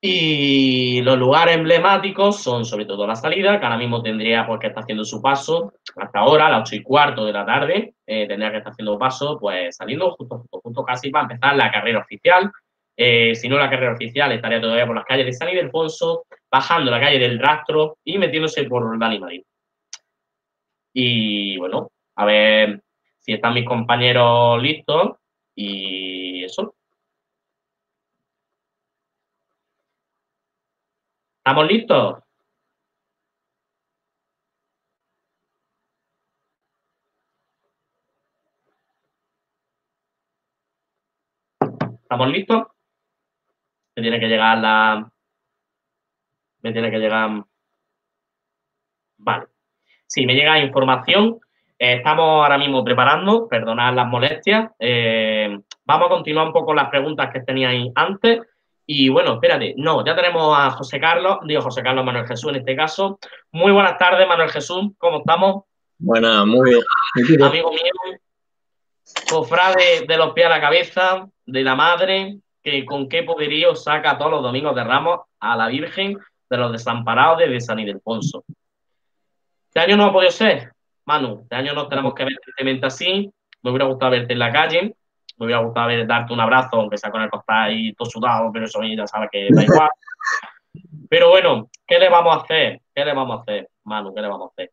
Y 0.01 1.01
los 1.01 1.19
lugares 1.19 1.57
emblemáticos 1.57 2.43
son 2.43 2.67
sobre 2.67 2.85
todo 2.85 3.07
la 3.07 3.17
salida, 3.17 3.59
que 3.59 3.65
ahora 3.65 3.79
mismo 3.79 4.03
tendría 4.03 4.47
pues, 4.47 4.61
que 4.61 4.67
estar 4.67 4.83
haciendo 4.83 5.03
su 5.05 5.23
paso 5.23 5.73
hasta 5.97 6.19
ahora, 6.19 6.47
a 6.47 6.51
las 6.51 6.61
ocho 6.61 6.77
y 6.77 6.83
cuarto 6.83 7.25
de 7.25 7.33
la 7.33 7.47
tarde, 7.47 7.95
eh, 8.07 8.29
tendría 8.29 8.51
que 8.51 8.59
estar 8.59 8.73
haciendo 8.73 8.99
paso, 8.99 9.39
pues 9.41 9.75
saliendo 9.75 10.11
justo, 10.11 10.41
justo, 10.41 10.61
justo 10.63 10.85
casi 10.85 11.11
para 11.11 11.23
empezar 11.23 11.57
la 11.57 11.71
carrera 11.71 12.01
oficial, 12.01 12.53
eh, 12.97 13.35
si 13.35 13.49
no 13.49 13.57
la 13.57 13.71
carrera 13.71 13.95
oficial, 13.95 14.31
estaría 14.33 14.61
todavía 14.61 14.87
por 14.87 14.95
las 14.95 15.05
calles 15.07 15.27
de 15.27 15.33
San 15.33 15.49
Ildefonso, 15.49 16.27
bajando 16.51 16.91
la 16.91 17.01
calle 17.01 17.19
del 17.19 17.39
Rastro 17.39 17.97
y 18.05 18.19
metiéndose 18.19 18.65
por 18.65 18.99
Dani 18.99 19.19
Madrid. 19.19 19.43
Y 20.93 21.57
bueno, 21.57 21.91
a 22.17 22.25
ver 22.25 22.81
si 23.25 23.33
están 23.33 23.55
mis 23.55 23.67
compañeros 23.67 24.63
listos 24.63 25.17
y 25.55 26.45
eso. 26.45 26.75
¿Estamos 31.39 31.67
listos? 31.69 32.23
¿Estamos 42.03 42.29
listos? 42.29 42.67
me 43.97 44.03
tiene 44.03 44.21
que 44.21 44.27
llegar 44.27 44.59
la... 44.59 45.11
Me 46.63 46.73
tiene 46.73 46.91
que 46.91 46.99
llegar... 46.99 47.45
Vale. 49.19 49.47
Sí, 50.07 50.27
me 50.27 50.35
llega 50.35 50.59
información. 50.59 51.41
Eh, 51.79 51.95
estamos 51.95 52.25
ahora 52.25 52.59
mismo 52.59 52.85
preparando, 52.85 53.49
perdonad 53.49 53.95
las 53.95 54.07
molestias. 54.07 54.71
Eh, 54.79 55.59
vamos 55.85 56.07
a 56.07 56.11
continuar 56.11 56.47
un 56.47 56.53
poco 56.53 56.73
las 56.75 56.89
preguntas 56.89 57.31
que 57.33 57.41
teníais 57.41 57.91
antes. 57.95 58.41
Y 58.87 59.09
bueno, 59.09 59.35
espérate, 59.35 59.75
no, 59.79 60.05
ya 60.05 60.15
tenemos 60.15 60.57
a 60.57 60.71
José 60.71 61.01
Carlos, 61.01 61.39
digo 61.47 61.63
José 61.63 61.83
Carlos 61.83 62.05
Manuel 62.05 62.27
Jesús 62.27 62.51
en 62.51 62.57
este 62.57 62.77
caso. 62.77 63.19
Muy 63.51 63.73
buenas 63.73 63.97
tardes, 63.97 64.29
Manuel 64.29 64.51
Jesús, 64.51 64.93
¿cómo 64.99 65.19
estamos? 65.19 65.65
Buenas, 65.99 66.45
muy 66.47 66.71
bien. 66.71 67.43
Amigo 67.43 67.71
mío, 67.71 68.19
cofrade 69.29 70.05
de 70.07 70.17
los 70.19 70.33
pies 70.33 70.47
a 70.47 70.51
la 70.51 70.61
cabeza, 70.61 71.27
de 71.47 71.63
la 71.63 71.75
madre, 71.75 72.37
que 72.63 72.85
con 72.85 73.09
qué 73.09 73.23
poderío 73.23 73.75
saca 73.75 74.19
todos 74.19 74.31
los 74.31 74.43
domingos 74.43 74.75
de 74.75 74.85
Ramos 74.85 75.21
a 75.41 75.57
la 75.57 75.69
Virgen 75.69 76.19
de 76.51 76.57
los 76.57 76.71
desamparados 76.71 77.39
de 77.39 77.61
San 77.61 77.79
Ildefonso. 77.79 78.45
Este 79.69 79.81
año 79.81 79.97
no 79.97 80.05
ha 80.05 80.13
podido 80.13 80.31
ser, 80.31 80.74
Manu. 81.07 81.41
Este 81.43 81.55
año 81.55 81.75
no 81.75 81.89
tenemos 81.89 82.15
que 82.15 82.25
ver 82.25 82.39
tristemente 82.43 82.87
así. 82.87 83.31
Me 83.63 83.71
hubiera 83.71 83.87
gustado 83.87 84.13
verte 84.13 84.33
en 84.33 84.39
la 84.39 84.53
calle. 84.53 84.95
Me 85.37 85.47
hubiera 85.47 85.63
gustado 85.63 85.91
darte 86.07 86.33
un 86.33 86.41
abrazo, 86.41 86.77
aunque 86.77 86.99
sea 86.99 87.11
con 87.11 87.23
el 87.23 87.31
costal 87.31 87.73
y 87.73 87.93
todo 87.95 88.09
sudado, 88.09 88.51
pero 88.53 88.67
eso 88.67 88.81
ya 88.83 89.07
sabe 89.07 89.29
que 89.31 89.49
da 89.51 89.63
igual. 89.63 89.91
Pero 91.09 91.31
bueno, 91.31 91.69
¿qué 91.87 91.99
le 91.99 92.09
vamos 92.09 92.37
a 92.37 92.41
hacer? 92.41 92.81
¿Qué 92.95 93.05
le 93.05 93.15
vamos 93.15 93.39
a 93.39 93.43
hacer, 93.43 93.69
Manu? 93.85 94.15
¿Qué 94.15 94.21
le 94.21 94.29
vamos 94.29 94.51
a 94.51 94.53
hacer? 94.53 94.73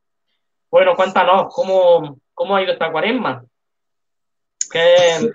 Bueno, 0.70 0.96
cuéntanos, 0.96 1.54
¿cómo, 1.54 2.18
cómo 2.34 2.56
ha 2.56 2.62
ido 2.62 2.74
esta 2.74 2.92
cuaresma? 2.92 3.44
¿Qué, 4.72 5.32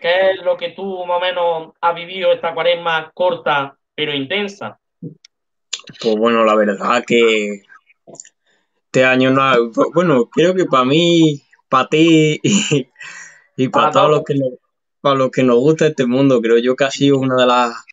¿Qué 0.00 0.30
es 0.30 0.42
lo 0.44 0.56
que 0.56 0.70
tú 0.70 1.04
más 1.04 1.16
o 1.16 1.20
menos 1.20 1.72
has 1.80 1.94
vivido 1.94 2.32
esta 2.32 2.54
cuaresma 2.54 3.10
corta 3.12 3.76
pero 3.94 4.14
intensa? 4.14 4.78
Pues 5.00 6.16
bueno, 6.16 6.44
la 6.44 6.54
verdad 6.54 7.02
que 7.06 7.62
Este 8.90 9.04
año 9.04 9.30
no, 9.30 9.70
bueno, 9.92 10.30
creo 10.30 10.54
que 10.54 10.64
para 10.64 10.86
mí, 10.86 11.42
para 11.68 11.90
ti 11.90 12.40
y, 13.56 13.68
para, 13.68 13.90
todos 13.90 14.10
los 14.10 14.22
que 14.24 14.34
nos, 14.34 14.52
para 15.02 15.14
los 15.14 15.30
que 15.30 15.42
nos 15.42 15.56
gusta 15.56 15.88
este 15.88 16.06
mundo, 16.06 16.40
creo 16.40 16.56
yo 16.56 16.74
que 16.74 16.84
ha 16.84 16.90
sido 16.90 17.18
una 17.18 17.36
de 17.36 17.46
las 17.46 17.84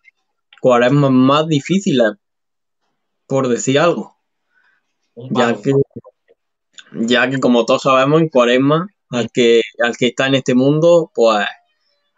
cuaresmas 0.62 1.12
más 1.12 1.48
difíciles, 1.48 2.14
por 3.28 3.50
decir 3.50 3.78
algo. 3.78 4.16
Ya 5.16 5.62
que, 5.62 5.74
ya 6.94 7.30
que 7.30 7.40
como 7.42 7.66
todos 7.66 7.82
sabemos, 7.82 8.22
en 8.22 8.30
cuaresma, 8.30 8.88
al 9.10 9.30
que, 9.32 9.64
al 9.84 9.98
que 9.98 10.08
está 10.08 10.28
en 10.28 10.36
este 10.36 10.56
mundo, 10.56 11.12
pues 11.14 11.46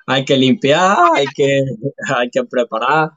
hay 0.05 0.23
que 0.23 0.37
limpiar, 0.37 0.97
hay 1.15 1.25
que, 1.35 1.61
hay 2.15 2.29
que 2.29 2.43
preparar. 2.43 3.09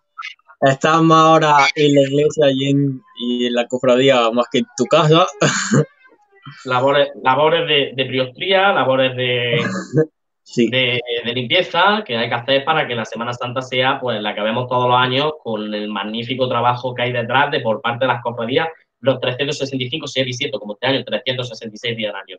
Estamos 0.60 1.16
ahora 1.16 1.66
en 1.74 1.94
la 1.94 2.02
iglesia 2.02 2.47
y 2.52 2.70
en, 2.70 3.02
y 3.16 3.47
en 3.47 3.55
la 3.55 3.66
cofradía 3.66 4.30
más 4.30 4.47
que 4.52 4.58
en 4.58 4.66
tu 4.76 4.84
casa. 4.84 5.26
Labores, 6.64 7.08
labores 7.22 7.66
de, 7.68 7.92
de 7.94 8.05
priostría, 8.06 8.72
labores 8.72 9.16
de, 10.56 11.00
de, 11.24 11.32
limpieza 11.32 12.02
que 12.05 12.16
hay 12.16 12.28
que 12.28 12.34
hacer 12.34 12.64
para 12.64 12.86
que 12.86 12.94
la 12.94 13.05
Semana 13.05 13.32
Santa 13.32 13.62
sea 13.62 14.00
pues 14.00 14.20
la 14.20 14.34
que 14.34 14.40
vemos 14.40 14.68
todos 14.68 14.89
los 14.89 14.98
años 14.98 15.32
con 15.42 15.72
el 15.72 15.89
magnífico 15.89 16.48
trabajo 16.48 16.94
que 16.94 17.02
hay 17.02 17.12
detrás 17.12 17.50
de 17.50 17.60
por 17.60 17.80
parte 17.80 18.05
de 18.05 18.12
las 18.12 18.22
cofradías 18.22 18.68
los 19.00 19.18
365, 19.20 20.06
si 20.06 20.20
es 20.20 20.36
cierto, 20.36 20.58
como 20.58 20.74
este 20.74 20.86
año, 20.86 21.05
366 21.05 21.97
días 21.97 22.14
al 22.14 22.20
año. 22.20 22.36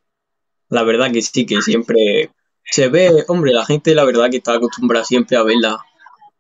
La 0.70 0.84
verdad 0.84 1.12
que 1.12 1.22
sí, 1.22 1.46
que 1.46 1.62
siempre 1.62 2.30
se 2.64 2.88
ve, 2.88 3.10
hombre, 3.28 3.52
la 3.52 3.66
gente 3.66 3.96
la 3.96 4.06
verdad 4.06 4.30
que 4.30 4.38
está 4.38 4.54
acostumbrada 4.54 5.04
siempre 5.04 5.38
a 5.38 5.44
verla 5.44 5.78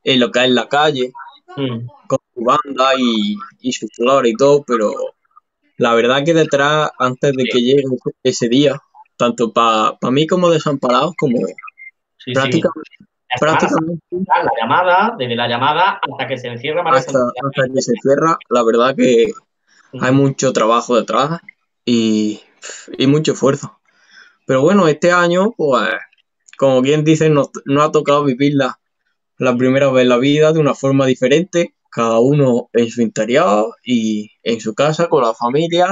en 0.03 0.19
lo 0.19 0.31
que 0.31 0.39
es 0.39 0.45
en 0.45 0.55
la 0.55 0.67
calle, 0.67 1.11
mm. 1.57 1.88
con 2.07 2.19
su 2.33 2.43
banda 2.43 2.91
y, 2.97 3.35
y 3.61 3.71
su 3.71 3.88
flor 3.88 4.27
y 4.27 4.33
todo, 4.35 4.63
pero 4.65 4.93
la 5.77 5.93
verdad 5.95 6.23
que 6.23 6.33
detrás, 6.33 6.91
antes 6.99 7.33
de 7.33 7.43
que 7.45 7.61
llegue 7.61 7.83
ese 8.23 8.49
día, 8.49 8.80
tanto 9.17 9.53
para 9.53 9.97
mí 10.11 10.27
como 10.27 10.49
desamparados, 10.49 11.13
como 11.17 11.39
prácticamente, 12.33 12.89
La 14.11 14.51
llamada, 14.59 15.15
desde 15.17 15.35
la 15.35 15.47
llamada 15.47 15.99
hasta 16.01 16.27
que 16.27 16.38
se 16.38 16.49
encierra 16.49 16.83
hasta, 16.91 17.19
que 17.73 17.81
se 17.81 17.93
cierra, 18.01 18.38
la 18.49 18.63
verdad 18.63 18.95
que 18.95 19.31
hay 19.99 20.11
mucho 20.11 20.53
trabajo 20.53 20.95
detrás 20.95 21.39
y, 21.85 22.41
y, 22.97 23.07
mucho 23.07 23.33
esfuerzo. 23.33 23.80
Pero 24.45 24.61
bueno, 24.61 24.88
este 24.88 25.11
año, 25.11 25.51
pues, 25.55 25.89
como 26.57 26.81
bien 26.81 27.03
dicen, 27.03 27.33
nos, 27.33 27.49
ha 27.80 27.91
tocado 27.91 28.23
vivirla 28.23 28.80
la 29.41 29.57
primera 29.57 29.89
vez 29.89 30.03
en 30.03 30.09
la 30.09 30.19
vida 30.19 30.53
de 30.53 30.59
una 30.59 30.75
forma 30.75 31.07
diferente, 31.07 31.73
cada 31.89 32.19
uno 32.19 32.69
en 32.73 32.89
su 32.89 33.01
interior 33.01 33.73
y 33.83 34.29
en 34.43 34.61
su 34.61 34.75
casa 34.75 35.09
con 35.09 35.23
la 35.23 35.33
familia. 35.33 35.87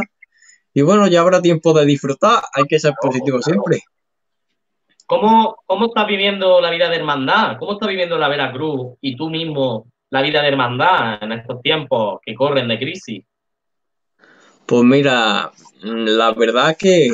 Y 0.72 0.84
bueno, 0.84 1.08
ya 1.08 1.22
habrá 1.22 1.42
tiempo 1.42 1.74
de 1.74 1.84
disfrutar, 1.84 2.44
hay 2.54 2.66
que 2.66 2.78
ser 2.78 2.94
positivo 3.02 3.42
siempre. 3.42 3.82
¿Cómo, 5.08 5.56
¿Cómo 5.66 5.88
estás 5.88 6.06
viviendo 6.06 6.62
la 6.62 6.70
vida 6.70 6.90
de 6.90 6.98
hermandad? 6.98 7.58
¿Cómo 7.58 7.74
estás 7.74 7.90
viviendo 7.90 8.20
la 8.20 8.28
Veracruz 8.28 8.98
y 9.02 9.18
tú 9.18 9.32
mismo 9.32 9.88
la 10.12 10.22
vida 10.22 10.44
de 10.44 10.50
hermandad 10.50 11.24
en 11.24 11.32
estos 11.32 11.60
tiempos 11.64 12.20
que 12.24 12.36
corren 12.36 12.68
de 12.68 12.78
crisis? 12.78 13.26
Pues 14.68 14.84
mira, 14.84 15.52
la 15.82 16.32
verdad 16.34 16.78
que, 16.78 17.10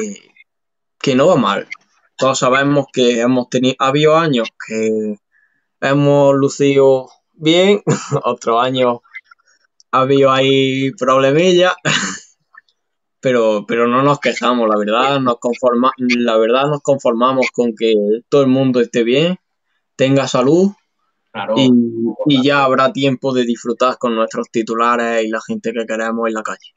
que 0.99 1.15
no 1.15 1.27
va 1.27 1.37
mal. 1.37 1.69
Todos 2.17 2.39
sabemos 2.39 2.87
que 2.91 3.21
hemos 3.21 3.49
tenido, 3.49 3.75
ha 3.79 3.87
habido 3.87 4.17
años 4.17 4.49
que 4.67 5.15
hemos 5.81 6.35
lucido 6.35 7.09
bien, 7.33 7.81
otros 8.23 8.63
años 8.63 8.99
ha 9.91 10.01
habido 10.01 10.31
ahí 10.31 10.91
problemillas, 10.91 11.73
pero, 13.19 13.65
pero 13.67 13.87
no 13.87 14.03
nos 14.03 14.19
quejamos, 14.19 14.67
la 14.69 14.77
verdad, 14.77 15.19
nos 15.19 15.39
conforma, 15.39 15.91
la 15.97 16.37
verdad 16.37 16.67
nos 16.67 16.81
conformamos 16.81 17.47
con 17.51 17.73
que 17.75 17.93
todo 18.29 18.41
el 18.41 18.47
mundo 18.49 18.81
esté 18.81 19.03
bien, 19.03 19.37
tenga 19.95 20.27
salud 20.27 20.71
y, 21.55 21.69
y, 22.27 22.43
ya 22.43 22.63
habrá 22.63 22.93
tiempo 22.93 23.33
de 23.33 23.43
disfrutar 23.43 23.97
con 23.97 24.15
nuestros 24.15 24.49
titulares 24.49 25.25
y 25.25 25.29
la 25.29 25.39
gente 25.45 25.73
que 25.73 25.85
queremos 25.85 26.27
en 26.27 26.33
la 26.33 26.43
calle. 26.43 26.71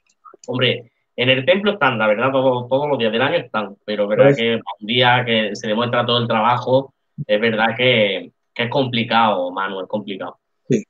Hombre, 0.48 0.90
en 1.14 1.28
el 1.28 1.44
templo 1.44 1.72
están, 1.72 1.98
la 1.98 2.06
verdad, 2.06 2.30
todos 2.30 2.88
los 2.88 2.98
días 2.98 3.12
del 3.12 3.22
año 3.22 3.38
están, 3.38 3.76
pero 3.84 4.06
verdad 4.06 4.26
pues 4.26 4.36
que 4.36 4.54
un 4.54 4.86
día 4.86 5.24
que 5.24 5.50
se 5.54 5.66
demuestra 5.66 6.06
todo 6.06 6.18
el 6.18 6.28
trabajo, 6.28 6.94
es 7.26 7.40
verdad 7.40 7.74
que, 7.76 8.32
es 8.64 8.70
complicado, 8.70 9.50
Manuel, 9.50 9.84
es 9.84 9.88
complicado. 9.88 10.38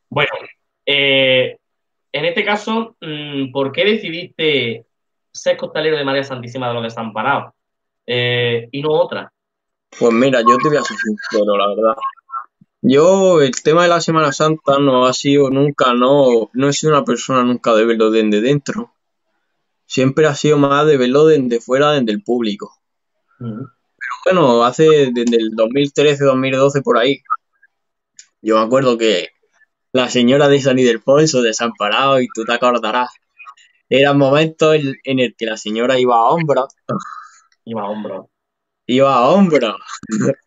Bueno, 0.09 0.31
eh, 0.87 1.57
en 2.13 2.25
este 2.25 2.45
caso, 2.45 2.97
mm, 3.01 3.53
¿por 3.53 3.73
qué 3.73 3.85
decidiste 3.85 4.87
ser 5.31 5.57
costalero 5.57 5.97
de 5.97 6.05
María 6.05 6.25
Santísima 6.25 6.69
de 6.69 6.75
los 6.75 6.83
Desamparados 6.83 7.53
eh, 8.07 8.69
y 8.73 8.83
no 8.83 8.91
otra? 8.91 9.33
Pues 9.99 10.13
mira, 10.13 10.41
yo 10.41 10.57
te 10.59 10.69
voy 10.69 10.79
a 10.79 10.83
ser 10.83 10.97
sincero, 10.97 11.57
la 11.57 11.69
verdad. 11.69 11.95
Yo, 12.81 13.41
el 13.41 13.63
tema 13.63 13.83
de 13.83 13.89
la 13.89 14.01
Semana 14.01 14.33
Santa 14.33 14.79
no 14.79 15.07
ha 15.07 15.13
sido 15.13 15.51
nunca, 15.51 15.95
no, 15.95 16.51
no 16.53 16.69
he 16.69 16.73
sido 16.73 16.93
una 16.93 17.05
persona 17.05 17.43
nunca 17.43 17.75
de 17.75 17.85
verlo 17.85 18.11
desde 18.11 18.41
dentro 18.41 18.93
siempre 19.89 20.27
ha 20.27 20.35
sido 20.35 20.59
más 20.59 20.87
de 20.87 20.97
verlo 20.97 21.27
desde 21.27 21.61
fuera, 21.61 21.93
desde 21.93 22.13
el 22.13 22.23
público. 22.23 22.79
Pero 23.39 23.67
bueno, 24.25 24.65
hace 24.65 25.11
desde 25.13 25.37
el 25.37 25.51
2013, 25.57 26.25
2012 26.25 26.83
por 26.83 26.99
ahí. 26.99 27.21
Yo 28.43 28.57
me 28.57 28.63
acuerdo 28.65 28.99
que 28.99 29.29
la 29.93 30.09
señora 30.11 30.49
de 30.49 30.61
San 30.61 30.79
Ildefonso, 30.79 31.43
desamparado, 31.43 32.21
y 32.21 32.29
tú 32.35 32.45
te 32.45 32.53
acordarás, 32.55 33.11
eran 33.89 34.19
momentos 34.19 34.77
en, 34.77 34.95
en 35.05 35.19
el 35.21 35.35
que 35.37 35.47
la 35.47 35.57
señora 35.57 35.99
iba 35.99 36.17
a 36.17 36.31
hombros. 36.31 36.75
Iba 37.65 37.83
a 37.83 37.91
hombros. 37.91 38.27
Iba 38.87 39.15
a 39.15 39.29
hombros. 39.31 39.77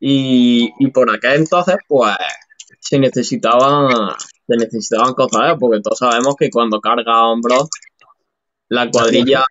y, 0.00 0.70
y 0.78 0.90
por 0.90 1.10
acá 1.10 1.34
entonces, 1.34 1.76
pues, 1.88 2.16
se 2.80 2.98
necesitaban, 2.98 3.90
se 4.46 4.56
necesitaban 4.56 5.14
cosas, 5.14 5.56
porque 5.58 5.80
todos 5.82 5.98
sabemos 5.98 6.36
que 6.38 6.50
cuando 6.50 6.80
carga 6.80 7.14
a 7.14 7.28
hombros 7.28 7.68
la 8.68 8.90
cuadrilla, 8.90 9.44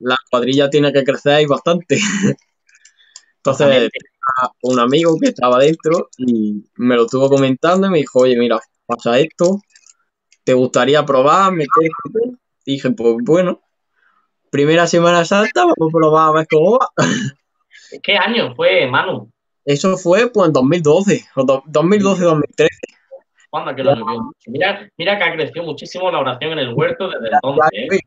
la 0.00 0.16
cuadrilla 0.30 0.70
tiene 0.70 0.92
que 0.92 1.04
crecer 1.04 1.46
bastante. 1.48 1.98
Entonces, 3.38 3.90
un 4.62 4.78
amigo 4.78 5.16
que 5.20 5.28
estaba 5.28 5.58
dentro 5.58 6.08
y 6.18 6.64
me 6.76 6.96
lo 6.96 7.04
estuvo 7.04 7.28
comentando 7.28 7.86
y 7.86 7.90
me 7.90 7.98
dijo, 7.98 8.20
oye, 8.20 8.36
mira, 8.36 8.60
pasa 8.86 9.18
esto, 9.18 9.60
¿te 10.44 10.54
gustaría 10.54 11.04
probar, 11.04 11.52
meterte? 11.52 12.38
Dije, 12.64 12.90
pues 12.92 13.16
bueno, 13.22 13.60
primera 14.50 14.86
Semana 14.86 15.24
Santa, 15.24 15.62
vamos 15.64 15.76
a 15.88 15.98
probar 15.98 16.28
a 16.28 16.32
ver 16.32 16.46
cómo 16.48 16.78
va. 16.78 16.88
¿Qué 18.02 18.16
año 18.16 18.54
fue, 18.54 18.86
Manu? 18.86 19.30
Eso 19.64 19.96
fue 19.96 20.30
pues 20.30 20.48
en 20.48 20.52
2012, 20.52 21.24
2012-2013. 21.36 22.68
Mira, 24.46 24.88
mira 24.96 25.18
que 25.18 25.24
ha 25.24 25.32
crecido 25.34 25.64
muchísimo 25.64 26.10
la 26.10 26.20
oración 26.20 26.52
en 26.52 26.60
el 26.60 26.72
huerto 26.72 27.08
desde 27.08 27.28
entonces. 27.34 27.70
¿eh? 27.72 28.00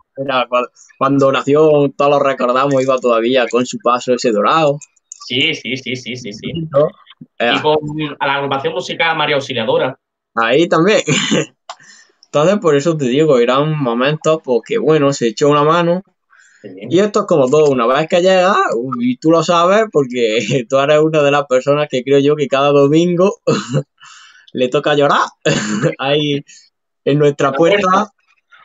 cuando 0.97 1.31
nació, 1.31 1.69
todos 1.95 2.11
lo 2.11 2.19
recordamos, 2.19 2.81
iba 2.81 2.97
todavía 2.97 3.45
con 3.47 3.63
su 3.65 3.77
paso 3.77 4.13
ese 4.13 4.31
dorado. 4.31 4.79
Sí, 5.25 5.55
sí, 5.55 5.75
sí, 5.75 5.95
sí, 5.95 6.15
sí, 6.15 6.33
sí. 6.33 6.51
Y 6.51 7.61
con 7.61 7.77
la 8.19 8.35
agrupación 8.35 8.73
musical 8.73 9.17
María 9.17 9.35
Auxiliadora. 9.35 9.99
Ahí 10.35 10.67
también. 10.67 11.01
Entonces, 12.25 12.59
por 12.59 12.75
eso 12.75 12.95
te 12.95 13.05
digo, 13.05 13.39
era 13.39 13.59
un 13.59 13.81
momento 13.81 14.41
porque, 14.43 14.77
bueno, 14.77 15.13
se 15.13 15.27
echó 15.27 15.49
una 15.49 15.63
mano. 15.63 16.03
Y 16.63 16.99
esto 16.99 17.21
es 17.21 17.25
como 17.27 17.49
todo, 17.49 17.71
una 17.71 17.87
vez 17.87 18.07
que 18.07 18.21
llega, 18.21 18.55
y 18.99 19.17
tú 19.17 19.31
lo 19.31 19.43
sabes, 19.43 19.85
porque 19.91 20.37
tú 20.69 20.77
eres 20.77 20.99
una 20.99 21.23
de 21.23 21.31
las 21.31 21.45
personas 21.45 21.87
que 21.89 22.03
creo 22.03 22.19
yo 22.19 22.35
que 22.35 22.47
cada 22.47 22.69
domingo 22.69 23.37
le 24.53 24.67
toca 24.67 24.95
llorar 24.95 25.21
ahí 25.97 26.43
en 27.03 27.19
nuestra 27.19 27.51
puerta 27.51 28.11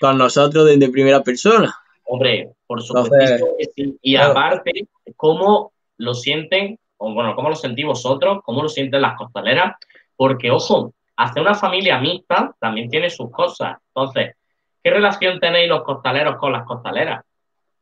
con 0.00 0.18
nosotros 0.18 0.66
desde 0.66 0.90
primera 0.90 1.22
persona. 1.22 1.74
Hombre, 2.04 2.52
por 2.66 2.82
supuesto 2.82 3.56
Y 4.02 4.16
aparte, 4.16 4.88
¿cómo 5.16 5.72
lo 6.00 6.14
sienten? 6.14 6.78
O 6.96 7.14
bueno, 7.14 7.34
¿cómo 7.34 7.48
lo 7.48 7.56
sentís 7.56 7.86
vosotros? 7.86 8.40
¿Cómo 8.44 8.62
lo 8.62 8.68
sienten 8.68 9.02
las 9.02 9.16
costaleras? 9.16 9.76
Porque, 10.16 10.50
ojo, 10.50 10.94
hacer 11.16 11.42
una 11.42 11.54
familia 11.54 11.98
mixta 11.98 12.54
también 12.58 12.88
tiene 12.90 13.08
sus 13.10 13.30
cosas. 13.30 13.78
Entonces, 13.88 14.34
¿qué 14.82 14.90
relación 14.90 15.38
tenéis 15.38 15.68
los 15.68 15.82
costaleros 15.82 16.36
con 16.38 16.52
las 16.52 16.64
costaleras? 16.64 17.24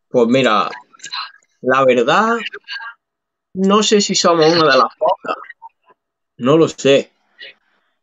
Pues 0.08 0.26
mira, 0.28 0.68
la 1.60 1.84
verdad, 1.84 2.36
no 3.54 3.82
sé 3.82 4.00
si 4.00 4.14
somos 4.14 4.46
una 4.46 4.72
de 4.72 4.78
las 4.78 4.96
pocas. 4.98 5.36
No 6.36 6.56
lo 6.56 6.68
sé. 6.68 7.10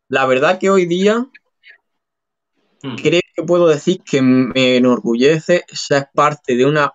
La 0.07 0.25
verdad 0.25 0.59
que 0.59 0.69
hoy 0.69 0.85
día 0.85 1.25
hmm. 2.83 2.95
creo 2.95 3.21
que 3.35 3.43
puedo 3.43 3.67
decir 3.67 4.01
que 4.03 4.21
me 4.21 4.77
enorgullece 4.77 5.65
ser 5.67 6.09
parte 6.13 6.55
de 6.55 6.65
una 6.65 6.93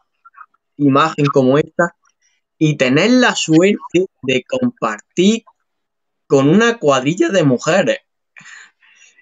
imagen 0.77 1.27
como 1.27 1.59
esta 1.59 1.95
y 2.63 2.77
tener 2.77 3.11
la 3.13 3.35
suerte 3.35 4.07
de 4.23 4.45
compartir 4.47 5.45
con 6.27 6.47
una 6.47 6.79
cuadrilla 6.79 7.31
de 7.31 7.43
mujeres. 7.43 7.99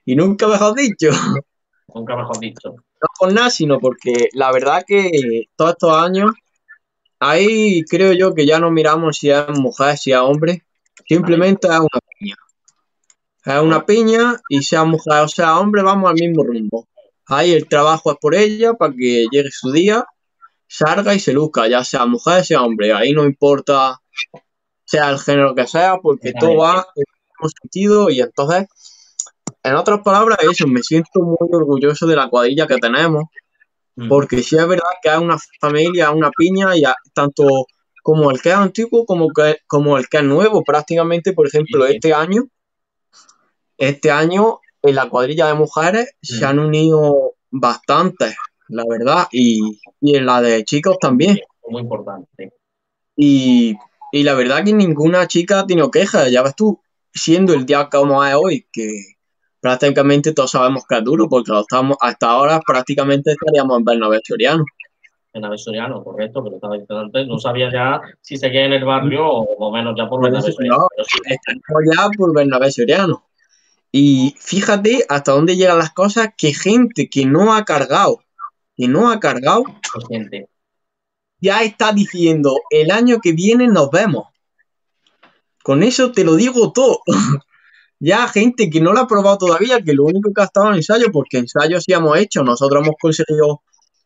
Y 0.05 0.17
nunca 0.17 0.49
mejor 0.49 0.75
dicho. 0.75 1.11
Nunca 1.95 2.17
mejor 2.17 2.41
dicho. 2.41 2.71
no 2.73 3.09
por 3.17 3.33
nada, 3.33 3.49
sino 3.49 3.79
porque 3.79 4.29
la 4.33 4.51
verdad 4.51 4.83
que 4.85 5.45
todos 5.55 5.71
estos 5.71 5.95
años, 5.95 6.33
ahí 7.21 7.85
creo 7.85 8.13
yo 8.13 8.35
que 8.35 8.45
ya 8.45 8.59
no 8.59 8.73
miramos 8.73 9.19
si 9.19 9.31
es 9.31 9.49
mujer, 9.51 9.97
si 9.97 10.11
es 10.11 10.19
hombre, 10.19 10.65
simplemente 11.07 11.69
es 11.69 11.79
una 11.79 12.01
piña. 12.19 12.37
Es 13.45 13.63
una 13.63 13.87
piña 13.87 14.41
y 14.49 14.65
sea 14.65 14.85
mujer 14.85 15.23
o 15.23 15.29
sea 15.29 15.61
hombre, 15.61 15.83
vamos 15.83 16.11
al 16.11 16.17
mismo 16.17 16.43
rumbo. 16.43 16.89
Ahí 17.27 17.53
el 17.53 17.69
trabajo 17.69 18.11
es 18.11 18.19
por 18.21 18.35
ella 18.35 18.75
para 18.75 18.93
que 18.93 19.27
llegue 19.31 19.51
su 19.53 19.71
día, 19.71 20.05
salga 20.69 21.15
y 21.15 21.21
se 21.21 21.33
luzca, 21.33 21.67
ya 21.67 21.83
sea 21.83 22.07
mujer, 22.07 22.45
sea 22.45 22.63
hombre. 22.63 22.93
Ahí 22.93 23.13
no 23.13 23.25
importa 23.25 24.01
sea 24.85 25.11
el 25.11 25.19
género 25.19 25.55
que 25.55 25.67
sea, 25.67 25.99
porque 26.03 26.33
todo 26.39 26.57
va 26.57 26.87
en 26.95 27.05
el 27.07 27.15
mismo 27.35 27.51
sentido 27.61 28.11
y 28.11 28.21
entonces 28.21 28.67
en 29.63 29.75
otras 29.75 30.01
palabras, 30.03 30.39
eso, 30.51 30.67
me 30.67 30.83
siento 30.83 31.21
muy 31.21 31.49
orgulloso 31.53 32.07
de 32.07 32.17
la 32.17 32.29
cuadrilla 32.29 32.67
que 32.67 32.77
tenemos, 32.77 33.25
mm. 33.97 34.09
porque 34.09 34.43
sí 34.43 34.57
es 34.57 34.67
verdad 34.67 34.89
que 35.03 35.11
hay 35.11 35.21
una 35.23 35.37
familia, 35.61 36.11
una 36.11 36.31
piña, 36.31 36.77
y 36.77 36.85
tanto 37.13 37.67
como 38.03 38.31
el 38.31 38.41
que 38.41 38.51
es 38.51 38.55
antiguo 38.55 39.05
como, 39.05 39.29
que, 39.33 39.59
como 39.67 39.99
el 39.99 40.09
que 40.09 40.19
es 40.19 40.25
nuevo. 40.25 40.63
Prácticamente, 40.65 41.33
por 41.33 41.47
ejemplo, 41.47 41.87
este 41.87 42.15
año, 42.15 42.45
este 43.77 44.11
año 44.11 44.61
en 44.83 44.95
la 44.95 45.09
cuadrilla 45.09 45.49
de 45.49 45.55
mujeres 45.55 46.15
se 46.23 46.45
mm. 46.45 46.49
han 46.49 46.59
unido 46.61 47.35
bastantes, 47.51 48.37
la 48.69 48.85
verdad, 48.89 49.29
y, 49.33 49.81
en 50.01 50.27
la 50.27 50.41
de 50.41 50.65
chicos 50.65 50.99
también. 51.01 51.39
Muy 51.69 51.83
importante. 51.83 52.53
Y, 53.17 53.77
y 54.13 54.23
la 54.23 54.35
verdad 54.35 54.65
que 54.65 54.73
ninguna 54.73 55.27
chica 55.27 55.67
tiene 55.67 55.91
quejas, 55.91 56.31
ya 56.31 56.43
ves 56.43 56.55
tú, 56.55 56.81
siendo 57.13 57.55
el 57.55 57.67
día 57.67 57.89
como 57.91 58.25
es 58.25 58.35
hoy, 58.35 58.67
que 58.73 58.91
prácticamente 59.61 60.33
todos 60.33 60.53
sabemos 60.53 60.85
que 60.89 60.97
es 60.97 61.05
duro, 61.05 61.29
porque 61.29 61.53
estamos, 61.59 61.97
hasta 62.01 62.31
ahora 62.31 62.61
prácticamente 62.67 63.33
estaríamos 63.33 63.79
en 63.79 63.85
Bernabé 63.85 64.21
Soriano. 64.25 64.65
Bernabé 65.33 65.59
Soriano, 65.59 66.03
correcto, 66.03 66.41
lo 66.41 66.55
estaba 66.55 66.75
diciendo 66.75 67.01
antes. 67.01 67.27
No 67.27 67.39
sabía 67.39 67.71
ya 67.73 68.01
si 68.21 68.37
seguía 68.37 68.65
en 68.65 68.73
el 68.73 68.85
barrio 68.85 69.27
o 69.27 69.73
menos 69.73 69.95
ya 69.97 70.09
por 70.09 70.23
Bernabé 70.23 70.53
Soriano. 70.53 70.87
estamos 70.97 71.83
ya 71.97 72.09
por 72.17 72.35
Bernabé 72.35 72.71
Soriano. 72.71 73.25
Y 73.91 74.35
fíjate 74.39 75.05
hasta 75.09 75.33
dónde 75.33 75.57
llegan 75.57 75.79
las 75.79 75.93
cosas 75.93 76.31
que 76.37 76.53
gente 76.53 77.09
que 77.09 77.25
no 77.25 77.55
ha 77.55 77.65
cargado, 77.65 78.21
que 78.79 78.87
no 78.87 79.11
ha 79.11 79.19
cargado, 79.19 79.65
ya 81.41 81.63
está 81.65 81.93
diciendo, 81.93 82.55
el 82.71 82.93
año 82.93 83.19
que 83.21 83.33
viene 83.33 83.67
nos 83.67 83.91
vemos. 83.91 84.29
Con 85.65 85.83
eso 85.83 86.13
te 86.13 86.25
lo 86.25 86.37
digo 86.37 86.73
todo. 86.73 87.01
ya 87.99 88.29
gente 88.29 88.71
que 88.71 88.81
no 88.81 88.93
lo 88.93 89.01
ha 89.01 89.09
probado 89.09 89.39
todavía, 89.39 89.83
que 89.83 89.95
lo 89.95 90.05
único 90.05 90.33
que 90.33 90.41
ha 90.41 90.45
estado 90.45 90.69
en 90.69 90.77
ensayo, 90.77 91.11
porque 91.13 91.39
ensayos 91.39 91.85
sí 91.85 91.93
hemos 91.93 92.17
hecho, 92.17 92.45
nosotros 92.45 92.85
hemos 92.85 92.97
conseguido 93.01 93.63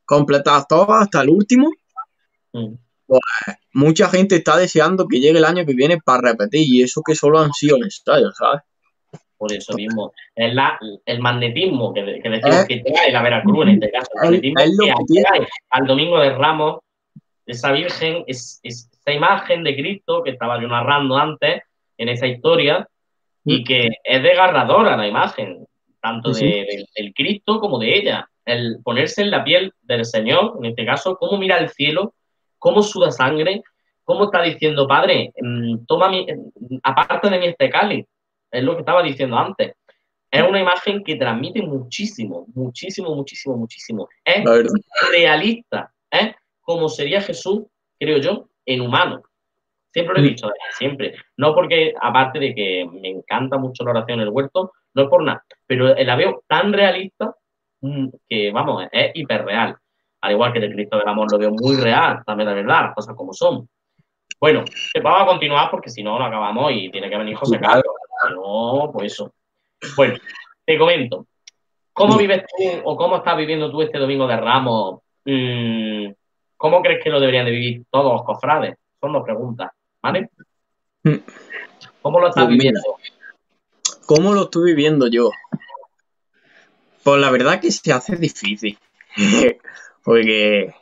completar 0.07 0.67
todo 0.67 0.93
hasta 0.95 1.21
el 1.21 1.29
último. 1.29 1.71
Mm. 2.55 2.75
Pues, 3.07 3.21
mucha 3.75 4.09
gente 4.09 4.37
está 4.37 4.57
deseando 4.57 5.07
que 5.07 5.21
llegue 5.21 5.39
el 5.39 5.45
año 5.45 5.67
que 5.67 5.75
viene 5.75 5.99
para 5.99 6.31
repetir, 6.31 6.67
y 6.67 6.83
eso 6.83 7.03
que 7.05 7.15
solo 7.15 7.41
han 7.41 7.53
sido 7.53 7.77
ensayos, 7.77 8.35
¿sabes? 8.39 8.63
Por 9.43 9.53
eso 9.53 9.75
mismo. 9.75 10.13
Es 10.37 10.55
la, 10.55 10.79
el 11.05 11.19
magnetismo 11.19 11.93
que, 11.93 12.21
que 12.23 12.31
decimos 12.31 12.65
que 12.65 12.79
trae 12.79 13.11
la 13.11 13.23
Veracruz 13.23 13.67
en 13.67 13.71
este 13.71 13.91
caso. 13.91 14.09
El 14.23 14.53
magnetismo 14.53 15.05
que 15.09 15.47
al 15.71 15.85
domingo 15.85 16.21
de 16.21 16.31
Ramos, 16.31 16.79
esa 17.45 17.73
Virgen, 17.73 18.23
es, 18.29 18.61
esa 18.63 19.13
imagen 19.13 19.65
de 19.65 19.75
Cristo 19.75 20.23
que 20.23 20.31
estaba 20.31 20.63
yo 20.63 20.69
narrando 20.69 21.17
antes 21.17 21.61
en 21.99 22.09
esa 22.09 22.29
historia, 22.29 22.87
y 23.45 23.63
mm. 23.63 23.65
que 23.65 23.89
es 24.05 24.23
desgarradora 24.23 24.97
la 24.97 25.09
imagen, 25.09 25.67
tanto 26.01 26.31
de, 26.31 26.87
del, 26.95 27.13
Cristo 27.13 27.59
como 27.59 27.81
de 27.81 27.97
ella. 27.97 28.29
El 28.45 28.79
ponerse 28.85 29.23
en 29.23 29.33
la 29.33 29.43
piel 29.43 29.73
del 29.83 30.05
Señor, 30.05 30.55
en 30.61 30.67
este 30.67 30.87
caso, 30.87 31.17
cómo 31.17 31.37
mira 31.37 31.59
el 31.59 31.69
cielo, 31.71 32.15
cómo 32.61 32.81
suda 32.85 33.11
sangre, 33.11 33.65
cómo 34.05 34.27
está 34.27 34.41
diciendo, 34.41 34.87
Padre, 34.87 35.33
mm, 35.37 35.85
toma 35.87 36.09
mi, 36.11 36.27
mm, 36.27 36.77
aparte 36.85 37.29
de 37.29 37.39
mi 37.41 37.47
este 37.47 37.69
cáliz, 37.71 38.07
es 38.53 38.63
lo 38.63 38.75
que 38.75 38.81
estaba 38.81 39.03
diciendo 39.03 39.37
antes. 39.37 39.75
Es 40.31 40.43
una 40.43 40.61
imagen 40.61 41.03
que 41.05 41.17
transmite 41.17 41.63
muchísimo, 41.63 42.47
muchísimo, 42.55 43.15
muchísimo, 43.15 43.57
muchísimo. 43.57 44.09
Es 44.25 44.45
realista, 45.11 45.93
es 46.11 46.35
como 46.61 46.89
sería 46.89 47.21
Jesús, 47.21 47.65
creo 47.99 48.19
yo, 48.19 48.49
en 48.65 48.81
humano. 48.81 49.23
Siempre 49.93 50.15
lo 50.15 50.21
he 50.21 50.31
dicho, 50.31 50.49
siempre. 50.79 51.15
No 51.37 51.55
porque, 51.55 51.93
aparte 52.01 52.39
de 52.39 52.55
que 52.55 52.89
me 52.91 53.11
encanta 53.11 53.59
mucho 53.59 53.85
la 53.85 53.91
oración 53.91 54.21
en 54.21 54.29
el 54.29 54.33
huerto, 54.33 54.73
no 54.95 55.03
es 55.03 55.09
por 55.09 55.23
nada, 55.23 55.45
pero 55.67 55.95
la 55.95 56.17
veo 56.17 56.43
tan 56.47 56.73
realista 56.73 57.35
mm, 57.81 58.09
que, 58.29 58.51
vamos, 58.53 58.87
es 58.91 59.11
hiperreal. 59.15 59.77
Al 60.23 60.33
igual 60.33 60.53
que 60.53 60.61
el 60.61 60.73
Cristo 60.73 60.99
del 60.99 61.09
Amor 61.09 61.31
lo 61.31 61.39
veo 61.39 61.51
muy 61.51 61.77
real, 61.77 62.23
también 62.25 62.49
de 62.49 62.55
verdad, 62.55 62.85
las 62.85 62.95
cosas 62.95 63.15
como 63.17 63.33
son. 63.35 63.69
Bueno, 64.41 64.65
vamos 65.03 65.23
a 65.23 65.27
continuar 65.27 65.71
porque 65.71 65.91
si 65.91 66.03
no, 66.03 66.19
no 66.19 66.25
acabamos 66.25 66.73
y 66.73 66.91
tiene 66.91 67.11
que 67.11 67.17
venir 67.17 67.37
José 67.37 67.61
Carlos. 67.61 67.92
No, 68.35 68.91
pues 68.93 69.13
eso. 69.13 69.33
Bueno, 69.97 70.17
te 70.65 70.79
comento. 70.79 71.27
¿Cómo 71.93 72.17
vives 72.17 72.43
tú 72.47 72.65
o 72.85 72.97
cómo 72.97 73.17
estás 73.17 73.37
viviendo 73.37 73.71
tú 73.71 73.83
este 73.83 73.99
domingo 73.99 74.27
de 74.27 74.37
Ramos? 74.37 75.01
Mm, 75.25 76.13
¿Cómo 76.57 76.81
crees 76.81 77.03
que 77.03 77.11
lo 77.11 77.21
deberían 77.21 77.45
de 77.45 77.51
vivir 77.51 77.85
todos 77.91 78.13
los 78.13 78.23
cofrades? 78.25 78.77
Son 79.01 79.13
dos 79.13 79.25
preguntas. 79.25 79.71
¿Vale? 80.03 80.31
Mm. 81.03 81.17
¿Cómo 82.01 82.21
lo 82.21 82.29
estás 82.29 82.45
pues 82.45 82.57
viviendo? 82.57 82.81
¿Cómo 84.07 84.33
lo 84.33 84.43
estoy 84.45 84.65
viviendo 84.73 85.07
yo? 85.09 85.31
Pues 87.03 87.21
la 87.21 87.31
verdad 87.31 87.61
que 87.61 87.71
se 87.71 87.93
hace 87.93 88.17
difícil. 88.17 88.79
Porque 90.05 90.75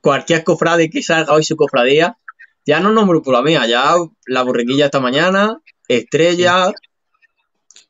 cualquier 0.00 0.44
cofrade 0.44 0.90
que 0.90 1.02
salga 1.02 1.32
hoy 1.32 1.42
su 1.42 1.56
cofradía, 1.56 2.18
ya 2.64 2.80
no 2.80 2.92
nombro 2.92 3.22
por 3.22 3.34
la 3.34 3.42
mía, 3.42 3.66
ya 3.66 3.94
la 4.26 4.42
borriquilla 4.42 4.86
esta 4.86 5.00
mañana, 5.00 5.60
estrella, 5.88 6.72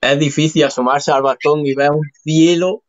es 0.00 0.18
difícil 0.18 0.64
asomarse 0.64 1.12
al 1.12 1.22
balcón 1.22 1.66
y 1.66 1.74
ver 1.74 1.90
un 1.90 2.10
cielo 2.22 2.82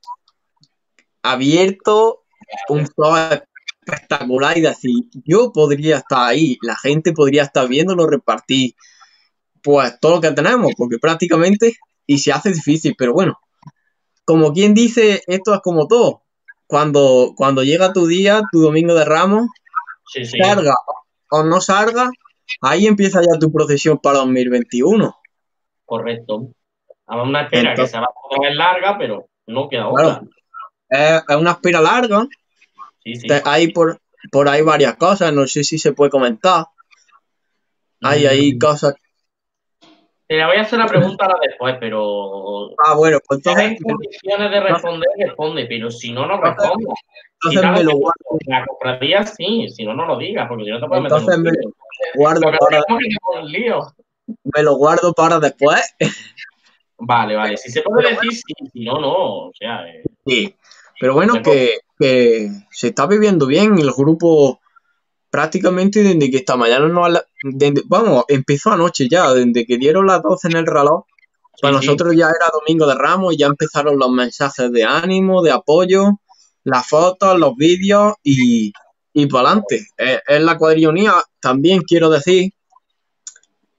abierto, 1.21 2.23
un 2.69 2.87
sol 2.87 3.43
espectacular 3.85 4.57
y 4.57 4.61
decir, 4.61 4.95
yo 5.25 5.51
podría 5.51 5.97
estar 5.97 6.27
ahí, 6.27 6.57
la 6.61 6.75
gente 6.75 7.13
podría 7.13 7.43
estar 7.43 7.67
viéndolo 7.67 8.07
repartir, 8.07 8.75
pues 9.61 9.99
todo 9.99 10.15
lo 10.15 10.21
que 10.21 10.31
tenemos, 10.31 10.73
porque 10.77 10.97
prácticamente, 10.99 11.77
y 12.05 12.17
se 12.17 12.31
hace 12.31 12.51
difícil, 12.51 12.95
pero 12.97 13.13
bueno, 13.13 13.39
como 14.25 14.53
quien 14.53 14.73
dice, 14.73 15.23
esto 15.27 15.53
es 15.53 15.61
como 15.61 15.87
todo. 15.87 16.23
Cuando, 16.67 17.33
cuando 17.35 17.63
llega 17.63 17.93
tu 17.93 18.07
día, 18.07 18.41
tu 18.51 18.61
domingo 18.61 18.95
de 18.95 19.05
ramos, 19.05 19.47
salga 20.41 20.75
o 21.29 21.43
no 21.43 21.61
salga, 21.61 22.09
ahí 22.61 22.87
empieza 22.87 23.21
ya 23.21 23.39
tu 23.39 23.51
procesión 23.51 23.99
para 23.99 24.19
2021. 24.19 25.15
Correcto. 25.85 26.49
A 27.05 27.21
una 27.21 27.43
espera 27.43 27.73
que 27.75 27.87
se 27.87 27.97
va 27.97 28.05
a 28.05 28.35
poner 28.35 28.55
larga, 28.55 28.97
pero 28.97 29.27
no 29.47 29.67
queda 29.69 29.89
otra. 29.89 30.21
es 30.89 31.35
una 31.35 31.51
espera 31.51 31.81
larga, 31.81 32.27
hay 33.45 33.71
por, 33.71 33.99
por 34.31 34.47
ahí 34.47 34.61
varias 34.61 34.95
cosas, 34.95 35.33
no 35.33 35.45
sé 35.47 35.63
si 35.63 35.77
se 35.77 35.93
puede 35.93 36.11
comentar. 36.11 36.65
Hay 38.01 38.25
ahí 38.25 38.55
mm. 38.55 38.59
cosas. 38.59 38.95
Te 40.33 40.43
voy 40.43 40.55
a 40.55 40.61
hacer 40.61 40.79
la 40.79 40.87
pregunta 40.87 41.25
ahora 41.25 41.37
después, 41.47 41.75
pero. 41.79 42.71
Ah, 42.87 42.95
bueno, 42.95 43.19
pues 43.27 43.37
entonces. 43.37 43.63
hay 43.63 43.77
condiciones 43.77 44.49
de 44.49 44.59
responder, 44.61 45.09
responde, 45.15 45.65
pero 45.69 45.91
si 45.91 46.11
no, 46.11 46.25
no 46.25 46.41
respondo. 46.41 46.91
Entonces 47.35 47.71
me 47.71 47.83
lo 47.83 47.97
guardo. 47.97 48.39
La 48.47 48.65
cofradía 48.65 49.27
sí, 49.27 49.67
si 49.69 49.85
no, 49.85 49.93
no 49.93 50.07
lo 50.07 50.17
digas, 50.17 50.47
porque 50.47 50.63
si 50.63 50.71
no 50.71 50.79
te 50.79 50.87
puedes 50.87 51.03
meter. 51.03 51.19
Entonces 51.19 51.39
me 51.39 51.51
lo 51.51 51.71
guardo 52.15 52.51
para. 52.59 52.83
Me 54.25 54.63
lo 54.63 54.75
guardo 54.75 55.13
para 55.13 55.39
después. 55.39 55.95
Vale, 56.97 57.35
vale. 57.35 57.55
Si 57.57 57.69
se 57.69 57.83
puede 57.83 58.09
decir 58.09 58.33
sí, 58.33 58.53
si 58.73 58.85
no, 58.85 58.99
no. 58.99 59.49
O 59.49 59.51
sea. 59.53 59.87
Eh, 59.87 60.01
sí. 60.25 60.55
Pero 60.99 61.13
bueno, 61.13 61.43
que, 61.43 61.77
se 62.71 62.87
está 62.87 63.05
viviendo 63.05 63.45
bien 63.45 63.77
el 63.77 63.91
grupo 63.91 64.61
prácticamente 65.33 66.03
desde 66.03 66.29
que 66.29 66.37
esta 66.37 66.55
mañana 66.55 66.87
no 66.87 67.07
vamos, 67.85 68.25
empezó 68.27 68.71
anoche 68.71 69.07
ya, 69.09 69.33
desde 69.33 69.65
que 69.65 69.79
dieron 69.79 70.05
las 70.05 70.21
12 70.21 70.49
en 70.49 70.57
el 70.57 70.67
reloj, 70.67 71.05
para 71.59 71.73
nosotros 71.73 72.15
ya 72.15 72.27
era 72.27 72.51
domingo 72.53 72.85
de 72.85 72.93
Ramos 72.93 73.33
y 73.33 73.37
ya 73.37 73.47
empezaron 73.47 73.97
los 73.97 74.11
mensajes 74.11 74.71
de 74.71 74.83
ánimo, 74.83 75.41
de 75.41 75.49
apoyo, 75.49 76.19
las 76.63 76.87
fotos, 76.87 77.39
los 77.39 77.55
vídeos 77.55 78.13
y, 78.21 78.73
y 79.11 79.25
para 79.25 79.47
adelante. 79.47 79.87
Es, 79.97 80.39
la 80.39 80.55
cuadrilla 80.55 81.23
también 81.39 81.81
quiero 81.81 82.11
decir, 82.11 82.53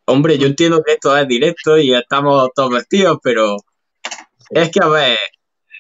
hombre, 0.07 0.39
yo 0.39 0.49
entiendo 0.49 0.83
que 0.85 0.95
esto 0.95 1.17
es 1.17 1.29
directo 1.29 1.79
y 1.79 1.95
estamos 1.95 2.51
todos 2.53 2.71
vestidos, 2.71 3.19
pero 3.23 3.59
es 4.51 4.71
que 4.71 4.81
a 4.83 4.89
ver, 4.89 5.19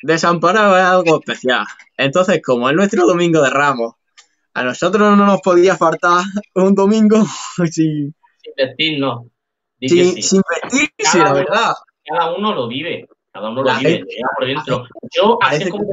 Desamparado 0.05 0.77
es 0.77 0.85
algo 0.85 1.19
especial. 1.19 1.67
Entonces, 1.97 2.41
como 2.45 2.71
es 2.71 2.77
nuestro 2.77 3.09
domingo 3.09 3.43
de 3.43 3.51
Ramos, 3.51 3.95
a 4.55 4.63
nosotros 4.63 5.17
no 5.17 5.27
nos 5.27 5.41
podía 5.41 5.77
faltar 5.77 6.23
un 6.55 6.75
domingo 6.75 7.17
sin, 7.71 8.15
sin 8.39 8.53
vestirnos. 8.57 9.27
Sin, 9.81 10.23
sin 10.23 10.41
vestirse, 10.63 11.19
la 11.19 11.33
verdad. 11.33 11.75
Cada 12.05 12.35
uno 12.35 12.55
lo 12.55 12.69
vive. 12.69 13.07
Cada 13.33 13.51
uno 13.51 13.65
lo 13.65 13.79
vive. 13.79 14.05
por 14.37 14.47
dentro. 14.47 14.87
Yo, 15.15 15.37
hace 15.43 15.69
como, 15.69 15.85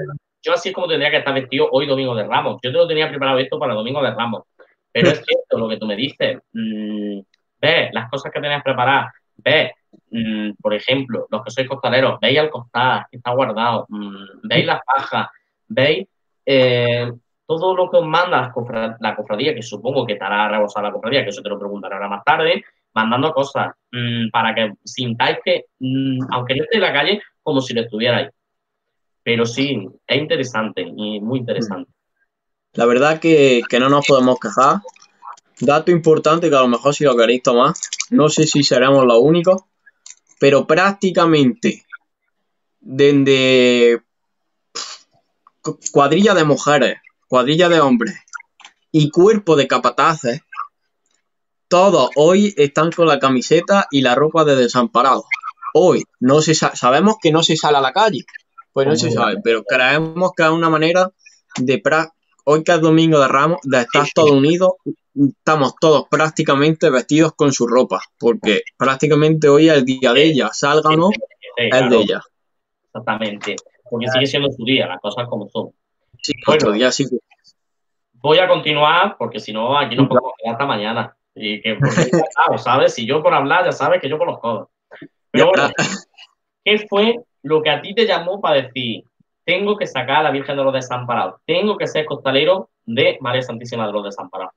yo 0.41 0.53
así 0.53 0.69
es 0.69 0.75
como 0.75 0.87
tendría 0.87 1.09
que 1.09 1.17
estar 1.17 1.33
vestido 1.33 1.67
hoy 1.71 1.87
domingo 1.87 2.15
de 2.15 2.25
Ramos. 2.27 2.59
Yo 2.63 2.71
te 2.71 2.77
lo 2.77 2.87
tenía 2.87 3.09
preparado 3.09 3.39
esto 3.39 3.57
para 3.57 3.73
domingo 3.73 4.01
de 4.03 4.11
Ramos. 4.11 4.43
Pero 4.91 5.09
es 5.09 5.23
cierto 5.25 5.57
lo 5.57 5.67
que 5.67 5.77
tú 5.77 5.87
me 5.87 5.95
dices. 5.95 6.37
Mm, 6.53 7.19
ve 7.59 7.89
las 7.91 8.09
cosas 8.11 8.31
que 8.31 8.39
tenías 8.39 8.63
preparadas. 8.63 9.11
Ve, 9.37 9.73
mm, 10.11 10.51
por 10.61 10.75
ejemplo, 10.75 11.25
los 11.31 11.43
que 11.43 11.51
sois 11.51 11.67
costaleros, 11.67 12.19
veis 12.21 12.37
al 12.37 12.51
costal, 12.51 13.05
que 13.09 13.17
está 13.17 13.31
guardado. 13.31 13.87
Mm, 13.89 14.47
veis 14.47 14.65
las 14.65 14.81
pajas. 14.85 15.29
Veis 15.67 16.07
eh, 16.45 17.11
todo 17.59 17.75
lo 17.75 17.89
que 17.89 17.97
os 17.97 18.05
manda 18.05 18.53
la 18.99 19.15
cofradía, 19.15 19.53
que 19.53 19.61
supongo 19.61 20.05
que 20.05 20.13
estará 20.13 20.47
rebosada 20.49 20.87
la 20.87 20.93
cofradía, 20.93 21.23
que 21.23 21.29
eso 21.29 21.41
te 21.41 21.49
lo 21.49 21.59
preguntaré 21.59 21.95
ahora 21.95 22.07
más 22.07 22.23
tarde, 22.23 22.63
mandando 22.93 23.31
cosas 23.33 23.73
para 24.31 24.55
que 24.55 24.73
sintáis 24.83 25.37
que, 25.43 25.65
aunque 26.31 26.55
no 26.55 26.63
esté 26.63 26.77
en 26.77 26.81
la 26.81 26.93
calle, 26.93 27.21
como 27.43 27.61
si 27.61 27.73
lo 27.73 27.81
estuvierais. 27.81 28.29
Pero 29.23 29.45
sí, 29.45 29.87
es 30.07 30.17
interesante 30.17 30.81
y 30.81 31.19
muy 31.19 31.39
interesante. 31.39 31.91
La 32.73 32.85
verdad 32.85 33.19
que, 33.19 33.61
que 33.69 33.79
no 33.79 33.89
nos 33.89 34.07
podemos 34.07 34.39
quejar. 34.39 34.77
Dato 35.59 35.91
importante 35.91 36.49
que 36.49 36.55
a 36.55 36.61
lo 36.61 36.67
mejor 36.67 36.95
si 36.95 37.03
lo 37.03 37.15
queréis 37.15 37.43
tomar, 37.43 37.73
no 38.09 38.29
sé 38.29 38.47
si 38.47 38.63
seremos 38.63 39.05
los 39.05 39.19
únicos, 39.19 39.63
pero 40.39 40.65
prácticamente 40.65 41.85
desde 42.79 44.01
cuadrilla 45.91 46.33
de 46.33 46.43
mujeres, 46.43 46.97
cuadrilla 47.31 47.69
de 47.69 47.79
hombres 47.79 48.13
y 48.91 49.09
cuerpo 49.09 49.55
de 49.55 49.65
capataces, 49.65 50.41
todos 51.69 52.09
hoy 52.17 52.53
están 52.57 52.91
con 52.91 53.07
la 53.07 53.19
camiseta 53.19 53.87
y 53.89 54.01
la 54.01 54.15
ropa 54.15 54.43
de 54.43 54.57
desamparado. 54.57 55.23
Hoy 55.73 56.03
no 56.19 56.41
se 56.41 56.53
sabemos 56.55 57.15
que 57.21 57.31
no 57.31 57.41
se 57.41 57.55
sale 57.55 57.77
a 57.77 57.81
la 57.81 57.93
calle, 57.93 58.25
pues 58.73 58.85
no 58.85 58.97
se 58.97 59.11
sabe, 59.11 59.37
pero 59.41 59.63
creemos 59.63 60.31
que 60.35 60.43
es 60.43 60.49
una 60.49 60.69
manera 60.69 61.09
de 61.57 61.81
hoy 62.43 62.65
que 62.65 62.73
es 62.73 62.81
domingo 62.81 63.17
de 63.21 63.29
Ramos, 63.29 63.59
de 63.63 63.79
estar 63.79 64.05
todos 64.13 64.31
unidos, 64.31 64.71
estamos 65.15 65.75
todos 65.79 66.09
prácticamente 66.11 66.89
vestidos 66.89 67.31
con 67.33 67.53
su 67.53 67.65
ropa, 67.65 68.01
porque 68.19 68.63
prácticamente 68.75 69.47
hoy 69.47 69.69
es 69.69 69.77
el 69.77 69.85
día 69.85 70.11
de 70.11 70.21
ella, 70.21 70.49
salga 70.51 70.89
o 70.89 70.97
no, 70.97 71.09
es 71.55 71.89
de 71.89 71.95
ella. 71.95 72.21
Exactamente, 72.87 73.55
porque 73.89 74.07
sigue 74.09 74.27
siendo 74.27 74.51
su 74.51 74.65
día, 74.65 74.85
las 74.85 74.99
cosas 74.99 75.29
como 75.29 75.47
son. 75.47 75.71
Sí, 76.21 76.33
otro 76.47 76.71
día 76.71 76.91
sí. 76.91 77.05
Voy 78.13 78.37
a 78.37 78.47
continuar, 78.47 79.15
porque 79.17 79.39
si 79.39 79.51
no, 79.51 79.77
aquí 79.77 79.95
no 79.95 80.07
podemos 80.07 80.33
quedar 80.37 80.53
hasta 80.53 80.65
mañana. 80.65 81.15
Y 81.33 81.61
que, 81.61 81.77
¿sabes? 82.57 82.93
Si 82.93 83.05
yo 83.05 83.23
por 83.23 83.33
hablar, 83.33 83.65
ya 83.65 83.71
sabes 83.71 84.01
que 84.01 84.09
yo 84.09 84.17
por 84.17 84.27
los 84.27 84.39
codos. 84.39 84.69
Pero 85.31 85.47
bueno, 85.47 85.69
¿qué 86.63 86.85
fue 86.87 87.15
lo 87.41 87.61
que 87.61 87.69
a 87.69 87.81
ti 87.81 87.95
te 87.95 88.05
llamó 88.05 88.39
para 88.39 88.61
decir, 88.61 89.03
tengo 89.43 89.77
que 89.77 89.87
sacar 89.87 90.17
a 90.17 90.23
la 90.23 90.31
Virgen 90.31 90.57
de 90.57 90.63
los 90.63 90.73
Desamparados, 90.73 91.41
tengo 91.45 91.77
que 91.77 91.87
ser 91.87 92.05
costalero 92.05 92.69
de 92.85 93.17
María 93.21 93.41
Santísima 93.41 93.87
de 93.87 93.93
los 93.93 94.03
Desamparados? 94.03 94.53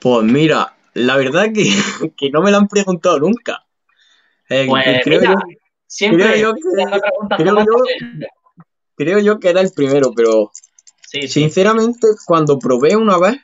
Pues 0.00 0.24
mira, 0.24 0.72
la 0.94 1.16
verdad 1.16 1.48
que, 1.54 1.64
que 2.16 2.30
no 2.30 2.40
me 2.40 2.50
lo 2.50 2.56
han 2.56 2.68
preguntado 2.68 3.20
nunca. 3.20 3.64
Eh, 4.48 4.66
pues 4.68 5.00
creo, 5.04 5.22
yo, 5.22 5.34
siempre 5.86 6.24
creo 6.24 6.36
yo, 6.36 6.54
que, 6.54 6.60
creo, 7.36 7.58
yo, 7.58 8.26
que 9.40 9.48
era 9.48 9.60
el 9.60 9.72
primero, 9.72 10.12
pero 10.14 10.50
sinceramente 11.28 12.06
cuando 12.26 12.58
probé 12.58 12.96
una 12.96 13.18
vez, 13.18 13.36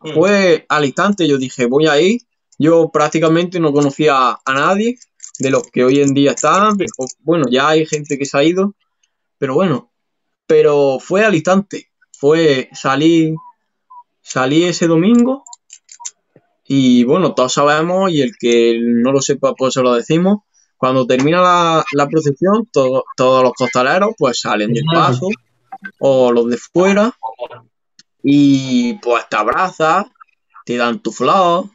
mm. 0.00 0.14
fue 0.14 0.66
al 0.68 0.84
instante, 0.84 1.26
yo 1.28 1.38
dije, 1.38 1.66
voy 1.66 1.86
a 1.86 2.00
ir. 2.00 2.20
Yo 2.58 2.90
prácticamente 2.92 3.58
no 3.58 3.72
conocía 3.72 4.38
a 4.44 4.54
nadie 4.54 4.98
de 5.38 5.50
los 5.50 5.62
que 5.70 5.82
hoy 5.82 6.00
en 6.00 6.12
día 6.12 6.32
están. 6.32 6.76
Bueno, 7.20 7.46
ya 7.50 7.68
hay 7.68 7.86
gente 7.86 8.18
que 8.18 8.26
se 8.26 8.36
ha 8.36 8.44
ido, 8.44 8.74
pero 9.38 9.54
bueno, 9.54 9.90
pero 10.46 10.98
fue 11.00 11.24
al 11.24 11.34
instante. 11.34 11.86
Fue 12.12 12.68
salir, 12.72 13.34
salí 14.20 14.64
ese 14.64 14.86
domingo 14.86 15.44
y 16.72 17.02
bueno, 17.04 17.34
todos 17.34 17.54
sabemos 17.54 18.12
y 18.12 18.20
el 18.20 18.36
que 18.38 18.78
no 18.80 19.10
lo 19.10 19.20
sepa 19.20 19.54
pues 19.54 19.74
se 19.74 19.82
lo 19.82 19.94
decimos. 19.94 20.40
Cuando 20.80 21.06
termina 21.06 21.42
la, 21.92 22.08
procesión, 22.08 22.66
todos 22.72 23.04
los 23.18 23.52
costaleros 23.52 24.14
pues 24.16 24.40
salen 24.40 24.72
del 24.72 24.86
paso 24.90 25.28
o 25.98 26.32
los 26.32 26.48
de 26.48 26.56
fuera 26.56 27.12
y 28.22 28.94
pues 28.94 29.28
te 29.28 29.36
abrazas, 29.36 30.06
te 30.64 30.78
dan 30.78 31.00
tu 31.00 31.12
flor, 31.12 31.66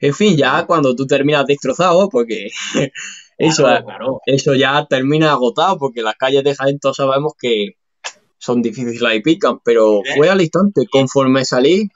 en 0.00 0.14
fin, 0.14 0.36
ya 0.36 0.64
cuando 0.64 0.94
tú 0.94 1.08
terminas 1.08 1.44
destrozado, 1.44 2.08
porque 2.08 2.50
eso, 3.36 3.66
eso 4.26 4.54
ya 4.54 4.86
termina 4.86 5.32
agotado, 5.32 5.76
porque 5.76 6.02
las 6.02 6.14
calles 6.14 6.44
de 6.44 6.54
Jaén 6.54 6.78
todos 6.78 6.98
sabemos 6.98 7.32
que 7.36 7.78
son 8.38 8.62
difíciles 8.62 9.12
y 9.12 9.22
pican, 9.22 9.58
pero 9.64 10.02
fue 10.14 10.30
al 10.30 10.40
instante, 10.40 10.86
conforme 10.88 11.44
salí, 11.44 11.88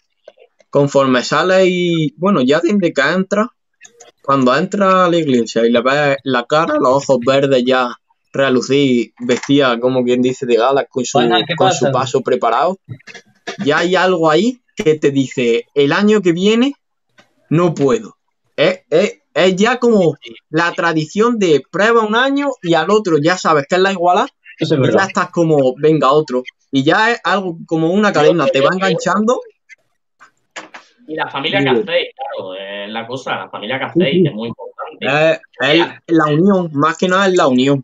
conforme 0.69 1.23
sale 1.23 1.67
y 1.67 2.13
bueno, 2.17 2.43
ya 2.43 2.59
desde 2.59 2.93
que 2.93 3.03
entra, 3.03 3.53
cuando 4.27 4.55
entra 4.57 5.05
a 5.07 5.11
la 5.11 5.17
iglesia 5.17 5.65
y 5.65 5.71
le 5.71 5.81
ves 5.81 6.17
la 6.25 6.45
cara, 6.45 6.75
los 6.79 7.09
ojos 7.09 7.19
verdes 7.25 7.63
ya 7.65 7.97
relucir, 8.33 9.13
vestía 9.21 9.79
como 9.81 10.05
quien 10.05 10.21
dice 10.21 10.45
de 10.47 10.57
gala 10.57 10.85
con 10.85 11.05
su, 11.05 11.21
con 11.57 11.73
su 11.73 11.91
paso 11.93 12.21
preparado, 12.21 12.79
ya 13.65 13.79
hay 13.79 13.95
algo 13.95 14.29
ahí 14.29 14.61
que 14.75 14.97
te 14.97 15.11
dice, 15.11 15.67
el 15.75 15.93
año 15.93 16.21
que 16.21 16.33
viene 16.33 16.75
no 17.49 17.75
puedo. 17.75 18.17
Es, 18.57 18.81
ya 19.55 19.79
como 19.79 20.17
la 20.51 20.73
tradición 20.73 21.39
de 21.39 21.63
prueba 21.71 22.03
un 22.03 22.17
año 22.17 22.51
y 22.63 22.75
al 22.75 22.91
otro 22.91 23.19
ya 23.19 23.39
sabes 23.39 23.67
que 23.69 23.77
es 23.77 23.81
la 23.81 23.93
iguala 23.93 24.27
y 24.59 24.67
ya 24.67 25.05
estás 25.05 25.31
como, 25.31 25.75
venga, 25.77 26.11
otro. 26.11 26.43
Y 26.73 26.83
ya 26.83 27.13
es 27.13 27.21
algo 27.25 27.59
como 27.67 27.91
una 27.91 28.13
cadena, 28.13 28.47
te 28.47 28.61
va 28.61 28.71
enganchando. 28.73 29.41
Y 31.09 31.15
la 31.15 31.29
familia 31.29 31.63
que 31.63 31.69
hacéis, 31.71 32.09
claro, 32.15 32.55
es 32.55 32.89
la 32.89 33.07
cosa, 33.07 33.37
la 33.37 33.49
familia 33.49 33.79
que 33.79 33.85
hacéis 33.85 34.27
es 34.27 34.33
muy 34.33 34.49
importante. 34.49 35.41
Es, 35.61 35.87
la 36.09 36.27
unión, 36.27 36.71
más 36.73 36.99
que 36.99 37.09
nada 37.09 37.27
es 37.27 37.37
la 37.37 37.47
unión. 37.47 37.83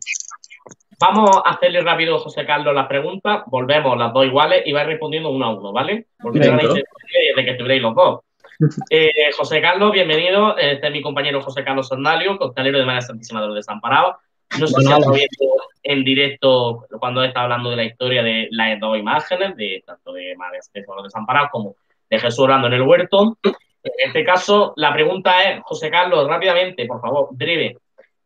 Vamos 0.99 1.41
a 1.43 1.51
hacerle 1.51 1.81
rápido, 1.81 2.19
José 2.19 2.45
Carlos, 2.45 2.73
las 2.73 2.87
preguntas. 2.87 3.43
Volvemos 3.47 3.97
las 3.97 4.13
dos 4.13 4.25
iguales 4.25 4.63
y 4.65 4.71
vais 4.71 4.87
respondiendo 4.87 5.29
uno 5.29 5.45
a 5.45 5.53
uno, 5.53 5.71
¿vale? 5.71 6.07
Porque 6.19 6.39
de 6.39 7.45
que 7.45 7.51
estuvierais 7.51 7.81
los 7.81 7.95
dos. 7.95 8.21
Eh, 8.89 9.09
José 9.35 9.61
Carlos, 9.61 9.91
bienvenido. 9.91 10.55
Este 10.57 10.87
es 10.87 10.93
mi 10.93 11.01
compañero 11.01 11.41
José 11.41 11.63
Carlos 11.63 11.87
Sandalio, 11.87 12.37
costalero 12.37 12.77
de 12.77 12.85
María 12.85 13.01
Santísima 13.01 13.41
de 13.41 13.47
los 13.47 13.55
Desamparados. 13.55 14.17
No 14.59 14.67
sé 14.67 14.79
si 14.79 14.91
has 14.91 15.11
visto 15.11 15.45
en 15.81 16.03
directo 16.03 16.85
cuando 16.99 17.23
está 17.23 17.41
hablando 17.41 17.71
de 17.71 17.75
la 17.75 17.83
historia 17.83 18.21
de 18.21 18.47
las 18.51 18.79
dos 18.79 18.97
imágenes, 18.97 19.57
de 19.57 19.83
tanto 19.85 20.13
de 20.13 20.35
María 20.37 20.61
Santísima 20.61 20.95
de 20.95 21.01
los 21.01 21.11
Desamparados 21.11 21.49
como 21.51 21.75
de 22.13 22.19
Jesús 22.19 22.39
orando 22.39 22.67
en 22.67 22.73
el 22.73 22.81
huerto. 22.83 23.37
En 23.43 24.07
este 24.07 24.23
caso, 24.23 24.73
la 24.77 24.93
pregunta 24.93 25.43
es, 25.43 25.61
José 25.63 25.89
Carlos, 25.89 26.27
rápidamente, 26.27 26.85
por 26.85 27.01
favor, 27.01 27.29
breve. 27.31 27.77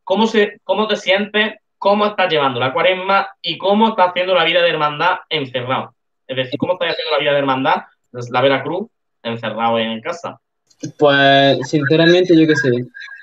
¿Cómo, 0.04 0.28
se, 0.28 0.60
cómo 0.64 0.88
te 0.88 0.96
sientes? 0.96 1.56
¿Cómo 1.78 2.06
estás 2.06 2.32
llevando 2.32 2.60
la 2.60 2.74
cuaresma? 2.74 3.30
¿Y 3.42 3.58
cómo 3.58 3.90
estás 3.90 4.10
haciendo 4.10 4.36
la 4.36 4.44
vida 4.44 4.62
de 4.62 4.70
hermandad 4.70 5.18
encerrado? 5.30 5.94
Es 6.28 6.36
decir, 6.36 6.58
¿cómo 6.60 6.74
estás 6.74 6.92
haciendo 6.92 7.12
la 7.12 7.20
vida 7.20 7.32
de 7.32 7.40
hermandad, 7.40 7.76
la 8.32 8.42
Veracruz, 8.42 8.90
encerrado 9.24 9.80
en 9.80 10.02
casa? 10.02 10.40
Pues 10.98 11.68
sinceramente 11.68 12.40
yo 12.40 12.46
qué 12.46 12.56
sé, 12.56 12.70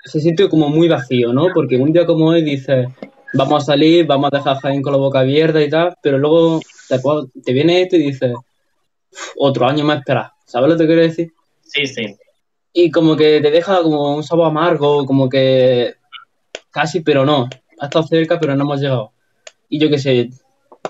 se 0.05 0.21
siente 0.21 0.49
como 0.49 0.69
muy 0.69 0.89
vacío, 0.89 1.33
¿no? 1.33 1.49
Porque 1.55 1.77
un 1.77 1.93
día 1.93 2.07
como 2.07 2.27
hoy 2.27 2.43
dices, 2.43 2.89
vamos 3.35 3.63
a 3.63 3.67
salir, 3.67 4.07
vamos 4.07 4.31
a 4.33 4.39
dejar 4.39 4.59
Jaén 4.59 4.83
con 4.83 4.93
la 4.93 4.99
boca 4.99 5.21
abierta 5.21 5.63
y 5.63 5.69
tal, 5.69 5.95
pero 6.03 6.19
luego 6.19 6.61
te, 7.45 7.53
viene 7.53 7.83
esto 7.83 7.97
y 7.97 8.07
dices, 8.07 8.35
otro 9.37 9.67
año 9.67 9.85
más 9.85 9.99
esperar, 9.99 10.31
¿sabes 10.55 10.71
lo 10.71 10.79
que 10.79 10.87
quiero 10.87 11.03
decir? 11.03 11.33
Sí, 11.63 11.85
sí. 11.85 12.17
Y 12.73 12.89
como 12.93 13.17
que 13.17 13.41
te 13.41 13.51
deja 13.51 13.83
como 13.83 14.15
un 14.15 14.23
sabor 14.23 14.47
amargo, 14.47 15.05
como 15.05 15.29
que 15.29 15.95
casi, 16.71 17.01
pero 17.01 17.25
no. 17.25 17.49
Ha 17.81 17.87
estado 17.87 18.07
cerca, 18.07 18.39
pero 18.39 18.55
no 18.55 18.63
hemos 18.63 18.81
llegado. 18.81 19.11
Y 19.69 19.81
yo 19.81 19.91
qué 19.91 19.99
sé, 19.99 20.31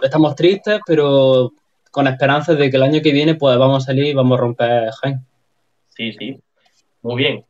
estamos 0.02 0.36
tristes, 0.36 0.80
pero 0.86 1.52
con 1.90 2.06
esperanzas 2.06 2.58
de 2.58 2.68
que 2.68 2.76
el 2.76 2.82
año 2.82 3.00
que 3.00 3.12
viene 3.12 3.36
pues 3.36 3.56
vamos 3.56 3.82
a 3.82 3.86
salir 3.86 4.04
y 4.04 4.12
vamos 4.12 4.36
a 4.36 4.42
romper 4.42 4.90
Jaén. 5.00 5.24
Sí, 5.88 6.12
sí. 6.12 6.38
Muy 7.00 7.16
bien. 7.16 7.44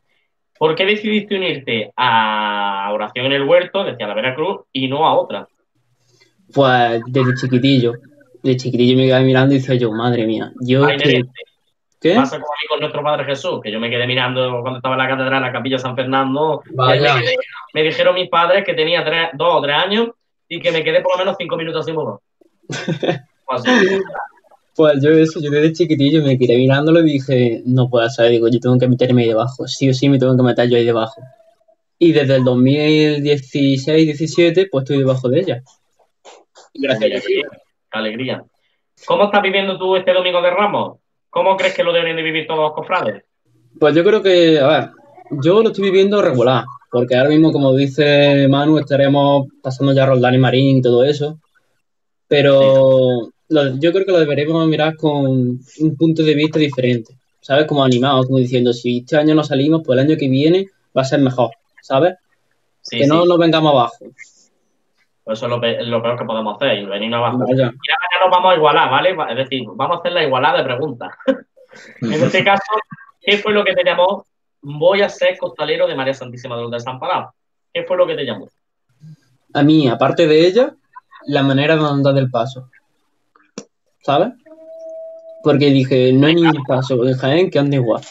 ¿Por 0.56 0.76
qué 0.76 0.86
decidiste 0.86 1.34
unirte 1.34 1.92
a 1.96 2.90
Oración 2.92 3.26
en 3.26 3.32
el 3.32 3.48
Huerto, 3.48 3.82
decía 3.82 4.06
la 4.06 4.14
Veracruz, 4.14 4.60
y 4.72 4.86
no 4.86 5.04
a 5.04 5.18
otra? 5.18 5.48
Pues 6.52 7.02
desde 7.08 7.34
chiquitillo. 7.34 7.94
De 8.40 8.56
chiquitillo 8.56 8.96
me 8.96 9.06
quedé 9.06 9.24
mirando 9.24 9.52
y 9.52 9.58
decía 9.58 9.74
yo, 9.74 9.90
madre 9.90 10.26
mía, 10.26 10.52
yo... 10.60 10.86
¿Qué? 12.04 12.14
Pasa 12.16 12.38
como 12.38 12.52
a 12.52 12.60
mí 12.60 12.68
con 12.68 12.80
nuestro 12.80 13.02
Padre 13.02 13.24
Jesús, 13.24 13.60
que 13.62 13.72
yo 13.72 13.80
me 13.80 13.88
quedé 13.88 14.06
mirando 14.06 14.60
cuando 14.60 14.76
estaba 14.76 14.94
en 14.94 14.98
la 14.98 15.08
catedral, 15.08 15.38
en 15.38 15.42
la 15.42 15.52
capilla 15.52 15.78
San 15.78 15.96
Fernando. 15.96 16.62
Me, 17.72 17.82
dijeron 17.82 18.14
mis 18.14 18.28
padres 18.28 18.62
que 18.62 18.74
tenía 18.74 19.02
dos 19.32 19.54
o 19.54 19.62
tres 19.62 19.74
años 19.74 20.10
y 20.46 20.60
que 20.60 20.70
me 20.70 20.84
quedé 20.84 21.00
por 21.00 21.12
lo 21.12 21.18
menos 21.20 21.36
cinco 21.38 21.56
minutos 21.56 21.86
sin 21.86 21.94
mover. 21.94 22.18
Pues 24.76 25.00
yo 25.00 25.10
eso, 25.10 25.40
yo 25.40 25.52
desde 25.52 25.72
chiquitillo 25.72 26.20
me 26.22 26.36
quedé 26.36 26.56
mirándolo 26.56 26.98
y 27.00 27.04
dije, 27.04 27.62
no 27.64 27.88
puedo 27.88 28.10
ser, 28.10 28.30
digo, 28.30 28.48
yo 28.48 28.58
tengo 28.58 28.76
que 28.76 28.88
meterme 28.88 29.22
ahí 29.22 29.28
debajo, 29.28 29.68
sí 29.68 29.88
o 29.88 29.94
sí 29.94 30.08
me 30.08 30.18
tengo 30.18 30.36
que 30.36 30.42
meter 30.42 30.68
yo 30.68 30.76
ahí 30.76 30.84
debajo. 30.84 31.22
Y 31.96 32.10
desde 32.10 32.34
el 32.34 32.42
2016-17, 32.42 34.68
pues 34.68 34.82
estoy 34.82 34.98
debajo 34.98 35.28
de 35.28 35.38
ella. 35.38 35.62
Gracias 36.74 37.22
a 37.22 37.24
qué 37.24 37.42
alegría. 37.92 38.42
¿Cómo 39.06 39.26
estás 39.26 39.42
viviendo 39.42 39.78
tú 39.78 39.94
este 39.94 40.12
domingo 40.12 40.42
de 40.42 40.50
Ramos? 40.50 41.03
¿Cómo 41.34 41.56
crees 41.56 41.74
que 41.74 41.82
lo 41.82 41.92
deberían 41.92 42.16
de 42.16 42.22
vivir 42.22 42.46
todos 42.46 42.60
los 42.60 42.72
cofrades? 42.74 43.24
Pues 43.80 43.92
yo 43.92 44.04
creo 44.04 44.22
que, 44.22 44.60
a 44.60 44.66
ver, 44.68 44.90
yo 45.42 45.60
lo 45.62 45.70
estoy 45.70 45.82
viviendo 45.84 46.22
regular, 46.22 46.64
porque 46.92 47.16
ahora 47.16 47.30
mismo, 47.30 47.50
como 47.50 47.74
dice 47.74 48.46
Manu, 48.48 48.78
estaremos 48.78 49.48
pasando 49.60 49.92
ya 49.92 50.06
Roldán 50.06 50.36
y 50.36 50.38
Marín 50.38 50.76
y 50.76 50.80
todo 50.80 51.02
eso, 51.02 51.40
pero 52.28 53.30
yo 53.50 53.92
creo 53.92 54.06
que 54.06 54.12
lo 54.12 54.20
deberíamos 54.20 54.68
mirar 54.68 54.96
con 54.96 55.26
un 55.26 55.96
punto 55.98 56.22
de 56.22 56.34
vista 56.34 56.60
diferente, 56.60 57.16
¿sabes? 57.40 57.66
Como 57.66 57.82
animado, 57.82 58.22
como 58.22 58.38
diciendo, 58.38 58.72
si 58.72 58.98
este 58.98 59.16
año 59.16 59.34
no 59.34 59.42
salimos, 59.42 59.82
pues 59.84 59.98
el 59.98 60.06
año 60.06 60.16
que 60.16 60.28
viene 60.28 60.68
va 60.96 61.02
a 61.02 61.04
ser 61.04 61.18
mejor, 61.18 61.50
¿sabes? 61.82 62.14
que 62.88 63.06
no 63.08 63.24
nos 63.24 63.38
vengamos 63.38 63.72
abajo. 63.72 63.96
Pues 65.24 65.38
eso 65.38 65.46
es 65.46 65.88
lo, 65.88 66.02
peor 66.02 66.18
que 66.18 66.24
podemos 66.24 66.56
hacer, 66.56 66.78
y 66.78 66.84
venir 66.84 67.14
abajo. 67.14 67.38
Y 67.48 67.60
ahora 67.60 67.72
ya 67.80 68.24
nos 68.24 68.30
vamos 68.30 68.52
a 68.52 68.56
igualar, 68.56 68.90
¿vale? 68.90 69.16
Es 69.30 69.36
decir, 69.36 69.64
vamos 69.74 69.96
a 69.96 70.00
hacer 70.00 70.12
la 70.12 70.22
igualada 70.22 70.58
de 70.58 70.64
preguntas. 70.64 71.12
en 72.02 72.12
este 72.12 72.44
caso, 72.44 72.72
¿qué 73.22 73.38
fue 73.38 73.54
lo 73.54 73.64
que 73.64 73.72
te 73.72 73.84
llamó? 73.84 74.26
Voy 74.60 75.00
a 75.00 75.08
ser 75.08 75.38
costalero 75.38 75.86
de 75.86 75.94
María 75.94 76.12
Santísima 76.12 76.56
de 76.56 76.62
los 76.62 76.70
Desamparados. 76.70 77.32
¿Qué 77.72 77.84
fue 77.84 77.96
lo 77.96 78.06
que 78.06 78.14
te 78.14 78.24
llamó? 78.24 78.48
A 79.54 79.62
mí, 79.62 79.88
aparte 79.88 80.26
de 80.26 80.46
ella, 80.46 80.74
la 81.26 81.42
manera 81.42 81.76
de 81.76 81.86
andar 81.86 82.14
del 82.14 82.30
paso. 82.30 82.68
¿Sabes? 84.02 84.34
Porque 85.42 85.66
dije, 85.66 86.12
no 86.12 86.26
hay 86.26 86.34
ningún 86.34 86.64
paso 86.64 87.02
en 87.06 87.16
Jaén 87.16 87.50
que 87.50 87.58
ande 87.58 87.76
igual 87.76 88.02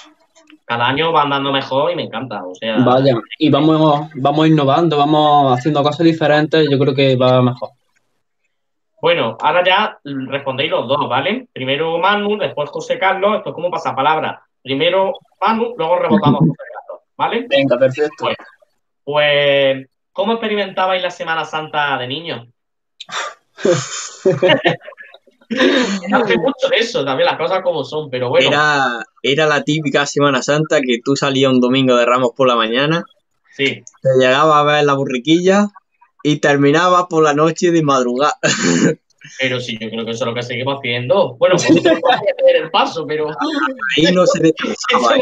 cada 0.66 0.88
año 0.88 1.12
va 1.12 1.24
andando 1.24 1.52
mejor 1.52 1.92
y 1.92 1.96
me 1.96 2.04
encanta. 2.04 2.46
O 2.46 2.56
sea, 2.56 2.78
Vaya, 2.80 3.16
y 3.38 3.50
vamos, 3.50 4.10
vamos 4.16 4.48
innovando, 4.48 4.98
vamos 4.98 5.58
haciendo 5.58 5.84
cosas 5.84 6.06
diferentes, 6.06 6.68
yo 6.70 6.80
creo 6.80 6.96
que 6.96 7.16
va 7.16 7.42
mejor. 7.42 7.70
Bueno, 9.02 9.38
ahora 9.42 9.64
ya 9.66 10.00
respondéis 10.04 10.72
los 10.72 10.88
dos, 10.88 11.10
¿vale? 11.10 11.48
Primero 11.52 11.98
Manu, 12.00 12.38
después 12.38 12.70
José 12.70 12.98
Carlos, 12.98 13.38
esto 13.38 13.50
es 13.50 13.56
como 13.56 13.70
palabra. 13.70 14.42
Primero 14.62 15.14
Manu, 15.42 15.74
luego 15.78 16.00
rebotamos 16.00 16.40
José 16.48 16.64
Carlos, 16.74 17.02
¿vale? 17.18 17.46
Venga, 17.50 17.78
perfecto. 17.78 18.30
pues, 19.04 19.86
¿cómo 20.14 20.34
experimentabais 20.34 21.04
la 21.04 21.12
Semana 21.12 21.44
Santa 21.44 21.98
de 21.98 22.08
niños? 22.08 22.48
hace 26.14 26.38
mucho 26.38 26.72
eso, 26.72 27.04
también 27.06 27.28
las 27.28 27.38
cosas 27.38 27.62
como 27.64 27.84
son, 27.84 28.10
pero 28.10 28.30
bueno. 28.30 28.48
Era, 28.48 29.06
era 29.22 29.48
la 29.48 29.64
típica 29.64 30.06
Semana 30.06 30.42
Santa 30.42 30.82
que 30.82 31.00
tú 31.04 31.16
salías 31.16 31.52
un 31.52 31.62
domingo 31.62 31.96
de 31.96 32.06
Ramos 32.06 32.32
por 32.36 32.48
la 32.48 32.56
mañana. 32.56 33.04
Sí. 33.56 33.84
Te 34.02 34.10
llegaba 34.20 34.60
a 34.60 34.64
ver 34.64 34.84
la 34.84 34.94
burriquilla 34.94 35.68
y 36.24 36.38
terminaba 36.38 37.08
por 37.08 37.24
la 37.24 37.34
noche 37.34 37.72
de 37.72 37.84
madrugada. 37.84 38.38
Pero 39.40 39.60
sí, 39.60 39.78
yo 39.80 39.90
creo 39.90 40.06
que 40.06 40.12
eso 40.12 40.26
es 40.26 40.28
lo 40.28 40.36
que 40.36 40.44
seguimos 40.44 40.80
haciendo. 40.80 41.36
Bueno, 41.38 41.56
pues 41.56 41.70
no 41.84 41.92
hacer 41.92 42.56
el 42.62 42.70
paso, 42.72 43.08
pero. 43.08 43.30
Ahí 43.96 44.14
no 44.14 44.26
se 44.26 44.42
descansaba. 44.42 45.16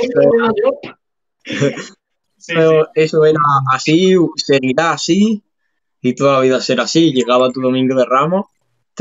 eso, 2.35 2.88
eso 2.95 3.25
era 3.25 3.40
así, 3.72 4.17
seguirá 4.38 4.93
así, 4.93 5.43
y 6.01 6.16
toda 6.16 6.33
la 6.33 6.40
vida 6.40 6.59
será 6.61 6.83
así. 6.83 7.14
Llegaba 7.14 7.51
tu 7.51 7.61
domingo 7.61 7.95
de 7.95 8.06
Ramos 8.06 8.45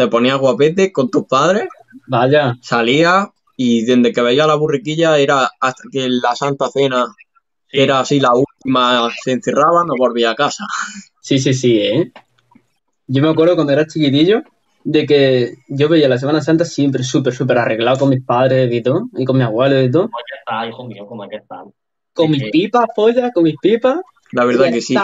te 0.01 0.09
ponías 0.09 0.39
guapete 0.39 0.93
con 0.93 1.11
tus 1.11 1.27
padres. 1.27 1.69
Vaya. 2.07 2.57
Salía 2.63 3.31
y 3.55 3.85
desde 3.85 4.13
que 4.13 4.23
veía 4.23 4.47
la 4.47 4.55
burriquilla 4.55 5.19
era 5.19 5.51
hasta 5.61 5.83
que 5.93 6.09
la 6.09 6.35
Santa 6.35 6.71
Cena 6.71 7.15
era 7.69 8.01
así 8.01 8.19
la 8.19 8.33
última, 8.33 9.11
se 9.23 9.33
encerraba, 9.33 9.85
no 9.85 9.95
volvía 9.99 10.31
a 10.31 10.35
casa. 10.35 10.65
Sí, 11.23 11.39
sí, 11.39 11.53
sí, 11.53 11.79
¿eh? 11.79 12.13
Yo 13.07 13.23
me 13.23 13.29
acuerdo 13.29 13.55
cuando 13.55 13.75
era 13.75 13.87
chiquitillo 13.87 14.43
de 14.85 15.05
que 15.05 15.53
yo 15.69 15.91
veía 15.91 16.09
la 16.09 16.17
Semana 16.17 16.41
Santa 16.41 16.65
siempre 16.65 17.05
súper, 17.05 17.35
súper 17.35 17.59
arreglado 17.59 17.99
con 17.99 18.09
mis 18.09 18.25
padres 18.25 18.73
y 18.73 18.83
todo, 18.83 19.03
y 19.15 19.27
con 19.27 19.37
mi 19.37 19.43
abuelo 19.43 19.83
y 19.83 19.91
todo. 19.91 20.05
¿Cómo 20.05 20.17
que 20.27 20.39
está, 20.39 20.67
hijo 20.67 20.87
mío? 20.87 21.07
¿Cómo 21.07 21.29
que 21.29 21.37
está? 21.37 21.63
Con 22.15 22.31
mis 22.31 22.51
pipas, 22.51 22.87
polla, 22.97 23.31
con 23.33 23.45
mis 23.45 23.57
pipas. 23.61 23.99
La 24.33 24.47
verdad 24.47 24.73
que 24.73 24.81
sí. 24.81 24.97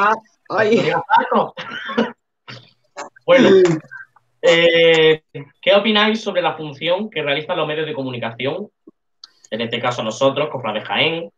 Ay. 0.48 0.80
bueno, 3.26 3.50
eh, 4.46 5.22
¿Qué 5.60 5.74
opináis 5.74 6.20
sobre 6.20 6.42
la 6.42 6.56
función 6.56 7.10
que 7.10 7.22
realizan 7.22 7.56
los 7.56 7.66
medios 7.66 7.86
de 7.86 7.94
comunicación? 7.94 8.68
En 9.50 9.60
este 9.60 9.80
caso 9.80 10.02
nosotros, 10.02 10.48
de 10.74 10.80
Jaén, 10.80 11.30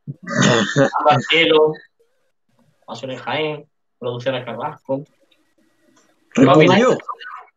Cielo, 1.29 1.73
Pasiones 2.87 3.21
Jaén, 3.21 3.67
Producciones 3.99 4.45
Carrasco. 4.45 5.05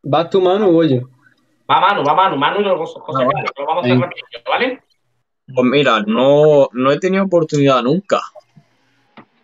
¿Vas 0.04 0.30
tu 0.30 0.42
mano 0.42 0.70
o 0.70 0.72
voy 0.72 0.90
yo? 0.90 1.02
Va 1.70 1.80
Manu, 1.80 2.04
va 2.04 2.14
Manu, 2.14 2.36
Manu 2.36 2.60
y 2.60 2.64
luego 2.64 2.86
José 2.86 3.26
Carlos, 3.26 3.52
lo 3.58 3.66
vamos 3.66 3.84
a 3.84 3.88
hacer 3.88 4.00
rápido, 4.00 4.26
¿vale? 4.50 4.84
Pues 5.54 5.66
mira, 5.66 6.02
no, 6.06 6.68
no 6.74 6.92
he 6.92 7.00
tenido 7.00 7.24
oportunidad 7.24 7.82
nunca. 7.82 8.20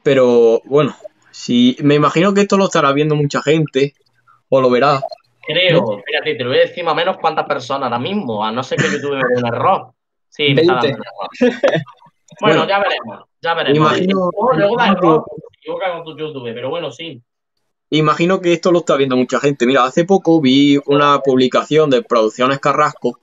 Pero 0.03 0.61
bueno, 0.65 0.95
si 1.31 1.77
me 1.81 1.95
imagino 1.95 2.33
que 2.33 2.41
esto 2.41 2.57
lo 2.57 2.65
estará 2.65 2.91
viendo 2.91 3.15
mucha 3.15 3.41
gente, 3.41 3.93
o 4.49 4.61
lo 4.61 4.69
verá. 4.69 5.01
Creo, 5.47 6.03
fíjate, 6.05 6.35
te 6.35 6.43
lo 6.43 6.49
voy 6.49 6.59
a 6.59 6.61
decir 6.63 6.83
más 6.83 6.91
o 6.91 6.95
menos 6.95 7.17
cuántas 7.17 7.45
personas 7.45 7.83
ahora 7.83 7.99
mismo, 7.99 8.43
a 8.43 8.51
no 8.51 8.61
ser 8.63 8.77
que 8.77 8.91
YouTube 8.91 9.15
me 9.15 9.23
dé 9.33 9.41
un 9.41 9.47
error. 9.47 9.91
Sí, 10.29 10.53
me 10.53 10.61
está 10.61 10.73
dando 10.73 10.87
un 10.89 10.93
error. 10.93 11.83
Bueno, 12.41 12.67
ya 12.67 12.79
veremos, 12.79 13.23
ya 13.41 13.53
veremos. 13.53 13.77
Imagino, 13.77 14.29
luego 14.55 14.77
da 14.77 14.87
error, 14.89 15.23
se 15.29 15.57
equivoca 15.59 15.93
con 15.93 16.03
tu 16.03 16.17
YouTube, 16.17 16.53
pero 16.53 16.69
bueno, 16.69 16.91
sí. 16.91 17.21
Imagino 17.89 18.41
que 18.41 18.51
esto 18.51 18.73
lo 18.73 18.79
está 18.79 18.97
viendo 18.97 19.15
mucha 19.15 19.39
gente. 19.39 19.65
Mira, 19.65 19.85
hace 19.85 20.03
poco 20.03 20.41
vi 20.41 20.77
una 20.87 21.19
publicación 21.19 21.89
de 21.89 22.01
Producciones 22.03 22.59
Carrasco 22.59 23.19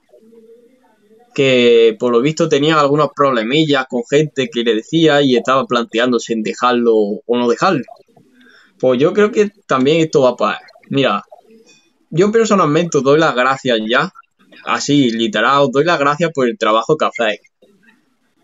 que 1.35 1.95
por 1.99 2.11
lo 2.11 2.21
visto 2.21 2.49
tenía 2.49 2.79
algunos 2.79 3.09
problemillas 3.13 3.85
con 3.87 4.03
gente 4.09 4.49
que 4.49 4.63
le 4.63 4.73
decía 4.73 5.21
y 5.21 5.35
estaba 5.35 5.65
planteándose 5.65 6.33
en 6.33 6.41
dejarlo 6.41 6.95
o 6.95 7.37
no 7.37 7.47
dejarlo. 7.47 7.83
Pues 8.79 8.99
yo 8.99 9.13
creo 9.13 9.31
que 9.31 9.51
también 9.67 9.97
esto 9.99 10.21
va 10.21 10.35
para... 10.35 10.59
Mira, 10.89 11.23
yo 12.09 12.31
personalmente 12.31 12.97
os 12.97 13.03
doy 13.03 13.19
las 13.19 13.35
gracias 13.35 13.79
ya, 13.89 14.11
así, 14.65 15.11
literal, 15.11 15.63
os 15.63 15.71
doy 15.71 15.83
las 15.83 15.99
gracias 15.99 16.31
por 16.33 16.47
el 16.47 16.57
trabajo 16.57 16.97
que 16.97 17.05
hacéis. 17.05 17.41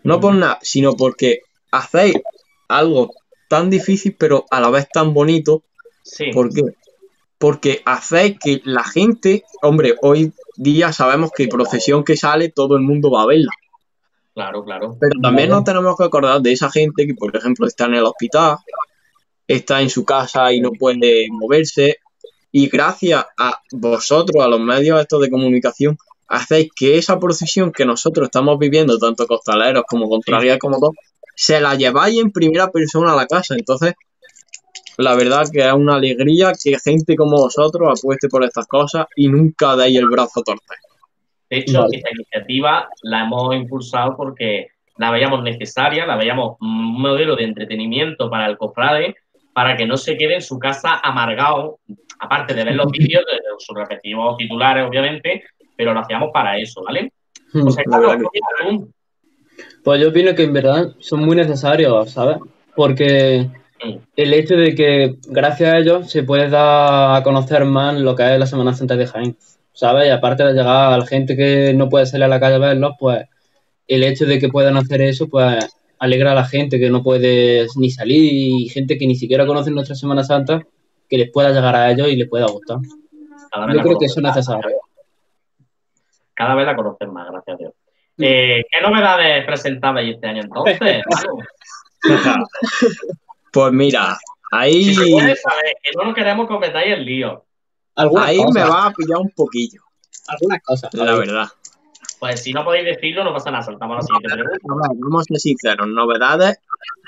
No 0.04 0.20
por 0.20 0.34
nada, 0.34 0.60
sino 0.62 0.96
porque 0.96 1.42
hacéis 1.72 2.16
algo 2.68 3.12
tan 3.48 3.70
difícil, 3.70 4.16
pero 4.18 4.46
a 4.50 4.60
la 4.60 4.70
vez 4.70 4.88
tan 4.92 5.14
bonito. 5.14 5.64
Sí. 6.04 6.32
¿Por 6.34 6.54
qué? 6.54 6.62
Porque 7.38 7.82
hacéis 7.86 8.38
que 8.40 8.62
la 8.66 8.84
gente, 8.84 9.44
hombre, 9.62 9.96
hoy 10.02 10.34
día 10.56 10.94
sabemos 10.94 11.32
que 11.32 11.48
profesión 11.48 12.04
que 12.04 12.18
sale, 12.18 12.50
todo 12.50 12.76
el 12.76 12.82
mundo 12.82 13.12
va 13.12 13.24
a 13.24 13.28
verla. 13.28 13.52
Claro, 14.34 14.64
claro. 14.64 14.98
Pero 15.00 15.20
también 15.22 15.50
nos 15.50 15.64
tenemos 15.64 15.98
que 15.98 16.06
acordar 16.06 16.42
de 16.42 16.54
esa 16.54 16.72
gente 16.72 17.06
que, 17.06 17.14
por 17.14 17.36
ejemplo, 17.36 17.68
está 17.68 17.86
en 17.86 17.96
el 17.96 18.06
hospital, 18.06 18.58
está 19.48 19.82
en 19.82 19.90
su 19.90 20.06
casa 20.06 20.54
y 20.54 20.62
no 20.62 20.72
puede 20.72 21.28
moverse, 21.30 21.98
y 22.52 22.68
gracias 22.68 23.26
a 23.38 23.62
vosotros, 23.72 24.44
a 24.44 24.48
los 24.48 24.60
medios 24.60 25.00
estos 25.00 25.22
de 25.22 25.30
comunicación, 25.30 25.98
hacéis 26.28 26.70
que 26.76 26.98
esa 26.98 27.20
procesión 27.20 27.72
que 27.72 27.86
nosotros 27.86 28.26
estamos 28.26 28.58
viviendo, 28.60 28.98
tanto 28.98 29.28
costaleros 29.28 29.84
como 29.88 30.10
contrarias 30.10 30.60
como 30.60 30.80
todos, 30.80 30.96
se 31.36 31.60
la 31.60 31.76
lleváis 31.76 32.20
en 32.20 32.32
primera 32.32 32.70
persona 32.70 33.14
a 33.14 33.16
la 33.16 33.26
casa. 33.26 33.56
Entonces, 33.56 33.94
la 34.98 35.16
verdad 35.16 35.46
que 35.52 35.60
es 35.60 35.74
una 35.74 35.96
alegría 35.96 36.54
que 36.62 36.78
gente 36.80 37.16
como 37.16 37.38
vosotros 37.38 38.00
apueste 38.00 38.28
por 38.28 38.44
estas 38.44 38.68
cosas 38.68 39.08
y 39.16 39.28
nunca 39.28 39.76
deis 39.76 39.98
el 39.98 40.08
brazo 40.08 40.42
a 40.42 40.44
torcer. 40.44 40.78
De 41.50 41.58
hecho, 41.58 41.86
esta 41.92 42.10
iniciativa 42.12 42.88
la 43.02 43.24
hemos 43.24 43.56
impulsado 43.56 44.16
porque 44.16 44.68
la 44.98 45.12
veíamos 45.12 45.44
necesaria, 45.44 46.06
la 46.06 46.16
veíamos 46.16 46.58
un 46.62 47.02
modelo 47.02 47.36
de 47.36 47.44
entretenimiento 47.44 48.30
para 48.30 48.46
el 48.46 48.58
cofrade, 48.58 49.16
para 49.54 49.76
que 49.76 49.86
no 49.86 49.98
se 49.98 50.18
quede 50.18 50.36
en 50.36 50.42
su 50.42 50.58
casa 50.60 51.00
amargado 51.04 51.80
aparte 52.22 52.54
de 52.54 52.64
ver 52.64 52.76
los 52.76 52.92
vídeos 52.92 53.24
de 53.26 53.40
sus 53.58 53.76
respectivos 53.76 54.38
titulares, 54.38 54.88
obviamente, 54.88 55.44
pero 55.76 55.94
lo 55.94 56.02
hacíamos 56.02 56.30
para 56.32 56.58
eso, 56.58 56.84
¿vale? 56.84 57.12
Hmm, 57.52 57.68
pues 59.84 60.00
yo 60.00 60.10
opino 60.10 60.36
que 60.36 60.44
en 60.44 60.54
verdad 60.54 60.94
son 61.00 61.22
muy 61.22 61.36
necesarios, 61.36 62.12
¿sabes? 62.12 62.38
Porque 62.76 63.50
hmm. 63.84 63.98
el 64.16 64.34
hecho 64.34 64.56
de 64.56 64.76
que 64.76 65.16
gracias 65.28 65.74
a 65.74 65.78
ellos 65.80 66.12
se 66.12 66.24
puede 66.24 66.48
dar 66.50 67.16
a 67.18 67.24
conocer 67.24 67.66
más 67.66 68.00
lo 68.00 68.16
que 68.16 68.34
es 68.34 68.40
la 68.40 68.46
Semana 68.46 68.74
Santa 68.74 68.96
de 68.96 69.08
Jaén, 69.08 69.36
¿sabes? 69.74 70.08
Y 70.08 70.12
aparte 70.12 70.44
de 70.44 70.54
llegar 70.54 70.94
a 70.94 70.98
la 71.00 71.06
gente 71.08 71.36
que 71.36 71.74
no 71.74 71.90
puede 71.90 72.06
salir 72.06 72.26
a 72.26 72.30
la 72.30 72.40
calle 72.40 72.56
a 72.56 72.60
verlos, 72.60 72.94
pues 73.00 73.26
el 73.88 74.04
hecho 74.04 74.26
de 74.26 74.38
que 74.38 74.50
puedan 74.50 74.78
hacer 74.78 75.02
eso, 75.02 75.28
pues 75.28 75.68
alegra 76.02 76.32
a 76.32 76.36
la 76.36 76.46
gente 76.46 76.80
que 76.80 76.90
no 76.90 77.04
puede 77.04 77.68
ni 77.76 77.92
salir 77.92 78.34
y 78.34 78.70
gente 78.70 78.98
que 78.98 79.06
ni 79.06 79.16
siquiera 79.16 79.46
conoce 79.46 79.70
nuestra 79.70 79.96
Semana 79.96 80.24
Santa, 80.24 80.66
que 81.08 81.18
les 81.18 81.32
pueda 81.32 81.52
llegar 81.52 81.76
a 81.76 81.92
ellos 81.92 82.08
y 82.08 82.16
les 82.16 82.28
pueda 82.28 82.48
gustar. 82.48 82.80
Yo 83.72 83.82
creo 83.84 84.00
que 84.00 84.06
eso 84.06 84.20
es 84.20 84.24
necesario. 84.24 84.78
Cada 86.34 86.56
vez 86.56 86.66
la 86.66 86.76
conocen 86.76 87.14
más, 87.14 87.30
gracias 87.30 87.54
a 87.54 87.58
Dios. 87.58 87.74
Eh, 88.18 88.64
¿Qué 88.72 88.82
novedades 88.82 89.46
presentabais 89.46 90.16
este 90.16 90.28
año 90.28 90.42
entonces? 90.42 90.80
pues 93.54 93.72
mira, 93.72 94.18
ahí. 94.52 94.96
que 94.96 95.92
no 95.96 96.06
nos 96.06 96.16
queremos 96.16 96.48
que 96.48 96.94
el 96.94 97.06
lío. 97.06 97.46
Ahí 97.96 98.40
me 98.52 98.64
va 98.64 98.88
a 98.88 98.92
pillar 98.92 99.20
un 99.20 99.30
poquillo. 99.36 99.82
algunas 100.28 100.64
cosas. 100.64 100.92
La 100.96 101.14
verdad. 101.14 101.48
Pues 102.22 102.44
si 102.44 102.54
no 102.54 102.64
podéis 102.64 102.86
decirlo, 102.86 103.24
no 103.24 103.34
pasa 103.34 103.50
nada. 103.52 103.64
Saltamos 103.64 103.96
a 103.96 103.98
la 103.98 104.02
siguiente 104.04 104.44
pregunta. 104.62 104.90
Vamos 104.96 105.22
a 105.22 105.26
ser 105.26 105.40
sinceros, 105.40 105.88
novedades 105.88 106.60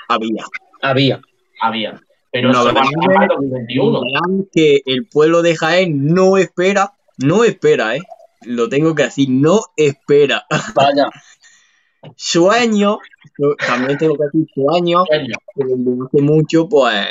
había. 0.08 0.44
Había. 0.82 1.20
Había. 1.62 2.00
Pero 2.32 2.50
No, 2.52 2.60
eso 2.60 2.64
va 2.64 2.70
a 2.70 2.74
¿verdad? 2.74 2.90
ser 2.90 3.14
para 3.14 3.22
el 3.24 3.28
2021. 3.28 4.00
Novedades 4.00 4.46
que 4.52 4.82
el 4.86 5.06
pueblo 5.06 5.42
de 5.42 5.54
Jaén 5.56 6.06
no 6.12 6.36
espera, 6.36 6.94
no 7.18 7.44
espera, 7.44 7.94
¿eh? 7.96 8.02
Lo 8.42 8.68
tengo 8.68 8.94
que 8.96 9.04
decir, 9.04 9.28
no 9.30 9.60
espera. 9.76 10.44
Vaya. 10.74 11.06
Sueños, 12.16 12.98
yo 13.38 13.54
también 13.56 13.96
tengo 13.96 14.14
que 14.16 14.24
decir 14.24 14.46
sueños, 14.52 15.04
Sueño. 15.08 15.34
que 15.54 15.64
desde 15.64 16.04
hace 16.06 16.22
mucho, 16.22 16.68
pues, 16.68 17.06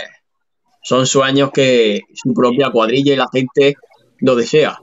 son 0.83 1.07
sueños 1.07 1.51
que 1.51 2.01
su 2.14 2.33
propia 2.33 2.69
cuadrilla 2.69 3.14
y 3.14 3.15
la 3.15 3.27
gente 3.33 3.75
lo 4.19 4.35
desea. 4.35 4.77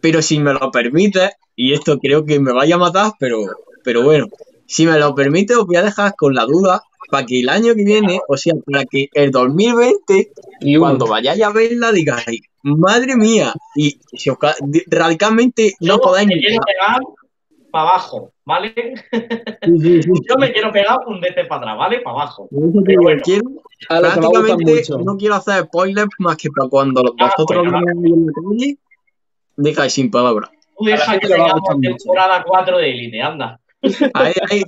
Pero 0.00 0.22
si 0.22 0.38
me 0.38 0.52
lo 0.52 0.70
permite, 0.70 1.30
y 1.56 1.72
esto 1.72 1.98
creo 1.98 2.24
que 2.24 2.40
me 2.40 2.52
vaya 2.52 2.74
a 2.76 2.78
matar, 2.78 3.12
pero, 3.18 3.38
pero 3.82 4.02
bueno, 4.02 4.26
si 4.66 4.86
me 4.86 4.98
lo 4.98 5.14
permite, 5.14 5.54
os 5.54 5.66
voy 5.66 5.76
a 5.76 5.82
dejar 5.82 6.14
con 6.16 6.34
la 6.34 6.44
duda 6.44 6.82
para 7.10 7.26
que 7.26 7.40
el 7.40 7.48
año 7.48 7.74
que 7.74 7.84
viene, 7.84 8.18
o 8.28 8.36
sea, 8.36 8.54
para 8.66 8.84
que 8.86 9.08
el 9.12 9.30
2020, 9.30 10.32
Y 10.60 10.76
uno. 10.76 10.86
cuando 10.86 11.06
vayáis 11.06 11.42
a 11.42 11.50
verla, 11.52 11.92
digáis, 11.92 12.40
madre 12.62 13.14
mía, 13.16 13.52
y 13.76 13.98
si 14.12 14.30
os 14.30 14.38
ca- 14.38 14.56
di- 14.60 14.82
radicalmente 14.86 15.74
no 15.80 15.96
Yo 15.96 16.00
podáis 16.00 16.26
me 16.28 16.34
ni 16.36 16.40
quiero 16.40 16.62
pegar 16.64 17.02
para 17.70 17.90
abajo, 17.90 18.32
¿vale? 18.44 18.72
Sí, 19.62 19.78
sí, 19.80 20.02
sí. 20.02 20.10
Yo 20.28 20.36
me 20.38 20.52
quiero 20.52 20.72
pegar 20.72 20.98
un 21.06 21.20
DC 21.20 21.44
para 21.44 21.60
atrás, 21.60 21.78
¿vale? 21.78 22.00
Para 22.00 22.16
abajo. 22.22 22.48
Pero 22.84 23.02
bueno. 23.02 23.20
quiero 23.24 23.44
prácticamente 23.88 24.82
no 25.04 25.16
quiero 25.16 25.34
hacer 25.34 25.64
spoilers 25.64 26.08
más 26.18 26.36
que 26.36 26.48
para 26.50 26.68
cuando 26.70 27.02
Ah, 27.18 27.30
vosotros 27.36 27.64
pues, 27.64 27.72
lo 27.72 27.80
veáis 27.80 28.12
en 28.14 28.26
la 28.26 28.32
calle, 28.32 28.78
dejáis 29.56 29.92
sin 29.92 30.10
palabras. 30.10 30.50
Tú 30.76 30.84
deja 30.84 31.18
que 31.18 31.28
tengamos 31.28 31.60
temporada 31.80 32.42
4 32.46 32.78
de 32.78 32.90
Elite, 32.90 33.22
anda. 33.22 33.58
Ahí, 34.14 34.32
ahí. 34.50 34.62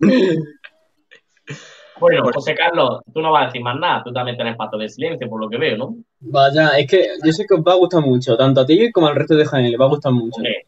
Bueno, 2.00 2.22
Pues- 2.24 2.34
José 2.34 2.54
Carlos, 2.56 3.00
tú 3.14 3.20
no 3.20 3.30
vas 3.30 3.44
a 3.44 3.46
decir 3.46 3.62
más 3.62 3.76
nada. 3.78 4.02
Tú 4.02 4.12
también 4.12 4.36
tenés 4.36 4.56
pacto 4.56 4.76
de 4.76 4.88
silencio, 4.88 5.28
por 5.28 5.40
lo 5.40 5.48
que 5.48 5.56
veo, 5.58 5.76
¿no? 5.76 5.94
Vaya, 6.18 6.70
es 6.78 6.90
que 6.90 7.06
yo 7.24 7.32
sé 7.32 7.44
que 7.46 7.54
os 7.54 7.60
va 7.60 7.72
a 7.74 7.76
gustar 7.76 8.00
mucho, 8.00 8.36
tanto 8.36 8.60
a 8.62 8.66
ti 8.66 8.90
como 8.90 9.06
al 9.06 9.14
resto 9.14 9.36
de 9.36 9.44
Jaén, 9.46 9.70
les 9.70 9.80
va 9.80 9.84
a 9.84 9.88
gustar 9.88 10.10
mucho. 10.10 10.36
Hombre, 10.38 10.66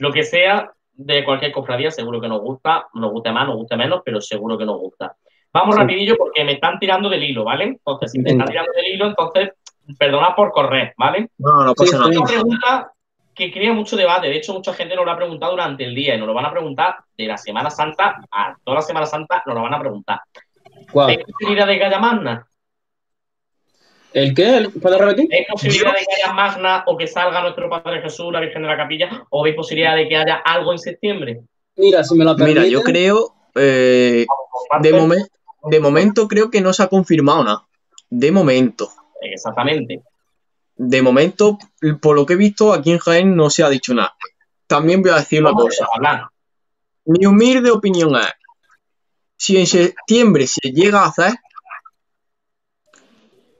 lo 0.00 0.10
que 0.12 0.24
sea 0.24 0.72
de 0.94 1.24
cualquier 1.24 1.52
cofradía, 1.52 1.92
seguro 1.92 2.20
que 2.20 2.26
nos 2.28 2.40
gusta, 2.40 2.86
nos 2.94 3.12
guste 3.12 3.30
más, 3.30 3.46
nos 3.46 3.56
guste 3.56 3.76
menos, 3.76 4.00
pero 4.04 4.20
seguro 4.20 4.58
que 4.58 4.64
nos 4.64 4.78
gusta. 4.80 5.14
Vamos 5.52 5.76
Sí. 5.76 5.80
rapidillo 5.80 6.16
porque 6.18 6.44
me 6.44 6.52
están 6.54 6.78
tirando 6.80 7.08
del 7.08 7.22
hilo, 7.22 7.44
¿vale? 7.44 7.64
Entonces, 7.64 8.10
si 8.10 8.18
me 8.18 8.30
están 8.30 8.48
tirando 8.48 8.72
del 8.72 8.94
hilo, 8.94 9.06
entonces, 9.06 9.50
perdonad 9.96 10.34
por 10.34 10.50
correr, 10.50 10.92
¿vale? 10.98 11.30
No, 11.38 11.64
no 11.66 11.74
pasa 11.74 11.98
sí. 11.98 12.14
nada. 12.14 12.24
Pregunta 12.26 12.92
que 13.38 13.52
crea 13.52 13.72
mucho 13.72 13.96
debate. 13.96 14.26
De 14.26 14.36
hecho, 14.36 14.52
mucha 14.52 14.74
gente 14.74 14.96
nos 14.96 15.04
lo 15.06 15.12
ha 15.12 15.16
preguntado 15.16 15.52
durante 15.52 15.84
el 15.84 15.94
día 15.94 16.14
y 16.14 16.18
nos 16.18 16.26
lo 16.26 16.34
van 16.34 16.46
a 16.46 16.50
preguntar 16.50 16.96
de 17.16 17.26
la 17.26 17.38
Semana 17.38 17.70
Santa 17.70 18.16
a 18.32 18.56
toda 18.64 18.74
la 18.78 18.82
Semana 18.82 19.06
Santa, 19.06 19.42
nos 19.46 19.54
lo 19.54 19.62
van 19.62 19.74
a 19.74 19.80
preguntar. 19.80 20.20
¿Cuál? 20.92 21.10
¿Hay 21.10 21.18
posibilidad 21.18 21.66
de 21.66 21.78
que 21.78 21.84
haya 21.84 21.98
magna? 22.00 22.44
¿El 24.12 24.34
qué? 24.34 24.68
¿Puedes 24.82 24.98
repetir? 24.98 25.28
¿Hay 25.32 25.44
posibilidad 25.50 25.92
de 25.92 25.98
que 26.00 26.22
haya 26.22 26.32
magna 26.32 26.82
o 26.86 26.96
que 26.96 27.06
salga 27.06 27.40
nuestro 27.42 27.70
Padre 27.70 28.02
Jesús, 28.02 28.32
la 28.32 28.40
Virgen 28.40 28.62
de 28.62 28.68
la 28.68 28.76
Capilla? 28.76 29.08
¿O 29.30 29.44
hay 29.44 29.52
posibilidad 29.52 29.94
de 29.94 30.08
que 30.08 30.16
haya 30.16 30.36
algo 30.44 30.72
en 30.72 30.78
septiembre? 30.78 31.40
Mira, 31.76 32.02
si 32.02 32.16
me 32.16 32.24
lo 32.24 32.34
permite. 32.34 32.60
Mira, 32.60 32.70
yo 32.70 32.82
creo, 32.82 33.34
eh, 33.54 34.26
Comparte- 34.50 34.90
de, 34.90 34.98
momen- 35.00 35.28
de 35.70 35.80
momento 35.80 36.26
creo 36.26 36.50
que 36.50 36.60
no 36.60 36.72
se 36.72 36.82
ha 36.82 36.88
confirmado 36.88 37.44
nada. 37.44 37.62
De 38.10 38.32
momento. 38.32 38.88
Exactamente. 39.20 40.00
De 40.78 41.02
momento, 41.02 41.58
por 42.00 42.14
lo 42.14 42.24
que 42.24 42.34
he 42.34 42.36
visto, 42.36 42.72
aquí 42.72 42.92
en 42.92 42.98
Jaén 42.98 43.34
no 43.36 43.50
se 43.50 43.64
ha 43.64 43.68
dicho 43.68 43.92
nada. 43.94 44.14
También 44.68 45.02
voy 45.02 45.10
a 45.10 45.16
decir 45.16 45.42
una 45.42 45.52
cosa. 45.52 45.86
Mi 47.04 47.26
humilde 47.26 47.70
opinión 47.70 48.14
es, 48.16 48.28
si 49.36 49.56
en 49.56 49.66
septiembre 49.66 50.46
se 50.46 50.70
llega 50.70 51.00
a 51.02 51.06
hacer, 51.08 51.34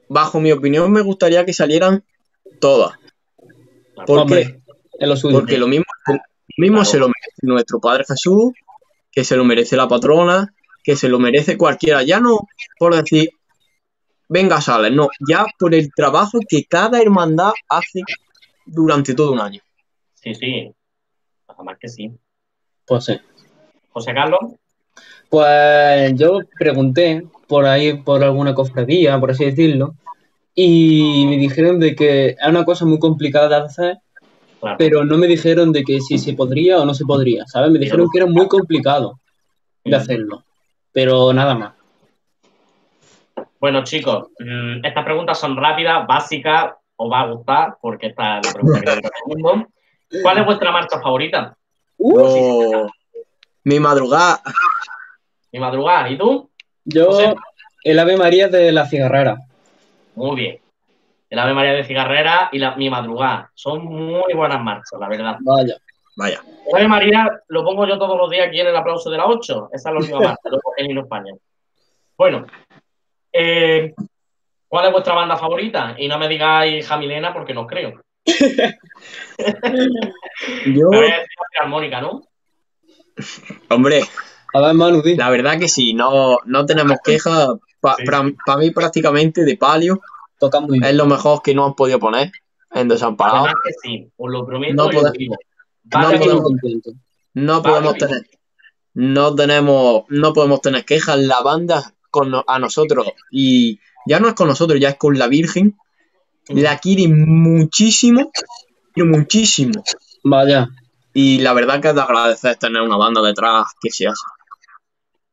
bajo 0.08 0.40
mi 0.40 0.52
opinión 0.52 0.90
me 0.92 1.00
gustaría 1.00 1.44
que 1.44 1.52
salieran 1.52 2.04
todas. 2.60 2.96
¿Por 4.06 4.20
Hombre, 4.20 4.62
qué? 4.98 5.06
lo. 5.06 5.16
Porque 5.32 5.58
lo 5.58 5.66
mismo, 5.66 5.86
lo 6.06 6.14
mismo 6.56 6.78
Claro. 6.78 6.90
se 6.90 6.98
lo 6.98 7.06
merece 7.08 7.40
nuestro 7.42 7.80
Padre 7.80 8.04
Jesús, 8.06 8.52
que 9.10 9.24
se 9.24 9.36
lo 9.36 9.44
merece 9.44 9.76
la 9.76 9.88
patrona, 9.88 10.54
que 10.84 10.94
se 10.94 11.08
lo 11.08 11.18
merece 11.18 11.58
cualquiera. 11.58 12.02
Ya 12.04 12.20
no 12.20 12.38
por 12.78 12.94
decir, 12.94 13.30
venga, 14.28 14.60
sales, 14.60 14.92
no, 14.92 15.08
ya 15.28 15.46
por 15.58 15.74
el 15.74 15.92
trabajo 15.94 16.38
que 16.46 16.64
cada 16.64 17.00
hermandad 17.00 17.52
hace 17.68 18.02
durante 18.66 19.14
todo 19.14 19.32
un 19.32 19.40
año. 19.40 19.60
Sí, 20.14 20.34
sí. 20.34 20.72
Nada 21.48 21.62
más 21.64 21.78
que 21.78 21.88
sí. 21.88 22.12
Pues 22.86 23.04
sí. 23.04 23.18
José 23.90 24.14
Carlos, 24.14 24.40
Pues 25.28 26.14
yo 26.14 26.40
pregunté 26.58 27.26
por 27.46 27.64
ahí, 27.64 27.94
por 28.02 28.22
alguna 28.22 28.54
cofradía, 28.54 29.18
por 29.18 29.30
así 29.30 29.46
decirlo, 29.46 29.94
y 30.54 31.26
me 31.28 31.36
dijeron 31.36 31.80
de 31.80 31.94
que 31.94 32.28
es 32.30 32.48
una 32.48 32.64
cosa 32.64 32.84
muy 32.84 32.98
complicada 32.98 33.60
de 33.60 33.66
hacer, 33.66 33.98
claro. 34.60 34.76
pero 34.78 35.04
no 35.04 35.16
me 35.16 35.26
dijeron 35.26 35.72
de 35.72 35.82
que 35.82 36.00
si 36.00 36.18
se 36.18 36.34
podría 36.34 36.78
o 36.78 36.84
no 36.84 36.94
se 36.94 37.04
podría, 37.04 37.46
¿sabes? 37.46 37.70
Me 37.70 37.78
dijeron 37.78 38.08
que 38.12 38.18
era 38.18 38.26
muy 38.26 38.48
complicado 38.48 39.20
de 39.84 39.96
hacerlo, 39.96 40.44
pero 40.92 41.32
nada 41.32 41.54
más. 41.54 41.77
Bueno, 43.60 43.82
chicos, 43.84 44.28
mm, 44.38 44.84
estas 44.84 45.04
preguntas 45.04 45.38
son 45.38 45.56
rápidas, 45.56 46.06
básicas, 46.06 46.74
os 46.96 47.10
va 47.10 47.20
a 47.22 47.26
gustar, 47.26 47.76
porque 47.80 48.08
esta 48.08 48.38
es 48.38 48.46
la 48.46 48.52
pregunta 48.52 48.94
que 48.94 49.00
todo 49.02 49.36
el 49.36 49.42
mundo. 49.42 49.68
¿Cuál 50.22 50.38
es 50.38 50.46
vuestra 50.46 50.72
marcha 50.72 51.00
favorita? 51.00 51.56
Oh, 51.98 52.88
mi 53.64 53.80
madrugada, 53.80 54.40
Mi 55.52 55.58
madrugada, 55.58 56.08
¿y 56.08 56.16
tú? 56.16 56.50
Yo, 56.84 57.06
José. 57.06 57.34
el 57.84 57.98
Ave 57.98 58.16
María 58.16 58.48
de 58.48 58.72
la 58.72 58.86
cigarrera. 58.86 59.38
Muy 60.14 60.36
bien. 60.36 60.58
El 61.28 61.38
Ave 61.38 61.52
María 61.52 61.72
de 61.72 61.84
Cigarrera 61.84 62.48
y 62.52 62.58
la, 62.58 62.74
mi 62.76 62.88
madrugada. 62.88 63.50
Son 63.54 63.84
muy 63.84 64.32
buenas 64.34 64.62
marchas, 64.62 64.98
la 64.98 65.08
verdad. 65.08 65.36
Vaya. 65.40 65.76
vaya. 66.16 66.40
El 66.66 66.76
Ave 66.76 66.88
María 66.88 67.42
lo 67.48 67.64
pongo 67.64 67.86
yo 67.86 67.98
todos 67.98 68.16
los 68.16 68.30
días 68.30 68.48
aquí 68.48 68.60
en 68.60 68.68
el 68.68 68.76
aplauso 68.76 69.10
de 69.10 69.18
la 69.18 69.26
8. 69.26 69.70
Esa 69.72 69.90
es 69.90 69.92
la 69.92 70.00
última 70.00 70.20
marcha, 70.20 70.40
luego 70.50 70.72
en 70.76 70.98
España. 70.98 71.34
Bueno, 72.16 72.46
eh, 73.32 73.94
¿cuál 74.68 74.86
es 74.86 74.92
vuestra 74.92 75.14
banda 75.14 75.36
favorita? 75.36 75.94
Y 75.98 76.08
no 76.08 76.18
me 76.18 76.28
digáis 76.28 76.86
Jamilena 76.86 77.32
porque 77.32 77.54
no 77.54 77.66
creo. 77.66 78.00
Yo, 80.66 80.88
Me 80.90 80.96
voy 80.96 81.06
a 81.06 81.18
decir 81.18 81.36
la 81.58 81.64
Armónica, 81.64 82.00
¿no? 82.00 82.22
hombre, 83.70 84.02
A 84.54 84.60
ver, 84.60 84.74
Manu, 84.74 85.02
di. 85.02 85.16
la 85.16 85.28
verdad 85.30 85.58
que 85.58 85.68
sí, 85.68 85.92
no, 85.94 86.38
no 86.44 86.66
tenemos 86.66 86.98
quejas. 87.04 87.48
Para 87.80 87.96
Sí. 88.24 88.34
mí 88.58 88.70
prácticamente 88.72 89.44
de 89.44 89.56
palio 89.56 90.00
Toca 90.40 90.58
muy 90.58 90.78
es 90.78 90.82
bien. 90.82 90.96
lo 90.96 91.06
mejor 91.06 91.42
que 91.42 91.54
no 91.54 91.64
han 91.64 91.74
podido 91.74 92.00
poner 92.00 92.32
en 92.72 92.88
desamparado. 92.88 93.38
Además 93.44 93.54
que 93.64 93.72
sí, 93.82 94.10
os 94.16 94.30
lo 94.32 94.44
prometo 94.44 94.74
No 94.74 94.84
no 94.84 94.90
podemos- 94.90 96.42
contento. 96.42 96.90
No 97.34 97.62
podemos 97.62 97.94
tener, 97.96 98.22
no 98.94 99.34
tenemos, 99.36 100.04
no 100.08 100.32
podemos 100.32 100.60
tener 100.60 100.84
quejas. 100.84 101.18
La 101.20 101.40
banda 101.40 101.94
con 102.10 102.30
no- 102.30 102.44
a 102.46 102.58
nosotros 102.58 103.06
y 103.30 103.78
ya 104.06 104.20
no 104.20 104.28
es 104.28 104.34
con 104.34 104.48
nosotros, 104.48 104.80
ya 104.80 104.90
es 104.90 104.96
con 104.96 105.18
la 105.18 105.28
Virgen. 105.28 105.76
La 106.48 106.78
quiere 106.78 107.08
muchísimo, 107.08 108.30
pero 108.94 109.06
muchísimo. 109.06 109.82
Vaya. 110.24 110.68
Y 111.12 111.40
la 111.40 111.52
verdad 111.52 111.80
que 111.80 111.88
es 111.88 111.94
de 111.94 112.00
agradecer 112.00 112.56
tener 112.56 112.80
una 112.82 112.96
banda 112.96 113.20
detrás 113.20 113.66
que 113.80 113.90
se 113.90 114.06
hace. 114.06 114.22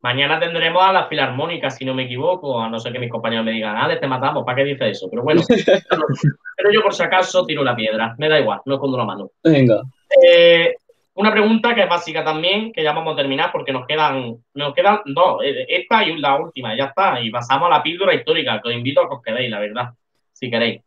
Mañana 0.02 0.40
tendremos 0.40 0.84
a 0.84 0.94
la 0.94 1.08
Filarmónica, 1.08 1.72
si 1.72 1.84
no 1.84 1.96
me 1.96 2.04
equivoco, 2.04 2.62
a 2.62 2.70
no 2.70 2.80
ser 2.80 2.94
que 2.94 3.00
mis 3.00 3.10
compañeros 3.10 3.44
me 3.44 3.52
digan, 3.54 3.76
ah, 3.76 3.90
te 4.00 4.08
matamos, 4.08 4.44
¿para 4.46 4.58
qué 4.58 4.64
dice 4.66 4.90
eso? 4.90 5.08
Pero 5.10 5.24
bueno, 5.24 5.42
pero 6.58 6.72
yo 6.72 6.82
por 6.84 6.94
si 6.94 7.02
acaso 7.02 7.44
tiro 7.46 7.64
la 7.64 7.76
piedra, 7.76 8.14
me 8.20 8.30
da 8.30 8.40
igual, 8.40 8.60
no 8.66 8.76
escondo 8.76 8.98
la 8.98 9.06
mano. 9.06 9.32
Venga. 9.44 9.82
Eh, 10.24 10.76
una 11.16 11.32
pregunta 11.32 11.74
que 11.74 11.82
es 11.84 11.90
básica 11.90 12.24
también, 12.24 12.72
que 12.72 12.84
ya 12.84 12.92
vamos 12.94 13.14
a 13.14 13.18
terminar 13.18 13.52
porque 13.52 13.72
nos 13.72 13.86
quedan, 13.88 14.36
nos 14.54 14.74
quedan 14.74 15.00
dos, 15.06 15.42
eh, 15.44 15.66
esta 15.70 16.04
y 16.04 16.18
la 16.18 16.36
última, 16.40 16.76
ya 16.78 16.86
está, 16.86 17.20
y 17.22 17.30
pasamos 17.32 17.68
a 17.68 17.78
la 17.78 17.84
píldora 17.84 18.14
histórica, 18.14 18.60
que 18.62 18.70
os 18.70 18.76
invito 18.76 19.02
a 19.02 19.08
que 19.10 19.16
os 19.16 19.22
quedéis, 19.24 19.50
la 19.50 19.60
verdad, 19.60 19.90
si 20.34 20.50
queréis. 20.50 20.82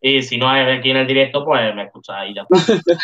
Y 0.00 0.22
si 0.22 0.36
no 0.36 0.54
es 0.54 0.78
aquí 0.78 0.90
en 0.90 0.98
el 0.98 1.06
directo, 1.06 1.44
pues 1.44 1.74
me 1.74 1.84
escucháis 1.84 2.30
y 2.30 2.34
ya 2.34 2.42
está. 2.48 2.74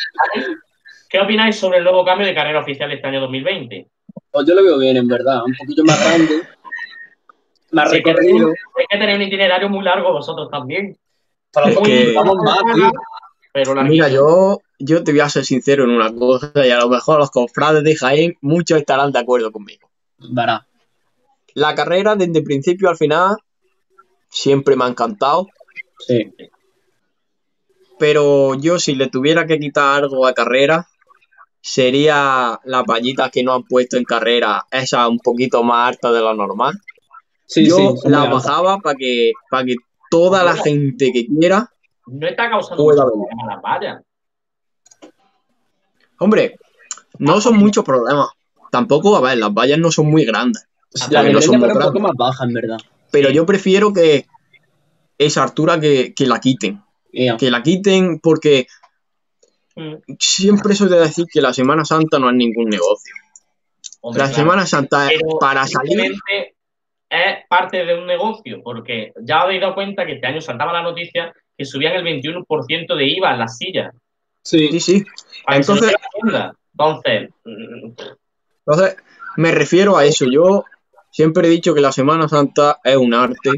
¿Qué 1.09 1.21
opináis 1.21 1.57
sobre 1.59 1.79
el 1.79 1.85
nuevo 1.85 2.05
cambio 2.05 2.27
de 2.27 2.35
carrera 2.35 2.61
oficial 2.61 2.91
este 2.93 3.07
año 3.07 3.21
2020? 3.21 3.87
Pues 4.31 4.47
yo 4.47 4.55
lo 4.55 4.63
veo 4.63 4.79
bien, 4.79 4.97
en 4.97 5.09
verdad. 5.09 5.43
Un 5.45 5.55
poquito 5.55 5.85
más 5.85 6.03
grande. 6.07 6.43
Más 7.73 7.91
Sí, 7.91 7.97
recorrido. 7.97 8.51
Es 8.53 8.87
que 8.91 8.99
tenéis 8.99 9.17
un 9.19 9.23
itinerario 9.25 9.69
muy 9.69 9.85
largo 9.85 10.13
vosotros 10.13 10.51
también. 10.51 10.97
Es 11.67 11.79
muy- 11.81 11.89
que- 11.89 12.13
vamos 12.15 12.37
más, 12.45 12.59
tío. 12.75 12.91
Pero 13.53 13.75
Mira, 13.85 14.09
yo, 14.09 14.63
yo 14.79 15.05
te 15.05 15.13
voy 15.13 15.21
a 15.21 15.29
ser 15.29 15.45
sincero 15.45 15.85
en 15.85 15.91
una 15.91 16.13
cosa 16.15 16.51
y 16.67 16.71
a 16.71 16.79
lo 16.79 16.89
mejor 16.89 17.19
los 17.19 17.31
confrades 17.31 17.85
de 17.85 17.95
Jaén, 17.95 18.35
muchos 18.41 18.79
estarán 18.79 19.13
de 19.13 19.19
acuerdo 19.19 19.53
conmigo. 19.53 19.91
Verá. 20.19 20.67
La 21.55 21.75
carrera 21.75 22.17
desde 22.17 22.39
el 22.39 22.45
principio 22.45 22.89
al 22.89 22.97
final 22.97 23.37
siempre 24.31 24.75
me 24.75 24.85
ha 24.85 24.89
encantado, 24.89 25.49
Sí. 25.99 26.33
pero 27.99 28.55
yo 28.55 28.79
si 28.79 28.95
le 28.95 29.09
tuviera 29.09 29.47
que 29.47 29.61
quitar 29.61 30.03
algo 30.03 30.27
a 30.27 30.33
carrera, 30.33 30.89
sería 31.61 32.59
las 32.65 32.85
vallitas 32.85 33.31
que 33.31 33.43
no 33.43 33.53
han 33.53 33.65
puesto 33.65 33.97
en 33.99 34.05
carrera, 34.05 34.67
esa 34.71 35.07
un 35.09 35.19
poquito 35.19 35.63
más 35.63 35.91
alta 35.91 36.11
de 36.11 36.21
lo 36.21 36.35
normal. 36.35 36.81
Sí, 37.47 37.67
yo 37.67 37.97
sí, 37.97 38.09
la 38.09 38.25
bajaba 38.25 38.79
para 38.79 38.97
que, 38.97 39.33
para 39.51 39.67
que 39.67 39.77
toda 40.11 40.43
la 40.43 40.57
gente 40.57 41.13
que 41.13 41.27
quiera 41.27 41.71
No 42.07 42.27
está 42.27 42.51
causando 42.51 42.83
mucho 42.83 42.97
problema 43.05 43.55
las 43.55 43.63
vallas. 43.63 44.03
Hombre, 46.19 46.59
no 47.19 47.41
son 47.41 47.57
muchos 47.57 47.85
problemas. 47.85 48.29
Tampoco, 48.71 49.17
a 49.17 49.21
ver, 49.21 49.39
las 49.39 49.53
vallas 49.53 49.79
no 49.79 49.91
son 49.91 50.07
muy 50.11 50.25
grandes. 50.25 50.67
La 51.11 51.23
que 51.25 51.33
no 51.33 51.41
son 51.41 51.59
muy 51.59 51.69
un 51.69 51.75
poco 51.75 51.79
grandes. 51.81 52.03
más 52.03 52.13
baja, 52.17 52.45
en 52.45 52.55
verdad. 52.55 52.79
Pero 53.11 53.31
yo 53.31 53.45
prefiero 53.45 53.93
que 53.93 54.27
esa 55.19 55.43
altura 55.43 55.79
que, 55.81 56.15
que 56.15 56.27
la 56.27 56.41
quiten. 56.41 56.83
Que 57.13 57.51
la 57.51 57.63
quiten 57.63 58.19
porque 58.21 58.67
Mm. 59.75 59.95
siempre 60.19 60.75
soy 60.75 60.91
de 60.91 60.99
decir 61.01 61.25
que 61.33 61.41
la 61.41 61.55
Semana 61.55 61.83
Santa 61.87 62.19
no 62.19 62.29
es 62.29 62.37
ningún 62.37 62.67
negocio. 62.69 63.15
Hombre, 64.03 64.19
La 64.21 64.29
claro. 64.29 64.43
Semana 64.43 64.67
Santa 64.67 65.11
es 65.11 65.19
Pero 65.19 65.39
para 65.39 65.67
salir. 65.67 66.13
es 67.09 67.47
parte 67.49 67.83
de 67.87 67.99
un 67.99 68.07
negocio, 68.07 68.61
porque 68.63 69.15
ya 69.23 69.39
os 69.39 69.45
habéis 69.45 69.63
dado 69.63 69.75
cuenta 69.75 70.05
que 70.05 70.13
este 70.17 70.27
año 70.27 70.43
saltaba 70.43 70.75
la 70.75 70.83
noticia 70.83 71.33
que 71.63 71.67
subían 71.67 71.95
el 71.95 72.05
21% 72.05 72.97
de 72.97 73.07
IVA 73.07 73.33
en 73.33 73.39
las 73.39 73.57
sillas. 73.57 73.95
Sí. 74.43 74.81
Sí, 74.81 75.05
Entonces-. 75.47 75.95
Entonces, 76.73 77.31
mm, 77.45 77.93
Entonces, 78.67 78.97
me 79.37 79.53
refiero 79.53 79.97
a 79.97 80.05
eso. 80.05 80.27
Yo 80.29 80.65
siempre 81.11 81.47
he 81.47 81.51
dicho 81.51 81.75
que 81.75 81.81
la 81.81 81.93
Semana 81.93 82.29
Santa 82.29 82.79
es 82.83 82.97
un 82.97 83.15
arte, 83.15 83.51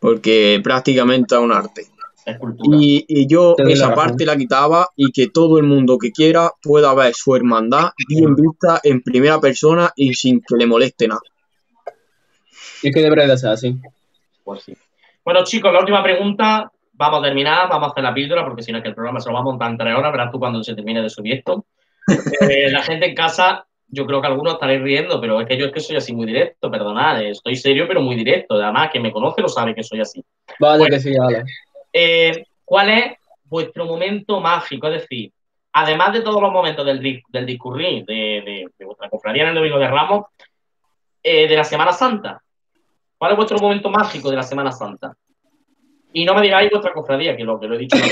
porque 0.00 0.60
prácticamente 0.62 1.34
es 1.34 1.40
un 1.40 1.52
arte. 1.52 1.82
es. 2.24 2.38
Y, 2.72 3.04
y 3.06 3.26
yo 3.26 3.54
la 3.58 3.70
esa 3.70 3.94
parte 3.94 4.24
la 4.24 4.36
quitaba 4.36 4.88
y 4.96 5.12
que 5.12 5.28
todo 5.28 5.58
el 5.58 5.64
mundo 5.64 5.98
que 5.98 6.10
quiera 6.10 6.50
pueda 6.62 6.94
ver 6.94 7.14
su 7.14 7.36
hermandad 7.36 7.90
bien 8.08 8.34
vista 8.34 8.80
en 8.82 9.02
primera 9.02 9.38
persona 9.40 9.92
y 9.94 10.14
sin 10.14 10.40
que 10.40 10.56
le 10.56 10.66
moleste 10.66 11.06
nada. 11.08 11.20
Y 12.82 12.88
es 12.88 12.94
que 12.94 13.00
debería 13.00 13.26
de 13.26 13.38
ser 13.38 13.50
así. 13.50 13.76
Pues 14.42 14.62
sí. 14.62 14.76
Bueno, 15.26 15.42
chicos, 15.42 15.72
la 15.72 15.80
última 15.80 16.04
pregunta. 16.04 16.70
Vamos 16.98 17.20
a 17.20 17.22
terminar, 17.24 17.68
vamos 17.68 17.88
a 17.88 17.90
hacer 17.92 18.02
la 18.04 18.14
píldora, 18.14 18.44
porque 18.44 18.62
si 18.62 18.72
no 18.72 18.78
es 18.78 18.82
que 18.82 18.88
el 18.88 18.94
programa 18.94 19.20
se 19.20 19.28
lo 19.28 19.34
va 19.34 19.40
a 19.40 19.44
montar 19.44 19.70
en 19.70 19.76
tres 19.78 19.94
horas, 19.94 20.12
verás 20.12 20.30
tú 20.32 20.38
cuando 20.38 20.62
se 20.64 20.74
termine 20.74 21.02
de 21.02 21.10
subir 21.10 21.34
esto. 21.34 21.66
Eh, 22.48 22.70
la 22.70 22.82
gente 22.82 23.06
en 23.06 23.14
casa, 23.14 23.66
yo 23.88 24.06
creo 24.06 24.20
que 24.20 24.26
algunos 24.28 24.54
estaréis 24.54 24.80
riendo, 24.80 25.20
pero 25.20 25.40
es 25.40 25.46
que 25.46 25.56
yo 25.58 25.66
es 25.66 25.72
que 25.72 25.80
soy 25.80 25.96
así 25.96 26.14
muy 26.14 26.24
directo, 26.26 26.70
perdonad, 26.70 27.20
eh, 27.20 27.30
estoy 27.30 27.56
serio 27.56 27.86
pero 27.86 28.00
muy 28.00 28.16
directo. 28.16 28.54
Además, 28.54 28.88
quien 28.90 29.02
me 29.02 29.12
conoce 29.12 29.42
lo 29.42 29.48
sabe 29.48 29.74
que 29.74 29.82
soy 29.82 30.00
así. 30.00 30.24
Vale, 30.58 30.78
Bueno. 30.78 30.94
que 30.96 31.00
sí, 31.00 31.12
Ale. 31.20 31.44
Eh, 31.92 32.46
¿Cuál 32.64 32.88
es 32.90 33.04
vuestro 33.44 33.84
momento 33.84 34.40
mágico? 34.40 34.86
Es 34.88 35.02
decir, 35.02 35.32
además 35.72 36.12
de 36.14 36.20
todos 36.22 36.40
los 36.40 36.50
momentos 36.52 36.86
del, 36.86 37.22
del 37.28 37.46
discurrir 37.46 38.04
de, 38.06 38.14
de- 38.14 38.68
de 38.78 38.84
vuestra 38.86 39.10
cofradía 39.10 39.42
en 39.42 39.48
el 39.50 39.54
Domingo 39.56 39.78
de 39.78 39.88
Ramos, 39.88 40.26
eh, 41.22 41.46
de 41.46 41.56
la 41.56 41.64
Semana 41.64 41.92
Santa. 41.92 42.40
¿Cuál 43.18 43.32
es 43.32 43.36
vuestro 43.36 43.58
momento 43.58 43.90
mágico 43.90 44.30
de 44.30 44.36
la 44.36 44.42
Semana 44.42 44.72
Santa? 44.72 45.14
Y 46.18 46.24
no 46.24 46.34
me 46.34 46.40
digáis 46.40 46.70
vuestra 46.70 46.94
cofradía, 46.94 47.36
que 47.36 47.44
lo 47.44 47.60
que 47.60 47.66
lo 47.66 47.74
he 47.74 47.80
dicho. 47.80 47.94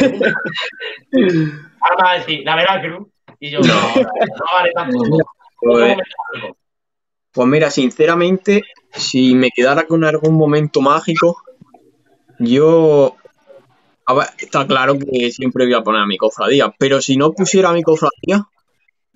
Ahora 1.81 1.97
me 1.97 2.03
va 2.03 2.11
a 2.11 2.19
decir, 2.19 2.43
la 2.45 2.55
Veracruz. 2.55 3.09
Y 3.41 3.51
yo, 3.51 3.61
no, 3.61 3.75
no 3.75 4.45
vale 4.53 4.73
tampoco. 4.75 5.17
Otro 5.63 5.87
Pues, 5.87 5.97
pues 7.33 7.49
mira, 7.49 7.71
sinceramente, 7.71 8.61
si 8.93 9.35
me 9.35 9.49
quedara 9.49 9.87
con 9.87 10.05
algún 10.05 10.35
momento 10.35 10.83
mágico, 10.83 11.39
yo... 12.39 13.17
A 14.05 14.13
ver, 14.13 14.27
está 14.37 14.67
claro 14.67 14.99
que 14.99 15.31
siempre 15.31 15.65
voy 15.65 15.73
a 15.73 15.83
poner 15.83 16.03
a 16.03 16.07
mi 16.07 16.19
cofradía, 16.19 16.75
pero 16.79 17.01
si 17.01 17.17
no 17.17 17.33
pusiera 17.33 17.71
a 17.71 17.73
mi 17.73 17.83
cofradía, 17.83 18.47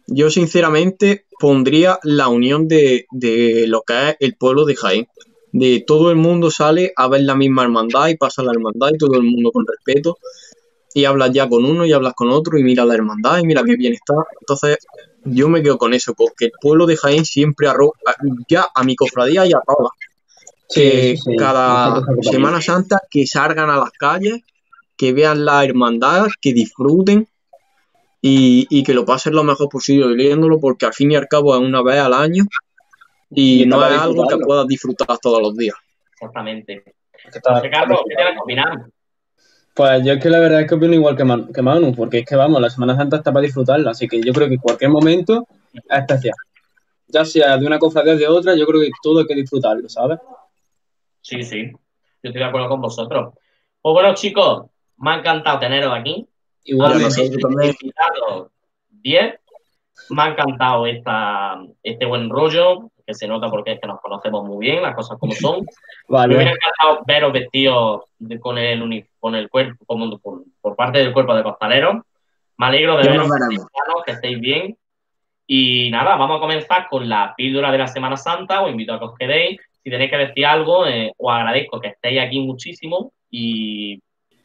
yo 0.06 0.30
sinceramente 0.30 1.26
pondría 1.38 1.98
la 2.04 2.28
unión 2.28 2.68
de, 2.68 3.04
de 3.10 3.66
lo 3.66 3.82
que 3.82 4.08
es 4.08 4.16
el 4.20 4.34
pueblo 4.36 4.64
de 4.64 4.76
Jaén. 4.76 5.08
De 5.52 5.82
todo 5.86 6.10
el 6.10 6.16
mundo 6.16 6.50
sale 6.50 6.92
a 6.96 7.08
ver 7.08 7.22
la 7.22 7.34
misma 7.34 7.62
hermandad 7.62 8.08
y 8.08 8.16
pasa 8.16 8.42
la 8.42 8.52
hermandad 8.52 8.90
y 8.94 8.98
todo 8.98 9.14
el 9.14 9.22
mundo 9.24 9.50
con 9.52 9.66
respeto. 9.66 10.18
Y 10.94 11.04
hablas 11.04 11.32
ya 11.32 11.48
con 11.48 11.64
uno 11.64 11.84
y 11.86 11.92
hablas 11.92 12.14
con 12.14 12.30
otro 12.30 12.58
y 12.58 12.62
mira 12.64 12.84
la 12.84 12.94
hermandad 12.94 13.38
y 13.38 13.46
mira 13.46 13.62
qué 13.64 13.76
bien 13.76 13.94
está. 13.94 14.14
Entonces, 14.40 14.78
yo 15.24 15.48
me 15.48 15.62
quedo 15.62 15.78
con 15.78 15.94
eso, 15.94 16.14
con 16.14 16.28
que 16.36 16.46
el 16.46 16.52
pueblo 16.60 16.86
de 16.86 16.96
Jaén 16.96 17.24
siempre 17.24 17.68
arroja 17.68 17.98
ya 18.48 18.68
a 18.74 18.84
mi 18.84 18.96
cofradía 18.96 19.46
y 19.46 19.52
a 19.52 19.60
todas. 19.66 19.92
Que 20.72 21.16
Sí, 21.16 21.16
sí, 21.16 21.30
sí. 21.32 21.36
cada. 21.36 22.02
Semana 22.22 22.60
Santa 22.60 22.98
que 23.10 23.26
salgan 23.26 23.70
a 23.70 23.78
las 23.78 23.90
calles, 23.92 24.42
que 24.96 25.12
vean 25.12 25.44
la 25.44 25.64
hermandad, 25.64 26.26
que 26.40 26.52
disfruten 26.52 27.28
y, 28.20 28.66
y 28.70 28.82
que 28.82 28.94
lo 28.94 29.04
pasen 29.04 29.34
lo 29.34 29.44
mejor 29.44 29.68
posible 29.68 30.14
leyéndolo, 30.14 30.60
porque 30.60 30.86
al 30.86 30.94
fin 30.94 31.12
y 31.12 31.16
al 31.16 31.28
cabo 31.28 31.54
es 31.54 31.60
una 31.60 31.82
vez 31.82 31.98
al 32.00 32.14
año 32.14 32.44
y 33.30 33.62
Y 33.62 33.66
no 33.66 33.84
es 33.86 33.98
algo 34.00 34.26
que 34.26 34.36
puedas 34.38 34.66
disfrutar 34.66 35.18
todos 35.18 35.40
los 35.42 35.56
días. 35.56 35.76
Exactamente. 36.12 36.82
Pues 39.74 40.04
yo 40.04 40.12
es 40.14 40.22
que 40.22 40.28
la 40.30 40.40
verdad 40.40 40.62
es 40.62 40.68
que 40.68 40.74
opino 40.74 40.94
igual 40.94 41.16
que, 41.16 41.24
Man- 41.24 41.52
que 41.52 41.62
Manu, 41.62 41.94
porque 41.94 42.18
es 42.18 42.26
que 42.26 42.34
vamos, 42.34 42.60
la 42.60 42.70
Semana 42.70 42.96
Santa 42.96 43.18
está 43.18 43.32
para 43.32 43.44
disfrutarla, 43.44 43.92
así 43.92 44.08
que 44.08 44.20
yo 44.20 44.32
creo 44.32 44.48
que 44.48 44.58
cualquier 44.58 44.90
momento 44.90 45.46
es 45.72 45.82
especial. 46.00 46.34
Ya 47.06 47.24
sea 47.24 47.56
de 47.56 47.66
una 47.66 47.78
cofradía 47.78 48.14
o 48.14 48.16
de 48.16 48.26
otra, 48.26 48.54
yo 48.56 48.66
creo 48.66 48.80
que 48.80 48.90
todo 49.02 49.20
hay 49.20 49.26
que 49.26 49.34
disfrutarlo, 49.36 49.88
¿sabes? 49.88 50.18
Sí, 51.20 51.42
sí. 51.42 51.70
Yo 51.70 52.30
estoy 52.30 52.40
de 52.42 52.44
acuerdo 52.44 52.68
con 52.68 52.80
vosotros. 52.80 53.34
Pues 53.80 53.92
bueno, 53.92 54.14
chicos, 54.14 54.66
me 54.96 55.12
ha 55.12 55.18
encantado 55.18 55.60
teneros 55.60 55.94
aquí. 55.94 56.26
Igual 56.64 57.00
también. 57.00 57.74
invitados 57.80 58.50
10. 58.90 59.34
Me 60.10 60.22
ha 60.22 60.28
encantado 60.28 60.86
esta, 60.86 61.62
este 61.82 62.04
buen 62.04 62.28
rollo, 62.28 62.90
que 63.08 63.14
se 63.14 63.26
nota 63.26 63.48
porque 63.48 63.72
es 63.72 63.80
que 63.80 63.86
nos 63.88 64.00
conocemos 64.00 64.44
muy 64.46 64.66
bien, 64.66 64.82
las 64.82 64.94
cosas 64.94 65.18
como 65.18 65.32
son. 65.32 65.60
Me 66.08 66.26
hubiera 66.26 66.44
Vale. 66.44 66.50
encantado 66.52 67.04
veros 67.06 67.32
vestidos 67.32 68.02
de- 68.18 68.38
con 68.38 68.58
el, 68.58 69.06
con 69.18 69.34
el 69.34 69.48
cuerpo, 69.48 69.82
como 69.86 70.18
por, 70.18 70.42
por 70.60 70.76
parte 70.76 70.98
del 70.98 71.12
cuerpo 71.14 71.34
de 71.34 71.42
costaleros. 71.42 71.96
Me 72.58 72.66
alegro 72.66 72.96
de 72.98 73.08
veros 73.08 73.28
que 74.04 74.12
estéis 74.12 74.38
bien. 74.40 74.76
Y 75.46 75.90
nada, 75.90 76.16
vamos 76.16 76.36
a 76.36 76.40
comenzar 76.40 76.88
con 76.88 77.08
la 77.08 77.32
píldora 77.34 77.72
de 77.72 77.78
la 77.78 77.86
Semana 77.86 78.16
Santa. 78.18 78.60
Os 78.62 78.70
invito 78.70 78.92
a 78.92 78.98
que 78.98 79.04
os 79.06 79.14
quedéis. 79.18 79.58
Si 79.82 79.88
tenéis 79.90 80.10
que 80.10 80.18
decir 80.18 80.44
algo, 80.44 80.86
eh, 80.86 81.12
os 81.16 81.32
agradezco 81.32 81.80
que 81.80 81.88
estéis 81.88 82.20
aquí 82.20 82.40
muchísimo. 82.40 83.12
Y 83.30 83.96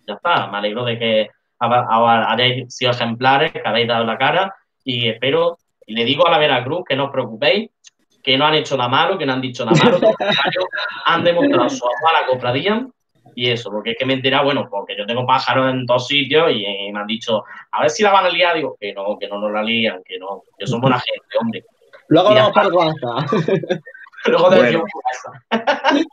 ya 0.08 0.14
está. 0.14 0.48
Me 0.48 0.58
alegro 0.59 0.85
de 0.85 0.98
que 0.98 1.30
hayáis 1.59 2.74
sido 2.74 2.92
ejemplares, 2.92 3.51
que 3.51 3.61
habéis 3.66 3.88
dado 3.88 4.06
la 4.06 4.17
cara. 4.17 4.56
Y 4.85 5.08
espero, 5.09 5.58
y 5.85 5.93
le 5.95 6.06
digo 6.06 6.25
a 6.27 6.32
la 6.32 6.38
Veracruz 6.38 6.83
que 6.88 6.95
no 6.95 7.06
os 7.06 7.11
preocupéis, 7.11 7.69
que 8.24 8.38
no 8.38 8.45
han 8.45 8.56
hecho 8.56 8.77
nada 8.77 8.90
malo, 8.90 9.18
que 9.18 9.26
no 9.26 9.34
han 9.34 9.42
dicho 9.42 9.66
nada 9.66 9.84
malo, 9.84 10.00
han 11.06 11.24
demostrado 11.24 11.69
su 11.69 11.85
amor 11.85 12.16
a 12.16 12.22
la 12.22 12.27
cofradía 12.27 12.88
y 13.35 13.50
eso, 13.50 13.69
porque 13.72 13.92
es 13.92 13.98
que 13.98 14.06
me 14.06 14.14
he 14.14 14.16
enterado, 14.18 14.45
bueno, 14.45 14.68
porque 14.69 14.95
yo 14.98 15.06
tengo 15.06 15.26
pájaros 15.26 15.72
en 15.72 15.85
dos 15.85 16.08
sitios 16.08 16.52
y, 16.52 16.66
eh, 16.66 16.90
me 16.93 17.00
han 17.00 17.08
dicho, 17.08 17.43
a 17.72 17.82
ver 17.82 17.90
si 17.90 18.03
la 18.03 18.11
van 18.11 18.26
a 18.26 18.30
liar, 18.30 18.56
digo, 18.56 18.77
que 18.80 18.93
no, 18.93 19.18
que 19.19 19.27
no 19.27 19.40
nos 19.40 19.52
la 19.52 19.64
lían, 19.64 20.02
que 20.06 20.18
no, 20.19 20.43
que 20.58 20.68
son 20.68 20.82
buena 20.82 21.00
gente, 21.00 21.38
hombre. 21.40 21.64
Luego 22.08 22.32
Y 22.32 22.35
vamos 22.35 22.52
por 22.53 22.74
WhatsApp. 22.74 23.82
Luego 24.26 24.50
te 24.50 24.56
Bueno. 24.56 24.84
pasa. 25.03 25.43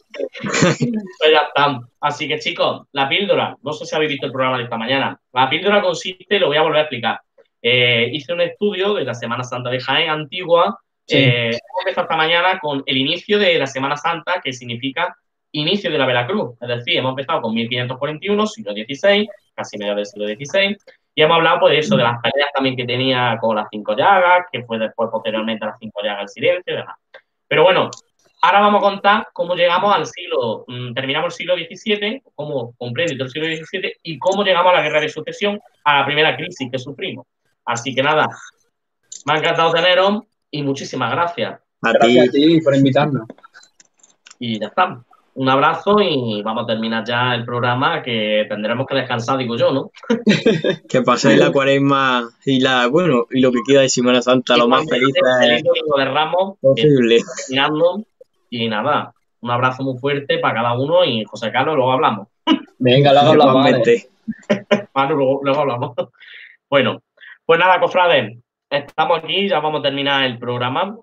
pues 0.42 1.32
ya 1.32 1.42
está. 1.46 1.80
Así 2.00 2.26
que 2.26 2.38
chicos, 2.38 2.86
la 2.92 3.08
píldora, 3.08 3.56
no 3.62 3.72
sé 3.72 3.86
si 3.86 3.94
habéis 3.94 4.12
visto 4.12 4.26
el 4.26 4.32
programa 4.32 4.58
de 4.58 4.64
esta 4.64 4.76
mañana. 4.76 5.20
La 5.32 5.48
píldora 5.48 5.80
consiste, 5.82 6.38
lo 6.38 6.48
voy 6.48 6.56
a 6.56 6.62
volver 6.62 6.78
a 6.78 6.82
explicar. 6.82 7.20
Eh, 7.62 8.08
hice 8.12 8.32
un 8.32 8.40
estudio 8.40 8.94
de 8.94 9.04
la 9.04 9.14
Semana 9.14 9.44
Santa 9.44 9.70
de 9.70 9.80
Jaén 9.80 10.10
antigua. 10.10 10.80
Sí. 11.10 11.16
Eh, 11.16 11.46
hemos 11.48 11.80
empezado 11.80 12.04
esta 12.04 12.16
mañana 12.16 12.60
con 12.60 12.84
el 12.86 12.96
inicio 12.96 13.36
de 13.36 13.58
la 13.58 13.66
Semana 13.66 13.96
Santa, 13.96 14.40
que 14.40 14.52
significa 14.52 15.16
inicio 15.50 15.90
de 15.90 15.98
la 15.98 16.06
Veracruz. 16.06 16.56
Es 16.60 16.68
decir, 16.68 16.98
hemos 16.98 17.10
empezado 17.10 17.42
con 17.42 17.52
1541, 17.52 18.46
siglo 18.46 18.72
XVI, 18.72 19.28
casi 19.52 19.76
medio 19.76 19.96
del 19.96 20.06
siglo 20.06 20.28
XVI, 20.28 20.76
y 21.12 21.22
hemos 21.22 21.36
hablado 21.36 21.58
pues, 21.58 21.72
de 21.72 21.78
eso, 21.80 21.96
de 21.96 22.04
las 22.04 22.20
peleas 22.20 22.50
también 22.54 22.76
que 22.76 22.84
tenía 22.84 23.36
con 23.40 23.56
las 23.56 23.66
cinco 23.72 23.96
llagas, 23.96 24.46
que 24.52 24.62
fue 24.62 24.78
después, 24.78 25.10
posteriormente, 25.10 25.64
a 25.64 25.68
las 25.70 25.78
cinco 25.80 26.00
llagas 26.00 26.22
el 26.22 26.28
silencio 26.28 26.74
y 26.74 26.76
demás. 26.76 26.96
Pero 27.48 27.64
bueno, 27.64 27.90
ahora 28.42 28.60
vamos 28.60 28.78
a 28.78 28.88
contar 28.88 29.28
cómo 29.32 29.56
llegamos 29.56 29.92
al 29.92 30.06
siglo, 30.06 30.64
mm, 30.68 30.94
terminamos 30.94 31.34
el 31.34 31.36
siglo 31.36 31.56
XVII, 31.56 32.22
cómo 32.36 32.72
comprende 32.78 33.14
el 33.20 33.30
siglo 33.30 33.48
XVII 33.48 33.94
y 34.04 34.16
cómo 34.20 34.44
llegamos 34.44 34.72
a 34.72 34.76
la 34.76 34.82
guerra 34.82 35.00
de 35.00 35.08
sucesión, 35.08 35.60
a 35.82 35.98
la 35.98 36.06
primera 36.06 36.36
crisis 36.36 36.70
que 36.70 36.78
sufrimos. 36.78 37.26
Así 37.64 37.92
que 37.92 38.02
nada, 38.04 38.28
me 39.26 39.32
ha 39.32 39.38
encantado 39.38 39.72
teneros 39.72 40.22
y 40.50 40.62
muchísimas 40.62 41.10
gracias. 41.12 41.60
A 41.82 41.92
ti, 41.92 42.14
Gracias 42.14 42.28
a 42.28 42.32
ti 42.32 42.60
por 42.60 42.74
invitarnos. 42.74 43.28
Y 44.38 44.58
ya 44.58 44.68
está. 44.68 45.02
Un 45.34 45.48
abrazo 45.48 46.00
y 46.00 46.42
vamos 46.42 46.64
a 46.64 46.66
terminar 46.66 47.04
ya 47.04 47.34
el 47.34 47.44
programa 47.44 48.02
que 48.02 48.46
tendremos 48.48 48.86
que 48.86 48.96
descansar, 48.96 49.38
digo 49.38 49.56
yo, 49.56 49.72
¿no? 49.72 49.90
que 50.88 51.02
paséis 51.02 51.38
la 51.38 51.52
cuaresma 51.52 52.28
y 52.44 52.60
la, 52.60 52.88
bueno, 52.88 53.26
y 53.30 53.40
lo 53.40 53.52
que 53.52 53.60
queda 53.64 53.82
de 53.82 53.88
Semana 53.88 54.22
Santa, 54.22 54.56
lo 54.56 54.68
más 54.68 54.88
feliz 54.88 55.14
Feliz 55.40 55.62
Domingo 55.62 55.96
de 55.98 56.04
Ramos, 56.06 56.58
posible. 56.60 57.20
terminando. 57.46 58.04
Y 58.50 58.68
nada, 58.68 59.14
un 59.40 59.50
abrazo 59.50 59.84
muy 59.84 59.98
fuerte 59.98 60.38
para 60.38 60.54
cada 60.54 60.74
uno 60.74 61.04
y 61.04 61.24
José 61.24 61.52
Carlos, 61.52 61.76
luego 61.76 61.92
hablamos. 61.92 62.28
Venga, 62.78 63.12
luego 63.12 63.28
hablamos. 63.28 63.66
Manu, 64.94 65.16
luego, 65.16 65.40
luego 65.44 65.60
hablamos. 65.60 65.94
Bueno, 66.68 67.02
pues 67.46 67.58
nada, 67.60 67.78
cofrades, 67.78 68.36
estamos 68.70 69.18
aquí, 69.18 69.48
ya 69.48 69.58
vamos 69.60 69.80
a 69.80 69.82
terminar 69.82 70.24
el 70.24 70.38
programa. 70.38 70.96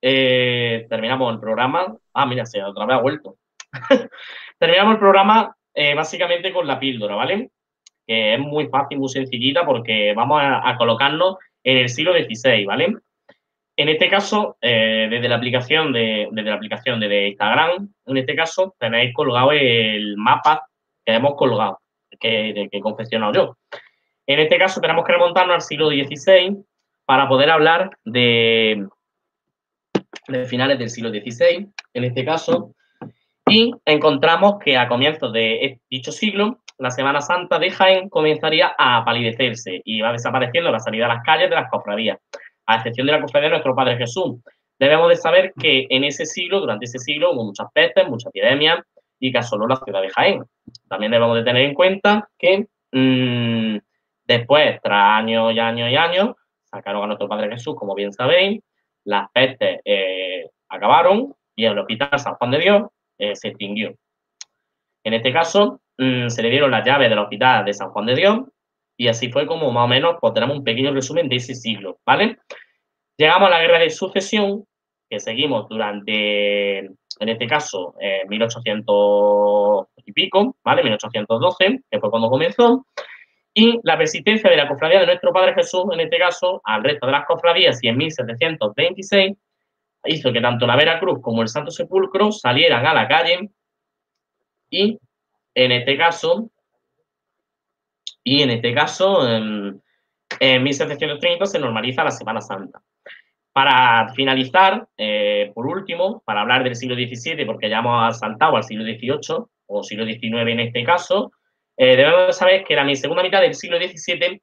Eh, 0.00 0.86
terminamos 0.88 1.32
el 1.32 1.40
programa. 1.40 1.96
Ah, 2.12 2.26
mira, 2.26 2.46
se 2.46 2.62
otra 2.62 2.86
vez 2.86 2.96
ha 2.96 3.00
vuelto. 3.00 3.36
terminamos 4.58 4.94
el 4.94 4.98
programa 5.00 5.56
eh, 5.74 5.94
básicamente 5.94 6.52
con 6.52 6.66
la 6.66 6.78
píldora, 6.78 7.14
¿vale? 7.14 7.50
Que 8.06 8.34
es 8.34 8.40
muy 8.40 8.68
fácil, 8.68 8.98
muy 8.98 9.08
sencillita, 9.08 9.64
porque 9.64 10.12
vamos 10.14 10.40
a, 10.42 10.76
colocarnos 10.76 11.36
en 11.64 11.78
el 11.78 11.88
siglo 11.88 12.12
XVI, 12.12 12.64
¿vale? 12.64 12.94
En 13.76 13.88
este 13.88 14.08
caso, 14.08 14.56
eh, 14.60 15.08
desde 15.10 15.28
la 15.28 15.36
aplicación 15.36 15.92
de, 15.92 16.28
desde 16.30 16.50
la 16.50 16.56
aplicación 16.56 17.00
de 17.00 17.28
Instagram, 17.28 17.88
en 18.06 18.16
este 18.16 18.34
caso, 18.34 18.74
tenéis 18.78 19.14
colgado 19.14 19.52
el 19.52 20.16
mapa 20.16 20.66
que 21.04 21.14
hemos 21.14 21.36
colgado, 21.36 21.80
que, 22.18 22.68
que 22.70 22.78
he 22.78 22.80
confeccionado 22.80 23.32
yo. 23.32 23.56
En 24.26 24.40
este 24.40 24.58
caso, 24.58 24.80
tenemos 24.80 25.04
que 25.04 25.12
remontarnos 25.12 25.54
al 25.54 25.62
siglo 25.62 25.88
XVI 25.88 26.64
para 27.08 27.26
poder 27.26 27.48
hablar 27.48 27.88
de, 28.04 28.86
finales 30.46 30.78
del 30.78 30.90
siglo 30.90 31.08
XVI, 31.08 31.66
en 31.94 32.04
este 32.04 32.22
caso, 32.22 32.74
y 33.48 33.72
encontramos 33.86 34.56
que 34.62 34.76
a 34.76 34.88
comienzos 34.88 35.32
de 35.32 35.80
dicho 35.88 36.12
siglo, 36.12 36.58
la 36.76 36.90
Semana 36.90 37.22
Santa 37.22 37.58
de 37.58 37.70
Jaén 37.70 38.10
comenzaría 38.10 38.74
a 38.76 39.02
palidecerse 39.06 39.80
y 39.86 40.02
va 40.02 40.12
desapareciendo 40.12 40.70
la 40.70 40.80
salida 40.80 41.06
a 41.06 41.14
las 41.14 41.22
calles 41.22 41.48
de 41.48 41.56
las 41.56 41.70
cofradías, 41.70 42.18
a 42.66 42.76
excepción 42.76 43.06
de 43.06 43.14
la 43.14 43.22
cofradía 43.22 43.46
de 43.46 43.52
nuestro 43.52 43.74
Padre 43.74 43.96
Jesús. 43.96 44.42
Debemos 44.78 45.08
de 45.08 45.16
saber 45.16 45.54
que 45.58 45.86
en 45.88 46.04
ese 46.04 46.26
siglo, 46.26 46.60
durante 46.60 46.84
ese 46.84 46.98
siglo, 46.98 47.32
hubo 47.32 47.42
muchas 47.42 47.68
pestes, 47.72 48.06
muchas 48.06 48.34
epidemias 48.34 48.80
y 49.18 49.32
que 49.32 49.38
asoló 49.38 49.66
la 49.66 49.76
ciudad 49.76 50.02
de 50.02 50.10
Jaén. 50.10 50.44
También 50.90 51.12
debemos 51.12 51.38
de 51.38 51.44
tener 51.44 51.62
en 51.62 51.72
cuenta 51.72 52.28
que 52.38 52.66
mmm, 52.92 53.78
después, 54.26 54.78
tras 54.82 55.20
años 55.20 55.54
y 55.54 55.58
años 55.58 55.90
y 55.90 55.96
años, 55.96 56.34
sacaron 56.78 57.02
a 57.02 57.06
nuestro 57.06 57.28
Padre 57.28 57.50
Jesús, 57.50 57.74
como 57.76 57.94
bien 57.94 58.12
sabéis, 58.12 58.60
las 59.04 59.30
pestes 59.32 59.80
eh, 59.84 60.48
acabaron 60.68 61.34
y 61.56 61.64
el 61.64 61.78
Hospital 61.78 62.18
San 62.18 62.34
Juan 62.34 62.50
de 62.52 62.58
Dios 62.58 62.82
eh, 63.18 63.34
se 63.34 63.48
extinguió. 63.48 63.94
En 65.04 65.14
este 65.14 65.32
caso, 65.32 65.80
mm, 65.98 66.28
se 66.28 66.42
le 66.42 66.50
dieron 66.50 66.70
las 66.70 66.84
llaves 66.84 67.08
del 67.08 67.18
Hospital 67.18 67.64
de 67.64 67.74
San 67.74 67.90
Juan 67.90 68.06
de 68.06 68.14
Dios 68.14 68.40
y 68.96 69.08
así 69.08 69.30
fue 69.30 69.46
como 69.46 69.70
más 69.72 69.84
o 69.84 69.88
menos 69.88 70.16
pues, 70.20 70.34
tenemos 70.34 70.58
un 70.58 70.64
pequeño 70.64 70.92
resumen 70.92 71.28
de 71.28 71.36
ese 71.36 71.54
siglo, 71.54 71.98
¿vale? 72.04 72.38
Llegamos 73.16 73.48
a 73.48 73.50
la 73.50 73.60
Guerra 73.60 73.78
de 73.78 73.90
Sucesión, 73.90 74.64
que 75.10 75.18
seguimos 75.18 75.68
durante, 75.68 76.78
en 76.78 77.28
este 77.28 77.46
caso, 77.46 77.94
1800 78.28 79.86
eh, 79.86 80.02
y 80.04 80.12
pico, 80.12 80.56
¿vale? 80.62 80.82
1812, 80.82 81.80
que 81.90 81.98
fue 81.98 82.10
cuando 82.10 82.28
comenzó, 82.28 82.86
y 83.60 83.80
la 83.82 83.98
persistencia 83.98 84.48
de 84.48 84.56
la 84.56 84.68
cofradía 84.68 85.00
de 85.00 85.06
nuestro 85.06 85.32
Padre 85.32 85.52
Jesús, 85.52 85.82
en 85.92 85.98
este 85.98 86.16
caso, 86.16 86.60
al 86.62 86.84
resto 86.84 87.06
de 87.06 87.12
las 87.12 87.26
cofradías, 87.26 87.82
y 87.82 87.88
en 87.88 87.96
1726, 87.96 89.36
hizo 90.04 90.32
que 90.32 90.40
tanto 90.40 90.64
la 90.64 90.76
Veracruz 90.76 91.18
como 91.20 91.42
el 91.42 91.48
Santo 91.48 91.72
Sepulcro 91.72 92.30
salieran 92.30 92.86
a 92.86 92.94
la 92.94 93.08
calle 93.08 93.50
y 94.70 94.96
en 95.56 95.72
este 95.72 95.98
caso, 95.98 96.48
y 98.22 98.42
en 98.42 98.50
este 98.50 98.72
caso, 98.72 99.28
en, 99.28 99.82
1730 100.40 101.46
se 101.46 101.58
normaliza 101.58 102.04
la 102.04 102.12
Semana 102.12 102.40
Santa. 102.40 102.80
Para 103.52 104.12
finalizar, 104.14 104.86
eh, 104.96 105.50
por 105.52 105.66
último, 105.66 106.22
para 106.24 106.42
hablar 106.42 106.62
del 106.62 106.76
siglo 106.76 106.94
XVII, 106.94 107.44
porque 107.44 107.68
ya 107.68 107.80
hemos 107.80 108.20
saltado 108.20 108.56
al 108.56 108.62
siglo 108.62 108.84
XVIII, 108.84 109.46
o 109.66 109.82
siglo 109.82 110.04
XIX 110.04 110.52
en 110.52 110.60
este 110.60 110.84
caso, 110.84 111.32
eh, 111.80 111.96
debemos 111.96 112.36
saber 112.36 112.64
que 112.64 112.74
la 112.74 112.92
segunda 112.96 113.22
mitad 113.22 113.40
del 113.40 113.54
siglo 113.54 113.78
XVII 113.78 114.42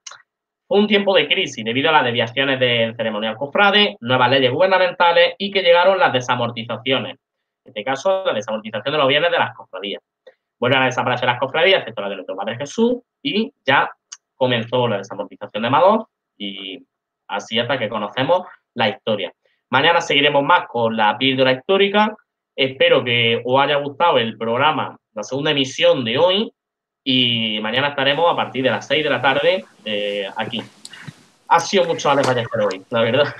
fue 0.67 0.79
un 0.79 0.87
tiempo 0.87 1.13
de 1.13 1.27
crisis 1.27 1.65
debido 1.65 1.89
a 1.89 1.91
las 1.91 2.05
desviaciones 2.05 2.57
del 2.61 2.95
ceremonial 2.95 3.35
cofrade, 3.35 3.97
nuevas 3.99 4.29
leyes 4.29 4.53
gubernamentales 4.53 5.35
y 5.37 5.51
que 5.51 5.61
llegaron 5.61 5.99
las 5.99 6.13
desamortizaciones. 6.13 7.17
En 7.65 7.69
este 7.69 7.83
caso, 7.83 8.23
la 8.25 8.33
desamortización 8.33 8.93
de 8.93 8.97
los 8.97 9.07
bienes 9.09 9.31
de 9.31 9.37
las 9.37 9.53
cofradías. 9.53 10.01
Vuelven 10.57 10.83
a 10.83 10.85
desaparecer 10.85 11.27
las 11.27 11.37
cofradías, 11.37 11.79
excepto 11.79 12.03
la 12.03 12.09
de 12.09 12.15
nuestro 12.15 12.37
Padre 12.37 12.55
Jesús, 12.55 12.99
y 13.21 13.51
ya 13.65 13.91
comenzó 14.35 14.87
la 14.87 14.99
desamortización 14.99 15.61
de 15.61 15.67
Amador 15.67 16.07
y 16.37 16.79
así 17.27 17.59
hasta 17.59 17.77
que 17.77 17.89
conocemos 17.89 18.43
la 18.75 18.87
historia. 18.87 19.33
Mañana 19.69 19.99
seguiremos 19.99 20.41
más 20.41 20.67
con 20.69 20.95
la 20.95 21.17
píldora 21.17 21.51
histórica. 21.51 22.15
Espero 22.55 23.03
que 23.03 23.41
os 23.43 23.61
haya 23.61 23.75
gustado 23.75 24.19
el 24.19 24.37
programa, 24.37 24.97
la 25.13 25.23
segunda 25.23 25.51
emisión 25.51 26.05
de 26.05 26.17
hoy, 26.17 26.51
y 27.07 27.59
mañana 27.61 27.89
estaremos 27.89 28.33
a 28.33 28.35
partir 28.35 28.63
de 28.63 28.71
las 28.71 28.87
6 28.87 29.03
de 29.03 29.09
la 29.11 29.21
tarde 29.21 29.63
eh, 29.85 30.27
aquí. 30.35 30.61
Ha 31.47 31.59
sido 31.59 31.85
mucho 31.85 32.09
Alex 32.09 32.27
Ballesteros 32.27 32.73
hoy, 32.73 32.83
la 32.89 33.01
verdad. 33.01 33.35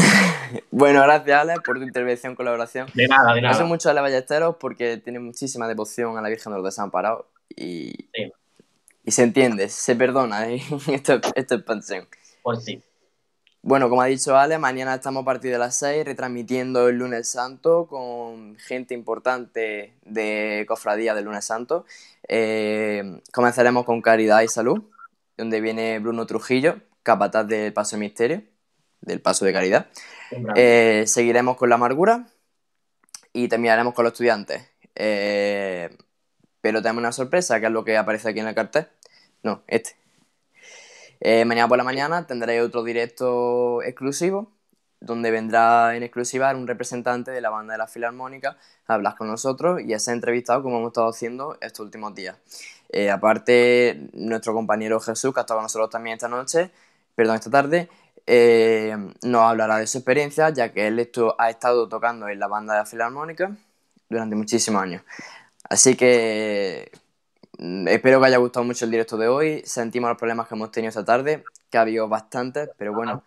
bueno, 0.70 1.02
gracias 1.02 1.40
Alex 1.40 1.60
por 1.64 1.78
tu 1.78 1.84
intervención, 1.84 2.36
colaboración. 2.36 2.86
De 2.92 3.08
nada, 3.08 3.32
de 3.32 3.40
nada. 3.40 3.52
Ha 3.52 3.56
sido 3.56 3.66
mucho 3.66 3.88
Alex 3.88 4.02
Ballesteros 4.02 4.56
porque 4.60 4.98
tiene 4.98 5.20
muchísima 5.20 5.66
devoción 5.66 6.18
a 6.18 6.20
la 6.20 6.28
Virgen 6.28 6.52
de 6.52 6.58
los 6.58 6.66
Desamparados 6.66 7.24
y, 7.48 8.10
y 9.04 9.10
se 9.10 9.22
entiende, 9.22 9.70
se 9.70 9.96
perdona 9.96 10.46
¿eh? 10.50 10.60
esta, 10.92 11.18
esta 11.34 11.54
expansión. 11.54 12.06
Pues 12.42 12.62
sí. 12.62 12.82
Bueno, 13.68 13.90
como 13.90 14.00
ha 14.00 14.06
dicho 14.06 14.34
Ale, 14.34 14.56
mañana 14.56 14.94
estamos 14.94 15.20
a 15.20 15.24
partir 15.26 15.52
de 15.52 15.58
las 15.58 15.76
6 15.76 16.06
retransmitiendo 16.06 16.88
el 16.88 16.96
lunes 16.96 17.28
santo 17.28 17.86
con 17.86 18.56
gente 18.56 18.94
importante 18.94 19.92
de 20.06 20.64
cofradía 20.66 21.14
del 21.14 21.26
lunes 21.26 21.44
santo. 21.44 21.84
Eh, 22.26 23.20
comenzaremos 23.30 23.84
con 23.84 24.00
Caridad 24.00 24.40
y 24.40 24.48
Salud, 24.48 24.84
donde 25.36 25.60
viene 25.60 25.98
Bruno 25.98 26.24
Trujillo, 26.24 26.80
capataz 27.02 27.46
del 27.46 27.74
Paso 27.74 27.96
de 27.96 28.00
Misterio, 28.00 28.42
del 29.02 29.20
Paso 29.20 29.44
de 29.44 29.52
Caridad. 29.52 29.88
Eh, 30.54 31.04
seguiremos 31.06 31.58
con 31.58 31.68
la 31.68 31.74
amargura 31.74 32.26
y 33.34 33.48
terminaremos 33.48 33.92
con 33.92 34.04
los 34.04 34.14
estudiantes. 34.14 34.66
Eh, 34.94 35.94
pero 36.62 36.80
tenemos 36.80 37.02
una 37.02 37.12
sorpresa, 37.12 37.60
que 37.60 37.66
es 37.66 37.72
lo 37.72 37.84
que 37.84 37.98
aparece 37.98 38.30
aquí 38.30 38.40
en 38.40 38.48
el 38.48 38.54
cartel. 38.54 38.88
No, 39.42 39.62
este. 39.66 40.07
Eh, 41.20 41.44
mañana 41.44 41.68
por 41.68 41.78
la 41.78 41.84
mañana 41.84 42.26
tendré 42.26 42.60
otro 42.60 42.84
directo 42.84 43.82
exclusivo, 43.82 44.52
donde 45.00 45.30
vendrá 45.30 45.96
en 45.96 46.02
exclusiva 46.02 46.54
un 46.54 46.66
representante 46.66 47.30
de 47.30 47.40
la 47.40 47.50
banda 47.50 47.72
de 47.72 47.78
la 47.78 47.86
Filarmónica 47.86 48.56
a 48.86 48.94
hablar 48.94 49.16
con 49.16 49.28
nosotros 49.28 49.80
y 49.80 49.94
a 49.94 49.98
ser 49.98 50.14
entrevistado 50.14 50.62
como 50.62 50.78
hemos 50.78 50.88
estado 50.88 51.08
haciendo 51.08 51.56
estos 51.60 51.84
últimos 51.84 52.14
días. 52.14 52.36
Eh, 52.90 53.10
aparte, 53.10 54.08
nuestro 54.12 54.54
compañero 54.54 55.00
Jesús, 55.00 55.34
que 55.34 55.40
ha 55.40 55.42
estado 55.42 55.58
con 55.58 55.64
nosotros 55.64 55.90
también 55.90 56.14
esta 56.14 56.28
noche, 56.28 56.70
perdón, 57.14 57.36
esta 57.36 57.50
tarde, 57.50 57.88
eh, 58.26 58.96
nos 59.22 59.42
hablará 59.42 59.78
de 59.78 59.86
su 59.86 59.98
experiencia, 59.98 60.50
ya 60.50 60.72
que 60.72 60.86
él 60.86 61.10
ha 61.38 61.50
estado 61.50 61.88
tocando 61.88 62.28
en 62.28 62.38
la 62.38 62.46
banda 62.46 62.74
de 62.74 62.80
la 62.80 62.86
Filarmónica 62.86 63.56
durante 64.08 64.36
muchísimos 64.36 64.82
años. 64.82 65.02
Así 65.68 65.96
que 65.96 66.90
espero 67.58 68.20
que 68.20 68.26
haya 68.26 68.38
gustado 68.38 68.64
mucho 68.64 68.84
el 68.84 68.90
directo 68.90 69.16
de 69.16 69.28
hoy. 69.28 69.62
Sentimos 69.64 70.08
los 70.08 70.18
problemas 70.18 70.48
que 70.48 70.54
hemos 70.54 70.70
tenido 70.70 70.88
esta 70.90 71.04
tarde, 71.04 71.44
que 71.70 71.78
ha 71.78 71.82
habido 71.82 72.08
bastantes, 72.08 72.70
pero 72.78 72.92
bueno, 72.92 73.24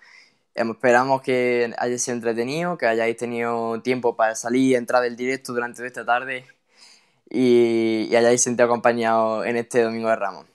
esperamos 0.56 1.22
que 1.22 1.74
haya 1.78 1.98
sido 1.98 2.16
entretenido, 2.16 2.78
que 2.78 2.88
hayáis 2.88 3.18
tenido 3.18 3.82
tiempo 3.82 4.16
para 4.16 4.36
salir 4.36 4.72
y 4.72 4.76
entrar 4.76 5.04
del 5.04 5.16
directo 5.16 5.54
durante 5.54 5.86
esta 5.86 6.06
tarde 6.06 6.46
y, 7.30 8.14
hayáis 8.16 8.44
sentido 8.44 8.66
acompañado 8.66 9.44
en 9.44 9.58
este 9.58 9.84
Domingo 9.84 10.10
de 10.10 10.16
Ramos. 10.16 10.46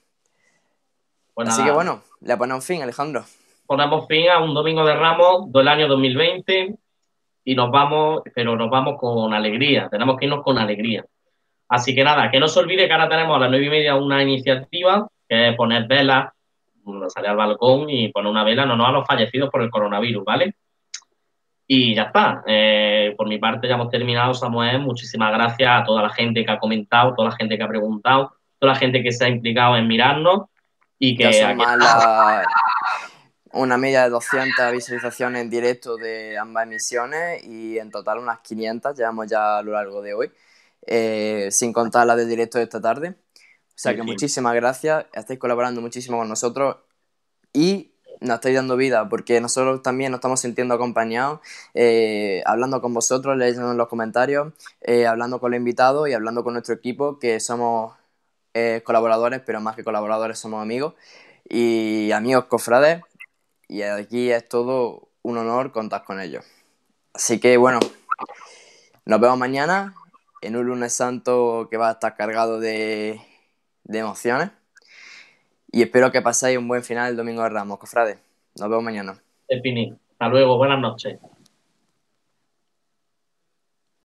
Pues 1.34 1.48
Así 1.48 1.62
que 1.62 1.70
bueno, 1.70 2.02
le 2.20 2.36
ponemos 2.36 2.64
fin, 2.64 2.82
Alejandro. 2.82 3.24
Ponemos 3.66 4.06
fin 4.06 4.28
a 4.30 4.38
un 4.38 4.54
Domingo 4.54 4.84
de 4.84 4.94
Ramos 4.94 5.52
del 5.52 5.68
año 5.68 5.88
2020 5.88 6.76
y 7.44 7.54
nos 7.54 7.70
vamos, 7.70 8.22
pero 8.34 8.56
nos 8.56 8.70
vamos 8.70 8.98
con 8.98 9.34
alegría, 9.34 9.88
tenemos 9.90 10.18
que 10.18 10.26
irnos 10.26 10.42
con 10.42 10.58
alegría. 10.58 11.04
Así 11.68 11.94
que 11.94 12.04
nada, 12.04 12.30
que 12.30 12.38
no 12.38 12.48
se 12.48 12.60
olvide 12.60 12.86
que 12.86 12.92
ahora 12.92 13.08
tenemos 13.08 13.36
a 13.36 13.40
las 13.40 13.50
nueve 13.50 13.66
y 13.66 13.70
media 13.70 13.96
una 13.96 14.22
iniciativa 14.22 15.08
que 15.28 15.48
es 15.48 15.56
poner 15.56 15.86
velas, 15.86 16.32
salir 17.08 17.30
al 17.30 17.36
balcón 17.36 17.90
y 17.90 18.08
poner 18.12 18.30
una 18.30 18.44
vela 18.44 18.64
no, 18.64 18.76
no 18.76 18.86
a 18.86 18.92
los 18.92 19.06
fallecidos 19.06 19.50
por 19.50 19.62
el 19.62 19.70
coronavirus, 19.70 20.24
¿vale? 20.24 20.54
Y 21.66 21.94
ya 21.96 22.04
está. 22.04 22.44
Eh, 22.46 23.14
por 23.16 23.28
mi 23.28 23.38
parte 23.38 23.66
ya 23.66 23.74
hemos 23.74 23.90
terminado, 23.90 24.32
Samuel. 24.34 24.78
Muchísimas 24.78 25.32
gracias 25.32 25.68
a 25.68 25.84
toda 25.84 26.02
la 26.02 26.10
gente 26.10 26.44
que 26.44 26.52
ha 26.52 26.60
comentado, 26.60 27.14
toda 27.14 27.30
la 27.30 27.36
gente 27.36 27.58
que 27.58 27.64
ha 27.64 27.68
preguntado, 27.68 28.36
toda 28.60 28.72
la 28.72 28.78
gente 28.78 29.02
que 29.02 29.10
se 29.10 29.24
ha 29.24 29.28
implicado 29.28 29.76
en 29.76 29.88
mirarnos 29.88 30.42
y 30.98 31.16
que... 31.16 31.44
una 33.52 33.78
media 33.78 34.04
de 34.04 34.10
200 34.10 34.72
visualizaciones 34.72 35.42
en 35.42 35.50
directo 35.50 35.96
de 35.96 36.38
ambas 36.38 36.64
emisiones 36.64 37.42
y 37.44 37.78
en 37.78 37.90
total 37.90 38.18
unas 38.18 38.40
500 38.40 38.96
llevamos 38.96 39.26
ya 39.26 39.58
a 39.58 39.62
lo 39.62 39.72
largo 39.72 40.02
de 40.02 40.14
hoy. 40.14 40.30
Eh, 40.86 41.48
sin 41.50 41.72
contar 41.72 42.06
la 42.06 42.14
del 42.14 42.28
directo 42.28 42.58
de 42.58 42.64
esta 42.64 42.80
tarde. 42.80 43.16
O 43.68 43.78
sea 43.78 43.94
que 43.94 44.02
muchísimas 44.02 44.54
gracias, 44.54 45.04
estáis 45.12 45.38
colaborando 45.38 45.80
muchísimo 45.80 46.16
con 46.16 46.28
nosotros 46.28 46.76
y 47.52 47.92
nos 48.20 48.36
estáis 48.36 48.54
dando 48.54 48.76
vida 48.76 49.06
porque 49.08 49.38
nosotros 49.40 49.82
también 49.82 50.12
nos 50.12 50.18
estamos 50.18 50.40
sintiendo 50.40 50.74
acompañados, 50.74 51.40
eh, 51.74 52.42
hablando 52.46 52.80
con 52.80 52.94
vosotros, 52.94 53.36
leyendo 53.36 53.72
en 53.72 53.76
los 53.76 53.88
comentarios, 53.88 54.54
eh, 54.80 55.06
hablando 55.06 55.40
con 55.40 55.50
los 55.50 55.58
invitados 55.58 56.08
y 56.08 56.14
hablando 56.14 56.42
con 56.42 56.54
nuestro 56.54 56.74
equipo 56.74 57.18
que 57.18 57.40
somos 57.40 57.94
colaboradores, 58.84 59.42
pero 59.44 59.60
más 59.60 59.76
que 59.76 59.84
colaboradores 59.84 60.38
somos 60.38 60.62
amigos. 60.62 60.94
Y 61.46 62.10
amigos 62.12 62.46
cofrades, 62.46 63.02
y 63.68 63.82
aquí 63.82 64.30
es 64.30 64.48
todo 64.48 65.08
un 65.20 65.36
honor 65.36 65.72
contar 65.72 66.04
con 66.04 66.20
ellos. 66.20 66.42
Así 67.12 67.38
que 67.38 67.58
bueno, 67.58 67.80
nos 69.04 69.20
vemos 69.20 69.36
mañana 69.38 69.94
en 70.40 70.56
un 70.56 70.66
lunes 70.66 70.94
santo 70.94 71.68
que 71.70 71.76
va 71.76 71.88
a 71.88 71.92
estar 71.92 72.16
cargado 72.16 72.60
de, 72.60 73.20
emociones. 73.88 74.50
Y 75.70 75.82
espero 75.82 76.10
que 76.12 76.22
paséis 76.22 76.58
un 76.58 76.68
buen 76.68 76.82
final 76.82 77.10
el 77.10 77.16
domingo 77.16 77.42
de 77.42 77.50
Ramos, 77.50 77.78
cofrades. 77.78 78.18
Nos 78.58 78.68
vemos 78.68 78.84
mañana. 78.84 79.20
Hasta 80.12 80.28
luego, 80.28 80.56
buenas 80.56 80.80
noches. 80.80 81.18